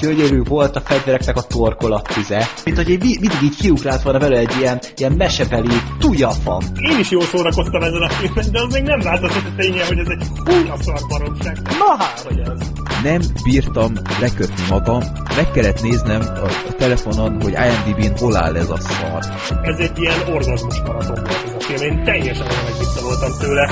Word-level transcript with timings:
gyönyörű 0.00 0.42
volt 0.42 0.76
a 0.76 0.80
fegyvereknek 0.80 1.36
a 1.36 1.42
torkolattize, 1.42 2.48
mint 2.64 2.76
hogy 2.76 2.90
egy, 2.90 3.00
mindig 3.00 3.42
így 3.42 3.56
kiugrált 3.56 4.02
volna 4.02 4.18
vele 4.18 4.38
egy 4.38 4.54
ilyen, 4.58 4.80
ilyen 4.96 5.12
mesebeli 5.12 5.76
tujafam. 5.98 6.62
Én 6.90 6.98
is 6.98 7.10
jól 7.10 7.22
szórakoztam 7.22 7.82
ezen 7.82 8.02
a 8.02 8.08
filmen, 8.08 8.52
de 8.52 8.60
az 8.60 8.72
még 8.72 8.82
nem 8.82 9.00
változott 9.00 9.44
a 9.46 9.54
ténye, 9.56 9.86
hogy 9.86 9.98
ez 9.98 10.06
egy 10.08 10.26
húnya 10.44 10.76
szar 10.82 11.00
baromság. 11.08 11.56
Na 11.62 11.96
hát, 11.98 12.20
hogy 12.20 12.38
ez. 12.38 12.70
Nem 13.02 13.20
bírtam 13.44 13.92
lekötni 14.20 14.62
magam, 14.68 15.02
meg 15.36 15.50
kellett 15.50 15.82
néznem 15.82 16.20
a, 16.20 16.44
a 16.68 16.74
telefonon, 16.78 17.42
hogy 17.42 17.52
IMDb-n 17.52 18.18
hol 18.18 18.36
áll 18.36 18.56
ez 18.56 18.70
a 18.70 18.76
szar. 18.76 19.24
Ez 19.62 19.78
egy 19.78 19.98
ilyen 19.98 20.20
orgazmus 20.28 20.80
maraton 20.80 21.14
volt 21.14 21.44
ez 21.44 21.54
a 21.58 21.60
film, 21.60 21.92
én 21.92 22.04
teljesen 22.04 22.46
olyan 22.46 22.70
voltam 23.02 23.38
tőle. 23.38 23.70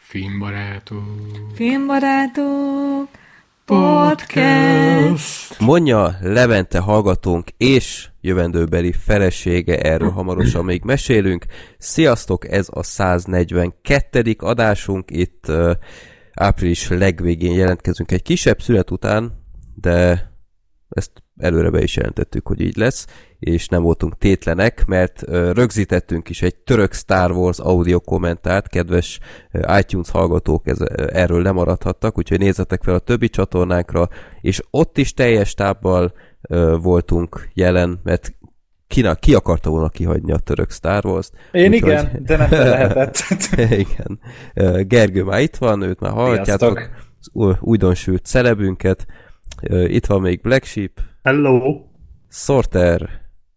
Filmbarátok. 0.00 1.02
Filmbarátok. 1.54 3.08
Podcast. 3.66 5.58
Mondja 5.58 6.16
Levente 6.20 6.78
hallgatónk 6.78 7.48
és 7.56 8.08
jövendőbeli 8.20 8.92
felesége, 8.92 9.80
erről 9.80 10.10
hamarosan 10.10 10.64
még 10.64 10.82
mesélünk. 10.84 11.44
Sziasztok, 11.78 12.50
ez 12.52 12.66
a 12.70 12.82
142. 12.82 14.34
adásunk, 14.38 15.10
itt 15.10 15.44
uh, 15.48 15.70
április 16.34 16.88
legvégén 16.88 17.52
jelentkezünk 17.52 18.12
egy 18.12 18.22
kisebb 18.22 18.60
szület 18.60 18.90
után, 18.90 19.44
de 19.74 20.30
ezt 20.88 21.10
előre 21.38 21.70
be 21.70 21.82
is 21.82 21.96
jelentettük, 21.96 22.46
hogy 22.46 22.60
így 22.60 22.76
lesz, 22.76 23.06
és 23.38 23.68
nem 23.68 23.82
voltunk 23.82 24.18
tétlenek, 24.18 24.86
mert 24.86 25.22
rögzítettünk 25.52 26.28
is 26.28 26.42
egy 26.42 26.56
török 26.56 26.92
Star 26.92 27.30
Wars 27.30 27.58
audio 27.58 28.00
kommentárt, 28.00 28.68
kedves 28.68 29.18
iTunes 29.78 30.10
hallgatók 30.10 30.66
ez, 30.66 30.78
erről 31.12 31.42
lemaradhattak, 31.42 32.18
úgyhogy 32.18 32.38
nézzetek 32.38 32.82
fel 32.82 32.94
a 32.94 32.98
többi 32.98 33.28
csatornánkra, 33.28 34.08
és 34.40 34.62
ott 34.70 34.98
is 34.98 35.14
teljes 35.14 35.54
tábbal 35.54 36.12
voltunk 36.80 37.48
jelen, 37.54 38.00
mert 38.02 38.34
ki, 38.86 39.04
ki 39.20 39.34
akarta 39.34 39.70
volna 39.70 39.88
kihagyni 39.88 40.32
a 40.32 40.38
török 40.38 40.70
Star 40.70 41.06
Wars-t. 41.06 41.32
Én 41.52 41.68
úgy, 41.68 41.74
igen, 41.74 42.22
de 42.22 42.36
nem 42.36 42.50
lehetett. 42.50 43.16
igen. 43.86 44.20
Gergő 44.86 45.22
már 45.22 45.40
itt 45.40 45.56
van, 45.56 45.82
őt 45.82 46.00
már 46.00 46.12
hallhatjátok. 46.12 46.88
Újdonsült 47.60 48.24
celebünket. 48.24 49.06
Itt 49.62 50.06
van 50.06 50.20
még 50.20 50.40
Black 50.40 50.64
Sheep. 50.64 51.00
Hello. 51.22 51.84
Sorter. 52.28 53.10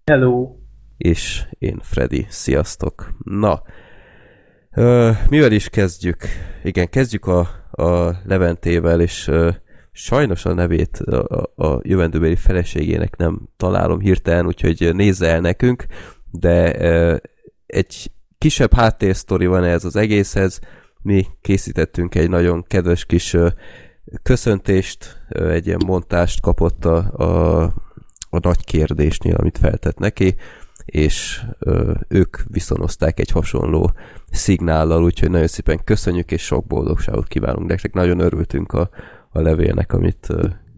Hello. 0.05 0.55
És 0.97 1.45
én 1.59 1.80
Freddy. 1.81 2.25
Sziasztok. 2.30 3.14
Na, 3.23 3.61
mivel 5.30 5.52
is 5.52 5.70
kezdjük? 5.70 6.23
Igen, 6.64 6.89
kezdjük 6.89 7.25
a, 7.25 7.39
a 7.72 8.16
Leventével, 8.25 9.02
és 9.02 9.31
sajnos 9.92 10.45
a 10.45 10.53
nevét 10.53 10.97
a, 10.97 11.52
a 11.55 11.80
jövendőbeli 11.83 12.36
feleségének 12.36 13.16
nem 13.16 13.50
találom 13.58 14.00
hirtelen, 14.00 14.45
úgyhogy 14.45 14.95
nézze 14.95 15.27
el 15.27 15.39
nekünk, 15.39 15.86
de 16.31 16.73
egy 17.66 18.11
kisebb 18.38 18.73
háttérsztori 18.73 19.45
van 19.45 19.64
ez 19.64 19.86
az 19.86 19.95
egészhez. 19.95 20.59
Mi 21.02 21.25
készítettünk 21.42 22.16
egy 22.16 22.30
nagyon 22.30 22.64
kedves 22.64 23.05
kis 23.05 23.36
köszöntést, 24.23 25.25
egy 25.29 25.67
ilyen 25.67 25.81
montást 25.85 26.41
kapott 26.41 26.85
a, 26.85 26.97
a, 27.13 27.63
a 28.29 28.39
nagy 28.41 28.63
kérdésnél, 28.63 29.35
amit 29.35 29.57
feltett 29.57 29.97
neki, 29.97 30.35
és 30.85 31.41
ők 32.07 32.37
viszonozták 32.47 33.19
egy 33.19 33.30
hasonló 33.30 33.91
szignállal, 34.31 35.03
úgyhogy 35.03 35.30
nagyon 35.30 35.47
szépen 35.47 35.83
köszönjük, 35.83 36.31
és 36.31 36.41
sok 36.41 36.67
boldogságot 36.67 37.27
kívánunk 37.27 37.69
nektek. 37.69 37.93
Nagyon 37.93 38.19
örültünk 38.19 38.73
a, 38.73 38.89
a 39.30 39.39
levélnek, 39.39 39.93
amit 39.93 40.27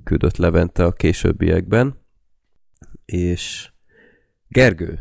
küldött 0.03 0.37
Levente 0.37 0.83
a 0.83 0.91
későbbiekben. 0.91 1.99
És 3.05 3.71
Gergő, 4.47 4.99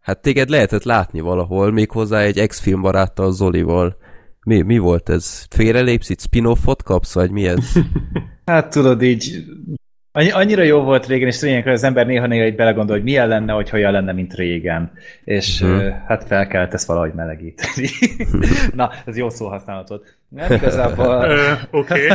hát 0.00 0.22
téged 0.22 0.48
lehetett 0.48 0.82
látni 0.82 1.20
valahol, 1.20 1.70
méghozzá 1.70 2.20
egy 2.20 2.38
ex-film 2.38 2.80
baráttal, 2.80 3.32
Zolival 3.32 3.96
mi, 4.46 4.62
mi 4.62 4.78
volt 4.78 5.08
ez? 5.08 5.46
Félrelépsz 5.50 6.08
itt, 6.08 6.20
spin-offot 6.20 6.82
kapsz, 6.82 7.14
vagy 7.14 7.30
mi 7.30 7.46
ez? 7.46 7.72
hát 8.44 8.70
tudod 8.70 9.02
így, 9.02 9.44
annyira 10.12 10.62
jó 10.62 10.80
volt 10.80 11.06
régen, 11.06 11.28
és 11.28 11.38
tényleg 11.38 11.66
az 11.66 11.84
ember 11.84 12.06
néha-néha 12.06 12.44
egy 12.44 12.54
belegondol, 12.54 12.94
hogy 12.96 13.04
milyen 13.04 13.28
lenne, 13.28 13.52
hogy 13.52 13.70
olyan 13.72 13.92
lenne, 13.92 14.12
mint 14.12 14.34
régen. 14.34 14.92
És 15.24 15.60
uh-huh. 15.60 15.78
uh, 15.78 15.92
hát 16.06 16.24
fel 16.24 16.46
kellett 16.46 16.72
ezt 16.72 16.86
valahogy 16.86 17.12
melegíteni. 17.14 17.88
Na, 18.74 18.90
ez 19.06 19.16
jó 19.16 19.28
szóhasználatot. 19.28 20.16
Nem 20.28 20.52
igazából... 20.52 21.26
Oké. 21.70 22.08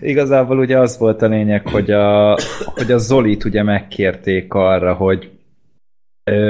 Igazából 0.00 0.58
ugye 0.58 0.78
az 0.78 0.98
volt 0.98 1.22
a 1.22 1.26
lényeg, 1.26 1.66
hogy 1.68 1.90
a, 1.90 2.38
hogy 2.64 2.92
a 2.92 2.98
Zolit 2.98 3.44
ugye 3.44 3.62
megkérték 3.62 4.54
arra, 4.54 4.94
hogy 4.94 5.30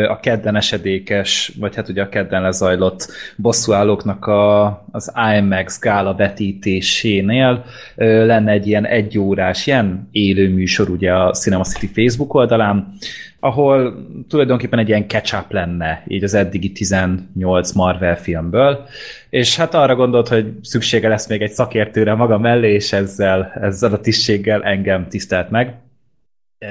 a 0.08 0.20
kedden 0.20 0.56
esedékes, 0.56 1.52
vagy 1.58 1.74
hát 1.74 1.88
ugye 1.88 2.02
a 2.02 2.08
kedden 2.08 2.42
lezajlott 2.42 3.06
bosszúállóknak 3.36 4.26
a, 4.26 4.66
az 4.90 5.12
IMAX 5.36 5.80
gála 5.80 6.14
vetítésénél 6.14 7.64
lenne 7.96 8.52
egy 8.52 8.66
ilyen 8.66 8.86
egyórás, 8.86 9.66
ilyen 9.66 10.08
élő 10.12 10.48
műsor 10.48 10.88
ugye 10.88 11.12
a 11.12 11.30
Cinema 11.30 11.64
City 11.64 11.86
Facebook 11.94 12.34
oldalán, 12.34 12.92
ahol 13.40 14.06
tulajdonképpen 14.28 14.78
egy 14.78 14.88
ilyen 14.88 15.08
catch-up 15.08 15.52
lenne 15.52 16.02
így 16.08 16.24
az 16.24 16.34
eddigi 16.34 16.72
18 16.72 17.72
Marvel 17.72 18.16
filmből, 18.16 18.86
és 19.30 19.56
hát 19.56 19.74
arra 19.74 19.94
gondolt, 19.94 20.28
hogy 20.28 20.52
szüksége 20.62 21.08
lesz 21.08 21.28
még 21.28 21.42
egy 21.42 21.52
szakértőre 21.52 22.14
maga 22.14 22.38
mellé, 22.38 22.72
és 22.72 22.92
ezzel, 22.92 23.52
ezzel 23.60 23.92
a 23.92 24.00
tisztséggel 24.00 24.62
engem 24.62 25.08
tisztelt 25.08 25.50
meg. 25.50 25.74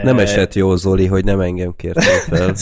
Nem 0.03 0.19
esett 0.19 0.53
jó, 0.53 0.75
Zoli, 0.75 1.05
hogy 1.05 1.23
nem 1.23 1.39
engem 1.39 1.73
kértél 1.75 2.03
fel, 2.03 2.53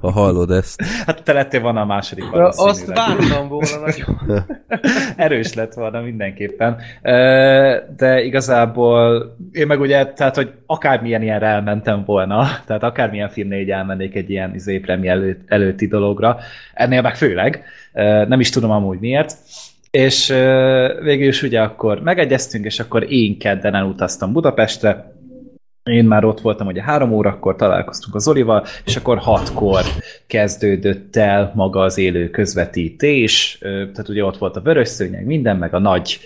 ha 0.00 0.10
hallod 0.10 0.50
ezt. 0.50 0.82
Hát 1.06 1.22
te 1.22 1.32
lettél 1.32 1.60
volna 1.60 1.80
a 1.80 1.84
második 1.84 2.24
Azt 2.32 2.86
vártam 2.86 3.48
volna 3.48 3.78
nagyon. 3.84 4.42
Erős 5.16 5.54
lett 5.54 5.74
volna 5.74 6.00
mindenképpen. 6.00 6.76
De 7.96 8.22
igazából 8.22 9.26
én 9.52 9.66
meg 9.66 9.80
ugye, 9.80 10.06
tehát, 10.06 10.36
hogy 10.36 10.52
akármilyen 10.66 11.22
ilyen 11.22 11.42
elmentem 11.42 12.02
volna, 12.06 12.46
tehát 12.66 12.82
akármilyen 12.82 13.28
filmnél 13.28 13.60
így 13.60 13.70
elmennék 13.70 14.14
egy 14.14 14.30
ilyen 14.30 14.54
izé, 14.54 14.78
premi 14.78 15.08
előtt, 15.08 15.40
előtti 15.46 15.86
dologra, 15.86 16.38
ennél 16.74 17.02
meg 17.02 17.16
főleg, 17.16 17.64
nem 18.28 18.40
is 18.40 18.50
tudom 18.50 18.70
amúgy 18.70 18.98
miért, 18.98 19.36
és 19.90 20.28
végül 21.02 21.28
is 21.28 21.42
ugye 21.42 21.60
akkor 21.60 22.00
megegyeztünk, 22.00 22.64
és 22.64 22.80
akkor 22.80 23.12
én 23.12 23.38
kedden 23.38 23.74
elutaztam 23.74 24.32
Budapestre, 24.32 25.13
én 25.84 26.04
már 26.04 26.24
ott 26.24 26.40
voltam, 26.40 26.66
ugye 26.66 26.82
három 26.82 27.12
órakor 27.12 27.56
találkoztunk 27.56 28.14
az 28.14 28.28
Olival, 28.28 28.64
és 28.84 28.96
akkor 28.96 29.18
hatkor 29.18 29.82
kezdődött 30.26 31.16
el 31.16 31.52
maga 31.54 31.80
az 31.80 31.98
élő 31.98 32.30
közvetítés, 32.30 33.58
tehát 33.60 34.08
ugye 34.08 34.24
ott 34.24 34.38
volt 34.38 34.56
a 34.56 34.60
vörös 34.60 34.88
szőnyeg, 34.88 35.26
minden, 35.26 35.56
meg 35.56 35.74
a 35.74 35.78
nagy 35.78 36.18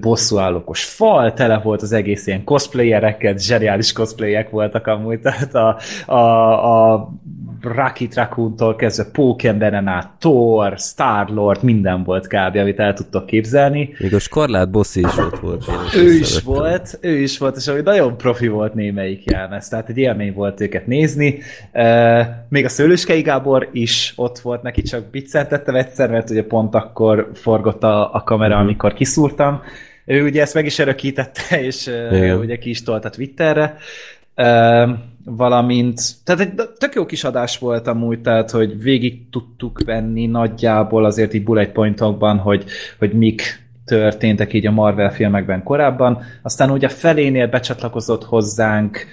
bosszúállókos 0.00 0.84
fal, 0.84 1.32
tele 1.32 1.58
volt 1.58 1.82
az 1.82 1.92
egész 1.92 2.26
ilyen 2.26 2.44
cosplayereket, 2.44 3.42
zseniális 3.42 3.92
cosplayek 3.92 4.50
voltak 4.50 4.86
amúgy, 4.86 5.20
tehát 5.26 5.54
a, 5.54 5.78
a, 6.12 6.92
a 6.92 7.12
Rocket 7.62 8.14
Raccoon-tól 8.14 8.76
kezdve 8.76 9.04
Pókemberen 9.12 9.86
át, 9.86 10.10
Thor, 10.18 10.78
Star-Lord, 10.78 11.62
minden 11.62 12.04
volt 12.04 12.26
kb. 12.26 12.56
amit 12.56 12.78
el 12.78 12.92
tudtok 12.92 13.26
képzelni. 13.26 13.94
Még 13.98 14.14
a 14.14 14.18
Skarlát 14.18 14.70
Boss 14.70 14.96
is 14.96 15.16
ott 15.16 15.38
volt. 15.38 15.64
Ő 15.96 16.12
is 16.12 16.26
szerettem. 16.26 16.52
volt, 16.52 16.98
ő 17.00 17.18
is 17.18 17.38
volt, 17.38 17.56
és 17.56 17.66
ami 17.66 17.80
nagyon 17.80 18.16
profi 18.16 18.48
volt 18.48 18.74
némelyik 19.00 19.30
jelmez, 19.30 19.68
tehát 19.68 19.88
egy 19.88 19.98
élmény 19.98 20.32
volt 20.32 20.60
őket 20.60 20.86
nézni. 20.86 21.38
Még 22.48 22.64
a 22.64 22.68
Szőlőskei 22.68 23.20
Gábor 23.20 23.68
is 23.72 24.12
ott 24.16 24.38
volt, 24.38 24.62
neki 24.62 24.82
csak 24.82 25.10
biccentettem 25.10 25.74
egyszer, 25.74 26.10
mert 26.10 26.30
ugye 26.30 26.44
pont 26.44 26.74
akkor 26.74 27.30
forgott 27.34 27.82
a, 27.82 28.14
a 28.14 28.22
kamera, 28.22 28.50
uh-huh. 28.50 28.64
amikor 28.64 28.92
kiszúrtam. 28.92 29.62
Ő 30.04 30.24
ugye 30.24 30.40
ezt 30.42 30.54
meg 30.54 30.64
is 30.64 30.78
örökítette, 30.78 31.60
és 31.66 31.86
Igen. 31.86 32.38
ugye 32.38 32.56
ki 32.58 32.70
is 32.70 32.82
tolt 32.82 33.04
a 33.04 33.10
Twitterre 33.10 33.76
valamint, 35.24 36.00
tehát 36.24 36.40
egy 36.40 36.54
tök 36.78 36.94
jó 36.94 37.06
kis 37.06 37.24
adás 37.24 37.58
volt 37.58 37.86
amúgy, 37.86 38.20
tehát 38.20 38.50
hogy 38.50 38.82
végig 38.82 39.30
tudtuk 39.30 39.80
venni 39.84 40.26
nagyjából 40.26 41.04
azért 41.04 41.34
így 41.34 41.44
bullet 41.44 41.72
pointokban, 41.72 42.38
hogy, 42.38 42.64
hogy 42.98 43.12
mik 43.12 43.68
történtek 43.90 44.52
így 44.52 44.66
a 44.66 44.70
Marvel 44.70 45.10
filmekben 45.12 45.62
korábban. 45.62 46.22
Aztán 46.42 46.70
ugye 46.70 46.86
a 46.86 46.90
felénél 46.90 47.48
becsatlakozott 47.48 48.24
hozzánk 48.24 49.06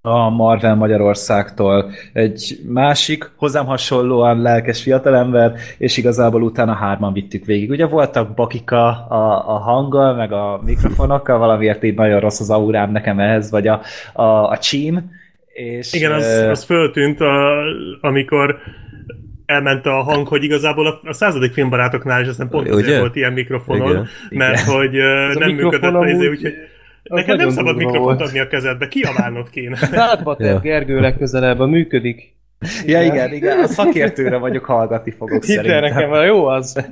a 0.00 0.28
Marvel 0.30 0.74
Magyarországtól 0.74 1.90
egy 2.12 2.60
másik, 2.68 3.30
hozzám 3.36 3.66
hasonlóan 3.66 4.42
lelkes 4.42 4.82
fiatalember, 4.82 5.52
és 5.78 5.96
igazából 5.96 6.42
utána 6.42 6.72
hárman 6.72 7.12
vittük 7.12 7.44
végig. 7.44 7.70
Ugye 7.70 7.86
voltak 7.86 8.34
bakika 8.34 9.06
a, 9.06 9.54
a 9.54 9.58
hanggal, 9.58 10.14
meg 10.14 10.32
a 10.32 10.60
mikrofonokkal, 10.64 11.38
valamiért 11.38 11.84
így 11.84 11.94
nagyon 11.94 12.20
rossz 12.20 12.40
az 12.40 12.50
aurám 12.50 12.90
nekem 12.90 13.18
ehhez, 13.18 13.50
vagy 13.50 13.66
a, 13.66 13.80
a, 14.12 14.22
a 14.50 14.58
csím. 14.58 15.10
És, 15.46 15.92
Igen, 15.92 16.12
az, 16.12 16.46
az 16.50 16.64
föltűnt, 16.64 17.20
a, 17.20 17.62
amikor 18.00 18.58
elment 19.48 19.86
a 19.86 20.02
hang, 20.02 20.28
hogy 20.28 20.42
igazából 20.44 20.86
a, 20.86 21.00
a 21.02 21.12
századik 21.12 21.52
filmbarátoknál 21.52 22.22
is 22.22 22.28
aztán 22.28 22.48
pont 22.48 22.68
azért 22.68 22.98
volt 23.00 23.16
ilyen 23.16 23.32
mikrofonon, 23.32 23.90
Igen. 23.90 24.08
mert 24.30 24.60
Igen. 24.60 24.74
hogy 24.74 24.96
uh, 24.98 25.34
nem 25.34 25.50
működött 25.50 25.94
az 25.94 26.10
izé, 26.10 26.28
úgyhogy 26.28 26.54
Neked 27.02 27.36
nem 27.36 27.50
szabad 27.50 27.76
mikrofont 27.76 28.18
volt. 28.18 28.20
adni 28.20 28.38
a 28.38 28.48
kezedbe, 28.48 28.88
kiabálnod 28.88 29.50
kéne. 29.50 29.76
Hátba 29.92 30.36
tett 30.36 30.46
Ja. 30.46 30.58
Gergő 30.58 31.00
legközelebb, 31.00 31.58
a 31.60 31.66
működik. 31.66 32.36
Ja, 32.86 33.02
igen, 33.02 33.32
igen, 33.32 33.58
a 33.58 33.66
szakértőre 33.66 34.36
vagyok, 34.36 34.64
hallgatni 34.64 35.10
fogok 35.10 35.44
Hidd 35.44 35.54
szerintem. 35.56 35.80
nekem, 35.80 36.12
jó 36.24 36.46
az. 36.46 36.84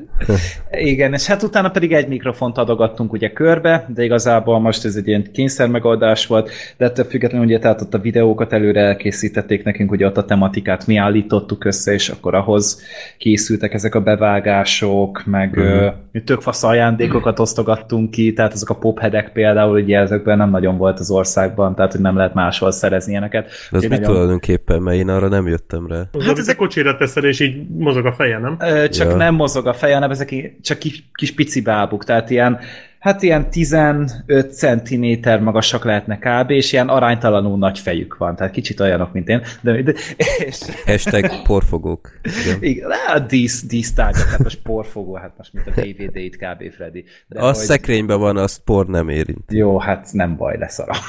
Igen, 0.70 1.12
és 1.12 1.26
hát 1.26 1.42
utána 1.42 1.70
pedig 1.70 1.92
egy 1.92 2.08
mikrofont 2.08 2.58
adogattunk 2.58 3.12
ugye 3.12 3.32
körbe, 3.32 3.86
de 3.94 4.04
igazából 4.04 4.60
most 4.60 4.84
ez 4.84 4.96
egy 4.96 5.08
ilyen 5.08 5.30
kényszer 5.32 5.68
megoldás 5.68 6.26
volt, 6.26 6.50
de 6.76 6.84
ettől 6.84 7.04
függetlenül 7.04 7.46
ugye 7.46 7.58
tehát 7.58 7.80
ott 7.80 7.94
a 7.94 7.98
videókat 7.98 8.52
előre 8.52 8.80
elkészítették 8.80 9.64
nekünk, 9.64 9.90
ugye 9.90 10.06
ott 10.06 10.16
a 10.16 10.24
tematikát 10.24 10.86
mi 10.86 10.96
állítottuk 10.96 11.64
össze, 11.64 11.92
és 11.92 12.08
akkor 12.08 12.34
ahhoz 12.34 12.82
készültek 13.18 13.74
ezek 13.74 13.94
a 13.94 14.00
bevágások, 14.00 15.22
meg 15.26 15.56
Mhm. 15.56 15.66
uh-huh. 15.66 15.92
tök 16.24 16.40
fasz 16.40 16.62
ajándékokat 16.62 17.38
osztogattunk 17.38 18.10
ki, 18.10 18.32
tehát 18.32 18.52
ezek 18.52 18.68
a 18.68 18.74
popheadek 18.74 19.32
például, 19.32 19.80
ugye 19.80 19.98
ezekben 19.98 20.36
nem 20.36 20.50
nagyon 20.50 20.76
volt 20.76 20.98
az 20.98 21.10
országban, 21.10 21.74
tehát 21.74 21.92
hogy 21.92 22.00
nem 22.00 22.16
lehet 22.16 22.34
máshol 22.34 22.70
szerezni 22.70 23.10
ilyeneket. 23.10 23.44
De 23.46 23.50
Úgyhogy 23.76 23.90
mit 23.90 24.00
nagyon- 24.00 24.14
tulajdonképpen, 24.14 24.82
mert 24.82 24.96
én 24.96 25.08
arra 25.08 25.28
nem 25.28 25.46
jöttem 25.60 25.86
rá. 25.86 26.02
Hát 26.26 26.38
ezek 26.38 26.56
kocsira 26.56 26.96
teszed, 26.96 27.24
és 27.24 27.40
így 27.40 27.68
mozog 27.68 28.06
a 28.06 28.12
feje, 28.12 28.38
nem? 28.38 28.56
Ö, 28.60 28.88
csak 28.88 29.10
Ja. 29.10 29.16
nem 29.16 29.34
mozog 29.34 29.66
a 29.66 29.72
feje, 29.74 29.94
hanem 29.94 30.10
ezek 30.10 30.34
csak 30.62 30.78
kis, 30.78 31.02
kis 31.14 31.34
pici 31.34 31.60
bábuk, 31.60 32.04
tehát 32.04 32.30
ilyen, 32.30 32.58
hát 32.98 33.22
ilyen 33.22 33.50
15 33.50 34.52
centiméter 34.52 35.40
magasak 35.40 35.84
lehetnek 35.84 36.18
kb, 36.18 36.50
és 36.50 36.72
ilyen 36.72 36.88
aránytalanul 36.88 37.58
nagy 37.58 37.78
fejük 37.78 38.16
van, 38.16 38.36
tehát 38.36 38.52
kicsit 38.52 38.80
olyanok, 38.80 39.12
mint 39.12 39.28
én, 39.28 39.42
de, 39.60 39.82
de 39.82 39.92
és, 40.38 40.58
Hashtag 40.86 41.42
porfogók. 41.42 42.10
Igen. 42.44 42.62
igen, 42.62 42.90
a 43.14 43.18
dísz, 43.18 43.62
dísztárgyak, 43.66 44.28
hát 44.28 44.42
most 44.42 44.62
porfogó, 44.62 45.14
hát 45.14 45.32
most 45.36 45.52
mint 45.52 45.66
a 45.66 45.70
DVD-it 45.80 46.36
kb. 46.36 46.72
Freddy. 46.74 47.04
De 47.26 47.40
A 47.40 47.44
hogy- 47.44 47.54
szekrényben 47.54 48.18
van, 48.18 48.36
azt 48.36 48.60
por 48.64 48.86
nem 48.86 49.08
érint. 49.08 49.52
jó, 49.52 49.78
hát 49.78 50.08
nem 50.12 50.36
baj, 50.36 50.58
lesz 50.58 50.78
arra. 50.78 50.94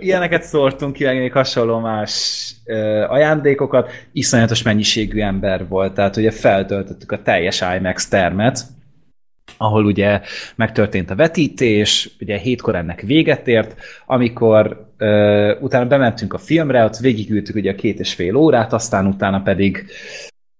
Ilyeneket 0.00 0.42
szórtunk 0.42 0.92
ki, 0.92 1.04
meg 1.04 1.18
még 1.18 1.32
hasonló 1.32 1.78
más 1.78 2.52
ajándékokat. 3.08 3.90
Iszonyatos 4.12 4.62
mennyiségű 4.62 5.20
ember 5.20 5.68
volt, 5.68 5.94
tehát 5.94 6.16
ugye 6.16 6.30
feltöltöttük 6.30 7.12
a 7.12 7.22
teljes 7.22 7.62
IMAX 7.76 8.08
termet, 8.08 8.60
ahol 9.56 9.84
ugye 9.84 10.20
megtörtént 10.56 11.10
a 11.10 11.14
vetítés, 11.14 12.10
ugye 12.20 12.38
hétkor 12.38 12.74
ennek 12.74 13.00
véget 13.00 13.48
ért, 13.48 13.74
amikor 14.06 14.92
ö, 14.96 15.54
utána 15.60 15.86
bementünk 15.86 16.32
a 16.32 16.38
filmre, 16.38 16.84
ott 16.84 16.96
végigültük 16.96 17.54
ugye 17.54 17.70
a 17.70 17.74
két 17.74 18.00
és 18.00 18.14
fél 18.14 18.34
órát, 18.34 18.72
aztán 18.72 19.06
utána 19.06 19.42
pedig 19.42 19.86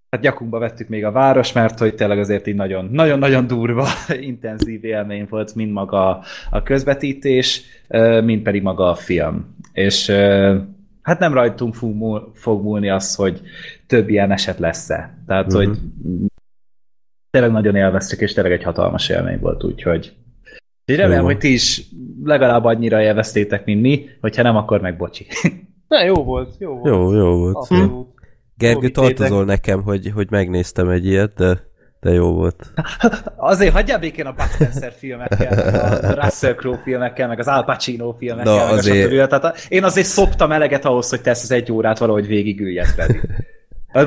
hát 0.09 0.21
gyakunkba 0.21 0.59
vettük 0.59 0.87
még 0.87 1.05
a 1.05 1.11
város, 1.11 1.53
mert 1.53 1.79
hogy 1.79 1.95
tényleg 1.95 2.19
azért 2.19 2.47
így 2.47 2.55
nagyon- 2.55 2.89
nagyon-nagyon 2.91 3.47
durva, 3.47 3.87
intenzív 4.19 4.83
élmény 4.83 5.27
volt 5.29 5.55
mind 5.55 5.71
maga 5.71 6.23
a 6.49 6.63
közvetítés, 6.63 7.61
mind 8.23 8.41
pedig 8.41 8.61
maga 8.61 8.89
a 8.89 8.95
film. 8.95 9.55
És 9.73 10.09
hát 11.01 11.19
nem 11.19 11.33
rajtunk 11.33 11.73
fog, 11.75 11.95
múl, 11.95 12.31
fog 12.33 12.63
múlni 12.63 12.89
az, 12.89 13.15
hogy 13.15 13.41
több 13.87 14.09
ilyen 14.09 14.31
eset 14.31 14.59
lesz-e. 14.59 15.17
Tehát, 15.27 15.45
Mhm. 15.47 15.55
uh-huh. 15.55 15.73
hogy 15.73 15.79
tényleg 17.29 17.51
nagyon 17.51 17.75
élveztük, 17.75 18.19
és 18.19 18.33
tényleg 18.33 18.53
egy 18.53 18.63
hatalmas 18.63 19.09
élmény 19.09 19.39
volt, 19.39 19.63
úgyhogy 19.63 20.13
így 20.85 20.97
remélem, 20.97 21.19
Jó. 21.19 21.25
hogy 21.25 21.37
ti 21.37 21.53
is 21.53 21.81
legalább 22.23 22.63
annyira 22.63 23.01
élveztétek, 23.01 23.65
mint 23.65 23.81
mi, 23.81 24.05
hogyha 24.21 24.41
nem, 24.41 24.55
akkor 24.55 24.81
meg 24.81 24.97
bocsi. 24.97 25.25
Na, 25.87 26.03
jó 26.03 26.13
volt, 26.13 26.55
jó 26.59 26.73
volt. 26.73 26.85
Jó, 26.93 27.13
jó 27.13 27.37
volt. 27.37 27.55
Abszolút. 27.55 28.07
Gergő, 28.57 28.89
tartozol 28.89 29.45
nekem, 29.45 29.81
hogy, 29.83 30.11
hogy 30.13 30.27
megnéztem 30.29 30.89
egy 30.89 31.05
ilyet, 31.05 31.33
de, 31.33 31.59
de 31.99 32.11
jó 32.11 32.33
volt. 32.33 32.73
Azért 33.35 33.73
hagyjál 33.73 33.99
békén 33.99 34.25
a 34.25 34.31
Bud 34.31 34.47
Spencer 34.53 34.91
filmekkel, 34.97 35.53
a 36.11 36.13
Russell 36.23 36.53
Crowe 36.53 36.79
filmekkel, 36.83 37.27
meg 37.27 37.39
az 37.39 37.47
Al 37.47 37.65
Pacino 37.65 38.11
filmekkel, 38.11 38.53
Na, 38.55 38.59
meg 38.63 38.69
a 38.69 38.73
azért- 38.77 39.09
stb. 39.11 39.27
Tehát 39.27 39.43
a- 39.43 39.53
én 39.69 39.83
azért 39.83 40.07
szoptam 40.07 40.51
eleget 40.51 40.85
ahhoz, 40.85 41.09
hogy 41.09 41.21
te 41.21 41.29
ezt 41.29 41.43
az 41.43 41.51
egy 41.51 41.71
órát 41.71 41.97
valahogy 41.97 42.27
végigüljesz 42.27 42.95
pedig. 43.05 43.21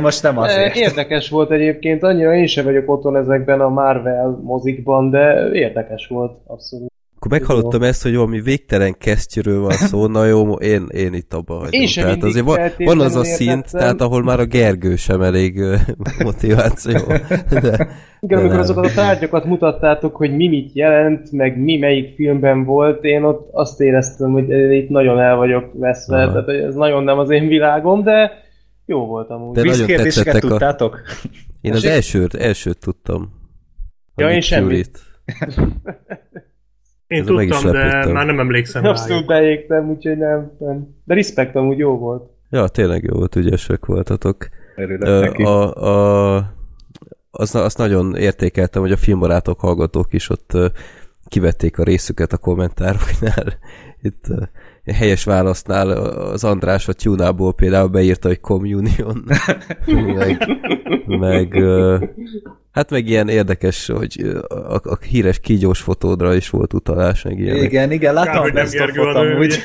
Most 0.01 0.23
nem 0.23 0.39
azért. 0.39 0.77
Érdekes 0.77 1.29
volt 1.29 1.51
egyébként, 1.51 2.03
annyira 2.03 2.35
én 2.35 2.47
sem 2.47 2.65
vagyok 2.65 2.91
otthon 2.91 3.17
ezekben 3.17 3.61
a 3.61 3.69
Marvel 3.69 4.41
mozikban, 4.43 5.11
de 5.11 5.49
érdekes 5.53 6.07
volt, 6.07 6.39
abszolút. 6.47 6.93
Akkor 7.21 7.31
meghallottam 7.39 7.83
ezt, 7.83 8.03
hogy 8.03 8.15
valami 8.15 8.41
végtelen 8.41 8.99
kesztyűről 8.99 9.61
van 9.61 9.71
szó, 9.71 10.07
na 10.07 10.25
jó, 10.25 10.53
én, 10.53 10.87
én 10.91 11.13
itt 11.15 11.35
abba 11.35 11.55
hagyom. 11.55 11.81
Én 11.81 11.87
sem 11.87 12.05
tehát 12.05 12.23
azért 12.23 12.45
van, 12.45 12.59
van 12.79 13.01
az 13.01 13.17
a 13.17 13.25
szint, 13.25 13.51
értettem. 13.51 13.81
tehát 13.81 14.01
ahol 14.01 14.23
már 14.23 14.41
a 14.41 14.45
Gergő 14.45 14.97
sem 14.97 15.23
elég 15.23 15.61
motiváció. 16.25 16.99
De, 17.07 17.17
Igen, 17.51 17.89
De 18.21 18.35
amikor 18.35 18.51
nem. 18.51 18.59
azokat 18.59 18.85
a 18.87 18.93
tárgyakat 18.95 19.45
mutattátok, 19.45 20.17
hogy 20.17 20.37
mi 20.37 20.49
mit 20.49 20.73
jelent, 20.73 21.33
meg 21.33 21.59
mi 21.63 21.77
melyik 21.77 22.15
filmben 22.15 22.65
volt, 22.65 23.05
én 23.05 23.23
ott 23.23 23.49
azt 23.53 23.81
éreztem, 23.81 24.31
hogy 24.33 24.51
itt 24.73 24.89
nagyon 24.89 25.21
el 25.21 25.37
vagyok 25.37 25.71
veszve, 25.73 26.23
Aha. 26.23 26.33
tehát 26.33 26.49
ez 26.49 26.75
nagyon 26.75 27.05
nem 27.05 27.19
az 27.19 27.31
én 27.31 27.47
világom, 27.49 28.03
de 28.03 28.33
jó 28.87 29.07
volt 29.07 29.31
amúgy. 29.31 29.55
De 29.55 29.63
nagyon 29.63 29.87
tetszettek 29.87 30.45
a- 30.45 30.49
tudtátok? 30.49 31.01
én 31.61 31.73
az 31.73 31.85
elsőt, 31.85 32.35
elsőt 32.35 32.79
tudtam. 32.79 33.33
Ja, 34.17 34.31
én 34.31 34.41
semmit. 34.41 34.99
Én 37.09 37.23
is 37.23 37.27
tudtam, 37.27 37.73
de 37.73 38.13
már 38.13 38.27
nem 38.27 38.41
emlékszem 38.41 38.85
Abszolút 38.85 39.11
rájuk. 39.11 39.27
beégtem, 39.27 39.91
úgyhogy 39.91 40.17
nem, 40.17 40.53
nem. 40.59 40.95
De 41.05 41.15
respekt 41.15 41.57
amúgy 41.57 41.79
jó 41.79 41.99
volt. 41.99 42.31
Ja, 42.51 42.69
tényleg 42.69 43.03
jó 43.03 43.15
volt, 43.15 43.37
ügyesek 43.37 43.87
voltatok. 43.87 44.49
Örülök 44.77 45.39
a, 45.39 45.75
a, 45.75 46.55
az, 47.31 47.55
azt 47.55 47.79
nagyon 47.79 48.17
értékeltem, 48.17 48.83
hogy 48.83 48.93
a 48.93 48.97
filmbarátok 48.97 49.61
hallgatók 49.61 50.13
is 50.13 50.31
ott 50.31 50.53
kivették 51.29 51.79
a 51.79 51.83
részüket 51.83 52.33
a 52.33 52.39
kommentároknál. 52.39 53.59
Itt 54.03 54.25
helyes 54.95 55.25
válasznál 55.25 55.91
az 55.91 56.45
András 56.45 56.89
a 56.89 56.93
Tunából 56.93 57.55
például 57.55 57.89
beírta, 57.89 58.29
hogy 58.29 58.41
Communion. 58.41 59.25
meg, 59.87 60.49
meg 61.07 61.55
hát 62.73 62.91
meg 62.91 63.07
ilyen 63.09 63.29
érdekes, 63.29 63.87
hogy 63.87 64.17
ö, 64.23 64.39
a, 64.49 64.81
a 64.85 64.99
híres 65.11 65.41
kígyós 65.41 65.81
fotódra 65.81 66.35
is 66.35 66.51
volt 66.51 66.73
utalás, 66.73 67.23
meg 67.23 67.39
ilyenek. 67.39 67.63
Igen, 67.63 67.93
igen, 67.93 68.15
Kár, 68.15 68.25
láttam 68.25 68.43
hogy 68.43 68.57
a 68.57 68.65
Gergő 68.71 69.01
of-ot 69.01 69.15
a 69.15 69.23
nő, 69.23 69.33
amúgy. 69.35 69.65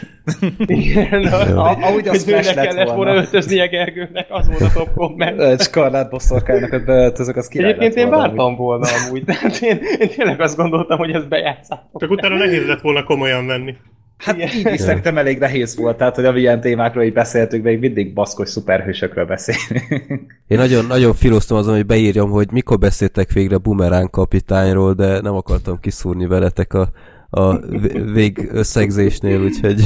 Igen, 0.57 1.23
A- 1.25 1.77
Ahogy 1.81 2.07
az 2.07 2.23
hogy 2.23 2.33
flash 2.33 2.55
lett 2.55 2.65
kellett 2.65 2.85
volna 2.87 2.95
volna. 2.95 3.13
öltöznie 3.15 3.67
Gergőnek, 3.67 4.27
az 4.29 4.47
volt 4.47 4.61
a 4.61 4.71
top 4.73 4.93
komment. 4.95 5.39
Egy 5.41 5.59
Skarlát 5.61 6.09
bosszorkányokat 6.09 6.85
beöltözök, 6.85 7.35
az 7.35 7.47
király 7.47 7.69
Egyébként 7.69 7.95
én 7.95 8.09
vártam 8.09 8.55
volna 8.55 8.87
amúgy, 9.05 9.23
tehát 9.23 9.61
én, 9.61 9.79
én 9.99 10.09
tényleg 10.09 10.41
azt 10.41 10.57
gondoltam, 10.57 10.97
hogy 10.97 11.11
ezt 11.11 11.27
bejátszátok. 11.27 12.01
Csak 12.01 12.09
utána 12.11 12.35
nehéz 12.35 12.67
lett 12.67 12.81
volna 12.81 13.03
komolyan 13.03 13.47
venni. 13.47 13.75
Hát 14.23 14.35
Igen. 14.35 14.49
így 14.55 14.73
is 14.73 14.79
szerintem 14.79 15.17
elég 15.17 15.39
nehéz 15.39 15.75
volt, 15.75 15.97
tehát 15.97 16.15
hogy 16.15 16.25
amilyen 16.25 16.61
témákról 16.61 17.03
így 17.03 17.13
beszéltünk, 17.13 17.63
még 17.63 17.79
mindig 17.79 18.13
baszkos 18.13 18.49
szuperhősökről 18.49 19.25
beszélünk. 19.25 20.33
Én 20.47 20.57
nagyon, 20.57 20.85
nagyon 20.85 21.13
filoztam 21.13 21.57
azon, 21.57 21.75
hogy 21.75 21.85
beírjam, 21.85 22.29
hogy 22.29 22.51
mikor 22.51 22.77
beszéltek 22.77 23.31
végre 23.31 23.57
Bumerán 23.57 24.09
kapitányról, 24.09 24.93
de 24.93 25.21
nem 25.21 25.33
akartam 25.33 25.79
kiszúrni 25.79 26.25
veletek 26.25 26.73
a, 26.73 26.89
a 27.29 27.57
vé- 27.57 28.11
végösszegzésnél, 28.13 29.41
úgyhogy 29.41 29.81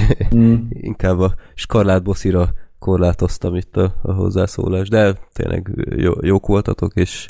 inkább 0.70 1.20
a 1.20 1.34
Skarlát 1.53 2.03
Bosszira 2.03 2.50
korlátoztam 2.79 3.56
itt 3.56 3.77
a, 3.77 3.94
a 4.01 4.13
hozzászólás, 4.13 4.89
de 4.89 5.13
tényleg 5.34 5.70
jó, 5.96 6.12
jók 6.22 6.48
voltatok, 6.48 6.91
és 6.94 7.27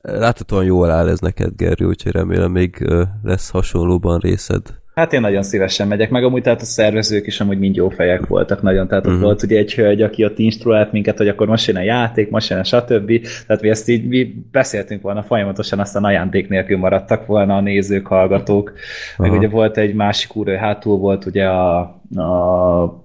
láthatóan 0.00 0.64
jól 0.64 0.90
áll 0.90 1.08
ez 1.08 1.18
neked, 1.18 1.56
Gergő, 1.56 1.86
úgyhogy 1.86 2.12
remélem 2.12 2.50
még 2.50 2.86
lesz 3.22 3.50
hasonlóban 3.50 4.18
részed. 4.18 4.82
Hát 4.94 5.12
én 5.12 5.20
nagyon 5.20 5.42
szívesen 5.42 5.88
megyek, 5.88 6.10
meg 6.10 6.24
amúgy 6.24 6.42
tehát 6.42 6.60
a 6.60 6.64
szervezők 6.64 7.26
is 7.26 7.40
amúgy 7.40 7.58
mind 7.58 7.76
jó 7.76 7.88
fejek 7.88 8.26
voltak 8.26 8.62
nagyon, 8.62 8.88
tehát 8.88 9.06
ott 9.06 9.12
Mhm. 9.12 9.22
volt 9.22 9.42
ugye 9.42 9.58
egy 9.58 9.74
hölgy, 9.74 10.02
aki 10.02 10.24
ott 10.24 10.38
instruált 10.38 10.92
minket, 10.92 11.16
hogy 11.16 11.28
akkor 11.28 11.46
most 11.46 11.66
jön 11.66 11.76
a 11.76 11.82
játék, 11.82 12.30
most 12.30 12.50
jön 12.50 12.58
a 12.58 12.64
stb. 12.64 13.26
Tehát 13.46 13.62
mi 13.62 13.68
ezt 13.68 13.88
így 13.88 14.08
mi 14.08 14.34
beszéltünk 14.52 15.02
volna 15.02 15.22
folyamatosan, 15.22 15.78
aztán 15.78 16.04
ajándék 16.04 16.48
nélkül 16.48 16.78
maradtak 16.78 17.26
volna 17.26 17.56
a 17.56 17.60
nézők, 17.60 18.06
hallgatók. 18.06 18.72
Meg 19.16 19.28
Aha. 19.28 19.38
ugye 19.38 19.48
volt 19.48 19.76
egy 19.76 19.94
másik 19.94 20.36
úr, 20.36 20.48
ő 20.48 20.54
hátul 20.54 20.98
volt 20.98 21.24
ugye 21.26 21.44
a, 21.46 21.78
a 22.16 23.02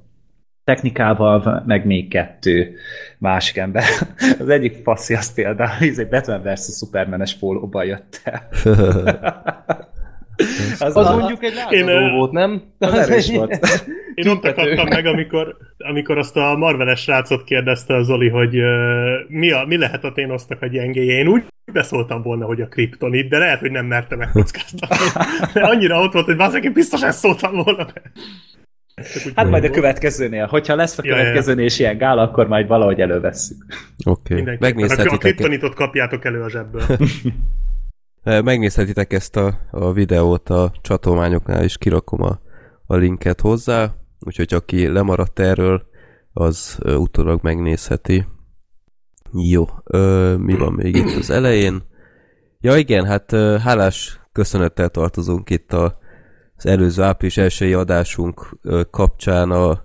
technikával, 0.63 1.63
meg 1.65 1.85
még 1.85 2.07
kettő 2.09 2.75
másik 3.17 3.57
ember. 3.57 3.83
Az 4.39 4.49
egyik 4.49 4.75
faszi 4.83 5.13
az 5.13 5.33
például, 5.33 5.89
ez 5.89 5.97
egy 5.99 6.07
Batman 6.09 6.41
vs. 6.43 6.77
Superman-es 6.77 7.35
pólóban 7.35 7.85
jött 7.85 8.21
el. 8.23 8.47
Az, 10.79 10.95
Az 10.95 11.05
a- 11.05 11.17
mondjuk 11.17 11.43
egy 11.43 11.53
Én, 11.69 11.87
ö, 11.87 12.09
volt, 12.09 12.31
nem? 12.31 12.61
az 12.77 12.93
erős 12.93 13.31
volt. 13.31 13.59
Én 14.15 14.27
ott 14.27 14.45
akadtam 14.45 14.87
meg, 14.87 15.05
amikor, 15.05 15.57
amikor 15.77 16.17
azt 16.17 16.35
a 16.37 16.55
Marveles 16.57 17.01
srácot 17.01 17.43
kérdezte 17.43 17.95
a 17.95 18.03
Zoli, 18.03 18.29
hogy 18.29 18.57
uh, 18.57 18.65
mi, 19.27 19.51
a, 19.51 19.63
mi 19.67 19.77
lehet 19.77 20.03
a 20.03 20.11
Thanosnak 20.11 20.61
a 20.61 20.67
gyengéje. 20.67 21.17
Én 21.17 21.27
úgy 21.27 21.43
beszóltam 21.73 22.21
volna, 22.21 22.45
hogy 22.45 22.61
a 22.61 22.67
kriptonit, 22.67 23.29
de 23.29 23.37
lehet, 23.37 23.59
hogy 23.59 23.71
nem 23.71 23.85
merte 23.85 24.15
megkockáztatni. 24.15 25.21
De 25.53 25.61
annyira 25.61 26.01
ott 26.01 26.13
volt, 26.13 26.25
hogy 26.25 26.35
bazdmeg, 26.35 26.63
én 26.63 26.73
biztos 26.73 27.03
ezt 27.03 27.19
szóltam 27.19 27.53
volna 27.53 27.85
be. 27.85 28.01
Hát 29.35 29.49
majd 29.49 29.63
a 29.63 29.69
következőnél. 29.69 30.45
Hogyha 30.45 30.75
lesz 30.75 30.97
a 30.97 31.01
következőnél 31.01 31.65
is 31.65 31.79
ilyen 31.79 31.97
gála, 31.97 32.21
akkor 32.21 32.47
majd 32.47 32.67
valahogy 32.67 33.01
elővesszük. 33.01 33.57
Oké, 34.05 34.09
okay. 34.09 34.35
Mindenképpen. 34.35 34.71
A 34.71 34.75
megnézhetitek. 34.75 35.19
kriptonitot 35.19 35.73
kapjátok 35.73 36.25
elő 36.25 36.41
a 36.41 36.49
zsebből. 36.49 36.81
Megnézhetitek 38.29 39.13
ezt 39.13 39.35
a, 39.35 39.59
a 39.71 39.91
videót 39.91 40.49
a 40.49 40.71
csatolmányoknál, 40.81 41.63
és 41.63 41.77
kirakom 41.77 42.21
a, 42.21 42.39
a 42.85 42.95
linket 42.95 43.41
hozzá, 43.41 43.95
úgyhogy 44.19 44.53
aki 44.53 44.87
lemaradt 44.87 45.39
erről, 45.39 45.87
az 46.33 46.79
utólag 46.83 47.39
megnézheti. 47.43 48.25
Jó, 49.31 49.65
ö, 49.83 50.35
mi 50.37 50.57
van 50.57 50.73
még 50.73 50.95
itt 50.95 51.15
az 51.15 51.29
elején? 51.29 51.83
Ja 52.59 52.77
igen, 52.77 53.05
hát 53.05 53.31
hálás 53.61 54.19
köszönettel 54.31 54.89
tartozunk 54.89 55.49
itt 55.49 55.73
a, 55.73 55.97
az 56.55 56.65
előző 56.65 57.03
április 57.03 57.37
elsői 57.37 57.73
adásunk 57.73 58.57
kapcsán 58.89 59.51
a, 59.51 59.83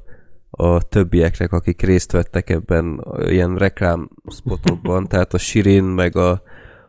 a 0.50 0.82
többieknek, 0.82 1.52
akik 1.52 1.82
részt 1.82 2.12
vettek 2.12 2.50
ebben 2.50 3.06
ilyen 3.28 3.56
reklámspotokban, 3.56 5.06
tehát 5.06 5.34
a 5.34 5.38
Sirin, 5.38 5.84
meg 5.84 6.16
a, 6.16 6.42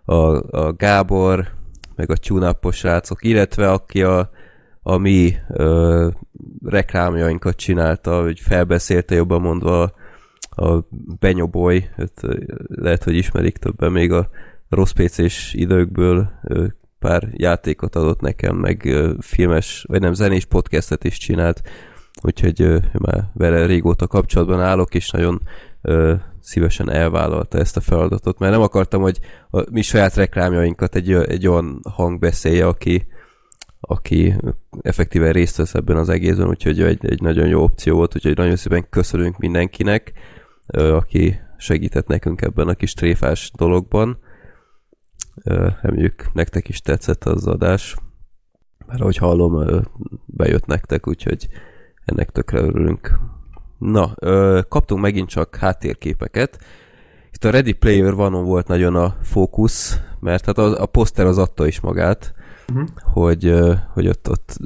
a, 0.06 0.16
a 0.58 0.74
Gábor, 0.74 1.48
meg 1.96 2.10
a 2.10 2.72
srácok, 2.72 3.24
illetve 3.24 3.72
aki 3.72 4.04
a, 4.04 4.30
a 4.82 4.98
mi 4.98 5.36
ö, 5.50 6.08
reklámjainkat 6.66 7.56
csinálta, 7.56 8.22
hogy 8.22 8.40
felbeszélte 8.40 9.16
jobban 9.16 9.42
mondva 9.42 9.94
a, 10.50 10.80
Benyoboy, 11.20 11.90
ö, 12.22 12.34
lehet, 12.68 13.04
hogy 13.04 13.16
ismerik 13.16 13.58
többen 13.58 13.92
még 13.92 14.12
a 14.12 14.30
rossz 14.70 14.92
PC-s 14.92 15.54
időkből 15.54 16.30
ö, 16.44 16.66
pár 17.00 17.30
játékot 17.32 17.96
adott 17.96 18.22
nekem, 18.22 18.56
meg 18.56 18.86
ö, 18.86 19.14
filmes, 19.20 19.86
vagy 19.88 20.02
nem, 20.02 20.14
zenés 20.14 20.46
podcastet 20.46 21.04
is 21.04 21.18
csinált, 21.18 21.62
úgyhogy 22.22 22.62
ö, 22.62 22.78
már 22.94 23.30
vele 23.34 23.66
régóta 23.66 24.08
kapcsolatban 24.08 24.62
állok, 24.62 24.96
és 24.96 25.10
nagyon 25.10 25.42
ö, 25.86 26.14
szívesen 26.40 26.92
elvállalta 26.92 27.58
ezt 27.58 27.78
a 27.78 27.82
feladatot, 27.82 28.40
mert 28.40 28.52
nem 28.52 28.62
akartam, 28.62 29.02
hogy 29.02 29.20
a 29.50 29.64
mi 29.72 29.82
saját 29.82 30.16
reklámjainkat 30.16 30.96
egy, 30.96 31.12
egy 31.12 31.48
olyan 31.48 31.80
hang 31.90 32.20
beszélje, 32.20 32.68
aki, 32.68 33.08
aki 33.80 34.36
effektíven 34.82 35.32
részt 35.32 35.58
vesz 35.58 35.74
ebben 35.74 35.98
az 35.98 36.10
egészben, 36.10 36.48
úgyhogy 36.48 36.82
egy, 36.82 37.06
egy 37.06 37.22
nagyon 37.22 37.48
jó 37.48 37.64
opció 37.64 37.96
volt, 37.96 38.16
úgyhogy 38.16 38.38
nagyon 38.38 38.56
szépen 38.56 38.90
köszönünk 38.90 39.38
mindenkinek, 39.38 40.14
ö, 40.68 40.96
aki 40.96 41.40
segített 41.58 42.08
nekünk 42.08 42.42
ebben 42.42 42.68
a 42.68 42.74
kis 42.74 42.94
tréfás 42.94 43.52
dologban. 43.56 44.20
Ö, 45.44 45.68
Reméljük 45.82 46.34
nektek 46.34 46.70
is 46.70 46.82
tetszett 46.82 47.24
az 47.24 47.48
adás, 47.48 47.96
mert 48.86 49.02
ahogy 49.02 49.18
hallom, 49.18 49.84
bejött 50.26 50.66
nektek, 50.66 51.08
úgyhogy 51.08 51.48
ennek 52.06 52.30
tökre 52.30 52.60
örülünk. 52.60 53.20
Na, 53.86 54.14
ö, 54.16 54.60
kaptunk 54.70 55.02
megint 55.02 55.30
csak 55.30 55.56
háttérképeket. 55.56 56.60
Itt 57.32 57.44
a 57.44 57.50
Ready 57.50 57.74
Player 57.74 58.14
One-on 58.14 58.46
volt 58.46 58.68
nagyon 58.68 58.96
a 58.96 59.16
fókusz, 59.22 60.00
mert 60.20 60.46
hát 60.46 60.58
a, 60.58 60.82
a 60.82 60.86
poszter 60.86 61.26
az 61.26 61.38
adta 61.38 61.68
is 61.68 61.80
magát, 61.80 62.34
uh-huh. 62.70 62.88
hogy, 63.14 63.54
hogy 63.94 64.08
ott, 64.08 64.30
ott 64.30 64.58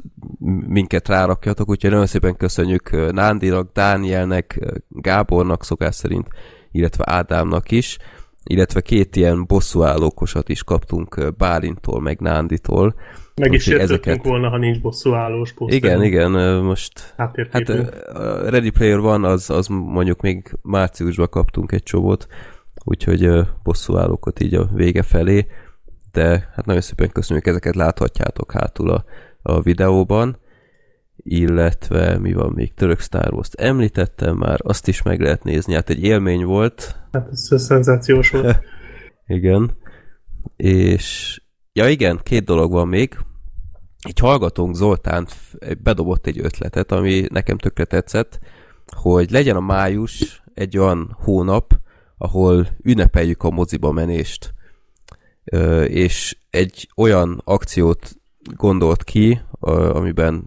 minket 0.66 1.08
rárakjatok, 1.08 1.68
úgyhogy 1.68 1.90
nagyon 1.90 2.06
szépen 2.06 2.36
köszönjük 2.36 3.12
Nándinak, 3.12 3.72
Dánielnek, 3.72 4.58
Gábornak 4.88 5.64
szokás 5.64 5.94
szerint, 5.94 6.28
illetve 6.72 7.04
Ádámnak 7.06 7.70
is, 7.70 7.98
illetve 8.44 8.80
két 8.80 9.16
ilyen 9.16 9.46
bosszúállókosat 9.46 10.48
is 10.48 10.64
kaptunk 10.64 11.36
Bálintól, 11.36 12.00
meg 12.00 12.20
Nánditól. 12.20 12.94
Meg 13.34 13.52
is 13.52 13.66
értettünk 13.66 14.24
volna, 14.24 14.48
ha 14.48 14.56
nincs 14.56 14.80
bosszúállós 14.80 15.52
poszter. 15.52 15.76
Igen, 15.76 16.02
igen, 16.02 16.30
most 16.62 17.14
Hát 17.16 17.68
ö, 17.68 17.82
a 18.12 18.50
Ready 18.50 18.70
Player 18.70 18.98
van, 18.98 19.24
az, 19.24 19.50
az 19.50 19.66
mondjuk 19.66 20.20
még 20.20 20.52
márciusban 20.62 21.28
kaptunk 21.28 21.72
egy 21.72 21.82
csomót, 21.82 22.26
úgyhogy 22.84 23.30
bosszúállókat 23.62 24.40
így 24.40 24.54
a 24.54 24.68
vége 24.74 25.02
felé, 25.02 25.46
de 26.12 26.50
hát 26.54 26.66
nagyon 26.66 26.82
szépen 26.82 27.10
köszönjük, 27.12 27.46
ezeket 27.46 27.74
láthatjátok 27.74 28.52
hátul 28.52 28.90
a, 28.90 29.04
a 29.42 29.60
videóban, 29.60 30.38
illetve 31.16 32.18
mi 32.18 32.32
van 32.32 32.52
még, 32.52 32.74
török 32.74 33.00
Star 33.00 33.32
Wars-t 33.32 33.54
említettem 33.54 34.36
már, 34.36 34.58
azt 34.62 34.88
is 34.88 35.02
meg 35.02 35.20
lehet 35.20 35.44
nézni, 35.44 35.74
hát 35.74 35.90
egy 35.90 36.02
élmény 36.02 36.44
volt, 36.44 37.00
Hát 37.12 37.28
ez 37.30 37.62
szenzációs 37.62 38.30
volt. 38.30 38.58
igen, 39.26 39.76
és 40.56 41.40
ja 41.72 41.88
igen, 41.88 42.20
két 42.22 42.44
dolog 42.44 42.72
van 42.72 42.88
még, 42.88 43.18
egy 44.02 44.18
hallgatónk 44.18 44.74
Zoltán 44.74 45.28
bedobott 45.82 46.26
egy 46.26 46.38
ötletet, 46.38 46.92
ami 46.92 47.26
nekem 47.28 47.58
tökre 47.58 47.84
tetszett, 47.84 48.38
hogy 48.96 49.30
legyen 49.30 49.56
a 49.56 49.60
május 49.60 50.42
egy 50.54 50.78
olyan 50.78 51.16
hónap, 51.20 51.78
ahol 52.18 52.68
ünnepeljük 52.82 53.42
a 53.42 53.50
moziba 53.50 53.92
menést. 53.92 54.54
És 55.86 56.36
egy 56.50 56.88
olyan 56.96 57.40
akciót 57.44 58.16
gondolt 58.56 59.04
ki, 59.04 59.40
amiben 59.60 60.46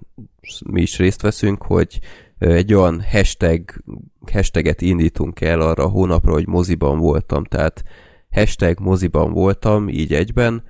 mi 0.66 0.82
is 0.82 0.98
részt 0.98 1.22
veszünk, 1.22 1.64
hogy 1.64 2.00
egy 2.38 2.74
olyan 2.74 3.04
hashtag, 3.12 3.84
hashtaget 4.32 4.82
indítunk 4.82 5.42
el 5.42 5.62
arra 5.62 5.84
a 5.84 5.90
hónapra, 5.90 6.32
hogy 6.32 6.48
moziban 6.48 6.98
voltam. 6.98 7.44
Tehát 7.44 7.84
hashtag 8.32 8.80
moziban 8.80 9.32
voltam, 9.32 9.90
így 9.90 10.14
egyben, 10.14 10.64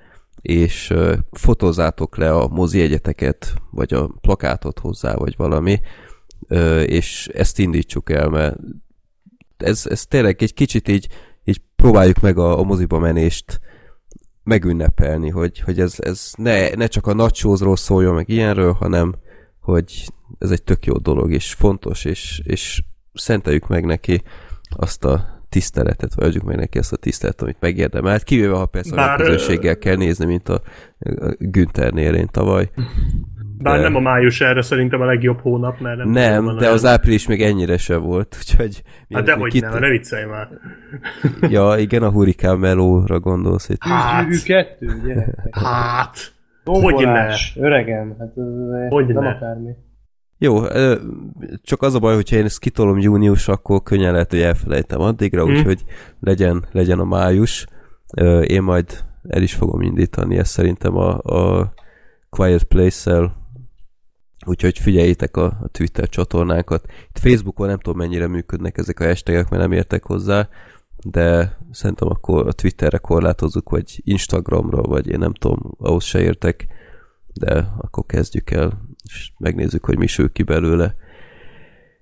és 0.43 0.93
fotózátok 1.31 2.17
le 2.17 2.33
a 2.33 2.47
mozi 2.47 2.81
egyeteket, 2.81 3.53
vagy 3.71 3.93
a 3.93 4.07
plakátot 4.21 4.79
hozzá, 4.79 5.15
vagy 5.15 5.33
valami, 5.37 5.79
és 6.85 7.29
ezt 7.33 7.59
indítsuk 7.59 8.09
el, 8.09 8.29
mert 8.29 8.57
ez, 9.57 9.85
ez 9.89 10.05
tényleg 10.05 10.41
egy 10.41 10.53
kicsit 10.53 10.87
így, 10.87 11.07
így 11.43 11.61
próbáljuk 11.75 12.19
meg 12.19 12.37
a, 12.37 12.59
a 12.59 12.63
moziba 12.63 12.99
menést 12.99 13.59
megünnepelni, 14.43 15.29
hogy, 15.29 15.59
hogy 15.59 15.79
ez, 15.79 15.95
ez 15.97 16.31
ne, 16.37 16.69
ne 16.69 16.87
csak 16.87 17.07
a 17.07 17.13
nagysózról 17.13 17.75
szóljon 17.75 18.15
meg 18.15 18.29
ilyenről, 18.29 18.71
hanem 18.71 19.15
hogy 19.59 20.11
ez 20.39 20.51
egy 20.51 20.63
tök 20.63 20.85
jó 20.85 20.97
dolog, 20.97 21.31
és 21.31 21.53
fontos, 21.53 22.05
és, 22.05 22.41
és 22.43 22.83
szenteljük 23.13 23.67
meg 23.67 23.85
neki 23.85 24.23
azt 24.69 25.05
a 25.05 25.32
tiszteletet, 25.53 26.13
vagy 26.13 26.25
adjuk 26.25 26.43
meg 26.43 26.55
neki 26.55 26.77
azt 26.77 26.93
a 26.93 26.97
tiszteletet, 26.97 27.41
amit 27.41 27.57
megérdemelt, 27.59 28.23
kivéve 28.23 28.55
ha 28.55 28.65
persze 28.65 28.95
Bár, 28.95 29.21
a 29.21 29.23
közösséggel 29.23 29.77
kell 29.77 29.95
nézni, 29.95 30.25
mint 30.25 30.49
a, 30.49 30.61
a 30.99 31.35
Günthernél 31.39 32.13
én 32.13 32.27
tavaly. 32.31 32.69
Bár 33.57 33.75
de- 33.75 33.81
nem 33.81 33.95
a 33.95 33.99
május 33.99 34.41
erre 34.41 34.61
szerintem 34.61 35.01
a 35.01 35.05
legjobb 35.05 35.39
hónap, 35.39 35.79
mert 35.79 35.97
nem... 35.97 36.09
Nem, 36.09 36.57
de 36.57 36.69
az 36.69 36.85
április 36.85 37.27
még 37.27 37.41
ennyire 37.41 37.77
se 37.77 37.97
volt, 37.97 38.35
úgyhogy... 38.39 38.83
Hát 39.13 39.23
dehogy 39.23 39.53
még 39.53 39.61
nem, 39.61 39.79
ne 39.79 39.89
viccelj 39.89 40.25
már. 40.25 40.47
Ja, 41.41 41.75
igen, 41.77 42.03
a 42.03 42.09
Hurrikán 42.09 42.57
Melóra 42.57 43.19
gondolsz 43.19 43.69
itt. 43.69 43.83
Hát. 43.83 44.43
Kettő. 44.43 44.87
Hát... 45.51 46.33
Tombolás, 46.63 47.55
öregem, 47.59 48.15
hát 48.19 48.27
ez 48.37 48.89
Hogy 48.89 49.05
nem 49.05 49.23
ne? 49.23 49.29
akármi. 49.29 49.71
Jó, 50.43 50.61
csak 51.61 51.81
az 51.81 51.93
a 51.93 51.99
baj, 51.99 52.15
hogyha 52.15 52.35
én 52.35 52.45
ezt 52.45 52.59
kitolom 52.59 52.99
június, 52.99 53.47
akkor 53.47 53.83
könnyen 53.83 54.11
lehet, 54.11 54.29
hogy 54.29 54.41
elfelejtem 54.41 55.01
addigra, 55.01 55.45
Hm. 55.45 55.51
úgyhogy 55.51 55.83
legyen, 56.19 56.65
legyen 56.71 56.99
a 56.99 57.03
május. 57.03 57.65
Én 58.41 58.61
majd 58.61 59.03
el 59.27 59.41
is 59.41 59.53
fogom 59.53 59.81
indítani 59.81 60.37
ezt 60.37 60.51
szerintem 60.51 60.97
a, 60.97 61.17
a 61.17 61.73
Quiet 62.29 62.63
Place-szel, 62.63 63.35
úgyhogy 64.45 64.79
figyeljétek 64.79 65.37
a, 65.37 65.45
a 65.45 65.67
Twitter 65.71 66.09
csatornákat. 66.09 66.85
Itt 67.09 67.19
Facebookon 67.19 67.67
nem 67.67 67.79
tudom 67.79 67.97
mennyire 67.97 68.27
működnek 68.27 68.77
ezek 68.77 68.99
a 68.99 69.05
hashtagek, 69.05 69.49
mert 69.49 69.61
nem 69.61 69.71
értek 69.71 70.03
hozzá, 70.03 70.49
de 71.05 71.57
szerintem 71.71 72.07
akkor 72.07 72.47
a 72.47 72.51
Twitterre 72.51 72.97
korlátozzuk, 72.97 73.69
vagy 73.69 74.01
Instagramra, 74.03 74.81
vagy 74.81 75.07
én 75.07 75.19
nem 75.19 75.33
tudom, 75.33 75.75
ahhoz 75.77 76.03
se 76.03 76.21
értek, 76.21 76.67
de 77.33 77.73
akkor 77.77 78.05
kezdjük 78.05 78.51
el, 78.51 78.81
és 79.03 79.31
megnézzük, 79.37 79.85
hogy 79.85 79.97
mi 79.97 80.07
sül 80.07 80.31
ki 80.31 80.43
belőle. 80.43 80.95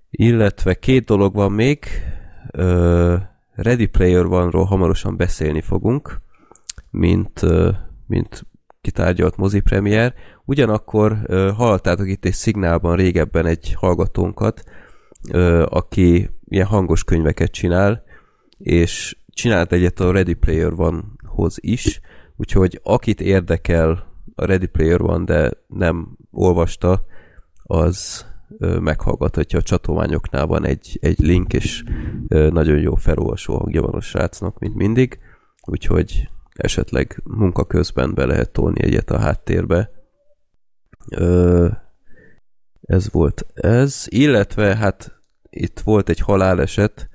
Illetve 0.09 0.73
két 0.73 1.05
dolog 1.05 1.33
van 1.33 1.51
még, 1.51 1.85
Ready 3.51 3.85
Player 3.85 4.25
One-ról 4.25 4.65
hamarosan 4.65 5.17
beszélni 5.17 5.61
fogunk, 5.61 6.21
mint, 6.89 7.41
mint 8.07 8.45
kitárgyalt 8.81 9.37
mozi 9.37 9.59
premier. 9.59 10.13
Ugyanakkor 10.45 11.17
hallottátok 11.55 12.07
itt 12.07 12.25
egy 12.25 12.33
szignálban 12.33 12.95
régebben 12.95 13.45
egy 13.45 13.73
hallgatónkat, 13.73 14.63
aki 15.65 16.29
ilyen 16.45 16.67
hangos 16.67 17.03
könyveket 17.03 17.51
csinál, 17.51 18.03
és 18.57 19.17
csinált 19.27 19.71
egyet 19.71 19.99
a 19.99 20.11
Ready 20.11 20.33
Player 20.33 20.71
One-hoz 20.75 21.57
is, 21.59 21.99
úgyhogy 22.35 22.79
akit 22.83 23.21
érdekel 23.21 24.07
a 24.35 24.45
Ready 24.45 24.67
Player 24.67 25.01
One, 25.01 25.23
de 25.23 25.51
nem 25.67 26.17
olvasta, 26.31 27.05
az 27.63 28.25
meghallgathatja 28.59 29.59
a 29.59 29.61
csatolmányoknál 29.61 30.45
van 30.45 30.65
egy, 30.65 30.97
egy 31.01 31.19
link, 31.19 31.53
és 31.53 31.83
nagyon 32.27 32.79
jó 32.79 32.95
felolvasó 32.95 33.57
hangja 33.57 33.81
van 33.81 33.93
a 33.93 34.01
srácnak, 34.01 34.59
mint 34.59 34.75
mindig, 34.75 35.19
úgyhogy 35.61 36.29
esetleg 36.53 37.21
munka 37.23 37.65
közben 37.65 38.13
be 38.13 38.25
lehet 38.25 38.51
tolni 38.51 38.83
egyet 38.83 39.11
a 39.11 39.19
háttérbe. 39.19 39.89
Ez 42.81 43.11
volt 43.11 43.45
ez, 43.53 44.05
illetve 44.09 44.75
hát 44.75 45.19
itt 45.49 45.79
volt 45.79 46.09
egy 46.09 46.19
haláleset 46.19 47.09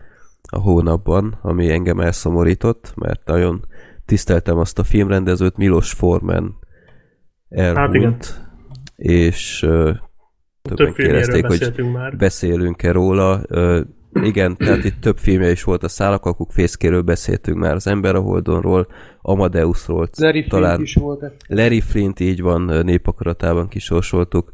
a 0.50 0.58
hónapban, 0.58 1.38
ami 1.42 1.70
engem 1.70 2.00
elszomorított, 2.00 2.92
mert 2.96 3.26
nagyon 3.26 3.64
tiszteltem 4.04 4.58
azt 4.58 4.78
a 4.78 4.84
filmrendezőt, 4.84 5.56
Milos 5.56 5.92
Forman 5.92 6.58
Hát 7.56 7.94
igen. 7.94 8.16
És 8.96 9.58
többen 9.58 10.86
Több 10.86 10.94
kérdezték, 10.94 11.46
hogy 11.46 11.58
beszéltünk 11.58 11.92
már. 11.92 12.16
beszélünk-e 12.16 12.92
róla. 12.92 13.42
Igen, 14.22 14.56
tehát 14.56 14.84
itt 14.84 15.00
több 15.00 15.18
filmje 15.18 15.50
is 15.50 15.62
volt, 15.62 15.82
a 15.82 15.88
Szálakakuk 15.88 16.52
fészkéről 16.52 17.02
beszéltünk 17.02 17.58
már, 17.58 17.74
az 17.74 17.86
Ember 17.86 18.14
a 18.14 18.20
Holdonról, 18.20 18.86
Amadeusról, 19.22 20.08
Larry 20.16 20.38
Flint 20.38 20.48
talán 20.48 20.80
is 20.80 20.94
volt. 20.94 21.32
Larry 21.48 21.80
Flint 21.80 22.20
így 22.20 22.40
van, 22.40 22.84
népakaratában 22.84 23.68
kisorsoltuk, 23.68 24.50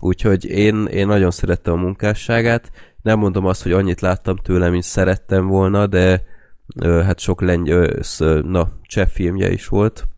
úgyhogy 0.00 0.44
én, 0.44 0.86
én 0.86 1.06
nagyon 1.06 1.30
szerettem 1.30 1.72
a 1.72 1.76
munkásságát, 1.76 2.70
nem 3.02 3.18
mondom 3.18 3.46
azt, 3.46 3.62
hogy 3.62 3.72
annyit 3.72 4.00
láttam 4.00 4.36
tőle, 4.36 4.70
mint 4.70 4.82
szerettem 4.82 5.46
volna, 5.46 5.86
de 5.86 6.24
hát 6.84 7.18
sok 7.18 7.40
lengy, 7.40 7.74
na, 8.42 8.72
cseh 8.82 9.06
filmje 9.06 9.50
is 9.50 9.66
volt, 9.68 10.08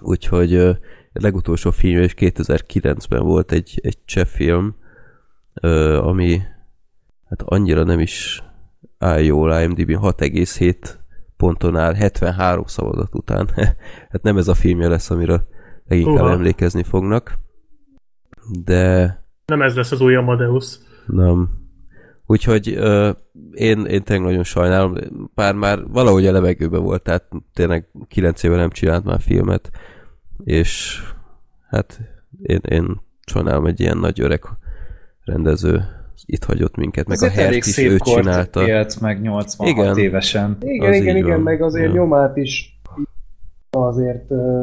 úgyhogy 0.00 0.76
legutolsó 1.20 1.70
filmje 1.70 2.04
is 2.04 2.14
2009-ben 2.16 3.22
volt 3.22 3.52
egy, 3.52 3.80
egy 3.82 3.98
cseh 4.04 4.24
film, 4.24 4.76
ö, 5.54 5.98
ami 5.98 6.40
hát 7.28 7.42
annyira 7.42 7.84
nem 7.84 8.00
is 8.00 8.42
áll 8.98 9.20
jól, 9.20 9.60
IMDb 9.60 9.90
6,7 9.90 10.76
ponton 11.36 11.76
áll, 11.76 11.94
73 11.94 12.64
szavazat 12.66 13.14
után. 13.14 13.48
hát 14.10 14.22
nem 14.22 14.36
ez 14.36 14.48
a 14.48 14.54
filmje 14.54 14.88
lesz, 14.88 15.10
amire 15.10 15.46
leginkább 15.86 16.24
Uha. 16.24 16.32
emlékezni 16.32 16.82
fognak. 16.82 17.38
De 18.64 19.06
Nem 19.46 19.62
ez 19.62 19.76
lesz 19.76 19.92
az 19.92 20.00
új 20.00 20.14
Amadeus. 20.14 20.78
nem. 21.06 21.64
Úgyhogy 22.28 22.68
ö, 22.76 23.10
én, 23.52 23.84
én 23.84 24.02
tényleg 24.02 24.26
nagyon 24.26 24.44
sajnálom, 24.44 24.94
bár 25.34 25.54
már 25.54 25.86
valahogy 25.88 26.26
a 26.26 26.32
levegőben 26.32 26.82
volt, 26.82 27.02
tehát 27.02 27.28
tényleg 27.52 27.88
9 28.08 28.42
éve 28.42 28.56
nem 28.56 28.70
csinált 28.70 29.04
már 29.04 29.20
filmet, 29.20 29.70
és 30.44 31.00
hát 31.68 32.00
én, 32.42 32.60
én 32.68 33.00
sajnálom 33.26 33.66
egy 33.66 33.80
ilyen 33.80 33.98
nagy 33.98 34.20
öreg 34.20 34.42
rendező 35.24 35.80
itt 36.24 36.44
hagyott 36.44 36.76
minket, 36.76 37.06
meg 37.06 37.16
Azért 37.16 37.36
a 37.36 37.40
Hert 37.40 37.54
is 37.54 37.64
szép 37.64 37.90
ő 37.90 37.98
csinálta. 37.98 38.66
élt 38.66 39.00
meg 39.00 39.20
86 39.20 39.68
Igen. 39.76 39.98
évesen. 39.98 40.56
Igen, 40.60 40.88
Az 40.90 40.96
igen, 40.96 41.16
igen, 41.16 41.30
van. 41.30 41.40
meg 41.42 41.62
azért 41.62 41.86
Ja. 41.86 41.92
nyomát 41.92 42.36
is 42.36 42.80
azért 43.70 44.30
ö, 44.30 44.60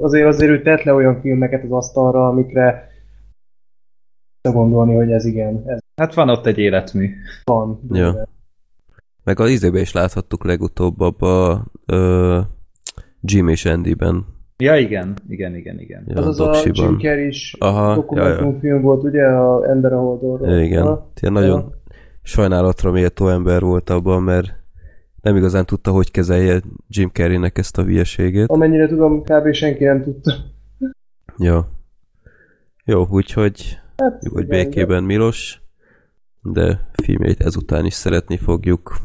azért, 0.00 0.26
azért 0.26 0.50
ő 0.50 0.62
tett 0.62 0.82
le 0.82 0.92
olyan 0.92 1.20
filmeket 1.20 1.64
az 1.64 1.70
asztalra, 1.72 2.28
amikre 2.28 2.88
gondolni, 4.52 4.94
hogy 4.94 5.10
ez 5.12 5.24
igen, 5.24 5.62
ez 5.66 5.78
Hát 5.96 6.14
van 6.14 6.28
ott 6.28 6.46
egy 6.46 6.58
életmű. 6.58 7.14
van. 7.44 7.80
Ja. 7.90 8.28
Meg 9.24 9.40
az 9.40 9.50
izébe 9.50 9.80
is 9.80 9.92
láthattuk 9.92 10.44
legutóbb 10.44 11.00
abba 11.00 11.64
ö, 11.86 12.40
Jim 13.26 13.48
és 13.48 13.64
Andy-ben. 13.64 14.24
Ja, 14.58 14.76
igen, 14.76 15.14
igen, 15.28 15.54
igen, 15.54 15.80
igen. 15.80 16.04
Ja, 16.06 16.16
Az 16.16 16.26
az 16.26 16.40
a. 16.40 16.62
Jim 16.72 16.98
Carrey 16.98 17.26
is 17.26 17.56
Aha, 17.58 17.94
dokumentumfilm 17.94 18.82
volt, 18.82 19.02
ugye, 19.04 19.24
a 19.24 19.70
Ember 19.70 19.92
a 19.92 19.98
Holdonról. 19.98 20.58
Igen, 20.58 20.82
Ha? 20.82 21.10
ilyen 21.20 21.32
nagyon 21.32 21.74
sajnálatra 22.22 22.90
méltó 22.90 23.28
ember 23.28 23.60
volt 23.62 23.90
abban, 23.90 24.22
mert 24.22 24.54
nem 25.22 25.36
igazán 25.36 25.66
tudta, 25.66 25.90
hogy 25.90 26.10
kezelje 26.10 26.60
Jim 26.88 27.10
Carreynek 27.12 27.58
ezt 27.58 27.78
a 27.78 27.82
hülyeségét. 27.82 28.48
Amennyire 28.48 28.86
tudom, 28.88 29.22
kb. 29.22 29.52
senki 29.52 29.84
nem 29.84 30.02
tudta. 30.02 30.32
Ja. 31.38 31.68
Jó, 32.84 33.06
úgyhogy 33.10 33.78
Hát, 33.96 34.22
nyugodj 34.22 34.46
igen, 34.46 34.64
békében 34.64 35.04
Milos, 35.04 35.62
de 36.42 36.88
filmjeit 37.02 37.40
ezután 37.40 37.84
is 37.84 37.94
szeretni 37.94 38.36
fogjuk. 38.36 38.96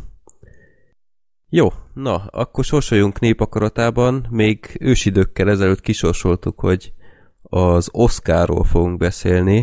Jó, 1.54 1.68
na, 1.94 2.16
akkor 2.16 2.64
sorsoljunk 2.64 3.20
népakaratában. 3.20 4.28
Még 4.30 4.78
ősidőkkel 4.80 5.50
ezelőtt 5.50 5.82
kisorsoltuk, 5.82 6.60
hogy 6.60 6.94
az 7.42 7.90
Oscarról 7.92 8.64
fogunk 8.64 8.98
beszélni. 8.98 9.58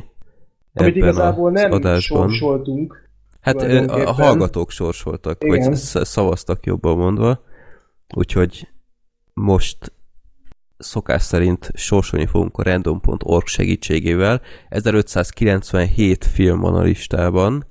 Amit 0.74 0.96
ebben 0.96 1.08
igazából 1.08 1.54
az 1.54 1.60
nem 1.62 1.72
adásban. 1.72 2.28
sorsoltunk. 2.28 3.08
Hát 3.40 3.62
a 3.62 4.12
hallgatók 4.12 4.70
sorsoltak, 4.70 5.44
Igen. 5.44 5.58
vagy 5.58 5.76
sz- 5.76 6.04
szavaztak 6.04 6.66
jobban 6.66 6.96
mondva. 6.96 7.42
Úgyhogy 8.14 8.68
most 9.34 9.92
szokás 10.78 11.22
szerint 11.22 11.70
sorsolni 11.74 12.26
fogunk 12.26 12.58
a 12.58 12.62
random.org 12.62 13.46
segítségével. 13.46 14.40
1597 14.68 16.24
film 16.24 16.60
van 16.60 16.74
a 16.74 16.82
listában, 16.82 17.66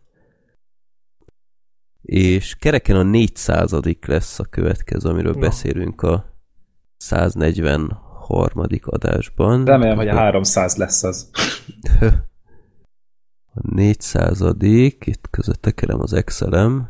és 2.07 2.55
kereken 2.55 2.95
a 2.95 3.03
400 3.03 3.73
lesz 4.05 4.39
a 4.39 4.43
következő, 4.43 5.09
amiről 5.09 5.33
Na. 5.33 5.39
beszélünk 5.39 6.01
a 6.01 6.25
143. 6.97 8.67
adásban. 8.81 9.65
Remélem, 9.65 9.97
hogy 9.97 10.07
a 10.07 10.15
300 10.15 10.75
lesz 10.75 11.03
az. 11.03 11.29
A 13.53 13.75
400 13.75 14.41
itt 15.05 15.29
között 15.29 15.61
tekerem 15.61 15.99
az 15.99 16.13
Excelem. 16.13 16.89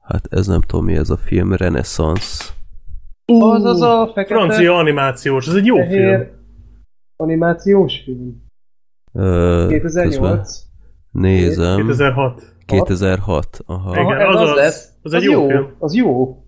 Hát 0.00 0.26
ez 0.30 0.46
nem 0.46 0.60
tudom 0.60 0.84
mi 0.84 0.96
ez 0.96 1.10
a 1.10 1.16
film, 1.16 1.52
Renaissance. 1.52 2.44
Az 3.24 3.64
az 3.64 3.80
a 3.80 4.10
fekete, 4.14 4.34
Francia 4.34 4.76
animációs, 4.76 5.48
ez 5.48 5.54
egy 5.54 5.66
jó 5.66 5.76
film. 5.76 5.88
fehér 5.88 6.32
animációs 7.16 8.00
film. 8.04 8.42
Ö, 9.12 9.66
közben 9.80 10.12
2008. 10.12 10.64
Nézem. 11.14 11.76
2006. 11.76 12.42
2006. 12.66 13.60
Aha. 13.66 13.90
Igen, 13.92 14.04
Aha, 14.04 14.20
ez 14.20 14.34
az 14.34 14.40
az, 14.40 14.48
az. 14.48 14.56
lesz. 14.56 14.88
Az 15.02 15.12
egy 15.12 15.22
jó 15.22 15.32
jó 15.32 15.46
film. 15.48 15.66
Az 15.78 15.94
jó. 15.94 16.38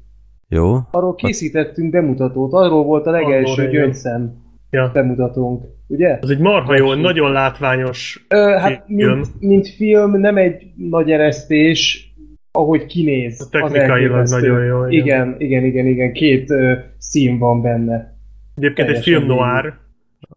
Jó. 0.48 0.76
Arról 0.90 1.14
készítettünk 1.14 1.90
bemutatót, 1.90 2.52
arról 2.52 2.84
volt 2.84 3.06
a 3.06 3.10
legelső 3.10 3.62
igen. 3.62 3.72
gyöngyszem 3.74 4.44
Ja. 4.70 4.90
bemutatónk, 4.92 5.64
ugye? 5.86 6.18
Az 6.20 6.30
egy 6.30 6.38
marha 6.38 6.76
jó, 6.76 6.94
nagyon 6.94 7.32
látványos. 7.32 8.26
Ö, 8.28 8.36
hát 8.58 8.82
Film. 8.86 9.14
mint, 9.16 9.40
mint 9.40 9.68
film 9.68 10.20
nem 10.20 10.36
egy 10.36 10.62
nagy 10.76 11.10
eresztés, 11.10 12.10
ahogy 12.50 12.86
kinéz. 12.86 13.40
az 13.40 13.48
Technikailag 13.48 14.28
nagyon 14.28 14.64
jó, 14.64 14.86
igen. 14.88 14.94
Igen, 14.98 15.34
igen, 15.38 15.64
igen, 15.64 15.86
igen. 15.86 16.12
Két 16.12 16.50
ö, 16.50 16.72
szín 16.98 17.38
van 17.38 17.62
benne. 17.62 18.18
Egyébként 18.54 18.88
egy 18.88 18.94
Teljesen 19.02 19.20
film 19.20 19.38
végig. 19.38 19.42
noir. 19.42 19.72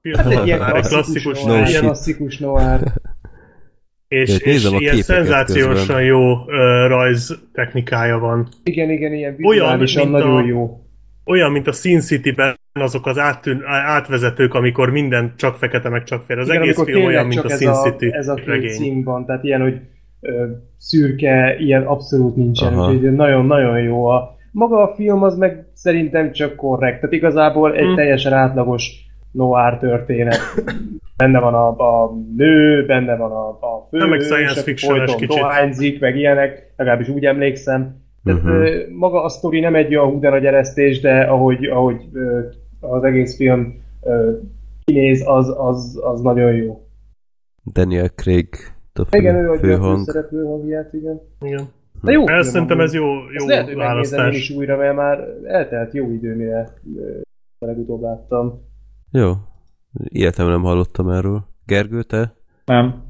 Film 0.01 0.15
Hát 0.17 0.31
egy 0.31 0.45
ilyen 0.45 0.59
noir, 0.59 0.75
egy 0.75 0.87
klasszikus, 0.87 1.21
klasszikus 1.23 1.43
noir, 1.43 1.61
No 1.61 1.67
ilyen 1.69 1.81
klasszikus 1.83 2.37
noir. 2.37 2.79
És, 4.09 4.39
Én 4.39 4.53
és 4.53 4.65
a 4.65 4.75
ilyen 4.79 4.95
szenzációsan 5.01 5.73
közben. 5.75 6.03
jó 6.03 6.49
ö, 6.49 6.87
rajz 6.87 7.39
technikája 7.53 8.17
van. 8.17 8.47
Igen, 8.63 8.89
igen, 8.89 9.13
ilyen 9.13 9.35
Olyan, 9.43 9.63
vizuálisan 9.79 10.07
mint 10.07 10.23
nagyon 10.23 10.43
a- 10.43 10.47
jó. 10.47 10.83
Olyan, 11.25 11.51
mint 11.51 11.67
a 11.67 11.71
Sin 11.71 11.99
City-ben 11.99 12.55
azok 12.79 13.05
az 13.05 13.17
áttűn, 13.17 13.61
átvezetők, 13.65 14.53
amikor 14.53 14.89
minden 14.89 15.33
csak 15.37 15.55
fekete, 15.57 15.89
meg 15.89 16.03
csak 16.03 16.23
fehér. 16.23 16.41
Az 16.43 16.49
Igen, 16.49 16.61
egész 16.61 16.83
film 16.83 17.05
olyan, 17.05 17.25
mint 17.27 17.39
a 17.43 17.49
Sin 17.49 17.67
ez 17.67 17.77
a, 17.77 17.81
City 17.81 18.13
ez 18.13 18.27
a 18.27 18.33
két 18.33 18.45
regény. 18.45 18.69
szín 18.69 19.03
van, 19.03 19.25
tehát 19.25 19.43
ilyen, 19.43 19.61
hogy 19.61 19.79
ö, 20.21 20.45
szürke, 20.77 21.55
ilyen 21.59 21.83
abszolút 21.83 22.35
nincsen, 22.35 22.79
úgyhogy 22.79 23.11
nagyon-nagyon 23.13 23.79
jó. 23.81 24.05
A, 24.05 24.35
maga 24.51 24.81
a 24.89 24.95
film 24.95 25.23
az 25.23 25.37
meg 25.37 25.65
szerintem 25.73 26.31
csak 26.31 26.55
korrekt, 26.55 26.95
tehát 26.99 27.15
igazából 27.15 27.75
egy 27.75 27.85
Hm. 27.87 27.95
teljesen 27.95 28.33
átlagos 28.33 28.91
noir 29.31 29.77
történet. 29.77 30.37
Benne 31.17 31.39
van 31.39 31.53
a, 31.53 31.67
a 32.03 32.11
nő, 32.35 32.85
benne 32.85 33.15
van 33.15 33.31
a, 33.31 33.47
a 33.49 33.87
fő, 33.91 33.97
Nem, 33.97 34.09
meg 34.09 34.19
science 34.21 34.61
fiction-es 34.61 35.15
kicsit. 35.15 35.27
dohányzik, 35.27 35.99
meg 35.99 36.15
ilyenek, 36.17 36.73
legalábbis 36.77 37.09
úgy 37.09 37.25
emlékszem. 37.25 37.95
Tehát 38.23 38.41
ö, 38.45 38.81
maga 38.95 39.23
a 39.23 39.29
sztori 39.29 39.59
nem 39.59 39.75
egy 39.75 39.95
olyan 39.95 40.11
hú 40.11 40.19
de 40.19 40.29
nagy 40.29 40.45
eresztés, 40.45 40.99
de 40.99 41.21
ahogy, 41.21 41.65
ahogy 41.65 42.01
az 42.79 43.03
egész 43.03 43.35
film 43.35 43.81
kinéz, 44.83 45.23
az, 45.27 45.53
az, 45.57 45.99
az 46.03 46.21
nagyon 46.21 46.53
jó. 46.53 46.87
Daniel 47.73 48.07
Craig 48.09 48.47
a 48.93 49.05
fő, 49.05 49.17
Igen, 49.17 49.35
ő 49.35 49.49
adja 49.49 49.53
a 49.53 49.57
főhang. 49.57 49.97
főszereplő 50.05 50.43
hangját, 50.45 50.93
igen. 50.93 51.21
Igen. 51.41 51.67
De 52.01 52.11
jó 52.11 52.27
Ez 52.27 52.47
szerintem 52.49 52.79
ez 52.79 52.93
jó, 52.93 53.03
Ezt 53.05 53.41
jó 53.41 53.47
lehet, 53.47 53.65
hogy 53.65 53.75
megnézem 53.75 54.19
én 54.25 54.31
is 54.31 54.37
választás. 54.37 54.49
újra, 54.57 54.77
mert 54.77 54.95
már 54.95 55.27
eltelt 55.43 55.93
jó 55.93 56.11
idő, 56.11 56.35
mire 56.35 56.73
legutóbb 57.59 58.01
láttam. 58.01 58.67
Jó. 59.11 59.33
Életemben 60.03 60.53
nem 60.53 60.63
hallottam 60.63 61.09
erről. 61.09 61.47
Gergő, 61.65 62.03
te? 62.03 62.35
Nem. 62.65 63.07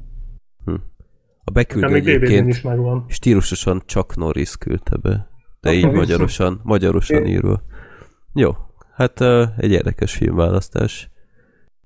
A 1.44 1.52
Nekem 1.52 1.80
beküldő 1.80 1.94
egyébként 1.94 2.48
is 2.48 2.60
megvan. 2.60 3.04
stílusosan 3.08 3.82
Chuck 3.86 4.16
Norris 4.16 4.56
küldte 4.56 4.96
be. 4.96 5.30
De 5.60 5.72
így 5.72 5.90
magyarosan, 5.90 6.60
magyarosan 6.62 7.26
írva. 7.26 7.62
Jó. 8.34 8.56
Hát 8.92 9.20
uh, 9.20 9.48
egy 9.56 9.70
érdekes 9.70 10.14
filmválasztás. 10.16 11.10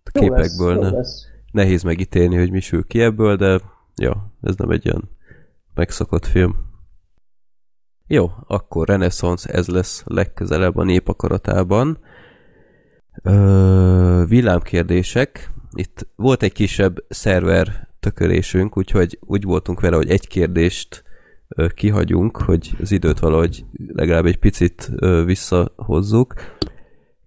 A 0.05 0.11
Jó 0.20 0.29
lesz, 0.29 0.53
képekből 0.53 0.74
jó 0.74 0.81
ne, 0.81 0.90
lesz. 0.90 1.27
nehéz 1.53 1.83
megítélni, 1.83 2.37
hogy 2.37 2.50
mi 2.50 2.61
sül 2.61 2.87
ki 2.87 3.00
ebből, 3.00 3.37
de 3.37 3.61
ja, 3.96 4.33
ez 4.42 4.55
nem 4.57 4.70
egy 4.70 4.88
olyan 4.88 5.11
megszokott 5.74 6.27
film. 6.27 6.57
Jó, 8.07 8.31
akkor 8.46 8.88
Renaissance 8.88 9.53
ez 9.53 9.68
lesz 9.68 10.03
legközelebb 10.07 10.77
a 10.77 10.85
népakaratában. 10.85 11.98
Ö, 13.27 14.25
villámkérdések. 14.29 15.51
Itt 15.75 16.07
volt 16.17 16.43
egy 16.43 16.53
kisebb 16.53 17.05
szerver 17.09 17.89
tökölésünk, 18.01 18.77
úgyhogy 18.77 19.19
úgy 19.21 19.45
voltunk 19.45 19.81
vele, 19.81 19.97
hogy 19.97 20.11
egy 20.11 20.27
kérdést 20.29 21.05
ö, 21.49 21.67
kihagyunk, 21.69 22.37
hogy 22.37 22.77
az 22.81 22.93
időt 22.93 23.19
valahogy 23.19 23.65
legalább 23.87 24.27
egy 24.27 24.39
picit 24.39 24.91
ö, 24.97 25.23
visszahozzuk. 25.25 26.35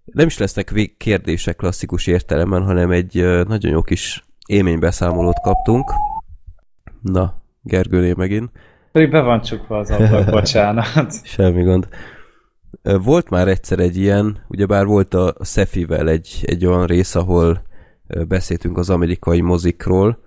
Nem 0.06 0.28
is 0.28 0.38
lesznek 0.38 0.70
vég 0.70 0.98
kérdések 0.98 1.56
klasszikus 1.56 2.08
értelemben, 2.08 2.64
hanem 2.64 2.92
egy 2.92 3.18
ö, 3.18 3.44
nagyon 3.48 3.72
jó 3.72 3.82
kis 3.82 4.26
élménybeszámolót 4.48 5.42
kaptunk. 5.44 5.92
Na, 7.02 7.42
Gergőné 7.62 8.14
megint. 8.18 8.52
Pedig 8.92 9.12
be 9.12 9.22
van 9.22 9.42
csukva 9.42 9.78
az 9.78 9.92
ablak, 9.92 10.30
bocsánat. 10.30 11.14
Semmi 11.24 11.64
gond. 11.64 11.88
Volt 12.82 13.30
már 13.30 13.48
egyszer 13.48 13.80
egy 13.80 13.98
ilyen, 13.98 14.46
ugyebár 14.48 14.86
volt 14.86 15.14
a 15.14 15.36
Szefivel 15.40 16.10
egy, 16.10 16.40
egy 16.42 16.66
olyan 16.66 16.86
rész, 16.86 17.16
ahol 17.16 17.62
beszéltünk 18.28 18.78
az 18.78 18.90
amerikai 18.90 19.42
mozikról, 19.42 20.20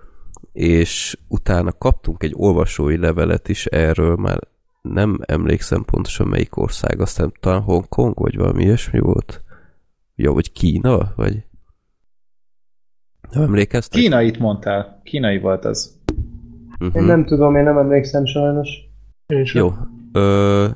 és 0.53 1.19
utána 1.29 1.73
kaptunk 1.73 2.23
egy 2.23 2.33
olvasói 2.37 2.97
levelet 2.97 3.49
is 3.49 3.67
erről, 3.67 4.17
már 4.17 4.39
nem 4.83 5.19
emlékszem 5.27 5.85
pontosan 5.85 6.27
melyik 6.27 6.57
ország, 6.57 7.01
aztán 7.01 7.33
talán 7.41 7.61
Hongkong, 7.61 8.19
vagy 8.19 8.37
valami 8.37 8.63
ilyesmi 8.63 8.99
volt. 8.99 9.43
Jó, 10.15 10.35
vagy 10.35 10.53
Kína, 10.53 11.13
vagy... 11.17 11.45
Nem 13.31 13.43
emlékeztek? 13.43 14.01
Kínait 14.01 14.39
mondtál. 14.39 15.01
Kínai 15.05 15.39
volt 15.39 15.65
az. 15.65 15.99
Uh-huh. 16.81 16.97
Én 16.97 17.03
nem 17.03 17.25
tudom, 17.25 17.57
én 17.57 17.63
nem 17.63 17.79
emlékszem 17.79 18.25
sajnos. 18.25 18.69
Én 19.27 19.45
sem. 19.45 19.63
Jó. 19.63 19.73
Ö, 20.13 20.69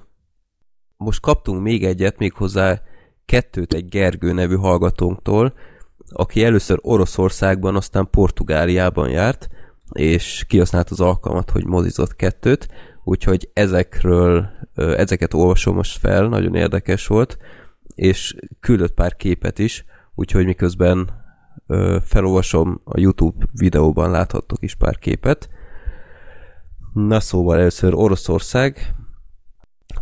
most 1.05 1.21
kaptunk 1.21 1.62
még 1.62 1.85
egyet, 1.85 2.19
méghozzá 2.19 2.83
kettőt 3.25 3.75
egy 3.75 3.88
Gergő 3.88 4.33
nevű 4.33 4.55
hallgatónktól, 4.55 5.55
aki 6.09 6.45
először 6.45 6.79
Oroszországban, 6.83 7.77
aztán 7.77 8.11
Portugáliában 8.11 9.09
járt, 9.09 9.49
és 9.93 10.45
kihasznált 10.49 10.90
az 10.90 11.01
alkalmat, 11.01 11.51
hogy 11.51 11.67
mozizott 11.67 12.17
kettőt, 12.17 12.69
úgyhogy 13.05 13.51
ezekről, 13.53 14.49
ezeket 14.75 15.35
olvasom 15.35 15.75
most 15.75 15.99
fel, 15.99 16.29
nagyon 16.29 16.55
érdekes 16.55 17.07
volt, 17.07 17.38
és 17.95 18.35
küldött 18.61 18.95
pár 18.95 19.17
képet 19.17 19.59
is, 19.59 19.85
úgyhogy 20.14 20.45
miközben 20.45 21.23
felolvasom, 22.05 22.81
a 22.85 23.01
YouTube 23.01 23.47
videóban 23.53 24.11
láthattok 24.11 24.62
is 24.62 24.75
pár 24.75 24.99
képet. 24.99 25.49
Na 26.93 27.21
szóval 27.21 27.59
először 27.59 27.95
Oroszország. 27.95 28.95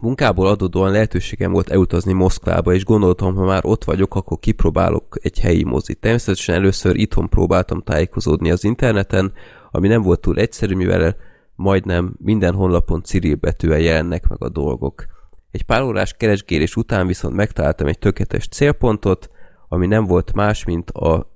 Munkából 0.02 0.46
adódóan 0.46 0.90
lehetőségem 0.90 1.52
volt 1.52 1.70
elutazni 1.70 2.12
Moszkvába, 2.12 2.74
és 2.74 2.84
gondoltam, 2.84 3.34
ha 3.34 3.44
már 3.44 3.64
ott 3.64 3.84
vagyok, 3.84 4.14
akkor 4.14 4.38
kipróbálok 4.38 5.18
egy 5.20 5.40
helyi 5.40 5.64
mozit. 5.64 6.00
Természetesen 6.00 6.54
először 6.54 6.96
itthon 6.96 7.28
próbáltam 7.28 7.82
tájékozódni 7.82 8.50
az 8.50 8.64
interneten, 8.64 9.32
ami 9.70 9.88
nem 9.88 10.02
volt 10.02 10.20
túl 10.20 10.38
egyszerű, 10.38 10.74
mivel 10.74 11.16
majdnem 11.54 12.14
minden 12.18 12.54
honlapon 12.54 13.02
Cyril 13.02 13.34
betűvel 13.34 13.78
jelennek 13.78 14.28
meg 14.28 14.42
a 14.42 14.48
dolgok. 14.48 15.04
Egy 15.50 15.62
pár 15.62 15.82
órás 15.82 16.12
keresgélés 16.12 16.76
után 16.76 17.06
viszont 17.06 17.34
megtaláltam 17.34 17.86
egy 17.86 17.98
tökéletes 17.98 18.48
célpontot, 18.48 19.30
ami 19.68 19.86
nem 19.86 20.06
volt 20.06 20.32
más, 20.32 20.64
mint 20.64 20.90
a 20.90 21.30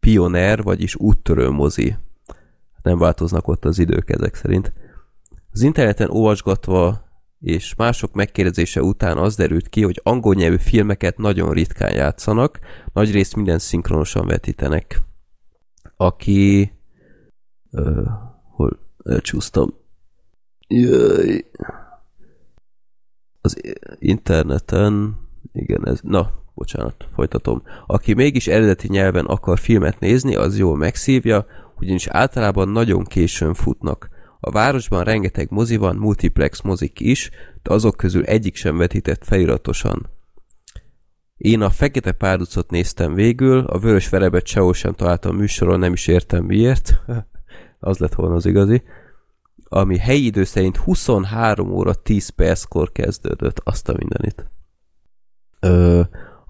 Pioneer, 0.00 0.62
vagyis 0.62 0.96
úttörő 0.96 1.50
mozi. 1.50 1.96
Nem 2.82 2.98
változnak 2.98 3.48
ott 3.48 3.64
az 3.64 3.78
idők 3.78 4.10
ezek 4.10 4.34
szerint. 4.34 4.72
Az 5.52 5.62
interneten 5.62 6.10
olvasgatva 6.10 7.08
és 7.40 7.74
mások 7.74 8.12
megkérdezése 8.12 8.82
után 8.82 9.18
az 9.18 9.36
derült 9.36 9.68
ki, 9.68 9.82
hogy 9.82 10.00
angol 10.02 10.34
nyelvű 10.34 10.56
filmeket 10.56 11.18
nagyon 11.18 11.52
ritkán 11.52 11.94
játszanak, 11.94 12.58
nagyrészt 12.92 13.36
minden 13.36 13.58
szinkronosan 13.58 14.26
vetítenek. 14.26 15.00
Aki... 15.96 16.72
Ö, 17.70 18.02
hol 18.50 18.78
elcsúsztam? 19.04 19.74
Jöjj. 20.68 21.38
Az 23.40 23.60
interneten... 23.98 25.18
Igen, 25.52 25.86
ez... 25.86 26.00
Na, 26.02 26.32
bocsánat, 26.54 27.08
folytatom. 27.14 27.62
Aki 27.86 28.14
mégis 28.14 28.46
eredeti 28.46 28.88
nyelven 28.88 29.26
akar 29.26 29.58
filmet 29.58 30.00
nézni, 30.00 30.34
az 30.34 30.58
jól 30.58 30.76
megszívja, 30.76 31.46
ugyanis 31.78 32.06
általában 32.06 32.68
nagyon 32.68 33.04
későn 33.04 33.54
futnak. 33.54 34.08
A 34.40 34.50
városban 34.50 35.04
rengeteg 35.04 35.50
mozi 35.50 35.76
van, 35.76 35.96
multiplex 35.96 36.60
mozik 36.60 37.00
is, 37.00 37.30
de 37.62 37.72
azok 37.72 37.96
közül 37.96 38.24
egyik 38.24 38.56
sem 38.56 38.76
vetített 38.76 39.24
feliratosan. 39.24 40.10
Én 41.36 41.60
a 41.60 41.70
Fekete 41.70 42.12
Párducot 42.12 42.70
néztem 42.70 43.14
végül, 43.14 43.58
a 43.58 43.78
Vörös 43.78 44.08
Verebet 44.08 44.46
sehol 44.46 44.74
sem 44.74 44.94
találtam 44.94 45.36
műsoron, 45.36 45.78
nem 45.78 45.92
is 45.92 46.06
értem 46.06 46.44
miért. 46.44 47.00
az 47.80 47.98
lett 47.98 48.14
volna 48.14 48.34
az 48.34 48.46
igazi. 48.46 48.82
Ami 49.68 49.98
helyi 49.98 50.24
idő 50.24 50.44
szerint 50.44 50.76
23 50.76 51.72
óra 51.72 51.94
10 51.94 52.28
perckor 52.28 52.92
kezdődött, 52.92 53.60
azt 53.64 53.88
a 53.88 53.94
mindenit. 53.96 54.50
Ö, 55.60 56.00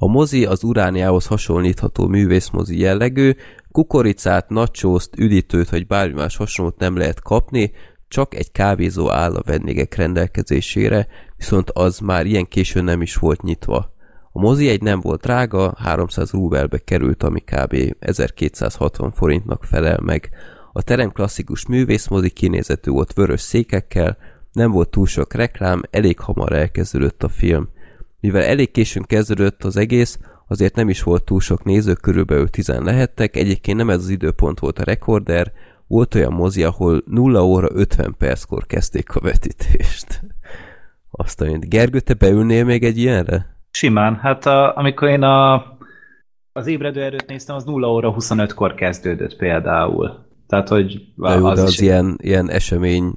a 0.02 0.06
mozi 0.06 0.44
az 0.44 0.64
urániához 0.64 1.26
hasonlítható 1.26 2.06
művészmozi 2.06 2.78
jellegű, 2.78 3.32
kukoricát, 3.72 4.48
nacsózt, 4.48 5.16
üdítőt 5.18 5.70
vagy 5.70 5.86
bármi 5.86 6.14
más 6.14 6.36
hasonlót 6.36 6.78
nem 6.78 6.96
lehet 6.96 7.22
kapni, 7.22 7.72
csak 8.08 8.34
egy 8.34 8.52
kávézó 8.52 9.10
áll 9.10 9.34
a 9.34 9.42
vendégek 9.46 9.94
rendelkezésére, 9.94 11.06
viszont 11.36 11.70
az 11.70 11.98
már 11.98 12.26
ilyen 12.26 12.48
későn 12.48 12.84
nem 12.84 13.02
is 13.02 13.16
volt 13.16 13.42
nyitva. 13.42 13.94
A 14.32 14.40
mozi 14.40 14.68
egy 14.68 14.82
nem 14.82 15.00
volt 15.00 15.20
drága, 15.20 15.74
300 15.78 16.30
rubelbe 16.30 16.78
került, 16.78 17.22
ami 17.22 17.40
kb. 17.40 17.96
1260 17.98 19.12
forintnak 19.12 19.64
felel 19.64 20.00
meg. 20.02 20.30
A 20.72 20.82
terem 20.82 21.12
klasszikus 21.12 21.66
művészmozi 21.66 22.30
kinézetű 22.30 22.90
volt 22.90 23.12
vörös 23.12 23.40
székekkel, 23.40 24.16
nem 24.52 24.70
volt 24.70 24.90
túl 24.90 25.06
sok 25.06 25.34
reklám, 25.34 25.82
elég 25.90 26.18
hamar 26.18 26.52
elkezdődött 26.52 27.22
a 27.22 27.28
film. 27.28 27.68
Mivel 28.20 28.42
elég 28.42 28.70
későn 28.70 29.02
kezdődött 29.02 29.64
az 29.64 29.76
egész, 29.76 30.18
azért 30.48 30.74
nem 30.74 30.88
is 30.88 31.02
volt 31.02 31.24
túl 31.24 31.40
sok 31.40 31.64
néző, 31.64 31.92
körülbelül 31.92 32.48
10 32.48 32.68
lehettek, 32.68 33.36
egyébként 33.36 33.76
nem 33.76 33.90
ez 33.90 33.98
az 33.98 34.08
időpont 34.08 34.58
volt 34.58 34.78
a 34.78 34.84
rekorder, 34.84 35.52
volt 35.86 36.14
olyan 36.14 36.32
mozi, 36.32 36.62
ahol 36.62 37.02
0 37.06 37.44
óra 37.44 37.68
50 37.72 38.14
perckor 38.18 38.66
kezdték 38.66 39.14
a 39.14 39.20
vetítést. 39.20 40.20
Azt 41.10 41.40
a. 41.40 41.58
Gergő, 41.58 42.00
te 42.00 42.14
beülnél 42.14 42.64
még 42.64 42.84
egy 42.84 42.98
ilyenre? 42.98 43.56
Simán. 43.70 44.16
Hát 44.16 44.46
a, 44.46 44.76
amikor 44.76 45.08
én 45.08 45.22
a, 45.22 45.64
az 46.52 46.66
ébredő 46.66 47.02
erőt 47.02 47.26
néztem, 47.26 47.56
az 47.56 47.64
0 47.64 47.88
óra 47.88 48.14
25-kor 48.18 48.74
kezdődött 48.74 49.36
például. 49.36 50.28
Tehát, 50.46 50.68
hogy 50.68 51.12
De 51.16 51.28
az, 51.28 51.58
az 51.58 51.70
is 51.70 51.80
ilyen, 51.80 52.16
ilyen 52.22 52.50
esemény 52.50 53.14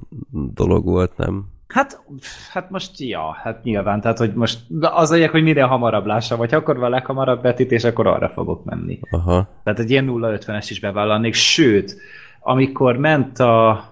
dolog 0.54 0.84
volt, 0.84 1.16
nem? 1.16 1.53
Hát, 1.74 2.02
hát 2.50 2.70
most, 2.70 3.00
ja, 3.00 3.32
hát 3.42 3.62
nyilván, 3.62 4.00
tehát, 4.00 4.18
hogy 4.18 4.32
most 4.34 4.58
az 4.80 5.10
a 5.10 5.28
hogy 5.28 5.42
minél 5.42 5.66
hamarabb 5.66 6.06
lássam, 6.06 6.38
vagy 6.38 6.54
akkor 6.54 6.76
van 6.76 6.84
a 6.84 6.88
leghamarabb 6.88 7.42
vetítés, 7.42 7.84
akkor 7.84 8.06
arra 8.06 8.28
fogok 8.28 8.64
menni. 8.64 8.98
Aha. 9.10 9.48
Tehát 9.64 9.78
egy 9.78 9.90
ilyen 9.90 10.06
0-50-es 10.08 10.66
is 10.68 10.80
bevállalnék, 10.80 11.34
sőt, 11.34 11.96
amikor 12.40 12.96
ment 12.96 13.38
a 13.38 13.84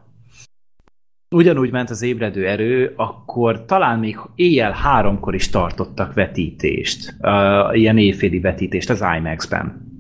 ugyanúgy 1.31 1.71
ment 1.71 1.91
az 1.91 2.03
ébredő 2.03 2.47
erő, 2.49 2.93
akkor 2.97 3.65
talán 3.65 3.99
még 3.99 4.19
éjjel 4.35 4.73
háromkor 4.73 5.35
is 5.35 5.51
tartottak 5.51 6.15
vetítést, 6.15 7.15
uh, 7.21 7.79
ilyen 7.79 7.99
éjféli 7.99 8.41
vetítést 8.41 8.91
az 8.91 9.05
IMAX-ben. 9.17 9.91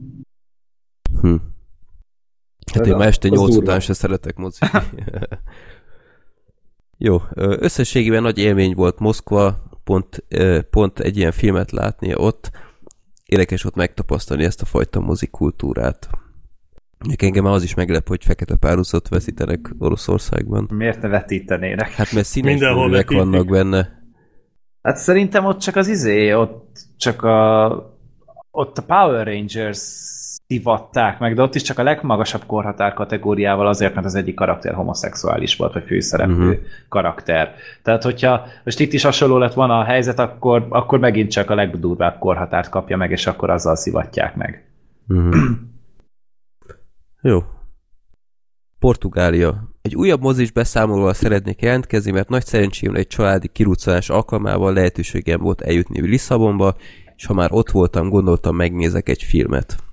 Hm. 1.20 1.34
Hát 2.72 2.86
én 2.86 2.96
ma 2.96 3.04
este 3.04 3.28
az 3.28 3.38
8 3.38 3.48
durva. 3.48 3.62
után 3.62 3.80
se 3.80 3.92
szeretek 3.92 4.36
mozizni. 4.36 4.68
Jó, 7.04 7.20
összességében 7.34 8.22
nagy 8.22 8.38
élmény 8.38 8.74
volt 8.74 8.98
Moszkva, 8.98 9.62
pont, 9.84 10.24
pont 10.70 10.98
egy 10.98 11.16
ilyen 11.16 11.32
filmet 11.32 11.70
látni 11.70 12.14
ott. 12.14 12.50
Érdekes 13.24 13.64
ott 13.64 13.74
megtapasztalni 13.74 14.44
ezt 14.44 14.62
a 14.62 14.64
fajta 14.64 15.00
mozikultúrát. 15.00 16.08
Még 17.06 17.22
engem 17.22 17.44
már 17.44 17.52
az 17.52 17.62
is 17.62 17.74
meglep, 17.74 18.08
hogy 18.08 18.24
fekete 18.24 18.56
párhuzat 18.56 19.08
veszítenek 19.08 19.74
Oroszországban. 19.78 20.68
Miért 20.72 21.02
ne 21.02 21.08
vetítenének? 21.08 21.90
Hát 21.90 22.12
mert 22.12 22.26
színes 22.26 22.60
művek 22.60 23.10
vannak 23.10 23.46
benne. 23.46 24.02
Hát 24.82 24.96
szerintem 24.96 25.44
ott 25.44 25.58
csak 25.58 25.76
az 25.76 25.88
izé, 25.88 26.32
ott 26.32 26.78
csak 26.96 27.22
a 27.22 27.68
ott 28.50 28.78
a 28.78 28.82
Power 28.82 29.26
Rangers 29.26 29.80
szivatták 30.52 31.18
meg, 31.18 31.34
de 31.34 31.42
ott 31.42 31.54
is 31.54 31.62
csak 31.62 31.78
a 31.78 31.82
legmagasabb 31.82 32.46
korhatár 32.46 32.94
kategóriával 32.94 33.66
azért, 33.66 33.94
mert 33.94 34.06
az 34.06 34.14
egyik 34.14 34.34
karakter 34.34 34.74
homoszexuális 34.74 35.56
volt, 35.56 35.72
vagy 35.72 35.84
főszereplő 35.84 36.48
uh-huh. 36.48 36.64
karakter. 36.88 37.54
Tehát, 37.82 38.02
hogyha 38.02 38.46
most 38.64 38.80
itt 38.80 38.92
is 38.92 39.02
hasonló 39.02 39.38
lett 39.38 39.54
volna 39.54 39.78
a 39.78 39.84
helyzet, 39.84 40.18
akkor, 40.18 40.66
akkor 40.68 40.98
megint 40.98 41.30
csak 41.30 41.50
a 41.50 41.54
legdurvább 41.54 42.18
korhatárt 42.18 42.68
kapja 42.68 42.96
meg, 42.96 43.10
és 43.10 43.26
akkor 43.26 43.50
azzal 43.50 43.76
szivatják 43.76 44.36
meg. 44.36 44.64
Mhm. 45.06 45.32
Jó. 47.22 47.42
Portugália. 48.78 49.70
Egy 49.82 49.96
újabb 49.96 50.20
mozis 50.20 50.50
beszámolóval 50.50 51.14
szeretnék 51.14 51.62
jelentkezni, 51.62 52.10
mert 52.10 52.28
nagy 52.28 52.44
szerencsém 52.44 52.94
egy 52.94 53.06
családi 53.06 53.48
kiruccanás 53.48 54.10
alkalmával 54.10 54.72
lehetőségem 54.72 55.40
volt 55.40 55.60
eljutni 55.60 56.00
Lisszabonba, 56.00 56.76
és 57.16 57.26
ha 57.26 57.34
már 57.34 57.48
ott 57.52 57.70
voltam, 57.70 58.08
gondoltam 58.08 58.56
megnézek 58.56 59.08
egy 59.08 59.22
filmet. 59.22 59.91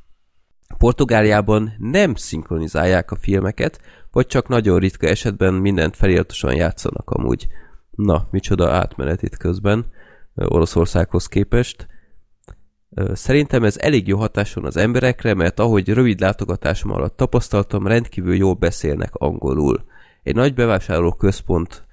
Portugáliában 0.80 1.74
nem 1.78 2.16
szinkronizálják 2.16 3.12
a 3.12 3.16
filmeket, 3.16 3.80
vagy 4.12 4.28
csak 4.28 4.48
nagyon 4.48 4.80
ritka 4.80 5.08
esetben 5.08 5.54
mindent 5.54 5.96
feliratosan 5.96 6.56
játszanak 6.56 7.10
amúgy. 7.10 7.48
Na, 7.92 8.28
micsoda 8.32 8.72
átmenet 8.72 9.22
itt 9.22 9.38
közben 9.38 9.86
Oroszországhoz 10.36 11.28
képest. 11.28 11.88
Szerintem 13.14 13.64
ez 13.64 13.78
elég 13.78 14.08
jó 14.08 14.18
hatáson 14.18 14.66
az 14.66 14.78
emberekre, 14.78 15.34
mert 15.34 15.60
ahogy 15.60 15.90
rövid 15.90 16.20
látogatásom 16.20 16.92
alatt 16.92 17.18
tapasztaltam, 17.18 17.88
rendkívül 17.88 18.36
jól 18.36 18.54
beszélnek 18.54 19.14
angolul. 19.14 19.84
Egy 20.24 20.36
nagy 20.36 20.54
bevásárló 20.54 21.14
központ 21.14 21.88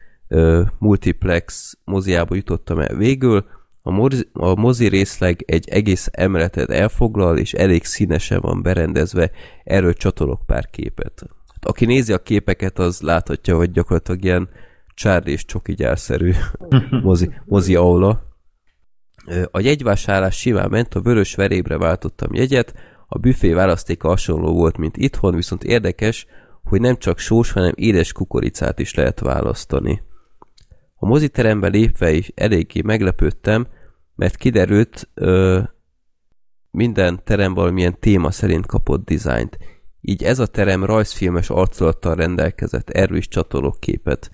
multiplex 0.78 1.78
moziába 1.84 2.34
jutottam 2.34 2.78
el 2.78 2.96
végül, 2.96 3.46
a 3.86 3.90
mozi, 3.90 4.28
a 4.32 4.54
mozi 4.54 4.88
részleg 4.88 5.42
egy 5.46 5.68
egész 5.68 6.08
emeletet 6.12 6.70
elfoglal, 6.70 7.38
és 7.38 7.52
elég 7.52 7.84
színesen 7.84 8.40
van 8.40 8.62
berendezve, 8.62 9.30
erről 9.64 9.92
csatolok 9.92 10.46
pár 10.46 10.70
képet. 10.70 11.22
Hát, 11.52 11.64
aki 11.64 11.84
nézi 11.84 12.12
a 12.12 12.18
képeket, 12.18 12.78
az 12.78 13.00
láthatja, 13.00 13.56
hogy 13.56 13.70
gyakorlatilag 13.70 14.24
ilyen 14.24 14.48
Charlie 14.94 15.32
és 15.32 15.44
Csoki 15.44 15.74
gyárszerű 15.74 16.32
mozi, 17.02 17.30
mozi 17.44 17.74
aula. 17.74 18.22
A 19.50 19.60
jegyvásárlás 19.60 20.36
simán 20.36 20.70
ment, 20.70 20.94
a 20.94 21.00
vörös 21.00 21.34
verébre 21.34 21.78
váltottam 21.78 22.34
jegyet, 22.34 22.74
a 23.08 23.18
büfé 23.18 23.52
választéka 23.52 24.08
hasonló 24.08 24.52
volt, 24.52 24.76
mint 24.76 24.96
itthon, 24.96 25.34
viszont 25.34 25.64
érdekes, 25.64 26.26
hogy 26.62 26.80
nem 26.80 26.96
csak 26.96 27.18
sós, 27.18 27.52
hanem 27.52 27.72
édes 27.74 28.12
kukoricát 28.12 28.78
is 28.78 28.94
lehet 28.94 29.20
választani. 29.20 30.02
A 30.94 31.06
moziterembe 31.06 31.68
lépve 31.68 32.12
is 32.12 32.32
eléggé 32.34 32.80
meglepődtem, 32.82 33.66
mert 34.16 34.36
kiderült, 34.36 35.08
ö, 35.14 35.60
minden 36.70 37.20
terem 37.24 37.54
valamilyen 37.54 37.98
téma 38.00 38.30
szerint 38.30 38.66
kapott 38.66 39.04
dizájnt. 39.04 39.58
Így 40.00 40.22
ez 40.22 40.38
a 40.38 40.46
terem 40.46 40.84
rajzfilmes 40.84 41.50
arculattal 41.50 42.14
rendelkezett, 42.14 42.90
erről 42.90 43.16
is 43.16 43.28
csatolok 43.28 43.80
képet. 43.80 44.30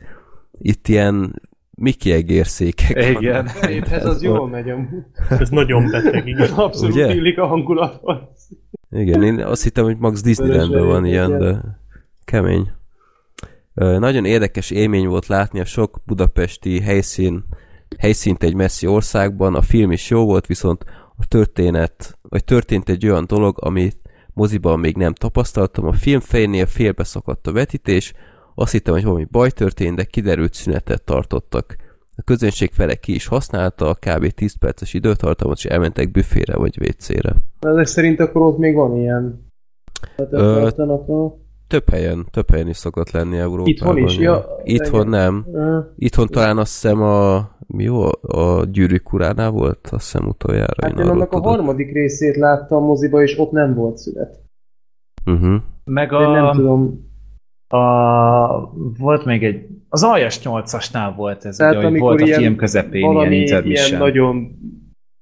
Itt 0.59 0.89
ilyen 0.89 1.41
Mickey 1.71 2.13
egérszékek 2.13 3.11
Igen. 3.11 3.51
Épp 3.69 3.85
ez 3.85 4.07
az 4.07 4.23
jól 4.23 4.49
megy 4.49 4.71
amúgy. 4.71 5.05
Ez 5.29 5.49
nagyon 5.49 5.91
beteg, 5.91 6.27
igen. 6.27 6.51
Abszolút 6.67 6.95
Ugye? 6.95 7.15
illik 7.15 7.39
a 7.39 7.47
hangulathoz. 7.47 8.49
Igen, 8.91 9.23
én 9.23 9.41
azt 9.41 9.63
hittem, 9.63 9.85
hogy 9.85 9.99
Max 9.99 10.23
Disneylandben 10.23 10.87
van 10.87 11.05
ilyen, 11.05 11.31
verék, 11.31 11.55
de 11.55 11.79
kemény. 12.25 12.71
Nagyon 13.75 14.25
érdekes 14.25 14.71
élmény 14.71 15.07
volt 15.07 15.27
látni 15.27 15.61
a 15.61 15.65
sok 15.65 16.01
budapesti 16.07 16.81
helyszín, 16.81 17.45
helyszínt 17.99 18.43
egy 18.43 18.55
messzi 18.55 18.87
országban, 18.87 19.55
a 19.55 19.63
film 19.63 19.91
is 19.91 20.11
jó 20.11 20.25
volt, 20.25 20.47
viszont 20.47 20.85
a 21.17 21.27
történet, 21.29 22.19
vagy 22.29 22.45
történt 22.45 22.89
egy 22.89 23.07
olyan 23.07 23.25
dolog, 23.27 23.57
amit 23.61 23.97
moziban 24.35 24.81
még 24.81 24.97
nem 24.97 25.13
tapasztaltam. 25.13 25.87
A 25.87 25.93
film 25.93 26.21
fejénél 26.21 26.67
félbeszakadt 26.67 27.47
a 27.47 27.53
vetítés, 27.53 28.13
azt 28.55 28.73
hittem, 28.73 28.95
hogy 28.95 29.05
valami 29.05 29.27
baj 29.31 29.51
történt, 29.51 29.97
de 29.97 30.05
kiderült 30.05 30.55
szünetet 30.55 31.03
tartottak. 31.03 31.77
A 32.17 32.23
közönség 32.23 32.71
fele 32.73 32.95
ki 32.95 33.15
is 33.15 33.27
használta 33.27 33.89
a 33.89 33.95
kb. 33.95 34.27
10 34.27 34.55
perces 34.55 34.95
időtartamot, 34.95 35.57
és 35.57 35.65
elmentek 35.65 36.11
büfére 36.11 36.57
vagy 36.57 36.79
WC-re. 36.81 37.35
Ezek 37.61 37.87
szerint 37.87 38.21
akkor 38.21 38.43
ott 38.43 38.59
még 38.59 38.75
van 38.75 38.97
ilyen. 38.97 39.51
Hát 40.17 40.33
Ö. 40.33 40.69
Több 41.67 41.91
helyen, 41.91 42.27
több 42.31 42.51
helyen 42.51 42.69
is 42.69 42.77
szokott 42.77 43.11
lenni 43.11 43.39
Európában. 43.39 43.73
Itthon 43.73 43.97
is? 43.97 44.17
Ja, 44.17 44.61
Itthon 44.63 45.09
nem. 45.09 45.47
Itthon 45.97 46.27
talán 46.27 46.59
azt 46.59 46.73
hiszem 46.73 47.03
a, 47.03 47.37
mi 47.73 47.85
jó, 47.85 48.05
a 48.21 48.65
gyűrűk 48.65 49.13
uránál 49.13 49.51
volt, 49.51 49.89
azt 49.91 50.13
hiszem 50.13 50.29
utoljára. 50.29 50.87
Hát 50.87 50.99
én 50.99 51.05
én 51.05 51.11
annak 51.11 51.33
a 51.33 51.37
tudok. 51.37 51.47
harmadik 51.47 51.93
részét 51.93 52.37
láttam 52.37 52.85
moziba, 52.85 53.23
és 53.23 53.39
ott 53.39 53.51
nem 53.51 53.75
volt 53.75 53.97
szünet. 53.97 54.41
Uh-huh. 55.27 55.63
Meg 55.85 56.13
Én 56.13 56.19
nem 56.29 56.45
a, 56.45 56.55
tudom. 56.55 57.11
a, 57.69 58.73
volt 58.99 59.25
még 59.25 59.45
egy, 59.45 59.67
az 59.89 60.03
aljas 60.03 60.41
8-asnál 60.45 61.13
volt 61.17 61.45
ez, 61.45 61.57
Tehát 61.57 61.75
ugye, 61.77 61.87
amikor 61.87 62.09
volt 62.09 62.21
a 62.21 62.25
ilyen, 62.25 62.41
film 62.41 62.57
közepén 62.57 63.07
valami 63.07 63.37
ilyen 63.37 63.65
ilyen, 63.67 63.99
nagyon 63.99 64.59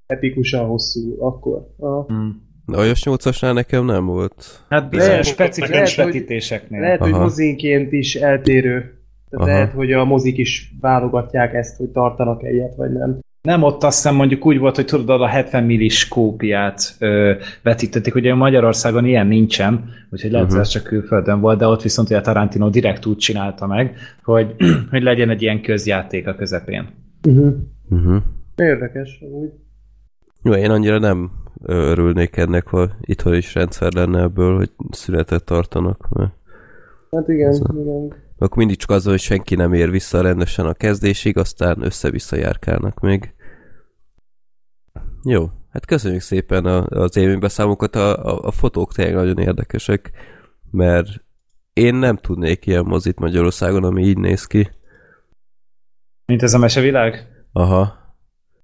epikusan 0.06 0.66
hosszú, 0.66 1.22
akkor. 1.22 1.74
Aha. 1.78 2.04
Hmm. 2.08 2.48
A 2.66 2.82
Jas 2.82 3.02
8-asnál 3.04 3.52
nekem 3.52 3.84
nem 3.84 4.06
volt. 4.06 4.64
Hát 4.68 4.88
bizonyos 4.88 5.26
specifikus 5.26 5.96
vetítéseknél. 5.96 6.80
Lehet, 6.80 7.00
hogy 7.00 7.12
mozinként 7.12 7.92
is 7.92 8.14
eltérő. 8.14 8.99
Tehát 9.30 9.46
Aha. 9.46 9.56
lehet, 9.56 9.72
hogy 9.72 9.92
a 9.92 10.04
mozik 10.04 10.38
is 10.38 10.74
válogatják 10.80 11.54
ezt, 11.54 11.76
hogy 11.76 11.88
tartanak 11.88 12.42
egyet, 12.42 12.74
vagy 12.74 12.92
nem. 12.92 13.18
Nem, 13.42 13.62
ott 13.62 13.82
azt 13.82 13.96
hiszem 13.96 14.14
mondjuk 14.14 14.46
úgy 14.46 14.58
volt, 14.58 14.76
hogy 14.76 14.84
tudod, 14.84 15.20
a 15.20 15.26
70 15.26 15.64
millis 15.64 16.08
kópiát 16.08 16.94
ö, 16.98 17.32
vetítették, 17.62 18.14
ugye 18.14 18.34
Magyarországon 18.34 19.04
ilyen 19.04 19.26
nincsen, 19.26 19.90
úgyhogy 20.10 20.30
lehet, 20.30 20.50
hogy 20.50 20.60
ez 20.60 20.68
csak 20.68 20.82
külföldön 20.82 21.40
volt, 21.40 21.58
de 21.58 21.66
ott 21.66 21.82
viszont 21.82 22.08
ugye 22.08 22.20
Tarantino 22.20 22.70
direkt 22.70 23.06
úgy 23.06 23.16
csinálta 23.16 23.66
meg, 23.66 23.96
hogy, 24.24 24.54
hogy 24.90 25.02
legyen 25.02 25.30
egy 25.30 25.42
ilyen 25.42 25.62
közjáték 25.62 26.26
a 26.26 26.34
közepén. 26.34 26.88
Uh-huh. 27.28 27.54
Uh-huh. 27.90 28.22
Érdekes, 28.56 29.18
úgy. 29.20 29.50
Jó, 30.42 30.52
én 30.52 30.70
annyira 30.70 30.98
nem 30.98 31.30
örülnék 31.62 32.36
ennek, 32.36 32.66
ha 32.66 32.88
itthon 33.00 33.34
is 33.34 33.54
rendszer 33.54 33.92
lenne 33.92 34.22
ebből, 34.22 34.56
hogy 34.56 34.70
szünetet 34.90 35.44
tartanak. 35.44 36.08
Mert 36.10 36.32
Hát 37.10 37.28
igen, 37.28 37.48
Ez 37.48 37.60
igen. 37.70 38.14
Akkor 38.40 38.56
mindig 38.56 38.76
csak 38.76 38.90
az, 38.90 39.04
hogy 39.04 39.20
senki 39.20 39.54
nem 39.54 39.72
ér 39.72 39.90
vissza 39.90 40.20
rendesen 40.20 40.66
a 40.66 40.74
kezdésig, 40.74 41.36
aztán 41.36 41.82
össze-vissza 41.82 42.36
járkálnak 42.36 43.00
még. 43.00 43.34
Jó, 45.24 45.50
hát 45.70 45.86
köszönjük 45.86 46.20
szépen 46.20 46.64
az 46.88 47.16
élménybeszámokat, 47.16 47.96
a, 47.96 48.24
a, 48.24 48.46
a 48.46 48.50
fotók 48.50 48.92
tényleg 48.92 49.14
nagyon 49.14 49.38
érdekesek, 49.38 50.10
mert 50.70 51.08
én 51.72 51.94
nem 51.94 52.16
tudnék 52.16 52.66
ilyen 52.66 52.84
mozit 52.84 53.18
Magyarországon, 53.18 53.84
ami 53.84 54.02
így 54.02 54.18
néz 54.18 54.44
ki. 54.44 54.70
Mint 56.26 56.42
ez 56.42 56.54
a 56.54 56.58
mesevilág? 56.58 57.28
Aha. 57.52 57.98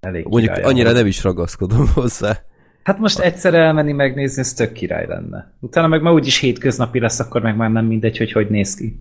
Elég 0.01 0.27
Mondjuk 0.27 0.53
király 0.53 0.71
annyira 0.71 0.93
nem 0.93 1.07
is 1.07 1.23
ragaszkodom 1.23 1.89
hozzá. 1.95 2.39
Hát 2.83 2.99
most 2.99 3.19
egyszer 3.19 3.55
elmenni 3.55 3.93
megnézni, 3.93 4.41
ez 4.41 4.53
tök 4.53 4.73
király 4.73 5.07
lenne. 5.07 5.57
Utána 5.61 5.87
meg 5.87 6.03
már 6.03 6.13
úgyis 6.13 6.39
hétköznapi 6.39 7.01
lesz, 7.01 7.21
akkor 7.21 7.43
meg 7.43 7.57
már 7.57 7.71
nem 7.71 7.85
mindegy, 7.87 8.19
hogy 8.19 8.33
hogy 8.33 8.49
néz 8.51 8.75
ki. 8.75 9.01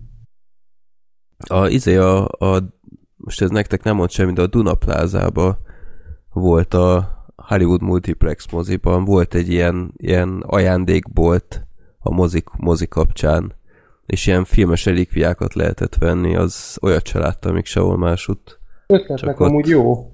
A, 1.38 1.66
izé 1.68 1.96
a, 1.96 2.24
a, 2.28 2.62
most 3.16 3.42
ez 3.42 3.50
nektek 3.50 3.82
nem 3.82 3.96
mond 3.96 4.10
semmi, 4.10 4.32
de 4.32 4.42
a 4.42 4.46
Duna 4.46 4.74
Plázába 4.74 5.58
volt 6.32 6.74
a 6.74 7.14
Hollywood 7.36 7.82
Multiplex 7.82 8.50
moziban, 8.50 9.04
volt 9.04 9.34
egy 9.34 9.48
ilyen, 9.48 9.92
ilyen 9.96 10.42
ajándékbolt 10.46 11.66
a 11.98 12.14
mozik, 12.14 12.48
mozi 12.50 12.86
kapcsán, 12.88 13.54
és 14.06 14.26
ilyen 14.26 14.44
filmes 14.44 14.84
relikviákat 14.84 15.54
lehetett 15.54 15.94
venni, 15.94 16.36
az 16.36 16.78
olyat 16.82 17.06
se 17.06 17.18
láttam 17.18 17.54
még 17.54 17.64
sehol 17.64 17.96
másutt. 17.96 18.58
Ötletnek 18.86 19.40
ott- 19.40 19.48
amúgy 19.48 19.66
jó. 19.68 20.10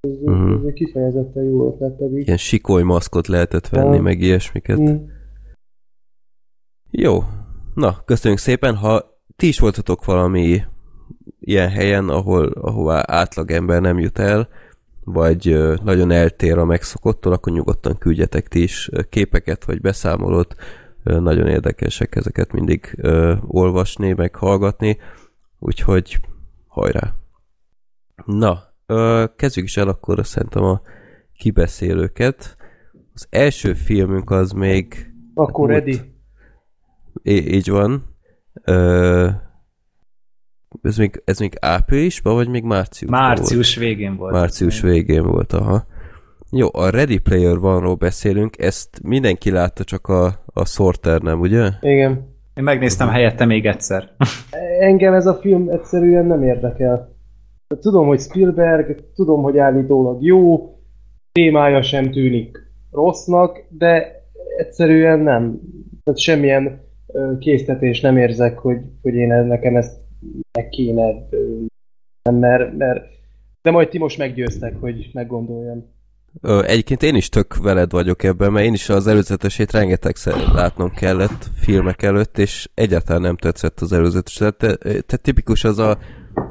Ez, 0.00 0.10
Mhm. 0.24 0.52
ez 0.52 0.64
egy 0.66 0.72
kifejezetten 0.72 1.44
jó 1.44 1.66
ötlet 1.74 1.96
pedig. 1.96 2.26
Ilyen 2.26 2.36
sikoly 2.38 2.82
maszkot 2.82 3.26
lehetett 3.26 3.68
venni, 3.68 3.96
Ah. 3.96 4.02
meg 4.02 4.20
ilyesmiket. 4.20 4.78
Mm. 4.80 4.96
Jó. 6.90 7.22
Na, 7.74 8.02
köszönjük 8.04 8.40
szépen. 8.40 8.76
Ha 8.76 9.13
ti 9.36 9.46
is 9.48 9.58
voltatok 9.58 10.04
valami 10.04 10.62
ilyen 11.40 11.68
helyen, 11.68 12.08
ahol, 12.08 12.46
ahová 12.46 13.02
átlag 13.06 13.50
ember 13.50 13.80
nem 13.80 13.98
jut 13.98 14.18
el, 14.18 14.48
vagy 15.04 15.58
nagyon 15.82 16.10
eltér 16.10 16.58
a 16.58 16.64
megszokottól, 16.64 17.32
akkor 17.32 17.52
nyugodtan 17.52 17.98
küldjetek 17.98 18.48
ti 18.48 18.62
is 18.62 18.90
képeket, 19.08 19.64
vagy 19.64 19.80
beszámolót. 19.80 20.54
Nagyon 21.02 21.46
érdekesek 21.46 22.14
ezeket 22.14 22.52
mindig 22.52 23.00
olvasni, 23.46 24.12
meg 24.12 24.34
hallgatni. 24.34 24.98
Úgyhogy 25.58 26.20
hajrá! 26.66 27.14
Na, 28.26 28.62
kezdjük 29.36 29.64
is 29.64 29.76
el 29.76 29.88
akkor 29.88 30.26
szerintem 30.26 30.62
a 30.62 30.82
kibeszélőket. 31.36 32.56
Az 33.14 33.26
első 33.30 33.74
filmünk 33.74 34.30
az 34.30 34.50
még 34.50 35.12
Akkor 35.34 35.68
ready. 35.68 36.00
Í- 37.22 37.52
így 37.52 37.70
van. 37.70 38.13
Ö, 38.62 39.28
ez 40.82 40.96
még, 40.96 41.22
ez 41.24 41.38
még 41.38 41.52
áprilisban, 41.60 42.34
vagy 42.34 42.48
még 42.48 42.62
márciusban 42.62 43.20
Március 43.20 43.76
végén 43.76 44.08
volt. 44.08 44.18
volt? 44.18 44.32
Március 44.32 44.80
végén 44.80 45.22
volt, 45.22 45.52
aha. 45.52 45.86
Jó, 46.50 46.68
a 46.72 46.90
Ready 46.90 47.18
Player 47.18 47.56
One-ról 47.56 47.94
beszélünk, 47.94 48.58
ezt 48.58 49.00
mindenki 49.02 49.50
látta, 49.50 49.84
csak 49.84 50.06
a, 50.06 50.26
a 50.46 50.64
Sorter 50.64 51.20
nem, 51.20 51.40
ugye? 51.40 51.70
Igen. 51.80 52.32
Én 52.54 52.64
megnéztem 52.64 53.08
helyette 53.08 53.44
még 53.44 53.66
egyszer. 53.66 54.10
Engem 54.80 55.14
ez 55.14 55.26
a 55.26 55.34
film 55.34 55.68
egyszerűen 55.68 56.26
nem 56.26 56.42
érdekel. 56.42 57.16
Tudom, 57.80 58.06
hogy 58.06 58.20
Spielberg, 58.20 59.04
tudom, 59.14 59.42
hogy 59.42 59.58
állítólag 59.58 60.22
jó, 60.22 60.74
témája 61.32 61.82
sem 61.82 62.10
tűnik 62.10 62.58
rossznak, 62.90 63.64
de 63.68 64.22
egyszerűen 64.56 65.18
nem. 65.18 65.60
Tehát 66.04 66.20
semmilyen 66.20 66.83
késztetés 67.38 68.00
nem 68.00 68.16
érzek, 68.16 68.58
hogy, 68.58 68.78
hogy 69.02 69.14
én 69.14 69.28
nekem 69.28 69.76
ezt 69.76 69.96
meg 70.52 70.68
kéne, 70.68 71.28
mert, 72.30 72.76
mert 72.76 73.04
de 73.62 73.70
majd 73.70 73.88
ti 73.88 73.98
most 73.98 74.18
meggyőztek, 74.18 74.80
hogy 74.80 75.10
meggondoljam. 75.12 75.92
Egyébként 76.42 77.02
én 77.02 77.14
is 77.14 77.28
tök 77.28 77.56
veled 77.56 77.90
vagyok 77.90 78.22
ebben, 78.22 78.52
mert 78.52 78.66
én 78.66 78.72
is 78.72 78.88
az 78.88 79.06
előzetesét 79.06 79.72
rengetegszer 79.72 80.34
látnom 80.52 80.90
kellett 80.90 81.50
filmek 81.54 82.02
előtt, 82.02 82.38
és 82.38 82.68
egyáltalán 82.74 83.22
nem 83.22 83.36
tetszett 83.36 83.80
az 83.80 83.92
előzetes. 83.92 84.34
Tehát, 84.34 84.56
te- 84.56 84.76
tehát 84.76 85.22
tipikus 85.22 85.64
az 85.64 85.78
a, 85.78 85.98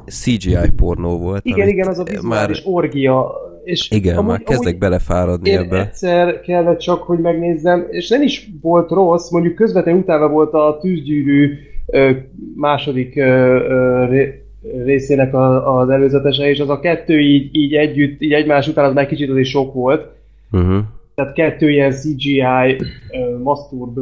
CGI 0.06 0.70
pornó 0.76 1.18
volt. 1.18 1.44
Igen, 1.44 1.68
igen, 1.68 1.88
az 1.88 1.98
a 1.98 2.04
már... 2.22 2.50
orgia. 2.64 3.32
És 3.64 3.90
igen, 3.90 4.16
amúgy, 4.16 4.30
már 4.30 4.42
kezdek 4.42 4.66
amúgy 4.66 4.78
belefáradni 4.78 5.50
én 5.50 5.58
ebbe. 5.58 5.80
egyszer 5.80 6.40
kellett 6.40 6.78
csak, 6.78 7.02
hogy 7.02 7.18
megnézzem, 7.18 7.86
és 7.90 8.08
nem 8.08 8.22
is 8.22 8.50
volt 8.60 8.90
rossz, 8.90 9.30
mondjuk 9.30 9.54
közvetlenül 9.54 10.00
utána 10.00 10.28
volt 10.28 10.52
a 10.52 10.78
tűzgyűrű 10.80 11.54
második 12.56 13.22
részének 14.84 15.34
az 15.64 15.88
előzetese, 15.88 16.48
és 16.48 16.60
az 16.60 16.68
a 16.68 16.80
kettő 16.80 17.18
így, 17.20 17.48
így 17.56 17.74
együtt, 17.74 18.22
így 18.22 18.32
egymás 18.32 18.68
után 18.68 18.84
az 18.84 18.94
már 18.94 19.06
kicsit 19.06 19.30
az 19.30 19.36
is 19.36 19.48
sok 19.48 19.74
volt. 19.74 20.08
Uh-huh. 20.52 20.82
Tehát 21.14 21.32
kettő 21.32 21.70
ilyen 21.70 21.90
CGI 21.90 22.76
maszturb 23.42 23.98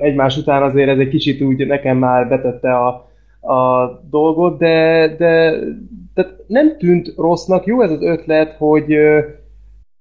egymás 0.00 0.36
után 0.36 0.62
azért 0.62 0.88
ez 0.88 0.98
egy 0.98 1.08
kicsit 1.08 1.40
úgy 1.40 1.66
nekem 1.66 1.96
már 1.96 2.28
betette 2.28 2.76
a, 2.76 3.05
a 3.46 3.90
dolgot, 4.10 4.58
de, 4.58 5.06
de 5.18 5.58
tehát 6.14 6.34
nem 6.46 6.76
tűnt 6.78 7.12
rossznak. 7.16 7.66
Jó 7.66 7.82
ez 7.82 7.90
az 7.90 8.02
ötlet, 8.02 8.54
hogy 8.58 8.96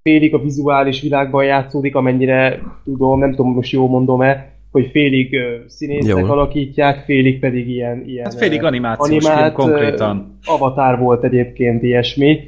félig 0.01 0.33
a 0.33 0.39
vizuális 0.39 1.01
világban 1.01 1.45
játszódik, 1.45 1.95
amennyire 1.95 2.61
tudom, 2.83 3.19
nem 3.19 3.29
tudom, 3.29 3.53
most 3.53 3.71
jól 3.71 3.89
mondom-e, 3.89 4.53
hogy 4.71 4.89
félig 4.91 5.37
színészek 5.67 6.17
Jó. 6.17 6.31
alakítják, 6.31 7.03
félig 7.05 7.39
pedig 7.39 7.69
ilyen, 7.69 8.03
ilyen 8.05 8.25
hát 8.25 8.35
félig 8.35 8.63
animációs 8.63 9.25
animált, 9.25 9.55
film 9.55 9.69
konkrétan. 9.69 10.37
Avatar 10.45 10.99
volt 10.99 11.23
egyébként 11.23 11.83
ilyesmi. 11.83 12.39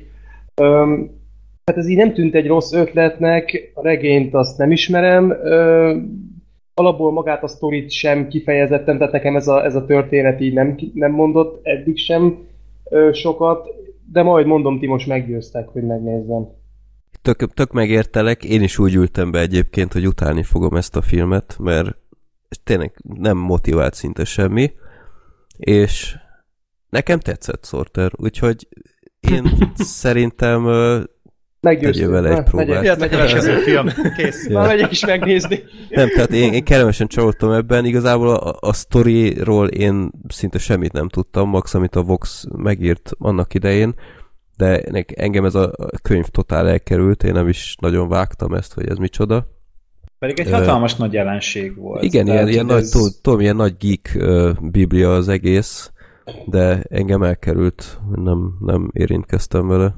Öm, 0.62 1.10
hát 1.66 1.78
ez 1.78 1.90
így 1.90 1.98
nem 1.98 2.14
tűnt 2.14 2.36
egy 2.36 2.48
rossz 2.48 2.74
ötletnek, 2.74 3.72
a 3.74 3.82
regényt 3.82 4.34
azt 4.34 4.58
nem 4.58 4.72
ismerem, 4.72 5.38
öm, 5.44 6.28
alapból 6.80 7.12
magát 7.12 7.44
a 7.44 7.48
sztorit 7.48 7.92
sem 7.92 8.28
kifejezetten, 8.28 8.98
tehát 8.98 9.13
nekem 9.13 9.36
ez 9.36 9.48
a, 9.48 9.66
ez 9.66 9.76
a 9.76 9.86
történet 9.86 10.42
így 10.42 10.54
nem, 10.54 10.76
nem 10.94 11.12
mondott 11.12 11.60
eddig 11.63 11.98
sem 11.98 12.38
ö, 12.90 13.10
sokat, 13.13 13.68
de 14.12 14.22
majd 14.22 14.46
mondom, 14.46 14.80
ti 14.80 14.88
most 14.88 15.08
meggyőztek, 15.08 15.68
hogy 15.68 15.84
megnézzem. 15.84 16.48
Tök, 17.22 17.54
tök 17.54 17.72
megértelek, 17.72 18.44
én 18.44 18.62
is 18.62 18.80
úgy 18.80 18.96
ültem 18.96 19.32
be 19.32 19.40
egyébként, 19.40 19.94
hogy 19.94 20.08
utálni 20.08 20.44
fogom 20.44 20.76
ezt 20.76 20.96
a 20.96 21.02
filmet, 21.02 21.56
mert 21.60 21.98
tényleg 22.63 22.92
nem 23.04 23.38
motivált 23.38 23.94
szinte 23.94 24.24
semmi, 24.24 24.72
és 25.58 26.16
nekem 26.90 27.20
tetszett 27.20 27.66
Sorter, 27.66 28.12
úgyhogy 28.16 28.68
én 29.20 29.44
szerintem 29.76 30.66
Meggyőztünk. 31.60 32.12
vele 32.12 32.38
egy 32.38 32.43
próbát. 32.43 32.84
Jött 32.84 33.02
a 33.02 33.10
következő 33.10 33.58
film. 33.58 33.88
Kész. 34.17 34.48
Ja. 34.48 34.60
Már 34.60 34.67
megyek 34.67 34.91
is 34.91 35.06
megnézni. 35.06 35.63
Nem, 35.89 36.10
tehát 36.10 36.32
én, 36.32 36.54
én 36.54 36.63
kellemesen 36.63 37.08
csalódtam 37.08 37.52
ebben. 37.52 37.86
Igazából 37.86 38.30
a, 38.30 38.56
a 38.60 38.74
sztoriról 38.74 39.67
én 39.67 40.12
szinte 40.28 40.58
semmit 40.58 40.91
nem 40.91 41.10
tudtam, 41.10 41.50
max 41.50 41.74
amit 41.74 41.96
a 41.96 42.04
Vox 42.04 42.46
megírt 42.56 43.12
annak 43.17 43.54
idején, 43.54 43.96
de 44.58 44.82
engem 45.15 45.46
ez 45.46 45.56
a 45.56 45.72
könyv 46.02 46.26
totál 46.26 46.70
elkerült, 46.70 47.24
én 47.24 47.32
nem 47.32 47.48
is 47.48 47.76
nagyon 47.80 48.10
vágtam 48.10 48.54
ezt, 48.54 48.74
hogy 48.74 48.88
ez 48.89 48.98
micsoda. 48.98 49.48
Pedig 50.20 50.39
egy 50.39 50.52
hatalmas 50.52 50.93
uh, 50.93 51.00
nagy 51.00 51.13
jelenség 51.13 51.76
volt. 51.76 52.04
Igen, 52.04 52.26
Tehát, 52.26 52.50
ilyen, 52.50 52.54
ilyen, 52.54 52.78
ez... 52.78 52.93
nagy, 52.93 53.12
tudom, 53.22 53.39
ilyen 53.39 53.56
nagy 53.56 53.76
geek 53.80 54.15
uh, 54.15 54.70
biblia 54.72 55.15
az 55.15 55.28
egész, 55.28 55.91
de 56.46 56.82
engem 56.89 57.24
elkerült, 57.24 58.00
nem, 58.15 58.58
nem 58.60 58.89
érintkeztem 58.93 59.67
vele. 59.67 59.96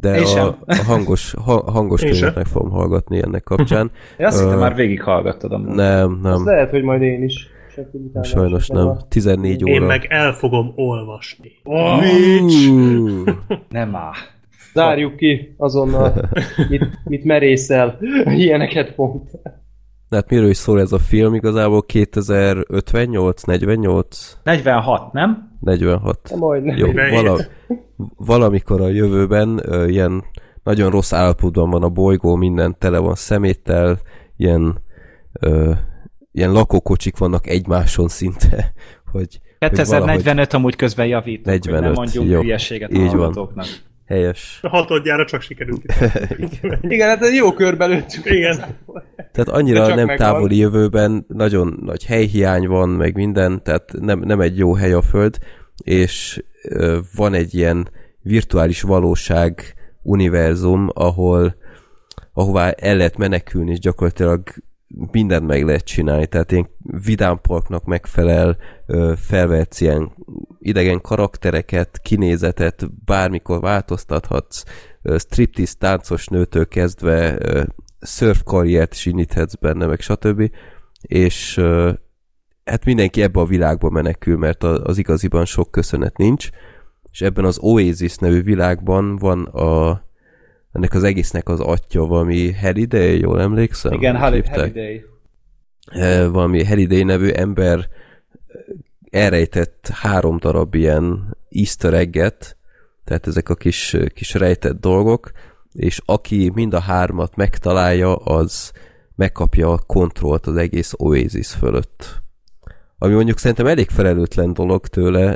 De 0.00 0.20
a, 0.20 0.58
a 0.66 0.74
hangos, 0.86 1.34
ha, 1.44 1.70
hangos 1.70 2.00
könyvet 2.00 2.34
meg 2.34 2.46
fogom 2.46 2.70
hallgatni 2.70 3.22
ennek 3.22 3.42
kapcsán. 3.42 3.90
Én 4.18 4.26
azt 4.26 4.36
uh, 4.38 4.44
hittem 4.44 4.58
már 4.58 4.74
végighallgattad 4.74 5.52
amúgy. 5.52 5.74
Nem, 5.74 6.18
nem. 6.22 6.32
Az 6.32 6.44
lehet, 6.44 6.70
hogy 6.70 6.82
majd 6.82 7.02
én 7.02 7.22
is. 7.22 7.48
Sajnos 8.22 8.68
nem. 8.68 8.96
14 9.08 9.62
óra. 9.62 9.72
Én 9.72 9.82
meg 9.82 10.06
el 10.08 10.32
fogom 10.32 10.72
olvasni. 10.74 11.52
Oh, 11.64 12.02
nem 13.68 13.96
áll. 13.96 14.12
Zárjuk 14.74 15.16
ki 15.16 15.54
azonnal, 15.56 16.28
mit, 16.70 16.84
mit 17.04 17.24
merészel. 17.24 17.98
Ilyeneket 18.24 18.94
pont. 20.08 20.22
Hát 20.22 20.30
miről 20.30 20.48
is 20.48 20.56
szól 20.56 20.80
ez 20.80 20.92
a 20.92 20.98
film? 20.98 21.34
Igazából 21.34 21.82
2058, 21.82 23.42
48? 23.42 24.38
46, 24.42 25.12
nem? 25.12 25.56
46. 25.60 26.34
Majdnem. 26.36 26.76
Jó, 26.76 26.92
vala, 26.92 27.38
valamikor 28.16 28.80
a 28.80 28.88
jövőben 28.88 29.48
uh, 29.48 29.90
ilyen 29.90 30.24
nagyon 30.62 30.90
rossz 30.90 31.12
állapotban 31.12 31.70
van 31.70 31.82
a 31.82 31.88
bolygó, 31.88 32.34
minden 32.34 32.76
tele 32.78 32.98
van 32.98 33.14
szeméttel, 33.14 33.98
ilyen, 34.36 34.78
uh, 35.40 35.76
ilyen 36.32 36.52
lakókocsik 36.52 37.18
vannak 37.18 37.46
egymáson 37.46 38.08
szinte, 38.08 38.72
hogy 39.12 39.40
2045 39.58 40.24
valahogy... 40.24 40.46
amúgy 40.50 40.76
közben 40.76 41.06
javítunk, 41.06 41.46
45, 41.46 41.74
hogy 41.74 41.84
nem 41.84 41.92
mondjunk 41.92 42.30
jó, 42.30 42.40
hülyeséget 42.40 42.92
a 42.92 42.98
hallgatóknak. 42.98 43.54
Van. 43.54 43.66
Helyes. 44.08 44.58
A 44.62 44.68
hatodjára 44.68 45.24
csak 45.24 45.40
sikerült. 45.40 45.82
Igen. 46.36 46.78
Igen, 46.82 47.08
hát 47.08 47.34
jó 47.34 47.52
körbe 47.52 47.86
lőttük. 47.86 48.30
Igen. 48.30 48.56
Tehát 49.16 49.48
annyira 49.48 49.94
nem 49.94 50.16
távoli 50.16 50.62
van. 50.62 50.72
jövőben 50.72 51.24
nagyon 51.28 51.78
nagy 51.84 52.04
helyhiány 52.04 52.66
van, 52.66 52.88
meg 52.88 53.14
minden, 53.14 53.62
tehát 53.62 53.92
nem, 54.00 54.18
nem 54.18 54.40
egy 54.40 54.58
jó 54.58 54.74
hely 54.74 54.92
a 54.92 55.02
Föld, 55.02 55.38
és 55.84 56.42
ö, 56.62 56.98
van 57.14 57.34
egy 57.34 57.54
ilyen 57.54 57.90
virtuális 58.22 58.82
valóság 58.82 59.74
univerzum, 60.02 60.88
ahol 60.94 61.56
ahová 62.32 62.70
el 62.70 62.96
lehet 62.96 63.16
menekülni, 63.16 63.70
és 63.70 63.78
gyakorlatilag 63.78 64.42
mindent 65.10 65.46
meg 65.46 65.64
lehet 65.64 65.84
csinálni, 65.84 66.26
tehát 66.26 66.52
ilyen 66.52 66.68
vidámparknak 67.04 67.84
megfelel, 67.84 68.56
felvehetsz 69.16 69.80
ilyen 69.80 70.12
idegen 70.58 71.00
karaktereket, 71.00 71.98
kinézetet, 72.02 73.04
bármikor 73.04 73.60
változtathatsz, 73.60 74.62
striptease 75.16 75.74
táncos 75.78 76.26
nőtől 76.26 76.68
kezdve 76.68 77.38
surf 78.00 78.42
karriert 78.44 78.92
is 78.92 79.06
indíthetsz 79.06 79.54
benne, 79.54 79.86
meg 79.86 80.00
stb. 80.00 80.50
És 81.00 81.60
hát 82.64 82.84
mindenki 82.84 83.22
ebbe 83.22 83.40
a 83.40 83.44
világba 83.44 83.90
menekül, 83.90 84.36
mert 84.36 84.62
az 84.62 84.98
igaziban 84.98 85.44
sok 85.44 85.70
köszönet 85.70 86.16
nincs, 86.16 86.48
és 87.12 87.20
ebben 87.20 87.44
az 87.44 87.58
Oasis 87.60 88.16
nevű 88.16 88.42
világban 88.42 89.16
van 89.16 89.44
a 89.44 90.02
ennek 90.72 90.94
az 90.94 91.02
egésznek 91.02 91.48
az 91.48 91.60
atya 91.60 92.06
valami 92.06 92.52
Halliday, 92.52 93.18
jól 93.18 93.40
emlékszem? 93.40 93.92
Igen, 93.92 94.16
Halliday. 94.16 95.04
Valami 96.30 96.64
Halliday 96.64 97.02
nevű 97.02 97.28
ember 97.28 97.88
elrejtett 99.10 99.88
három 99.92 100.38
darab 100.38 100.74
ilyen 100.74 101.36
easter 101.50 101.94
egget, 101.94 102.56
tehát 103.04 103.26
ezek 103.26 103.48
a 103.48 103.54
kis, 103.54 103.96
kis 104.14 104.34
rejtett 104.34 104.80
dolgok, 104.80 105.30
és 105.72 106.00
aki 106.04 106.50
mind 106.54 106.74
a 106.74 106.80
hármat 106.80 107.36
megtalálja, 107.36 108.16
az 108.16 108.72
megkapja 109.16 109.72
a 109.72 109.82
kontrollt 109.86 110.46
az 110.46 110.56
egész 110.56 110.94
Oasis 110.96 111.48
fölött. 111.48 112.22
Ami 112.98 113.14
mondjuk 113.14 113.38
szerintem 113.38 113.66
elég 113.66 113.88
felelőtlen 113.88 114.52
dolog 114.52 114.86
tőle, 114.86 115.34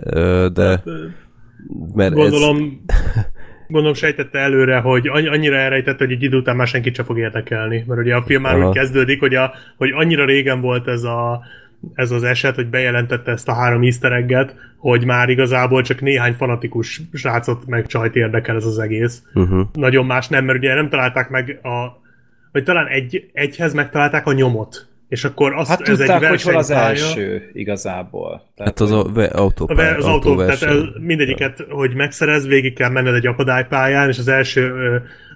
de 0.49 0.69
hát, 0.69 0.85
mert 1.95 2.15
Gondolom, 2.15 2.83
ez... 2.87 2.97
gondolom 3.73 3.95
sejtette 3.95 4.39
előre, 4.39 4.79
hogy 4.79 5.09
annyira 5.09 5.57
elrejtette, 5.57 6.05
hogy 6.05 6.13
egy 6.13 6.23
idő 6.23 6.37
után 6.37 6.57
már 6.57 6.67
senkit 6.67 6.95
sem 6.95 7.05
fog 7.05 7.19
érdekelni. 7.19 7.85
Mert 7.87 8.01
ugye 8.01 8.15
a 8.15 8.23
film 8.23 8.43
már 8.43 8.55
Aha. 8.55 8.69
úgy 8.69 8.75
kezdődik, 8.75 9.21
hogy, 9.21 9.35
a, 9.35 9.53
hogy 9.77 9.91
annyira 9.91 10.25
régen 10.25 10.61
volt 10.61 10.89
ez 10.89 11.03
a 11.03 11.43
ez 11.95 12.11
az 12.11 12.23
eset, 12.23 12.55
hogy 12.55 12.69
bejelentette 12.69 13.31
ezt 13.31 13.49
a 13.49 13.55
három 13.55 13.83
easter 13.83 14.13
egget, 14.13 14.55
hogy 14.79 15.05
már 15.05 15.29
igazából 15.29 15.83
csak 15.83 16.01
néhány 16.01 16.35
fanatikus 16.35 17.01
srácot 17.13 17.67
meg 17.67 17.87
csajt 17.87 18.17
érdekel 18.17 18.57
ez 18.57 18.65
az 18.65 18.79
egész. 18.79 19.23
Uh-huh. 19.35 19.67
Nagyon 19.73 20.07
más 20.07 20.29
nem, 20.29 20.45
mert 20.45 20.59
ugye 20.59 20.75
nem 20.75 20.89
találták 20.89 21.29
meg 21.29 21.61
a 21.63 22.01
vagy 22.53 22.65
talán 22.65 22.87
egy, 22.87 23.31
egyhez 23.33 23.75
megtalálták 23.75 24.27
a 24.27 24.33
nyomot 24.33 24.92
és 25.13 25.25
akkor 25.25 25.55
azt, 25.55 25.69
hát 25.69 25.81
ez 25.81 25.99
tudták, 25.99 26.23
egy 26.23 26.29
hogy 26.29 26.43
hol 26.43 26.57
az 26.57 26.71
első 26.71 27.51
igazából. 27.53 28.43
Tehát, 28.57 28.79
hát 28.79 28.81
az 28.81 28.91
a 28.91 29.29
autó. 29.33 29.69
Az 29.69 30.05
autó, 30.05 30.37
tehát 30.37 30.63
el, 30.63 30.95
mindegyiket, 31.01 31.67
hogy 31.69 31.95
megszerez, 31.95 32.47
végig 32.47 32.75
kell 32.75 32.91
menned 32.91 33.15
egy 33.15 33.27
akadálypályán, 33.27 34.09
és 34.09 34.19
az 34.19 34.29
első, 34.29 34.73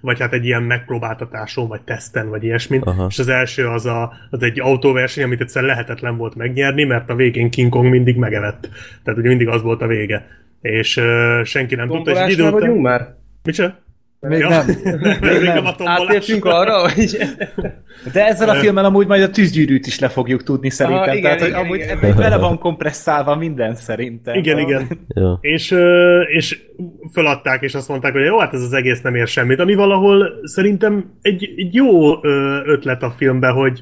vagy 0.01 0.21
hát 0.21 0.33
egy 0.33 0.45
ilyen 0.45 0.63
megpróbáltatáson, 0.63 1.69
vagy 1.69 1.81
teszten, 1.81 2.29
vagy 2.29 2.45
ilyesmin, 2.45 2.81
Aha. 2.81 3.07
és 3.11 3.19
az 3.19 3.29
első 3.29 3.67
az, 3.67 3.87
a, 3.87 4.13
az 4.31 4.43
egy 4.43 4.61
autóverseny, 4.61 5.25
amit 5.25 5.41
egyszer 5.41 5.63
lehetetlen 5.63 6.17
volt 6.17 6.35
megnyerni, 6.35 6.85
mert 6.85 7.11
a 7.11 7.15
végén 7.15 7.51
King 7.51 7.71
Kong 7.71 7.91
mindig 7.91 8.17
megevett. 8.17 8.69
Tehát 9.05 9.19
ugye 9.19 9.29
mindig 9.29 9.49
az 9.49 9.63
volt 9.63 9.83
a 9.83 9.87
vége. 9.87 10.27
És 10.61 10.97
uh, 10.97 11.45
senki 11.45 11.75
nem 11.75 11.89
tudta, 11.89 12.11
és 12.11 12.19
egy 12.19 12.31
idő 12.31 12.49
után... 12.49 12.71
már? 12.71 13.15
Micsoda? 13.43 13.85
Még 14.29 14.39
ja. 14.39 14.49
nem. 14.49 14.67
Még 15.21 15.43
nem. 15.43 15.63
nem 15.63 15.75
Átértünk 15.85 16.45
arra, 16.45 16.81
hogy... 16.81 17.19
De 18.13 18.27
ezzel 18.27 18.49
a 18.49 18.55
filmmel 18.55 18.85
amúgy 18.85 19.07
majd 19.07 19.23
a 19.23 19.31
tűzgyűrűt 19.31 19.87
is 19.87 19.99
le 19.99 20.09
fogjuk 20.09 20.43
tudni 20.43 20.71
szerintem. 20.71 21.09
Ah, 21.09 21.17
igen, 21.17 21.23
Tehát, 21.23 21.41
igen, 21.41 21.55
hogy 21.55 21.65
amúgy 21.65 21.79
igen. 21.79 21.97
ebben 21.97 22.17
bele 22.17 22.37
van 22.37 22.59
kompresszálva 22.59 23.37
minden 23.37 23.75
szerintem. 23.75 24.35
Igen, 24.35 24.59
igen. 24.59 24.89
Ja. 25.15 25.39
És, 25.41 25.75
és 26.27 26.59
föladták, 27.13 27.63
és 27.63 27.75
azt 27.75 27.89
mondták, 27.89 28.13
hogy 28.13 28.25
jó, 28.25 28.39
hát 28.39 28.53
ez 28.53 28.63
az 28.63 28.73
egész 28.73 29.01
nem 29.01 29.15
ér 29.15 29.27
semmit. 29.27 29.61
Ami 29.61 29.75
valahol 29.75 30.33
szerintem 30.43 31.11
egy, 31.23 31.53
egy 31.57 31.75
jó 31.75 32.25
ötlet 32.65 33.03
a 33.03 33.15
filmben, 33.17 33.53
hogy 33.53 33.81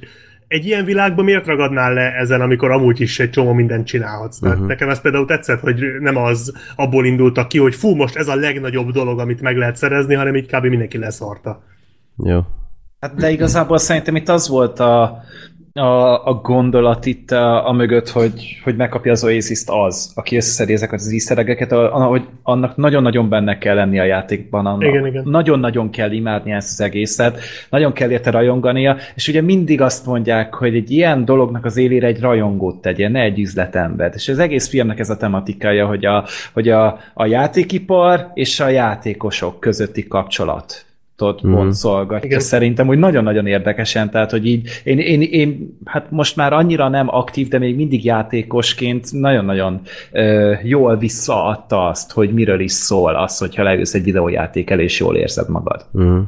egy 0.49 0.67
ilyen 0.67 0.85
világban 0.85 1.25
miért 1.25 1.47
ragadnál 1.47 1.95
le 1.95 2.13
ezen, 2.13 2.41
amikor 2.41 2.71
amúgy 2.71 3.01
is 3.01 3.21
egy 3.21 3.31
csomó 3.31 3.53
mindent 3.53 3.87
csinálhatsz? 3.87 4.39
Tehát 4.39 4.57
uh-huh. 4.57 4.71
nekem 4.71 4.89
ez 4.89 5.01
például 5.01 5.27
tetszett, 5.27 5.61
hogy 5.61 5.81
nem 6.01 6.17
az 6.17 6.53
abból 6.77 7.07
indultak 7.07 7.49
ki, 7.49 7.59
hogy 7.59 7.75
fú, 7.75 7.95
most 7.95 8.17
ez 8.17 8.29
a 8.29 8.35
legnagyobb 8.35 8.91
dolog, 8.91 9.19
amit 9.19 9.41
meg 9.41 9.57
lehet 9.57 9.77
szerezni, 9.77 10.15
hanem 10.15 10.37
így 10.37 10.47
kb. 10.47 10.65
mindenki 10.65 10.99
leszarta. 10.99 11.63
Jó. 12.25 12.41
Hát 13.01 13.15
de 13.15 13.31
igazából 13.31 13.79
szerintem 13.79 14.17
itt 14.17 14.29
az 14.29 14.49
volt 14.49 14.81
a, 14.81 15.23
a, 15.81 16.27
a 16.27 16.35
gondolat 16.35 17.07
itt 17.07 17.31
a, 17.31 17.69
a 17.69 17.73
mögött, 17.73 18.09
hogy, 18.09 18.61
hogy 18.65 18.77
megkapja 18.77 19.13
az 19.13 19.25
oasis 19.25 19.63
az, 19.67 20.13
aki 20.15 20.37
összeszedi 20.37 20.73
ezeket 20.73 21.01
az 21.01 21.13
easter 21.13 21.57
hogy 21.91 22.23
annak 22.43 22.77
nagyon-nagyon 22.77 23.29
benne 23.29 23.59
kell 23.59 23.75
lenni 23.75 23.99
a 23.99 24.05
játékban, 24.05 24.67
annak 24.67 24.89
Igen, 24.89 25.07
igen. 25.07 25.23
nagyon-nagyon 25.27 25.91
kell 25.91 26.11
imádni 26.11 26.53
ezt 26.53 26.71
az 26.71 26.81
egészet, 26.81 27.41
nagyon 27.71 27.93
kell 27.93 28.11
érte 28.11 28.31
rajongania, 28.31 28.97
és 29.15 29.29
ugye 29.29 29.41
mindig 29.41 29.81
azt 29.81 30.07
mondják, 30.07 30.55
hogy 30.55 30.75
egy 30.75 30.91
ilyen 30.91 31.25
dolognak 31.25 31.65
az 31.65 31.77
élére 31.77 32.07
egy 32.07 32.21
rajongót 32.21 32.81
tegye, 32.81 33.09
ne 33.09 33.21
egy 33.21 33.39
üzletembert. 33.39 34.15
És 34.15 34.29
az 34.29 34.39
egész 34.39 34.69
filmnek 34.69 34.99
ez 34.99 35.11
a 35.11 35.17
tematikája, 35.17 35.87
hogy 35.87 36.05
a, 36.05 36.25
hogy 36.53 36.69
a, 36.69 36.99
a 37.15 37.27
játékipar 37.27 38.31
és 38.35 38.61
a 38.61 38.69
játékosok 38.69 39.61
közötti 39.61 40.09
kapcsolat 40.09 40.85
mm. 41.23 41.51
boncolgatja 41.51 42.27
Igen. 42.27 42.41
szerintem, 42.41 42.87
hogy 42.87 42.99
nagyon-nagyon 42.99 43.47
érdekesen, 43.47 44.11
tehát, 44.11 44.31
hogy 44.31 44.47
így 44.47 44.69
én, 44.85 44.99
én, 44.99 45.21
én, 45.23 45.79
hát 45.85 46.11
most 46.11 46.37
már 46.37 46.53
annyira 46.53 46.89
nem 46.89 47.09
aktív, 47.09 47.49
de 47.49 47.59
még 47.59 47.77
mindig 47.77 48.05
játékosként 48.05 49.13
nagyon-nagyon 49.13 49.81
ö, 50.13 50.55
jól 50.63 50.97
visszaadta 50.97 51.87
azt, 51.89 52.13
hogy 52.13 52.33
miről 52.35 52.61
is 52.61 52.73
szól 52.73 53.15
az, 53.15 53.39
hogyha 53.39 53.63
leülsz 53.63 53.95
egy 53.95 54.05
videójáték 54.05 54.71
el, 54.71 54.81
és 54.81 55.01
jól 55.01 55.17
érzed 55.17 55.49
magad. 55.49 55.87
Mm. 55.99 56.21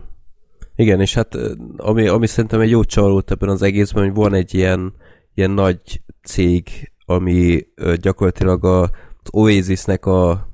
Igen, 0.77 1.01
és 1.01 1.15
hát 1.15 1.39
ami, 1.77 2.07
ami 2.07 2.27
szerintem 2.27 2.61
egy 2.61 2.71
jó 2.71 2.85
csalót 2.85 3.31
ebben 3.31 3.49
az 3.49 3.63
egészben, 3.63 4.05
hogy 4.05 4.15
van 4.15 4.35
egy 4.35 4.55
ilyen, 4.55 4.95
ilyen 5.35 5.51
nagy 5.51 6.01
cég, 6.23 6.69
ami 7.07 7.67
gyakorlatilag 8.01 8.65
a, 8.65 8.83
az 8.83 9.29
Oasisnek 9.31 10.07
a 10.07 10.49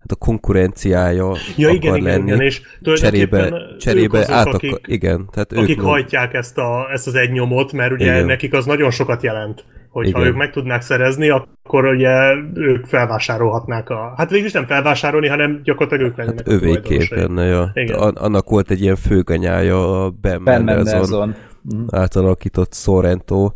hát 0.00 0.10
a 0.10 0.14
konkurenciája 0.14 1.32
ja, 1.56 1.68
akar 1.68 1.74
igen, 1.74 2.02
lenni. 2.02 2.26
Igen, 2.26 2.40
és 2.40 2.62
cserébe, 2.82 3.52
cserébe 3.78 4.18
azok, 4.18 4.34
át 4.34 4.46
akik, 4.46 4.70
akar, 4.70 4.80
igen, 4.84 5.28
tehát 5.32 5.52
akik 5.52 5.78
ők 5.78 5.84
hajtják 5.84 6.34
ezt, 6.34 6.58
a, 6.58 6.88
ezt 6.92 7.06
az 7.06 7.14
egy 7.14 7.30
nyomot, 7.30 7.72
mert 7.72 7.92
ugye 7.92 8.04
Igen. 8.04 8.26
nekik 8.26 8.52
az 8.52 8.66
nagyon 8.66 8.90
sokat 8.90 9.22
jelent. 9.22 9.64
Hogyha 9.90 10.18
Igen. 10.18 10.30
ők 10.30 10.36
meg 10.36 10.50
tudnák 10.50 10.82
szerezni, 10.82 11.28
akkor 11.28 11.84
ugye 11.84 12.10
ők 12.54 12.86
felvásárolhatnák 12.86 13.90
a... 13.90 14.14
Hát 14.16 14.30
végülis 14.30 14.52
nem 14.52 14.66
felvásárolni, 14.66 15.28
hanem 15.28 15.60
gyakorlatilag 15.62 16.10
ők 16.10 16.16
lennének 16.16 16.38
hát 16.38 16.48
a 16.48 16.52
övéké 16.52 16.80
tulajdonosai. 16.80 17.18
lenne, 17.18 17.44
ja. 17.44 17.70
Igen. 17.74 17.98
An- 17.98 18.18
annak 18.18 18.48
volt 18.48 18.70
egy 18.70 18.80
ilyen 18.80 18.96
főganyája 18.96 20.04
a 20.04 20.10
Ben, 20.10 20.44
Ben 20.44 20.62
Mendelsohn 20.62 20.96
Mendelsohn. 20.96 21.30
Mhm. 21.62 21.82
átalakított 21.90 22.74
Sorrento, 22.74 23.52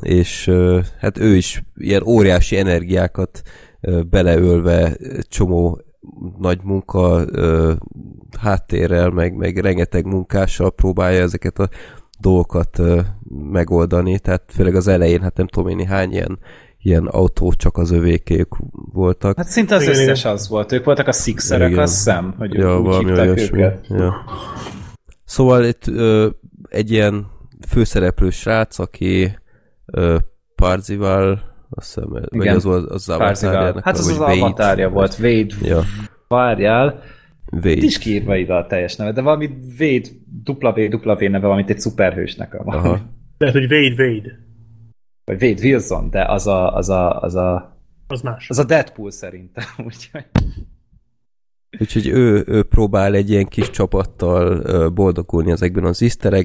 és 0.00 0.50
hát 1.00 1.18
ő 1.18 1.34
is 1.34 1.62
ilyen 1.74 2.02
óriási 2.06 2.56
energiákat 2.56 3.42
beleölve 4.10 4.96
csomó 5.28 5.80
nagy 6.38 6.60
munka 6.62 7.24
ö, 7.26 7.72
háttérrel, 8.40 9.10
meg, 9.10 9.34
meg 9.34 9.56
rengeteg 9.58 10.04
munkással 10.06 10.70
próbálja 10.70 11.20
ezeket 11.20 11.58
a 11.58 11.68
dolgokat 12.20 12.78
ö, 12.78 13.00
megoldani, 13.50 14.18
tehát 14.18 14.42
főleg 14.48 14.74
az 14.74 14.88
elején, 14.88 15.20
hát 15.22 15.36
nem 15.36 15.46
tudom 15.46 15.68
én 15.68 15.86
hány 15.86 16.12
ilyen, 16.12 16.38
ilyen 16.78 17.06
autó 17.06 17.52
csak 17.52 17.76
az 17.76 17.90
övékék 17.90 18.46
voltak. 18.92 19.36
Hát 19.36 19.48
szinte 19.48 19.74
az 19.74 19.82
Igen, 19.82 19.94
összes 19.94 20.20
igen. 20.20 20.32
az 20.32 20.48
volt. 20.48 20.72
Ők 20.72 20.84
voltak 20.84 21.06
a 21.06 21.12
Sixerek, 21.12 21.70
Igen. 21.70 21.82
azt 21.82 21.94
hiszem, 21.94 22.34
hogy 22.38 22.54
ja, 22.54 22.80
úgy 22.80 22.96
hívták 22.96 23.26
olyasmi. 23.26 23.58
őket. 23.58 23.86
Ja. 23.88 24.14
Szóval 25.24 25.64
itt 25.64 25.86
ö, 25.86 26.28
egy 26.68 26.90
ilyen 26.90 27.26
főszereplő 27.68 28.30
srác, 28.30 28.78
aki 28.78 29.38
ö, 29.86 30.16
Parzival, 30.54 31.55
azt 31.70 31.94
hiszem, 31.94 32.08
vagy 32.08 32.24
Igen. 32.30 32.54
az 32.56 32.64
volt 32.64 32.90
az 32.90 33.06
Parzival. 33.06 33.54
avatarjának, 33.54 33.84
Hát 33.84 33.98
az 33.98 34.18
vagy 34.18 34.30
az 34.32 34.38
avatárja 34.42 34.88
volt. 34.88 35.18
Wade 35.18 35.54
Ja, 35.62 35.82
várjál. 36.28 37.02
Wade. 37.52 37.70
Itt 37.70 37.82
is 37.82 37.98
kiírva 37.98 38.36
ide 38.36 38.54
a 38.54 38.66
teljes 38.66 38.96
neve, 38.96 39.12
de 39.12 39.20
valami 39.20 39.50
Wade, 39.78 40.08
dupla 40.42 40.72
V, 40.72 40.88
dupla 40.88 41.14
V 41.16 41.18
neve, 41.20 41.38
valamint 41.38 41.70
egy 41.70 41.80
szuperhősnek 41.80 42.54
a 42.54 42.62
valami. 42.64 42.88
Aha. 42.88 43.00
Lehet, 43.38 43.54
hogy 43.56 43.72
Wade 43.72 44.04
Wade. 44.04 44.38
Vagy 45.24 45.42
Wade 45.42 45.62
Wilson, 45.62 46.10
de 46.10 46.24
az 46.24 46.46
a, 46.46 46.74
az 46.74 46.88
a, 46.88 47.20
az 47.20 47.34
a, 47.34 47.78
Az 48.06 48.20
más. 48.20 48.50
az 48.50 48.58
a 48.58 48.64
Deadpool 48.64 49.10
szerintem. 49.10 49.64
Úgyhogy... 49.86 50.24
Úgyhogy 51.80 52.06
ő, 52.06 52.44
ő 52.46 52.62
próbál 52.62 53.14
egy 53.14 53.30
ilyen 53.30 53.46
kis 53.46 53.70
csapattal 53.70 54.90
boldogulni 54.90 55.50
ezekben 55.50 55.84
az 55.84 56.02
easter 56.02 56.44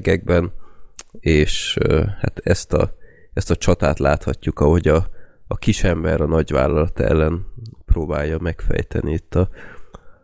és 1.20 1.78
hát 2.20 2.40
ezt 2.42 2.72
a, 2.72 2.94
ezt 3.32 3.50
a 3.50 3.56
csatát 3.56 3.98
láthatjuk, 3.98 4.60
ahogy 4.60 4.88
a, 4.88 5.06
a 5.46 5.56
kisember 5.56 6.20
a 6.20 6.26
nagyvállalat 6.26 7.00
ellen 7.00 7.46
próbálja 7.86 8.38
megfejteni 8.40 9.12
itt 9.12 9.34
a, 9.34 9.48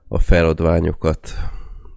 a 0.09 0.19
feladványokat. 0.19 1.31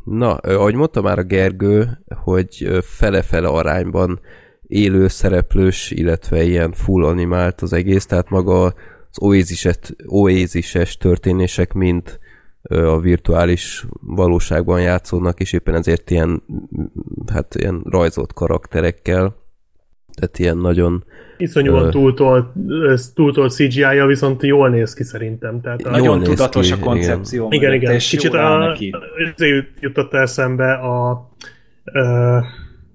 Na, 0.03 0.33
ahogy 0.35 0.75
mondta 0.75 1.01
már 1.01 1.19
a 1.19 1.23
Gergő, 1.23 2.03
hogy 2.15 2.79
fele-fele 2.83 3.47
arányban 3.47 4.19
élő 4.67 5.07
szereplős, 5.07 5.91
illetve 5.91 6.43
ilyen 6.43 6.71
full 6.71 7.05
animált 7.05 7.61
az 7.61 7.73
egész, 7.73 8.05
tehát 8.05 8.29
maga 8.29 8.63
az 8.63 9.21
oasis-es, 9.21 9.77
oasis 10.07 10.97
történések 10.97 11.73
mind 11.73 12.19
a 12.61 12.99
virtuális 12.99 13.85
valóságban 14.01 14.81
játszódnak, 14.81 15.39
és 15.39 15.53
éppen 15.53 15.75
ezért 15.75 16.09
ilyen, 16.09 16.43
hát 17.33 17.55
ilyen 17.55 17.81
rajzolt 17.89 18.33
karakterekkel, 18.33 19.40
tehát 20.21 20.39
ilyen 20.39 20.57
nagyon 20.57 21.03
Iszonyúan 21.37 21.85
Ö. 21.85 21.89
túltolt, 23.13 23.51
CGI-ja, 23.51 24.05
viszont 24.05 24.43
jól 24.43 24.69
néz 24.69 24.93
ki 24.93 25.03
szerintem. 25.03 25.61
Tehát 25.61 25.81
a, 25.81 25.89
Nagyon 25.89 26.17
néz 26.17 26.27
tudatos 26.27 26.67
ki, 26.67 26.73
a 26.73 26.79
koncepció. 26.79 27.47
igen, 27.51 27.73
igen. 27.73 27.93
És 27.93 28.09
Kicsit 28.09 28.33
a, 28.33 28.57
neki. 28.57 28.95
jutott 29.79 30.13
eszembe 30.13 30.73
a, 30.73 31.09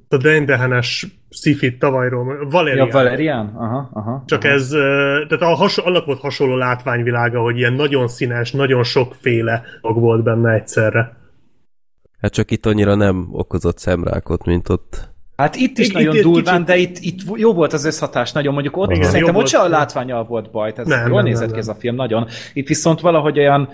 a, 0.09 0.17
Dendehenes 0.17 1.07
Sifit 1.29 1.79
tavalyról, 1.79 2.49
Valerian. 2.51 2.87
Ja, 2.87 2.93
Valerian? 2.93 3.53
Aha, 3.57 3.91
aha. 3.93 4.23
Csak 4.27 4.45
aha. 4.45 4.53
ez, 4.53 4.69
tehát 5.29 5.43
a 5.43 5.55
has, 5.55 5.79
annak 5.79 6.07
volt 6.07 6.21
hasonló 6.21 6.57
látványvilága, 6.57 7.41
hogy 7.41 7.57
ilyen 7.57 7.73
nagyon 7.73 8.09
színes, 8.09 8.53
nagyon 8.53 8.83
sokféle 8.83 9.63
dolog 9.83 9.99
volt 10.01 10.23
benne 10.23 10.53
egyszerre. 10.53 11.17
Hát 12.21 12.33
csak 12.33 12.51
itt 12.51 12.67
annyira 12.67 12.95
nem 12.95 13.29
okozott 13.31 13.79
szemrákot, 13.79 14.45
mint 14.45 14.69
ott. 14.69 15.15
Hát 15.37 15.57
itt 15.57 15.79
is 15.79 15.87
Itt- 15.87 15.93
nagyon 15.95 16.17
itt- 16.17 16.23
durván, 16.23 16.65
kicsit- 16.65 16.67
de 16.67 16.77
itt, 16.77 16.97
itt 17.01 17.21
jó 17.39 17.53
volt 17.53 17.73
az 17.73 17.85
összhatás, 17.85 18.33
nagyon 18.33 18.53
mondjuk 18.53 18.77
ott 18.77 18.91
Igen, 18.91 19.03
szerintem 19.09 19.35
ott 19.37 19.47
se 19.49 19.59
a 19.59 19.69
látványal 19.69 20.25
volt 20.25 20.51
baj, 20.51 20.73
tehát 20.73 20.91
Nem, 20.91 21.07
jól 21.07 21.17
nem, 21.17 21.25
nézett 21.25 21.45
nem, 21.45 21.53
ki 21.53 21.59
ez 21.59 21.69
a 21.69 21.75
film, 21.79 21.95
nagyon. 21.95 22.27
Itt 22.53 22.69
viszont 22.69 23.01
valahogy 23.01 23.39
olyan 23.39 23.69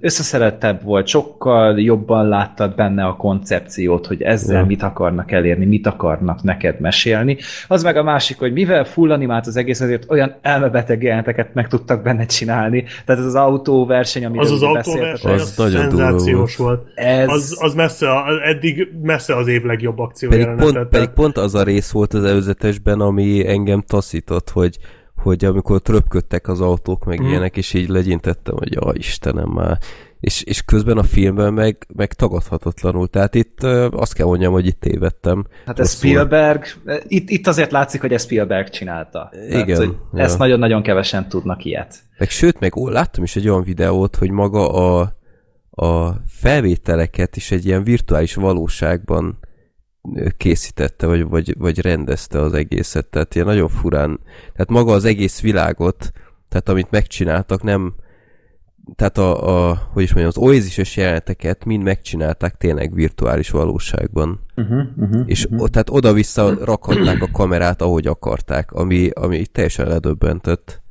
összeszerettebb 0.00 0.82
volt, 0.82 1.06
sokkal 1.06 1.80
jobban 1.80 2.28
láttad 2.28 2.74
benne 2.74 3.04
a 3.04 3.16
koncepciót, 3.16 4.06
hogy 4.06 4.22
ezzel 4.22 4.58
Ja. 4.58 4.64
mit 4.64 4.82
akarnak 4.82 5.32
elérni, 5.32 5.64
mit 5.64 5.86
akarnak 5.86 6.42
neked 6.42 6.80
mesélni. 6.80 7.36
Az 7.68 7.82
meg 7.82 7.96
a 7.96 8.02
másik, 8.02 8.38
hogy 8.38 8.52
mivel 8.52 8.84
full 8.84 9.10
animált 9.12 9.46
az 9.46 9.56
egész, 9.56 9.80
ezért 9.80 10.10
olyan 10.10 10.34
elmebeteg 10.42 11.02
jeleneteket 11.02 11.54
meg 11.54 11.68
tudtak 11.68 12.02
benne 12.02 12.26
csinálni. 12.26 12.84
Tehát 13.04 13.20
ez 13.20 13.26
az 13.26 13.34
autóverseny, 13.34 14.24
amiről 14.24 14.44
Az 14.44 14.50
az 14.50 14.62
autóverseny, 14.62 15.32
Az 15.32 15.54
nagyon 15.56 15.88
durva 15.88 15.96
szenzációs 16.06 16.56
volt. 16.56 16.86
ez... 16.94 17.28
Az, 17.28 17.56
az 17.60 17.74
messze, 17.74 18.10
a- 18.10 18.24
eddig 18.48 18.88
messze 19.02 19.36
az 19.36 19.46
év 19.48 19.62
legjobb 19.62 19.98
akció 19.98 20.28
Pedig 20.28 20.46
jelenete, 20.58 20.78
pont, 20.78 20.88
pedig 20.88 21.08
pont 21.08 21.36
az 21.36 21.54
a 21.54 21.62
rész 21.62 21.90
volt 21.90 22.14
az 22.14 22.24
előzetesben, 22.24 23.00
ami 23.00 23.46
engem 23.48 23.80
taszított, 23.82 24.50
hogy, 24.50 24.78
hogy 25.16 25.44
amikor 25.44 25.80
tröpködtek 25.80 26.48
az 26.48 26.60
autók, 26.60 27.04
meg 27.04 27.18
Mhm. 27.20 27.28
ilyenek, 27.28 27.56
és 27.56 27.74
így 27.74 27.88
legyintettem, 27.88 28.54
hogy 28.56 28.72
ja, 28.72 28.92
Istenem 28.92 29.48
már. 29.48 29.78
És, 30.20 30.42
és 30.42 30.62
közben 30.62 30.98
a 30.98 31.02
filmben 31.02 31.52
meg, 31.54 31.86
meg 31.94 32.12
tagadhatatlanul. 32.12 33.08
Tehát 33.08 33.34
itt 33.34 33.62
azt 33.90 34.12
kell 34.14 34.26
mondjam, 34.26 34.52
hogy 34.52 34.66
itt 34.66 34.80
tévedtem. 34.80 35.46
Hát 35.66 35.78
ez 35.78 35.86
Rosszul. 35.86 36.08
Spielberg, 36.08 36.64
itt, 37.06 37.30
itt 37.30 37.46
azért 37.46 37.70
látszik, 37.72 38.00
hogy 38.00 38.12
ez 38.12 38.22
Spielberg 38.22 38.68
csinálta. 38.68 39.30
Igen, 39.48 39.76
hogy 39.76 39.96
ja. 40.14 40.22
Ezt 40.22 40.38
nagyon-nagyon 40.38 40.82
kevesen 40.82 41.28
tudnak 41.28 41.64
ilyet. 41.64 41.94
Meg 42.18 42.30
sőt, 42.30 42.60
meg 42.60 42.76
ó, 42.76 42.88
láttam 42.88 43.24
is 43.24 43.36
egy 43.36 43.48
olyan 43.48 43.62
videót, 43.62 44.16
hogy 44.16 44.30
maga 44.30 44.68
a, 44.72 45.16
a 45.70 46.12
felvételeket 46.28 47.36
is 47.36 47.50
egy 47.50 47.66
ilyen 47.66 47.84
virtuális 47.84 48.34
valóságban 48.34 49.38
készítette, 50.36 51.06
vagy, 51.06 51.28
vagy, 51.28 51.54
vagy 51.58 51.80
rendezte 51.80 52.40
az 52.40 52.52
egészet. 52.52 53.06
Tehát 53.06 53.34
ilyen 53.34 53.46
nagyon 53.46 53.68
furán. 53.68 54.20
Tehát 54.52 54.68
maga 54.68 54.92
az 54.92 55.04
egész 55.04 55.40
világot, 55.40 56.12
tehát 56.48 56.68
amit 56.68 56.90
megcsináltak, 56.90 57.62
nem 57.62 57.94
tehát 58.94 59.18
a, 59.18 59.68
a 59.68 59.88
hogy 59.92 60.02
is 60.02 60.14
mondjam, 60.14 60.32
az 60.36 60.42
oasis 60.42 60.96
jeleneteket 60.96 61.64
mind 61.64 61.82
megcsinálták 61.82 62.54
tényleg 62.54 62.94
virtuális 62.94 63.50
valóságban. 63.50 64.40
Uh-huh, 64.56 64.86
uh-huh, 64.96 65.22
És 65.26 65.44
uh-huh. 65.44 65.68
tehát 65.68 65.90
oda-vissza 65.90 66.64
rakhatták 66.64 67.22
a 67.22 67.30
kamerát, 67.32 67.82
ahogy 67.82 68.06
akarták, 68.06 68.72
ami, 68.72 69.10
ami 69.10 69.46
teljesen 69.46 69.88
ledöbbentett. 69.88 70.82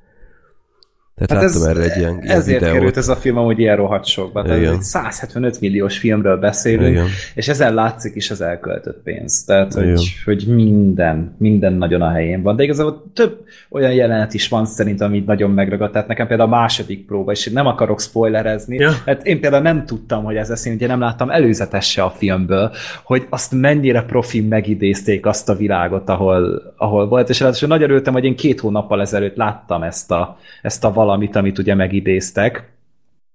Tehát 1.16 1.44
Hát 1.44 1.54
láttam 1.54 1.70
ez, 1.70 1.78
erre 1.78 1.92
egy 1.92 1.98
ilyen, 1.98 2.20
ilyen 2.24 2.36
ezért 2.38 2.60
videót. 2.60 2.78
került 2.78 2.98
ez 2.98 3.08
a 3.08 3.16
film 3.16 3.38
amúgy 3.38 3.60
ilyen 3.60 3.76
rohadt 3.76 4.06
sokba. 4.06 4.44
Tehát 4.44 4.74
egy 4.74 4.82
175 4.82 5.60
milliós 5.62 5.98
filmről 5.98 6.38
beszélünk, 6.38 6.90
Igen. 6.92 7.06
és 7.36 7.48
ezen 7.48 7.74
látszik 7.74 8.16
is 8.16 8.32
az 8.32 8.42
elköltött 8.42 9.02
pénz. 9.04 9.44
Tehát, 9.44 9.74
Igen. 9.76 9.90
hogy, 9.90 10.14
hogy 10.26 10.44
minden, 10.48 11.36
minden 11.38 11.74
nagyon 11.74 12.02
a 12.02 12.10
helyén 12.12 12.42
van. 12.42 12.56
De 12.56 12.64
igazából 12.64 13.04
több 13.14 13.46
olyan 13.70 13.94
jelenet 13.94 14.34
is 14.34 14.48
van 14.48 14.66
szerintem, 14.66 15.08
ami 15.08 15.24
nagyon 15.26 15.52
megragadt. 15.52 15.92
Tehát 15.92 16.08
nekem 16.08 16.28
például 16.28 16.50
a 16.54 16.56
második 16.56 17.06
próba, 17.06 17.32
és 17.32 17.50
nem 17.50 17.66
akarok 17.68 18.02
spoilerezni, 18.02 18.76
Ja. 18.78 18.92
hát 19.06 19.26
én 19.26 19.40
például 19.40 19.64
nem 19.64 19.86
tudtam, 19.86 20.24
hogy 20.24 20.36
ez 20.36 20.50
lesz, 20.50 20.66
én 20.66 20.74
ugye 20.74 20.88
nem 20.88 21.00
láttam 21.00 21.30
előzetes 21.30 21.90
se 21.92 22.04
a 22.04 22.10
filmből, 22.10 22.72
hogy 23.04 23.26
azt 23.30 23.52
mennyire 23.52 24.02
profi 24.02 24.42
megidézték 24.42 25.26
azt 25.26 25.50
a 25.50 25.56
világot, 25.56 26.10
ahol, 26.10 26.74
ahol 26.78 27.08
volt, 27.08 27.30
és 27.30 27.40
ráadásul 27.40 27.68
nagyon 27.68 27.90
örültem, 27.90 28.14
hogy 28.14 28.26
én 28.26 28.36
két 28.36 28.60
hónappal 28.60 29.02
ezelőtt 29.02 29.36
láttam 29.36 29.84
ezt 29.84 30.12
a, 30.12 30.38
ezt 30.62 30.84
a 30.84 30.92
valamit, 31.06 31.36
amit 31.36 31.58
ugye 31.58 31.76
megidéztek, 31.76 32.74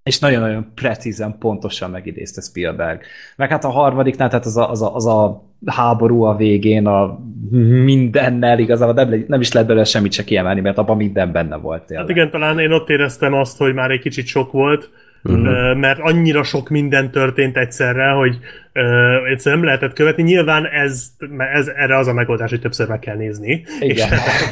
és 0.02 0.18
nagyon-nagyon 0.18 0.70
precízen, 0.74 1.38
pontosan 1.38 1.90
megidézte 1.90 2.40
Spielberg. 2.40 3.00
Meg 3.36 3.50
hát 3.50 3.64
a 3.64 3.68
harmadiknál, 3.68 4.28
tehát 4.28 4.44
az 4.44 4.56
a, 4.56 4.70
az 4.70 4.82
a, 4.82 4.94
az 4.94 5.06
a 5.06 5.42
háború 5.66 6.22
a 6.22 6.36
végén, 6.36 6.86
a 6.86 7.18
mindennel 7.84 8.58
igazából 8.58 8.94
nem, 8.94 9.24
nem 9.28 9.40
is 9.40 9.52
lehet 9.52 9.68
belőle 9.68 9.86
semmit 9.86 10.12
se 10.12 10.24
kiemelni, 10.24 10.60
mert 10.60 10.78
abban 10.78 10.96
minden 10.96 11.32
benne 11.32 11.56
volt 11.56 11.82
tényleg. 11.82 12.06
Hát 12.06 12.16
igen, 12.16 12.30
talán 12.30 12.58
én 12.58 12.72
ott 12.72 12.88
éreztem 12.88 13.34
azt, 13.34 13.58
hogy 13.58 13.74
már 13.74 13.90
egy 13.90 14.00
kicsit 14.00 14.26
sok 14.26 14.52
volt, 14.52 14.90
uh-huh. 15.24 15.76
mert 15.76 15.98
annyira 15.98 16.42
sok 16.42 16.68
minden 16.68 17.10
történt 17.10 17.56
egyszerre, 17.56 18.10
hogy 18.10 18.38
uh, 18.74 19.30
egyszerűen 19.30 19.60
nem 19.60 19.64
lehetett 19.64 19.92
követni. 19.92 20.22
Nyilván 20.22 20.66
ez, 20.66 21.06
ez 21.54 21.66
erre 21.76 21.96
az 21.96 22.06
a 22.06 22.12
megoldás, 22.12 22.50
hogy 22.50 22.60
többször 22.60 22.88
meg 22.88 22.98
kell 22.98 23.16
nézni. 23.16 23.64
Igen. 23.80 24.08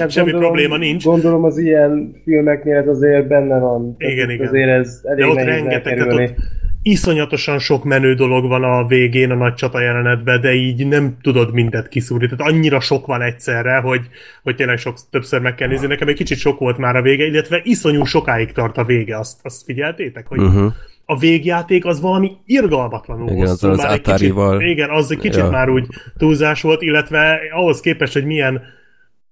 És 0.06 0.14
semmi 0.14 0.30
probléma 0.30 0.76
nincs. 0.76 1.04
Gondolom 1.04 1.44
az 1.44 1.58
ilyen 1.58 2.12
filmeknél 2.24 2.76
ez 2.76 2.86
azért 2.86 3.26
benne 3.26 3.58
van. 3.58 3.94
Igen, 3.98 4.30
igen. 4.30 4.46
Azért 4.46 4.68
ez 4.68 5.00
elég 5.04 5.24
De 5.24 5.30
ott 5.30 5.44
rengeteg, 5.44 5.96
tehát 5.96 6.12
ott 6.12 6.34
iszonyatosan 6.82 7.58
sok 7.58 7.84
menő 7.84 8.14
dolog 8.14 8.46
van 8.48 8.62
a 8.64 8.86
végén 8.86 9.30
a 9.30 9.34
nagy 9.34 9.54
csata 9.54 9.80
jelenetben, 9.80 10.40
de 10.40 10.54
így 10.54 10.86
nem 10.86 11.16
tudod 11.22 11.52
mindet 11.52 11.88
kiszúrni. 11.88 12.28
Tehát 12.28 12.52
annyira 12.52 12.80
sok 12.80 13.06
van 13.06 13.22
egyszerre, 13.22 13.76
hogy, 13.76 14.00
hogy 14.42 14.56
tényleg 14.56 14.78
sok, 14.78 14.96
többször 15.10 15.40
meg 15.40 15.54
kell 15.54 15.68
nézni. 15.68 15.86
Nekem 15.86 16.08
egy 16.08 16.14
kicsit 16.14 16.38
sok 16.38 16.58
volt 16.58 16.78
már 16.78 16.96
a 16.96 17.02
vége, 17.02 17.24
illetve 17.26 17.60
iszonyú 17.64 18.04
sokáig 18.04 18.52
tart 18.52 18.76
a 18.76 18.84
vége. 18.84 19.18
Azt, 19.18 19.40
azt 19.42 19.64
figyeltétek, 19.64 20.26
hogy 20.26 20.38
Uh-huh. 20.38 20.72
a 21.04 21.18
végjáték 21.18 21.84
az 21.84 22.00
valami 22.00 22.30
irgalmatlanul 22.46 23.30
Igen, 23.30 23.38
hosszú. 23.46 23.68
az 23.68 23.78
az 23.78 23.84
Már 23.84 23.92
egy 23.92 24.00
kicsit, 24.00 24.34
igen, 24.58 24.90
az 24.90 25.10
egy 25.10 25.18
kicsit 25.18 25.36
Ja. 25.42 25.50
már 25.50 25.68
úgy 25.68 25.86
túlzás 26.16 26.62
volt, 26.62 26.82
illetve 26.82 27.40
ahhoz 27.54 27.80
képest, 27.80 28.12
hogy 28.12 28.24
milyen 28.24 28.60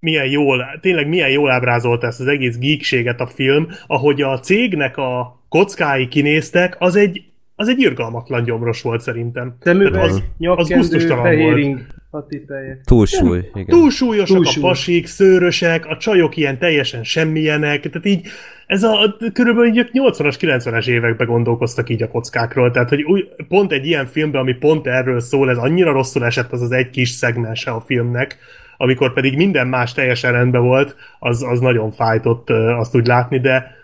milyen 0.01 0.27
jól, 0.27 0.67
tényleg 0.81 1.09
milyen 1.09 1.31
jól 1.31 1.51
ábrázolta 1.51 2.07
ezt 2.07 2.21
az 2.21 2.27
egész 2.27 2.59
geekséget 2.59 3.21
a 3.21 3.27
film, 3.27 3.67
ahogy 3.87 4.23
a 4.23 4.39
cégnek 4.39 4.97
a 4.97 5.43
kockái 5.49 6.09
kinéztek, 6.09 6.77
az 6.79 6.97
egy, 6.97 7.25
az 7.57 7.69
egy 7.69 7.81
irgalmatlan 7.81 8.45
gyomros 8.45 8.83
volt 8.83 9.01
szerintem. 9.01 9.57
Szemüveg, 9.61 9.93
Tehát 9.93 10.09
az, 10.09 10.23
az 10.39 10.71
volt. 10.71 11.21
fehéring, 11.21 11.87
hatipelje. 12.11 12.81
Túlsúly, 12.85 13.39
igen. 13.55 13.67
Túlsúlyosak 13.67 14.37
Túlsúly. 14.37 14.63
a 14.63 14.67
pasik, 14.67 15.07
szőrösek, 15.07 15.87
a 15.87 15.97
csajok 15.97 16.37
ilyen 16.37 16.59
teljesen 16.59 17.05
semmilyenek, 17.05 17.81
tehát 17.81 18.07
így 18.07 18.27
ez 18.67 18.83
a 18.83 19.17
körülbelül 19.33 19.71
így 19.71 19.79
a 19.79 19.85
80-as, 19.85 20.37
90-es 20.41 20.87
években 20.89 21.27
gondolkoztak 21.27 21.89
így 21.89 22.03
a 22.03 22.09
kockákról, 22.09 22.71
tehát 22.71 22.89
hogy 22.89 23.03
új, 23.03 23.29
pont 23.49 23.73
egy 23.73 23.87
ilyen 23.87 24.07
filmben, 24.07 24.41
ami 24.41 24.53
pont 24.53 24.87
erről 24.87 25.21
szól, 25.21 25.51
ez 25.51 25.57
annyira 25.57 25.93
rosszul 25.93 26.25
esett 26.25 26.53
az 26.53 26.63
az 26.63 26.73
egy 26.73 26.91
kis 26.91 27.09
szegmense 27.09 27.71
a 27.71 27.81
filmnek, 27.81 28.39
amikor 28.77 29.13
pedig 29.13 29.37
minden 29.37 29.67
más 29.67 29.93
teljesen 29.93 30.33
rendben 30.33 30.63
volt, 30.63 30.97
az, 31.19 31.43
az 31.43 31.61
nagyon 31.61 31.91
fájtott 31.91 32.51
azt 32.51 32.97
úgy 32.97 33.07
látni, 33.07 33.41
de 33.41 33.75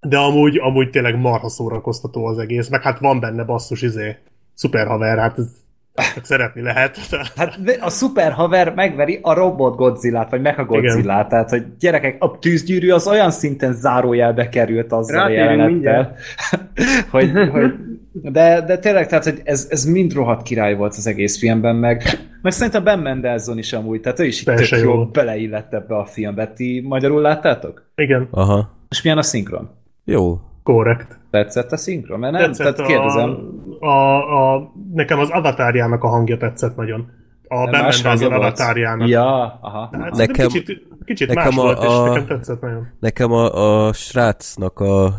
de 0.00 0.18
amúgy, 0.18 0.58
amúgy 0.58 0.90
tényleg 0.90 1.20
marha 1.20 1.48
szórakoztató 1.48 2.26
az 2.26 2.38
egész, 2.38 2.68
meg 2.68 2.82
hát 2.82 2.98
van 2.98 3.20
benne 3.20 3.44
basszus 3.44 3.82
izé, 3.82 4.16
szuper 4.54 4.86
haver, 4.86 5.18
hát 5.18 5.38
ez 5.38 5.46
csak 6.14 6.24
szeretni 6.24 6.62
lehet. 6.62 6.96
Hát 7.36 7.58
a 7.80 7.90
szuper 7.90 8.32
haver 8.32 8.74
megveri 8.74 9.18
a 9.22 9.32
robot 9.32 9.76
Godzilla-t, 9.76 10.30
vagy 10.30 10.40
Mecha 10.40 10.64
Godzilla-t, 10.64 11.28
tehát 11.28 11.50
hogy 11.50 11.64
gyerekek, 11.78 12.16
a 12.22 12.38
tűzgyűrű 12.38 12.90
az 12.90 13.06
olyan 13.06 13.30
szinten 13.30 13.72
zárójelbe 13.72 14.48
került 14.48 14.92
azzal 14.92 15.18
a 15.18 15.28
Rátérünk 15.28 15.50
jelenettel, 15.50 16.14
hogy, 17.10 17.30
hogy 17.52 17.74
de, 18.12 18.64
de 18.66 18.78
tényleg, 18.78 19.06
tehát, 19.06 19.24
hogy 19.24 19.40
ez, 19.44 19.66
ez 19.70 19.84
mind 19.84 20.12
rohadt 20.12 20.42
király 20.42 20.74
volt 20.74 20.94
az 20.96 21.06
egész 21.06 21.38
filmben, 21.38 21.76
meg, 21.76 22.02
meg 22.42 22.52
szerintem 22.52 22.84
Ben 22.84 22.98
Mendelsohn 22.98 23.58
is 23.58 23.72
amúgy, 23.72 24.00
tehát 24.00 24.20
ő 24.20 24.24
is 24.24 24.40
itt 24.40 24.46
tök 24.46 24.68
jó. 24.68 24.78
jól 24.78 25.06
beleillett 25.12 25.74
ebbe 25.74 25.96
a 25.96 26.04
filmbe. 26.04 26.52
Ti 26.52 26.84
magyarul 26.88 27.20
láttátok? 27.20 27.90
Igen, 27.94 28.28
Aha. 28.30 28.76
És 28.88 29.02
milyen 29.02 29.18
a 29.18 29.22
szinkron? 29.22 29.70
Jó. 30.10 30.40
korrekt. 30.62 31.18
Tetszett 31.30 31.72
a 31.72 31.76
szinkron? 31.76 32.18
Mert 32.18 32.32
nem, 32.32 32.42
Tetszett 32.42 32.76
tehát 32.76 32.90
kérdezem. 32.92 33.38
A, 33.80 33.86
a, 33.86 34.54
a, 34.54 34.72
nekem 34.94 35.18
az 35.18 35.30
avatárjának 35.30 36.02
a 36.04 36.08
hangja 36.08 36.36
tetszett 36.36 36.76
nagyon. 36.76 37.06
A 37.48 37.56
hangja 37.56 38.14
volt? 38.28 38.32
avatárjának. 38.32 39.08
Ja, 39.08 39.58
aha. 39.60 39.88
Hát 39.92 40.00
Nekem- 40.00 40.16
nekem, 40.16 40.46
kicsit, 40.48 40.82
kicsit 41.04 41.28
nekem 41.28 41.44
más 41.44 41.56
a- 41.56 41.62
volt, 41.62 41.82
és 41.82 41.88
a- 41.88 42.04
nekem 42.08 42.26
tetszett 42.26 42.60
nagyon. 42.60 42.86
Nekem 43.00 43.32
a, 43.32 43.84
a 43.86 43.92
srácnak 43.92 44.80
a 44.80 45.12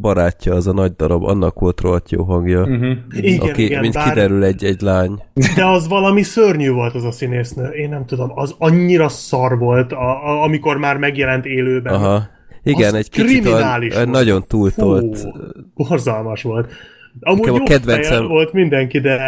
barátja, 0.00 0.54
az 0.54 0.66
a 0.66 0.72
nagy 0.72 0.92
darab, 0.92 1.24
annak 1.24 1.58
volt 1.60 1.80
rohadt 1.80 2.10
jó 2.10 2.24
hangja. 2.24 2.60
Uh-huh. 2.60 2.96
Igen, 3.10 3.48
aki, 3.48 3.64
igen, 3.64 3.80
mint 3.80 3.94
bár, 3.94 4.08
kiderül, 4.08 4.44
egy, 4.44 4.64
egy 4.64 4.80
lány. 4.80 5.22
de 5.56 5.66
az 5.66 5.88
valami 5.88 6.22
szörnyű 6.22 6.70
volt 6.72 6.94
az 6.94 7.04
a 7.04 7.10
színésznő. 7.10 7.68
Én 7.68 7.88
nem 7.88 8.06
tudom, 8.06 8.30
az 8.34 8.54
annyira 8.58 9.08
szar 9.08 9.58
volt, 9.58 9.92
a, 9.92 10.26
a, 10.26 10.42
amikor 10.42 10.76
már 10.76 10.96
megjelent 10.96 11.46
élőben. 11.46 11.94
Aha. 11.94 12.22
Igen, 12.68 12.94
egy 12.94 13.10
kicsit 13.10 13.46
olyan, 13.46 13.82
olyan 13.82 14.08
nagyon 14.08 14.44
túltolt. 14.46 15.18
Fú, 15.18 15.28
borzalmas 15.74 16.42
volt. 16.42 16.72
Amúgy 17.20 17.38
Nekem 17.40 17.54
a 17.54 17.56
jó 17.58 17.64
kedvencem- 17.64 18.26
volt 18.26 18.52
mindenki, 18.52 19.00
de 19.00 19.20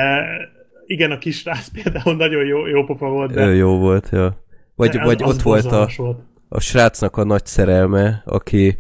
igen, 0.87 1.11
a 1.11 1.19
kisrác 1.19 1.69
például 1.83 2.17
nagyon 2.17 2.45
jó, 2.47 2.67
jó 2.67 2.85
pofa 2.85 3.09
volt, 3.09 3.33
de 3.33 3.47
Ő 3.47 3.55
jó 3.55 3.79
volt, 3.79 4.09
ja. 4.13 4.45
Vagy, 4.75 4.91
de 4.91 5.05
vagy 5.05 5.23
ott 5.23 5.43
volt 5.43 5.73
a, 5.73 5.89
volt. 5.97 6.17
a 6.49 6.61
srácnak 6.61 7.17
a 7.17 7.25
nagy 7.25 7.47
szerelme, 7.47 8.23
aki 8.25 8.79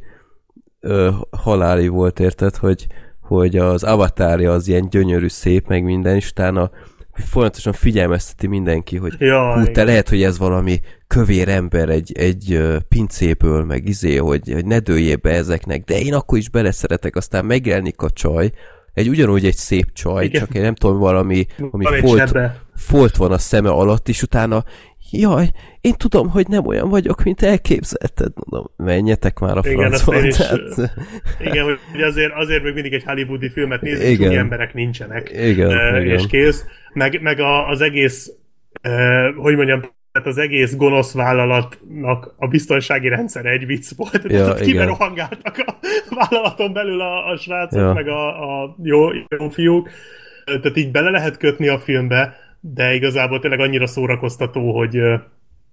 ö, 0.80 1.10
haláli 1.30 1.88
volt, 1.88 2.20
érted, 2.20 2.56
hogy, 2.56 2.86
hogy 3.20 3.56
az 3.56 3.82
avatárja 3.84 4.52
az 4.52 4.68
ilyen 4.68 4.88
gyönyörű, 4.88 5.28
szép, 5.28 5.68
meg 5.68 5.84
minden, 5.84 6.14
és 6.14 6.30
utána 6.30 6.70
folyamatosan 7.12 7.72
figyelmezteti 7.72 8.46
mindenki, 8.46 8.96
hogy 8.96 9.14
Ja, 9.18 9.52
hú, 9.54 9.64
te 9.64 9.70
igen. 9.70 9.86
lehet, 9.86 10.08
hogy 10.08 10.22
ez 10.22 10.38
valami 10.38 10.80
kövér 11.14 11.48
ember 11.48 11.88
egy, 11.88 12.12
egy 12.18 12.60
pincéből, 12.88 13.64
meg 13.64 13.88
izé, 13.88 14.16
hogy, 14.16 14.52
hogy 14.52 14.66
ne 14.66 14.78
dőljél 14.78 15.16
be 15.16 15.30
ezeknek, 15.30 15.84
de 15.84 16.00
én 16.00 16.14
akkor 16.14 16.38
is 16.38 16.48
beleszeretek, 16.48 17.16
aztán 17.16 17.44
megjelenik 17.44 18.02
a 18.02 18.10
csaj, 18.10 18.50
egy 18.92 19.08
ugyanúgy 19.08 19.44
egy 19.44 19.56
szép 19.56 19.92
csaj, 19.92 20.24
Igen. 20.24 20.40
csak 20.40 20.54
én 20.54 20.62
nem 20.62 20.74
tudom, 20.74 20.98
valami, 20.98 21.46
ami 21.70 21.84
folt, 21.84 22.38
folt 22.74 23.16
van 23.16 23.32
a 23.32 23.38
szeme 23.38 23.68
alatt, 23.68 24.08
és 24.08 24.22
utána 24.22 24.64
jaj, 25.10 25.50
én 25.80 25.94
tudom, 25.96 26.28
hogy 26.28 26.48
nem 26.48 26.66
olyan 26.66 26.88
vagyok, 26.88 27.22
mint 27.22 27.42
elképzelted. 27.42 28.32
Mondom, 28.34 28.72
menjetek 28.76 29.38
már 29.38 29.56
a 29.56 29.60
Igen, 29.64 29.92
francba. 29.92 30.14
Tehát, 30.30 30.92
Igen, 31.40 31.64
hogy 31.92 32.02
azért, 32.02 32.32
azért 32.34 32.62
még 32.62 32.74
mindig 32.74 32.92
egy 32.92 33.04
hollywoodi 33.04 33.50
filmet 33.50 33.82
és 33.82 34.10
Igen. 34.10 34.30
úgy 34.30 34.36
emberek 34.36 34.74
nincsenek. 34.74 35.30
Igen, 35.32 35.70
Ö, 35.70 36.00
igen. 36.00 36.18
És 36.18 36.26
kész. 36.26 36.64
Meg, 36.92 37.20
meg 37.22 37.40
a, 37.40 37.68
az 37.68 37.80
egész, 37.80 38.30
uh, 38.82 39.42
hogy 39.42 39.56
mondjam, 39.56 39.82
tehát 40.22 40.38
az 40.38 40.44
egész 40.44 40.76
gonosz 40.76 41.12
vállalatnak 41.12 42.34
a 42.36 42.46
biztonsági 42.46 43.08
rendszere 43.08 43.50
egy 43.50 43.66
vicc 43.66 43.90
volt. 43.96 44.22
Ja, 44.22 44.28
Tehát 44.28 44.60
kibe 44.60 44.70
igen. 44.70 44.86
rohangáltak 44.86 45.64
a 45.66 45.74
vállalaton 46.18 46.72
belül 46.72 47.00
a, 47.00 47.26
a 47.26 47.36
srácok, 47.36 47.80
Ja. 47.80 47.92
meg 47.92 48.08
a, 48.08 48.62
a 48.62 48.76
jó, 48.82 49.08
jó 49.12 49.48
fiúk. 49.48 49.90
Tehát 50.44 50.76
így 50.76 50.90
bele 50.90 51.10
lehet 51.10 51.36
kötni 51.36 51.68
a 51.68 51.78
filmbe, 51.78 52.36
de 52.60 52.94
igazából 52.94 53.38
tényleg 53.40 53.60
annyira 53.60 53.86
szórakoztató, 53.86 54.76
hogy, 54.78 55.00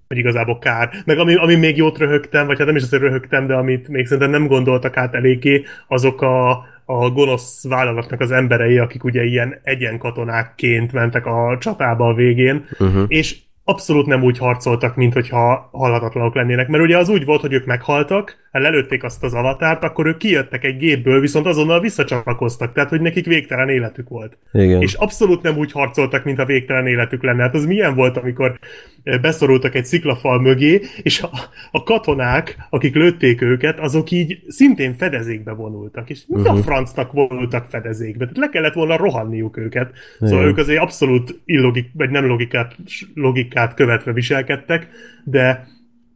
hogy 0.08 0.18
igazából 0.18 0.58
kár. 0.58 0.90
Meg 1.06 1.20
ami, 1.20 1.36
ami 1.36 1.56
még 1.56 1.78
jót 1.78 1.98
röhögtem, 1.98 2.46
vagy 2.48 2.58
hát 2.58 2.68
nem 2.68 2.76
is 2.76 2.82
az, 2.82 2.90
hogy 2.90 3.00
röhögtem, 3.00 3.48
de 3.48 3.54
amit 3.54 3.88
még 3.88 4.06
szerintem 4.06 4.32
nem 4.32 4.48
gondoltak 4.48 4.98
át 4.98 5.16
eléggé, 5.16 5.64
azok 5.88 6.22
a, 6.22 6.50
a 6.86 7.10
gonosz 7.10 7.68
vállalatnak 7.68 8.20
az 8.20 8.32
emberei, 8.32 8.78
akik 8.78 9.04
ugye 9.04 9.24
ilyen 9.24 9.60
egyenkatonákként 9.64 10.94
mentek 10.94 11.26
a 11.26 11.58
csatába 11.60 12.08
a 12.08 12.14
végén, 12.14 12.66
uh-huh. 12.80 13.04
és 13.08 13.38
abszolút 13.70 14.06
nem 14.06 14.24
úgy 14.24 14.38
harcoltak, 14.38 14.96
mint 14.96 15.14
hogyha 15.14 15.70
halhatatlanok 15.72 16.36
lennének. 16.36 16.68
Mert 16.68 16.84
ugye 16.84 16.98
az 16.98 17.10
úgy 17.10 17.26
volt, 17.26 17.42
hogy 17.42 17.54
ők 17.54 17.66
meghaltak, 17.66 18.36
ha 18.47 18.47
lelőtték 18.62 19.04
azt 19.04 19.24
az 19.24 19.34
avatárt, 19.34 19.84
akkor 19.84 20.06
ők 20.06 20.18
kijöttek 20.18 20.64
egy 20.64 20.78
gépből, 20.78 21.20
viszont 21.20 21.46
azonnal 21.46 21.80
visszacsatlakoztak, 21.80 22.74
tehát 22.74 22.90
hogy 22.90 23.02
nekik 23.02 23.26
végtelen 23.26 23.70
életük 23.70 24.10
volt. 24.10 24.38
Igen. 24.54 24.82
És 24.82 24.94
abszolút 24.94 25.42
nem 25.42 25.58
úgy 25.58 25.72
harcoltak, 25.72 26.24
mintha 26.24 26.46
végtelen 26.46 26.88
életük 26.88 27.24
lenne. 27.24 27.42
Hát 27.42 27.54
az 27.56 27.66
milyen 27.66 27.96
volt, 27.96 28.18
amikor 28.18 28.60
eh, 29.04 29.20
beszorultak 29.20 29.76
egy 29.76 29.86
sziklafal 29.86 30.42
mögé, 30.42 30.82
és 31.02 31.22
a, 31.22 31.30
a 31.72 31.84
katonák, 31.84 32.58
akik 32.70 32.96
lőtték 32.96 33.42
őket, 33.42 33.80
azok 33.80 34.12
így 34.12 34.40
szintén 34.48 34.94
fedezékbe 34.94 35.52
vonultak. 35.52 36.10
És 36.10 36.22
mi 36.28 36.48
a 36.48 36.54
Mhm. 36.54 36.62
francnak 36.62 37.12
vonultak 37.12 37.66
fedezékbe? 37.70 38.20
Tehát 38.24 38.38
le 38.38 38.50
kellett 38.50 38.74
volna 38.74 38.98
rohanniuk 38.98 39.58
őket. 39.58 39.92
Szóval 40.20 40.36
Igen. 40.38 40.48
ők 40.48 40.58
azért 40.58 40.82
abszolút 40.82 41.40
illogik, 41.46 41.90
vagy 41.94 42.10
nem 42.10 42.26
logikát, 42.26 42.76
logikát 43.14 43.74
követve 43.74 44.14
viselkedtek, 44.14 44.88
de 45.24 45.68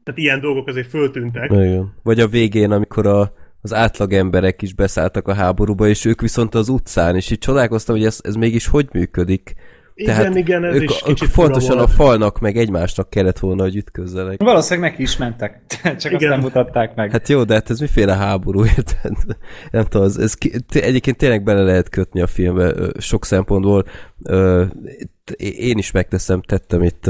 tehát 0.03 0.19
ilyen 0.19 0.39
dolgok 0.39 0.67
azért 0.67 0.87
föltűntek. 0.87 1.51
Igen. 1.51 1.93
Vagy 2.03 2.19
a 2.19 2.27
végén, 2.27 2.71
amikor 2.71 3.07
a, 3.07 3.33
az 3.61 3.73
átlag 3.73 4.13
emberek 4.13 4.61
is 4.61 4.73
beszálltak 4.73 5.27
a 5.27 5.33
háborúba, 5.33 5.87
és 5.87 6.05
ők 6.05 6.21
viszont 6.21 6.55
az 6.55 6.69
utcán, 6.69 7.15
és 7.15 7.31
így 7.31 7.37
csodálkoztam, 7.37 7.95
hogy 7.95 8.05
ez, 8.05 8.19
ez 8.23 8.35
mégis 8.35 8.67
hogy 8.67 8.87
működik. 8.93 9.53
Igen, 10.01 10.37
igen, 10.37 10.63
ez 10.65 10.75
ők, 10.75 10.83
is 10.83 11.01
ők 11.01 11.03
kicsit 11.03 11.29
fontosan 11.29 11.77
a 11.77 11.87
falnak, 11.87 12.39
meg 12.39 12.57
egymásnak 12.57 13.09
kellett 13.09 13.39
volna, 13.39 13.63
hogy 13.63 13.75
ütközzenek. 13.75 14.41
Valószínűleg 14.41 14.89
neki 14.89 15.01
is 15.01 15.17
mentek, 15.17 15.61
csak 15.83 15.93
azt 15.93 16.05
Igen. 16.05 16.29
nem 16.29 16.39
mutatták 16.39 16.95
meg. 16.95 17.11
Hát 17.11 17.29
jó, 17.29 17.43
de 17.43 17.53
hát 17.53 17.69
ez 17.69 17.79
miféle 17.79 18.15
háború, 18.15 18.63
érted? 18.77 19.13
Nem 19.71 19.85
tudom, 19.85 20.07
ez, 20.07 20.17
ez 20.17 20.33
ki, 20.33 20.51
egyébként 20.73 21.17
tényleg 21.17 21.43
bele 21.43 21.61
lehet 21.61 21.89
kötni 21.89 22.21
a 22.21 22.27
filmbe 22.27 22.73
sok 22.99 23.25
szempontból. 23.25 23.85
Én 25.37 25.77
is 25.77 25.91
megteszem, 25.91 26.41
tettem 26.41 26.83
itt 26.83 27.09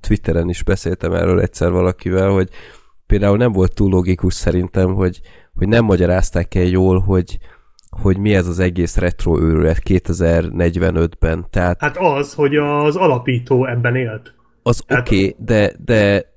Twitteren 0.00 0.48
is 0.48 0.62
beszéltem 0.62 1.12
erről 1.12 1.40
egyszer 1.40 1.70
valakivel, 1.70 2.28
hogy 2.28 2.48
például 3.06 3.36
nem 3.36 3.52
volt 3.52 3.74
túl 3.74 3.90
logikus 3.90 4.34
szerintem, 4.34 4.94
hogy, 4.94 5.20
hogy 5.54 5.68
nem 5.68 5.84
magyarázták 5.84 6.54
el 6.54 6.64
jól, 6.64 6.98
hogy, 6.98 7.38
hogy 7.90 8.18
mi 8.18 8.34
ez 8.34 8.46
az 8.46 8.58
egész 8.58 8.96
retro 8.96 9.40
őrület 9.40 9.80
2045-ben. 9.84 11.46
Tehát 11.50 11.80
Hát 11.80 11.96
az, 11.96 12.34
hogy 12.34 12.56
az 12.56 12.96
alapító 12.96 13.66
ebben 13.66 13.96
élt. 13.96 14.34
az 14.62 14.82
Hát- 14.86 15.00
oké, 15.00 15.16
okay, 15.16 15.36
de, 15.38 15.72
de 15.84 16.32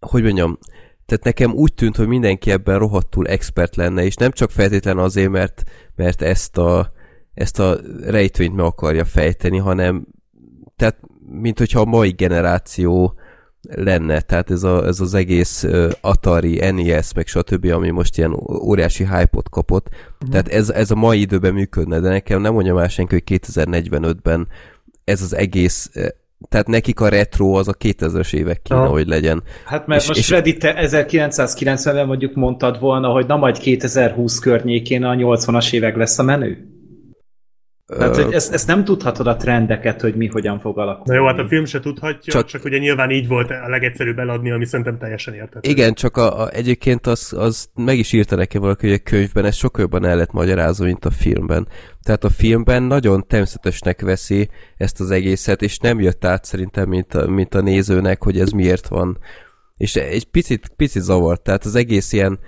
hogy 0.00 0.22
mondjam, 0.22 0.58
tehát 1.06 1.24
nekem 1.24 1.52
úgy 1.52 1.74
tűnt, 1.74 1.96
hogy 1.96 2.06
mindenki 2.08 2.50
ebben 2.50 2.78
rohadtul 2.78 3.26
expert 3.26 3.76
lenne, 3.76 4.04
és 4.04 4.14
nem 4.14 4.30
csak 4.30 4.50
feltétlen 4.50 4.98
azért, 4.98 5.30
mert, 5.30 5.62
mert 5.94 6.22
ezt 6.22 6.58
a, 6.58 6.92
ezt 7.34 7.60
a 7.60 7.76
rejtvényt 8.06 8.54
meg 8.54 8.64
akarja 8.64 9.04
fejteni, 9.04 9.58
hanem 9.58 10.06
tehát, 10.76 11.00
mint 11.26 11.58
hogyha 11.58 11.80
a 11.80 11.84
mai 11.84 12.10
generáció 12.10 13.14
lenne, 13.70 14.20
tehát 14.20 14.50
ez, 14.50 14.62
a, 14.62 14.86
ez 14.86 15.00
az 15.00 15.14
egész 15.14 15.66
Atari, 16.00 16.70
NES, 16.70 17.12
meg 17.14 17.26
stb., 17.26 17.64
ami 17.64 17.90
most 17.90 18.18
ilyen 18.18 18.36
óriási 18.62 19.06
hype-ot 19.06 19.48
kapott, 19.48 19.88
uh-huh. 19.88 20.28
tehát 20.30 20.48
ez, 20.48 20.70
ez 20.70 20.90
a 20.90 20.94
mai 20.94 21.20
időben 21.20 21.52
működne, 21.52 22.00
de 22.00 22.08
nekem 22.08 22.40
nem 22.40 22.52
mondja 22.52 22.74
már 22.74 22.90
senki, 22.90 23.14
hogy 23.14 23.40
2045-ben 23.40 24.48
ez 25.04 25.22
az 25.22 25.36
egész, 25.36 25.90
eh, 25.92 26.06
tehát 26.48 26.66
nekik 26.66 27.00
a 27.00 27.08
retro 27.08 27.52
az 27.52 27.68
a 27.68 27.74
2000-es 27.74 28.34
évek 28.34 28.62
kéne, 28.62 28.80
Aha. 28.80 28.90
hogy 28.90 29.06
legyen. 29.06 29.42
Hát 29.64 29.86
mert 29.86 30.00
És- 30.00 30.08
most 30.08 30.20
és- 30.20 30.26
Freddy, 30.26 30.56
te 30.56 30.74
1990-ben 30.78 32.06
mondjuk 32.06 32.34
mondtad 32.34 32.80
volna, 32.80 33.08
hogy 33.08 33.26
na 33.26 33.36
majd 33.36 33.58
2020 33.58 34.38
környékén 34.38 35.04
a 35.04 35.14
80-as 35.14 35.72
évek 35.72 35.96
lesz 35.96 36.18
a 36.18 36.22
menő? 36.22 36.71
Tehát, 37.98 38.16
hogy 38.16 38.32
ezt, 38.32 38.52
ezt 38.52 38.66
nem 38.66 38.84
tudhatod 38.84 39.26
a 39.26 39.36
trendeket, 39.36 40.00
hogy 40.00 40.14
mi 40.14 40.26
hogyan 40.26 40.60
fog 40.60 40.78
alakulni. 40.78 41.10
Na 41.10 41.14
jó, 41.14 41.26
hát 41.26 41.38
a 41.38 41.48
film 41.48 41.64
se 41.64 41.80
tudhatja, 41.80 42.32
Csak- 42.32 42.46
csak, 42.46 42.64
ugye 42.64 42.78
nyilván 42.78 43.10
így 43.10 43.28
volt 43.28 43.50
a 43.50 43.68
legegyszerűbb 43.68 44.18
eladni, 44.18 44.50
ami 44.50 44.64
szerintem 44.66 44.98
teljesen 44.98 45.34
érthető. 45.34 45.70
Igen, 45.70 45.94
csak 45.94 46.16
a, 46.16 46.40
a, 46.40 46.50
egyébként 46.50 47.06
az, 47.06 47.34
az 47.36 47.68
meg 47.74 47.98
is 47.98 48.12
írta 48.12 48.36
nekem 48.36 48.60
valaki, 48.60 48.86
hogy 48.88 49.00
a 49.04 49.10
könyvben 49.10 49.44
ez 49.44 49.54
sokkal 49.54 49.80
jobban 49.80 50.04
el 50.04 50.16
lett 50.16 50.32
magyarázva, 50.32 50.84
mint 50.84 51.04
a 51.04 51.10
filmben. 51.10 51.68
Tehát 52.02 52.24
a 52.24 52.30
filmben 52.30 52.82
nagyon 52.82 53.26
természetesnek 53.26 54.00
veszi 54.00 54.48
ezt 54.76 55.00
az 55.00 55.10
egészet, 55.10 55.62
és 55.62 55.78
nem 55.78 56.00
jött 56.00 56.24
át 56.24 56.44
szerintem, 56.44 56.88
mint 56.88 57.14
a, 57.14 57.30
mint 57.30 57.54
a 57.54 57.60
nézőnek, 57.60 58.22
hogy 58.22 58.38
ez 58.38 58.50
miért 58.50 58.88
van. 58.88 59.18
És 59.76 59.96
egy 59.96 60.24
picit, 60.24 60.72
picit 60.76 61.02
zavart, 61.02 61.42
tehát 61.42 61.64
az 61.64 61.74
egész 61.74 62.12
ilyen 62.12 62.38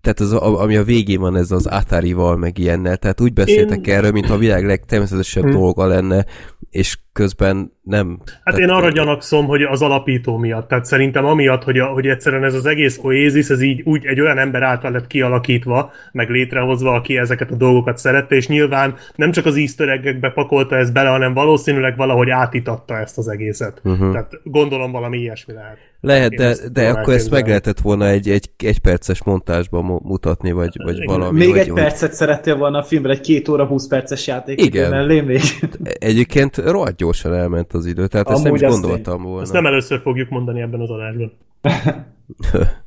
tehát 0.00 0.20
az, 0.20 0.32
a- 0.32 0.60
ami 0.60 0.76
a 0.76 0.84
végén 0.84 1.20
van 1.20 1.36
ez 1.36 1.50
az 1.50 1.66
Atari-val, 1.66 2.36
meg 2.36 2.58
ilyennel, 2.58 2.96
tehát 2.96 3.20
úgy 3.20 3.32
beszéltek 3.32 3.86
Én- 3.86 3.94
erről, 3.94 4.10
mint 4.10 4.30
a 4.30 4.36
világ 4.38 4.64
legtermészetesebb 4.64 5.44
Hm. 5.44 5.50
dolga 5.50 5.86
lenne, 5.86 6.26
és 6.70 6.98
közben 7.14 7.72
nem. 7.82 8.18
Hát 8.26 8.42
tehát, 8.44 8.60
én 8.60 8.68
arra 8.68 8.90
gyanakszom, 8.90 9.46
hogy 9.46 9.62
az 9.62 9.82
alapító 9.82 10.36
miatt. 10.36 10.68
Tehát 10.68 10.84
szerintem 10.84 11.24
amiatt, 11.24 11.62
hogy, 11.62 11.78
a, 11.78 11.86
hogy 11.86 12.06
egyszerűen 12.06 12.44
ez 12.44 12.54
az 12.54 12.66
egész 12.66 12.98
Oasis, 13.02 13.48
ez 13.48 13.60
így 13.62 13.82
úgy 13.84 14.06
egy 14.06 14.20
olyan 14.20 14.38
ember 14.38 14.62
által 14.62 14.90
lett 14.90 15.06
kialakítva, 15.06 15.92
meg 16.12 16.28
létrehozva, 16.30 16.90
aki 16.90 17.16
ezeket 17.16 17.50
a 17.50 17.56
dolgokat 17.56 17.98
szerette, 17.98 18.34
és 18.34 18.48
nyilván 18.48 18.94
nem 19.14 19.32
csak 19.32 19.46
az 19.46 19.56
easter 19.56 19.88
egg-ekbe 19.88 20.30
pakolta 20.30 20.76
ezt 20.76 20.92
bele, 20.92 21.08
hanem 21.08 21.34
valószínűleg 21.34 21.96
valahogy 21.96 22.30
átitatta 22.30 22.98
ezt 22.98 23.18
az 23.18 23.28
egészet. 23.28 23.80
Uh-huh. 23.84 24.12
Tehát 24.12 24.32
gondolom 24.44 24.92
valami 24.92 25.18
ilyesmi 25.18 25.54
lehet. 25.54 25.78
Lehet, 26.00 26.32
Én 26.32 26.38
de, 26.38 26.44
ezt 26.44 26.72
de 26.72 26.88
akkor 26.88 26.94
ezt 26.94 27.06
meg 27.06 27.14
elképzelni. 27.14 27.48
lehetett 27.48 27.80
volna 27.80 28.08
egy, 28.08 28.28
egy, 28.28 28.50
egy 28.58 28.78
perces 28.78 29.22
montásban 29.22 29.84
mu- 29.84 30.02
mutatni, 30.02 30.52
vagy, 30.52 30.76
vagy 30.84 30.96
Igen. 30.96 31.06
valami. 31.06 31.38
Még 31.38 31.50
hogy, 31.50 31.58
egy 31.58 31.72
percet 31.72 32.12
szerettél 32.12 32.56
volna 32.56 32.78
a 32.78 32.82
filmben, 32.82 33.12
egy 33.12 33.20
két 33.20 33.48
óra 33.48 33.64
20 33.64 33.86
perces 33.86 34.26
játék 34.26 34.64
Igen. 34.64 34.90
mellé 34.90 35.20
még. 35.20 35.40
Hogy 35.60 35.70
egyébként 35.98 36.56
rohadt 36.56 37.00
gyorsan 37.04 37.34
elment 37.34 37.72
az 37.72 37.86
idő, 37.86 38.06
tehát 38.06 38.30
ezt 38.30 38.42
nem 38.42 38.52
Amúgy 38.52 38.62
is 38.62 38.68
gondoltam 38.68 39.22
volna. 39.22 39.42
Ezt 39.42 39.52
nem 39.52 39.66
először 39.66 40.00
fogjuk 40.00 40.28
mondani 40.28 40.60
ebben 40.60 40.80
az 40.80 40.90
adásban. 40.90 41.32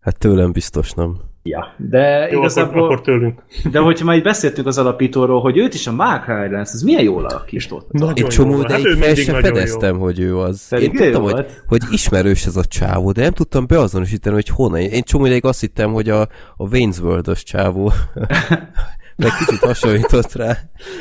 Hát 0.00 0.18
tőlem 0.18 0.52
biztos 0.52 0.92
nem. 0.92 1.16
Ja, 1.42 1.74
de 1.76 2.28
Jó, 2.30 2.38
igazából, 2.38 2.72
akkor, 2.72 2.82
akkor 2.82 3.00
tőlünk. 3.00 3.42
de 3.70 3.78
hogyha 3.78 4.04
már 4.04 4.16
így 4.16 4.22
beszéltünk 4.22 4.66
az 4.66 4.78
alapítóról, 4.78 5.40
hogy 5.40 5.56
őt 5.56 5.74
is 5.74 5.86
a 5.86 5.92
Mark 5.92 6.26
Rylance, 6.26 6.72
ez 6.74 6.82
milyen 6.82 7.02
jól 7.02 7.24
alakított. 7.24 7.92
Nagyon 7.92 8.10
Egy 8.10 8.18
jó 8.18 8.26
csomó 8.26 8.54
volt. 8.54 8.70
Hát 8.70 8.84
ő 8.84 8.94
fel 8.94 9.14
sem 9.14 9.40
fedeztem, 9.40 9.98
hogy 9.98 10.20
ő 10.20 10.38
az. 10.38 10.68
Pedig 10.68 10.92
Én 10.92 10.94
tudtam, 10.94 11.22
hogy, 11.22 11.46
hogy 11.66 11.82
ismerős 11.90 12.46
ez 12.46 12.56
a 12.56 12.64
csávó, 12.64 13.12
de 13.12 13.22
nem 13.22 13.32
tudtam 13.32 13.66
beazonosítani, 13.66 14.34
hogy 14.34 14.48
honnan. 14.48 14.80
Én 14.80 15.02
csomó 15.02 15.26
ideig 15.26 15.44
azt 15.44 15.60
hittem, 15.60 15.92
hogy 15.92 16.08
a, 16.08 16.20
a 16.56 16.68
Wayne's 16.70 17.02
World-os 17.02 17.42
csávó. 17.42 17.92
Meg 19.16 19.30
kicsit 19.38 19.58
hasonlított 19.60 20.32
rá. 20.32 20.56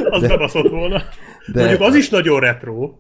Az 0.10 0.22
De- 0.22 0.28
bebaszott 0.28 0.70
volna. 0.70 1.02
De-. 1.54 1.60
Mondjuk 1.60 1.82
az 1.82 1.96
is 1.96 2.10
nagyon 2.10 2.40
retro. 2.40 2.92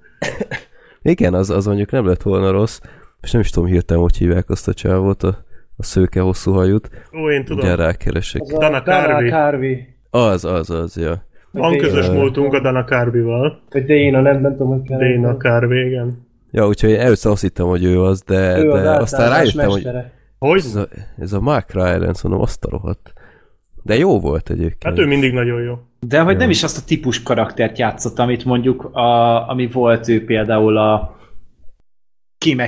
Igen, 1.02 1.34
az, 1.34 1.50
az 1.50 1.66
mondjuk 1.66 1.91
nem 1.91 2.06
lett 2.06 2.22
volna 2.22 2.52
rossz. 2.52 2.80
És 3.22 3.32
nem 3.32 3.41
is 3.41 3.50
tudom 3.50 3.70
hirtelen, 3.70 4.02
hogy 4.02 4.18
hívják 4.18 4.50
azt 4.50 4.68
a 4.68 4.74
csávót, 4.74 5.24
a, 5.24 5.45
a 5.78 5.84
szőke 5.84 6.22
hosszú 6.22 6.52
hajút. 6.52 6.89
Ó, 7.22 7.30
én 7.30 7.45
tudom. 7.45 7.66
Ugye 7.66 7.76
rákeresek. 7.76 8.41
Az 8.41 8.54
a 8.54 8.58
Dana 8.58 8.82
Carvey. 8.82 9.30
Carvey. 9.30 9.88
Az, 10.10 10.45
az, 10.45 10.70
az, 10.70 10.98
ja. 10.98 11.26
Van 11.52 11.78
közös 11.78 12.08
Ö, 12.08 12.14
múltunk 12.14 12.54
a 12.54 12.60
Dana 12.60 12.84
Carvey-val. 12.84 13.62
Vagy 13.70 13.86
Dana, 13.86 14.22
nem, 14.22 14.41
nem 14.41 14.52
tudom, 14.52 14.68
hogy 14.68 14.82
kell. 14.88 14.98
Dana 14.98 15.38
Carvey, 15.38 15.86
igen. 15.86 16.26
Ja, 16.52 16.68
úgyhogy 16.68 16.89
én 16.89 17.00
először 17.00 17.32
azt 17.32 17.41
hittem, 17.41 17.66
hogy 17.66 17.84
ő 17.84 18.02
az, 18.02 18.22
de, 18.22 18.60
Ő 18.60 18.70
az 18.70 18.82
de 18.82 18.89
aztán 18.89 19.22
általános 19.22 19.54
rájöttem, 19.54 19.70
hogy. 19.70 19.88
Hogy? 20.38 20.60
ez 20.60 20.76
a, 20.76 20.88
ez 21.18 21.34
a 21.34 21.39
Mark 21.39 21.74
Rylance, 21.74 22.22
mondom, 22.24 22.41
azt 22.41 22.66
a 22.66 22.70
rohadt. 22.70 23.14
De 23.88 23.98
jó 23.98 24.20
volt 24.20 24.50
egyébként. 24.50 24.84
Hát 24.84 24.98
ő 24.98 25.06
mindig 25.06 25.34
nagyon 25.34 25.62
jó. 25.62 25.80
De 26.00 26.22
hogy 26.22 26.38
nem 26.38 26.50
is 26.50 26.64
azt 26.64 26.78
a 26.78 26.86
típus 26.86 27.24
karaktert 27.24 27.78
játszott, 27.78 28.20
amit 28.20 28.46
mondjuk, 28.46 28.84
a, 28.84 29.50
ami 29.50 29.68
volt 29.68 30.08
ő 30.08 30.26
például 30.26 30.78
a 30.78 31.16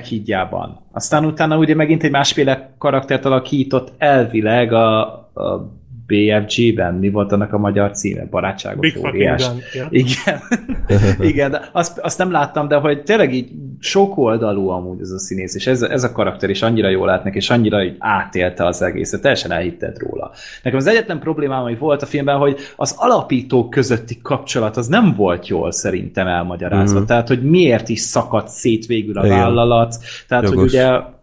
hídjában. 0.04 0.80
Aztán 0.92 1.26
utána 1.26 1.58
ugye 1.58 1.76
megint 1.76 2.04
egy 2.04 2.12
másféle 2.12 2.76
karaktert 2.78 3.26
alakított 3.26 3.94
elvileg 3.98 4.74
a, 4.74 5.02
a 5.34 5.79
BFG-ben. 6.10 6.94
Mi 6.94 7.10
volt 7.10 7.32
annak 7.32 7.54
a 7.54 7.58
magyar 7.58 7.92
címe? 7.92 8.26
Barátságos 8.26 8.94
Big 8.94 9.06
óriás. 9.06 9.48
gun. 9.48 9.60
Ja. 9.74 9.88
Igen. 9.90 10.40
Igen, 11.32 11.52
de 11.52 11.70
azt, 11.72 11.98
azt 11.98 12.18
nem 12.18 12.32
láttam, 12.32 12.68
de 12.68 12.76
hogy 12.76 13.04
tényleg 13.04 13.34
így 13.34 13.50
sok 13.80 14.18
oldalú 14.18 14.68
amúgy 14.68 15.02
ez 15.02 15.10
a 15.10 15.20
színész, 15.20 15.56
és 15.56 15.68
ez, 15.68 15.82
ez 15.82 16.04
a 16.04 16.12
karakter 16.12 16.50
is 16.50 16.62
annyira 16.62 16.90
jól 16.90 17.06
látnak, 17.06 17.36
és 17.36 17.50
annyira 17.50 17.84
így 17.84 17.96
átélte 18.00 18.66
az 18.66 18.82
egészet, 18.82 19.22
teljesen 19.22 19.52
elhitted 19.52 19.98
róla. 20.00 20.32
Nekem 20.64 20.80
az 20.80 20.88
egyetlen 20.88 21.20
problémám, 21.20 21.62
ami 21.62 21.76
volt 21.76 22.02
a 22.02 22.06
filmben, 22.06 22.38
hogy 22.38 22.58
az 22.76 22.96
alapítók 22.98 23.70
közötti 23.70 24.20
kapcsolat 24.22 24.78
az 24.78 24.88
nem 24.88 25.14
volt 25.16 25.48
jól 25.48 25.72
szerintem 25.72 26.28
elmagyarázva. 26.28 27.00
Mhm. 27.00 27.08
Tehát, 27.08 27.28
hogy 27.28 27.44
miért 27.44 27.90
is 27.90 28.00
szakadt 28.00 28.48
szét 28.50 28.86
végül 28.86 29.18
a 29.18 29.26
Igen. 29.26 29.38
vállalat. 29.38 29.96
Tehát, 30.28 30.48
hogy 30.48 30.54
Jogos. 30.54 30.72
ugye 30.72 31.18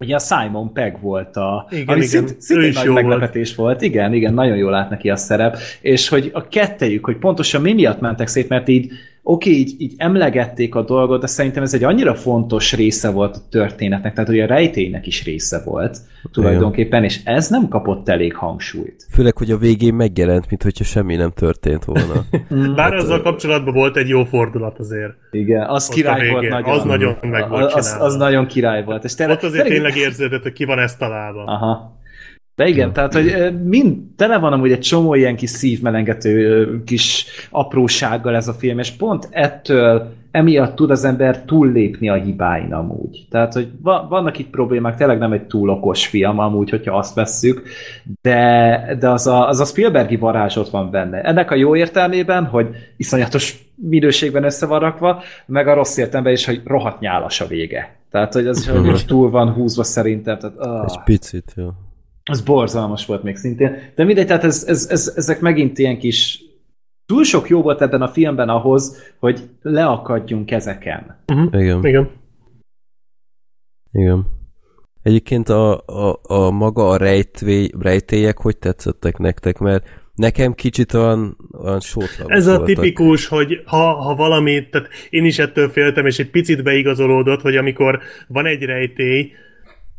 Ugye 0.00 0.14
a 0.14 0.18
Simon 0.18 0.72
Pegg 0.72 1.00
volt 1.00 1.36
a... 1.36 1.66
Igen, 1.70 1.86
ami 1.86 1.96
igen. 1.96 2.08
szint, 2.08 2.40
szintén 2.40 2.72
nagy 2.72 2.84
jó 2.84 2.92
volt. 2.92 3.04
meglepetés 3.04 3.54
volt. 3.54 3.82
Igen, 3.82 4.12
igen, 4.12 4.34
nagyon 4.34 4.56
jól 4.56 4.70
lát 4.70 4.90
neki 4.90 5.10
a 5.10 5.16
szerep. 5.16 5.56
És 5.80 6.08
hogy 6.08 6.30
a 6.32 6.48
kettejük, 6.48 7.04
hogy 7.04 7.16
pontosan 7.16 7.60
mi 7.60 7.72
miatt 7.72 8.00
mentek 8.00 8.26
szét, 8.26 8.48
mert 8.48 8.68
így 8.68 8.92
oké, 9.28 9.50
így, 9.50 9.74
így 9.78 9.94
emlegették 9.96 10.74
a 10.74 10.82
dolgot, 10.82 11.20
de 11.20 11.26
szerintem 11.26 11.62
ez 11.62 11.74
egy 11.74 11.84
annyira 11.84 12.14
fontos 12.14 12.72
része 12.72 13.10
volt 13.10 13.36
a 13.36 13.40
történetnek, 13.50 14.12
tehát 14.12 14.28
hogy 14.28 14.40
a 14.40 14.46
rejtélynek 14.46 15.06
is 15.06 15.24
része 15.24 15.62
volt 15.64 15.98
tulajdonképpen, 16.32 17.04
és 17.04 17.20
ez 17.24 17.48
nem 17.48 17.68
kapott 17.68 18.08
elég 18.08 18.34
hangsúlyt. 18.34 19.06
Főleg, 19.10 19.36
hogy 19.36 19.50
a 19.50 19.56
végén 19.56 19.94
megjelent, 19.94 20.48
mint 20.48 20.62
hogyha 20.62 20.84
semmi 20.84 21.16
nem 21.16 21.30
történt 21.30 21.84
volna. 21.84 22.24
Bár 22.76 22.92
Hát, 22.92 23.00
azzal 23.00 23.18
ö, 23.18 23.22
kapcsolatban 23.22 23.74
volt 23.74 23.96
egy 23.96 24.08
jó 24.08 24.24
fordulat 24.24 24.78
azért. 24.78 25.12
Igen, 25.30 25.66
az 25.66 25.86
Ott 25.88 25.94
király 25.94 26.30
volt 26.30 26.48
nagyon. 26.48 26.78
Az 26.78 26.84
nagyon 26.84 27.16
meg 27.20 27.48
volt 27.48 27.72
az, 27.72 27.96
az 28.00 28.14
nagyon 28.16 28.46
király 28.46 28.84
volt. 28.84 29.04
És 29.04 29.14
tényleg, 29.14 29.36
Ott 29.36 29.42
azért 29.42 29.66
tényleg 29.66 29.96
érződött, 29.96 30.42
hogy 30.42 30.52
ki 30.52 30.64
van 30.64 30.78
ezt 30.78 30.98
találva. 30.98 31.44
Aha. 31.44 31.97
De 32.58 32.66
igen, 32.66 32.92
tehát, 32.92 33.12
hogy 33.12 33.60
mind 33.64 33.96
tele 34.16 34.38
van 34.38 34.52
amúgy 34.52 34.72
egy 34.72 34.80
csomó 34.80 35.14
ilyen 35.14 35.36
kis 35.36 35.50
szívmelengető 35.50 36.82
kis 36.84 37.26
aprósággal 37.50 38.34
ez 38.34 38.48
a 38.48 38.52
film, 38.52 38.78
és 38.78 38.90
pont 38.90 39.28
ettől 39.30 40.12
emiatt 40.30 40.74
tud 40.74 40.90
az 40.90 41.04
ember 41.04 41.44
túllépni 41.44 42.08
a 42.08 42.14
hibáin 42.14 42.72
amúgy. 42.72 43.26
Tehát, 43.30 43.52
hogy 43.52 43.68
va- 43.82 44.08
vannak 44.08 44.38
itt 44.38 44.50
problémák, 44.50 44.96
tényleg 44.96 45.18
nem 45.18 45.32
egy 45.32 45.42
túl 45.42 45.68
okos 45.68 46.06
film 46.06 46.38
amúgy, 46.38 46.70
hogyha 46.70 46.96
azt 46.96 47.14
vesszük, 47.14 47.62
de, 48.22 48.96
de 49.00 49.10
az, 49.10 49.26
a, 49.26 49.48
az 49.48 49.60
a 49.60 49.64
Spielbergi 49.64 50.16
varázs 50.16 50.56
ott 50.56 50.70
van 50.70 50.90
benne. 50.90 51.20
Ennek 51.20 51.50
a 51.50 51.54
jó 51.54 51.76
értelmében, 51.76 52.44
hogy 52.44 52.68
iszonyatos 52.96 53.64
minőségben 53.74 54.44
össze 54.44 54.66
van 54.66 54.80
rakva, 54.80 55.22
meg 55.46 55.68
a 55.68 55.74
rossz 55.74 55.96
értelemben 55.96 56.32
is, 56.32 56.44
hogy 56.44 56.60
rohadt 56.64 57.00
nyálas 57.00 57.40
a 57.40 57.46
vége. 57.46 57.96
Tehát, 58.10 58.32
hogy 58.32 58.46
az 58.46 58.58
is 58.58 58.68
hogy 58.68 59.04
túl 59.06 59.30
van 59.30 59.52
húzva 59.52 59.82
szerintem. 59.82 60.38
Tehát, 60.38 60.56
ah. 60.56 60.84
Egy 60.84 61.02
picit, 61.04 61.52
jó. 61.56 61.68
Az 62.28 62.40
borzalmas 62.40 63.06
volt 63.06 63.22
még 63.22 63.36
szintén. 63.36 63.76
De 63.94 64.04
mindegy, 64.04 64.26
tehát 64.26 64.44
ez, 64.44 64.64
ez, 64.66 64.86
ez, 64.90 65.12
ezek 65.16 65.40
megint 65.40 65.78
ilyen 65.78 65.98
kis 65.98 66.42
túl 67.06 67.24
sok 67.24 67.48
jó 67.48 67.62
volt 67.62 67.82
ebben 67.82 68.02
a 68.02 68.08
filmben 68.08 68.48
ahhoz, 68.48 69.12
hogy 69.18 69.48
leakadjunk 69.62 70.50
ezeken. 70.50 71.18
Uh-huh. 71.26 71.60
Igen. 71.60 71.84
Igen. 71.84 72.10
Igen. 73.92 74.26
Egyébként 75.02 75.48
a, 75.48 75.82
a, 75.86 76.20
a 76.22 76.50
maga 76.50 76.88
a 76.88 76.96
rejtvé, 76.96 77.70
rejtélyek 77.80 78.38
hogy 78.38 78.56
tetszettek 78.56 79.18
nektek? 79.18 79.58
Mert 79.58 79.86
nekem 80.14 80.54
kicsit 80.54 80.94
olyan, 80.94 81.36
olyan 81.62 81.80
sótlanok 81.80 82.32
Ez 82.32 82.46
a 82.46 82.56
voltak. 82.56 82.66
tipikus, 82.66 83.26
hogy 83.26 83.62
ha, 83.64 83.92
ha 83.92 84.14
valami, 84.14 84.68
tehát 84.68 84.88
én 85.10 85.24
is 85.24 85.38
ettől 85.38 85.68
féltem, 85.68 86.06
és 86.06 86.18
egy 86.18 86.30
picit 86.30 86.62
beigazolódott, 86.62 87.40
hogy 87.40 87.56
amikor 87.56 88.00
van 88.28 88.46
egy 88.46 88.62
rejtély, 88.62 89.32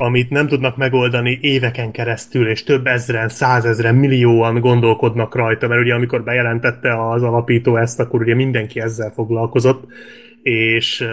amit 0.02 0.30
nem 0.30 0.48
tudnak 0.48 0.78
megoldani 0.78 1.38
éveken 1.42 1.92
keresztül, 1.92 2.48
és 2.48 2.64
több 2.64 2.88
ezren, 2.88 3.30
százezren, 3.30 3.96
millióan 3.96 4.60
gondolkodnak 4.60 5.36
rajta, 5.36 5.68
mert 5.68 5.82
ugye 5.82 5.94
amikor 5.94 6.24
bejelentette 6.24 7.10
az 7.10 7.24
alapító 7.24 7.78
ezt, 7.78 8.00
akkor 8.00 8.22
ugye 8.22 8.36
mindenki 8.36 8.80
ezzel 8.80 9.12
foglalkozott, 9.12 9.84
és 10.42 11.08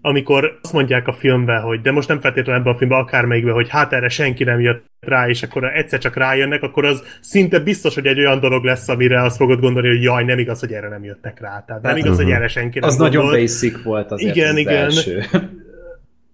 amikor 0.00 0.58
azt 0.62 0.72
mondják 0.72 1.08
a 1.08 1.12
filmben, 1.12 1.62
hogy 1.62 1.80
de 1.80 1.90
most 1.92 2.08
nem 2.08 2.20
feltétlenül 2.20 2.60
ebben 2.60 2.72
a 2.72 2.76
filmben, 2.76 2.98
akármelyikben, 2.98 3.54
hogy 3.54 3.68
hát 3.68 3.92
erre 3.92 4.08
senki 4.08 4.44
nem 4.44 4.60
jött 4.60 4.84
rá, 5.00 5.28
és 5.28 5.42
akkor 5.42 5.64
egyszer 5.64 5.98
csak 5.98 6.16
rájönnek, 6.16 6.62
akkor 6.62 6.84
az 6.84 7.02
szinte 7.20 7.58
biztos, 7.58 7.94
hogy 7.94 8.06
egy 8.06 8.18
olyan 8.18 8.40
dolog 8.40 8.64
lesz, 8.64 8.88
amire 8.88 9.22
azt 9.22 9.36
fogod 9.36 9.60
gondolni, 9.60 9.88
hogy 9.88 10.02
jaj, 10.02 10.24
nem 10.24 10.38
igaz, 10.38 10.60
hogy 10.60 10.72
erre 10.72 10.88
nem 10.88 11.04
jöttek 11.04 11.40
rá. 11.40 11.64
Tehát 11.66 11.82
nem 11.82 11.90
Hát, 11.90 12.00
igaz, 12.00 12.16
hogy 12.16 12.24
uh-huh. 12.24 12.38
erre 12.38 12.48
senki 12.48 12.78
nem 12.78 12.88
Az 12.88 12.96
nagyon 12.96 13.22
gondolt. 13.22 13.40
basic 13.40 13.82
volt 13.82 14.10
azért 14.10 14.36
Igen, 14.36 14.50
az 14.50 14.56
igen. 14.56 14.74
első. 14.74 15.24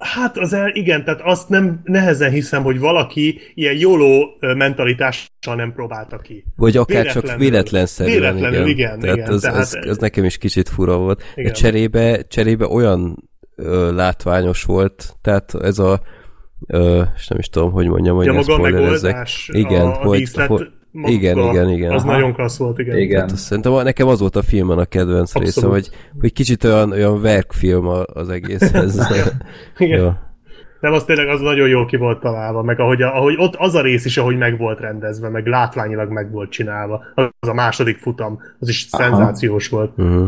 Hát 0.03 0.39
az 0.39 0.53
el, 0.53 0.71
igen, 0.75 1.05
tehát 1.05 1.21
azt 1.25 1.49
nem 1.49 1.81
nehezen 1.85 2.31
hiszem, 2.31 2.63
hogy 2.63 2.79
valaki 2.79 3.41
ilyen 3.55 3.77
jóló 3.79 4.37
mentalitással 4.41 5.55
nem 5.55 5.73
próbálta 5.73 6.19
ki. 6.19 6.45
Vagy 6.57 6.77
akár 6.77 7.05
csak 7.05 7.13
Véletlenül. 7.13 7.45
véletlenszerűen, 7.51 8.35
Véletlenül, 8.35 8.69
igen, 8.69 8.99
Tehát 9.01 9.17
igen, 9.17 9.29
az, 9.33 9.41
tehát- 9.41 9.59
az, 9.59 9.79
az, 9.89 9.99
nekem 9.99 10.25
is 10.25 10.39
kicsit 10.39 10.69
fura 10.69 10.97
volt. 10.97 11.23
Igen. 11.35 11.53
cserébe, 11.53 12.23
cserébe 12.23 12.67
olyan 12.67 13.29
ö, 13.57 13.95
látványos 13.95 14.63
volt, 14.65 15.17
tehát 15.23 15.55
ez 15.63 15.79
a 15.79 16.01
ö, 16.67 17.03
és 17.17 17.29
nem 17.29 17.39
is 17.39 17.49
tudom, 17.49 17.73
hogy 17.73 17.87
mondjam, 17.87 18.17
hogy 18.17 18.27
Ja, 18.27 18.33
maga 18.33 18.55
a 18.55 18.61
megoldás, 18.61 19.51
Igen, 19.53 19.81
a, 19.87 20.01
a 20.01 20.05
hogy- 20.07 20.19
díszlet 20.19 20.47
hogy- 20.49 20.71
maga, 20.93 21.13
igen, 21.13 21.39
igen, 21.39 21.69
igen. 21.69 21.93
Az 21.93 22.03
Aha. 22.03 22.13
nagyon 22.13 22.33
klassz 22.35 22.57
volt, 22.59 22.79
igen. 22.79 22.99
Igen. 22.99 23.21
Hát 23.21 23.37
szerintem 23.37 23.73
nekem 23.73 24.09
az 24.09 24.21
volt 24.21 24.37
a 24.37 24.43
filmen 24.43 24.79
a 24.79 24.85
kedvenc 24.85 25.21
Abszolút. 25.35 25.47
részem, 25.47 25.71
hogy, 25.71 25.91
hogy 26.21 26.33
kicsit 26.33 26.65
olyan, 26.65 26.91
olyan 26.91 27.21
verkfilm 27.21 27.87
a- 27.87 28.05
az 28.07 28.29
egész. 28.29 28.61
Ez, 28.75 29.09
Igen. 29.79 29.99
ja. 30.01 30.31
Nem, 30.81 30.93
az 30.93 31.05
tényleg 31.05 31.29
az 31.29 31.41
nagyon 31.41 31.69
jól 31.69 31.87
ki 31.87 31.97
volt 31.97 32.21
találva, 32.21 32.63
meg 32.63 32.81
ahogy, 32.81 33.03
ahogy 33.03 33.35
ott 33.39 33.55
az 33.57 33.75
a 33.75 33.83
rész 33.83 34.05
is, 34.05 34.17
ahogy 34.17 34.37
meg 34.37 34.59
volt 34.59 34.81
rendezve, 34.81 35.29
meg 35.29 35.47
látványilag 35.47 36.11
meg 36.11 36.31
volt 36.31 36.51
csinálva. 36.51 37.05
Az 37.15 37.49
a 37.49 37.55
második 37.55 37.97
futam, 37.99 38.39
az 38.59 38.69
is 38.69 38.87
Aha. 38.91 39.03
szenzációs 39.05 39.69
volt. 39.69 39.93
Uh-huh. 39.99 40.27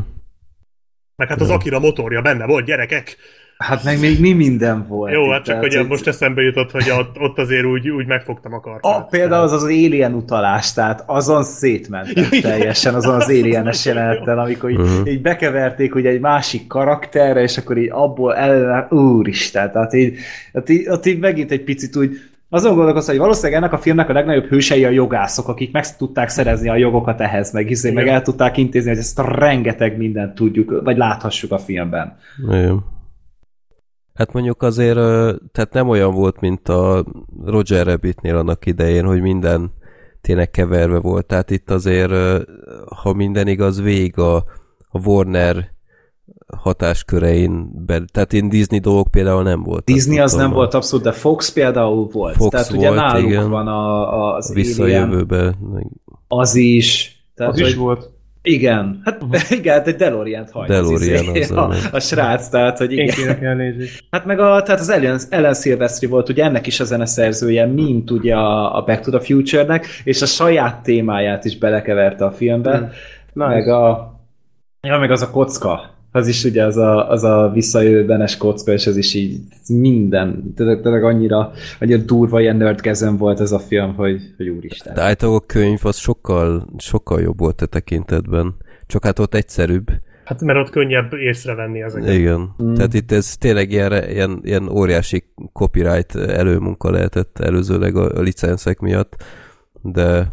Meg 1.16 1.28
hát 1.28 1.40
az 1.40 1.50
Akira 1.50 1.78
motorja 1.78 2.22
benne 2.22 2.46
volt, 2.46 2.64
gyerekek! 2.64 3.16
Hát 3.58 3.84
meg 3.84 4.00
még 4.00 4.20
mi 4.20 4.32
minden 4.32 4.86
volt. 4.88 5.12
Jó, 5.12 5.24
itt, 5.24 5.30
hát 5.32 5.44
csak 5.44 5.58
hogy 5.60 5.74
hogy- 5.74 5.86
most 5.88 6.06
eszembe 6.06 6.42
jutott, 6.42 6.70
hogy 6.70 6.90
ott, 6.98 7.18
ott 7.20 7.38
azért 7.38 7.64
úgy, 7.64 7.88
úgy 7.88 8.06
megfogtam 8.06 8.52
a 8.52 8.60
kartát. 8.60 8.96
A, 8.96 9.06
például 9.10 9.42
az 9.42 9.52
az 9.52 9.62
Alien 9.62 10.14
utalás, 10.14 10.72
tehát 10.72 11.02
azon 11.06 11.42
szétmentem 11.44 12.24
teljesen, 12.42 12.94
azon 12.94 13.14
az 13.14 13.28
Alien-es 13.28 13.84
jelenettel, 13.84 14.38
amikor 14.38 14.70
így, 14.70 14.78
Mhm. 14.78 15.06
így 15.06 15.22
bekeverték 15.22 15.94
ugye 15.94 16.08
egy 16.10 16.20
másik 16.20 16.66
karakterre, 16.66 17.42
és 17.42 17.56
akkor 17.58 17.78
így 17.78 17.90
abból 17.92 18.34
el, 18.34 18.86
úristen, 18.90 19.70
tehát 19.72 19.94
így, 19.94 20.16
tehát 20.52 20.68
így, 20.68 20.88
ott 20.88 21.06
így 21.06 21.18
megint 21.18 21.50
egy 21.50 21.64
picit 21.64 21.96
úgy, 21.96 22.16
azon 22.48 22.74
gondolkoztam, 22.74 23.14
hogy 23.14 23.22
valószínűleg 23.22 23.58
ennek 23.62 23.72
a 23.72 23.78
filmnek 23.78 24.08
a 24.08 24.12
legnagyobb 24.12 24.44
hősei 24.46 24.84
a 24.84 24.88
jogászok, 24.90 25.48
akik 25.48 25.72
meg 25.72 25.96
tudták 25.96 26.28
szerezni 26.28 26.68
a 26.68 26.76
jogokat 26.76 27.20
ehhez, 27.20 27.52
meg, 27.52 27.70
izé, 27.70 27.90
meg 27.90 28.08
el 28.08 28.22
tudták 28.22 28.56
intézni, 28.56 28.88
hogy 28.88 28.98
ezt 28.98 29.18
a 29.18 29.34
rengeteg 29.34 29.96
mindent 29.96 30.34
tudjuk, 30.34 30.80
vagy 30.84 30.96
láthassuk 30.96 31.52
a 31.52 31.58
filmben. 31.58 32.16
Igen. 32.48 32.84
Hát 34.14 34.32
mondjuk 34.32 34.62
azért, 34.62 34.94
tehát 35.52 35.72
nem 35.72 35.88
olyan 35.88 36.14
volt, 36.14 36.40
mint 36.40 36.68
a 36.68 37.04
Roger 37.44 37.86
Rabbitnél 37.86 38.36
annak 38.36 38.66
idején, 38.66 39.04
hogy 39.04 39.20
minden 39.20 39.72
tényleg 40.20 40.50
keverve 40.50 40.98
volt. 40.98 41.26
Tehát 41.26 41.50
itt 41.50 41.70
azért, 41.70 42.12
ha 43.02 43.12
minden 43.12 43.46
igaz, 43.46 43.80
végig 43.80 44.18
a, 44.18 44.36
a 44.88 44.98
Warner 45.04 45.72
hatáskörein 46.56 47.84
belül. 47.86 48.06
Tehát 48.06 48.32
én 48.32 48.48
Disney 48.48 48.78
dolgok 48.78 49.10
például 49.10 49.42
nem 49.42 49.62
volt. 49.62 49.84
Disney 49.84 50.18
az 50.18 50.32
nem 50.34 50.50
volt 50.50 50.74
abszolút, 50.74 51.04
de 51.04 51.12
Fox 51.12 51.52
például 51.52 52.08
volt. 52.12 52.36
Fox 52.36 52.50
tehát 52.50 52.70
ugye 52.70 52.86
volt, 52.88 53.00
náluk 53.00 53.28
igen. 53.30 53.50
van 53.50 53.66
a, 53.68 54.12
a, 54.12 54.34
az 54.34 54.50
Alien, 54.50 54.66
visszajövőbe. 54.66 55.54
az 56.28 56.54
is. 56.54 57.18
Tehát, 57.34 57.52
Az 57.52 57.58
is 57.58 57.64
hogy- 57.66 57.76
volt. 57.76 58.10
Igen, 58.46 59.00
hát 59.04 59.22
igen, 59.50 59.82
de 59.82 59.92
DeLorean-t 59.92 60.50
hagy. 60.50 60.66
DeLorean 60.68 60.94
az, 60.94 61.34
izé, 61.36 61.40
az, 61.40 61.50
a, 61.50 61.64
ami- 61.64 61.76
a 61.92 62.00
srác, 62.00 62.48
tehát, 62.48 62.78
hogy 62.78 62.92
igen. 62.92 63.72
Hát 64.10 64.24
meg 64.24 64.38
a, 64.38 64.62
tehát 64.62 64.80
az 64.80 64.88
Ellen, 64.90 65.20
Ellen 65.30 65.54
Silvestri 65.54 66.06
volt 66.06 66.28
ugye 66.28 66.44
ennek 66.44 66.66
is 66.66 66.80
a 66.80 66.84
zeneszerzője, 66.84 67.66
mint 67.66 68.10
ugye 68.10 68.34
a, 68.34 68.76
a 68.76 68.82
Back 68.84 69.00
to 69.00 69.10
the 69.10 69.20
Future-nek, 69.20 69.86
és 70.04 70.22
a 70.22 70.26
saját 70.26 70.82
témáját 70.82 71.44
is 71.44 71.58
belekeverte 71.58 72.24
a 72.24 72.32
filmbe, 72.32 72.76
Hmm. 72.76 72.88
Nice. 73.32 73.48
meg 73.54 73.68
a 73.68 74.12
ja, 74.80 74.98
meg 74.98 75.10
az 75.10 75.22
a 75.22 75.30
kocka, 75.30 75.93
az 76.14 76.28
is 76.28 76.44
ugye 76.44 76.64
az 76.64 76.76
a, 76.76 77.10
az 77.10 77.24
a 77.24 77.50
visszajövőbenes 77.54 78.36
kocka, 78.36 78.72
és 78.72 78.86
ez 78.86 78.96
is 78.96 79.14
így 79.14 79.40
minden, 79.68 80.52
tényleg, 80.56 80.80
tényleg 80.80 81.04
annyira, 81.04 81.52
annyira 81.80 82.02
durva 82.02 82.40
ilyen 82.40 82.56
nerdkezem 82.56 83.16
volt 83.16 83.40
ez 83.40 83.52
a 83.52 83.58
film, 83.58 83.94
hogy, 83.94 84.20
hogy 84.36 84.48
úristen. 84.48 84.94
De 84.94 85.00
általában 85.00 85.40
a 85.42 85.46
könyv 85.46 85.78
az 85.82 85.96
sokkal, 85.96 86.68
sokkal 86.76 87.20
jobb 87.20 87.38
volt 87.38 87.60
a 87.60 87.66
tekintetben. 87.66 88.54
Csak 88.86 89.04
hát 89.04 89.18
ott 89.18 89.34
egyszerűbb. 89.34 89.90
Hát 90.24 90.42
mert 90.42 90.58
ott 90.58 90.70
könnyebb 90.70 91.12
észrevenni 91.12 91.82
ezeket. 91.82 92.14
Igen. 92.14 92.54
Mm. 92.62 92.74
Tehát 92.74 92.94
itt 92.94 93.12
ez 93.12 93.36
tényleg 93.36 93.70
ilyen, 93.70 94.08
ilyen, 94.08 94.40
ilyen 94.42 94.68
óriási 94.68 95.24
copyright 95.52 96.14
előmunka 96.14 96.90
lehetett 96.90 97.38
előzőleg 97.38 97.96
a, 97.96 98.18
a 98.18 98.20
licenszek 98.20 98.78
miatt, 98.78 99.24
de 99.82 100.32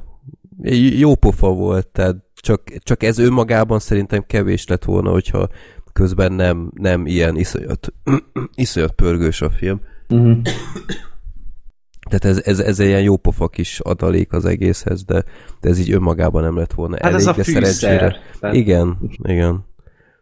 jó 0.99 1.15
pofa 1.15 1.53
volt, 1.53 1.87
tehát 1.87 2.15
csak, 2.41 2.61
csak 2.77 3.03
ez 3.03 3.17
önmagában 3.17 3.79
szerintem 3.79 4.23
kevés 4.27 4.67
lett 4.67 4.83
volna, 4.83 5.11
hogyha 5.11 5.49
közben 5.93 6.31
nem, 6.33 6.71
nem 6.75 7.05
ilyen 7.05 7.35
iszonyat, 7.37 7.93
iszonyat 8.55 8.91
pörgős 8.91 9.41
a 9.41 9.49
film. 9.49 9.81
Uh-huh. 10.09 10.37
Tehát 12.09 12.25
ez, 12.37 12.41
ez, 12.45 12.59
ez 12.59 12.79
egy 12.79 12.87
ilyen 12.87 13.01
jó 13.01 13.17
pofa 13.17 13.47
kis 13.47 13.79
adalék 13.79 14.33
az 14.33 14.45
egészhez, 14.45 15.03
de, 15.03 15.23
de 15.61 15.69
ez 15.69 15.79
így 15.79 15.91
önmagában 15.91 16.43
nem 16.43 16.57
lett 16.57 16.73
volna 16.73 16.95
Hát 16.95 17.03
elég, 17.03 17.15
ez 17.15 17.25
a 17.27 17.33
de 17.33 17.43
fűszer. 17.43 17.65
szerencsére. 17.65 18.17
Tehát- 18.39 18.55
Igen, 18.55 18.97
igen. 19.23 19.65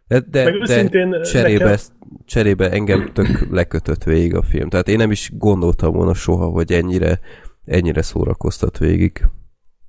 De, 0.06 0.20
de, 0.20 0.44
Meg 0.44 0.52
de 0.62 1.20
cserébe, 1.22 1.64
nekem- 1.64 1.80
cserébe 2.24 2.70
engem 2.70 3.10
tök 3.12 3.46
lekötött 3.50 4.04
végig 4.04 4.34
a 4.34 4.42
film. 4.42 4.68
Tehát 4.68 4.88
én 4.88 4.96
nem 4.96 5.10
is 5.10 5.30
gondoltam 5.34 5.92
volna 5.92 6.14
soha, 6.14 6.46
hogy 6.46 6.72
ennyire, 6.72 7.20
ennyire 7.64 8.02
szórakoztat 8.02 8.78
végig. 8.78 9.28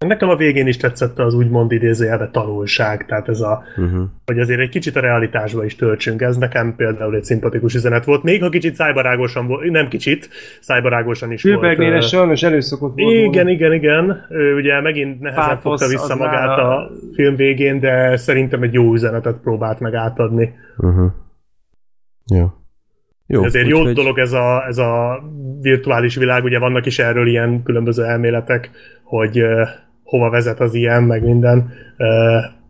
Nekem 0.07 0.29
a 0.29 0.35
végén 0.35 0.67
is 0.67 0.77
tetszett 0.77 1.19
az 1.19 1.33
úgymond 1.33 1.71
idézőjelbe 1.71 2.29
tanulság, 2.31 3.05
tehát 3.05 3.27
ez 3.29 3.39
a, 3.41 3.63
Uh-huh. 3.77 4.03
hogy 4.25 4.39
azért 4.39 4.59
egy 4.59 4.69
kicsit 4.69 4.95
a 4.95 4.99
realitásba 4.99 5.65
is 5.65 5.75
töltsünk. 5.75 6.21
Ez 6.21 6.37
nekem 6.37 6.75
például 6.75 7.15
egy 7.15 7.23
szimpatikus 7.23 7.75
üzenet 7.75 8.05
volt. 8.05 8.23
Még 8.23 8.41
ha 8.41 8.49
kicsit 8.49 8.75
szájbarágosan 8.75 9.47
volt, 9.47 9.69
nem 9.71 9.87
kicsit, 9.87 10.29
szájbarágosan 10.61 11.31
is 11.31 11.39
Spielbergnél 11.39 11.89
volt. 11.91 12.03
ö, 12.03 12.05
sajnos 12.07 12.43
előszokott 12.43 12.93
volt 12.99 13.11
Igen, 13.15 13.31
volna. 13.33 13.49
igen, 13.49 13.73
igen. 13.73 14.25
Ő 14.29 14.55
ugye 14.55 14.81
megint 14.81 15.19
nehezen 15.19 15.43
Pátosz, 15.45 15.61
fogta 15.61 15.87
vissza 15.87 16.15
magát 16.15 16.47
nála- 16.47 16.57
a 16.57 16.91
film 17.13 17.35
végén, 17.35 17.79
de 17.79 18.17
szerintem 18.17 18.61
egy 18.63 18.73
jó 18.73 18.93
üzenetet 18.93 19.37
próbált 19.39 19.79
meg 19.79 19.93
átadni. 19.93 20.53
Uh-huh. 20.77 21.11
Jó. 22.35 22.51
Jó, 23.27 23.43
Ezért 23.43 23.67
jó 23.67 23.77
úgyhogy- 23.77 23.95
dolog 23.95 24.17
ez 24.19 24.33
a, 24.33 24.65
ez 24.67 24.77
a 24.77 25.23
virtuális 25.61 26.15
világ, 26.15 26.43
ugye 26.43 26.59
vannak 26.59 26.85
is 26.85 26.99
erről 26.99 27.27
ilyen 27.27 27.63
különböző 27.63 28.03
elméletek, 28.03 28.69
hogy 29.03 29.43
hova 30.11 30.29
vezet 30.29 30.59
az 30.59 30.73
ilyen, 30.73 31.03
meg 31.03 31.23
minden. 31.23 31.57
Uh, 31.97 32.07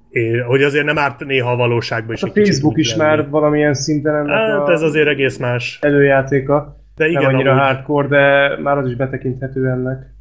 és, 0.09 0.41
hogy 0.47 0.61
azért 0.63 0.85
nem 0.85 0.97
árt 0.97 1.19
néha 1.25 1.51
a 1.51 1.55
valóságban 1.55 2.13
is 2.13 2.23
A 2.23 2.25
egy 2.27 2.31
kicsit 2.33 2.47
Facebook 2.47 2.77
is 2.77 2.95
lenni. 2.95 3.09
már 3.09 3.29
valamilyen 3.29 3.73
szinten 3.73 4.15
ennek 4.15 4.35
Hát 4.35 4.67
a 4.67 4.71
ez 4.71 4.81
azért 4.81 5.07
egész 5.07 5.37
más. 5.37 5.79
előjátéka. 5.81 6.75
De 6.95 7.07
Igen, 7.07 7.21
nem 7.21 7.33
annyira 7.33 7.51
amúgy, 7.51 7.61
hardcore, 7.63 8.07
de 8.07 8.57
már 8.61 8.77
az 8.77 8.87
is 8.87 8.95
betekinthető 8.95 9.67
ennek. 9.69 10.13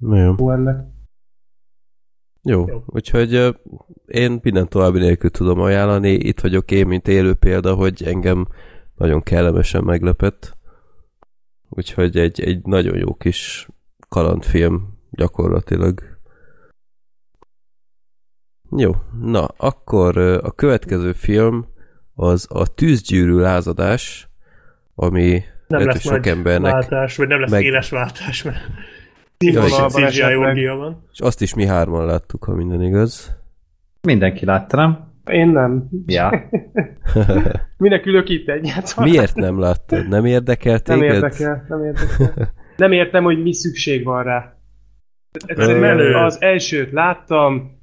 Jó. 0.00 0.34
Jó 0.38 0.50
ennek. 0.52 0.76
Jó, 2.42 2.64
Jó. 2.68 2.82
úgyhogy 2.86 3.54
én 4.06 4.38
minden 4.42 4.68
további 4.68 4.98
nélkül 4.98 5.30
tudom 5.30 5.60
ajánlani. 5.60 6.10
Itt 6.10 6.40
vagyok 6.40 6.70
én, 6.70 6.86
mint 6.86 7.08
élő 7.08 7.34
példa, 7.34 7.74
hogy 7.74 8.02
engem 8.06 8.46
nagyon 8.96 9.22
kellemesen 9.22 9.84
meglepett. 9.84 10.56
Úgyhogy 11.68 12.16
egy, 12.16 12.40
egy 12.40 12.60
nagyon 12.64 12.96
jó 12.96 13.14
kis 13.14 13.68
kalandfilm 14.08 14.98
gyakorlatilag. 15.10 16.00
Jó, 18.76 18.90
na, 19.22 19.44
akkor 19.56 20.18
a 20.18 20.50
következő 20.50 21.12
film 21.12 21.66
az 22.14 22.46
a 22.50 22.74
Tűzgyűrű 22.74 23.36
lázadás, 23.36 24.28
ami 24.94 25.42
nem 25.66 25.80
lehet, 25.80 25.94
lesz 25.94 26.02
sok 26.02 26.26
embernek 26.26 26.72
váltás, 26.72 27.16
vagy 27.16 27.28
nem 27.28 27.40
lesz 27.40 27.50
meg- 27.50 27.64
éles 27.64 27.90
váltás, 27.90 28.42
mert 28.42 28.58
CGI 29.38 30.34
van. 30.66 31.04
És 31.12 31.20
azt 31.20 31.42
is 31.42 31.54
mi 31.54 31.66
hárman 31.66 32.06
láttuk, 32.06 32.44
ha 32.44 32.54
minden 32.54 32.82
igaz. 32.82 33.36
Mindenki 34.00 34.44
látta, 34.44 34.76
nem? 34.76 35.06
Én 35.30 35.48
nem. 35.48 35.88
Ja. 36.06 36.48
Minek 37.76 38.06
ülök 38.06 38.28
itt 38.28 38.48
egyáltalán? 38.48 39.10
Miért 39.10 39.34
nem 39.34 39.58
láttad? 39.58 40.08
Nem 40.08 40.24
érdekel 40.24 40.80
Nem 40.84 40.98
téged? 40.98 41.14
érdekel, 41.14 41.64
nem 41.68 41.84
érdekel. 41.84 42.52
Nem 42.76 42.92
értem, 42.92 43.24
hogy 43.24 43.42
mi 43.42 43.52
szükség 43.54 44.04
van 44.04 44.22
rá. 44.22 44.56
Egyszerűen 45.46 45.80
Menő. 45.80 46.14
az 46.14 46.42
elsőt 46.42 46.92
láttam, 46.92 47.77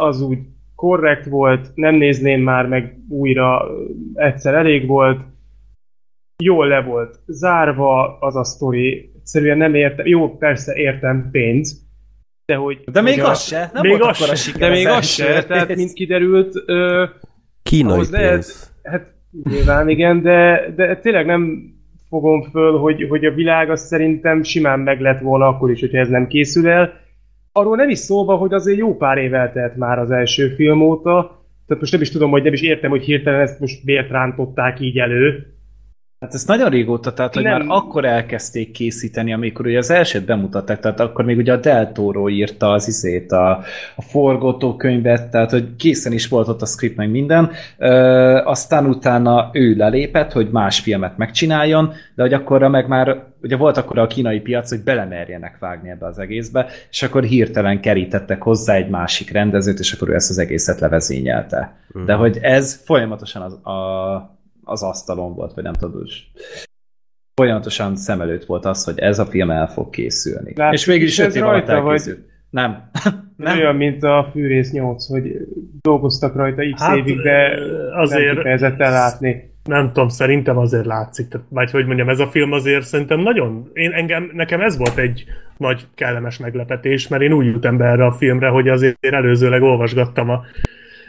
az 0.00 0.20
úgy 0.22 0.38
korrekt 0.74 1.26
volt, 1.26 1.70
nem 1.74 1.94
nézném 1.94 2.42
már 2.42 2.66
meg 2.66 2.98
újra, 3.08 3.66
egyszer 4.14 4.54
elég 4.54 4.86
volt, 4.86 5.20
jól 6.42 6.66
le 6.68 6.82
volt 6.82 7.18
zárva 7.26 8.18
az 8.18 8.36
a 8.36 8.44
sztori, 8.44 9.10
egyszerűen 9.16 9.56
nem 9.58 9.74
értem, 9.74 10.06
jó, 10.06 10.36
persze 10.36 10.74
értem 10.74 11.28
pénz, 11.30 11.88
de 12.46 12.54
hogy... 12.54 12.80
De 12.92 13.00
még 13.00 13.22
az 13.22 13.42
se. 13.42 13.70
Nem 13.72 13.82
még 13.82 13.98
volt 13.98 14.10
az 14.10 14.16
se. 14.16 14.34
siker 14.34 14.60
De 14.60 14.74
még 14.74 14.86
az 14.86 15.06
se, 15.06 15.44
tehát 15.44 15.76
mint 15.76 15.92
kiderült, 15.92 16.62
ö, 16.66 17.04
Kínai 17.62 17.96
pénz. 17.96 18.10
lehet- 18.10 18.68
Hát 18.82 19.14
nyilván 19.50 19.88
igen, 19.88 20.22
de, 20.22 20.72
de 20.76 20.96
tényleg 20.96 21.26
nem 21.26 21.62
fogom 22.08 22.42
föl, 22.42 22.78
hogy, 22.78 23.06
hogy 23.08 23.24
a 23.24 23.34
világ 23.34 23.70
az 23.70 23.86
szerintem 23.86 24.42
simán 24.42 24.80
meg 24.80 25.00
lett 25.00 25.20
volna 25.20 25.46
akkor 25.46 25.70
is, 25.70 25.80
hogyha 25.80 25.98
ez 25.98 26.08
nem 26.08 26.26
készül 26.26 26.68
el. 26.68 26.92
Arról 27.52 27.76
nem 27.76 27.88
is 27.88 27.98
szólva, 27.98 28.36
hogy 28.36 28.52
azért 28.52 28.78
jó 28.78 28.96
pár 28.96 29.18
év 29.18 29.34
eltelt 29.34 29.76
már 29.76 29.98
az 29.98 30.10
első 30.10 30.48
film 30.48 30.80
óta, 30.80 31.12
tehát 31.66 31.82
most 31.82 31.92
nem 31.92 32.00
is 32.00 32.10
tudom, 32.10 32.30
hogy 32.30 32.42
nem 32.42 32.52
is 32.52 32.62
értem, 32.62 32.90
hogy 32.90 33.04
hirtelen 33.04 33.40
ezt 33.40 33.60
most 33.60 33.84
miért 33.84 34.10
rántották 34.10 34.80
így 34.80 34.98
elő. 34.98 35.54
Hát 36.20 36.34
ez 36.34 36.44
nagyon 36.44 36.70
régóta, 36.70 37.12
tehát 37.12 37.34
hogy 37.34 37.42
Nem. 37.42 37.52
már 37.52 37.76
akkor 37.76 38.04
elkezdték 38.04 38.70
készíteni, 38.70 39.32
amikor 39.32 39.66
ugye 39.66 39.78
az 39.78 39.90
elsőt 39.90 40.24
bemutatták, 40.24 40.80
tehát 40.80 41.00
akkor 41.00 41.24
még 41.24 41.36
ugye 41.36 41.52
a 41.52 41.56
Del 41.56 41.92
Toro 41.92 42.28
írta 42.28 42.70
az 42.70 42.88
izét, 42.88 43.32
a, 43.32 43.50
a 43.96 44.02
forgatókönyvet, 44.02 45.30
tehát 45.30 45.50
hogy 45.50 45.76
készen 45.76 46.12
is 46.12 46.28
volt 46.28 46.48
ott 46.48 46.62
a 46.62 46.66
script 46.66 46.96
meg 46.96 47.10
minden, 47.10 47.50
Ö, 47.78 47.90
aztán 48.44 48.86
utána 48.86 49.50
ő 49.52 49.74
lelépett, 49.76 50.32
hogy 50.32 50.48
más 50.50 50.80
filmet 50.80 51.16
megcsináljon, 51.16 51.92
de 52.14 52.22
hogy 52.22 52.32
akkorra 52.32 52.68
meg 52.68 52.88
már, 52.88 53.22
ugye 53.42 53.56
volt 53.56 53.76
akkor 53.76 53.98
a 53.98 54.06
kínai 54.06 54.40
piac, 54.40 54.70
hogy 54.70 54.82
belemerjenek 54.82 55.58
vágni 55.58 55.90
ebbe 55.90 56.06
az 56.06 56.18
egészbe, 56.18 56.66
és 56.90 57.02
akkor 57.02 57.22
hirtelen 57.22 57.80
kerítettek 57.80 58.42
hozzá 58.42 58.74
egy 58.74 58.88
másik 58.88 59.30
rendezőt, 59.30 59.78
és 59.78 59.92
akkor 59.92 60.08
ő 60.08 60.14
ezt 60.14 60.30
az 60.30 60.38
egészet 60.38 60.80
levezényelte. 60.80 61.76
Mhm. 61.92 62.04
De 62.04 62.14
hogy 62.14 62.38
ez 62.42 62.82
folyamatosan 62.84 63.42
az, 63.42 63.52
a, 63.52 64.38
az 64.70 64.82
asztalon 64.82 65.34
volt, 65.34 65.54
vagy 65.54 65.64
nem 65.64 65.72
tudod, 65.72 66.02
és 66.06 66.22
folyamatosan 67.34 67.96
szem 67.96 68.20
előtt 68.20 68.44
volt 68.44 68.64
az, 68.64 68.84
hogy 68.84 68.98
ez 68.98 69.18
a 69.18 69.26
film 69.26 69.50
el 69.50 69.66
fog 69.68 69.90
készülni. 69.90 70.52
Látszik 70.56 70.78
és 70.78 70.84
végül 70.86 71.06
is 71.06 71.18
öt 71.18 71.26
ez 71.26 71.34
év 71.36 71.42
alatt 71.42 71.66
rajta, 71.66 71.82
vagy-. 71.82 72.24
Nem. 72.50 72.90
Nem. 73.04 73.32
nem. 73.36 73.58
Olyan, 73.58 73.76
mint 73.76 74.02
a 74.02 74.28
Fűrész 74.32 74.72
8, 74.72 75.06
hogy 75.06 75.36
dolgoztak 75.80 76.34
rajta 76.34 76.62
x 76.74 76.82
Hát, 76.82 76.96
évig, 76.96 77.20
de 77.20 77.48
nem 77.90 78.00
azért 78.00 78.36
kifejezetten 78.36 78.92
látni. 78.92 79.52
nem 79.64 79.86
tudom, 79.86 80.08
szerintem 80.08 80.58
azért 80.58 80.86
látszik. 80.86 81.28
Tehát, 81.28 81.46
vagy 81.50 81.70
hogy 81.70 81.86
mondjam, 81.86 82.08
ez 82.08 82.18
a 82.18 82.26
film 82.26 82.52
azért 82.52 82.84
szerintem 82.86 83.20
nagyon... 83.20 83.70
Én, 83.72 83.92
engem, 83.92 84.30
nekem 84.34 84.60
ez 84.60 84.76
volt 84.76 84.98
egy 84.98 85.24
nagy 85.56 85.86
kellemes 85.94 86.38
meglepetés, 86.38 87.08
mert 87.08 87.22
én 87.22 87.32
úgy 87.32 87.46
ültem 87.46 87.76
be 87.76 87.84
erre 87.84 88.04
a 88.04 88.12
filmre, 88.12 88.48
hogy 88.48 88.68
azért 88.68 88.96
előzőleg 89.06 89.62
olvasgattam 89.62 90.30
a, 90.30 90.40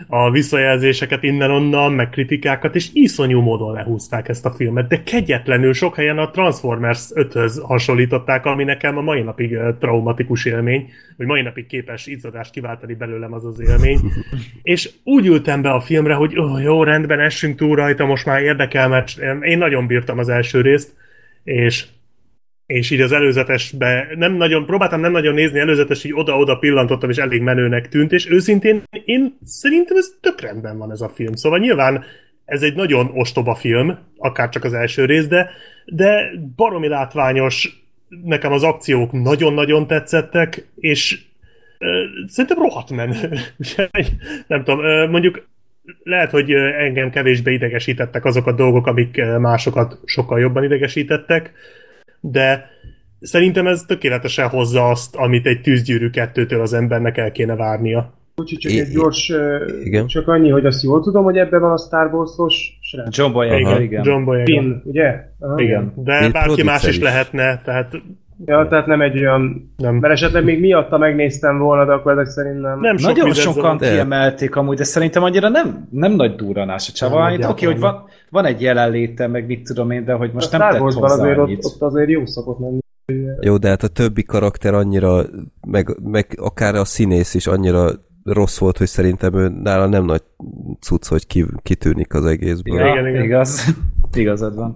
a 0.08 0.32
visszajelzéseket 0.32 1.24
innen-onnan, 1.24 1.93
meg 1.93 2.10
kritikákat, 2.10 2.76
és 2.76 2.89
iszonyú 2.93 3.41
módon 3.41 3.74
lehúzták 3.74 4.28
ezt 4.28 4.45
a 4.45 4.52
filmet, 4.52 4.88
de 4.88 5.04
kegyetlenül 5.04 5.74
sok 5.74 5.95
helyen 5.95 6.18
a 6.18 6.30
Transformers 6.30 7.10
5-höz 7.14 7.62
hasonlították, 7.64 8.45
ami 8.45 8.64
nekem 8.64 8.97
a 8.97 9.02
mai 9.02 9.22
napig 9.22 9.58
traumatikus 9.80 10.45
élmény, 10.45 10.89
vagy 11.18 11.28
mai 11.28 11.41
napig 11.41 11.68
képes 11.68 12.08
izzadást 12.08 12.52
kiváltani 12.52 12.93
belőlem 12.93 13.34
az 13.34 13.45
az 13.45 13.60
élmény. 13.60 13.99
és 14.62 14.89
úgy 15.04 15.26
ültem 15.26 15.62
be 15.62 15.70
a 15.70 15.82
filmre, 15.82 16.14
hogy 16.14 16.38
oh, 16.38 16.64
jó, 16.64 16.84
rendben, 16.84 17.20
essünk 17.20 17.56
túl 17.56 17.76
rajta, 17.76 18.06
most 18.06 18.26
már 18.26 18.41
érdekel, 18.41 18.88
mert 18.88 19.18
én 19.41 19.58
nagyon 19.58 19.88
bírtam 19.88 20.18
az 20.18 20.30
első 20.30 20.62
részt, 20.62 20.93
és 21.43 21.86
és 22.72 22.91
így 22.91 23.01
az 23.01 23.11
előzetesbe 23.11 24.07
nem 24.15 24.34
nagyon, 24.34 24.65
próbáltam 24.65 24.99
nem 24.99 25.11
nagyon 25.11 25.34
nézni, 25.34 25.59
előzetes 25.59 26.03
így 26.03 26.13
oda-oda 26.13 26.55
pillantottam, 26.55 27.09
és 27.09 27.17
elég 27.17 27.41
menőnek 27.41 27.89
tűnt, 27.89 28.11
és 28.11 28.30
őszintén 28.30 28.84
én 29.05 29.38
szerintem 29.43 29.97
ez 29.97 30.07
tök 30.22 30.41
rendben 30.41 30.78
van 30.78 30.91
ez 30.91 31.01
a 31.01 31.09
film. 31.09 31.34
Szóval 31.34 31.59
nyilván 31.59 32.03
ez 32.45 32.61
egy 32.61 32.76
nagyon 32.76 33.11
ostoba 33.13 33.55
film, 33.55 33.97
akár 34.17 34.49
csak 34.49 34.63
az 34.63 34.74
első 34.74 35.05
rész, 35.05 35.28
de, 35.28 35.49
de 35.86 36.32
baromi 36.55 36.88
látványos, 36.88 37.84
nekem 38.24 38.51
az 38.51 38.63
akciók 38.63 39.11
nagyon-nagyon 39.11 39.88
tetszettek, 39.88 40.67
és 40.76 41.22
ö, 41.78 42.03
szerintem 42.28 42.59
rohadt 42.59 42.91
menő. 42.91 43.30
Nem 44.47 44.63
tudom, 44.63 44.84
ö, 44.84 45.07
mondjuk 45.07 45.47
lehet, 46.03 46.32
hogy 46.32 46.51
engem 46.53 47.09
kevésbé 47.09 47.53
idegesítettek 47.53 48.26
azok 48.26 48.47
a 48.47 48.51
dolgok, 48.51 48.88
amik 48.88 49.22
másokat 49.39 49.99
sokkal 50.05 50.39
jobban 50.39 50.63
idegesítettek, 50.63 51.51
de 52.22 52.65
szerintem 53.19 53.67
ez 53.67 53.82
tökéletesen 53.82 54.47
hozza 54.47 54.89
azt, 54.89 55.15
amit 55.15 55.45
egy 55.45 55.61
tűzgyűrű 55.61 56.09
kettőtől 56.09 56.61
az 56.61 56.74
embernek 56.74 57.17
el 57.17 57.32
kéne 57.32 57.55
várnia. 57.55 58.13
Úgyhogy 58.36 58.57
csak 58.57 58.72
egy 58.72 58.93
gyors, 58.93 59.32
igen. 59.84 60.07
csak 60.07 60.28
annyi, 60.28 60.49
hogy 60.49 60.65
azt 60.65 60.84
jól 60.84 61.01
tudom, 61.01 61.24
hogy 61.24 61.38
ebben 61.38 61.61
van 61.61 61.72
a 61.72 61.78
Star 61.78 62.13
Wars-os. 62.13 62.80
John 63.09 63.32
Boyega, 63.32 63.82
igen. 63.82 64.03
John 64.05 64.24
Boyega. 64.24 64.45
Finn, 64.45 64.82
ugye? 64.84 65.26
Aha. 65.39 65.61
Igen. 65.61 65.93
De 65.95 66.19
Mint 66.19 66.34
bárki 66.34 66.63
más 66.63 66.84
is 66.84 66.95
is. 66.95 66.99
lehetne, 66.99 67.61
tehát 67.63 67.91
Ja, 68.45 68.67
tehát 68.67 68.85
nem 68.85 69.01
egy 69.01 69.19
olyan... 69.19 69.73
nem. 69.77 69.95
Mert 69.95 70.13
esetleg 70.13 70.43
még 70.43 70.59
miatta 70.59 70.97
megnéztem 70.97 71.57
volna, 71.57 71.85
de 71.85 71.91
akkor 71.91 72.11
ezek 72.11 72.25
szerint 72.25 72.61
nem. 72.61 72.79
Nem 72.79 72.97
sok 72.97 73.15
Nagyon 73.15 73.33
sokan. 73.33 73.77
De- 73.77 73.91
kiemelték 73.91 74.55
amúgy, 74.55 74.77
de 74.77 74.83
szerintem 74.83 75.23
annyira 75.23 75.49
nem, 75.49 75.87
nem 75.91 76.11
nagy 76.11 76.35
durranás 76.35 76.89
a 76.89 76.91
csava. 76.91 77.23
Nem, 77.23 77.33
Itt 77.33 77.47
Oké, 77.47 77.65
hogy 77.65 77.75
egyáltalán 77.75 78.01
van, 78.01 78.11
van 78.29 78.45
egy 78.45 78.61
jelenléte, 78.61 79.27
meg 79.27 79.45
mit 79.45 79.63
tudom 79.63 79.91
én, 79.91 80.05
de 80.05 80.13
hogy 80.13 80.31
most 80.33 80.53
a 80.53 80.57
nem 80.57 80.69
tett 80.69 80.79
hozzá 80.79 80.99
azért 81.01 81.37
ott, 81.37 81.45
annyit. 81.45 81.65
ott 81.65 81.81
azért 81.81 82.09
jó 82.09 82.25
szokott 82.25 82.59
lenni. 82.59 82.79
Jó, 83.41 83.57
de 83.57 83.67
hát 83.67 83.83
a 83.83 83.87
többi 83.87 84.23
karakter 84.23 84.73
annyira, 84.73 85.21
meg, 85.67 85.97
meg 86.03 86.25
akár 86.35 86.75
a 86.75 86.85
színész 86.85 87.33
is 87.33 87.47
annyira 87.47 87.89
rossz 88.23 88.57
volt, 88.57 88.77
hogy 88.77 88.87
szerintem 88.87 89.33
ő 89.33 89.47
nála 89.47 89.85
nem 89.85 90.05
nagy 90.05 90.21
cucc, 90.79 91.07
hogy 91.07 91.27
ki, 91.27 91.45
kitűnik 91.63 92.13
az 92.13 92.25
egészből. 92.25 92.79
Ja, 92.79 92.91
Igen, 92.91 93.07
igen. 93.07 93.23
Igaz. 93.23 93.65
Igazad 94.13 94.55
van. 94.55 94.75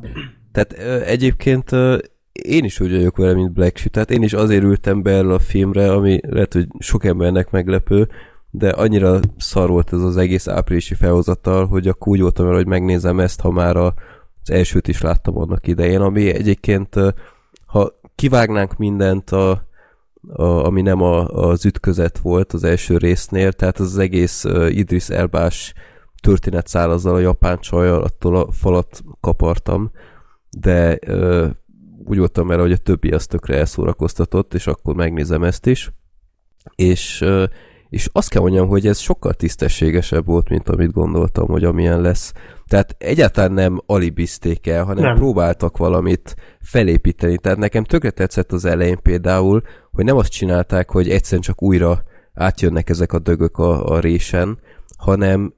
Tehát 0.52 0.76
ö, 0.78 1.02
egyébként 1.06 1.72
ö, 1.72 1.98
én 2.44 2.64
is 2.64 2.80
úgy 2.80 2.92
vagyok 2.92 3.18
vele, 3.18 3.34
mint 3.34 3.52
Black 3.52 3.78
Sheep, 3.78 3.92
tehát 3.92 4.12
én 4.12 4.24
is 4.24 4.34
azért 4.34 4.64
ültem 4.64 5.02
be 5.02 5.12
erre 5.12 5.34
a 5.34 5.40
filmre, 5.40 5.92
ami 5.92 6.20
lehet, 6.30 6.54
hogy 6.54 6.68
sok 6.80 7.06
embernek 7.06 7.52
meglepő, 7.52 8.08
de 8.50 8.70
annyira 8.70 9.20
szar 9.38 9.70
volt 9.70 9.94
ez 9.94 10.02
az 10.02 10.18
egész 10.18 10.48
áprilisi 10.48 10.94
felhozatal, 10.94 11.66
hogy 11.66 11.88
akkor 11.88 12.08
úgy 12.08 12.22
voltam 12.22 12.46
vele, 12.46 12.58
hogy 12.58 12.68
megnézem 12.68 13.20
ezt, 13.20 13.42
ha 13.42 13.52
már 13.52 13.76
az 13.76 13.94
elsőt 14.46 14.88
is 14.88 15.02
láttam 15.02 15.38
annak 15.38 15.68
idején, 15.68 16.02
ami 16.02 16.34
egyébként, 16.34 16.96
ha 17.66 17.92
kivágnánk 18.16 18.78
mindent, 18.78 19.30
a, 19.30 19.68
a, 20.34 20.44
ami 20.44 20.82
nem 20.82 21.02
a, 21.02 21.28
az 21.28 21.66
ütközet 21.66 22.18
volt 22.18 22.54
az 22.54 22.64
első 22.64 22.98
résznél, 22.98 23.52
tehát 23.52 23.80
az, 23.80 23.98
egész 23.98 24.44
Idris 24.70 25.10
Elbás 25.10 25.74
történetszál 26.22 26.92
azzal 26.92 27.16
a 27.16 27.20
japán 27.20 27.60
csajjal, 27.60 28.04
attól 28.04 28.36
a 28.36 28.52
falat 28.52 29.04
kapartam, 29.20 29.92
de 30.60 31.00
úgy 32.04 32.18
voltam 32.18 32.48
vele, 32.48 32.62
hogy 32.62 32.72
a 32.72 32.78
többi 32.78 33.12
az 33.12 33.28
tökre 33.28 33.58
elszórakoztatott, 33.58 34.54
és 34.54 34.68
akkor 34.68 34.96
megnézem 34.96 35.44
ezt 35.44 35.66
is. 35.66 35.92
És, 36.76 37.26
és 37.90 38.10
azt 38.12 38.30
kell 38.30 38.42
mondjam, 38.42 38.68
hogy 38.68 38.88
ez 38.88 38.98
sokkal 39.00 39.34
tisztességesebb 39.34 40.26
volt, 40.26 40.50
mint 40.50 40.70
amit 40.70 40.92
gondoltam, 40.92 41.48
hogy 41.48 41.64
amilyen 41.64 42.02
lesz. 42.02 42.34
Tehát 42.68 42.96
egyáltalán 42.98 43.52
nem 43.52 43.82
alibizték 43.86 44.68
el, 44.68 44.84
hanem 44.84 45.04
Nem. 45.04 45.12
nem. 45.12 45.20
próbáltak 45.20 45.78
valamit 45.78 46.36
felépíteni. 46.60 47.38
Tehát 47.38 47.58
nekem 47.58 47.84
tökre 47.84 48.10
tetszett 48.10 48.52
az 48.52 48.66
elején 48.66 49.00
például, 49.02 49.62
hogy 49.92 50.06
nem 50.06 50.18
azt 50.18 50.32
csinálták, 50.32 50.92
hogy 50.92 51.10
egyszerűen 51.10 51.42
csak 51.42 51.62
újra 51.62 52.04
átjönnek 52.34 52.90
ezek 52.90 53.14
a 53.14 53.20
dögök 53.20 53.58
a, 53.58 53.86
a 53.86 54.00
résen, 54.00 54.60
hanem 54.98 55.54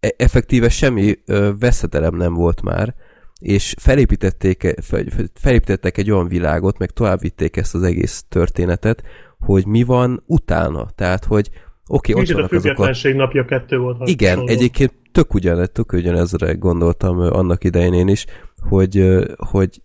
e- 0.00 0.14
effektíve 0.16 0.68
semmi 0.68 1.18
ö, 1.26 1.50
veszedelem 1.58 2.14
nem 2.16 2.34
volt 2.34 2.62
már, 2.62 2.94
és 3.42 3.74
felépítették, 3.78 4.74
fel, 4.82 5.04
felépítettek 5.34 5.98
egy 5.98 6.10
olyan 6.10 6.28
világot, 6.28 6.78
meg 6.78 6.90
továbbvitték 6.90 7.56
ezt 7.56 7.74
az 7.74 7.82
egész 7.82 8.24
történetet, 8.28 9.02
hogy 9.38 9.66
mi 9.66 9.82
van 9.82 10.22
utána. 10.26 10.86
Tehát, 10.94 11.24
hogy 11.24 11.50
oké, 11.86 12.12
okay, 12.12 12.14
ott 12.14 12.20
Kicsit 12.20 12.36
a 12.36 12.38
azok 12.38 12.52
a... 12.52 12.60
függetlenség 12.60 13.14
napja 13.14 13.44
kettő 13.44 13.78
volt. 13.78 14.08
Igen, 14.08 14.34
szólok. 14.34 14.50
egyébként 14.50 14.92
tök 15.12 15.34
ugyanez, 15.34 15.70
tök 15.72 15.92
ugyanezre 15.92 16.52
gondoltam 16.52 17.18
annak 17.18 17.64
idején 17.64 17.92
én 17.92 18.08
is, 18.08 18.26
hogy, 18.68 19.06
hogy 19.36 19.82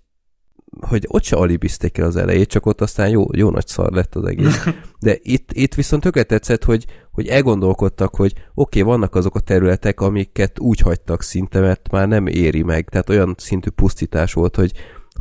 hogy 0.82 1.06
ott 1.08 1.24
se 1.24 1.36
alibizték 1.36 1.98
el 1.98 2.06
az 2.06 2.16
elejét, 2.16 2.50
csak 2.50 2.66
ott 2.66 2.82
aztán 2.82 3.10
jó, 3.10 3.26
jó 3.32 3.50
nagy 3.50 3.68
szar 3.68 3.92
lett 3.92 4.16
az 4.16 4.26
egész. 4.26 4.68
De 5.00 5.18
itt, 5.22 5.52
itt 5.54 5.74
viszont 5.74 6.04
tökre 6.04 6.24
tetszett, 6.24 6.64
hogy, 6.64 6.86
hogy 7.12 7.28
elgondolkodtak, 7.28 8.16
hogy 8.16 8.32
oké, 8.32 8.44
okay, 8.54 8.82
vannak 8.82 9.16
azok 9.16 9.36
a 9.36 9.40
területek, 9.40 10.02
amiket 10.02 10.60
úgy 10.60 10.80
hagytak 10.80 11.22
szinte, 11.22 11.60
mert 11.60 11.92
már 11.92 12.08
nem 12.08 12.28
éri 12.28 12.64
meg. 12.64 12.90
Tehát 12.90 13.10
olyan 13.10 13.36
szintű 13.38 13.70
pusztítás 13.70 14.34
volt, 14.34 14.56
hogy, 14.56 14.72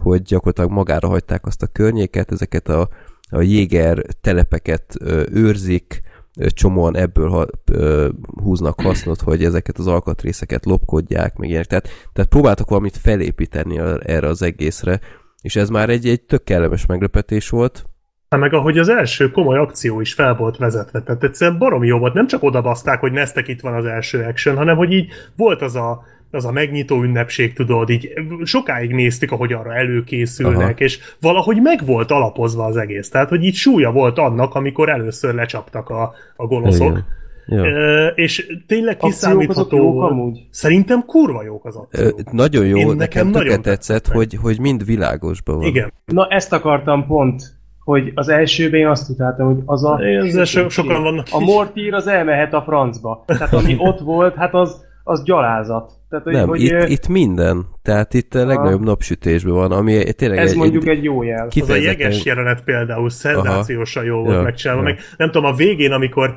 hogy 0.03 0.23
gyakorlatilag 0.23 0.71
magára 0.71 1.09
hagyták 1.09 1.47
azt 1.47 1.63
a 1.63 1.67
környéket, 1.67 2.33
ezeket 2.33 2.69
a 2.69 2.89
a 3.31 3.41
jéger 3.41 4.03
telepeket 4.21 4.97
őrzik, 5.33 6.03
csomóan 6.49 6.97
ebből 6.97 7.29
ha, 7.29 7.47
ö, 7.65 8.09
húznak 8.43 8.81
hasznot, 8.81 9.21
hogy 9.21 9.45
ezeket 9.45 9.79
az 9.79 9.87
alkatrészeket 9.87 10.65
lopkodják, 10.65 11.37
meg 11.37 11.49
ilyenek. 11.49 11.67
Tehát, 11.67 11.89
tehát 12.13 12.31
próbáltak 12.31 12.69
valamit 12.69 12.97
felépíteni 12.97 13.79
erre 13.99 14.29
az 14.29 14.43
egészre, 14.43 15.01
és 15.47 15.57
ez 15.57 15.69
már 15.69 15.89
egy, 15.89 16.07
egy 16.09 16.21
tök 16.21 16.45
kellemes 16.45 16.87
meglepetés 16.87 17.49
volt. 17.49 17.85
Hát 18.29 18.41
meg 18.41 18.53
ahogy 18.55 18.79
az 18.79 18.89
első 18.89 19.31
komoly 19.31 19.59
akció 19.59 20.01
is 20.01 20.15
fel 20.15 20.35
volt 20.35 20.57
vezetve, 20.57 21.03
tehát 21.03 21.25
egyszerűen 21.25 21.59
barom 21.59 21.85
jó 21.85 21.99
volt, 21.99 22.15
nem 22.15 22.27
csak 22.27 22.43
odabaszták, 22.43 23.01
hogy 23.01 23.13
neztek 23.13 23.49
itt 23.49 23.61
van 23.61 23.75
az 23.75 23.85
első 23.85 24.23
action, 24.23 24.57
hanem 24.57 24.77
hogy 24.77 24.93
így 24.93 25.09
volt 25.37 25.63
az 25.63 25.77
a, 25.77 26.03
az 26.31 26.45
a 26.45 26.53
megnyitó 26.53 27.03
ünnepség, 27.03 27.53
tudod, 27.53 27.91
így 27.91 28.13
sokáig 28.45 28.91
néztük, 28.91 29.33
ahogy 29.33 29.53
arra 29.53 29.75
előkészülnek, 29.75 30.61
Aha. 30.61 30.71
és 30.71 30.99
valahogy 31.21 31.63
meg 31.63 31.87
volt 31.87 32.11
alapozva 32.11 32.65
az 32.65 32.77
egész, 32.77 33.09
tehát 33.09 33.29
hogy 33.29 33.45
így 33.45 33.55
súlya 33.55 33.93
volt 33.93 34.19
annak, 34.19 34.55
amikor 34.55 34.89
először 34.89 35.35
lecsaptak 35.35 35.89
a, 35.89 36.15
a 36.37 36.47
gonoszok. 36.47 36.91
Igen. 36.91 37.07
Ja. 37.47 37.65
E, 37.65 38.07
és 38.07 38.47
tényleg 38.67 38.97
kiszámítható 38.97 39.77
jók 39.77 40.03
amúgy? 40.03 40.47
Szerintem 40.51 41.05
kurva 41.05 41.43
jók 41.43 41.65
az 41.65 41.77
akciók. 41.77 42.21
E, 42.21 42.23
nagyon 42.31 42.67
jó, 42.67 42.77
Én 42.77 42.87
nekem, 42.87 42.97
nekem 42.97 43.29
nagyon 43.29 43.63
tetszett, 43.63 44.07
hogy, 44.07 44.39
hogy 44.43 44.61
mind 44.61 44.85
világosban 44.85 45.57
van. 45.57 45.67
Igen. 45.67 45.93
Na 46.05 46.27
ezt 46.27 46.53
akartam 46.53 47.07
pont 47.07 47.55
hogy 47.87 48.13
az 48.15 48.29
elsőben 48.29 48.81
én 48.81 48.87
azt 48.87 49.11
utáltam, 49.11 49.47
hogy 49.47 49.63
az 49.65 49.85
a... 49.85 50.01
Ezzel 50.01 50.45
so, 50.45 50.69
sokan 50.69 51.03
vannak. 51.03 51.27
A 51.31 51.41
mortír 51.41 51.95
az 51.95 52.07
elmehet 52.07 52.53
a 52.53 52.63
francba. 52.63 53.25
Tehát 53.27 53.53
ami 53.53 53.77
ott 53.89 54.01
volt, 54.01 54.35
hát 54.35 54.55
az, 54.55 54.85
az 55.05 55.23
gyalázat. 55.23 55.93
Tehát, 56.09 56.25
hogy, 56.25 56.35
nem, 56.35 56.49
hogy, 56.49 56.63
itt, 56.63 56.89
itt 56.89 57.09
minden. 57.09 57.67
Tehát 57.83 58.15
itt 58.15 58.35
a 58.35 58.47
legnagyobb 58.47 58.83
napsütésben 58.83 59.55
van, 59.55 59.73
ami 59.73 60.13
tényleg 60.13 60.39
Ez 60.39 60.51
egy, 60.51 60.57
mondjuk 60.57 60.87
egy, 60.87 61.05
jó 61.05 61.23
jel. 61.23 61.49
Az 61.61 61.71
a 61.71 61.75
jeges 61.75 62.25
jelenet 62.25 62.63
például 62.65 63.11
szenzációsan 63.11 64.05
jó 64.05 64.17
volt 64.17 64.35
ja, 64.35 64.43
megcsinálva. 64.43 64.83
Ja. 64.83 64.89
Meg 64.95 64.99
nem 65.17 65.31
tudom, 65.31 65.51
a 65.51 65.55
végén, 65.55 65.93
amikor 65.93 66.37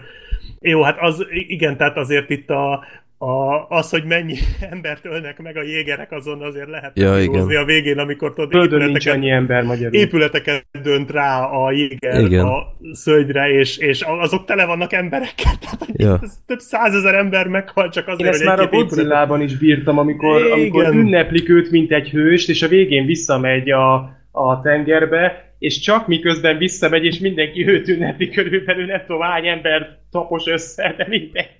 jó, 0.61 0.81
hát 0.81 0.97
az, 0.99 1.25
igen, 1.29 1.77
tehát 1.77 1.97
azért 1.97 2.29
itt 2.29 2.49
a, 2.49 2.85
a, 3.21 3.65
az, 3.69 3.89
hogy 3.89 4.03
mennyi 4.03 4.35
embert 4.71 5.05
ölnek 5.05 5.41
meg 5.41 5.57
a 5.57 5.63
jégerek, 5.63 6.11
azon 6.11 6.41
azért 6.41 6.69
lehet 6.69 6.91
ja, 6.93 7.21
igen. 7.21 7.55
a 7.57 7.65
végén, 7.65 7.97
amikor 7.97 8.33
tudod, 8.33 8.71
épületeket, 8.71 9.13
annyi 9.13 9.29
ember 9.29 9.63
magyarul. 9.63 9.93
épületeket 9.93 10.65
dönt 10.83 11.11
rá 11.11 11.43
a 11.43 11.71
jéger 11.71 12.21
igen. 12.21 12.45
a 12.45 12.63
szögyre, 12.91 13.49
és, 13.49 13.77
és 13.77 14.01
azok 14.01 14.45
tele 14.45 14.65
vannak 14.65 14.93
emberekkel. 14.93 15.51
Tehát 15.61 15.87
ja. 15.93 16.19
több 16.45 16.59
százezer 16.59 17.15
ember 17.15 17.47
meghal 17.47 17.89
csak 17.89 18.07
azért, 18.07 18.27
Én 18.27 18.33
ezt 18.33 18.45
már 18.45 18.59
a 18.59 18.67
Godzilla-ban 18.67 19.41
is 19.41 19.57
bírtam, 19.57 19.97
amikor, 19.97 20.51
amikor 20.51 20.87
ünneplik 20.87 21.49
őt, 21.49 21.71
mint 21.71 21.91
egy 21.91 22.09
hőst, 22.09 22.49
és 22.49 22.61
a 22.61 22.67
végén 22.67 23.05
visszamegy 23.05 23.71
a, 23.71 23.93
a 24.31 24.61
tengerbe, 24.61 25.48
és 25.59 25.79
csak 25.79 26.07
miközben 26.07 26.57
visszamegy, 26.57 27.03
és 27.03 27.19
mindenki 27.19 27.67
őt 27.67 27.87
ünnepi 27.87 28.29
körülbelül, 28.29 28.85
nem 28.85 29.01
tudom, 29.07 29.21
hány 29.21 29.47
ember 29.47 29.97
tapos 30.11 30.47
össze, 30.47 30.93
de 30.97 31.05
mindegy. 31.09 31.55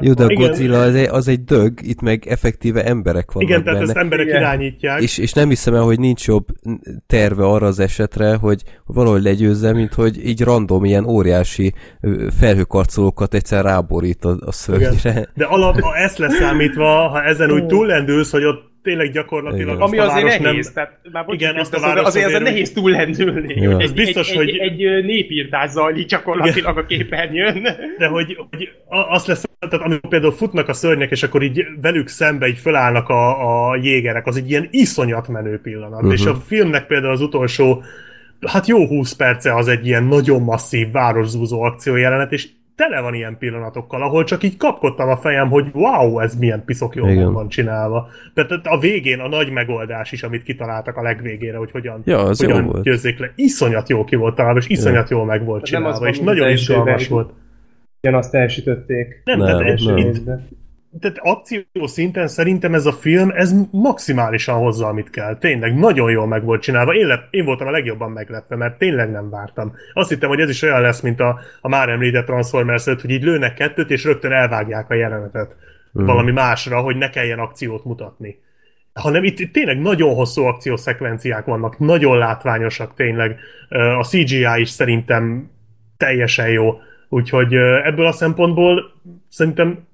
Jó, 0.00 0.12
de 0.12 0.24
a 0.24 0.34
Godzilla 0.34 0.80
az 0.80 0.94
egy, 0.94 1.08
az 1.10 1.28
egy 1.28 1.44
dög, 1.44 1.72
itt 1.82 2.00
meg 2.00 2.26
effektíve 2.26 2.84
emberek 2.84 3.32
vannak 3.32 3.48
Igen, 3.48 3.64
tehát 3.64 3.78
benne. 3.78 3.90
ezt 3.90 4.00
emberek 4.00 4.26
Igen. 4.26 4.40
irányítják. 4.40 5.02
És, 5.02 5.18
és 5.18 5.32
nem 5.32 5.48
hiszem 5.48 5.74
el, 5.74 5.82
hogy 5.82 5.98
nincs 5.98 6.26
jobb 6.26 6.46
terve 7.06 7.44
arra 7.44 7.66
az 7.66 7.78
esetre, 7.78 8.34
hogy 8.34 8.62
valahogy 8.86 9.22
legyőzze, 9.22 9.72
mint 9.72 9.94
hogy 9.94 10.26
így 10.26 10.42
random 10.42 10.84
ilyen 10.84 11.04
óriási 11.04 11.72
felhőkarcolókat 12.38 13.34
egyszer 13.34 13.64
ráborít 13.64 14.24
a, 14.24 14.36
a 14.40 14.52
szörnyre. 14.52 15.28
De 15.34 15.44
alap, 15.44 15.80
ha 15.80 15.96
ezt 15.96 16.18
leszámítva, 16.18 17.08
ha 17.08 17.22
ezen 17.22 17.52
úgy 17.52 17.66
túllendülsz, 17.66 18.30
hogy 18.30 18.44
ott 18.44 18.73
tényleg 18.84 19.10
gyakorlatilag 19.12 19.80
Ami 19.80 19.98
azért 19.98 20.42
nehéz, 20.42 20.64
nem... 20.64 20.74
tehát 20.74 20.98
már 21.12 21.24
igen, 21.28 21.56
azt 21.56 21.74
a 21.74 21.80
város 21.80 22.04
azért, 22.04 22.26
azért 22.26 22.42
nehéz 22.42 22.72
túllendülni. 22.72 23.54
Ja. 23.54 23.80
Ez 23.80 23.92
biztos, 23.92 24.30
egy, 24.30 24.36
hogy... 24.36 24.48
Egy, 24.48 24.82
egy 24.82 25.04
népírtás 25.04 25.70
zajlik 25.70 26.06
gyakorlatilag 26.06 26.72
igen. 26.72 26.84
a 26.84 26.86
képernyőn. 26.86 27.62
De 27.98 28.06
hogy, 28.06 28.36
hogy 28.50 28.68
azt 28.86 29.26
lesz, 29.26 29.44
tehát 29.58 29.84
amikor 29.86 30.08
például 30.08 30.32
futnak 30.32 30.68
a 30.68 30.72
szörnyek, 30.72 31.10
és 31.10 31.22
akkor 31.22 31.42
így 31.42 31.64
velük 31.80 32.08
szembe 32.08 32.46
így 32.46 32.58
fölállnak 32.58 33.08
a, 33.08 33.68
a 33.70 33.76
jégerek, 33.76 34.26
az 34.26 34.36
egy 34.36 34.50
ilyen 34.50 34.68
iszonyat 34.70 35.28
menő 35.28 35.60
pillanat. 35.60 36.02
Uh-huh. 36.02 36.12
És 36.12 36.26
a 36.26 36.34
filmnek 36.34 36.86
például 36.86 37.12
az 37.12 37.20
utolsó 37.20 37.82
hát 38.46 38.66
jó 38.66 38.86
20 38.86 39.12
perce 39.12 39.54
az 39.54 39.68
egy 39.68 39.86
ilyen 39.86 40.04
nagyon 40.04 40.42
masszív 40.42 40.90
városzúzó 40.90 41.62
akciójelenet, 41.62 42.32
és 42.32 42.48
tele 42.76 43.00
van 43.00 43.14
ilyen 43.14 43.38
pillanatokkal, 43.38 44.02
ahol 44.02 44.24
csak 44.24 44.42
így 44.42 44.56
kapkodtam 44.56 45.08
a 45.08 45.16
fejem, 45.16 45.48
hogy 45.48 45.66
wow, 45.72 46.18
ez 46.18 46.36
milyen 46.36 46.64
piszok 46.64 46.94
jól 46.94 47.32
van 47.32 47.48
csinálva. 47.48 48.08
Tehát 48.34 48.66
a 48.66 48.78
végén 48.78 49.20
a 49.20 49.28
nagy 49.28 49.50
megoldás 49.50 50.12
is, 50.12 50.22
amit 50.22 50.42
kitaláltak 50.42 50.96
a 50.96 51.02
legvégére, 51.02 51.56
hogy 51.56 51.70
hogyan, 51.70 52.02
ja, 52.04 52.18
az 52.18 52.38
hogyan 52.38 52.82
győzzék 52.82 53.18
le. 53.18 53.32
Iszonyat 53.34 53.88
jó 53.88 54.04
ki 54.04 54.16
volt 54.16 54.34
találva, 54.34 54.58
és 54.58 54.68
iszonyat 54.68 55.10
ja. 55.10 55.16
jól 55.16 55.26
meg 55.26 55.44
volt 55.44 55.64
csinálva, 55.64 56.08
és 56.08 56.18
nagyon 56.18 56.50
izgalmas 56.50 57.08
volt. 57.08 57.32
Ugyanazt 58.02 58.34
elsütötték. 58.34 59.20
Nem, 59.24 59.38
nem, 59.38 59.64
nem, 59.64 59.74
nem 60.24 60.46
tehát 61.00 61.18
akció 61.20 61.62
szinten 61.72 62.28
szerintem 62.28 62.74
ez 62.74 62.86
a 62.86 62.92
film, 62.92 63.30
ez 63.30 63.54
maximálisan 63.70 64.56
hozza, 64.56 64.86
amit 64.86 65.10
kell. 65.10 65.36
Tényleg, 65.38 65.78
nagyon 65.78 66.10
jól 66.10 66.26
meg 66.26 66.44
volt 66.44 66.62
csinálva. 66.62 66.94
Én, 66.94 67.06
lep, 67.06 67.26
én 67.30 67.44
voltam 67.44 67.66
a 67.66 67.70
legjobban 67.70 68.10
meglepve, 68.10 68.56
mert 68.56 68.78
tényleg 68.78 69.10
nem 69.10 69.30
vártam. 69.30 69.72
Azt 69.92 70.08
hittem, 70.08 70.28
hogy 70.28 70.40
ez 70.40 70.48
is 70.48 70.62
olyan 70.62 70.80
lesz, 70.80 71.00
mint 71.00 71.20
a, 71.20 71.40
a 71.60 71.68
már 71.68 71.88
említett 71.88 72.26
Transformers 72.26 72.84
hogy 72.84 73.10
így 73.10 73.22
lőnek 73.22 73.54
kettőt, 73.54 73.90
és 73.90 74.04
rögtön 74.04 74.32
elvágják 74.32 74.90
a 74.90 74.94
jelenetet 74.94 75.56
mm. 76.00 76.04
valami 76.04 76.30
másra, 76.30 76.80
hogy 76.80 76.96
ne 76.96 77.10
kelljen 77.10 77.38
akciót 77.38 77.84
mutatni. 77.84 78.42
Hanem 78.92 79.24
itt, 79.24 79.38
itt 79.38 79.52
tényleg 79.52 79.80
nagyon 79.80 80.14
hosszú 80.14 80.42
akciószekvenciák 80.42 81.44
vannak, 81.44 81.78
nagyon 81.78 82.18
látványosak 82.18 82.94
tényleg. 82.94 83.38
A 83.98 84.04
CGI 84.04 84.46
is 84.60 84.68
szerintem 84.68 85.50
teljesen 85.96 86.48
jó. 86.48 86.74
Úgyhogy 87.08 87.54
ebből 87.84 88.06
a 88.06 88.12
szempontból 88.12 88.92
szerintem 89.28 89.86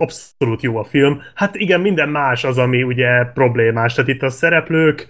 abszolút 0.00 0.62
jó 0.62 0.76
a 0.76 0.84
film. 0.84 1.20
Hát 1.34 1.54
igen, 1.56 1.80
minden 1.80 2.08
más 2.08 2.44
az, 2.44 2.58
ami 2.58 2.82
ugye 2.82 3.24
problémás. 3.24 3.94
Tehát 3.94 4.10
itt 4.10 4.22
a 4.22 4.30
szereplők, 4.30 5.06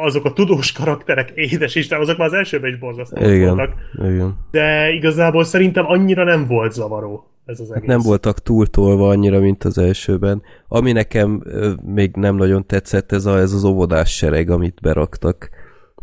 azok 0.00 0.24
a 0.24 0.32
tudós 0.32 0.72
karakterek, 0.72 1.32
édes 1.34 1.74
Isten, 1.74 2.00
azok 2.00 2.16
már 2.16 2.26
az 2.26 2.32
elsőben 2.32 2.70
is 2.70 2.78
borzasztóak 2.78 3.38
voltak. 3.38 3.74
Igen. 3.94 4.36
De 4.50 4.90
igazából 4.90 5.44
szerintem 5.44 5.86
annyira 5.86 6.24
nem 6.24 6.46
volt 6.46 6.72
zavaró 6.72 7.28
ez 7.46 7.60
az 7.60 7.70
egész. 7.70 7.88
Nem 7.88 8.00
voltak 8.00 8.38
túltolva 8.38 9.08
annyira, 9.08 9.40
mint 9.40 9.64
az 9.64 9.78
elsőben. 9.78 10.42
Ami 10.68 10.92
nekem 10.92 11.42
még 11.84 12.16
nem 12.16 12.36
nagyon 12.36 12.66
tetszett, 12.66 13.12
ez, 13.12 13.26
a, 13.26 13.38
ez 13.38 13.52
az 13.52 13.64
óvodás 13.64 14.16
sereg, 14.16 14.50
amit 14.50 14.78
beraktak 14.82 15.50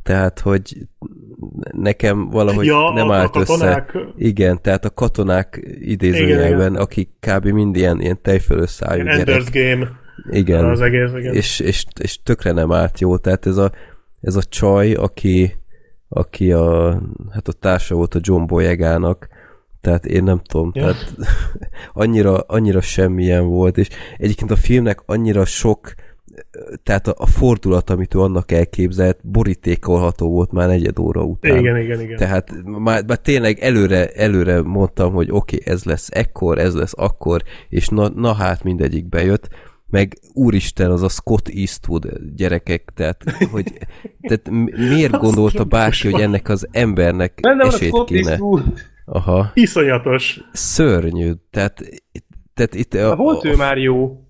tehát, 0.03 0.39
hogy 0.39 0.77
nekem 1.71 2.29
valahogy 2.29 2.65
ja, 2.65 2.91
nem 2.93 3.09
a, 3.09 3.15
állt 3.15 3.35
a 3.35 3.39
katonák... 3.39 3.95
össze. 3.95 4.07
Igen, 4.17 4.61
tehát 4.61 4.85
a 4.85 4.89
katonák 4.89 5.77
idézőjelben, 5.79 6.75
akik 6.75 7.09
kb. 7.19 7.45
mind 7.45 7.75
ilyen, 7.75 8.01
ilyen 8.01 8.19
tejfölösszájú 8.21 9.03
gyerek. 9.03 9.27
Ender's 9.27 9.47
Game. 9.51 9.99
Igen. 10.29 10.65
Az 10.65 10.81
egész, 10.81 11.11
igen. 11.17 11.33
És, 11.33 11.59
és, 11.59 11.85
és 12.01 12.21
tökre 12.23 12.51
nem 12.51 12.71
állt 12.71 12.99
jó, 12.99 13.17
tehát 13.17 13.45
ez 13.45 13.57
a, 13.57 13.71
ez 14.21 14.35
a 14.35 14.43
csaj, 14.43 14.93
aki, 14.93 15.53
aki 16.09 16.51
a, 16.51 17.01
hát 17.31 17.47
a 17.47 17.51
társa 17.51 17.95
volt 17.95 18.15
a 18.15 18.19
John 18.21 18.45
Boyegának, 18.45 19.27
tehát 19.81 20.05
én 20.05 20.23
nem 20.23 20.41
tudom, 20.47 20.71
ja. 20.73 20.81
tehát 20.81 21.15
annyira, 21.93 22.37
annyira 22.37 22.81
semmilyen 22.81 23.47
volt, 23.47 23.77
és 23.77 23.87
egyébként 24.17 24.51
a 24.51 24.55
filmnek 24.55 25.01
annyira 25.05 25.45
sok 25.45 25.93
tehát 26.83 27.07
a, 27.07 27.13
a 27.17 27.25
fordulat, 27.25 27.89
amit 27.89 28.13
ő 28.13 28.19
annak 28.19 28.51
elképzelt, 28.51 29.19
borítékolható 29.23 30.29
volt 30.29 30.51
már 30.51 30.67
negyed 30.67 30.99
óra 30.99 31.23
után. 31.23 31.57
Igen, 31.57 31.77
igen, 31.77 32.01
igen. 32.01 32.17
Tehát 32.17 32.51
már, 32.63 33.05
már 33.07 33.17
tényleg 33.17 33.59
előre, 33.59 34.07
előre 34.07 34.61
mondtam, 34.61 35.13
hogy 35.13 35.31
oké, 35.31 35.55
okay, 35.55 35.73
ez 35.73 35.83
lesz 35.83 36.09
ekkor, 36.11 36.57
ez 36.57 36.75
lesz 36.75 36.93
akkor, 36.95 37.41
és 37.69 37.87
na, 37.87 38.09
na 38.09 38.33
hát 38.33 38.63
mindegyik 38.63 39.09
bejött, 39.09 39.49
meg 39.91 40.17
úristen, 40.33 40.91
az 40.91 41.01
a 41.01 41.09
Scott 41.09 41.47
Eastwood 41.47 42.07
gyerekek, 42.35 42.91
tehát, 42.95 43.23
hogy, 43.51 43.73
tehát 44.21 44.49
miért 44.89 45.17
gondolta 45.17 45.63
bárki, 45.63 46.11
hogy 46.11 46.21
ennek 46.21 46.49
az 46.49 46.67
embernek 46.71 47.39
Benne 47.41 47.65
esélyt 47.65 48.03
kéne? 48.03 48.29
Eastwood. 48.29 48.63
Aha. 49.05 49.51
Iszonyatos. 49.53 50.41
Szörnyű, 50.51 51.31
tehát, 51.49 51.81
tehát 52.53 52.75
itt... 52.75 52.93
A, 52.93 53.15
volt 53.15 53.43
a, 53.43 53.47
ő 53.47 53.55
már 53.55 53.77
jó. 53.77 54.25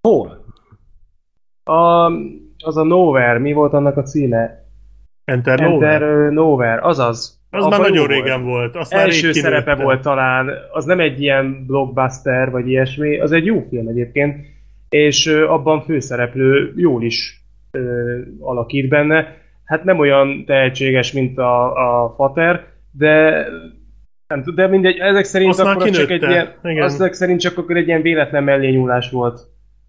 Hol? 0.00 0.46
A, 1.68 2.12
az 2.64 2.76
a 2.76 2.84
Nowhere, 2.84 3.38
mi 3.38 3.52
volt 3.52 3.72
annak 3.72 3.96
a 3.96 4.02
címe? 4.02 4.66
Enter, 5.24 5.60
Enter 5.60 5.68
Nowhere. 5.68 6.30
Nowhere, 6.30 6.80
azaz. 6.82 7.40
Az 7.50 7.66
már 7.66 7.80
nagyon 7.80 8.06
volt. 8.06 8.10
régen 8.10 8.44
volt. 8.44 8.76
Azt 8.76 8.92
Első 8.92 9.32
szerepe 9.32 9.74
volt 9.74 10.02
talán, 10.02 10.50
az 10.72 10.84
nem 10.84 11.00
egy 11.00 11.20
ilyen 11.20 11.64
blockbuster 11.66 12.50
vagy 12.50 12.68
ilyesmi, 12.68 13.18
az 13.18 13.32
egy 13.32 13.44
jó 13.44 13.66
film 13.68 13.88
egyébként, 13.88 14.36
és 14.88 15.26
abban 15.26 15.82
főszereplő 15.82 16.72
jól 16.76 17.02
is 17.02 17.44
ö, 17.70 18.18
alakít 18.40 18.88
benne. 18.88 19.36
Hát 19.64 19.84
nem 19.84 19.98
olyan 19.98 20.44
tehetséges, 20.44 21.12
mint 21.12 21.38
a, 21.38 21.72
a 21.72 22.14
Fater, 22.16 22.66
de 22.90 23.44
nem 24.26 24.42
tudom, 24.42 24.54
de 24.54 24.66
mindegy, 24.66 24.98
ezek 24.98 25.24
szerint 25.24 25.50
Azt 25.50 25.60
akkor 25.60 25.90
csak 25.90 26.10
egy 26.10 26.22
ilyen, 26.22 26.48
ezek 26.62 27.12
szerint 27.12 27.40
csak 27.40 27.58
akkor 27.58 27.76
egy 27.76 27.86
ilyen 27.86 28.02
véletlen 28.02 28.44
mellényúlás 28.44 29.10
volt 29.10 29.40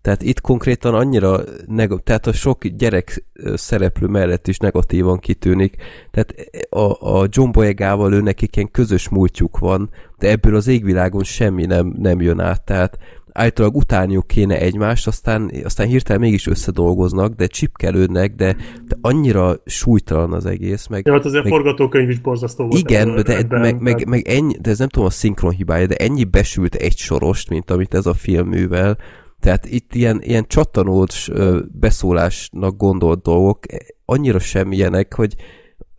Tehát 0.01 0.21
itt 0.21 0.41
konkrétan 0.41 0.93
annyira, 0.93 1.39
neg- 1.67 2.03
tehát 2.03 2.27
a 2.27 2.33
sok 2.33 2.67
gyerek 2.67 3.25
szereplő 3.53 4.07
mellett 4.07 4.47
is 4.47 4.57
negatívan 4.57 5.19
kitűnik. 5.19 5.75
Tehát 6.11 6.33
a, 6.69 7.19
a 7.19 7.27
John 7.29 7.51
Boyegával 7.51 8.13
ő 8.13 8.21
nekik 8.21 8.55
ilyen 8.55 8.71
közös 8.71 9.09
múltjuk 9.09 9.57
van, 9.57 9.89
de 10.17 10.29
ebből 10.29 10.55
az 10.55 10.67
égvilágon 10.67 11.23
semmi 11.23 11.65
nem, 11.65 11.93
nem 11.97 12.21
jön 12.21 12.39
át. 12.39 12.63
Tehát 12.63 12.97
állítólag 13.31 13.75
utálniuk 13.75 14.27
kéne 14.27 14.59
egymást, 14.59 15.07
aztán, 15.07 15.51
aztán 15.63 15.87
hirtelen 15.87 16.21
mégis 16.21 16.47
összedolgoznak, 16.47 17.33
de 17.33 17.47
csipkelődnek, 17.47 18.35
de, 18.35 18.55
de 18.87 18.97
annyira 19.01 19.55
súlytalan 19.65 20.33
az 20.33 20.45
egész. 20.45 20.87
Meg, 20.87 21.05
Ja, 21.05 21.13
hát 21.13 21.25
azért 21.25 21.43
meg, 21.43 21.53
a 21.53 21.55
forgatókönyv 21.55 22.09
is 22.09 22.19
borzasztó 22.19 22.67
volt. 22.67 22.77
igen, 22.79 23.15
de 23.23 23.37
ebben, 23.37 23.59
meg, 23.61 23.81
meg, 23.81 24.07
meg 24.07 24.27
ennyi, 24.27 24.57
de 24.61 24.69
ez 24.69 24.79
nem 24.79 24.87
tudom 24.87 25.07
a 25.07 25.11
szinkron 25.11 25.51
hibája, 25.51 25.87
de 25.87 25.95
ennyi 25.95 26.23
besült 26.23 26.75
egy 26.75 26.97
sorost, 26.97 27.49
mint 27.49 27.71
amit 27.71 27.93
ez 27.93 28.05
a 28.05 28.13
film 28.13 28.47
művel. 28.47 28.97
Tehát 29.39 29.65
itt 29.65 29.95
ilyen, 29.95 30.21
ilyen 30.21 30.45
csattanós 30.47 31.29
ö, 31.29 31.59
beszólásnak 31.71 32.77
gondolt 32.77 33.21
dolgok 33.21 33.71
eh, 33.71 33.79
annyira 34.05 34.39
semmilyenek, 34.39 35.13
hogy 35.13 35.35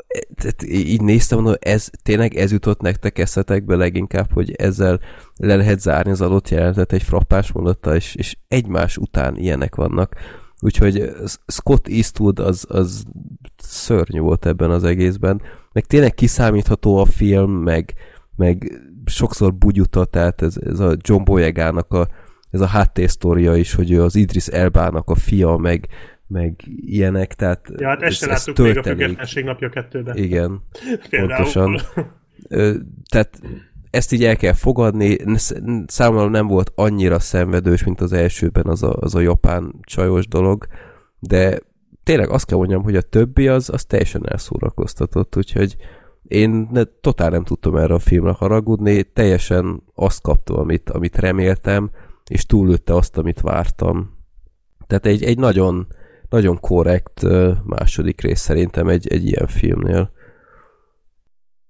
eh, 0.06 0.20
tehát 0.34 0.62
így 0.62 1.02
néztem, 1.02 1.38
mondom, 1.38 1.56
ez, 1.60 1.90
tényleg 2.02 2.34
ez 2.34 2.52
jutott 2.52 2.80
nektek 2.80 3.18
eszetekbe 3.18 3.76
leginkább, 3.76 4.32
hogy 4.32 4.52
ezzel 4.52 5.00
le 5.36 5.56
lehet 5.56 5.80
zárni 5.80 6.10
az 6.10 6.20
adott 6.20 6.48
jelenetet 6.48 6.92
egy 6.92 7.02
frappás 7.02 7.52
mondattal, 7.52 7.94
és, 7.94 8.14
és 8.14 8.36
egymás 8.48 8.96
után 8.96 9.36
ilyenek 9.36 9.74
vannak. 9.74 10.14
Úgyhogy 10.60 11.10
Scott 11.46 11.88
Eastwood 11.88 12.38
az, 12.38 12.66
az 12.68 13.04
szörnyű 13.56 14.20
volt 14.20 14.46
ebben 14.46 14.70
az 14.70 14.84
egészben. 14.84 15.42
Meg 15.72 15.86
tényleg 15.86 16.14
kiszámítható 16.14 16.96
a 16.96 17.04
film, 17.04 17.50
meg, 17.50 17.94
meg 18.36 18.80
sokszor 19.04 19.54
bugyuta, 19.54 20.04
tehát 20.04 20.42
ez, 20.42 20.56
ez 20.56 20.78
a 20.80 20.96
John 21.00 21.24
Boyegának 21.24 21.92
a, 21.92 22.08
ez 22.50 22.60
a 22.60 22.66
háttérsztória 22.66 23.56
is, 23.56 23.74
hogy 23.74 23.90
ő 23.90 24.02
az 24.02 24.16
Idris 24.16 24.46
Elbának 24.46 25.10
a 25.10 25.14
fia, 25.14 25.56
meg, 25.56 25.86
meg 26.26 26.54
ilyenek, 26.76 27.34
tehát 27.34 27.68
Ja, 27.76 27.88
hát 27.88 28.02
ezt 28.02 28.16
se 28.16 28.30
ez, 28.30 28.32
ez 28.32 28.46
láttuk 28.46 28.66
még 28.66 28.78
a 28.78 28.82
függetlenség 28.82 29.44
napja 29.44 29.68
kettőben. 29.68 30.16
Igen, 30.16 30.62
Például. 31.10 31.34
pontosan. 31.34 31.80
Tehát 33.10 33.40
ezt 33.90 34.12
így 34.12 34.24
el 34.24 34.36
kell 34.36 34.52
fogadni, 34.52 35.16
Sz- 35.36 35.62
számomra 35.86 36.28
nem 36.28 36.46
volt 36.46 36.72
annyira 36.74 37.18
szenvedős, 37.18 37.84
mint 37.84 38.00
az 38.00 38.12
elsőben 38.12 38.66
az 38.66 38.82
a, 38.82 38.96
az 39.00 39.14
a 39.14 39.20
japán 39.20 39.74
csajos 39.80 40.28
dolog, 40.28 40.66
de 41.18 41.58
tényleg 42.02 42.30
azt 42.30 42.46
kell 42.46 42.58
mondjam, 42.58 42.82
hogy 42.82 42.96
a 42.96 43.02
többi 43.02 43.48
az, 43.48 43.70
az 43.70 43.84
teljesen 43.84 44.28
elszórakoztatott, 44.28 45.36
úgyhogy 45.36 45.76
én 46.22 46.68
ne, 46.72 46.84
totál 46.84 47.30
nem 47.30 47.44
tudtam 47.44 47.76
erre 47.76 47.94
a 47.94 47.98
filmre 47.98 48.32
haragudni, 48.32 49.02
teljesen 49.02 49.82
azt 49.94 50.22
kaptam, 50.22 50.58
amit, 50.58 50.90
amit 50.90 51.16
reméltem, 51.16 51.90
és 52.30 52.46
túllőtte 52.46 52.94
azt, 52.94 53.16
amit 53.16 53.40
vártam. 53.40 54.18
Tehát 54.86 55.06
egy, 55.06 55.22
egy 55.22 55.38
nagyon, 55.38 55.86
nagyon 56.28 56.60
korrekt 56.60 57.22
második 57.64 58.20
rész 58.20 58.40
szerintem 58.40 58.88
egy, 58.88 59.08
egy 59.08 59.26
ilyen 59.26 59.46
filmnél. 59.46 60.10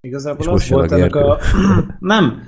Igazából 0.01 0.41
És 0.41 0.47
az 0.47 0.69
volt 0.69 0.91
a 0.91 0.95
ennek 0.95 1.15
a... 1.15 1.39
Nem, 1.99 2.43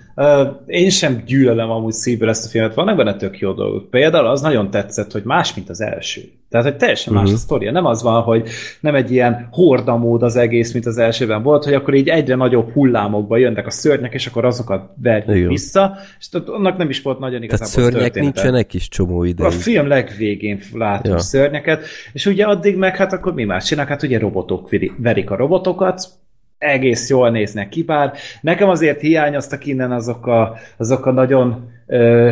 én 0.67 0.91
sem 0.91 1.23
gyűlölem 1.25 1.71
amúgy 1.71 1.93
szívből 1.93 2.29
ezt 2.29 2.47
a 2.47 2.49
filmet, 2.49 2.75
vannak 2.75 2.97
benne 2.97 3.17
tök 3.17 3.39
jó 3.39 3.53
dolgok. 3.53 3.91
Például 3.91 4.27
az 4.27 4.41
nagyon 4.41 4.71
tetszett, 4.71 5.13
hogy 5.13 5.25
más, 5.25 5.55
mint 5.55 5.69
az 5.69 5.81
első. 5.81 6.23
Tehát, 6.53 6.67
hogy 6.67 6.77
teljesen 6.77 7.13
más 7.15 7.25
Mhm. 7.25 7.35
a 7.35 7.37
sztoria. 7.37 7.71
Nem 7.73 7.87
az 7.87 8.03
van, 8.03 8.23
hogy 8.23 8.49
nem 8.81 8.95
egy 8.95 9.11
ilyen 9.13 9.49
hordamód 9.51 10.23
az 10.23 10.37
egész, 10.37 10.73
mint 10.73 10.87
az 10.87 10.99
elsőben 10.99 11.43
volt, 11.43 11.65
hogy 11.65 11.75
akkor 11.75 11.95
így 11.95 12.09
egyre 12.09 12.35
nagyobb 12.35 12.73
hullámokba 12.73 13.37
jönnek 13.37 13.67
a 13.67 13.71
szörnyek, 13.71 14.15
és 14.15 14.27
akkor 14.27 14.45
azokat 14.45 14.91
verjük 15.03 15.37
Igen. 15.37 15.49
vissza, 15.49 15.97
és 16.19 16.29
tehát 16.29 16.49
annak 16.49 16.77
nem 16.77 16.89
is 16.89 17.03
volt 17.03 17.19
nagyon 17.19 17.41
Tehát 17.41 17.45
igazából 17.61 17.83
szörnyek 17.91 18.13
története. 18.13 18.21
nincsenek 18.43 18.75
is 18.75 18.89
csomó 18.89 19.21
A 19.21 19.27
ideig. 19.27 19.51
film 19.53 19.87
legvégén 19.89 20.61
látunk 20.73 21.15
Ja. 21.15 21.21
szörnyeket, 21.21 21.85
és 22.13 22.27
ugye 22.27 22.45
addig 22.45 22.77
meg 22.77 22.97
hát 22.97 23.13
akkor 23.13 23.35
mi 23.35 23.45
más 23.45 23.65
csinálnak? 23.65 23.93
Hát 23.93 24.03
ugye 24.03 24.19
robotok 24.19 24.71
veri- 24.71 24.93
verik 24.99 25.31
a 25.31 25.37
robotokat, 25.37 26.09
egész 26.59 27.11
jól 27.11 27.31
néznek 27.31 27.69
ki, 27.69 27.83
bár 27.83 28.13
nekem 28.41 28.69
azért 28.69 29.01
hiányoztak 29.01 29.67
innen 29.67 29.93
azok 29.93 30.27
a, 30.27 30.55
azok 30.77 31.07
a 31.07 31.13
nagyon 31.13 31.71
ö, 31.87 32.31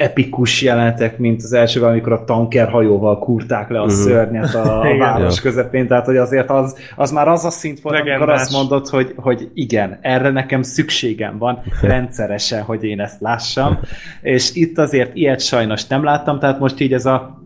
epikus 0.00 0.62
jelenetek, 0.62 1.18
mint 1.18 1.42
az 1.42 1.52
elsőben, 1.52 1.90
amikor 1.90 2.12
a 2.12 2.24
tankerhajóval 2.24 3.18
kurták 3.18 3.68
le 3.70 3.78
a 3.80 3.84
Mhm. 3.84 3.92
szörnyet 3.94 4.54
a, 4.54 4.80
a 4.80 4.96
város 4.98 5.40
közepén, 5.40 5.86
tehát 5.86 6.06
hogy 6.06 6.16
azért 6.16 6.50
az, 6.50 6.76
az 6.96 7.10
már 7.10 7.28
az 7.28 7.44
a 7.44 7.50
szint 7.50 7.80
volt, 7.80 7.94
amikor 7.94 8.12
Legendás. 8.12 8.40
azt 8.40 8.52
mondod, 8.52 8.88
hogy, 8.88 9.12
hogy 9.16 9.50
igen, 9.54 9.98
erre 10.00 10.30
nekem 10.30 10.62
szükségem 10.62 11.38
van 11.38 11.58
rendszeresen, 11.82 12.62
hogy 12.62 12.84
én 12.84 13.00
ezt 13.00 13.20
lássam, 13.20 13.78
és 14.22 14.54
itt 14.54 14.78
azért 14.78 15.14
ilyet 15.14 15.40
sajnos 15.40 15.86
nem 15.86 16.04
láttam, 16.04 16.38
tehát 16.38 16.58
most 16.58 16.80
így 16.80 16.92
ez 16.92 17.06
a 17.06 17.38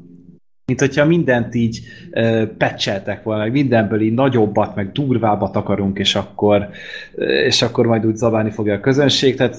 mint 0.67 0.81
hogyha 0.81 1.05
mindent 1.05 1.55
így 1.55 1.81
ö, 2.11 2.43
pecseltek 2.59 3.23
volna, 3.23 3.43
meg 3.43 3.53
mindenből 3.53 4.01
így 4.01 4.15
nagyobbat, 4.15 4.75
meg 4.75 4.93
durvábbat 4.93 5.57
akarunk, 5.57 5.99
és 5.99 6.15
akkor, 6.15 6.69
ö, 7.15 7.25
és 7.25 7.63
akkor 7.63 7.87
majd 7.87 8.07
úgy 8.07 8.17
zabálni 8.17 8.51
fogja 8.51 8.75
a 8.75 8.81
közönség, 8.81 9.37
tehát 9.37 9.57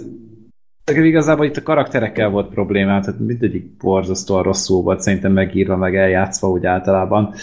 igazából 0.91 1.45
itt 1.45 1.57
a 1.57 1.63
karakterekkel 1.63 2.29
volt 2.29 2.49
problémám, 2.49 3.01
tehát 3.01 3.19
mindegyik 3.19 3.77
borzasztóan 3.77 4.43
rosszul 4.43 4.81
volt 4.81 5.01
szerintem 5.01 5.31
megírva, 5.31 5.75
meg 5.75 5.95
eljátszva 5.95 6.49
úgy 6.49 6.65
általában. 6.65 7.33